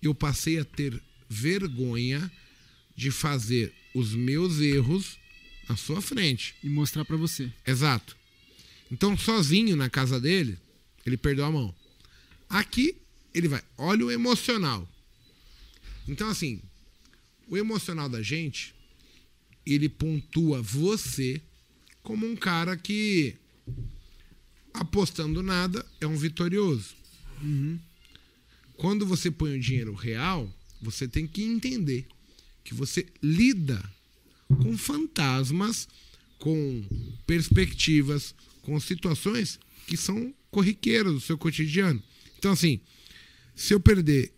eu 0.00 0.14
passei 0.14 0.60
a 0.60 0.64
ter 0.64 1.02
vergonha 1.28 2.30
de 2.94 3.10
fazer 3.10 3.74
os 3.92 4.14
meus 4.14 4.60
erros 4.60 5.18
na 5.68 5.76
sua 5.76 6.00
frente. 6.00 6.54
E 6.62 6.68
mostrar 6.68 7.04
pra 7.04 7.16
você. 7.16 7.52
Exato. 7.66 8.16
Então, 8.92 9.18
sozinho 9.18 9.74
na 9.74 9.90
casa 9.90 10.20
dele, 10.20 10.56
ele 11.04 11.16
perdeu 11.16 11.44
a 11.46 11.50
mão. 11.50 11.74
Aqui, 12.48 12.94
ele 13.34 13.48
vai. 13.48 13.60
Olha 13.76 14.06
o 14.06 14.10
emocional. 14.12 14.88
Então, 16.06 16.28
assim, 16.28 16.60
o 17.48 17.56
emocional 17.56 18.08
da 18.08 18.22
gente, 18.22 18.72
ele 19.66 19.88
pontua 19.88 20.60
você 20.60 21.40
como 22.02 22.26
um 22.26 22.34
cara 22.34 22.76
que, 22.76 23.34
apostando 24.74 25.42
nada, 25.42 25.84
é 26.00 26.06
um 26.06 26.16
vitorioso. 26.16 26.94
Quando 28.76 29.06
você 29.06 29.30
põe 29.30 29.56
o 29.56 29.60
dinheiro 29.60 29.94
real, 29.94 30.52
você 30.80 31.06
tem 31.06 31.26
que 31.26 31.42
entender 31.42 32.06
que 32.64 32.74
você 32.74 33.06
lida 33.22 33.82
com 34.48 34.76
fantasmas, 34.76 35.88
com 36.38 36.84
perspectivas, 37.26 38.34
com 38.62 38.78
situações 38.80 39.58
que 39.86 39.96
são 39.96 40.34
corriqueiras 40.50 41.12
do 41.12 41.20
seu 41.20 41.38
cotidiano. 41.38 42.02
Então, 42.38 42.52
assim, 42.52 42.80
se 43.54 43.72
eu 43.72 43.80
perder, 43.80 44.32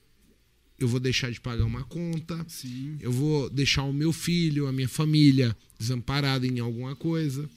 eu 0.78 0.88
vou 0.88 0.98
deixar 0.98 1.30
de 1.30 1.40
pagar 1.40 1.64
uma 1.64 1.84
conta, 1.84 2.44
Sim. 2.48 2.96
eu 3.00 3.12
vou 3.12 3.48
deixar 3.48 3.84
o 3.84 3.92
meu 3.92 4.12
filho, 4.12 4.66
a 4.66 4.72
minha 4.72 4.88
família 4.88 5.56
desamparada 5.78 6.46
em 6.46 6.58
alguma 6.58 6.96
coisa. 6.96 7.48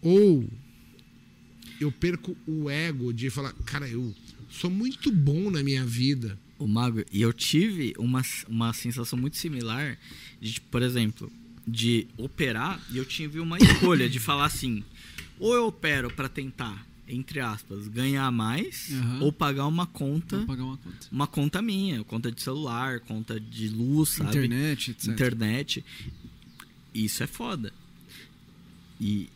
Ou 0.00 0.48
eu 1.80 1.92
perco 1.92 2.36
o 2.46 2.70
ego 2.70 3.12
de 3.12 3.28
falar, 3.30 3.52
cara, 3.64 3.88
eu 3.88 4.14
sou 4.50 4.70
muito 4.70 5.10
bom 5.10 5.50
na 5.50 5.62
minha 5.62 5.84
vida. 5.84 6.38
O 6.58 6.66
Mago, 6.66 7.04
e 7.10 7.20
eu 7.20 7.32
tive 7.32 7.92
uma, 7.98 8.22
uma 8.48 8.72
sensação 8.72 9.18
muito 9.18 9.36
similar, 9.36 9.98
de, 10.40 10.54
tipo, 10.54 10.68
por 10.68 10.80
exemplo, 10.80 11.30
de 11.66 12.06
operar, 12.16 12.80
e 12.90 12.98
eu 12.98 13.04
tive 13.04 13.40
uma 13.40 13.58
escolha 13.58 14.08
de 14.08 14.20
falar 14.20 14.46
assim: 14.46 14.84
ou 15.38 15.54
eu 15.54 15.66
opero 15.66 16.08
pra 16.10 16.28
tentar, 16.28 16.86
entre 17.12 17.40
aspas, 17.40 17.86
ganhar 17.88 18.30
mais, 18.32 18.90
Aham. 18.92 19.20
ou 19.20 19.32
pagar 19.32 19.66
uma 19.66 19.86
conta, 19.86 20.38
Vou 20.38 20.46
pagar 20.46 20.64
uma 20.64 20.76
conta. 20.78 21.06
uma 21.12 21.26
conta 21.26 21.60
minha, 21.62 22.02
conta 22.04 22.32
de 22.32 22.40
celular, 22.42 23.00
conta 23.00 23.38
de 23.38 23.68
luz, 23.68 24.10
sabe? 24.10 24.30
Internet, 24.30 24.90
etc. 24.92 25.08
Internet. 25.08 25.84
Isso 26.94 27.22
é 27.22 27.26
foda. 27.26 27.72
E 29.00 29.28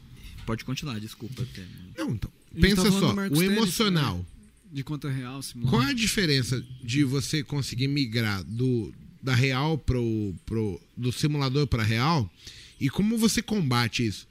pode 0.45 0.65
continuar, 0.65 0.99
desculpa. 1.01 1.43
até. 1.43 1.65
Não, 1.99 2.11
então, 2.13 2.31
tá 2.31 2.61
pensa 2.61 2.77
falando 2.91 3.01
só, 3.01 3.11
o 3.13 3.39
Teles, 3.41 3.57
emocional. 3.57 4.27
De 4.73 4.83
conta 4.83 5.11
real, 5.11 5.43
simular. 5.43 5.71
Qual 5.71 5.83
é 5.83 5.91
a 5.91 5.95
diferença 5.95 6.65
de 6.83 7.05
você 7.05 7.43
conseguir 7.43 7.89
migrar 7.89 8.43
do 8.45 8.93
da 9.23 9.35
real 9.35 9.77
pro, 9.77 10.35
pro 10.45 10.81
do 10.97 11.11
simulador 11.11 11.67
para 11.67 11.83
real 11.83 12.31
e 12.79 12.89
como 12.89 13.17
você 13.19 13.43
combate 13.43 14.07
isso? 14.07 14.27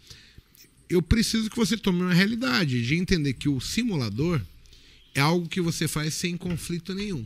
Eu 0.90 1.02
preciso 1.02 1.50
que 1.50 1.56
você 1.56 1.78
tome 1.78 2.02
uma 2.02 2.14
realidade 2.14 2.86
de 2.86 2.96
entender 2.96 3.34
que 3.34 3.50
o 3.50 3.60
simulador 3.60 4.42
é 5.14 5.20
algo 5.20 5.48
que 5.48 5.62
você 5.62 5.88
faz 5.88 6.14
sem 6.14 6.38
conflito 6.38 6.94
nenhum. 6.94 7.26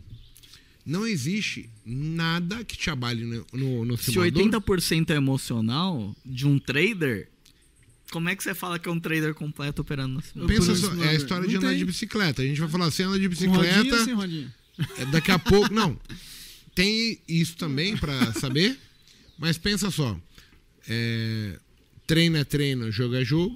Não 0.86 1.06
existe 1.06 1.70
nada 1.86 2.64
que 2.64 2.78
te 2.78 2.90
abale 2.90 3.24
no, 3.24 3.46
no, 3.54 3.86
no 3.86 3.98
Se 3.98 4.12
simulador. 4.12 4.44
80% 4.44 5.10
é 5.10 5.16
emocional 5.16 6.16
de 6.26 6.48
um 6.48 6.58
trader, 6.58 7.28
como 8.12 8.30
é 8.30 8.36
que 8.36 8.44
você 8.44 8.56
fala 8.56 8.80
que 8.80 8.90
é 8.90 8.92
um 8.92 9.00
trader 9.00 9.34
completo 9.34 9.82
operando 9.82 10.16
no 10.16 10.22
simulador? 10.22 10.56
Pensa 10.56 10.76
só, 10.76 10.94
é 11.04 11.10
a 11.10 11.14
história 11.14 11.48
de 11.48 11.58
andar 11.58 11.70
tem. 11.70 11.78
de 11.78 11.86
bicicleta. 11.86 12.42
A 12.42 12.46
gente 12.46 12.60
vai 12.60 12.70
falar, 12.70 12.90
você 12.90 13.04
anda 13.04 13.20
de 13.20 13.28
Com 13.30 13.52
rodinha 13.52 13.78
bicicleta, 13.78 14.06
sem 14.06 14.14
rodinha? 14.14 14.56
É, 14.98 15.06
Daqui 15.06 15.32
a 15.32 15.38
pouco. 15.38 15.74
Não. 15.74 16.00
Tem 16.74 17.20
isso 17.28 17.56
também 17.58 17.98
pra 17.98 18.34
saber. 18.34 18.78
Mas 19.38 19.58
pensa 19.58 19.92
só. 19.92 20.20
É, 20.88 21.60
treino 22.10 22.38
é 22.38 22.44
treino, 22.44 22.92
jogo 22.92 23.14
é 23.14 23.24
jogo. 23.24 23.56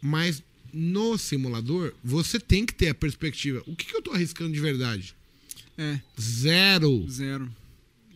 Mas 0.00 0.40
no 0.72 1.18
simulador, 1.18 1.92
você 2.02 2.38
tem 2.38 2.64
que 2.64 2.72
ter 2.72 2.90
a 2.90 2.94
perspectiva. 2.94 3.60
O 3.66 3.74
que, 3.74 3.86
que 3.86 3.96
eu 3.96 4.00
tô 4.00 4.12
arriscando 4.12 4.52
de 4.52 4.60
verdade? 4.60 5.16
É, 5.76 5.98
Zero. 6.20 7.04
zero. 7.10 7.50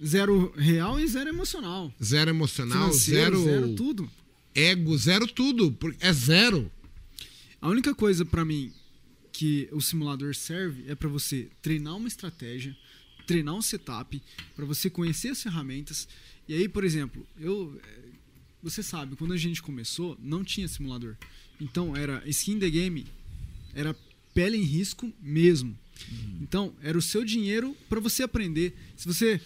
Zero 0.05 0.53
real 0.57 1.01
e 1.01 1.09
zero 1.09 1.29
emocional. 1.29 1.93
Zero 2.01 2.31
emocional, 2.31 2.93
zero, 2.93 3.43
zero 3.43 3.75
tudo. 3.75 4.09
ego, 4.55 4.97
zero 4.97 5.27
tudo. 5.27 5.73
porque 5.73 5.99
É 6.07 6.13
zero. 6.13 6.71
A 7.61 7.69
única 7.69 7.93
coisa 7.93 8.25
pra 8.25 8.45
mim 8.45 8.73
que 9.33 9.69
o 9.73 9.81
simulador 9.81 10.33
serve 10.37 10.85
é 10.87 10.95
pra 10.95 11.09
você 11.09 11.49
treinar 11.61 11.97
uma 11.97 12.07
estratégia, 12.07 12.77
treinar 13.27 13.57
um 13.57 13.63
setup, 13.63 14.23
pra 14.55 14.65
você 14.65 14.89
conhecer 14.89 15.31
as 15.31 15.43
ferramentas. 15.43 16.07
E 16.49 16.55
aí, 16.55 16.69
por 16.69 16.85
exemplo, 16.85 17.27
eu 17.39 17.81
você 18.63 18.83
sabe, 18.83 19.17
quando 19.17 19.33
a 19.33 19.37
gente 19.37 19.63
começou, 19.63 20.17
não 20.21 20.43
tinha 20.45 20.67
simulador. 20.69 21.17
Então 21.61 21.97
era 21.97 22.23
skin 22.27 22.59
the 22.59 22.69
game, 22.71 23.07
era 23.75 23.95
pele 24.35 24.57
em 24.57 24.63
risco 24.63 25.13
mesmo. 25.21 25.77
Então, 26.41 26.73
era 26.81 26.97
o 26.97 27.03
seu 27.03 27.25
dinheiro 27.25 27.77
pra 27.89 27.99
você 27.99 28.23
aprender. 28.23 28.73
Se 28.97 29.05
você 29.07 29.41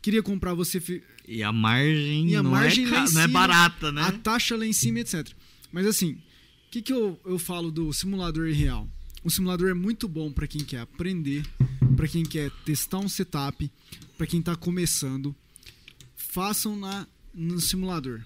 queria 0.00 0.22
comprar, 0.22 0.54
você 0.54 1.02
E 1.26 1.42
a 1.42 1.52
margem, 1.52 2.30
E 2.30 2.34
a 2.36 2.42
não, 2.42 2.52
margem 2.52 2.86
é 2.86 2.88
ca- 2.90 2.96
em 3.06 3.12
não 3.12 3.20
é 3.20 3.26
cima, 3.26 3.28
barata, 3.28 3.92
né? 3.92 4.00
a 4.02 4.12
taxa 4.12 4.56
lá 4.56 4.64
em 4.66 4.72
cima, 4.72 5.00
etc. 5.00 5.28
Mas 5.70 5.86
assim, 5.86 6.12
o 6.12 6.70
que, 6.70 6.80
que 6.80 6.92
eu, 6.94 7.20
eu 7.26 7.38
falo 7.38 7.70
do 7.70 7.92
simulador 7.92 8.50
real? 8.50 8.88
O 9.22 9.30
simulador 9.30 9.68
é 9.68 9.74
muito 9.74 10.08
bom 10.08 10.32
para 10.32 10.46
quem 10.46 10.64
quer 10.64 10.80
aprender, 10.80 11.44
para 11.94 12.08
quem 12.08 12.24
quer 12.24 12.50
testar 12.64 13.00
um 13.00 13.08
setup, 13.08 13.70
para 14.16 14.26
quem 14.26 14.40
está 14.40 14.56
começando. 14.56 15.36
Façam 16.16 16.74
na, 16.76 17.06
no 17.34 17.60
simulador. 17.60 18.22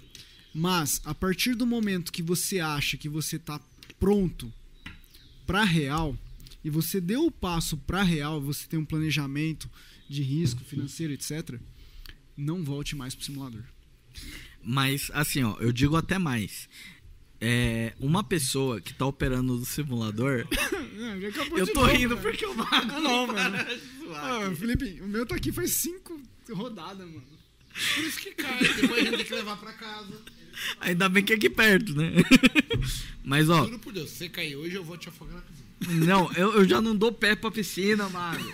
Mas 0.54 1.00
a 1.04 1.14
partir 1.14 1.54
do 1.54 1.66
momento 1.66 2.12
que 2.12 2.22
você 2.22 2.60
acha 2.60 2.96
que 2.96 3.08
você 3.08 3.36
está 3.36 3.60
pronto 3.98 4.52
para 5.46 5.64
real 5.64 6.16
e 6.64 6.70
você 6.70 7.00
deu 7.00 7.26
o 7.26 7.30
passo 7.30 7.76
para 7.76 8.02
real, 8.02 8.40
você 8.40 8.66
tem 8.66 8.78
um 8.78 8.84
planejamento 8.84 9.68
de 10.08 10.22
risco 10.22 10.62
financeiro, 10.64 11.12
etc. 11.12 11.58
Não 12.36 12.62
volte 12.62 12.94
mais 12.94 13.14
pro 13.14 13.24
simulador. 13.24 13.62
Mas, 14.62 15.10
assim, 15.14 15.42
ó, 15.42 15.56
eu 15.58 15.72
digo 15.72 15.96
até 15.96 16.18
mais. 16.18 16.68
É, 17.40 17.92
uma 17.98 18.22
pessoa 18.22 18.80
que 18.80 18.94
tá 18.94 19.04
operando 19.04 19.56
no 19.56 19.64
simulador. 19.64 20.46
eu 21.56 21.72
tô 21.72 21.84
rindo 21.86 22.16
porque 22.18 22.46
o 22.46 22.54
mago 22.54 22.70
Ah, 22.70 22.84
não 22.84 23.00
não, 23.00 23.26
mano. 23.26 23.56
Ah, 24.14 24.54
Felipe, 24.54 25.00
o 25.00 25.08
meu 25.08 25.26
tá 25.26 25.34
aqui 25.34 25.50
faz 25.50 25.72
cinco 25.72 26.20
rodadas, 26.50 27.06
mano. 27.06 27.26
Por 27.94 28.04
isso 28.04 28.20
que 28.20 28.32
cai. 28.32 28.58
Depois 28.60 29.00
a 29.00 29.04
gente 29.04 29.16
tem 29.16 29.26
que 29.26 29.34
levar 29.34 29.56
pra 29.56 29.72
casa. 29.72 30.22
Ainda 30.80 31.08
bem 31.08 31.24
que 31.24 31.32
é 31.32 31.36
aqui 31.36 31.50
perto, 31.50 31.94
né? 31.94 32.12
Mas, 33.24 33.48
ó, 33.48 33.64
Juro 33.64 33.78
por 33.78 33.92
Deus, 33.92 34.10
se 34.10 34.16
você 34.16 34.28
cair 34.28 34.56
hoje, 34.56 34.74
eu 34.74 34.84
vou 34.84 34.96
te 34.96 35.08
afogar 35.08 35.36
na 35.36 35.42
piscina. 35.42 36.06
não, 36.06 36.32
eu, 36.32 36.52
eu 36.54 36.68
já 36.68 36.80
não 36.80 36.94
dou 36.94 37.12
pé 37.12 37.34
pra 37.34 37.50
piscina, 37.50 38.08
mago. 38.08 38.44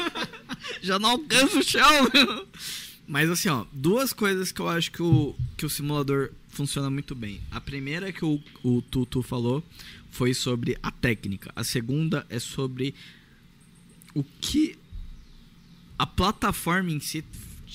já 0.82 0.98
não 0.98 1.10
alcanço 1.10 1.58
o 1.58 1.62
chão, 1.62 2.08
meu. 2.12 2.46
Mas 3.06 3.30
assim, 3.30 3.48
ó, 3.48 3.64
duas 3.72 4.12
coisas 4.12 4.50
que 4.50 4.60
eu 4.60 4.68
acho 4.68 4.90
que 4.90 5.02
o, 5.02 5.34
que 5.56 5.64
o 5.64 5.70
simulador 5.70 6.30
funciona 6.48 6.90
muito 6.90 7.14
bem. 7.14 7.40
A 7.50 7.60
primeira 7.60 8.12
que 8.12 8.24
o, 8.24 8.42
o 8.62 8.82
Tutu 8.82 9.22
falou 9.22 9.62
foi 10.10 10.34
sobre 10.34 10.76
a 10.82 10.90
técnica. 10.90 11.52
A 11.54 11.62
segunda 11.62 12.26
é 12.28 12.38
sobre 12.38 12.94
o 14.14 14.24
que 14.24 14.76
a 15.98 16.06
plataforma 16.06 16.90
em 16.90 17.00
si 17.00 17.24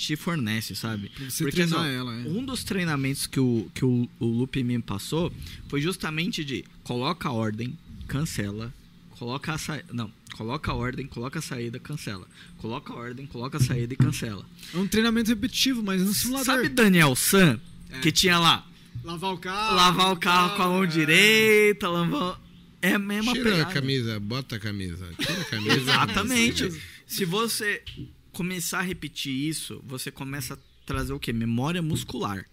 te 0.02 0.16
fornece, 0.16 0.76
sabe? 0.76 1.10
Pra 1.10 1.30
você 1.30 1.50
treinar 1.52 1.80
ó, 1.80 1.86
ela, 1.86 2.14
é. 2.14 2.28
um 2.28 2.44
dos 2.44 2.64
treinamentos 2.64 3.28
que 3.28 3.40
o, 3.40 3.70
que 3.74 3.86
o, 3.86 4.10
o 4.20 4.26
Lupe 4.26 4.64
me 4.64 4.80
passou 4.80 5.32
foi 5.68 5.80
justamente 5.80 6.44
de 6.44 6.66
coloca 6.84 7.30
a 7.30 7.32
ordem, 7.32 7.78
cancela, 8.08 8.74
coloca 9.12 9.54
a 9.54 9.58
saída. 9.58 9.86
Não, 9.94 10.12
coloca 10.36 10.72
a 10.72 10.76
ordem, 10.76 11.06
coloca 11.06 11.40
a 11.40 11.42
saída, 11.42 11.80
cancela. 11.80 12.28
Coloca 12.58 12.92
a 12.92 12.96
ordem, 12.96 13.26
coloca 13.28 13.58
a 13.58 13.62
saída 13.62 13.94
e 13.94 13.98
cancela. 13.98 14.46
É 14.74 14.78
um 14.78 14.88
treinamento 14.88 15.30
repetitivo, 15.30 15.84
mas 15.84 16.02
no 16.02 16.14
simulador. 16.14 16.46
Sabe 16.46 16.70
Daniel 16.70 17.16
San? 17.16 17.60
É. 17.90 18.00
Que 18.00 18.12
tinha 18.12 18.40
lá, 18.40 18.66
Lavar 19.04 19.34
o 19.34 19.38
carro. 19.38 19.76
lavar 19.76 20.12
o 20.14 20.18
carro 20.18 20.56
com 20.56 20.64
a 20.64 20.68
mão 20.68 20.84
é. 20.84 20.88
direita, 20.88 21.88
lavar. 21.88 22.42
É 22.82 22.94
a 22.94 23.00
mesma 23.00 23.34
Tira 23.34 23.50
a 23.50 23.54
pegada. 23.54 23.74
camisa, 23.74 24.20
bota 24.20 24.56
a 24.56 24.60
camisa. 24.60 25.08
Tira 25.20 25.42
a 25.42 25.46
camisa. 25.46 25.76
Exatamente. 25.78 26.82
Se 27.06 27.26
você 27.26 27.84
começar 28.32 28.80
a 28.80 28.84
repetir 28.84 29.34
isso, 29.34 29.82
você 29.86 30.12
começa 30.12 30.56
a 30.56 30.58
trazer 30.86 31.14
o 31.14 31.20
quê? 31.20 31.32
Memória 31.34 31.82
muscular. 31.82 32.46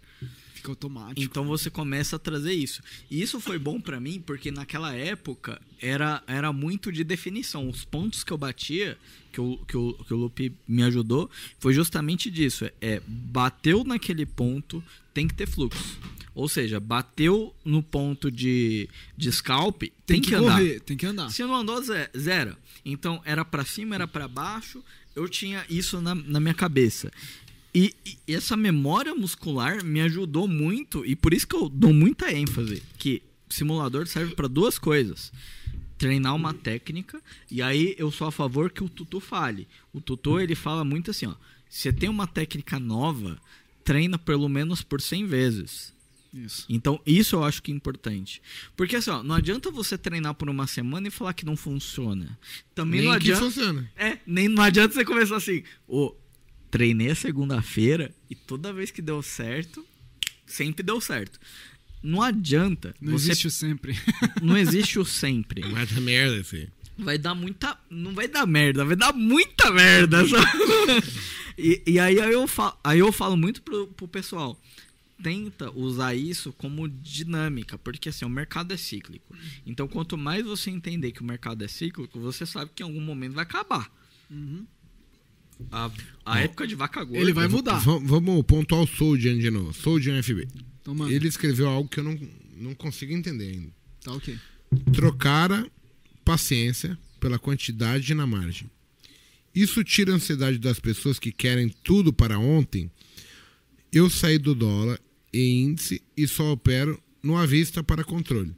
Fica 0.54 0.72
automático. 0.72 1.20
Então 1.20 1.44
você 1.46 1.70
começa 1.70 2.16
a 2.16 2.18
trazer 2.18 2.52
isso. 2.52 2.82
E 3.08 3.22
isso 3.22 3.38
foi 3.40 3.60
bom 3.60 3.80
pra 3.80 4.00
mim 4.00 4.20
porque 4.20 4.50
naquela 4.50 4.92
época 4.92 5.60
era, 5.80 6.20
era 6.26 6.52
muito 6.52 6.90
de 6.90 7.04
definição. 7.04 7.68
Os 7.68 7.84
pontos 7.84 8.24
que 8.24 8.32
eu 8.32 8.36
batia, 8.38 8.98
que 9.32 9.40
o, 9.40 9.56
que, 9.68 9.76
o, 9.76 9.92
que 9.94 10.12
o 10.12 10.16
Lupe 10.16 10.52
me 10.66 10.82
ajudou, 10.82 11.30
foi 11.60 11.72
justamente 11.72 12.28
disso. 12.28 12.64
É, 12.64 12.72
é, 12.80 13.02
bateu 13.06 13.84
naquele 13.84 14.26
ponto, 14.26 14.82
tem 15.14 15.28
que 15.28 15.34
ter 15.34 15.46
fluxo. 15.46 15.96
Ou 16.34 16.48
seja, 16.48 16.80
bateu 16.80 17.54
no 17.64 17.80
ponto 17.82 18.30
de, 18.30 18.88
de 19.16 19.30
scalp, 19.30 19.80
tem, 19.82 19.92
tem 20.06 20.20
que, 20.20 20.28
que 20.30 20.34
andar. 20.34 20.58
correr, 20.58 20.80
tem 20.80 20.96
que 20.96 21.06
andar. 21.06 21.30
Se 21.30 21.42
não 21.44 21.54
andou, 21.54 21.80
ze- 21.82 22.10
zero. 22.16 22.56
Então, 22.84 23.20
era 23.24 23.44
pra 23.44 23.64
cima, 23.64 23.94
era 23.94 24.08
pra 24.08 24.26
baixo. 24.26 24.82
Eu 25.18 25.28
tinha 25.28 25.66
isso 25.68 26.00
na, 26.00 26.14
na 26.14 26.38
minha 26.38 26.54
cabeça. 26.54 27.10
E, 27.74 27.92
e 28.06 28.34
essa 28.34 28.56
memória 28.56 29.14
muscular 29.16 29.84
me 29.84 30.00
ajudou 30.02 30.46
muito. 30.46 31.04
E 31.04 31.16
por 31.16 31.34
isso 31.34 31.46
que 31.46 31.56
eu 31.56 31.68
dou 31.68 31.92
muita 31.92 32.32
ênfase. 32.32 32.84
Que 32.96 33.20
simulador 33.48 34.06
serve 34.06 34.36
pra 34.36 34.46
duas 34.46 34.78
coisas. 34.78 35.32
Treinar 35.98 36.36
uma 36.36 36.54
técnica. 36.54 37.20
E 37.50 37.60
aí, 37.60 37.96
eu 37.98 38.12
sou 38.12 38.28
a 38.28 38.32
favor 38.32 38.70
que 38.70 38.84
o 38.84 38.88
Tutu 38.88 39.18
fale. 39.18 39.66
O 39.92 40.00
Tutu, 40.00 40.38
ele 40.38 40.54
fala 40.54 40.84
muito 40.84 41.10
assim, 41.10 41.26
ó. 41.26 41.34
Você 41.68 41.92
tem 41.92 42.08
uma 42.08 42.28
técnica 42.28 42.78
nova, 42.78 43.36
treina 43.82 44.16
pelo 44.16 44.48
menos 44.48 44.82
por 44.82 45.00
100 45.00 45.26
vezes. 45.26 45.92
Isso. 46.32 46.66
Então, 46.68 47.00
isso 47.06 47.36
eu 47.36 47.44
acho 47.44 47.62
que 47.62 47.72
é 47.72 47.74
importante. 47.74 48.42
Porque 48.76 48.96
assim, 48.96 49.10
ó, 49.10 49.22
não 49.22 49.34
adianta 49.34 49.70
você 49.70 49.96
treinar 49.96 50.34
por 50.34 50.48
uma 50.48 50.66
semana 50.66 51.08
e 51.08 51.10
falar 51.10 51.32
que 51.32 51.44
não 51.44 51.56
funciona. 51.56 52.38
Também 52.74 53.00
Nem 53.00 53.10
não 53.10 53.18
que 53.18 53.30
adianta. 53.32 53.44
funciona. 53.44 53.92
É, 53.96 54.18
nem 54.26 54.48
não 54.48 54.62
adianta 54.62 54.94
você 54.94 55.04
começar 55.04 55.36
assim, 55.36 55.62
ô, 55.86 56.14
treinei 56.70 57.10
a 57.10 57.14
segunda-feira 57.14 58.14
e 58.28 58.34
toda 58.34 58.72
vez 58.72 58.90
que 58.90 59.00
deu 59.00 59.22
certo, 59.22 59.84
sempre 60.46 60.82
deu 60.82 61.00
certo. 61.00 61.40
Não 62.02 62.22
adianta. 62.22 62.94
Não 63.00 63.12
você, 63.12 63.30
existe 63.30 63.46
o 63.46 63.50
sempre. 63.50 63.96
não 64.42 64.56
existe 64.56 64.98
o 64.98 65.04
sempre. 65.04 65.62
Vai 65.62 65.86
dar 65.86 66.00
merda, 66.00 66.40
assim. 66.40 66.66
Vai 66.96 67.18
dar 67.18 67.34
muita. 67.34 67.78
Não 67.88 68.14
vai 68.14 68.28
dar 68.28 68.46
merda, 68.46 68.84
vai 68.84 68.96
dar 68.96 69.12
muita 69.12 69.70
merda. 69.70 70.18
e, 71.56 71.82
e 71.86 71.98
aí, 71.98 72.20
aí, 72.20 72.32
eu 72.32 72.46
falo, 72.46 72.76
aí 72.82 72.98
eu 72.98 73.12
falo 73.12 73.36
muito 73.36 73.62
pro, 73.62 73.86
pro 73.88 74.08
pessoal. 74.08 74.60
Tenta 75.22 75.70
usar 75.72 76.14
isso 76.14 76.52
como 76.52 76.88
dinâmica, 76.88 77.76
porque 77.76 78.08
assim, 78.08 78.24
o 78.24 78.28
mercado 78.28 78.72
é 78.72 78.76
cíclico. 78.76 79.34
Então, 79.66 79.88
quanto 79.88 80.16
mais 80.16 80.44
você 80.44 80.70
entender 80.70 81.10
que 81.12 81.20
o 81.22 81.24
mercado 81.24 81.64
é 81.64 81.68
cíclico, 81.68 82.20
você 82.20 82.46
sabe 82.46 82.70
que 82.74 82.82
em 82.82 82.86
algum 82.86 83.00
momento 83.00 83.32
vai 83.32 83.42
acabar. 83.42 83.90
A, 85.72 85.90
a 86.24 86.40
época 86.40 86.66
de 86.68 86.74
vaca 86.76 87.02
gorda. 87.02 87.18
Ele 87.20 87.32
vai 87.32 87.48
mudar. 87.48 87.78
V- 87.80 88.00
vamos 88.04 88.42
pontuar 88.44 88.82
o 88.82 88.86
Soldier 88.86 89.36
de 89.38 89.50
novo. 89.50 89.72
Soldier 89.72 90.22
FB. 90.22 90.46
Então, 90.80 90.94
mano, 90.94 91.10
Ele 91.10 91.26
escreveu 91.26 91.68
algo 91.68 91.88
que 91.88 91.98
eu 91.98 92.04
não, 92.04 92.18
não 92.56 92.74
consigo 92.74 93.12
entender 93.12 93.50
ainda. 93.50 93.72
tá 94.04 94.12
ok. 94.12 94.38
Trocara 94.92 95.68
paciência 96.24 96.96
pela 97.18 97.38
quantidade 97.38 98.14
na 98.14 98.26
margem. 98.26 98.70
Isso 99.52 99.82
tira 99.82 100.12
a 100.12 100.14
ansiedade 100.14 100.58
das 100.58 100.78
pessoas 100.78 101.18
que 101.18 101.32
querem 101.32 101.68
tudo 101.82 102.12
para 102.12 102.38
ontem. 102.38 102.88
Eu 103.92 104.08
saí 104.08 104.38
do 104.38 104.54
dólar 104.54 105.00
em 105.32 105.64
índice 105.64 106.02
e 106.16 106.26
só 106.26 106.52
opero 106.52 107.00
no 107.22 107.36
à 107.36 107.44
vista 107.46 107.82
para 107.82 108.04
controle. 108.04 108.54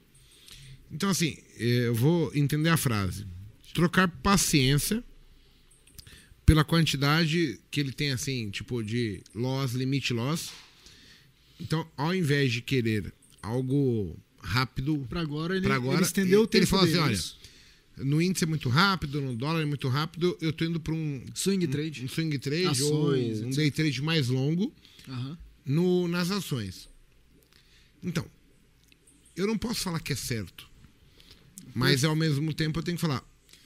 Então, 0.90 1.08
assim, 1.08 1.36
eh, 1.58 1.86
eu 1.86 1.94
vou 1.94 2.30
entender 2.34 2.68
a 2.68 2.76
frase. 2.76 3.26
Trocar 3.72 4.08
paciência 4.08 5.02
pela 6.44 6.64
quantidade 6.64 7.60
que 7.70 7.78
ele 7.80 7.92
tem, 7.92 8.10
assim, 8.10 8.50
tipo, 8.50 8.82
de 8.82 9.22
loss, 9.34 9.72
limite 9.72 10.12
loss. 10.12 10.50
Então, 11.60 11.86
ao 11.96 12.14
invés 12.14 12.52
de 12.52 12.60
querer 12.60 13.12
algo 13.42 14.18
rápido, 14.42 15.06
Pra 15.08 15.20
agora 15.20 15.56
ele, 15.56 15.70
agora, 15.70 15.98
ele 15.98 16.06
estendeu 16.06 16.40
o 16.40 16.42
ele 16.44 16.48
tempo 16.50 16.66
falou 16.66 16.84
assim, 16.84 16.94
dele, 16.94 17.04
olha, 17.04 18.04
no 18.04 18.20
índice 18.20 18.44
é 18.44 18.46
muito 18.46 18.68
rápido, 18.68 19.20
no 19.20 19.36
dólar 19.36 19.60
é 19.62 19.64
muito 19.64 19.88
rápido, 19.88 20.36
eu 20.40 20.52
tô 20.52 20.64
indo 20.64 20.80
para 20.80 20.94
um, 20.94 21.22
Swing 21.34 21.66
trade. 21.68 22.04
um 22.04 22.08
swing 22.08 22.38
trade 22.38 22.66
Ações, 22.66 23.40
ou 23.40 23.46
um 23.46 23.48
etc. 23.48 23.56
day 23.56 23.70
trade 23.70 24.02
mais 24.02 24.28
longo 24.28 24.74
Aham. 25.08 25.38
No, 25.64 26.08
nas 26.08 26.30
ações. 26.30 26.88
Então, 28.02 28.24
eu 29.36 29.46
não 29.46 29.56
posso 29.58 29.80
falar 29.80 30.00
que 30.00 30.12
é 30.12 30.16
certo, 30.16 30.68
mas 31.74 32.04
ao 32.04 32.16
mesmo 32.16 32.52
tempo 32.54 32.78
eu 32.78 32.82
tenho 32.82 32.96
que 32.96 33.00
falar, 33.00 33.22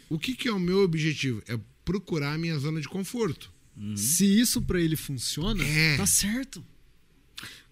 o 0.09 0.19
que, 0.19 0.35
que 0.35 0.49
é 0.49 0.53
o 0.53 0.59
meu 0.61 0.81
objetivo? 0.83 1.43
É 1.49 1.59
procurar 1.85 2.35
a 2.35 2.39
minha 2.39 2.59
zona 2.59 2.81
de 2.81 2.89
conforto. 2.89 3.53
Se 3.97 4.25
isso 4.41 4.63
pra 4.63 4.81
ele 4.81 4.95
funciona, 4.97 5.65
É. 5.65 5.97
tá 5.97 6.07
certo. 6.07 6.65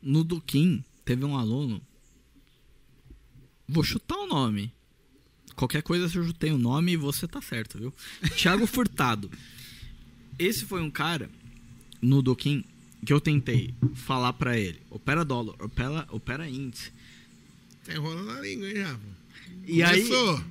No 0.02 0.24
Duquim, 0.24 0.84
teve 1.04 1.24
um 1.24 1.36
aluno. 1.36 1.80
Vou 3.68 3.84
chutar 3.84 4.16
o 4.16 4.26
nome. 4.26 4.72
Qualquer 5.54 5.82
coisa, 5.82 6.08
se 6.08 6.16
eu 6.16 6.24
chutei 6.26 6.50
o 6.50 6.58
nome, 6.58 6.96
você 6.96 7.28
tá 7.28 7.40
certo, 7.40 7.78
viu? 7.78 7.94
Thiago 8.36 8.66
Furtado. 8.66 9.30
Esse 10.38 10.64
foi 10.64 10.82
um 10.82 10.90
cara 10.90 11.30
no 12.00 12.20
Duquim 12.20 12.64
que 13.04 13.12
eu 13.12 13.20
tentei 13.20 13.74
falar 13.94 14.32
pra 14.32 14.58
ele: 14.58 14.80
opera 14.90 15.24
dólar, 15.24 15.54
opera, 15.60 16.06
opera 16.10 16.48
índice. 16.48 16.92
Tá 17.84 17.94
enrolando 17.94 18.30
a 18.30 18.40
língua, 18.40 18.68
hein, 18.68 18.76
já? 18.76 18.98
E 19.66 19.82
aí, 19.82 20.02
Começou. 20.02 20.44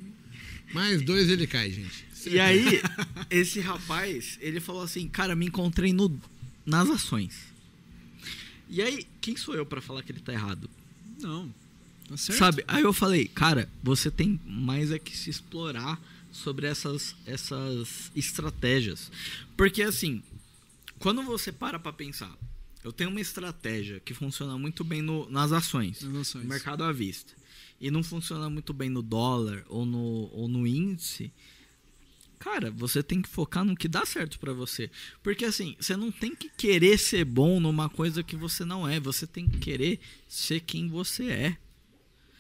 Mais 0.74 1.02
dois 1.02 1.30
ele 1.30 1.48
cai, 1.48 1.72
gente. 1.72 2.06
e 2.26 2.40
aí, 2.40 2.82
esse 3.30 3.60
rapaz, 3.60 4.38
ele 4.42 4.60
falou 4.60 4.84
assim: 4.84 5.08
cara, 5.08 5.36
me 5.36 5.48
encontrei 5.48 5.94
no, 5.94 6.20
nas 6.66 6.90
ações. 6.90 7.52
E 8.70 8.82
aí, 8.82 9.06
quem 9.20 9.36
sou 9.36 9.54
eu 9.54 9.66
pra 9.66 9.82
falar 9.82 10.02
que 10.04 10.12
ele 10.12 10.22
tá 10.22 10.32
errado? 10.32 10.70
Não. 11.20 11.54
Tá 12.08 12.18
certo. 12.18 12.40
Sabe? 12.40 12.64
Aí 12.68 12.84
eu 12.84 12.94
falei, 12.94 13.28
cara, 13.28 13.70
você 13.84 14.10
tem 14.10 14.40
mais 14.46 14.92
é 14.92 15.00
que 15.00 15.16
se 15.16 15.30
explorar 15.30 16.02
sobre 16.32 16.68
essas, 16.68 17.16
essas 17.26 18.12
estratégias. 18.16 19.12
Porque 19.58 19.82
assim, 19.82 20.24
quando 21.02 21.24
você 21.24 21.52
para 21.52 21.80
pra 21.80 21.92
pensar, 21.94 22.36
eu 22.84 22.92
tenho 22.92 23.10
uma 23.10 23.22
estratégia 23.22 24.00
que 24.00 24.14
funciona 24.14 24.58
muito 24.58 24.84
bem 24.84 25.02
no- 25.02 25.30
nas 25.30 25.52
ações, 25.52 26.02
Nas 26.02 26.16
ações. 26.30 26.44
no 26.44 26.50
mercado 26.50 26.84
à 26.84 26.92
vista, 26.92 27.34
e 27.80 27.92
não 27.92 28.02
funciona 28.04 28.50
muito 28.50 28.74
bem 28.74 28.90
no 28.90 29.02
dólar 29.02 29.64
ou 29.68 29.86
no, 29.86 30.30
ou 30.34 30.48
no 30.48 30.66
índice. 30.66 31.32
Cara, 32.40 32.72
você 32.72 33.04
tem 33.04 33.22
que 33.22 33.30
focar 33.30 33.64
no 33.64 33.76
que 33.76 33.88
dá 33.88 34.04
certo 34.04 34.40
pra 34.40 34.52
você. 34.52 34.90
Porque 35.22 35.46
assim, 35.46 35.76
você 35.80 35.96
não 35.96 36.12
tem 36.12 36.36
que 36.36 36.50
querer 36.50 36.98
ser 36.98 37.24
bom 37.24 37.60
numa 37.60 37.88
coisa 37.88 38.24
que 38.24 38.36
você 38.36 38.66
não 38.66 38.88
é. 38.90 39.00
Você 39.00 39.28
tem 39.28 39.48
que 39.48 39.60
querer 39.60 40.00
ser 40.28 40.60
quem 40.62 40.88
você 40.88 41.26
é. 41.30 41.58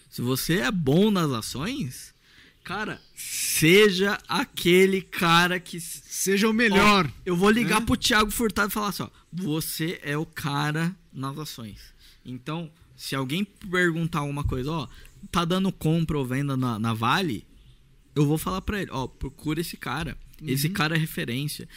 Se 0.10 0.22
você 0.24 0.56
é 0.62 0.72
bom 0.72 1.12
nas 1.12 1.30
ações, 1.32 2.16
cara, 2.64 3.02
seja 3.16 4.18
aquele 4.28 5.02
cara 5.02 5.60
que. 5.60 5.80
Seja 5.80 6.48
o 6.50 6.54
melhor. 6.54 7.06
Ó, 7.08 7.22
eu 7.26 7.36
vou 7.36 7.50
ligar 7.50 7.82
É? 7.82 7.86
pro 7.86 7.98
Thiago 7.98 8.32
Furtado 8.32 8.70
e 8.70 8.74
falar 8.74 8.90
assim: 8.90 9.04
ó, 9.04 9.10
você 9.32 10.00
é 10.04 10.18
o 10.18 10.26
cara 10.26 10.96
nas 11.12 11.38
ações. 11.38 11.80
Então, 12.26 12.72
se 12.96 13.16
alguém 13.16 13.44
perguntar 13.44 14.20
alguma 14.20 14.44
coisa, 14.44 14.72
ó, 14.72 14.88
tá 15.32 15.44
dando 15.46 15.72
compra 15.72 16.18
ou 16.18 16.26
venda 16.26 16.56
na, 16.56 16.78
na 16.78 16.94
Vale, 16.94 17.46
eu 18.16 18.26
vou 18.26 18.38
falar 18.38 18.62
pra 18.62 18.82
ele: 18.82 18.92
ó, 18.92 19.08
procura 19.08 19.62
esse 19.62 19.78
cara. 19.78 20.18
Esse 20.46 20.68
Uhum. 20.68 20.74
cara 20.74 20.96
é 20.96 21.00
referência. 21.00 21.68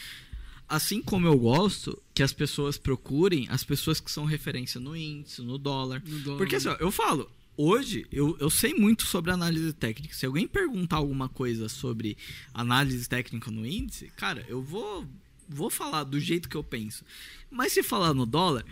Assim 0.67 1.03
como 1.03 1.27
eu 1.27 1.39
gosto 1.39 2.03
que 2.15 2.23
as 2.23 2.33
pessoas 2.33 2.79
procurem 2.79 3.47
as 3.51 3.63
pessoas 3.63 4.01
que 4.01 4.11
são 4.11 4.25
referência 4.25 4.81
no 4.81 4.97
índice, 4.97 5.43
no 5.43 5.59
dólar. 5.59 6.03
No 6.07 6.19
dólar. 6.21 6.39
Porque 6.39 6.57
assim, 6.57 6.69
ó, 6.69 6.77
eu 6.81 6.91
falo, 6.91 7.31
hoje 7.57 8.07
eu, 8.13 8.37
eu 8.41 8.51
sei 8.51 8.75
muito 8.75 9.05
sobre 9.05 9.31
análise 9.31 9.73
técnica. 9.73 10.15
Se 10.15 10.27
alguém 10.27 10.47
perguntar 10.47 10.97
alguma 10.97 11.29
coisa 11.29 11.69
sobre 11.69 12.17
análise 12.53 13.09
técnica 13.09 13.51
no 13.51 13.67
índice, 13.67 14.11
cara, 14.17 14.45
eu 14.49 14.63
vou 14.63 15.07
vou 15.49 15.69
falar 15.69 16.05
do 16.05 16.19
jeito 16.19 16.49
que 16.49 16.57
eu 16.57 16.65
penso. 16.65 17.05
Mas 17.51 17.73
se 17.73 17.83
falar 17.83 18.15
no 18.15 18.25
dólar, 18.25 18.65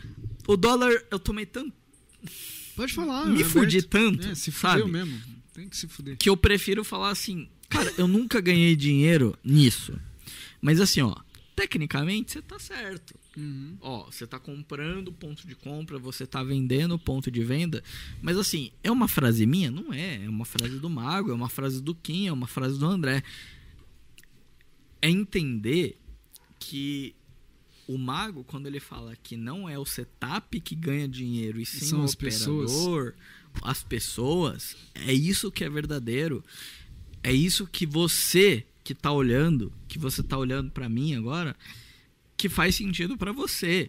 o 0.46 0.56
dólar 0.56 0.92
eu 1.10 1.18
tomei 1.18 1.44
tanto 1.46 1.72
Pode 2.74 2.92
falar. 2.94 3.26
Me 3.26 3.42
é 3.42 3.44
fudi 3.44 3.78
aberto. 3.78 3.90
tanto, 3.90 4.26
É, 4.28 4.34
se 4.34 4.50
sabe? 4.50 4.80
fudeu 4.82 4.88
mesmo. 4.92 5.20
Tem 5.52 5.68
que 5.68 5.76
se 5.76 5.86
fuder. 5.86 6.16
que 6.16 6.30
eu 6.30 6.36
prefiro 6.36 6.82
falar 6.82 7.10
assim, 7.10 7.46
cara, 7.68 7.92
eu 7.98 8.08
nunca 8.08 8.40
ganhei 8.40 8.74
dinheiro 8.74 9.36
nisso. 9.44 9.92
Mas 10.60 10.80
assim, 10.80 11.02
ó, 11.02 11.14
tecnicamente 11.54 12.32
você 12.32 12.42
tá 12.42 12.58
certo. 12.58 13.14
Uhum. 13.36 13.76
Ó, 13.80 14.06
você 14.06 14.26
tá 14.26 14.38
comprando 14.38 15.12
ponto 15.12 15.46
de 15.46 15.54
compra, 15.54 15.98
você 15.98 16.26
tá 16.26 16.42
vendendo 16.42 16.98
ponto 16.98 17.30
de 17.30 17.42
venda. 17.42 17.82
Mas 18.20 18.36
assim, 18.36 18.72
é 18.82 18.90
uma 18.90 19.08
frase 19.08 19.46
minha? 19.46 19.70
Não 19.70 19.92
é. 19.92 20.24
É 20.24 20.28
uma 20.28 20.44
frase 20.44 20.78
do 20.78 20.90
Mago, 20.90 21.30
é 21.30 21.34
uma 21.34 21.48
frase 21.48 21.80
do 21.82 21.94
Kim, 21.94 22.26
é 22.26 22.32
uma 22.32 22.46
frase 22.46 22.78
do 22.78 22.86
André. 22.86 23.22
É 25.00 25.10
entender 25.10 25.98
que 26.58 27.14
o 27.86 27.98
Mago, 27.98 28.44
quando 28.44 28.66
ele 28.66 28.80
fala 28.80 29.16
que 29.16 29.36
não 29.36 29.68
é 29.68 29.78
o 29.78 29.84
setup 29.84 30.60
que 30.60 30.74
ganha 30.74 31.08
dinheiro 31.08 31.60
e 31.60 31.66
sim 31.66 31.86
São 31.86 32.02
o 32.02 32.04
as 32.04 32.14
pessoas. 32.14 32.70
operador, 32.72 33.14
as 33.62 33.82
pessoas, 33.82 34.76
é 34.94 35.12
isso 35.12 35.50
que 35.50 35.64
é 35.64 35.68
verdadeiro. 35.68 36.44
É 37.22 37.32
isso 37.32 37.66
que 37.66 37.86
você 37.86 38.66
que 38.84 38.94
tá 38.94 39.12
olhando, 39.12 39.72
que 39.88 39.98
você 39.98 40.22
tá 40.22 40.36
olhando 40.36 40.70
pra 40.70 40.88
mim 40.88 41.14
agora, 41.14 41.56
que 42.36 42.48
faz 42.48 42.74
sentido 42.74 43.16
pra 43.16 43.32
você. 43.32 43.88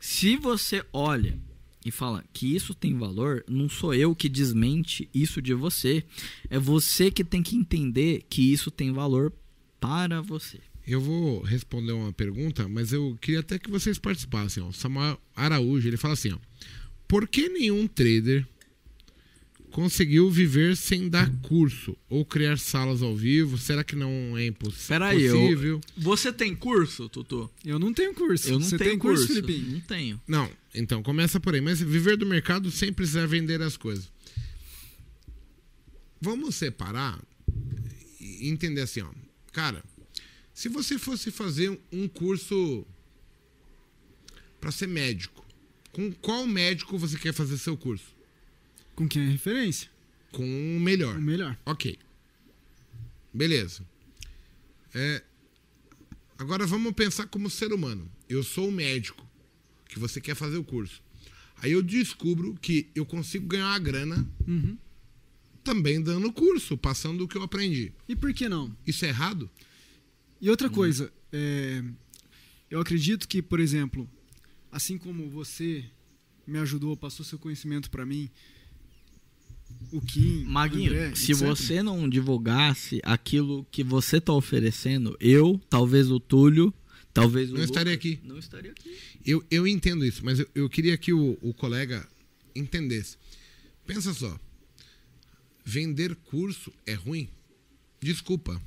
Se 0.00 0.36
você 0.36 0.84
olha 0.92 1.38
e 1.84 1.90
fala 1.90 2.24
que 2.32 2.54
isso 2.54 2.74
tem 2.74 2.96
valor, 2.96 3.44
não 3.48 3.68
sou 3.68 3.94
eu 3.94 4.14
que 4.14 4.28
desmente 4.28 5.08
isso 5.14 5.42
de 5.42 5.52
você. 5.52 6.04
É 6.48 6.58
você 6.58 7.10
que 7.10 7.24
tem 7.24 7.42
que 7.42 7.56
entender 7.56 8.24
que 8.28 8.52
isso 8.52 8.70
tem 8.70 8.92
valor 8.92 9.32
para 9.80 10.20
você. 10.20 10.60
Eu 10.86 11.00
vou 11.00 11.42
responder 11.42 11.92
uma 11.92 12.12
pergunta, 12.12 12.68
mas 12.68 12.92
eu 12.92 13.16
queria 13.20 13.40
até 13.40 13.58
que 13.58 13.70
vocês 13.70 13.98
participassem. 13.98 14.62
Ó. 14.62 14.72
Samuel 14.72 15.20
Araújo, 15.34 15.86
ele 15.86 15.96
fala 15.96 16.14
assim, 16.14 16.32
ó. 16.32 16.38
Por 17.06 17.28
que 17.28 17.48
nenhum 17.48 17.86
trader 17.86 18.46
conseguiu 19.72 20.30
viver 20.30 20.76
sem 20.76 21.08
dar 21.08 21.28
curso 21.40 21.96
ou 22.08 22.24
criar 22.24 22.58
salas 22.58 23.02
ao 23.02 23.16
vivo? 23.16 23.56
Será 23.58 23.82
que 23.82 23.96
não 23.96 24.36
é 24.36 24.46
imposs 24.46 24.86
Peraí, 24.86 25.22
eu-? 25.22 25.80
Você 25.96 26.32
tem 26.32 26.54
curso, 26.54 27.08
Tutu? 27.08 27.50
Eu 27.64 27.78
não 27.78 27.92
tenho 27.92 28.14
curso. 28.14 28.48
Eu 28.48 28.60
não 28.60 28.68
Você 28.68 28.78
tenho 28.78 28.90
tem 28.90 28.98
curso, 28.98 29.26
curso. 29.26 29.42
Felipe? 29.42 29.72
Não 29.72 29.80
tenho. 29.80 30.20
Não, 30.28 30.48
então 30.74 31.02
começa 31.02 31.40
por 31.40 31.54
aí. 31.54 31.60
Mas 31.60 31.80
viver 31.80 32.16
do 32.16 32.26
mercado 32.26 32.70
sem 32.70 32.92
precisar 32.92 33.26
vender 33.26 33.60
as 33.62 33.76
coisas. 33.76 34.08
Vamos 36.20 36.54
separar 36.54 37.18
e 38.20 38.48
entender 38.48 38.82
assim, 38.82 39.00
ó. 39.00 39.10
Cara, 39.52 39.82
se 40.54 40.68
você 40.68 40.98
fosse 40.98 41.30
fazer 41.30 41.76
um 41.90 42.06
curso 42.06 42.86
para 44.60 44.70
ser 44.70 44.86
médico, 44.86 45.44
com 45.90 46.12
qual 46.12 46.46
médico 46.46 46.96
você 46.96 47.18
quer 47.18 47.32
fazer 47.32 47.58
seu 47.58 47.76
curso? 47.76 48.11
Com 48.94 49.08
quem 49.08 49.22
é 49.22 49.28
referência? 49.28 49.90
Com 50.30 50.44
o 50.44 50.80
melhor. 50.80 51.16
O 51.16 51.20
melhor. 51.22 51.56
Ok. 51.66 51.98
Beleza. 53.32 53.84
É, 54.94 55.22
agora 56.38 56.66
vamos 56.66 56.92
pensar 56.92 57.26
como 57.26 57.48
ser 57.48 57.72
humano. 57.72 58.10
Eu 58.28 58.42
sou 58.42 58.68
o 58.68 58.72
médico 58.72 59.26
que 59.88 59.98
você 59.98 60.20
quer 60.20 60.34
fazer 60.34 60.56
o 60.56 60.64
curso. 60.64 61.02
Aí 61.56 61.72
eu 61.72 61.82
descubro 61.82 62.54
que 62.60 62.88
eu 62.94 63.06
consigo 63.06 63.46
ganhar 63.46 63.66
uma 63.68 63.78
grana 63.78 64.28
Uhum. 64.46 64.76
também 65.62 66.02
dando 66.02 66.26
o 66.28 66.32
curso, 66.32 66.76
passando 66.76 67.24
o 67.24 67.28
que 67.28 67.36
eu 67.36 67.42
aprendi. 67.42 67.92
E 68.08 68.16
por 68.16 68.32
que 68.34 68.48
não? 68.48 68.76
Isso 68.86 69.04
é 69.04 69.08
errado? 69.08 69.48
E 70.40 70.50
outra 70.50 70.68
coisa, 70.68 71.12
é, 71.32 71.82
eu 72.68 72.80
acredito 72.80 73.28
que, 73.28 73.40
por 73.40 73.60
exemplo, 73.60 74.08
assim 74.72 74.98
como 74.98 75.30
você 75.30 75.84
me 76.46 76.58
ajudou, 76.58 76.96
passou 76.96 77.24
seu 77.24 77.38
conhecimento 77.38 77.88
para 77.90 78.04
mim, 78.04 78.28
o 79.90 80.00
Kim, 80.00 80.44
Maguinho, 80.44 80.92
André, 80.92 81.14
se 81.14 81.32
etc. 81.32 81.46
você 81.46 81.82
não 81.82 82.08
divulgasse 82.08 83.00
aquilo 83.02 83.66
que 83.70 83.82
você 83.82 84.20
tá 84.20 84.32
oferecendo, 84.32 85.16
eu, 85.20 85.60
talvez 85.68 86.10
o 86.10 86.20
Túlio, 86.20 86.72
talvez 87.12 87.50
o 87.50 87.54
Não 87.54 87.64
estaria 87.64 87.92
Lucas, 87.92 88.12
aqui. 88.12 88.20
Não 88.24 88.38
estaria 88.38 88.70
aqui. 88.70 88.96
Eu, 89.24 89.44
eu 89.50 89.66
entendo 89.66 90.04
isso, 90.04 90.24
mas 90.24 90.38
eu, 90.38 90.48
eu 90.54 90.68
queria 90.68 90.96
que 90.96 91.12
o, 91.12 91.38
o 91.40 91.52
colega 91.54 92.06
entendesse. 92.54 93.16
Pensa 93.86 94.12
só. 94.14 94.38
Vender 95.64 96.14
curso 96.16 96.72
é 96.86 96.94
ruim? 96.94 97.28
Desculpa. 98.00 98.60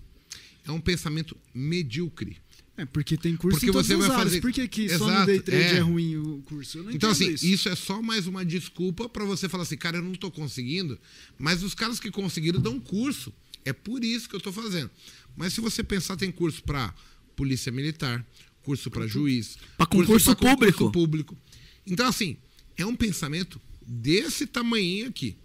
É 0.66 0.72
um 0.72 0.82
pensamento 0.82 1.38
medíocre. 1.53 2.38
É, 2.78 2.84
porque 2.86 3.16
tem 3.16 3.38
curso 3.38 3.58
Porque 3.58 3.70
em 3.70 3.72
todas 3.72 3.88
você 3.88 3.95
vai 3.95 4.06
áreas. 4.10 4.24
fazer- 4.24 4.42
Por 4.42 4.52
que, 4.52 4.68
que 4.68 4.90
só 4.98 5.08
no 5.20 5.26
day 5.26 5.40
trade 5.40 5.64
é. 5.64 5.78
é. 5.78 5.80
ruim 5.80 6.18
o 6.18 6.42
curso? 6.45 6.78
Eu 6.80 6.84
não 6.84 6.92
Então, 6.92 7.10
assim, 7.10 7.32
isso. 7.34 7.45
isso. 7.45 7.70
é 7.70 7.76
só 7.76 8.02
mais 8.02 8.28
uma 8.28 8.44
desculpa 8.44 9.08
pra 9.08 9.24
você 9.24 9.48
falar 9.48 9.64
assim, 9.64 9.78
cara, 9.78 9.98
eu 9.98 10.04
não 10.04 10.14
tô 10.14 10.30
conseguindo, 10.30 11.00
mas 11.40 11.64
os 11.64 11.74
caras 11.74 12.00
que 12.02 12.12
conseguiram 12.12 12.60
dão 12.60 12.80
curso. 12.80 13.34
É 13.64 13.72
por 13.74 14.04
isso 14.04 14.28
que 14.30 14.36
eu 14.36 14.42
tô 14.42 14.52
fazendo. 14.52 14.92
Mas 15.38 15.54
se 15.54 15.62
você 15.62 15.84
pensar, 15.84 16.16
tem 16.18 16.32
curso 16.32 16.62
pra 16.64 16.94
polícia 17.36 17.72
militar, 17.72 18.24
curso 18.62 18.92
pra 18.92 19.08
juiz, 19.08 19.58
Pra 19.78 19.86
curso 19.86 20.06
concurso 20.08 20.26
pra 20.36 20.36
concurso 20.36 20.72
público. 20.92 20.92
público. 20.92 21.38
Então, 21.88 22.08
assim, 22.08 22.38
é 22.78 22.86
um 22.86 22.95
pensamento 22.95 23.60
desse 23.88 24.45
tamanhinho 24.45 25.08
aqui. 25.08 25.36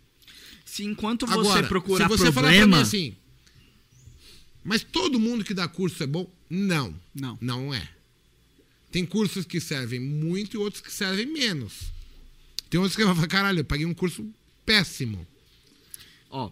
Se 0.64 0.84
enquanto 0.84 1.26
você 1.26 1.32
Agora, 1.38 1.66
procurar 1.68 2.04
se 2.04 2.08
você 2.10 2.24
falar 2.24 2.32
pra 2.32 2.42
problema, 2.42 2.76
mim 2.78 2.82
assim, 2.82 3.16
mas 4.64 4.82
todo 4.82 5.18
mundo 5.20 5.44
que 5.44 5.54
dá 5.54 5.66
curso 5.68 6.02
é 6.02 6.06
bom? 6.06 6.30
Não. 6.48 6.94
Não. 7.14 7.38
Não 7.40 7.74
é. 7.74 7.88
Tem 8.90 9.06
cursos 9.06 9.44
que 9.44 9.60
servem 9.60 10.00
muito 10.00 10.54
e 10.56 10.58
outros 10.58 10.82
que 10.82 10.92
servem 10.92 11.26
menos. 11.26 11.74
Tem 12.68 12.78
outros 12.80 12.96
que 12.96 13.04
vão 13.04 13.14
falar, 13.14 13.26
caralho, 13.28 13.60
eu 13.60 13.64
paguei 13.64 13.86
um 13.86 13.94
curso 13.94 14.26
péssimo. 14.66 15.26
ó, 16.30 16.50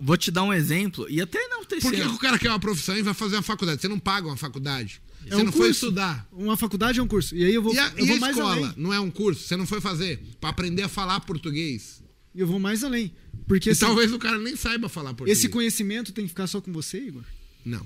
vou 0.00 0.16
te 0.16 0.30
dar 0.30 0.42
um 0.42 0.52
exemplo 0.52 1.06
e 1.08 1.20
até 1.20 1.46
não 1.48 1.64
ter 1.64 1.80
Por 1.80 1.92
que 1.92 2.00
que 2.00 2.06
o 2.06 2.18
cara 2.18 2.38
quer 2.38 2.50
uma 2.50 2.58
profissão 2.60 2.96
e 2.96 3.02
vai 3.02 3.14
fazer 3.14 3.36
uma 3.36 3.42
faculdade? 3.42 3.80
Você 3.80 3.88
não 3.88 3.98
paga 3.98 4.26
uma 4.26 4.36
faculdade. 4.36 5.00
É 5.26 5.30
Você 5.30 5.36
um 5.36 5.44
não 5.46 5.52
foi 5.52 5.66
curso. 5.66 5.86
estudar. 5.86 6.26
Uma 6.32 6.56
faculdade 6.56 7.00
é 7.00 7.02
um 7.02 7.08
curso. 7.08 7.34
E 7.34 7.44
aí 7.44 7.54
eu 7.54 7.62
vou, 7.62 7.74
E 7.74 7.78
a, 7.78 7.92
eu 7.96 8.04
e 8.04 8.18
vou 8.18 8.24
a 8.26 8.30
escola 8.30 8.52
além. 8.52 8.74
não 8.76 8.92
é 8.92 9.00
um 9.00 9.10
curso? 9.10 9.42
Você 9.46 9.56
não 9.56 9.66
foi 9.66 9.80
fazer 9.80 10.20
para 10.40 10.50
aprender 10.50 10.82
a 10.82 10.88
falar 10.88 11.20
português. 11.20 12.02
Eu 12.34 12.46
vou 12.46 12.58
mais 12.60 12.84
além. 12.84 13.10
Porque 13.46 13.70
E 13.70 13.72
assim, 13.72 13.80
talvez 13.80 14.12
o 14.12 14.18
cara 14.18 14.38
nem 14.38 14.56
saiba 14.56 14.88
falar 14.88 15.10
português. 15.14 15.38
esse 15.38 15.48
conhecimento 15.48 16.12
tem 16.12 16.24
que 16.24 16.28
ficar 16.30 16.46
só 16.46 16.60
com 16.60 16.72
você, 16.72 16.98
Igor. 16.98 17.24
Não. 17.64 17.84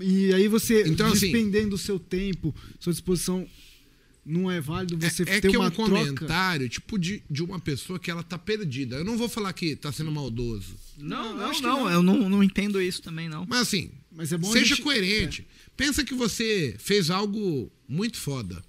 E 0.00 0.32
aí 0.34 0.48
você, 0.48 0.82
Então, 0.88 1.06
assim- 1.08 1.30
despendendo 1.30 1.74
o 1.76 1.78
seu 1.78 1.98
tempo, 1.98 2.54
sua 2.80 2.92
disposição, 2.92 3.46
não 4.26 4.50
é 4.50 4.60
válido 4.60 4.96
você 4.98 5.22
é, 5.24 5.36
é 5.36 5.40
ter 5.40 5.50
que 5.50 5.56
é 5.56 5.58
um 5.58 5.70
troca. 5.70 5.90
comentário, 5.90 6.68
tipo, 6.68 6.98
de, 6.98 7.22
de 7.30 7.42
uma 7.42 7.60
pessoa 7.60 7.98
que 7.98 8.10
ela 8.10 8.22
tá 8.22 8.36
perdida. 8.38 8.96
Eu 8.96 9.04
não 9.04 9.16
vou 9.18 9.28
falar 9.28 9.52
que 9.52 9.76
tá 9.76 9.92
sendo 9.92 10.10
maldoso. 10.10 10.74
Não, 10.98 11.30
Não, 11.30 11.36
não, 11.36 11.44
acho 11.50 11.60
que 11.60 11.66
não, 11.66 11.90
eu 11.90 12.02
não, 12.02 12.28
não 12.28 12.42
entendo 12.42 12.80
isso 12.80 13.02
também, 13.02 13.28
não. 13.28 13.46
Mas 13.46 13.60
assim, 13.60 13.90
Mas 14.10 14.32
é 14.32 14.38
seja 14.38 14.74
gente- 14.76 14.82
coerente. 14.82 15.46
Pensa 15.76 16.02
que 16.04 16.14
você 16.14 16.74
fez 16.78 17.10
algo 17.10 17.70
muito 17.88 18.16
foda. 18.16 18.64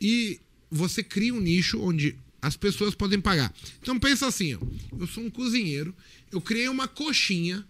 E 0.00 0.40
você 0.70 1.02
cria 1.02 1.32
um 1.34 1.40
nicho 1.40 1.78
onde 1.80 2.16
as 2.42 2.56
pessoas 2.56 2.94
podem 2.94 3.20
pagar. 3.20 3.54
Então 3.82 3.98
pensa 3.98 4.26
assim, 4.26 4.54
ó, 4.54 4.58
eu 4.98 5.06
sou 5.06 5.22
um 5.24 5.30
cozinheiro, 5.30 5.94
eu 6.32 6.40
criei 6.40 6.68
uma 6.68 6.88
coxinha 6.88 7.64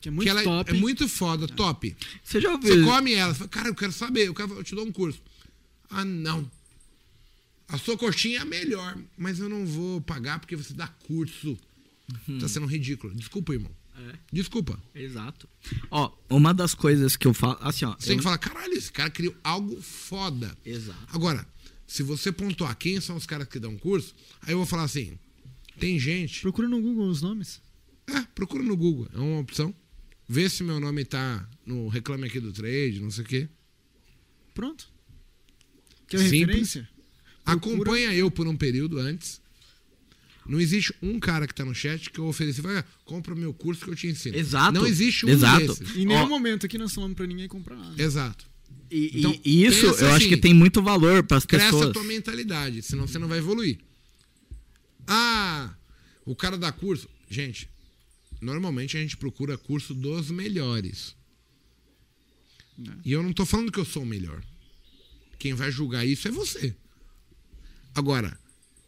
Que 0.00 0.08
é 0.08 0.10
muito 0.12 0.24
que 0.24 0.28
ela 0.30 0.42
top. 0.42 0.70
é 0.70 0.74
muito 0.74 1.08
foda, 1.08 1.46
top. 1.48 1.96
Você 2.22 2.40
já 2.40 2.50
Você 2.56 2.70
ouviu? 2.72 2.84
come 2.86 3.14
ela, 3.14 3.34
fala, 3.34 3.48
cara, 3.48 3.68
eu 3.68 3.74
quero 3.74 3.92
saber, 3.92 4.26
eu, 4.28 4.34
quero, 4.34 4.52
eu 4.54 4.62
te 4.64 4.74
dou 4.74 4.84
um 4.86 4.92
curso. 4.92 5.20
Ah, 5.90 6.04
não. 6.04 6.50
A 7.68 7.78
sua 7.78 7.96
coxinha 7.96 8.38
é 8.38 8.42
a 8.42 8.44
melhor, 8.44 8.96
mas 9.16 9.38
eu 9.40 9.48
não 9.48 9.66
vou 9.66 10.00
pagar 10.00 10.38
porque 10.38 10.54
você 10.54 10.72
dá 10.74 10.86
curso. 10.86 11.58
Tá 12.38 12.46
sendo 12.48 12.66
ridículo. 12.66 13.12
Desculpa, 13.14 13.52
irmão. 13.52 13.70
É. 13.98 14.12
Desculpa. 14.32 14.80
Exato. 14.94 15.48
Ó, 15.90 16.12
uma 16.30 16.52
das 16.54 16.74
coisas 16.74 17.16
que 17.16 17.26
eu 17.26 17.34
falo, 17.34 17.58
assim, 17.62 17.84
ó. 17.84 17.96
Você 17.98 18.06
tem 18.08 18.12
eu- 18.12 18.18
que 18.18 18.22
falar, 18.24 18.38
caralho, 18.38 18.74
esse 18.74 18.92
cara 18.92 19.10
criou 19.10 19.34
algo 19.42 19.80
foda. 19.82 20.56
Exato. 20.64 20.98
Agora, 21.12 21.44
se 21.86 22.02
você 22.04 22.30
pontuar 22.30 22.76
quem 22.76 23.00
são 23.00 23.16
os 23.16 23.26
caras 23.26 23.48
que 23.48 23.58
dão 23.58 23.76
curso, 23.78 24.14
aí 24.42 24.52
eu 24.52 24.58
vou 24.58 24.66
falar 24.66 24.84
assim: 24.84 25.18
tem 25.80 25.98
gente. 25.98 26.42
Procura 26.42 26.68
no 26.68 26.80
Google 26.80 27.08
os 27.08 27.22
nomes. 27.22 27.60
É, 28.06 28.20
procura 28.34 28.62
no 28.62 28.76
Google, 28.76 29.08
é 29.12 29.18
uma 29.18 29.40
opção. 29.40 29.74
Vê 30.28 30.48
se 30.48 30.62
meu 30.64 30.80
nome 30.80 31.04
tá 31.04 31.48
no 31.64 31.88
Reclame 31.88 32.26
Aqui 32.26 32.40
do 32.40 32.52
Trade, 32.52 33.00
não 33.00 33.10
sei 33.10 33.24
o 33.24 33.26
quê. 33.26 33.48
Pronto. 34.54 34.88
Quer 36.08 36.18
Simples. 36.18 36.40
referência? 36.40 36.88
Procura. 37.44 37.74
Acompanha 37.74 38.14
eu 38.14 38.30
por 38.30 38.46
um 38.48 38.56
período 38.56 38.98
antes. 38.98 39.40
Não 40.48 40.60
existe 40.60 40.94
um 41.02 41.18
cara 41.18 41.46
que 41.46 41.54
tá 41.54 41.64
no 41.64 41.74
chat 41.74 42.08
que 42.10 42.18
eu 42.20 42.26
ofereci, 42.26 42.60
vai, 42.60 42.84
compra 43.04 43.34
o 43.34 43.36
meu 43.36 43.52
curso 43.52 43.84
que 43.84 43.90
eu 43.90 43.96
te 43.96 44.06
ensino. 44.06 44.36
Exato. 44.36 44.72
Não 44.72 44.86
existe 44.86 45.26
um 45.26 45.28
Exato. 45.28 45.66
desses. 45.66 45.96
Em 45.96 46.06
nenhum 46.06 46.20
Ó. 46.22 46.28
momento 46.28 46.66
aqui 46.66 46.78
nós 46.78 46.92
falamos 46.94 47.16
pra 47.16 47.26
ninguém 47.26 47.48
comprar 47.48 47.76
nada. 47.76 48.00
Exato. 48.00 48.46
E, 48.90 49.18
Então, 49.18 49.40
e 49.44 49.64
isso 49.64 49.86
eu 49.86 49.90
acho 49.90 50.04
assim, 50.04 50.28
que 50.28 50.36
tem 50.36 50.54
muito 50.54 50.80
valor 50.80 51.24
para 51.24 51.36
as 51.36 51.44
Cresce 51.46 51.66
pessoas. 51.66 51.90
a 51.90 51.92
tua 51.92 52.04
mentalidade, 52.04 52.82
senão 52.82 53.06
você 53.08 53.18
não 53.18 53.26
vai 53.26 53.38
evoluir. 53.38 53.78
Ah, 55.06 55.74
o 56.24 56.34
cara 56.36 56.56
dá 56.56 56.70
curso. 56.70 57.08
Gente, 57.28 57.68
normalmente 58.40 58.96
a 58.96 59.00
gente 59.00 59.16
procura 59.16 59.58
curso 59.58 59.94
dos 59.94 60.30
melhores. 60.30 61.14
Né? 62.76 62.96
E 63.04 63.12
eu 63.12 63.22
não 63.22 63.32
tô 63.32 63.46
falando 63.46 63.72
que 63.72 63.78
eu 63.78 63.84
sou 63.84 64.02
o 64.02 64.06
melhor. 64.06 64.42
Quem 65.38 65.54
vai 65.54 65.70
julgar 65.70 66.06
isso 66.06 66.28
é 66.28 66.30
você. 66.30 66.74
Agora, 67.94 68.38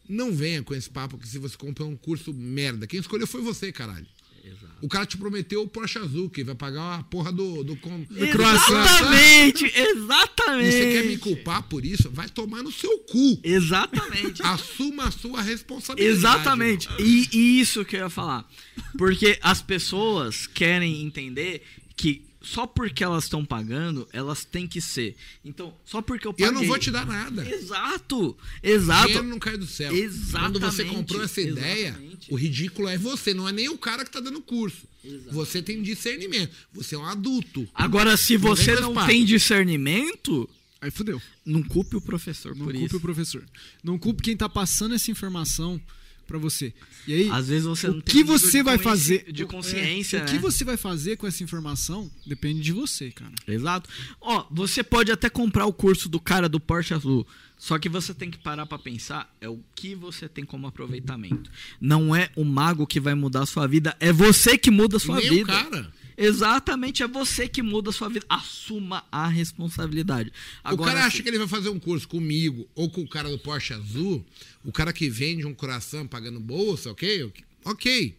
não 0.08 0.34
venha 0.34 0.62
com 0.62 0.74
esse 0.74 0.88
papo 0.88 1.18
que 1.18 1.28
se 1.28 1.38
você 1.38 1.56
comprou 1.56 1.88
um 1.88 1.96
curso 1.96 2.32
merda. 2.32 2.86
Quem 2.86 3.00
escolheu 3.00 3.26
foi 3.26 3.42
você, 3.42 3.70
caralho. 3.70 4.06
Exato. 4.48 4.74
O 4.80 4.88
cara 4.88 5.04
te 5.06 5.16
prometeu 5.16 5.62
o 5.62 5.68
Porsche 5.68 5.98
azul, 5.98 6.30
que 6.30 6.44
vai 6.44 6.54
pagar 6.54 6.98
a 7.00 7.02
porra 7.02 7.32
do, 7.32 7.64
do, 7.64 7.76
com- 7.76 8.02
do 8.04 8.28
croissant. 8.28 8.84
Exatamente, 8.84 9.64
E 9.66 9.80
exatamente. 9.80 10.70
você 10.72 10.92
quer 10.92 11.04
me 11.06 11.18
culpar 11.18 11.62
por 11.64 11.84
isso? 11.84 12.10
Vai 12.10 12.28
tomar 12.28 12.62
no 12.62 12.70
seu 12.70 12.98
cu. 13.00 13.40
Exatamente. 13.42 14.42
Assuma 14.46 15.04
a 15.08 15.10
sua 15.10 15.42
responsabilidade. 15.42 16.16
Exatamente. 16.18 16.88
E, 16.98 17.28
e 17.32 17.60
isso 17.60 17.84
que 17.84 17.96
eu 17.96 18.00
ia 18.00 18.10
falar. 18.10 18.48
Porque 18.96 19.38
as 19.42 19.60
pessoas 19.62 20.46
querem 20.46 21.02
entender 21.02 21.62
que 21.96 22.27
só 22.40 22.66
porque 22.66 23.02
elas 23.02 23.24
estão 23.24 23.44
pagando, 23.44 24.08
elas 24.12 24.44
têm 24.44 24.66
que 24.66 24.80
ser. 24.80 25.16
Então, 25.44 25.74
só 25.84 26.00
porque 26.00 26.26
eu 26.26 26.32
paguei. 26.32 26.46
Eu 26.46 26.52
não 26.52 26.64
vou 26.64 26.78
te 26.78 26.90
dar 26.90 27.04
nada. 27.04 27.48
Exato, 27.48 28.36
exato. 28.62 29.06
Dinheiro 29.08 29.28
não 29.28 29.38
cai 29.38 29.56
do 29.56 29.66
céu. 29.66 29.90
Quando 29.92 30.60
você 30.60 30.82
Exatamente, 30.82 30.84
comprou 30.94 31.22
essa 31.22 31.40
ideia, 31.40 31.88
exatamente. 31.88 32.32
o 32.32 32.36
ridículo 32.36 32.88
é 32.88 32.96
você, 32.96 33.34
não 33.34 33.48
é 33.48 33.52
nem 33.52 33.68
o 33.68 33.76
cara 33.78 34.04
que 34.04 34.10
tá 34.10 34.20
dando 34.20 34.40
curso. 34.40 34.86
Exato. 35.04 35.32
Você 35.34 35.62
tem 35.62 35.82
discernimento. 35.82 36.54
Você 36.72 36.94
é 36.94 36.98
um 36.98 37.04
adulto. 37.06 37.68
Agora, 37.74 38.16
se 38.16 38.34
Não 38.38 38.40
você 38.48 38.74
não 38.80 38.94
tem 39.06 39.24
discernimento, 39.24 40.48
Aí 40.80 40.90
fudeu. 40.90 41.20
não 41.44 41.62
culpe 41.62 41.96
o 41.96 42.00
professor 42.00 42.54
Não 42.54 42.64
por 42.66 42.72
culpe 42.72 42.86
isso. 42.86 42.96
o 42.96 43.00
professor. 43.00 43.44
Não 43.82 43.98
culpe 43.98 44.22
quem 44.22 44.36
tá 44.36 44.48
passando 44.48 44.94
essa 44.94 45.10
informação 45.10 45.80
pra 46.28 46.38
você. 46.38 46.72
E 47.08 47.12
aí, 47.14 47.28
Às 47.30 47.48
vezes 47.48 47.64
você 47.66 47.88
o 47.88 48.00
que 48.00 48.22
você 48.22 48.62
vai 48.62 48.78
fazer 48.78 49.32
de 49.32 49.42
o- 49.42 49.48
consciência, 49.48 50.18
é, 50.18 50.20
o 50.20 50.24
né? 50.24 50.30
que 50.30 50.38
você 50.38 50.62
vai 50.62 50.76
fazer 50.76 51.16
com 51.16 51.26
essa 51.26 51.42
informação 51.42 52.08
depende 52.24 52.60
de 52.60 52.72
você, 52.72 53.10
cara. 53.10 53.32
Exato. 53.48 53.90
Ó, 54.20 54.46
você 54.50 54.84
pode 54.84 55.10
até 55.10 55.28
comprar 55.28 55.66
o 55.66 55.72
curso 55.72 56.08
do 56.08 56.20
cara 56.20 56.48
do 56.48 56.60
Porsche 56.60 56.94
Azul. 56.94 57.26
Só 57.56 57.76
que 57.76 57.88
você 57.88 58.14
tem 58.14 58.30
que 58.30 58.38
parar 58.38 58.66
pra 58.66 58.78
pensar 58.78 59.34
é 59.40 59.48
o 59.48 59.58
que 59.74 59.92
você 59.96 60.28
tem 60.28 60.44
como 60.44 60.68
aproveitamento. 60.68 61.50
Não 61.80 62.14
é 62.14 62.30
o 62.36 62.44
mago 62.44 62.86
que 62.86 63.00
vai 63.00 63.14
mudar 63.16 63.42
a 63.42 63.46
sua 63.46 63.66
vida, 63.66 63.96
é 63.98 64.12
você 64.12 64.56
que 64.56 64.70
muda 64.70 64.98
a 64.98 65.00
sua 65.00 65.16
nem 65.16 65.28
vida. 65.30 65.42
o 65.42 65.46
cara. 65.64 65.92
Exatamente, 66.18 67.04
é 67.04 67.06
você 67.06 67.48
que 67.48 67.62
muda 67.62 67.90
a 67.90 67.92
sua 67.92 68.08
vida. 68.08 68.26
Assuma 68.28 69.04
a 69.10 69.28
responsabilidade. 69.28 70.32
o 70.64 70.76
cara 70.76 71.04
acha 71.04 71.22
que 71.22 71.28
ele 71.28 71.38
vai 71.38 71.46
fazer 71.46 71.68
um 71.68 71.78
curso 71.78 72.08
comigo 72.08 72.68
ou 72.74 72.90
com 72.90 73.02
o 73.02 73.08
cara 73.08 73.30
do 73.30 73.38
Porsche 73.38 73.72
Azul, 73.72 74.26
o 74.64 74.72
cara 74.72 74.92
que 74.92 75.08
vende 75.08 75.46
um 75.46 75.54
coração 75.54 76.06
pagando 76.08 76.40
bolsa, 76.40 76.90
ok? 76.90 77.32
Ok. 77.64 78.16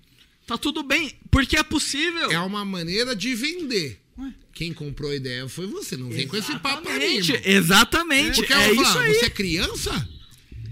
tá 0.48 0.58
tudo 0.58 0.82
bem, 0.82 1.14
porque 1.30 1.58
é 1.58 1.64
possível. 1.64 2.32
É 2.32 2.40
uma 2.40 2.64
maneira 2.64 3.14
de 3.16 3.36
vender. 3.36 4.00
Quem 4.53 4.74
comprou 4.74 5.11
a 5.11 5.16
ideia 5.16 5.48
foi 5.48 5.68
você. 5.68 5.95
Não 5.95 6.10
vem 6.10 6.28
com 6.28 6.36
esse 6.36 6.58
papo 6.60 6.84
pra 6.84 6.98
mim. 7.00 7.18
Exatamente, 7.18 7.42
exatamente. 7.45 8.53
É 8.53 8.69
eu 8.69 8.76
vou 8.76 8.84
isso 8.84 8.94
falar, 8.94 9.06
aí. 9.06 9.14
você 9.14 9.26
é 9.26 9.30
criança? 9.30 10.10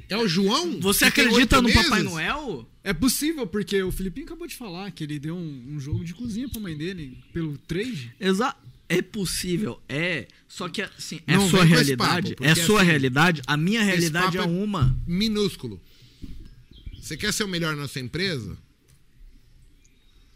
É 0.09 0.17
o 0.17 0.27
João? 0.27 0.79
Você 0.79 1.05
acredita 1.05 1.61
no 1.61 1.71
Papai? 1.71 2.01
Noel? 2.03 2.69
É 2.83 2.93
possível, 2.93 3.45
porque 3.45 3.81
o 3.83 3.91
Filipinho 3.91 4.25
acabou 4.25 4.47
de 4.47 4.55
falar 4.55 4.89
que 4.91 5.03
ele 5.03 5.19
deu 5.19 5.35
um, 5.35 5.75
um 5.75 5.79
jogo 5.79 6.03
de 6.03 6.13
cozinha 6.13 6.47
pra 6.47 6.61
mãe 6.61 6.77
dele 6.77 7.17
pelo 7.33 7.57
trade. 7.57 8.13
Exato. 8.19 8.65
É 8.89 9.01
possível, 9.01 9.81
é. 9.89 10.27
Só 10.47 10.69
que 10.69 10.81
assim, 10.81 11.19
é 11.27 11.35
Não 11.35 11.49
sua 11.49 11.65
realidade. 11.65 12.35
papo, 12.35 12.45
é 12.45 12.55
sua 12.55 12.79
assim, 12.79 12.89
realidade. 12.89 13.41
A 13.45 13.57
minha 13.57 13.83
realidade 13.83 14.37
é 14.37 14.41
é- 14.41 14.45
uma. 14.45 14.97
Minúsculo. 15.05 15.81
Você 17.01 17.17
quer 17.17 17.33
ser 17.33 17.43
o 17.43 17.47
melhor 17.49 17.75
na 17.75 17.87
sua 17.87 18.01
empresa? 18.01 18.57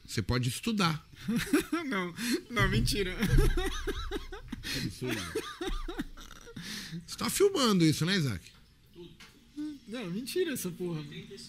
Você 0.05 0.21
pode 0.21 0.49
estudar. 0.49 1.07
não, 1.87 2.13
não, 2.49 2.67
mentira. 2.67 3.15
Você 7.07 7.17
tá 7.17 7.29
filmando 7.29 7.85
isso, 7.85 8.05
né, 8.05 8.17
Isaac? 8.17 8.51
Não, 9.91 10.09
mentira 10.09 10.53
essa 10.53 10.69
porra. 10.69 11.03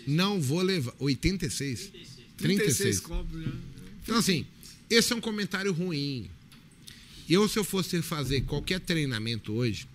Não 0.07 0.41
vou 0.41 0.61
levar. 0.63 0.93
86? 0.99 1.93
36. 2.37 3.01
copos 3.01 3.41
já. 3.43 3.51
Então, 4.03 4.17
assim, 4.17 4.45
esse 4.91 5.13
é 5.13 5.17
um 5.17 5.21
comentário 5.21 5.73
ruim. 5.73 6.29
Eu, 7.31 7.49
se 7.49 7.59
eu 7.59 7.65
fosse 7.65 8.03
fazer 8.03 8.41
qualquer 8.43 8.81
treinamento 8.81 9.53
hoje, 9.53 9.87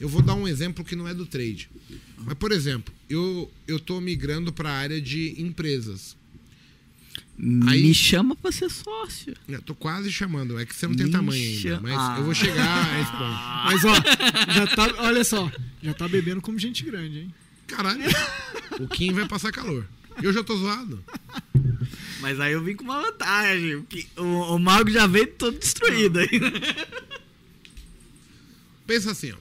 eu 0.00 0.08
vou 0.08 0.20
dar 0.20 0.34
um 0.34 0.48
exemplo 0.48 0.84
que 0.84 0.96
não 0.96 1.06
é 1.06 1.14
do 1.14 1.24
trade. 1.24 1.70
Mas, 2.18 2.34
por 2.34 2.50
exemplo, 2.50 2.92
eu, 3.08 3.50
eu 3.68 3.78
tô 3.78 4.00
migrando 4.00 4.52
para 4.52 4.68
a 4.70 4.74
área 4.76 5.00
de 5.00 5.40
empresas. 5.40 6.16
Aí- 7.68 7.82
Me 7.82 7.94
chama 7.94 8.34
pra 8.34 8.50
ser 8.50 8.70
sócio. 8.70 9.36
Eu 9.46 9.60
tô 9.62 9.74
quase 9.74 10.10
chamando, 10.10 10.58
é 10.58 10.64
que 10.66 10.74
você 10.74 10.86
não 10.88 10.94
tem 10.96 11.06
Me 11.06 11.12
tamanho 11.12 11.40
ainda. 11.56 11.80
Mas 11.80 11.92
Ah. 11.96 12.16
eu 12.18 12.24
vou 12.24 12.34
chegar 12.34 12.94
a 12.94 13.00
esse 13.00 13.12
ponto. 13.12 13.64
Mas 13.64 13.84
ó, 13.84 14.52
já 14.52 14.66
tá, 14.66 15.04
olha 15.04 15.22
só, 15.22 15.52
já 15.82 15.94
tá 15.94 16.08
bebendo 16.08 16.40
como 16.40 16.58
gente 16.58 16.82
grande, 16.84 17.20
hein? 17.20 17.34
Caralho, 17.66 18.02
o 18.80 18.88
Kim 18.88 19.12
vai 19.12 19.26
passar 19.26 19.52
calor. 19.52 19.86
Eu 20.22 20.32
já 20.32 20.42
tô 20.42 20.56
zoado. 20.56 21.02
Mas 22.20 22.40
aí 22.40 22.52
eu 22.52 22.62
vim 22.62 22.74
com 22.74 22.84
uma 22.84 23.02
vantagem. 23.02 23.82
porque 23.82 24.06
O, 24.16 24.54
o 24.54 24.58
mago 24.58 24.90
já 24.90 25.06
veio 25.06 25.26
todo 25.26 25.58
destruído 25.58 26.18
aí. 26.18 26.28
Pensa 28.86 29.10
assim, 29.10 29.32
ó. 29.32 29.36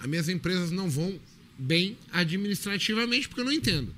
As 0.00 0.06
minhas 0.06 0.28
empresas 0.28 0.70
não 0.70 0.88
vão 0.90 1.18
bem 1.58 1.96
administrativamente 2.12 3.28
porque 3.28 3.40
eu 3.40 3.44
não 3.44 3.52
entendo. 3.52 3.94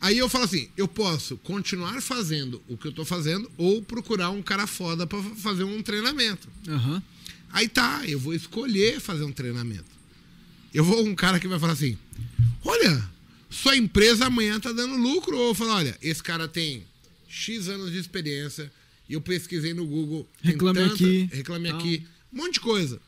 Aí 0.00 0.18
eu 0.18 0.28
falo 0.28 0.44
assim, 0.44 0.68
eu 0.76 0.88
posso 0.88 1.36
continuar 1.38 2.02
fazendo 2.02 2.60
o 2.68 2.76
que 2.76 2.88
eu 2.88 2.92
tô 2.92 3.04
fazendo 3.04 3.50
ou 3.56 3.80
procurar 3.82 4.30
um 4.30 4.42
cara 4.42 4.66
foda 4.66 5.06
pra 5.06 5.22
fazer 5.22 5.62
um 5.62 5.80
treinamento. 5.82 6.48
Aham. 6.68 7.00
Aí 7.52 7.68
tá, 7.68 8.02
eu 8.06 8.18
vou 8.18 8.34
escolher 8.34 8.98
fazer 9.00 9.22
um 9.24 9.32
treinamento. 9.32 9.91
Eu 10.72 10.84
vou 10.84 11.04
um 11.04 11.14
cara 11.14 11.38
que 11.38 11.48
vai 11.48 11.58
falar 11.58 11.74
assim: 11.74 11.98
olha, 12.64 13.08
sua 13.50 13.76
empresa 13.76 14.26
amanhã 14.26 14.58
tá 14.58 14.72
dando 14.72 14.96
lucro. 14.96 15.36
Ou 15.36 15.54
falo, 15.54 15.72
olha, 15.72 15.96
esse 16.00 16.22
cara 16.22 16.48
tem 16.48 16.84
X 17.28 17.68
anos 17.68 17.92
de 17.92 17.98
experiência. 17.98 18.72
E 19.08 19.14
eu 19.14 19.20
pesquisei 19.20 19.74
no 19.74 19.86
Google. 19.86 20.28
Reclame 20.40 20.82
aqui, 20.82 21.28
Reclame 21.32 21.68
tal. 21.68 21.78
aqui. 21.78 22.06
Um 22.32 22.38
monte 22.38 22.54
de 22.54 22.60
coisa. 22.60 23.00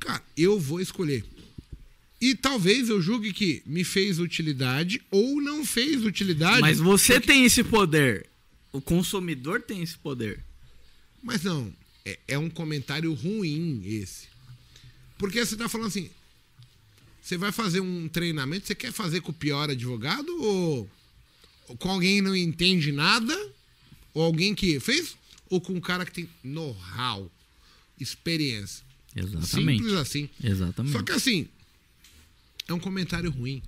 Cara, 0.00 0.22
eu 0.36 0.58
vou 0.58 0.80
escolher. 0.80 1.24
E 2.20 2.34
talvez 2.34 2.88
eu 2.88 3.00
julgue 3.00 3.32
que 3.32 3.62
me 3.66 3.84
fez 3.84 4.18
utilidade 4.18 5.00
ou 5.10 5.40
não 5.40 5.64
fez 5.64 6.02
utilidade. 6.04 6.60
Mas 6.60 6.78
você 6.78 7.20
tem 7.20 7.44
esse 7.44 7.62
poder. 7.62 8.26
O 8.72 8.80
consumidor 8.80 9.60
tem 9.62 9.82
esse 9.82 9.96
poder. 9.96 10.42
Mas 11.22 11.42
não, 11.42 11.72
é, 12.04 12.18
é 12.28 12.38
um 12.38 12.48
comentário 12.48 13.12
ruim 13.12 13.82
esse. 13.84 14.28
Porque 15.18 15.44
você 15.44 15.56
tá 15.56 15.68
falando 15.68 15.88
assim, 15.88 16.10
você 17.22 17.36
vai 17.36 17.50
fazer 17.50 17.80
um 17.80 18.08
treinamento, 18.08 18.66
você 18.66 18.74
quer 18.74 18.92
fazer 18.92 19.20
com 19.20 19.30
o 19.30 19.34
pior 19.34 19.70
advogado 19.70 20.28
ou, 20.42 20.90
ou 21.68 21.76
com 21.76 21.90
alguém 21.90 22.16
que 22.16 22.22
não 22.22 22.36
entende 22.36 22.92
nada? 22.92 23.34
Ou 24.14 24.22
alguém 24.22 24.54
que 24.54 24.78
fez? 24.80 25.16
Ou 25.50 25.60
com 25.60 25.72
um 25.72 25.80
cara 25.80 26.04
que 26.04 26.12
tem 26.12 26.28
know-how, 26.42 27.30
experiência? 27.98 28.84
Exatamente. 29.14 29.78
Simples 29.78 29.92
assim. 29.94 30.28
Exatamente. 30.42 30.92
Só 30.92 31.02
que 31.02 31.12
assim, 31.12 31.48
é 32.68 32.72
um 32.74 32.78
comentário 32.78 33.30
ruim. 33.30 33.62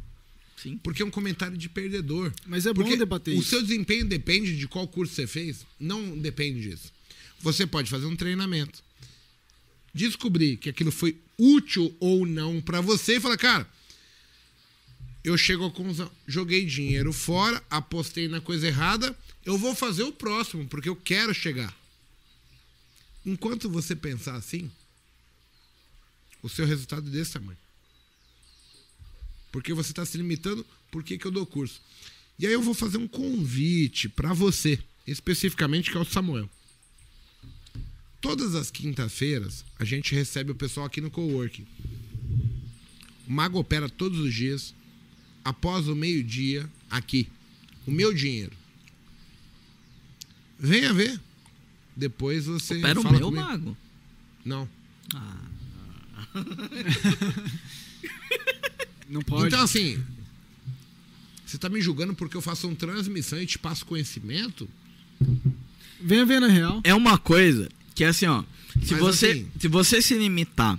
Sim. 0.56 0.78
Porque 0.78 1.02
é 1.02 1.04
um 1.04 1.10
comentário 1.10 1.56
de 1.56 1.68
perdedor. 1.68 2.32
Mas 2.46 2.66
é 2.66 2.72
bom 2.72 2.82
Porque 2.82 2.96
debater 2.96 3.34
o 3.34 3.40
isso. 3.40 3.50
seu 3.50 3.62
desempenho 3.62 4.04
depende 4.04 4.56
de 4.56 4.66
qual 4.66 4.86
curso 4.88 5.14
você 5.14 5.26
fez? 5.26 5.64
Não 5.78 6.18
depende 6.18 6.60
disso. 6.60 6.92
Você 7.40 7.66
pode 7.66 7.88
fazer 7.88 8.06
um 8.06 8.16
treinamento. 8.16 8.82
Descobrir 9.94 10.56
que 10.56 10.68
aquilo 10.68 10.90
foi 10.90 11.16
útil 11.38 11.96
ou 12.00 12.26
não 12.26 12.60
pra 12.60 12.80
você 12.80 13.16
e 13.16 13.20
falar, 13.20 13.38
cara, 13.38 13.68
eu 15.22 15.38
chego 15.38 15.70
conclusão, 15.70 16.10
joguei 16.26 16.64
dinheiro 16.64 17.12
fora, 17.12 17.62
apostei 17.70 18.28
na 18.28 18.40
coisa 18.40 18.66
errada, 18.66 19.16
eu 19.44 19.56
vou 19.56 19.74
fazer 19.74 20.02
o 20.02 20.12
próximo, 20.12 20.66
porque 20.66 20.88
eu 20.88 20.96
quero 20.96 21.32
chegar. 21.32 21.74
Enquanto 23.24 23.68
você 23.68 23.94
pensar 23.94 24.36
assim, 24.36 24.70
o 26.42 26.48
seu 26.48 26.66
resultado 26.66 27.06
é 27.08 27.10
desse 27.10 27.32
tamanho. 27.32 27.58
Porque 29.52 29.72
você 29.72 29.92
está 29.92 30.04
se 30.04 30.16
limitando, 30.16 30.64
por 30.90 31.02
que, 31.02 31.18
que 31.18 31.26
eu 31.26 31.30
dou 31.30 31.46
curso? 31.46 31.80
E 32.38 32.46
aí 32.46 32.52
eu 32.52 32.62
vou 32.62 32.74
fazer 32.74 32.98
um 32.98 33.08
convite 33.08 34.08
para 34.08 34.32
você, 34.32 34.78
especificamente, 35.06 35.90
que 35.90 35.96
é 35.96 36.00
o 36.00 36.04
Samuel. 36.04 36.48
Todas 38.20 38.54
as 38.54 38.70
quintas-feiras, 38.70 39.64
a 39.78 39.84
gente 39.84 40.14
recebe 40.14 40.50
o 40.50 40.54
pessoal 40.54 40.86
aqui 40.86 41.00
no 41.00 41.10
coworking. 41.10 41.66
O 43.26 43.32
Mago 43.32 43.58
opera 43.58 43.88
todos 43.88 44.18
os 44.18 44.34
dias, 44.34 44.74
após 45.44 45.86
o 45.86 45.94
meio-dia, 45.94 46.68
aqui. 46.90 47.28
O 47.86 47.90
meu 47.92 48.12
dinheiro. 48.12 48.52
Venha 50.58 50.92
ver. 50.92 51.20
Depois 51.96 52.46
você 52.46 52.78
Opera 52.78 52.98
o 53.00 53.02
fala 53.02 53.18
meu 53.18 53.28
comigo. 53.28 53.46
mago. 53.46 53.76
Não. 54.44 54.68
Não 59.08 59.22
pode. 59.22 59.46
Então, 59.46 59.62
assim, 59.62 60.02
você 61.46 61.56
tá 61.56 61.68
me 61.68 61.80
julgando 61.80 62.14
porque 62.14 62.36
eu 62.36 62.42
faço 62.42 62.66
uma 62.66 62.76
transmissão 62.76 63.40
e 63.40 63.46
te 63.46 63.58
passo 63.58 63.86
conhecimento? 63.86 64.68
Venha 66.00 66.26
ver 66.26 66.40
na 66.40 66.48
real. 66.48 66.80
É 66.84 66.94
uma 66.94 67.16
coisa 67.18 67.68
que 67.98 68.04
assim, 68.04 68.26
ó. 68.26 68.42
Se 68.82 68.92
Mas, 68.92 69.00
você, 69.00 69.26
assim- 69.32 69.50
se 69.58 69.68
você 69.68 70.00
se 70.02 70.14
limitar 70.16 70.78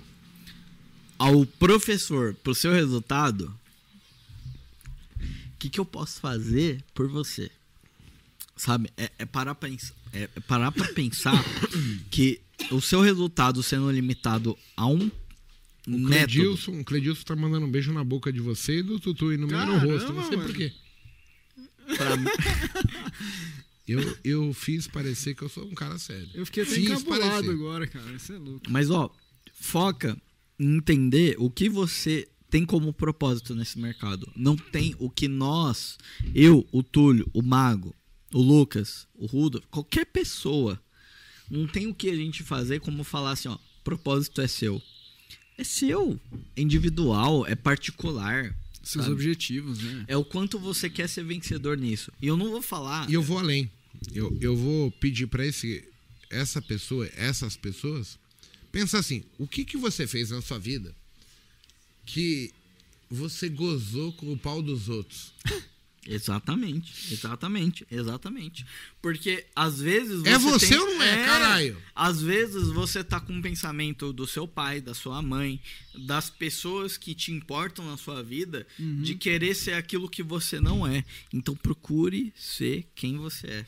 ao 1.17 1.45
professor 1.45 2.33
pro 2.35 2.55
seu 2.55 2.71
resultado, 2.73 3.53
o 5.19 5.57
que, 5.59 5.69
que 5.69 5.79
eu 5.79 5.85
posso 5.85 6.19
fazer 6.21 6.81
por 6.93 7.07
você? 7.09 7.51
Sabe? 8.55 8.89
É, 8.97 9.11
é 9.19 9.25
parar 9.25 9.53
pra, 9.55 9.69
é, 9.69 9.77
é 10.13 10.27
parar 10.47 10.71
pra 10.71 10.87
pensar 10.93 11.33
que 12.09 12.39
o 12.71 12.79
seu 12.81 13.01
resultado 13.01 13.61
sendo 13.61 13.91
limitado 13.91 14.57
a 14.77 14.85
um 14.87 15.11
O 15.87 15.91
método. 15.91 16.07
Cledilson, 16.07 16.79
o 16.79 16.83
Cledilson 16.85 17.23
tá 17.23 17.35
mandando 17.35 17.65
um 17.65 17.71
beijo 17.71 17.91
na 17.91 18.03
boca 18.03 18.31
de 18.31 18.39
você 18.39 18.79
e 18.79 18.83
do 18.83 18.99
Tutu 18.99 19.33
e 19.33 19.37
no 19.37 19.47
meu 19.47 19.65
no 19.65 19.77
rosto. 19.77 20.13
Não 20.13 20.25
sei 20.27 20.37
mano. 20.37 20.49
por 20.49 20.55
quê. 20.57 20.71
pra 21.97 22.15
mim- 22.17 22.29
Eu, 23.89 24.17
eu 24.23 24.53
fiz 24.53 24.87
parecer 24.87 25.33
que 25.35 25.41
eu 25.41 25.49
sou 25.49 25.65
um 25.65 25.73
cara 25.73 25.97
sério. 25.97 26.29
Eu 26.33 26.45
fiquei 26.45 26.63
até 26.63 26.73
Fiz 26.73 26.85
encabulado 26.85 27.31
parecer. 27.31 27.49
agora, 27.49 27.87
cara. 27.87 28.11
Isso 28.13 28.33
é 28.33 28.37
louco. 28.37 28.69
Mas, 28.69 28.91
ó, 28.91 29.11
foca 29.53 30.15
em 30.59 30.77
entender 30.77 31.35
o 31.39 31.49
que 31.49 31.67
você 31.67 32.27
tem 32.49 32.65
como 32.65 32.93
propósito 32.93 33.55
nesse 33.55 33.79
mercado. 33.79 34.31
Não 34.35 34.55
tem 34.55 34.95
o 34.99 35.09
que 35.09 35.27
nós, 35.27 35.97
eu, 36.35 36.67
o 36.71 36.83
Túlio, 36.83 37.29
o 37.33 37.41
Mago, 37.41 37.95
o 38.33 38.41
Lucas, 38.41 39.07
o 39.15 39.25
Rudo, 39.25 39.63
qualquer 39.71 40.05
pessoa, 40.05 40.79
não 41.49 41.67
tem 41.67 41.87
o 41.87 41.93
que 41.93 42.09
a 42.09 42.15
gente 42.15 42.43
fazer 42.43 42.79
como 42.79 43.03
falar 43.03 43.31
assim, 43.31 43.49
ó, 43.49 43.57
propósito 43.83 44.41
é 44.41 44.47
seu. 44.47 44.81
É 45.57 45.63
seu, 45.63 46.19
é 46.55 46.61
individual, 46.61 47.45
é 47.45 47.55
particular. 47.55 48.55
Seus 48.81 49.05
sabe? 49.05 49.13
objetivos, 49.13 49.79
né? 49.79 50.05
É 50.07 50.15
o 50.15 50.23
quanto 50.23 50.57
você 50.57 50.89
quer 50.89 51.07
ser 51.09 51.23
vencedor 51.23 51.77
nisso. 51.77 52.11
E 52.21 52.27
eu 52.27 52.37
não 52.37 52.49
vou 52.49 52.61
falar. 52.61 53.09
E 53.09 53.13
eu 53.13 53.21
vou 53.21 53.37
além. 53.37 53.69
Eu, 54.13 54.35
eu 54.41 54.55
vou 54.55 54.91
pedir 54.91 55.27
pra 55.27 55.45
esse, 55.45 55.87
essa 56.29 56.61
pessoa, 56.61 57.09
essas 57.15 57.55
pessoas, 57.57 58.17
pensa 58.71 58.97
assim: 58.99 59.23
o 59.37 59.47
que, 59.47 59.63
que 59.65 59.77
você 59.77 60.07
fez 60.07 60.29
na 60.31 60.41
sua 60.41 60.57
vida 60.59 60.95
que 62.05 62.51
você 63.09 63.49
gozou 63.49 64.11
com 64.13 64.31
o 64.33 64.37
pau 64.37 64.61
dos 64.61 64.89
outros? 64.89 65.33
Exatamente, 66.07 67.13
exatamente, 67.13 67.85
exatamente. 67.91 68.65
Porque 68.99 69.45
às 69.55 69.79
vezes 69.79 70.21
você 70.21 70.29
É 70.29 70.37
você 70.39 70.69
tem- 70.69 70.79
ou 70.79 70.85
não 70.95 71.03
é, 71.03 71.23
caralho? 71.25 71.77
Às 71.93 72.19
vezes 72.19 72.67
você 72.69 73.03
tá 73.03 73.19
com 73.19 73.33
um 73.33 73.41
pensamento 73.41 74.11
do 74.11 74.25
seu 74.25 74.47
pai, 74.47 74.81
da 74.81 74.95
sua 74.95 75.21
mãe, 75.21 75.61
das 76.07 76.27
pessoas 76.29 76.97
que 76.97 77.13
te 77.13 77.31
importam 77.31 77.85
na 77.85 77.95
sua 77.95 78.23
vida, 78.23 78.65
de 79.03 79.13
querer 79.13 79.53
ser 79.53 79.73
aquilo 79.73 80.09
que 80.09 80.23
você 80.23 80.59
não 80.59 80.87
é. 80.87 81.03
Então 81.31 81.55
procure 81.55 82.33
ser 82.35 82.87
quem 82.95 83.17
você 83.17 83.47
é. 83.47 83.65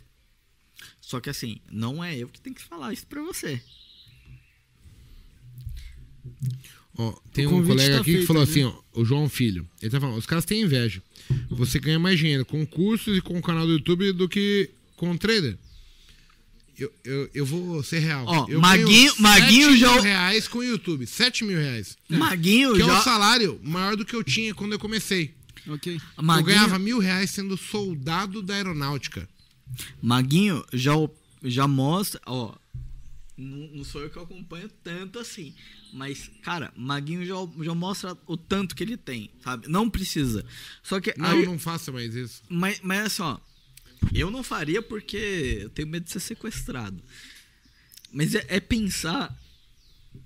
Só 1.11 1.19
que 1.19 1.29
assim, 1.29 1.57
não 1.69 2.01
é 2.01 2.17
eu 2.17 2.29
que 2.29 2.39
tenho 2.39 2.55
que 2.55 2.63
falar 2.63 2.93
isso 2.93 3.05
pra 3.05 3.21
você. 3.21 3.61
Ó, 6.97 7.11
tem 7.33 7.45
O 7.47 7.55
um 7.57 7.65
colega 7.67 7.95
tá 7.95 8.01
aqui 8.01 8.11
que 8.11 8.17
feito, 8.19 8.27
falou 8.27 8.45
né? 8.45 8.49
assim, 8.49 8.63
ó, 8.63 8.73
o 8.93 9.03
João 9.03 9.27
Filho. 9.27 9.67
Ele 9.81 9.91
tá 9.91 9.99
falando, 9.99 10.17
os 10.17 10.25
caras 10.25 10.45
têm 10.45 10.61
inveja. 10.61 11.03
Você 11.49 11.79
ganha 11.79 11.99
mais 11.99 12.17
dinheiro 12.17 12.45
com 12.45 12.65
cursos 12.65 13.17
e 13.17 13.21
com 13.21 13.37
o 13.37 13.41
canal 13.41 13.65
do 13.65 13.73
YouTube 13.73 14.13
do 14.13 14.29
que 14.29 14.69
com 14.95 15.17
trader. 15.17 15.57
Eu, 16.77 16.93
eu, 17.03 17.29
eu 17.33 17.45
vou 17.45 17.83
ser 17.83 17.99
real. 17.99 18.23
Ó, 18.25 18.45
eu 18.47 18.61
Maguinho- 18.61 18.87
ganho 19.11 19.21
Maguinho 19.21 19.67
7 19.71 19.79
já- 19.79 19.91
mil 19.93 20.01
reais 20.01 20.47
com 20.47 20.59
o 20.59 20.63
YouTube. 20.63 21.05
7 21.05 21.43
mil 21.43 21.57
reais. 21.57 21.97
Maguinho 22.07 22.73
Que 22.73 22.83
é 22.83 22.85
já. 22.85 22.99
um 22.99 23.03
salário 23.03 23.59
maior 23.61 23.97
do 23.97 24.05
que 24.05 24.15
eu 24.15 24.23
tinha 24.23 24.55
quando 24.55 24.71
eu 24.71 24.79
comecei. 24.79 25.33
Ok. 25.67 25.99
Eu 26.17 26.23
Maguinho, 26.23 26.45
ganhava 26.45 26.79
mil 26.79 26.99
reais 26.99 27.31
sendo 27.31 27.57
soldado 27.57 28.41
da 28.41 28.55
aeronáutica. 28.55 29.27
Maguinho 30.01 30.65
já, 30.73 30.93
já 31.43 31.67
mostra, 31.67 32.19
ó. 32.25 32.55
Não, 33.37 33.67
não 33.77 33.83
sou 33.83 34.01
eu 34.01 34.09
que 34.09 34.19
acompanho 34.19 34.69
tanto 34.83 35.17
assim. 35.17 35.53
Mas, 35.93 36.29
cara, 36.43 36.71
Maguinho 36.75 37.25
já, 37.25 37.35
já 37.63 37.73
mostra 37.73 38.15
o 38.27 38.37
tanto 38.37 38.75
que 38.75 38.83
ele 38.83 38.97
tem, 38.97 39.31
sabe? 39.43 39.67
Não 39.67 39.89
precisa. 39.89 40.45
Só 40.83 40.99
que. 40.99 41.13
Não, 41.17 41.29
aí- 41.29 41.45
não 41.45 41.57
faça 41.57 41.91
mais 41.91 42.13
isso. 42.15 42.43
mas, 42.49 42.79
mas 42.81 43.05
assim, 43.07 43.21
ó. 43.23 43.39
Eu 44.13 44.31
não 44.31 44.41
faria 44.43 44.81
porque 44.81 45.59
eu 45.61 45.69
tenho 45.69 45.87
medo 45.87 46.05
de 46.05 46.11
ser 46.11 46.19
sequestrado. 46.19 47.01
Mas 48.11 48.33
é, 48.35 48.45
é 48.49 48.59
pensar 48.59 49.35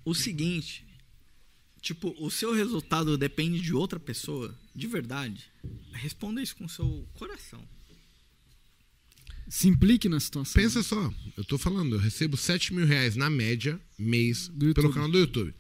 o 0.04 0.14
seguinte. 0.16 0.86
Tipo, 1.82 2.16
o 2.18 2.32
seu 2.32 2.54
resultado 2.54 3.18
depende 3.18 3.60
de 3.62 3.74
outra 3.74 4.00
pessoa, 4.00 4.58
de 4.74 4.88
verdade. 4.88 5.44
Responda 5.92 6.42
isso 6.42 6.56
com 6.56 6.66
o 6.66 6.70
seu 6.70 7.08
coração. 7.14 7.62
Se 9.48 9.68
implique 9.68 10.10
na 10.10 10.20
situação. 10.20 10.62
Pensa 10.62 10.82
só, 10.82 11.14
eu 11.38 11.44
tô 11.44 11.58
falando, 11.58 11.96
eu 11.96 12.00
recebo 12.00 12.36
7 12.36 12.74
mil 12.74 12.86
reais 12.86 13.16
na 13.16 13.30
média, 13.30 13.80
mês, 13.98 14.52
pelo 14.74 14.92
canal 14.92 15.10
do 15.10 15.20
YouTube. 15.20 15.54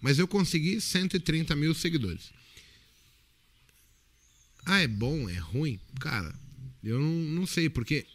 Mas 0.00 0.18
eu 0.18 0.28
consegui 0.28 0.80
130 0.80 1.54
mil 1.56 1.74
seguidores. 1.74 2.30
Ah, 4.64 4.80
é 4.80 4.86
bom, 4.86 5.28
é 5.28 5.38
ruim? 5.38 5.78
Cara, 6.00 6.32
eu 6.82 7.00
não, 7.00 7.10
não 7.10 7.46
sei, 7.46 7.68
porque 7.68 8.06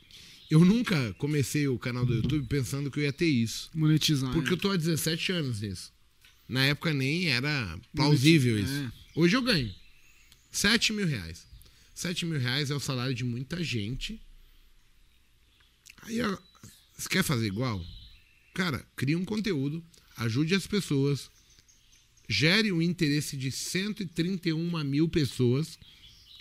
eu 0.49 0.63
nunca 0.63 1.13
comecei 1.17 1.67
o 1.67 1.77
canal 1.77 2.05
do 2.05 2.13
YouTube 2.15 2.47
pensando 2.47 2.89
que 2.89 2.99
eu 2.99 3.03
ia 3.03 3.13
ter 3.13 3.27
isso. 3.27 3.69
Monetizar. 3.73 4.31
Porque 4.31 4.49
é. 4.49 4.53
eu 4.53 4.57
tô 4.57 4.71
há 4.71 4.77
17 4.77 5.31
anos 5.33 5.61
nisso. 5.61 5.91
Na 6.47 6.65
época 6.65 6.93
nem 6.93 7.27
era 7.27 7.77
plausível 7.93 8.57
isso. 8.57 8.71
É. 8.71 8.91
Hoje 9.15 9.35
eu 9.35 9.41
ganho 9.41 9.73
7 10.51 10.93
mil 10.93 11.05
reais. 11.05 11.45
7 11.93 12.25
mil 12.25 12.39
reais 12.39 12.71
é 12.71 12.75
o 12.75 12.79
salário 12.79 13.13
de 13.13 13.23
muita 13.23 13.61
gente. 13.63 14.21
Aí, 16.07 16.21
ó, 16.21 16.37
você 16.97 17.09
quer 17.09 17.23
fazer 17.23 17.47
igual? 17.47 17.83
Cara, 18.53 18.85
cria 18.95 19.17
um 19.17 19.25
conteúdo, 19.25 19.83
ajude 20.15 20.55
as 20.55 20.65
pessoas, 20.65 21.29
gere 22.27 22.71
o 22.71 22.81
interesse 22.81 23.37
de 23.37 23.51
131 23.51 24.83
mil 24.83 25.07
pessoas 25.07 25.77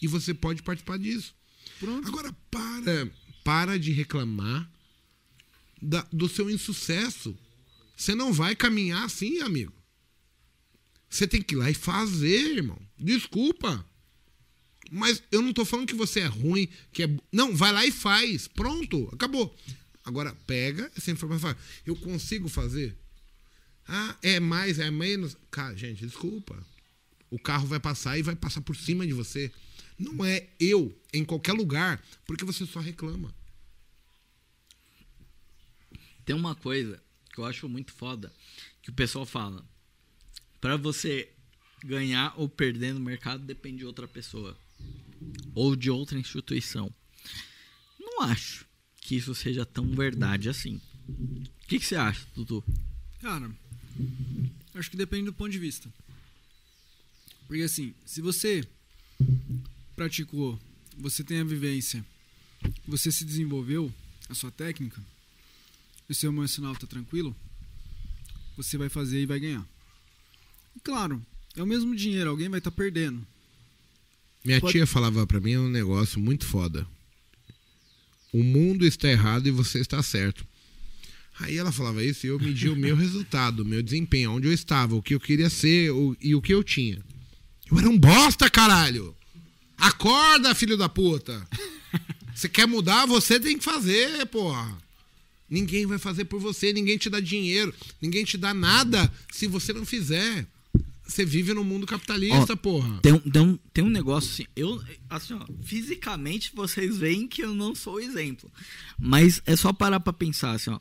e 0.00 0.06
você 0.06 0.32
pode 0.32 0.62
participar 0.62 0.98
disso. 0.98 1.34
Pronto. 1.78 2.06
Agora, 2.08 2.32
para, 2.50 3.10
para 3.44 3.78
de 3.78 3.92
reclamar 3.92 4.70
da- 5.82 6.06
do 6.12 6.28
seu 6.28 6.48
insucesso. 6.48 7.36
Você 7.96 8.14
não 8.14 8.32
vai 8.32 8.54
caminhar 8.56 9.04
assim, 9.04 9.40
amigo. 9.40 9.72
Você 11.08 11.26
tem 11.26 11.40
que 11.42 11.54
ir 11.54 11.58
lá 11.58 11.70
e 11.70 11.74
fazer, 11.74 12.56
irmão. 12.56 12.80
Desculpa. 12.98 13.84
Mas 14.90 15.22
eu 15.30 15.42
não 15.42 15.52
tô 15.52 15.64
falando 15.64 15.88
que 15.88 15.94
você 15.94 16.20
é 16.20 16.26
ruim, 16.26 16.68
que 16.92 17.02
é. 17.02 17.08
Não, 17.32 17.54
vai 17.54 17.72
lá 17.72 17.84
e 17.84 17.90
faz. 17.90 18.46
Pronto, 18.46 19.08
acabou. 19.12 19.54
Agora, 20.04 20.34
pega 20.46 20.90
essa 20.96 21.10
informação 21.10 21.50
e 21.50 21.52
fala, 21.52 21.64
eu 21.84 21.96
consigo 21.96 22.48
fazer? 22.48 22.96
Ah, 23.88 24.16
é 24.22 24.38
mais, 24.38 24.78
é 24.78 24.90
menos. 24.90 25.36
Cara, 25.50 25.76
gente, 25.76 26.04
desculpa. 26.04 26.64
O 27.30 27.38
carro 27.38 27.66
vai 27.66 27.80
passar 27.80 28.16
e 28.18 28.22
vai 28.22 28.36
passar 28.36 28.60
por 28.60 28.76
cima 28.76 29.06
de 29.06 29.12
você. 29.12 29.50
Não 29.98 30.24
é 30.24 30.48
eu 30.60 30.96
em 31.12 31.24
qualquer 31.24 31.52
lugar, 31.52 32.02
porque 32.26 32.44
você 32.44 32.64
só 32.66 32.80
reclama. 32.80 33.34
Tem 36.24 36.34
uma 36.36 36.54
coisa 36.54 37.02
que 37.32 37.38
eu 37.38 37.44
acho 37.44 37.68
muito 37.68 37.92
foda 37.92 38.32
que 38.82 38.90
o 38.90 38.94
pessoal 38.94 39.26
fala. 39.26 39.64
Pra 40.60 40.76
você 40.76 41.28
ganhar 41.84 42.34
ou 42.36 42.48
perder 42.48 42.94
no 42.94 43.00
mercado 43.00 43.44
depende 43.44 43.78
de 43.78 43.86
outra 43.86 44.08
pessoa 44.08 44.56
ou 45.54 45.76
de 45.76 45.90
outra 45.90 46.18
instituição. 46.18 46.92
Não 47.98 48.22
acho 48.22 48.66
que 49.00 49.16
isso 49.16 49.34
seja 49.34 49.64
tão 49.64 49.88
verdade 49.94 50.48
assim. 50.48 50.80
O 51.08 51.66
que, 51.68 51.78
que 51.78 51.86
você 51.86 51.96
acha, 51.96 52.26
Dudu? 52.34 52.64
Cara, 53.20 53.50
acho 54.74 54.90
que 54.90 54.96
depende 54.96 55.26
do 55.26 55.32
ponto 55.32 55.50
de 55.50 55.58
vista. 55.58 55.92
Porque 57.46 57.62
assim, 57.62 57.94
se 58.04 58.20
você 58.20 58.66
praticou, 59.94 60.58
você 60.98 61.22
tem 61.22 61.40
a 61.40 61.44
vivência, 61.44 62.04
você 62.86 63.12
se 63.12 63.24
desenvolveu, 63.24 63.92
a 64.28 64.34
sua 64.34 64.50
técnica, 64.50 65.00
e 66.08 66.12
o 66.12 66.14
seu 66.14 66.30
emocional 66.30 66.74
tá 66.76 66.86
tranquilo, 66.86 67.34
você 68.56 68.76
vai 68.76 68.88
fazer 68.88 69.20
e 69.20 69.26
vai 69.26 69.38
ganhar. 69.38 69.66
E 70.74 70.80
claro, 70.80 71.24
é 71.54 71.62
o 71.62 71.66
mesmo 71.66 71.94
dinheiro, 71.94 72.30
alguém 72.30 72.48
vai 72.48 72.58
estar 72.58 72.70
perdendo. 72.70 73.26
Minha 74.46 74.60
Pode- 74.60 74.72
tia 74.72 74.86
falava 74.86 75.26
pra 75.26 75.40
mim 75.40 75.56
um 75.56 75.68
negócio 75.68 76.20
muito 76.20 76.46
foda. 76.46 76.86
O 78.32 78.42
mundo 78.42 78.86
está 78.86 79.08
errado 79.08 79.46
e 79.46 79.50
você 79.50 79.80
está 79.80 80.02
certo. 80.02 80.46
Aí 81.38 81.56
ela 81.58 81.72
falava 81.72 82.02
isso 82.02 82.26
e 82.26 82.30
eu 82.30 82.38
media 82.38 82.72
o 82.72 82.76
meu 82.76 82.94
resultado, 82.96 83.60
o 83.60 83.64
meu 83.64 83.82
desempenho, 83.82 84.30
onde 84.32 84.46
eu 84.48 84.52
estava, 84.52 84.94
o 84.94 85.02
que 85.02 85.14
eu 85.14 85.20
queria 85.20 85.50
ser 85.50 85.90
o- 85.90 86.16
e 86.20 86.34
o 86.34 86.40
que 86.40 86.54
eu 86.54 86.62
tinha. 86.62 87.02
Eu 87.70 87.78
era 87.78 87.88
um 87.90 87.98
bosta, 87.98 88.48
caralho! 88.48 89.14
Acorda, 89.76 90.54
filho 90.54 90.76
da 90.76 90.88
puta! 90.88 91.46
Você 92.34 92.48
quer 92.48 92.66
mudar, 92.66 93.06
você 93.06 93.40
tem 93.40 93.58
que 93.58 93.64
fazer, 93.64 94.24
porra! 94.26 94.76
Ninguém 95.48 95.86
vai 95.86 95.98
fazer 95.98 96.24
por 96.26 96.40
você, 96.40 96.72
ninguém 96.72 96.96
te 96.98 97.08
dá 97.10 97.20
dinheiro, 97.20 97.72
ninguém 98.00 98.24
te 98.24 98.36
dá 98.38 98.52
nada 98.54 99.12
se 99.32 99.46
você 99.46 99.72
não 99.72 99.84
fizer. 99.86 100.46
Você 101.06 101.24
vive 101.24 101.54
no 101.54 101.62
mundo 101.62 101.86
capitalista, 101.86 102.52
Ó, 102.52 102.56
porra. 102.56 102.98
Tem, 103.00 103.12
um- 103.12 103.18
tem, 103.20 103.42
um, 103.42 103.56
tem 103.72 103.84
um 103.84 103.88
negócio 103.88 104.30
assim, 104.30 104.46
eu, 104.56 104.82
assim, 105.08 105.34
ó, 105.34 105.46
fisicamente 105.62 106.50
vocês 106.54 106.98
veem 106.98 107.28
que 107.28 107.42
eu 107.42 107.54
não 107.54 107.74
sou 107.74 107.94
o 107.94 108.00
exemplo. 108.00 108.50
Mas 108.98 109.40
é 109.46 109.54
só 109.56 109.72
parar 109.72 110.00
pra 110.00 110.12
pensar, 110.12 110.52
assim, 110.52 110.70
ó. 110.70 110.80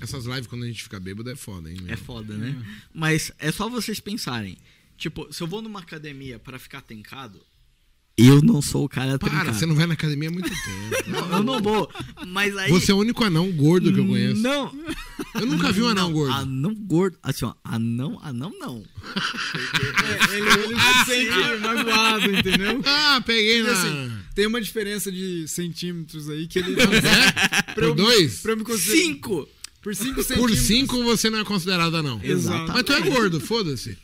Essas 0.00 0.24
lives 0.24 0.46
quando 0.46 0.64
a 0.64 0.66
gente 0.66 0.82
fica 0.82 0.98
bêbado 0.98 1.30
é 1.30 1.36
foda, 1.36 1.70
hein? 1.70 1.78
meu? 1.82 1.92
É 1.92 1.96
foda, 1.96 2.36
né? 2.36 2.60
Mas 2.92 3.30
é 3.38 3.52
só 3.52 3.68
vocês 3.68 4.00
pensarem. 4.00 4.56
Tipo, 4.98 5.32
se 5.32 5.42
eu 5.42 5.46
vou 5.46 5.60
numa 5.62 5.80
academia 5.80 6.38
pra 6.38 6.58
ficar 6.58 6.80
tencado, 6.80 7.40
Eu 8.18 8.40
não 8.40 8.62
sou 8.62 8.84
o 8.84 8.88
cara 8.88 9.18
Para, 9.18 9.28
trincado. 9.28 9.58
você 9.58 9.66
não 9.66 9.74
vai 9.74 9.86
na 9.86 9.92
academia 9.92 10.30
há 10.30 10.32
muito 10.32 10.48
tempo. 10.48 10.96
Não, 11.06 11.30
eu 11.38 11.42
não 11.44 11.60
vou. 11.62 11.88
Mas 12.26 12.56
aí. 12.56 12.68
Você 12.70 12.90
é 12.90 12.94
o 12.94 12.98
único 12.98 13.22
anão 13.22 13.50
gordo 13.52 13.92
que 13.92 14.00
eu 14.00 14.06
conheço. 14.06 14.40
Não. 14.42 14.74
Eu 15.34 15.46
nunca 15.46 15.70
vi 15.70 15.82
um 15.82 15.88
anão 15.88 16.08
não, 16.08 16.12
gordo. 16.12 16.32
Anão 16.34 16.74
gordo. 16.74 17.16
Assim, 17.22 17.44
ó. 17.44 17.54
Anão, 17.62 18.18
anão 18.22 18.50
não. 18.58 18.82
É, 20.24 20.36
ele, 20.36 20.48
ele 20.48 20.74
se 20.80 21.04
sente 21.04 21.60
magoado, 21.60 22.30
entendeu? 22.30 22.80
Ah, 22.84 23.22
peguei 23.24 23.62
na. 23.62 23.72
assim, 23.72 24.12
tem 24.34 24.46
uma 24.46 24.60
diferença 24.60 25.12
de 25.12 25.46
centímetros 25.46 26.28
aí 26.28 26.46
que 26.48 26.58
ele. 26.58 26.74
É? 26.80 27.72
Pra 27.74 27.86
eu- 27.86 27.94
Por 27.94 28.02
dois? 28.04 28.40
Pra 28.40 28.52
eu 28.52 28.56
me 28.56 28.64
considerar. 28.64 28.96
Cinco! 28.98 29.48
Por 29.82 29.94
5 29.94 30.14
Por 30.14 30.24
centímetros. 30.24 30.58
cinco 30.66 31.04
você 31.04 31.30
não 31.30 31.38
é 31.38 31.44
considerado 31.44 31.96
anão. 31.96 32.18
Exato. 32.22 32.72
Mas 32.72 32.82
tu 32.82 32.92
é 32.92 33.00
gordo, 33.02 33.38
foda-se. 33.40 33.96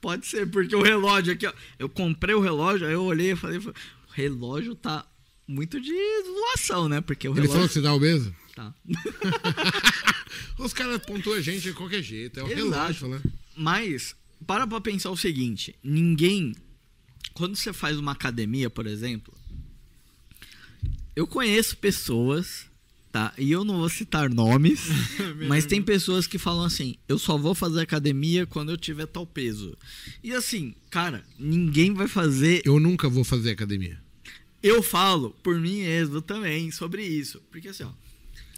Pode 0.00 0.26
ser, 0.26 0.48
porque 0.48 0.74
o 0.74 0.82
relógio 0.82 1.32
aqui, 1.32 1.46
ó. 1.46 1.52
Eu 1.78 1.88
comprei 1.88 2.34
o 2.34 2.40
relógio, 2.40 2.86
aí 2.86 2.92
eu 2.92 3.02
olhei 3.02 3.32
e 3.32 3.36
falei, 3.36 3.58
o 3.58 3.74
relógio 4.12 4.74
tá 4.74 5.04
muito 5.46 5.80
de 5.80 5.92
zoação, 6.24 6.88
né? 6.88 7.00
Porque 7.00 7.28
o 7.28 7.32
Ele 7.32 7.40
relógio. 7.40 7.52
falou 7.54 7.68
que 7.68 7.74
você 7.74 7.80
dá 7.80 7.94
obeso? 7.94 8.34
Tá. 8.54 8.74
Os 10.58 10.72
caras 10.72 11.00
pontuam 11.04 11.36
a 11.36 11.40
gente 11.40 11.62
de 11.62 11.72
qualquer 11.72 12.02
jeito. 12.02 12.38
É 12.40 12.42
o 12.42 12.46
relógio, 12.46 13.08
né? 13.08 13.20
Mas, 13.56 14.14
para 14.46 14.66
pra 14.66 14.80
pensar 14.80 15.10
o 15.10 15.16
seguinte: 15.16 15.74
ninguém. 15.82 16.54
Quando 17.34 17.56
você 17.56 17.72
faz 17.72 17.96
uma 17.98 18.12
academia, 18.12 18.68
por 18.68 18.86
exemplo, 18.86 19.32
eu 21.14 21.26
conheço 21.26 21.76
pessoas, 21.76 22.67
tá? 23.12 23.32
E 23.38 23.50
eu 23.50 23.64
não 23.64 23.78
vou 23.78 23.88
citar 23.88 24.28
nomes, 24.30 24.80
mas 25.48 25.64
tem 25.66 25.82
pessoas 25.82 26.26
que 26.26 26.38
falam 26.38 26.64
assim: 26.64 26.96
eu 27.08 27.18
só 27.18 27.36
vou 27.38 27.54
fazer 27.54 27.80
academia 27.80 28.46
quando 28.46 28.70
eu 28.70 28.76
tiver 28.76 29.06
tal 29.06 29.26
peso. 29.26 29.76
E 30.22 30.32
assim, 30.32 30.74
cara, 30.90 31.24
ninguém 31.38 31.92
vai 31.94 32.08
fazer. 32.08 32.62
Eu 32.64 32.78
nunca 32.80 33.08
vou 33.08 33.24
fazer 33.24 33.50
academia. 33.50 33.98
Eu 34.62 34.82
falo 34.82 35.30
por 35.42 35.58
mim 35.60 35.82
mesmo 35.82 36.20
também 36.20 36.70
sobre 36.70 37.02
isso. 37.04 37.40
Porque 37.50 37.68
assim, 37.68 37.84
ó. 37.84 37.90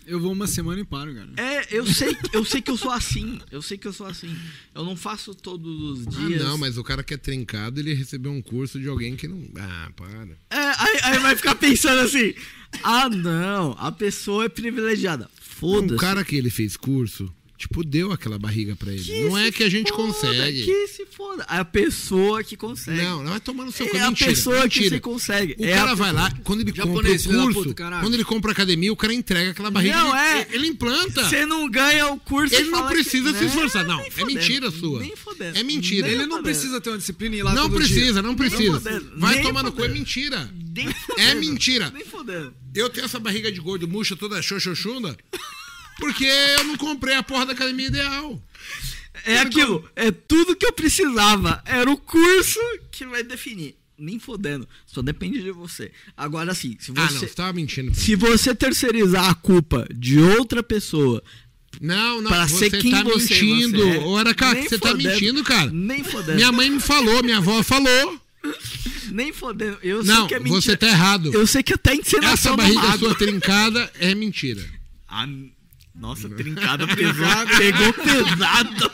Eu 0.07 0.19
vou 0.19 0.33
uma 0.33 0.47
semana 0.47 0.81
e 0.81 0.85
paro, 0.85 1.15
cara. 1.15 1.29
É, 1.37 1.69
eu 1.71 1.87
sei, 1.87 2.17
eu 2.33 2.43
sei 2.45 2.61
que 2.63 2.71
eu 2.71 2.77
sou 2.77 2.91
assim. 2.91 3.39
Eu 3.53 3.61
sei 3.61 3.77
que 3.77 3.87
eu 3.87 3.93
sou 3.93 4.07
assim. 4.07 4.35
Eu 4.75 4.83
não 4.85 4.97
faço 4.97 5.35
todos 5.35 6.01
os 6.01 6.07
Ah, 6.09 6.11
dias. 6.27 6.43
não, 6.43 6.57
mas 6.57 6.79
o 6.79 6.83
cara 6.83 7.05
que 7.05 7.13
é 7.15 7.17
trincado, 7.19 7.79
ele 7.79 7.93
recebeu 7.93 8.33
um 8.33 8.41
curso 8.41 8.81
de 8.81 8.89
alguém 8.89 9.15
que 9.15 9.29
não. 9.29 9.47
Ah, 9.57 9.93
para. 9.95 10.27
É, 10.51 10.57
aí, 10.79 10.99
aí 11.03 11.19
vai 11.21 11.37
ficar 11.37 11.55
pensando 11.55 12.01
assim: 12.01 12.35
ah, 12.83 13.09
não, 13.09 13.75
a 13.79 13.91
pessoa 13.93 14.45
é 14.45 14.49
privilegiada. 14.49 15.29
Foda-se. 15.41 15.95
O 15.95 15.97
cara 15.99 16.25
que 16.25 16.37
ele 16.37 16.49
fez 16.49 16.75
curso, 16.77 17.31
tipo, 17.59 17.85
deu 17.85 18.11
aquela 18.13 18.39
barriga 18.39 18.75
pra 18.75 18.91
ele. 18.91 19.03
Que 19.05 19.25
não 19.25 19.37
é 19.37 19.53
que 19.53 19.63
a 19.63 19.69
gente 19.69 19.91
foda, 19.91 20.05
consegue. 20.05 20.65
Que 20.65 20.87
se 20.89 21.05
foda. 21.05 21.43
A 21.43 21.63
pessoa 21.63 22.43
que 22.43 22.57
consegue. 22.57 23.03
Não, 23.03 23.23
não 23.23 23.33
vai 23.33 23.41
tomar 23.41 23.67
no 23.67 23.73
seu 23.73 23.85
É 23.85 23.91
cu. 23.91 23.97
a 23.99 24.09
mentira, 24.09 24.31
pessoa 24.31 24.57
que 24.69 24.79
mentira. 24.79 24.97
se 24.97 25.01
consegue. 25.03 25.57
O 25.59 25.65
É 25.67 25.75
cara 25.75 25.95
vai 25.95 26.13
lá, 26.13 26.33
quando 26.45 26.61
ele 26.63 26.73
compra 26.73 26.87
Japonês, 26.87 27.23
filho 27.27 27.41
o 27.41 27.43
curso, 27.53 27.65
puta, 27.65 27.91
quando 28.01 28.15
ele 28.15 28.25
compra 28.25 28.51
a 28.51 28.53
academia, 28.53 28.91
o 28.91 28.97
cara 28.97 29.13
entrega 29.13 29.51
aquela 29.51 29.71
barriga. 29.71 29.95
Não, 29.97 30.17
ele, 30.17 30.41
é. 30.41 30.49
ele 30.53 30.67
implanta. 30.69 31.25
Você 31.29 31.45
não 31.45 31.69
ganha 31.69 32.07
o 32.09 32.19
curso 32.19 32.55
Ele 32.55 32.69
e 32.69 32.71
não 32.71 32.87
precisa 32.89 33.31
que... 33.35 33.39
se 33.41 33.45
esforçar. 33.47 33.85
Não, 33.87 34.01
é 34.01 34.11
fodendo, 34.11 34.27
mentira 34.41 34.71
sua. 34.71 35.01
Nem 35.01 35.15
fodendo. 35.15 35.59
É 35.59 35.63
mentira. 35.63 36.07
Nem 36.07 36.17
Ele 36.17 36.23
não 36.25 36.39
fodendo. 36.39 36.45
precisa 36.45 36.81
ter 36.81 36.89
uma 36.89 36.97
disciplina 36.99 37.37
e 37.37 37.39
ir 37.41 37.43
lá 37.43 37.53
Não 37.53 37.65
todo 37.69 37.75
precisa, 37.77 38.13
dia. 38.15 38.23
não 38.23 38.35
precisa. 38.35 38.81
Vai 39.17 39.43
tomar 39.43 39.63
no 39.63 39.73
cu, 39.73 39.85
é 39.85 39.89
mentira. 39.89 40.51
Nem 40.75 40.89
É 41.17 41.35
mentira. 41.35 41.91
Nem 41.91 42.05
fodendo. 42.05 42.55
Eu 42.75 42.89
tenho 42.91 43.05
essa 43.05 43.19
barriga 43.19 43.51
de 43.51 43.61
gordo 43.61 43.89
murcha 43.89 44.15
toda 44.17 44.41
xoxoxunda 44.43 45.17
porque 45.99 46.25
eu 46.25 46.65
não 46.65 46.77
comprei 46.77 47.15
a 47.15 47.23
porra 47.23 47.47
da 47.47 47.53
academia 47.53 47.87
ideal. 47.89 48.43
É 49.25 49.39
aquilo, 49.39 49.85
é 49.97 50.11
tudo 50.11 50.55
que 50.57 50.65
eu 50.65 50.73
precisava. 50.73 51.63
Era 51.67 51.91
o 51.91 51.97
curso 51.97 52.61
que 52.91 53.05
vai 53.07 53.23
definir. 53.23 53.77
Nem 53.99 54.19
fodendo. 54.19 54.67
Só 54.87 55.03
depende 55.03 55.43
de 55.43 55.51
você. 55.51 55.93
Agora 56.17 56.55
sim, 56.55 56.75
se 56.81 56.91
Ah, 56.93 56.95
não, 56.95 57.07
você. 57.09 57.19
você 57.19 57.35
tava 57.35 57.53
mentindo. 57.53 57.95
se 57.95 58.17
você 58.17 58.55
terceirizar 58.55 59.29
a 59.29 59.35
culpa 59.35 59.87
de 59.95 60.19
outra 60.19 60.63
pessoa 60.63 61.23
Não, 61.81 62.23
não, 62.23 62.31
pra 62.31 62.49
você 62.49 62.71
ser 62.71 62.81
quem 62.81 62.93
tá 62.93 63.03
você, 63.03 63.35
mentindo. 63.43 63.79
você 63.79 63.99
é, 63.99 64.19
Aracá, 64.21 64.55
nem 64.55 64.63
você 64.69 64.79
tá 64.79 64.89
fodendo, 64.89 65.11
mentindo, 65.11 65.45
cara. 65.45 65.71
Nem 65.71 66.03
fodendo. 66.03 66.37
Minha 66.37 66.51
mãe 66.51 66.71
me 66.71 66.81
falou, 66.81 67.23
minha 67.23 67.39
avó 67.39 67.63
falou. 67.63 68.19
Nem 69.11 69.33
fodendo. 69.33 69.79
Eu 69.83 70.03
Não, 70.05 70.21
sei 70.21 70.29
que 70.29 70.35
é 70.35 70.39
mentira. 70.41 70.61
você 70.63 70.77
tá 70.77 70.87
errado. 70.89 71.33
Eu 71.35 71.47
sei 71.47 71.63
que 71.63 71.75
até 71.75 71.95
encenação 71.95 72.33
Essa 72.33 72.51
do 72.53 72.57
barriga 72.57 72.81
mago. 72.83 72.99
sua 72.99 73.15
trincada 73.15 73.93
é 73.99 74.15
mentira. 74.15 74.65
Ah, 75.09 75.27
nossa, 75.95 76.29
trincada 76.31 76.87
pesada. 76.95 77.57
Pegou 77.57 77.93
pesado. 77.93 78.93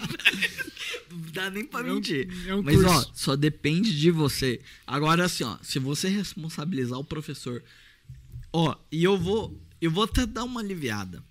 Não 1.11 1.21
dá 1.33 1.51
nem 1.51 1.65
pra 1.65 1.81
É 1.81 1.91
um- 1.91 1.95
mentir. 1.97 2.29
é 2.49 2.55
um 2.55 2.63
Mas, 2.63 2.83
ó, 2.85 2.93
curso. 2.95 3.13
só 3.15 3.37
depende 3.37 3.99
de 3.99 4.11
você. 4.11 4.61
Agora, 4.87 5.25
assim, 5.27 5.45
ó, 5.45 5.57
se 5.63 5.79
você 5.79 6.09
responsabilizar 6.09 6.99
o 6.99 7.05
professor. 7.05 7.63
Ó, 8.53 8.75
e 8.91 9.05
eu 9.05 9.17
vou. 9.19 9.61
Eu 9.81 9.91
vou 9.91 10.05
até 10.05 10.25
dar 10.25 10.45
uma 10.45 10.61
aliviada. 10.61 11.23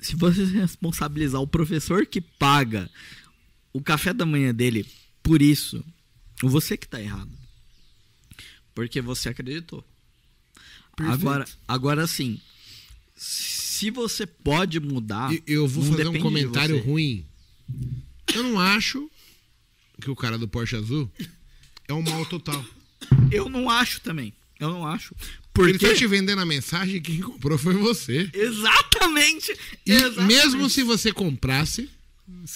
Se 0.00 0.16
você 0.16 0.44
responsabilizar 0.44 1.40
o 1.40 1.46
professor 1.46 2.04
que 2.04 2.20
paga 2.20 2.90
o 3.72 3.80
café 3.80 4.12
da 4.12 4.26
manhã 4.26 4.52
dele 4.52 4.84
por 5.22 5.40
isso, 5.40 5.82
você 6.42 6.76
que 6.76 6.86
tá 6.88 7.00
errado. 7.00 7.30
Porque 8.74 9.00
você 9.00 9.28
acreditou. 9.28 9.84
Perfeito. 10.96 11.20
Agora, 11.20 11.44
agora 11.66 12.06
sim, 12.06 12.40
se 13.16 13.90
você 13.90 14.26
pode 14.26 14.80
mudar. 14.80 15.32
E 15.32 15.42
eu 15.46 15.66
vou 15.66 15.84
fazer 15.84 16.08
um 16.08 16.18
comentário 16.18 16.82
ruim. 16.82 17.24
Eu 18.34 18.42
não 18.42 18.60
acho 18.60 19.10
que 20.00 20.10
o 20.10 20.16
cara 20.16 20.38
do 20.38 20.48
Porsche 20.48 20.76
Azul 20.76 21.10
é 21.88 21.92
um 21.92 22.02
mal 22.02 22.24
total. 22.26 22.64
Eu 23.30 23.48
não 23.48 23.68
acho 23.70 24.00
também. 24.00 24.32
Eu 24.58 24.70
não 24.70 24.86
acho. 24.86 25.14
Ele 25.58 25.72
Porque. 25.72 25.88
tá 25.88 25.94
te 25.94 26.06
vendendo 26.06 26.40
a 26.40 26.46
mensagem 26.46 27.00
que 27.00 27.12
quem 27.12 27.20
comprou 27.20 27.56
foi 27.56 27.74
você. 27.74 28.28
Exatamente! 28.32 29.56
E 29.86 29.92
exatamente. 29.92 30.26
mesmo 30.26 30.68
se 30.68 30.82
você 30.82 31.12
comprasse, 31.12 31.88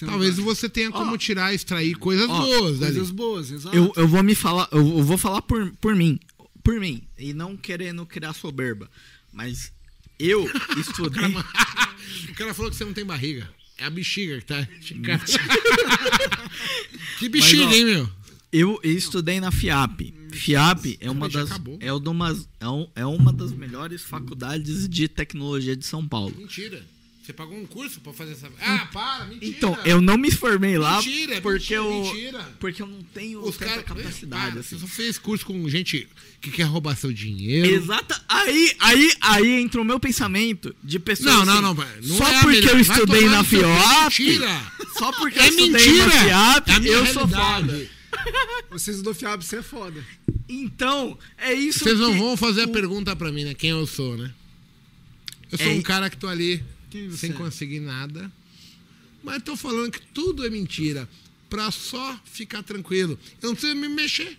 talvez 0.00 0.36
vai. 0.36 0.44
você 0.44 0.68
tenha 0.68 0.90
como 0.90 1.14
Ó. 1.14 1.16
tirar, 1.18 1.52
extrair 1.54 1.94
coisas 1.96 2.28
Ó, 2.28 2.40
boas 2.40 2.78
dali. 2.78 2.94
Coisas 2.94 3.10
boas, 3.10 3.50
exato. 3.50 3.76
Eu, 3.76 3.92
eu 3.96 4.08
vou 4.08 4.22
me 4.22 4.34
falar. 4.34 4.68
Eu, 4.72 4.78
eu 4.98 5.02
vou 5.02 5.18
falar 5.18 5.42
por, 5.42 5.70
por 5.80 5.94
mim. 5.94 6.18
Por 6.62 6.78
mim. 6.80 7.02
E 7.18 7.32
não 7.32 7.56
querendo 7.56 8.04
criar 8.06 8.32
soberba. 8.32 8.90
Mas 9.32 9.72
eu 10.18 10.44
estudei. 10.78 11.24
o 12.30 12.34
cara 12.34 12.52
falou 12.54 12.70
que 12.70 12.76
você 12.76 12.84
não 12.84 12.92
tem 12.92 13.04
barriga. 13.04 13.48
É 13.76 13.84
a 13.84 13.90
bexiga 13.90 14.38
que 14.38 14.44
tá. 14.46 14.66
que 17.18 17.28
bexiga, 17.28 17.64
Mas, 17.64 17.72
ó, 17.74 17.76
hein, 17.76 17.84
meu? 17.84 18.10
Eu 18.50 18.80
estudei 18.82 19.40
na 19.40 19.52
FIAP. 19.52 20.14
FIAP 20.32 20.96
é 21.00 21.10
uma 21.10 21.28
já 21.28 21.44
das 21.44 21.50
é, 21.80 21.92
uma, 21.92 22.46
é, 22.60 22.68
um- 22.68 22.88
é 22.94 23.06
uma 23.06 23.32
das 23.32 23.52
melhores 23.52 24.02
faculdades 24.02 24.88
de 24.88 25.06
tecnologia 25.06 25.76
de 25.76 25.84
São 25.84 26.06
Paulo. 26.08 26.34
Mentira. 26.36 26.82
Você 27.28 27.34
pagou 27.34 27.58
um 27.58 27.66
curso 27.66 28.00
pra 28.00 28.10
fazer 28.14 28.32
essa. 28.32 28.48
Ah, 28.58 28.88
para, 28.90 29.26
mentira. 29.26 29.46
Então, 29.54 29.78
eu 29.84 30.00
não 30.00 30.16
me 30.16 30.30
formei 30.30 30.78
lá 30.78 30.96
Mentira, 30.96 31.34
é 31.34 31.40
porque 31.42 31.78
mentira, 31.78 31.94
eu 31.94 32.02
mentira. 32.04 32.56
porque 32.58 32.80
eu 32.80 32.86
não 32.86 33.02
tenho 33.02 33.42
Os 33.42 33.54
tanta 33.58 33.82
caras. 33.82 33.84
capacidade 33.84 34.50
Para, 34.52 34.60
assim. 34.60 34.78
Você 34.78 34.80
só 34.80 34.86
fez 34.86 35.18
curso 35.18 35.44
com 35.44 35.68
gente 35.68 36.08
que 36.40 36.50
quer 36.50 36.62
roubar 36.62 36.96
seu 36.96 37.12
dinheiro. 37.12 37.66
Exata. 37.68 38.18
Aí, 38.26 38.74
aí, 38.80 39.12
aí 39.20 39.60
entra 39.60 39.78
o 39.78 39.84
meu 39.84 40.00
pensamento 40.00 40.74
de 40.82 40.98
pessoas. 40.98 41.34
Não, 41.34 41.44
não, 41.44 41.52
assim, 41.52 41.62
não, 41.62 41.76
pai. 41.76 41.88
Não 42.02 42.16
só 42.16 42.28
é 42.30 42.36
a 42.36 42.40
porque 42.40 42.66
eu 42.70 42.80
estudei 42.80 43.26
na 43.28 43.38
cu, 43.40 43.44
FIOP. 43.44 44.22
Mentira! 44.22 44.72
Só 44.98 45.12
porque 45.12 45.38
É 45.38 45.42
eu 45.42 45.48
estudei 45.50 45.70
mentira! 45.92 46.06
na 46.06 46.62
É 46.66 46.72
a 46.76 46.80
minha 46.80 46.92
eu 46.94 47.06
sou 47.08 47.26
realidade. 47.26 47.66
foda. 47.68 47.90
Vocês 48.70 49.02
do 49.02 49.12
FIAB, 49.12 49.44
você 49.44 49.56
é 49.56 49.62
foda. 49.62 50.02
Então, 50.48 51.18
é 51.36 51.52
isso 51.52 51.80
Vocês 51.80 51.98
não 51.98 52.16
vão 52.16 52.38
fazer 52.38 52.62
a 52.62 52.66
o- 52.66 52.72
pergunta 52.72 53.14
pra 53.14 53.30
mim, 53.30 53.44
né? 53.44 53.52
Quem 53.52 53.68
eu 53.68 53.86
sou, 53.86 54.16
né? 54.16 54.32
Eu 55.52 55.58
sou 55.58 55.66
É 55.66 55.70
um 55.74 55.82
cara 55.82 56.08
que 56.08 56.16
tô 56.16 56.26
ali 56.26 56.64
Você 56.90 57.16
sem 57.16 57.30
é? 57.30 57.32
conseguir 57.34 57.80
nada. 57.80 58.30
Mas 59.22 59.42
tô 59.42 59.56
falando 59.56 59.90
que 59.92 60.00
tudo 60.12 60.46
é 60.46 60.50
mentira. 60.50 61.08
Pra 61.50 61.70
só 61.70 62.18
ficar 62.24 62.62
tranquilo. 62.62 63.18
Eu 63.42 63.48
não 63.48 63.54
preciso 63.56 63.74
me 63.74 63.88
mexer. 63.88 64.38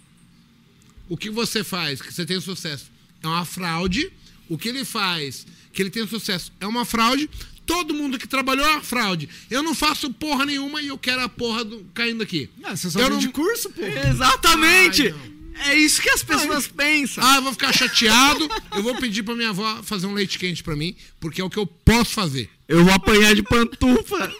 O 1.07 1.17
que 1.17 1.29
você 1.29 1.63
faz, 1.63 2.01
que 2.01 2.13
você 2.13 2.25
tem 2.25 2.39
sucesso, 2.39 2.91
é 3.23 3.27
uma 3.27 3.45
fraude. 3.45 4.11
O 4.47 4.57
que 4.57 4.69
ele 4.69 4.85
faz, 4.85 5.45
que 5.73 5.81
ele 5.81 5.89
tem 5.89 6.07
sucesso, 6.07 6.51
é 6.59 6.67
uma 6.67 6.85
fraude. 6.85 7.29
Todo 7.65 7.93
mundo 7.93 8.17
que 8.17 8.27
trabalhou 8.27 8.65
é 8.65 8.71
uma 8.73 8.81
fraude. 8.83 9.29
Eu 9.49 9.61
não 9.61 9.75
faço 9.75 10.11
porra 10.13 10.45
nenhuma 10.45 10.81
e 10.81 10.87
eu 10.87 10.97
quero 10.97 11.21
a 11.21 11.29
porra 11.29 11.63
do- 11.63 11.83
caindo 11.93 12.23
aqui. 12.23 12.49
Ah, 12.63 12.75
você 12.75 12.89
só 12.89 12.99
Eu 12.99 13.09
não- 13.11 13.31
curso, 13.31 13.69
pô. 13.69 13.81
Exatamente! 13.83 15.07
Ai, 15.09 15.31
é 15.65 15.75
isso 15.75 16.01
que 16.01 16.09
as 16.09 16.23
pessoas 16.23 16.67
pensam. 16.67 17.23
Ah, 17.23 17.38
eu 17.38 17.41
vou 17.43 17.51
ficar 17.51 17.73
chateado. 17.73 18.47
eu 18.75 18.83
vou 18.83 18.95
pedir 18.95 19.23
pra 19.23 19.35
minha 19.35 19.49
avó 19.49 19.81
fazer 19.83 20.07
um 20.07 20.13
leite 20.13 20.39
quente 20.39 20.63
pra 20.63 20.75
mim, 20.75 20.95
porque 21.19 21.41
é 21.41 21.43
o 21.43 21.49
que 21.49 21.57
eu 21.57 21.65
posso 21.65 22.11
fazer. 22.11 22.49
Eu 22.67 22.83
vou 22.83 22.93
apanhar 22.93 23.33
de 23.35 23.43
pantufa. 23.43 24.33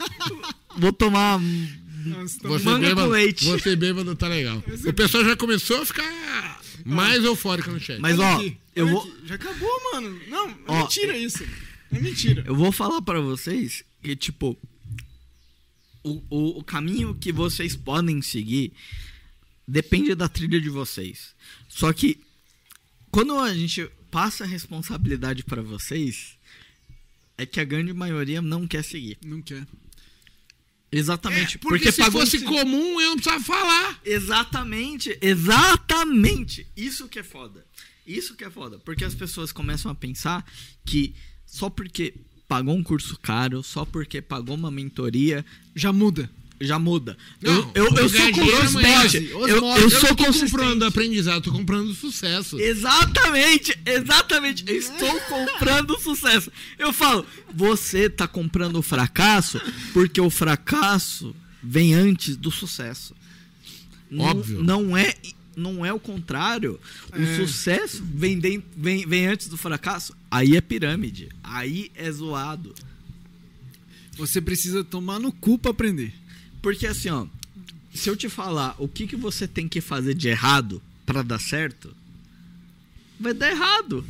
vou 0.78 0.94
tomar. 0.94 1.40
Nossa, 2.06 2.40
Você 2.44 2.64
Manga 2.66 2.80
com 2.80 2.96
bêbado, 2.96 3.10
leite. 3.10 3.46
Você 3.46 3.76
bêbado 3.76 4.16
tá 4.16 4.28
legal. 4.28 4.64
O 4.86 4.94
pessoal 4.94 5.26
já 5.26 5.36
começou 5.36 5.82
a 5.82 5.86
ficar 5.86 6.62
mais 6.86 7.24
eufórico 7.24 7.70
no 7.72 7.80
chat. 7.80 8.00
Mas 8.00 8.18
Olha 8.18 8.28
ó, 8.28 8.36
aqui, 8.36 8.58
eu 8.76 8.88
vou, 8.88 9.02
aqui. 9.02 9.14
Já 9.26 9.36
acabou, 9.36 9.82
mano. 9.94 10.20
Não, 10.28 10.50
é 10.50 10.56
Ó, 10.68 10.82
mentira 10.84 11.18
isso. 11.18 11.44
É 11.92 12.00
mentira. 12.00 12.44
eu 12.46 12.56
vou 12.56 12.72
falar 12.72 13.02
pra 13.02 13.20
vocês 13.20 13.84
que, 14.02 14.16
tipo, 14.16 14.58
o, 16.04 16.22
o, 16.30 16.60
o 16.60 16.64
caminho 16.64 17.16
que 17.16 17.32
vocês 17.32 17.76
podem 17.76 18.22
seguir 18.22 18.72
depende 19.70 20.16
da 20.16 20.28
trilha 20.28 20.60
de 20.60 20.70
vocês. 20.70 21.36
Só 21.68 21.92
que 21.94 22.20
quando 23.12 23.38
a 23.40 23.54
gente 23.54 23.88
passa 24.12 24.44
a 24.44 24.48
responsabilidade 24.48 25.44
pra 25.44 25.62
vocês, 25.62 26.38
é 27.38 27.46
que 27.46 27.60
a 27.60 27.64
grande 27.64 27.94
maioria 27.94 28.42
não 28.42 28.68
quer 28.68 28.84
seguir. 28.84 29.18
Não 29.24 29.42
quer. 29.42 29.66
Exatamente. 30.92 31.56
É, 31.58 31.60
porque, 31.60 31.92
se 31.92 32.00
pagou 32.00 32.22
um 32.22 32.26
fosse 32.26 32.40
se- 32.40 32.46
comum, 32.46 33.00
eu 33.00 33.10
não 33.12 33.16
precisava 33.18 33.44
falar. 33.44 34.00
Exatamente, 34.04 35.18
exatamente. 35.22 36.66
Isso 36.76 37.08
que 37.08 37.20
é 37.20 37.24
foda. 37.24 37.66
Isso 38.08 38.36
que 38.36 38.44
é 38.44 38.50
foda. 38.50 38.80
Porque 38.80 39.04
as 39.06 39.14
pessoas 39.14 39.52
começam 39.52 39.92
a 39.92 39.96
pensar 39.96 40.44
que 40.84 41.14
só 41.46 41.70
porque 41.70 42.16
pagou 42.48 42.76
um 42.76 42.82
curso 42.82 43.20
caro, 43.20 43.62
só 43.62 43.86
porque 43.86 44.20
pagou 44.22 44.56
uma 44.56 44.72
mentoria, 44.72 45.46
Já 45.76 45.94
muda. 45.94 46.28
Já 46.62 46.78
muda. 46.78 47.18
Não, 47.42 47.72
eu 47.74 47.86
eu, 47.86 47.96
eu 47.96 48.10
sou 48.10 48.32
consistente. 48.34 48.42
Osmose, 48.42 49.30
Eu, 49.32 49.48
eu 49.48 49.78
Eu 49.78 49.90
sou 49.90 50.10
não 50.10 50.16
comprando 50.16 50.84
aprendizado, 50.84 51.44
tô 51.44 51.52
comprando 51.52 51.94
sucesso. 51.94 52.60
Exatamente, 52.60 53.78
exatamente. 53.86 54.64
Eu 54.68 54.76
estou 54.78 55.20
comprando 55.22 56.00
sucesso. 56.00 56.52
Eu 56.78 56.92
falo, 56.92 57.26
você 57.54 58.10
tá 58.10 58.28
comprando 58.28 58.76
o 58.78 58.82
fracasso 58.82 59.60
porque 59.94 60.20
o 60.20 60.30
fracasso 60.30 61.36
vem 61.64 61.94
antes 61.94 62.36
do 62.36 62.52
sucesso. 62.52 63.16
Não- 64.12 64.26
Óbvio. 64.26 64.64
Não 64.64 64.98
é, 64.98 65.14
não 65.56 65.86
é 65.86 65.94
o 65.94 66.00
contrário. 66.00 66.80
O 67.14 67.22
É. 67.22 67.36
sucesso 67.38 68.04
vem, 68.16 68.40
den- 68.40 68.64
vem, 68.76 69.06
vem 69.06 69.28
antes 69.28 69.48
do 69.48 69.56
fracasso. 69.58 70.14
Aí 70.32 70.56
é 70.58 70.62
pirâmide. 70.62 71.30
Aí 71.44 71.92
é 71.96 72.12
zoado. 72.12 72.74
Você 74.18 74.42
precisa 74.42 74.84
tomar 74.84 75.20
no 75.20 75.32
cu 75.32 75.58
pra 75.58 75.72
aprender. 75.72 76.14
Porque 76.62 76.86
assim, 76.88 77.10
ó, 77.10 77.26
se 77.94 78.10
eu 78.10 78.16
te 78.16 78.30
falar 78.30 78.76
o 78.78 78.88
que, 78.88 79.08
que 79.08 79.16
você 79.16 79.48
tem 79.48 79.68
que 79.68 79.82
fazer 79.82 80.14
de 80.14 80.28
errado 80.28 80.82
pra 81.06 81.22
dar 81.22 81.40
certo, 81.40 81.96
vai 83.20 83.34
dar 83.34 83.50
errado. 83.52 84.06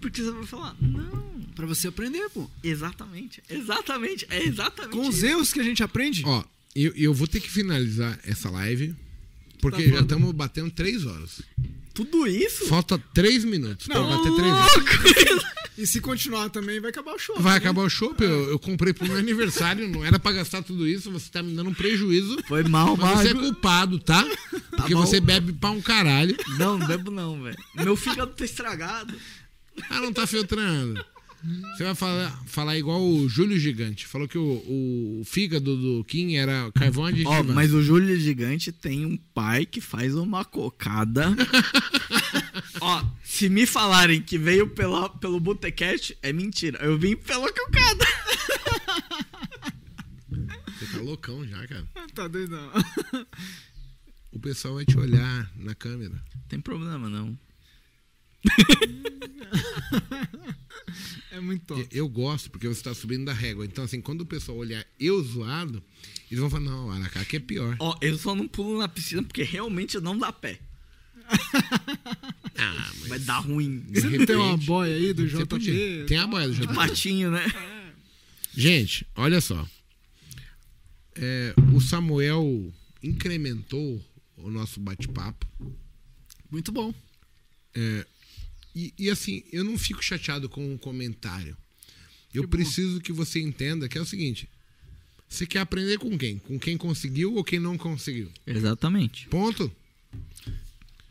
Porque 0.00 0.22
você 0.22 0.30
vai 0.30 0.46
falar, 0.46 0.76
não, 0.80 1.28
Pra 1.56 1.66
você 1.66 1.88
aprender, 1.88 2.28
pô. 2.30 2.48
exatamente, 2.62 3.42
exatamente, 3.50 4.24
é 4.30 4.44
exatamente 4.44 4.96
Com 4.96 5.08
os 5.08 5.22
erros 5.24 5.52
que 5.52 5.58
a 5.58 5.64
gente 5.64 5.82
aprende. 5.82 6.22
Ó, 6.24 6.44
eu, 6.74 6.92
eu 6.94 7.12
vou 7.12 7.26
ter 7.26 7.40
que 7.40 7.50
finalizar 7.50 8.16
essa 8.24 8.48
live, 8.48 8.94
porque 9.60 9.82
Tá 9.84 9.88
já 9.96 10.00
estamos 10.02 10.30
batendo 10.32 10.70
três 10.70 11.04
horas. 11.04 11.42
Tudo 11.92 12.28
isso? 12.28 12.66
Falta 12.68 12.96
três 13.12 13.44
minutos 13.44 13.88
pra 13.88 13.98
Não, 13.98 14.08
bater 14.08 14.32
três 14.36 14.52
horas. 14.54 15.44
E 15.78 15.86
se 15.86 16.00
continuar 16.00 16.50
também, 16.50 16.80
vai 16.80 16.90
acabar 16.90 17.14
o 17.14 17.18
show. 17.20 17.36
Vai 17.38 17.52
né? 17.52 17.58
acabar 17.58 17.82
o 17.82 17.88
show, 17.88 18.12
eu, 18.18 18.50
eu 18.50 18.58
comprei 18.58 18.92
pro 18.92 19.06
meu 19.06 19.14
aniversário, 19.16 19.88
não 19.88 20.04
era 20.04 20.18
pra 20.18 20.32
gastar 20.32 20.60
tudo 20.60 20.84
isso, 20.84 21.08
você 21.08 21.30
tá 21.30 21.40
me 21.40 21.54
dando 21.54 21.70
um 21.70 21.74
prejuízo. 21.74 22.36
Foi 22.48 22.64
mal, 22.64 22.96
Mas 22.96 23.20
você 23.20 23.28
é 23.28 23.34
culpado, 23.34 24.00
tá? 24.00 24.26
Porque 24.76 24.92
bom. 24.92 25.06
você 25.06 25.20
bebe 25.20 25.52
pra 25.52 25.70
um 25.70 25.80
caralho. 25.80 26.36
Não, 26.58 26.76
não 26.76 26.84
bebo 26.84 27.12
não, 27.12 27.40
velho. 27.40 27.56
Meu 27.76 27.94
fígado 27.94 28.32
tá 28.32 28.44
estragado. 28.44 29.14
Ah, 29.88 30.00
não 30.00 30.12
tá 30.12 30.26
filtrando. 30.26 31.04
Você 31.76 31.84
vai 31.84 31.94
falar, 31.94 32.42
falar 32.46 32.76
igual 32.76 33.00
o 33.00 33.28
Júlio 33.28 33.58
Gigante. 33.58 34.06
Falou 34.06 34.26
que 34.26 34.36
o, 34.36 35.20
o 35.20 35.22
fígado 35.24 35.76
do 35.76 36.04
Kim 36.04 36.34
era 36.34 36.70
carvão 36.72 37.04
Ó, 37.04 37.06
aditivo. 37.08 37.52
mas 37.54 37.72
o 37.72 37.82
Júlio 37.82 38.18
Gigante 38.18 38.72
tem 38.72 39.06
um 39.06 39.16
pai 39.16 39.64
que 39.64 39.80
faz 39.80 40.14
uma 40.14 40.44
cocada. 40.44 41.28
Ó, 42.80 43.04
se 43.22 43.48
me 43.48 43.66
falarem 43.66 44.20
que 44.20 44.36
veio 44.36 44.68
pela, 44.68 45.08
pelo 45.08 45.38
Botecast, 45.38 46.16
é 46.22 46.32
mentira. 46.32 46.78
Eu 46.84 46.98
vim 46.98 47.14
pela 47.16 47.52
cocada. 47.52 48.04
Você 50.78 50.86
tá 50.92 50.98
loucão 51.02 51.46
já, 51.46 51.66
cara. 51.66 51.86
Tá 52.14 52.26
doidão. 52.26 52.68
O 54.32 54.40
pessoal 54.40 54.74
vai 54.74 54.84
te 54.84 54.98
olhar 54.98 55.48
na 55.56 55.72
câmera. 55.74 56.20
Tem 56.48 56.58
problema, 56.60 57.08
não. 57.08 57.38
É 61.30 61.40
muito 61.40 61.64
top. 61.66 61.86
Eu, 61.92 62.08
gosto 62.08 62.50
porque 62.50 62.66
você 62.66 62.82
tá 62.82 62.94
subindo 62.94 63.26
da 63.26 63.32
régua. 63.32 63.64
Então, 63.64 63.84
assim, 63.84 64.00
quando 64.00 64.22
o 64.22 64.26
pessoal 64.26 64.58
olhar 64.58 64.84
eu 64.98 65.22
zoado, 65.22 65.82
eles 66.30 66.40
vão 66.40 66.50
falar, 66.50 66.64
não, 66.64 66.90
Aracá 66.90 67.24
que 67.24 67.36
é 67.36 67.40
pior. 67.40 67.76
Ó, 67.78 67.96
eu 68.00 68.16
só 68.18 68.34
não 68.34 68.48
pulo 68.48 68.78
na 68.78 68.88
piscina 68.88 69.22
porque 69.22 69.42
realmente 69.42 69.98
não 70.00 70.18
dá 70.18 70.32
pé. 70.32 70.58
Ah, 72.60 72.90
mas 72.98 73.08
Vai 73.08 73.18
dar 73.20 73.38
ruim. 73.38 73.78
de 73.88 74.00
Você 74.00 74.18
não 74.18 74.26
tem 74.26 74.34
uma 74.34 74.50
repente, 74.50 74.66
boia 74.66 74.96
aí 74.96 75.12
do 75.12 75.28
você 75.28 75.46
podia. 75.46 75.72
JP? 75.72 76.06
Tem 76.08 76.18
a 76.18 76.26
boia 76.26 76.48
do 76.48 76.54
De 76.54 76.62
JP. 76.62 76.74
patinho, 76.74 77.30
né? 77.30 77.46
Gente, 78.52 79.06
olha 79.14 79.40
só. 79.40 79.64
É, 81.14 81.54
o 81.72 81.80
Samuel 81.80 82.74
incrementou 83.00 84.04
o 84.36 84.50
nosso 84.50 84.80
bate-papo. 84.80 85.46
Muito 86.50 86.72
bom. 86.72 86.92
É, 87.76 88.04
e, 88.74 88.92
e, 88.98 89.10
assim, 89.10 89.42
eu 89.52 89.64
não 89.64 89.76
fico 89.78 90.02
chateado 90.02 90.48
com 90.48 90.74
o 90.74 90.78
comentário. 90.78 91.56
Eu 92.32 92.42
Que 92.42 92.48
preciso 92.48 93.00
que 93.00 93.12
você 93.12 93.40
entenda 93.40 93.88
que 93.88 93.96
é 93.98 94.00
o 94.00 94.06
seguinte: 94.06 94.48
você 95.28 95.46
quer 95.46 95.60
aprender 95.60 95.98
com 95.98 96.16
quem? 96.16 96.38
Com 96.38 96.58
quem 96.58 96.76
conseguiu 96.76 97.34
ou 97.34 97.44
quem 97.44 97.58
não 97.58 97.76
conseguiu? 97.78 98.30
Exatamente. 98.46 99.26
Ponto. 99.28 99.70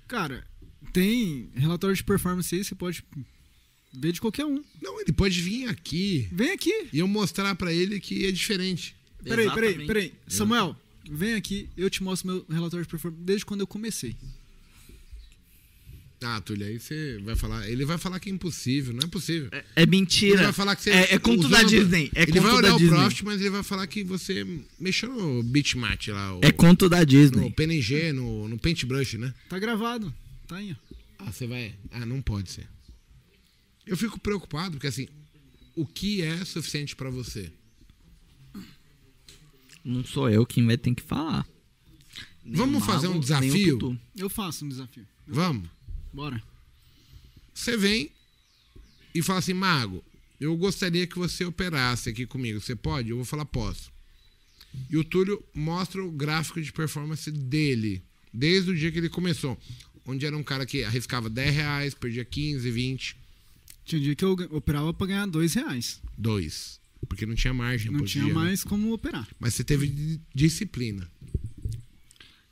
Cara, 0.07 0.45
tem 0.93 1.49
relatório 1.55 1.95
de 1.95 2.03
performance 2.03 2.53
aí, 2.55 2.63
você 2.63 2.75
pode 2.75 3.03
ver 3.93 4.11
de 4.11 4.21
qualquer 4.21 4.45
um. 4.45 4.63
Não, 4.81 5.01
ele 5.01 5.11
pode 5.11 5.41
vir 5.41 5.67
aqui 5.67 6.29
Vem 6.31 6.51
aqui. 6.51 6.87
e 6.93 6.99
eu 6.99 7.07
mostrar 7.07 7.55
pra 7.55 7.73
ele 7.73 7.99
que 7.99 8.25
é 8.25 8.31
diferente. 8.31 8.95
Peraí, 9.23 9.51
peraí, 9.51 9.85
peraí. 9.85 10.13
Samuel, 10.27 10.75
vem 11.09 11.33
aqui, 11.33 11.69
eu 11.75 11.89
te 11.89 12.01
mostro 12.01 12.27
meu 12.27 12.45
relatório 12.49 12.85
de 12.85 12.89
performance 12.89 13.23
desde 13.23 13.45
quando 13.45 13.61
eu 13.61 13.67
comecei. 13.67 14.15
Ah, 16.19 16.41
Túlio, 16.41 16.65
aí 16.65 16.79
você 16.79 17.19
vai 17.23 17.35
falar. 17.35 17.69
Ele 17.69 17.85
vai 17.85 17.97
falar 17.99 18.19
que 18.19 18.27
é 18.27 18.33
impossível, 18.33 18.91
não 18.91 19.01
é 19.03 19.07
possível. 19.07 19.49
É, 19.51 19.63
é 19.75 19.85
mentira. 19.85 20.33
Ele 20.37 20.43
vai 20.45 20.53
falar 20.53 20.75
que 20.75 20.81
você. 20.83 20.89
é, 20.89 21.13
é 21.13 21.19
conto 21.19 21.47
da 21.47 21.61
no- 21.61 21.69
Disney. 21.69 22.09
É 22.15 22.23
ele 22.23 22.39
vai 22.39 22.51
olhar 22.53 22.75
o. 22.75 22.79
Profit, 22.89 23.23
mas 23.25 23.39
ele 23.39 23.51
vai 23.51 23.61
falar 23.61 23.85
que 23.85 24.03
você 24.03 24.43
mexeu 24.79 25.13
no 25.13 25.43
bitmap 25.43 26.07
lá. 26.07 26.35
O, 26.35 26.39
É 26.43 26.51
conto 26.51 26.89
da 26.89 26.99
no 26.99 27.05
Disney. 27.05 27.51
PNG, 27.51 28.13
no, 28.13 28.47
no 28.47 28.57
Paintbrush, 28.57 29.17
né? 29.19 29.31
Tá 29.47 29.59
gravado. 29.59 30.11
Tá 30.47 30.55
aí, 30.55 30.75
ó. 30.75 30.95
Ah, 31.19 31.31
você 31.31 31.45
vai. 31.45 31.75
Ah, 31.91 32.03
não 32.05 32.19
pode 32.21 32.49
ser. 32.51 32.67
Eu 33.85 33.95
fico 33.95 34.19
preocupado, 34.19 34.71
porque 34.71 34.87
assim, 34.87 35.07
o 35.75 35.85
que 35.85 36.23
é 36.23 36.43
suficiente 36.45 36.95
pra 36.95 37.11
você? 37.11 37.51
Não 39.83 40.03
sou 40.03 40.29
eu 40.29 40.45
quem 40.45 40.65
vai 40.65 40.77
ter 40.77 40.93
que 40.95 41.03
falar. 41.03 41.47
Nem 42.43 42.55
Vamos 42.55 42.85
fazer 42.85 43.07
um 43.07 43.19
desafio? 43.19 43.97
Eu 44.15 44.29
faço 44.29 44.65
um 44.65 44.69
desafio. 44.69 45.05
Vamos. 45.27 45.69
Bora. 46.13 46.41
Você 47.53 47.75
vem 47.77 48.11
e 49.13 49.21
fala 49.21 49.39
assim, 49.39 49.53
Mago, 49.53 50.03
eu 50.39 50.55
gostaria 50.55 51.07
que 51.07 51.17
você 51.17 51.43
operasse 51.45 52.09
aqui 52.09 52.25
comigo. 52.25 52.59
Você 52.61 52.75
pode? 52.75 53.09
Eu 53.09 53.15
vou 53.17 53.25
falar, 53.25 53.45
posso. 53.45 53.91
E 54.89 54.97
o 54.97 55.03
Túlio 55.03 55.43
mostra 55.53 56.03
o 56.03 56.11
gráfico 56.11 56.61
de 56.61 56.71
performance 56.71 57.31
dele, 57.31 58.01
desde 58.33 58.71
o 58.71 58.75
dia 58.75 58.91
que 58.91 58.99
ele 58.99 59.09
começou. 59.09 59.57
Onde 60.05 60.25
era 60.25 60.37
um 60.37 60.43
cara 60.43 60.65
que 60.65 60.83
arriscava 60.83 61.29
10 61.29 61.55
reais, 61.55 61.93
perdia 61.93 62.23
15, 62.23 62.69
20, 62.71 63.17
Tinha 63.83 63.99
um 63.99 64.03
dia 64.03 64.15
que 64.15 64.23
eu 64.23 64.31
operava 64.51 64.93
pra 64.93 65.07
ganhar 65.07 65.25
dois 65.25 65.53
reais. 65.53 66.01
2. 66.17 66.79
Porque 67.09 67.25
não 67.25 67.35
tinha 67.35 67.53
margem. 67.53 67.91
Não 67.91 68.03
tinha 68.05 68.25
dia, 68.25 68.33
né? 68.33 68.39
mais 68.39 68.63
como 68.63 68.93
operar. 68.93 69.27
Mas 69.39 69.53
você 69.55 69.63
teve 69.63 69.87
di- 69.87 70.19
disciplina. 70.33 71.09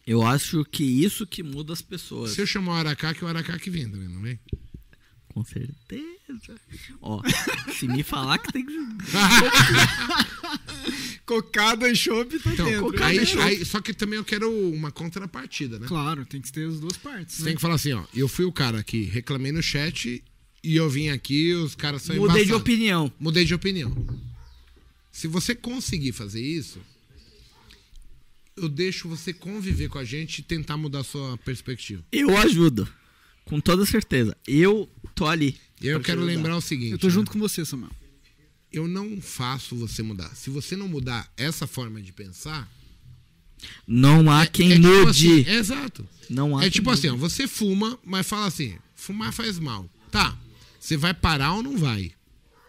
Eu 0.08 0.22
acho 0.22 0.64
que 0.66 0.84
isso 0.84 1.26
que 1.26 1.42
muda 1.42 1.74
as 1.74 1.82
pessoas. 1.82 2.32
Se 2.32 2.42
eu 2.42 2.48
chamar 2.48 2.74
o 2.74 2.76
Aracá, 2.76 3.14
que 3.14 3.24
é 3.24 3.26
o 3.26 3.30
Aracá 3.30 3.58
que 3.58 3.70
vem 3.70 3.90
também, 3.90 4.08
não 4.08 4.22
vem? 4.22 4.40
Com 5.30 5.44
certeza. 5.44 6.56
Ó, 7.02 7.22
se 7.78 7.88
me 7.88 8.04
falar 8.04 8.38
que 8.38 8.52
tem 8.54 8.66
que. 8.66 8.74
Cocada 11.26 11.90
e 11.90 11.96
chopp 11.96 12.38
tá 12.40 12.54
Então, 12.54 12.66
dentro. 12.66 13.04
aí, 13.04 13.20
aí- 13.42 13.66
só 13.66 13.82
que 13.82 13.94
também 13.94 14.18
eu 14.18 14.24
quero 14.24 14.50
uma 14.72 14.92
contrapartida, 14.92 15.80
né? 15.80 15.88
Claro, 15.88 16.26
tem 16.26 16.40
que 16.40 16.52
ter 16.52 16.68
as 16.68 16.80
duas 16.80 16.98
partes. 16.98 17.36
Você 17.36 17.42
né? 17.42 17.46
tem 17.48 17.56
que 17.56 17.62
falar 17.62 17.76
assim, 17.76 17.94
ó. 17.94 18.04
Eu 18.14 18.28
fui 18.28 18.46
o 18.46 18.52
cara 18.52 18.84
que 18.84 19.04
reclamei 19.04 19.52
no 19.52 19.62
chat 19.64 20.24
e 20.64 20.76
eu 20.76 20.90
vim 20.90 21.10
aqui, 21.10 21.54
os 21.54 21.76
caras 21.76 22.04
são 22.04 22.16
Mudei 22.16 22.44
de 22.46 22.52
embaçados. 22.52 22.62
opinião. 22.62 23.12
Mudei 23.20 23.44
de 23.44 23.54
opinião. 23.54 23.94
Se 25.12 25.28
você 25.28 25.56
conseguir 25.56 26.12
fazer 26.12 26.42
isso, 26.42 26.80
eu 28.58 28.70
deixo 28.70 29.08
você 29.10 29.34
conviver 29.34 29.90
com 29.90 29.98
a 30.00 30.04
gente 30.04 30.40
e 30.40 30.44
tentar 30.44 30.78
mudar 30.78 31.00
a 31.00 31.04
sua 31.04 31.38
perspectiva. 31.40 32.04
Eu 32.12 32.38
ajudo. 32.38 32.88
Com 33.44 33.60
toda 33.60 33.86
certeza. 33.86 34.36
Eu 34.48 34.90
tô 35.14 35.26
ali. 35.28 35.58
Eu 35.82 36.00
quero 36.02 36.22
ajudar. 36.22 36.34
lembrar 36.36 36.56
o 36.58 36.62
seguinte. 36.62 36.94
Eu 36.94 36.98
tô 36.98 37.08
né? 37.08 37.14
junto 37.14 37.32
com 37.32 37.40
você, 37.40 37.64
Samuel. 37.66 37.92
Eu 38.72 38.88
não 38.88 39.22
faço 39.22 39.76
você 39.76 40.02
mudar. 40.02 40.34
Se 40.36 40.50
você 40.50 40.76
não 40.76 40.88
mudar 40.88 41.32
essa 41.38 41.68
forma 41.68 42.02
de 42.02 42.12
pensar. 42.12 42.70
Não 43.88 44.30
há 44.32 44.46
quem 44.46 44.74
é 44.74 44.76
tipo 44.76 44.88
mude. 44.88 45.10
assim, 45.10 45.44
é 45.50 45.56
exato. 45.56 46.08
Não 46.30 46.58
há 46.58 46.62
É 46.62 46.64
quem 46.64 46.72
tipo 46.72 46.90
assim, 46.90 47.08
ó, 47.08 47.12
mude. 47.12 47.22
você 47.22 47.48
fuma, 47.48 47.98
mas 48.04 48.28
fala 48.28 48.48
assim: 48.48 48.78
fumar 48.96 49.32
faz 49.32 49.60
mal. 49.60 49.90
Tá. 50.12 50.38
Você 50.80 50.98
vai 50.98 51.14
parar 51.14 51.54
ou 51.54 51.64
não 51.64 51.78
vai? 51.78 52.12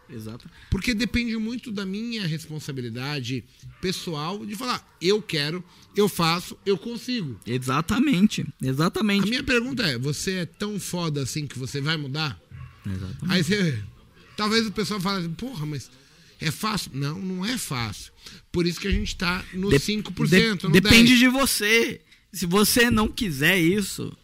Exato. 0.08 0.48
Porque 0.70 0.94
depende 0.94 1.36
muito 1.36 1.72
da 1.72 1.84
minha 1.84 2.26
responsabilidade 2.26 3.42
pessoal 3.80 4.44
de 4.46 4.54
falar, 4.54 4.96
eu 5.00 5.20
quero, 5.20 5.64
eu 5.96 6.08
faço, 6.08 6.56
eu 6.64 6.78
consigo. 6.78 7.38
Exatamente. 7.46 8.42
A 8.62 8.66
Exatamente. 8.66 9.28
minha 9.28 9.42
pergunta 9.42 9.82
é, 9.82 9.98
você 9.98 10.32
é 10.34 10.46
tão 10.46 10.78
foda 10.78 11.22
assim 11.22 11.46
que 11.46 11.58
você 11.58 11.80
vai 11.80 11.96
mudar? 11.96 12.40
Exatamente. 12.86 13.24
Aí 13.28 13.42
você. 13.42 13.82
Talvez 14.36 14.66
o 14.66 14.72
pessoal 14.72 15.00
fale 15.00 15.20
assim, 15.24 15.34
porra, 15.34 15.64
mas 15.66 15.90
é 16.40 16.50
fácil? 16.50 16.90
Não, 16.94 17.18
não 17.18 17.44
é 17.44 17.56
fácil. 17.58 18.12
Por 18.52 18.66
isso 18.66 18.78
que 18.80 18.86
a 18.88 18.90
gente 18.92 19.16
tá 19.16 19.44
no 19.54 19.70
De- 19.70 19.76
5%, 19.78 20.56
de- 20.58 20.66
no 20.66 20.70
depende 20.72 21.14
10%. 21.14 21.18
de 21.18 21.28
você. 21.28 22.00
Se 22.32 22.44
você 22.46 22.90
não 22.90 23.08
quiser 23.08 23.58
isso, 23.58 24.14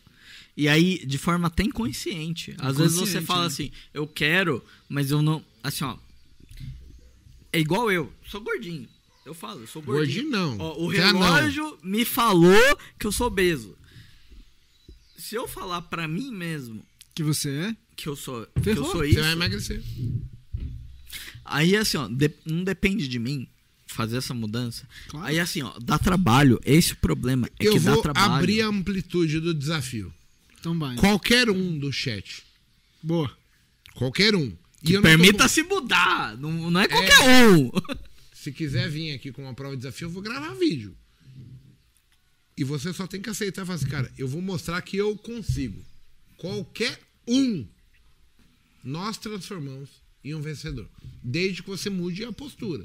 e 0.56 0.68
aí 0.68 1.04
de 1.06 1.16
forma 1.16 1.46
até 1.48 1.62
inconsciente. 1.62 2.54
Às 2.58 2.76
vezes 2.76 2.92
você 2.92 3.02
Inconsciente, 3.18 3.26
fala 3.26 3.40
né? 3.42 3.46
assim, 3.46 3.70
eu 3.94 4.06
quero, 4.06 4.62
mas 4.88 5.10
eu 5.10 5.22
não. 5.22 5.42
Assim, 5.62 5.84
ó. 5.84 5.96
É 7.52 7.60
igual 7.60 7.90
eu, 7.92 8.12
sou 8.26 8.40
gordinho. 8.40 8.88
Eu 9.24 9.34
falo, 9.34 9.60
eu 9.60 9.66
sou 9.66 9.82
gordinho. 9.82 10.22
Gordinho 10.24 10.30
não. 10.30 10.58
Ó, 10.58 10.84
o 10.84 10.90
Você 10.90 10.98
relógio 10.98 11.78
me 11.82 12.04
falou 12.04 12.78
que 12.98 13.06
eu 13.06 13.12
sou 13.12 13.26
obeso. 13.28 13.76
Se 15.16 15.34
eu 15.36 15.46
falar 15.46 15.82
pra 15.82 16.08
mim 16.08 16.30
mesmo 16.32 16.84
Que 17.14 17.22
você 17.22 17.50
é? 17.50 17.76
que 17.94 18.08
eu 18.08 18.16
sou, 18.16 18.46
que 18.62 18.70
eu 18.70 18.76
sou 18.76 18.86
Você 19.00 19.08
isso, 19.10 19.20
vai 19.20 19.32
emagrecer. 19.32 19.82
Aí 21.44 21.76
assim, 21.76 21.96
ó, 21.98 22.08
de- 22.08 22.34
não 22.44 22.64
depende 22.64 23.06
de 23.06 23.18
mim 23.18 23.46
fazer 23.86 24.16
essa 24.16 24.32
mudança. 24.34 24.88
Claro. 25.08 25.26
Aí 25.26 25.38
assim, 25.38 25.62
ó, 25.62 25.78
dá 25.80 25.98
trabalho. 25.98 26.58
Esse 26.64 26.90
é 26.92 26.94
o 26.94 26.98
problema. 26.98 27.48
É 27.58 27.66
eu 27.68 27.74
que 27.74 27.80
dá 27.80 27.92
vou 27.94 28.02
trabalho. 28.02 28.32
abrir 28.34 28.62
a 28.62 28.66
amplitude 28.68 29.38
do 29.40 29.52
desafio. 29.54 30.12
Então 30.58 30.76
vai. 30.78 30.96
Qualquer 30.96 31.50
um 31.50 31.78
do 31.78 31.92
chat. 31.92 32.42
Boa. 33.02 33.30
Qualquer 33.94 34.34
um. 34.34 34.56
E 34.82 34.86
Que 34.86 34.92
tô 34.94 35.02
permita 35.02 35.44
com- 35.44 35.48
se 35.48 35.62
mudar. 35.62 36.36
Não, 36.38 36.70
não 36.70 36.80
é 36.80 36.88
qualquer 36.88 37.20
um. 37.20 37.70
Se 38.34 38.50
quiser 38.50 38.88
vir 38.90 39.12
aqui 39.12 39.30
com 39.30 39.42
uma 39.42 39.54
prova 39.54 39.76
de 39.76 39.82
desafio, 39.82 40.06
eu 40.06 40.10
vou 40.10 40.22
gravar 40.22 40.52
vídeo. 40.54 40.96
E 42.56 42.64
você 42.64 42.92
só 42.92 43.06
tem 43.06 43.20
que 43.22 43.30
aceitar 43.30 43.62
e 43.62 43.66
falar 43.66 43.76
assim, 43.76 43.86
cara, 43.88 44.12
eu 44.18 44.26
vou 44.28 44.42
mostrar 44.42 44.80
que 44.82 44.96
eu 44.96 45.16
consigo. 45.16 45.82
Qualquer 46.36 46.98
um. 47.26 47.66
Nós 48.84 49.16
transformamos 49.16 49.88
em 50.24 50.34
um 50.34 50.40
vencedor. 50.42 50.88
Desde 51.22 51.62
que 51.62 51.68
você 51.70 51.88
mude 51.88 52.24
a 52.24 52.32
postura. 52.32 52.84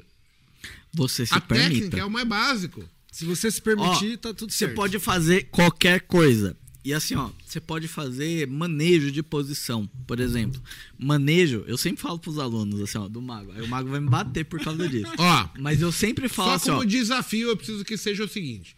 Você 0.94 1.26
se 1.26 1.34
a 1.34 1.40
permita. 1.40 1.70
técnica 1.70 1.98
é 1.98 2.04
o 2.04 2.10
mais 2.10 2.26
básico. 2.26 2.88
Se 3.10 3.24
você 3.24 3.50
se 3.50 3.60
Ó, 3.60 3.62
permitir, 3.64 4.16
tá 4.18 4.32
tudo 4.32 4.52
Você 4.52 4.58
certo. 4.66 4.74
pode 4.76 4.98
fazer 5.00 5.48
qualquer 5.50 6.02
coisa. 6.02 6.56
E 6.84 6.94
assim, 6.94 7.14
ó, 7.16 7.30
você 7.44 7.60
pode 7.60 7.86
fazer 7.88 8.46
manejo 8.46 9.10
de 9.10 9.22
posição, 9.22 9.86
por 10.06 10.20
exemplo. 10.20 10.62
Manejo, 10.98 11.64
eu 11.66 11.76
sempre 11.76 12.00
falo 12.00 12.18
pros 12.18 12.38
alunos, 12.38 12.80
assim, 12.80 12.96
ó, 12.98 13.08
do 13.08 13.20
mago. 13.20 13.52
Aí 13.52 13.60
o 13.62 13.68
mago 13.68 13.90
vai 13.90 14.00
me 14.00 14.08
bater 14.08 14.44
por 14.44 14.60
causa 14.60 14.88
disso. 14.88 15.12
Ó, 15.18 15.48
Mas 15.58 15.82
eu 15.82 15.92
sempre 15.92 16.28
falo 16.28 16.50
Só 16.50 16.54
assim, 16.54 16.66
como 16.70 16.80
ó. 16.82 16.84
desafio, 16.84 17.48
eu 17.48 17.56
preciso 17.56 17.84
que 17.84 17.96
seja 17.98 18.24
o 18.24 18.28
seguinte: 18.28 18.74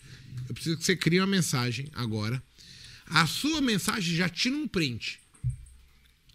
eu 0.48 0.54
preciso 0.54 0.76
que 0.78 0.84
você 0.84 0.96
crie 0.96 1.20
uma 1.20 1.26
mensagem 1.26 1.86
agora. 1.94 2.42
A 3.06 3.26
sua 3.26 3.60
mensagem 3.60 4.16
já 4.16 4.28
tira 4.28 4.56
um 4.56 4.66
print. 4.66 5.20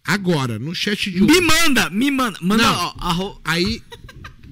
Agora, 0.03 0.59
no 0.59 0.73
chat 0.75 1.09
de 1.09 1.19
Me 1.19 1.31
hoje. 1.31 1.41
manda, 1.41 1.89
me 1.89 2.11
manda. 2.11 2.37
Manda, 2.41 2.63
Não. 2.63 2.75
ó, 2.75 2.95
arro- 2.99 3.41
Aí 3.43 3.81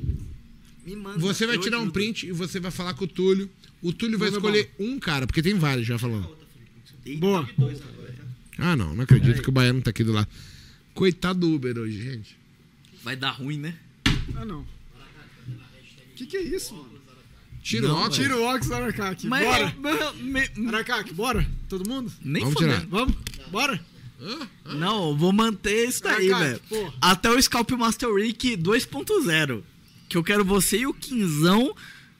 me 0.85 0.95
manda. 0.95 1.19
você 1.19 1.45
vai 1.45 1.57
tirar 1.59 1.79
um 1.79 1.89
print 1.89 2.25
e 2.27 2.31
você 2.31 2.59
vai 2.59 2.71
falar 2.71 2.93
com 2.95 3.05
o 3.05 3.07
Túlio. 3.07 3.49
O 3.81 3.93
Túlio 3.93 4.17
vai 4.17 4.29
escolher 4.29 4.73
um 4.79 4.97
cara, 4.99 5.27
porque 5.27 5.41
tem 5.43 5.53
vários 5.53 5.85
já 5.85 5.99
falando. 5.99 6.42
Eita, 7.05 7.19
Boa. 7.19 7.49
Ah, 8.57 8.75
não, 8.75 8.95
não 8.95 9.03
acredito 9.03 9.41
que 9.41 9.49
o 9.49 9.51
Baiano 9.51 9.81
tá 9.81 9.89
aqui 9.89 10.03
do 10.03 10.13
lado. 10.13 10.27
Coitado 10.93 11.39
do 11.39 11.53
Uber 11.53 11.77
hoje, 11.77 12.01
gente. 12.01 12.37
Vai 13.03 13.15
dar 13.15 13.31
ruim, 13.31 13.57
né? 13.57 13.75
Ah, 14.35 14.45
não. 14.45 14.61
O 14.61 16.15
que, 16.15 16.25
que 16.25 16.37
é 16.37 16.41
isso, 16.41 16.75
mano? 16.75 16.93
Tira 17.61 17.87
o 17.87 17.95
óculos. 17.95 18.15
Tira 18.17 18.37
o 18.37 18.43
óculos. 18.43 19.23
Mas, 19.23 19.45
Bora. 19.45 19.75
mas- 19.79 20.15
me- 20.17 21.13
bora? 21.13 21.49
Todo 21.69 21.87
mundo? 21.89 22.11
nem 22.21 22.43
Vamos 22.43 22.59
tirar. 22.59 22.85
Vamos? 22.87 23.15
Bora? 23.49 23.83
Hã? 24.21 24.47
Não, 24.75 25.09
eu 25.09 25.17
vou 25.17 25.31
manter 25.33 25.87
isso 25.87 26.03
daí, 26.03 26.27
velho. 26.27 26.61
Até 27.01 27.29
o 27.29 27.41
Scalp 27.41 27.71
Master 27.71 28.13
Rick 28.13 28.55
2.0. 28.57 29.63
Que 30.09 30.17
eu 30.17 30.23
quero 30.23 30.45
você 30.45 30.79
e 30.79 30.87
o 30.87 30.93
Quinzão 30.93 31.75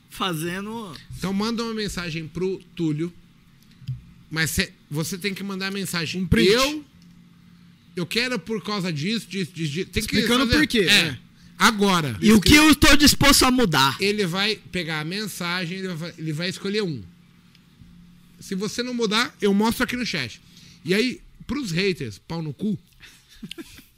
fazendo. 0.09 0.93
Então 1.17 1.31
manda 1.33 1.63
uma 1.63 1.73
mensagem 1.73 2.27
pro 2.27 2.59
Túlio. 2.75 3.13
Mas 4.33 4.49
cê- 4.49 4.73
você 4.89 5.15
tem 5.15 5.31
que 5.31 5.43
mandar 5.43 5.67
a 5.67 5.71
mensagem. 5.71 6.19
Um 6.23 6.25
print. 6.25 6.49
Eu. 6.49 6.83
Eu 7.95 8.03
quero 8.07 8.39
por 8.39 8.63
causa 8.63 8.91
disso, 8.91 9.27
disso, 9.27 9.51
disso. 9.53 9.71
disso. 9.71 9.89
Tem 9.91 10.01
Explicando 10.01 10.47
por 10.47 10.65
quê, 10.65 10.87
É. 10.89 10.91
é. 11.09 11.19
Agora. 11.55 12.17
E 12.19 12.33
o 12.33 12.41
que 12.41 12.55
eu 12.55 12.71
estou 12.71 12.97
disposto 12.97 13.43
a 13.45 13.51
mudar? 13.51 13.95
Ele 14.01 14.25
vai 14.25 14.55
pegar 14.71 15.01
a 15.01 15.03
mensagem, 15.05 15.77
ele 15.77 15.89
vai, 15.89 16.13
ele 16.17 16.33
vai 16.33 16.49
escolher 16.49 16.81
um. 16.81 17.03
Se 18.39 18.55
você 18.55 18.81
não 18.81 18.95
mudar, 18.95 19.35
eu 19.39 19.53
mostro 19.53 19.83
aqui 19.83 19.95
no 19.95 20.03
chat. 20.05 20.41
E 20.83 20.95
aí, 20.95 21.21
pros 21.45 21.69
haters, 21.69 22.17
pau 22.17 22.41
no 22.41 22.53
cu. 22.55 22.75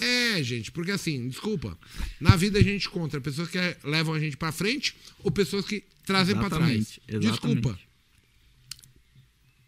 É, 0.00 0.42
gente, 0.42 0.72
porque 0.72 0.90
assim, 0.90 1.28
desculpa. 1.28 1.78
Na 2.18 2.34
vida 2.36 2.58
a 2.58 2.62
gente 2.62 2.86
encontra 2.88 3.20
pessoas 3.20 3.48
que 3.48 3.58
levam 3.84 4.14
a 4.14 4.18
gente 4.18 4.36
pra 4.36 4.50
frente 4.50 4.96
ou 5.22 5.30
pessoas 5.30 5.64
que 5.66 5.84
trazem 6.04 6.34
pra 6.34 6.48
trás. 6.48 6.98
Exatamente. 7.06 7.20
Desculpa. 7.20 7.78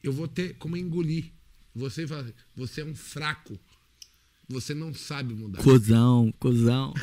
Eu 0.07 0.13
vou 0.13 0.29
ter 0.29 0.55
como 0.55 0.77
engolir. 0.77 1.33
Você 1.75 2.07
você 2.55 2.81
é 2.81 2.85
um 2.85 2.95
fraco. 2.95 3.59
Você 4.49 4.73
não 4.73 4.95
sabe 4.95 5.35
mudar. 5.35 5.61
Cusão, 5.61 6.33
cuzão. 6.39 6.95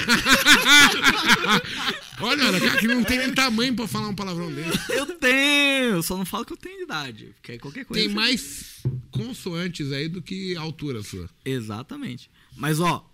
Olha, 2.22 2.58
cara, 2.58 2.78
que 2.78 2.88
não 2.88 3.04
tem 3.04 3.18
nem 3.18 3.34
tamanho 3.34 3.76
pra 3.76 3.86
falar 3.86 4.08
um 4.08 4.16
palavrão 4.16 4.50
dele. 4.50 4.72
eu 4.90 5.06
tenho, 5.18 6.02
só 6.02 6.16
não 6.16 6.26
falo 6.26 6.46
que 6.46 6.54
eu 6.54 6.58
tenho 6.58 6.84
idade. 6.84 7.36
Porque 7.36 7.60
qualquer 7.60 7.84
coisa. 7.84 8.02
Tem 8.02 8.16
mais 8.16 8.82
consoantes 9.12 9.92
aí 9.92 10.08
do 10.08 10.22
que 10.22 10.56
altura 10.56 11.04
sua. 11.04 11.30
Exatamente. 11.44 12.32
Mas 12.56 12.80
ó, 12.80 13.06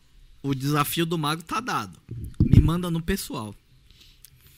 o 0.44 0.54
desafio 0.54 1.08
do 1.08 1.18
mago 1.18 1.42
tá 1.42 1.60
dado. 1.60 2.00
Me 2.40 2.62
manda 2.62 2.92
no 2.92 3.02
pessoal. 3.02 3.56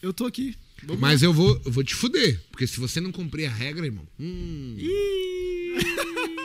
Eu 0.02 0.12
tô 0.12 0.26
aqui. 0.26 0.58
Vamos 0.84 1.00
Mas 1.00 1.22
eu 1.22 1.32
vou, 1.34 1.62
eu 1.66 1.72
vou 1.72 1.84
te 1.84 1.94
fuder. 1.94 2.42
Porque 2.50 2.66
se 2.66 2.80
você 2.80 3.00
não 3.00 3.12
cumprir 3.12 3.46
a 3.46 3.54
regra, 3.54 3.86
irmão. 3.86 4.08
Hum. 4.20 4.78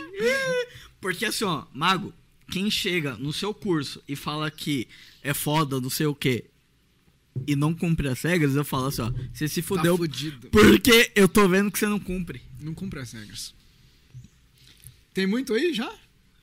Porque 1.01 1.25
assim, 1.25 1.45
ó, 1.45 1.65
mago, 1.73 2.13
quem 2.51 2.71
chega 2.71 3.17
no 3.17 3.33
seu 3.33 3.53
curso 3.55 4.03
e 4.09 4.17
fala 4.17 4.51
que 4.51 4.89
é 5.23 5.35
foda, 5.35 5.81
não 5.81 5.91
sei 5.91 6.07
o 6.07 6.15
quê, 6.15 6.45
e 7.47 7.55
não 7.55 7.75
cumpre 7.75 8.09
as 8.09 8.23
regras, 8.23 8.55
eu 8.55 8.65
falo 8.65 8.87
assim, 8.87 9.03
ó, 9.03 9.13
você 9.33 9.47
se 9.49 9.63
fudeu. 9.63 9.93
Tá 9.93 9.99
fudido. 9.99 10.49
porque 10.49 11.11
eu 11.15 11.29
tô 11.29 11.49
vendo 11.49 11.71
que 11.71 11.79
você 11.79 11.87
não 11.87 12.01
cumpre. 12.01 12.41
Não 12.61 12.75
cumpre 12.75 13.01
as 13.01 13.13
regras. 13.13 13.55
Tem 15.13 15.27
muito 15.27 15.55
aí 15.55 15.73
já? 15.75 15.93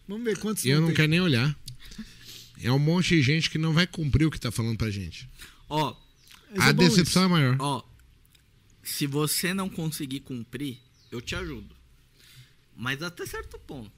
Vamos 0.08 0.24
ver 0.24 0.38
quantos 0.38 0.66
E 0.66 0.70
eu 0.70 0.80
não 0.80 0.88
tem. 0.88 0.96
quero 0.96 1.10
nem 1.10 1.22
olhar. 1.22 1.56
É 2.62 2.72
um 2.72 2.80
monte 2.80 3.10
de 3.16 3.22
gente 3.22 3.50
que 3.50 3.58
não 3.58 3.74
vai 3.74 3.86
cumprir 3.86 4.26
o 4.26 4.32
que 4.32 4.40
tá 4.40 4.52
falando 4.52 4.78
pra 4.78 4.90
gente. 4.90 5.28
Ó, 5.70 5.96
a 6.58 6.70
é 6.70 6.74
decepção 6.74 7.24
é 7.24 7.28
maior. 7.28 7.58
ó, 7.60 7.84
se 8.84 9.08
você 9.08 9.54
não 9.54 9.70
conseguir 9.70 10.20
cumprir, 10.22 10.78
eu 11.12 11.22
te 11.22 11.36
ajudo. 11.36 11.76
Mas 12.76 13.02
até 13.02 13.26
certo 13.26 13.58
ponto. 13.60 13.92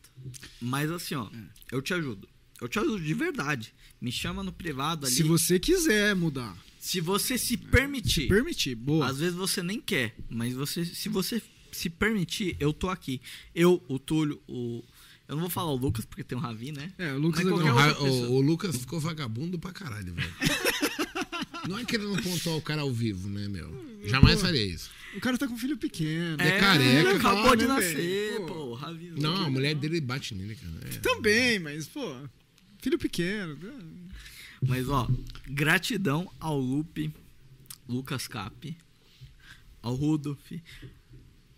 Mas 0.61 0.91
assim, 0.91 1.15
ó, 1.15 1.29
eu 1.71 1.81
te 1.81 1.93
ajudo. 1.93 2.27
Eu 2.61 2.67
te 2.67 2.79
ajudo 2.79 3.01
de 3.01 3.13
verdade. 3.13 3.73
Me 3.99 4.11
chama 4.11 4.43
no 4.43 4.51
privado 4.51 5.05
ali. 5.05 5.13
isso. 5.13 5.23
Se 5.23 5.27
você 5.27 5.59
quiser 5.59 6.15
mudar, 6.15 6.55
se 6.79 7.01
você 7.01 7.37
se 7.37 7.57
permitir. 7.57 8.27
permitir, 8.27 8.75
boa. 8.75 9.07
Às 9.07 9.17
vezes 9.17 9.35
você 9.35 9.63
nem 9.63 9.81
quer, 9.81 10.15
mas 10.29 10.53
você, 10.53 10.85
se 10.85 11.09
você 11.09 11.41
se 11.71 11.89
permitir, 11.89 12.55
eu 12.59 12.71
tô 12.71 12.89
aqui. 12.89 13.21
Eu, 13.53 13.83
o 13.87 13.99
Túlio, 13.99 14.41
o. 14.47 14.83
Eu 15.27 15.35
não 15.35 15.41
vou 15.41 15.49
falar 15.49 15.71
o 15.71 15.75
Lucas, 15.75 16.05
porque 16.05 16.23
tem 16.23 16.37
o 16.37 16.41
Ravi, 16.41 16.71
né? 16.71 16.93
É, 16.99 17.11
o 17.13 17.17
Lucas 17.17 17.41
é 17.41 17.43
Não, 17.45 17.53
outra 17.53 18.01
o, 18.03 18.33
o 18.35 18.41
Lucas 18.41 18.75
ficou 18.75 18.99
vagabundo 18.99 19.57
pra 19.57 19.71
caralho, 19.71 20.13
velho. 20.13 20.33
Não 21.67 21.79
é 21.79 21.85
querendo 21.85 22.21
pontuar 22.21 22.57
o 22.57 22.61
cara 22.61 22.81
ao 22.81 22.91
vivo, 22.91 23.27
né, 23.29 23.47
meu? 23.47 23.99
Jamais 24.05 24.35
pô. 24.35 24.41
faria 24.45 24.65
isso. 24.65 24.89
O 25.15 25.19
cara 25.19 25.37
tá 25.37 25.47
com 25.47 25.57
filho 25.57 25.77
pequeno. 25.77 26.37
É 26.41 26.59
careca. 26.59 26.99
ele 27.09 27.09
acabou 27.17 27.51
Ah, 27.51 27.55
de 27.55 27.65
né, 27.67 27.73
nascer, 27.73 28.41
pô. 28.45 28.73
Ravi. 28.73 29.11
Não, 29.15 29.45
a 29.45 29.49
mulher 29.49 29.73
dele 29.75 30.01
bate 30.01 30.35
nele, 30.35 30.55
cara. 30.55 30.73
É. 30.93 30.97
Também, 30.99 31.57
mas, 31.59 31.87
pô, 31.87 32.15
filho 32.81 32.99
pequeno. 32.99 33.55
né? 33.55 33.73
Mas, 34.67 34.89
ó, 34.89 35.07
gratidão 35.47 36.29
ao 36.39 36.59
Lupe, 36.59 37.11
Lucas 37.87 38.27
Cap, 38.27 38.75
ao 39.81 39.95
Rudolf. 39.95 40.51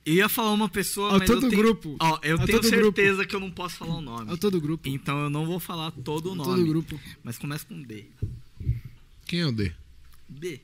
Eu 0.05 0.13
ia 0.13 0.29
falar 0.29 0.51
uma 0.53 0.69
pessoa, 0.69 1.11
Ao 1.13 1.19
mas 1.19 1.27
todo 1.27 1.47
eu 1.47 1.49
tenho, 1.49 1.61
grupo. 1.61 1.97
Ó, 1.99 2.19
eu 2.23 2.39
Ao 2.39 2.45
tenho 2.45 2.59
todo 2.61 2.69
certeza 2.69 3.25
que 3.25 3.35
eu 3.35 3.39
não 3.41 3.51
posso 3.51 3.75
falar 3.75 3.95
o 3.95 4.01
nome. 4.01 4.31
A 4.31 4.37
todo 4.37 4.61
grupo. 4.61 4.87
Então 4.87 5.19
eu 5.23 5.29
não 5.29 5.45
vou 5.45 5.59
falar 5.59 5.91
todo 5.91 6.31
o 6.31 6.35
nome. 6.35 6.49
todo 6.49 6.65
grupo. 6.65 6.97
Mas 7.23 7.37
começa 7.37 7.65
com 7.65 7.81
D. 7.81 8.05
Quem 9.25 9.41
é 9.41 9.45
o 9.45 9.51
D? 9.51 9.73
B. 10.29 10.61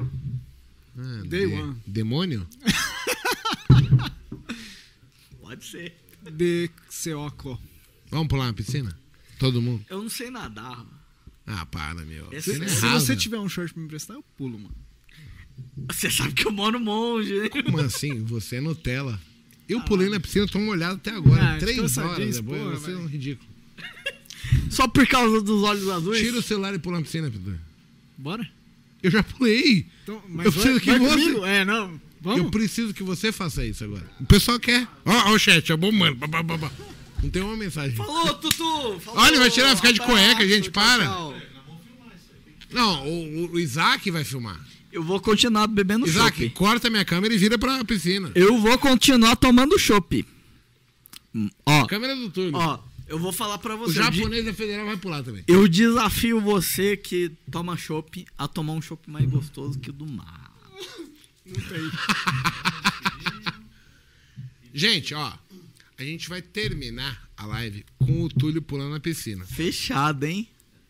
Ah, 0.00 1.22
Day 1.26 1.46
D. 1.46 1.54
one. 1.54 1.76
Demônio? 1.86 2.46
Pode 5.40 5.64
ser. 5.64 5.94
De 6.30 6.70
Seoco. 6.88 7.58
Vamos 8.10 8.28
pular 8.28 8.46
na 8.46 8.52
piscina? 8.52 8.96
Todo 9.38 9.62
mundo? 9.62 9.84
Eu 9.88 10.02
não 10.02 10.08
sei 10.10 10.30
nadar. 10.30 10.84
Ah, 11.46 11.64
para, 11.66 12.02
meu. 12.04 12.28
Esse- 12.32 12.58
não 12.58 12.66
é 12.66 12.68
Se 12.68 12.86
você 12.88 13.16
tiver 13.16 13.38
um 13.38 13.48
short 13.48 13.72
pra 13.72 13.80
me 13.80 13.86
emprestar, 13.86 14.16
eu 14.16 14.24
pulo, 14.36 14.58
mano. 14.58 14.74
Você 15.90 16.10
sabe 16.10 16.32
que 16.34 16.46
eu 16.46 16.52
moro 16.52 16.78
monge, 16.78 17.32
né? 17.40 17.48
Como 17.48 17.80
assim? 17.80 18.22
Você 18.24 18.56
é 18.56 18.60
Nutella. 18.60 19.18
Eu 19.68 19.82
pulei 19.84 20.08
na 20.08 20.18
piscina, 20.20 20.46
tô 20.46 20.58
molhado 20.58 20.96
até 20.96 21.10
agora. 21.12 21.54
Ah, 21.54 21.58
Três 21.58 21.96
horas 21.98 22.16
disso, 22.26 22.42
depois. 22.42 22.60
porra, 22.62 22.76
você 22.76 22.92
é 22.92 22.96
um 22.96 23.06
ridículo. 23.06 23.48
Só 24.70 24.88
por 24.88 25.06
causa 25.06 25.40
dos 25.42 25.62
olhos 25.62 25.88
azuis? 25.88 26.20
Tira 26.20 26.38
o 26.38 26.42
celular 26.42 26.74
e 26.74 26.78
pula 26.78 26.96
na 26.98 27.02
piscina, 27.02 27.30
Pedro. 27.30 27.58
Bora? 28.16 28.48
Eu 29.02 29.10
já 29.10 29.22
pulei. 29.22 29.86
Então, 30.02 30.20
Eu 30.44 30.52
preciso 30.52 30.80
que 30.80 30.90
você- 30.98 31.08
comigo? 31.10 31.44
É, 31.44 31.64
não. 31.64 32.00
Vamos? 32.20 32.38
Eu 32.40 32.50
preciso 32.50 32.92
que 32.92 33.02
você 33.02 33.30
faça 33.30 33.64
isso 33.64 33.84
agora. 33.84 34.04
O 34.20 34.26
pessoal 34.26 34.58
quer. 34.58 34.86
Ó, 35.04 35.30
ó 35.30 35.32
o 35.32 35.38
chat, 35.38 35.70
é 35.70 35.76
bom, 35.76 35.92
mano. 35.92 36.16
Pá, 36.16 36.26
pá, 36.28 36.42
pá, 36.44 36.58
pá. 36.58 36.72
Não 37.22 37.30
tem 37.30 37.42
uma 37.42 37.56
mensagem. 37.56 37.94
Falou, 37.96 38.34
Tutu! 38.34 39.00
Falou, 39.00 39.20
Olha, 39.20 39.38
vai 39.38 39.50
tirar, 39.50 39.74
ficar 39.76 39.92
de 39.92 40.00
abraço, 40.00 40.20
cueca, 40.20 40.48
gente, 40.48 40.64
tchau, 40.64 40.72
para. 40.72 41.04
tchau. 41.04 41.34
Não, 42.70 43.06
o, 43.08 43.52
o 43.52 43.58
Isaac 43.60 44.10
vai 44.10 44.24
filmar. 44.24 44.60
Eu 44.92 45.02
vou 45.02 45.20
continuar 45.20 45.66
bebendo 45.66 46.06
Isaac, 46.06 46.42
chopp. 46.44 46.50
corta 46.54 46.90
minha 46.90 47.04
câmera 47.04 47.32
e 47.34 47.38
vira 47.38 47.58
pra 47.58 47.84
piscina. 47.84 48.30
Eu 48.34 48.58
vou 48.58 48.76
continuar 48.78 49.36
tomando 49.36 49.78
chopp. 49.78 50.24
Hum, 51.34 51.48
Ó, 51.66 51.86
Câmera 51.86 52.16
do 52.16 52.30
Túlio. 52.30 52.52
ó, 52.54 52.78
eu 53.08 53.18
vou 53.18 53.32
falar 53.32 53.58
pra 53.58 53.74
o 53.74 53.78
você. 53.78 53.92
di- 54.10 54.16
japonês 54.18 54.44
da 54.44 54.52
federal 54.54 54.86
vai 54.86 54.96
pular 54.96 55.22
também. 55.22 55.42
Eu 55.48 55.66
desafio 55.66 56.40
você 56.40 56.96
que 56.96 57.32
toma 57.50 57.76
chopp 57.76 58.24
a 58.36 58.46
tomar 58.46 58.74
um 58.74 58.82
chopp 58.82 59.10
mais 59.10 59.28
gostoso 59.28 59.78
que 59.78 59.90
o 59.90 59.92
do 59.92 60.06
mar. 60.06 60.46
Gente, 64.72 65.14
ó. 65.14 65.32
A 65.98 66.04
gente 66.04 66.28
vai 66.28 66.40
terminar 66.40 67.28
a 67.36 67.44
live 67.46 67.84
com 67.98 68.22
o 68.22 68.28
Túlio 68.28 68.62
pulando 68.62 68.90
na 68.92 69.00
piscina. 69.00 69.44
Fechado, 69.44 70.24
hein? 70.24 70.48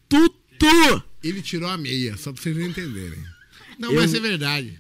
Tutu! 0.09 1.03
Ele 1.23 1.41
tirou 1.41 1.69
a 1.71 1.79
meia, 1.79 2.17
só 2.17 2.33
pra 2.33 2.43
vocês 2.43 2.59
entenderem. 2.59 3.19
Não, 3.79 3.91
Eu- 3.93 4.01
mas 4.01 4.13
é 4.13 4.21
verdade. 4.21 4.79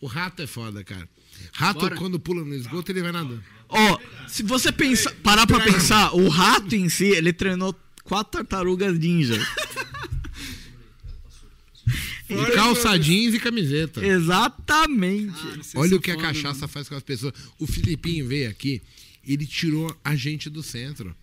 O 0.00 0.06
rato 0.06 0.42
é 0.42 0.46
foda, 0.46 0.84
cara. 0.84 1.08
Rato, 1.52 1.80
Bora. 1.80 1.96
quando 1.96 2.20
pula 2.20 2.44
no 2.44 2.54
esgoto, 2.54 2.92
ele 2.92 3.02
vai 3.02 3.10
nadando. 3.12 3.42
Ó, 3.68 3.98
se 4.28 4.42
você 4.42 4.70
pensar, 4.70 5.12
parar 5.22 5.46
pra 5.46 5.60
pensar, 5.60 6.14
o 6.14 6.28
rato 6.28 6.74
em 6.74 6.88
si, 6.88 7.06
ele 7.06 7.32
treinou 7.32 7.74
quatro 8.04 8.32
tartarugas 8.32 8.98
ninja. 8.98 9.38
E 12.28 12.52
calça 12.52 12.98
jeans 12.98 13.34
e 13.34 13.38
camiseta. 13.38 14.04
Exatamente. 14.04 15.40
Vocês 15.58 15.74
Olha 15.76 15.96
o 15.96 16.00
que 16.00 16.10
a 16.10 16.14
foda, 16.14 16.26
cachaça 16.26 16.60
mano. 16.60 16.68
faz 16.68 16.88
com 16.88 16.96
as 16.96 17.02
pessoas. 17.02 17.32
O 17.56 17.66
Filipinho 17.68 18.26
veio 18.26 18.50
aqui, 18.50 18.82
ele 19.24 19.46
tirou 19.46 19.96
a 20.02 20.16
gente 20.16 20.50
do 20.50 20.62
centro. 20.62 21.14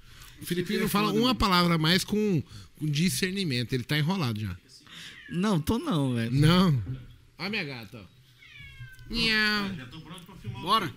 O 0.42 0.46
Filipinho 0.46 0.82
não 0.82 0.90
fala 0.90 1.12
uma 1.12 1.36
palavra 1.36 1.78
mais 1.78 2.06
com, 2.06 2.42
com 2.78 2.86
discernimento. 2.86 3.74
Ele 3.74 3.84
tá 3.84 3.98
enrolado 3.98 4.40
já. 4.40 4.58
Não, 5.30 5.60
tô 5.60 5.78
não, 5.78 6.14
velho. 6.14 6.32
Não. 6.32 6.82
Olha 7.38 7.50
minha 7.50 7.64
gata, 7.64 7.98
ó. 8.00 8.14
Miau. 9.14 9.72
Bora? 10.50 10.94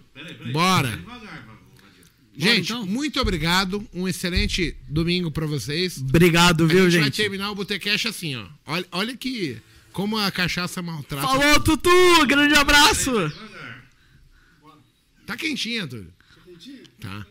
Bora. 0.52 0.96
Devagar, 0.96 1.46
Gente, 2.36 2.72
então? 2.72 2.86
muito 2.86 3.18
obrigado. 3.20 3.86
Um 3.94 4.06
excelente 4.06 4.76
domingo 4.88 5.30
pra 5.30 5.46
vocês. 5.46 5.98
Obrigado, 5.98 6.64
A 6.64 6.66
viu, 6.66 6.84
gente, 6.90 7.00
vai 7.00 7.04
gente? 7.04 7.16
terminar 7.16 7.50
o 7.50 7.54
Botecash 7.54 8.06
assim, 8.06 8.36
ó. 8.36 8.46
Olha, 8.66 8.86
olha 8.92 9.16
que. 9.16 9.56
Como 9.92 10.18
a 10.18 10.30
cachaça 10.30 10.82
maltrata. 10.82 11.26
Falou, 11.26 11.60
Tutu! 11.60 12.26
Grande 12.26 12.54
abraço! 12.54 13.10
Tá 15.24 15.36
quentinha, 15.36 15.86
Túlio. 15.86 16.12
Tá. 17.00 17.26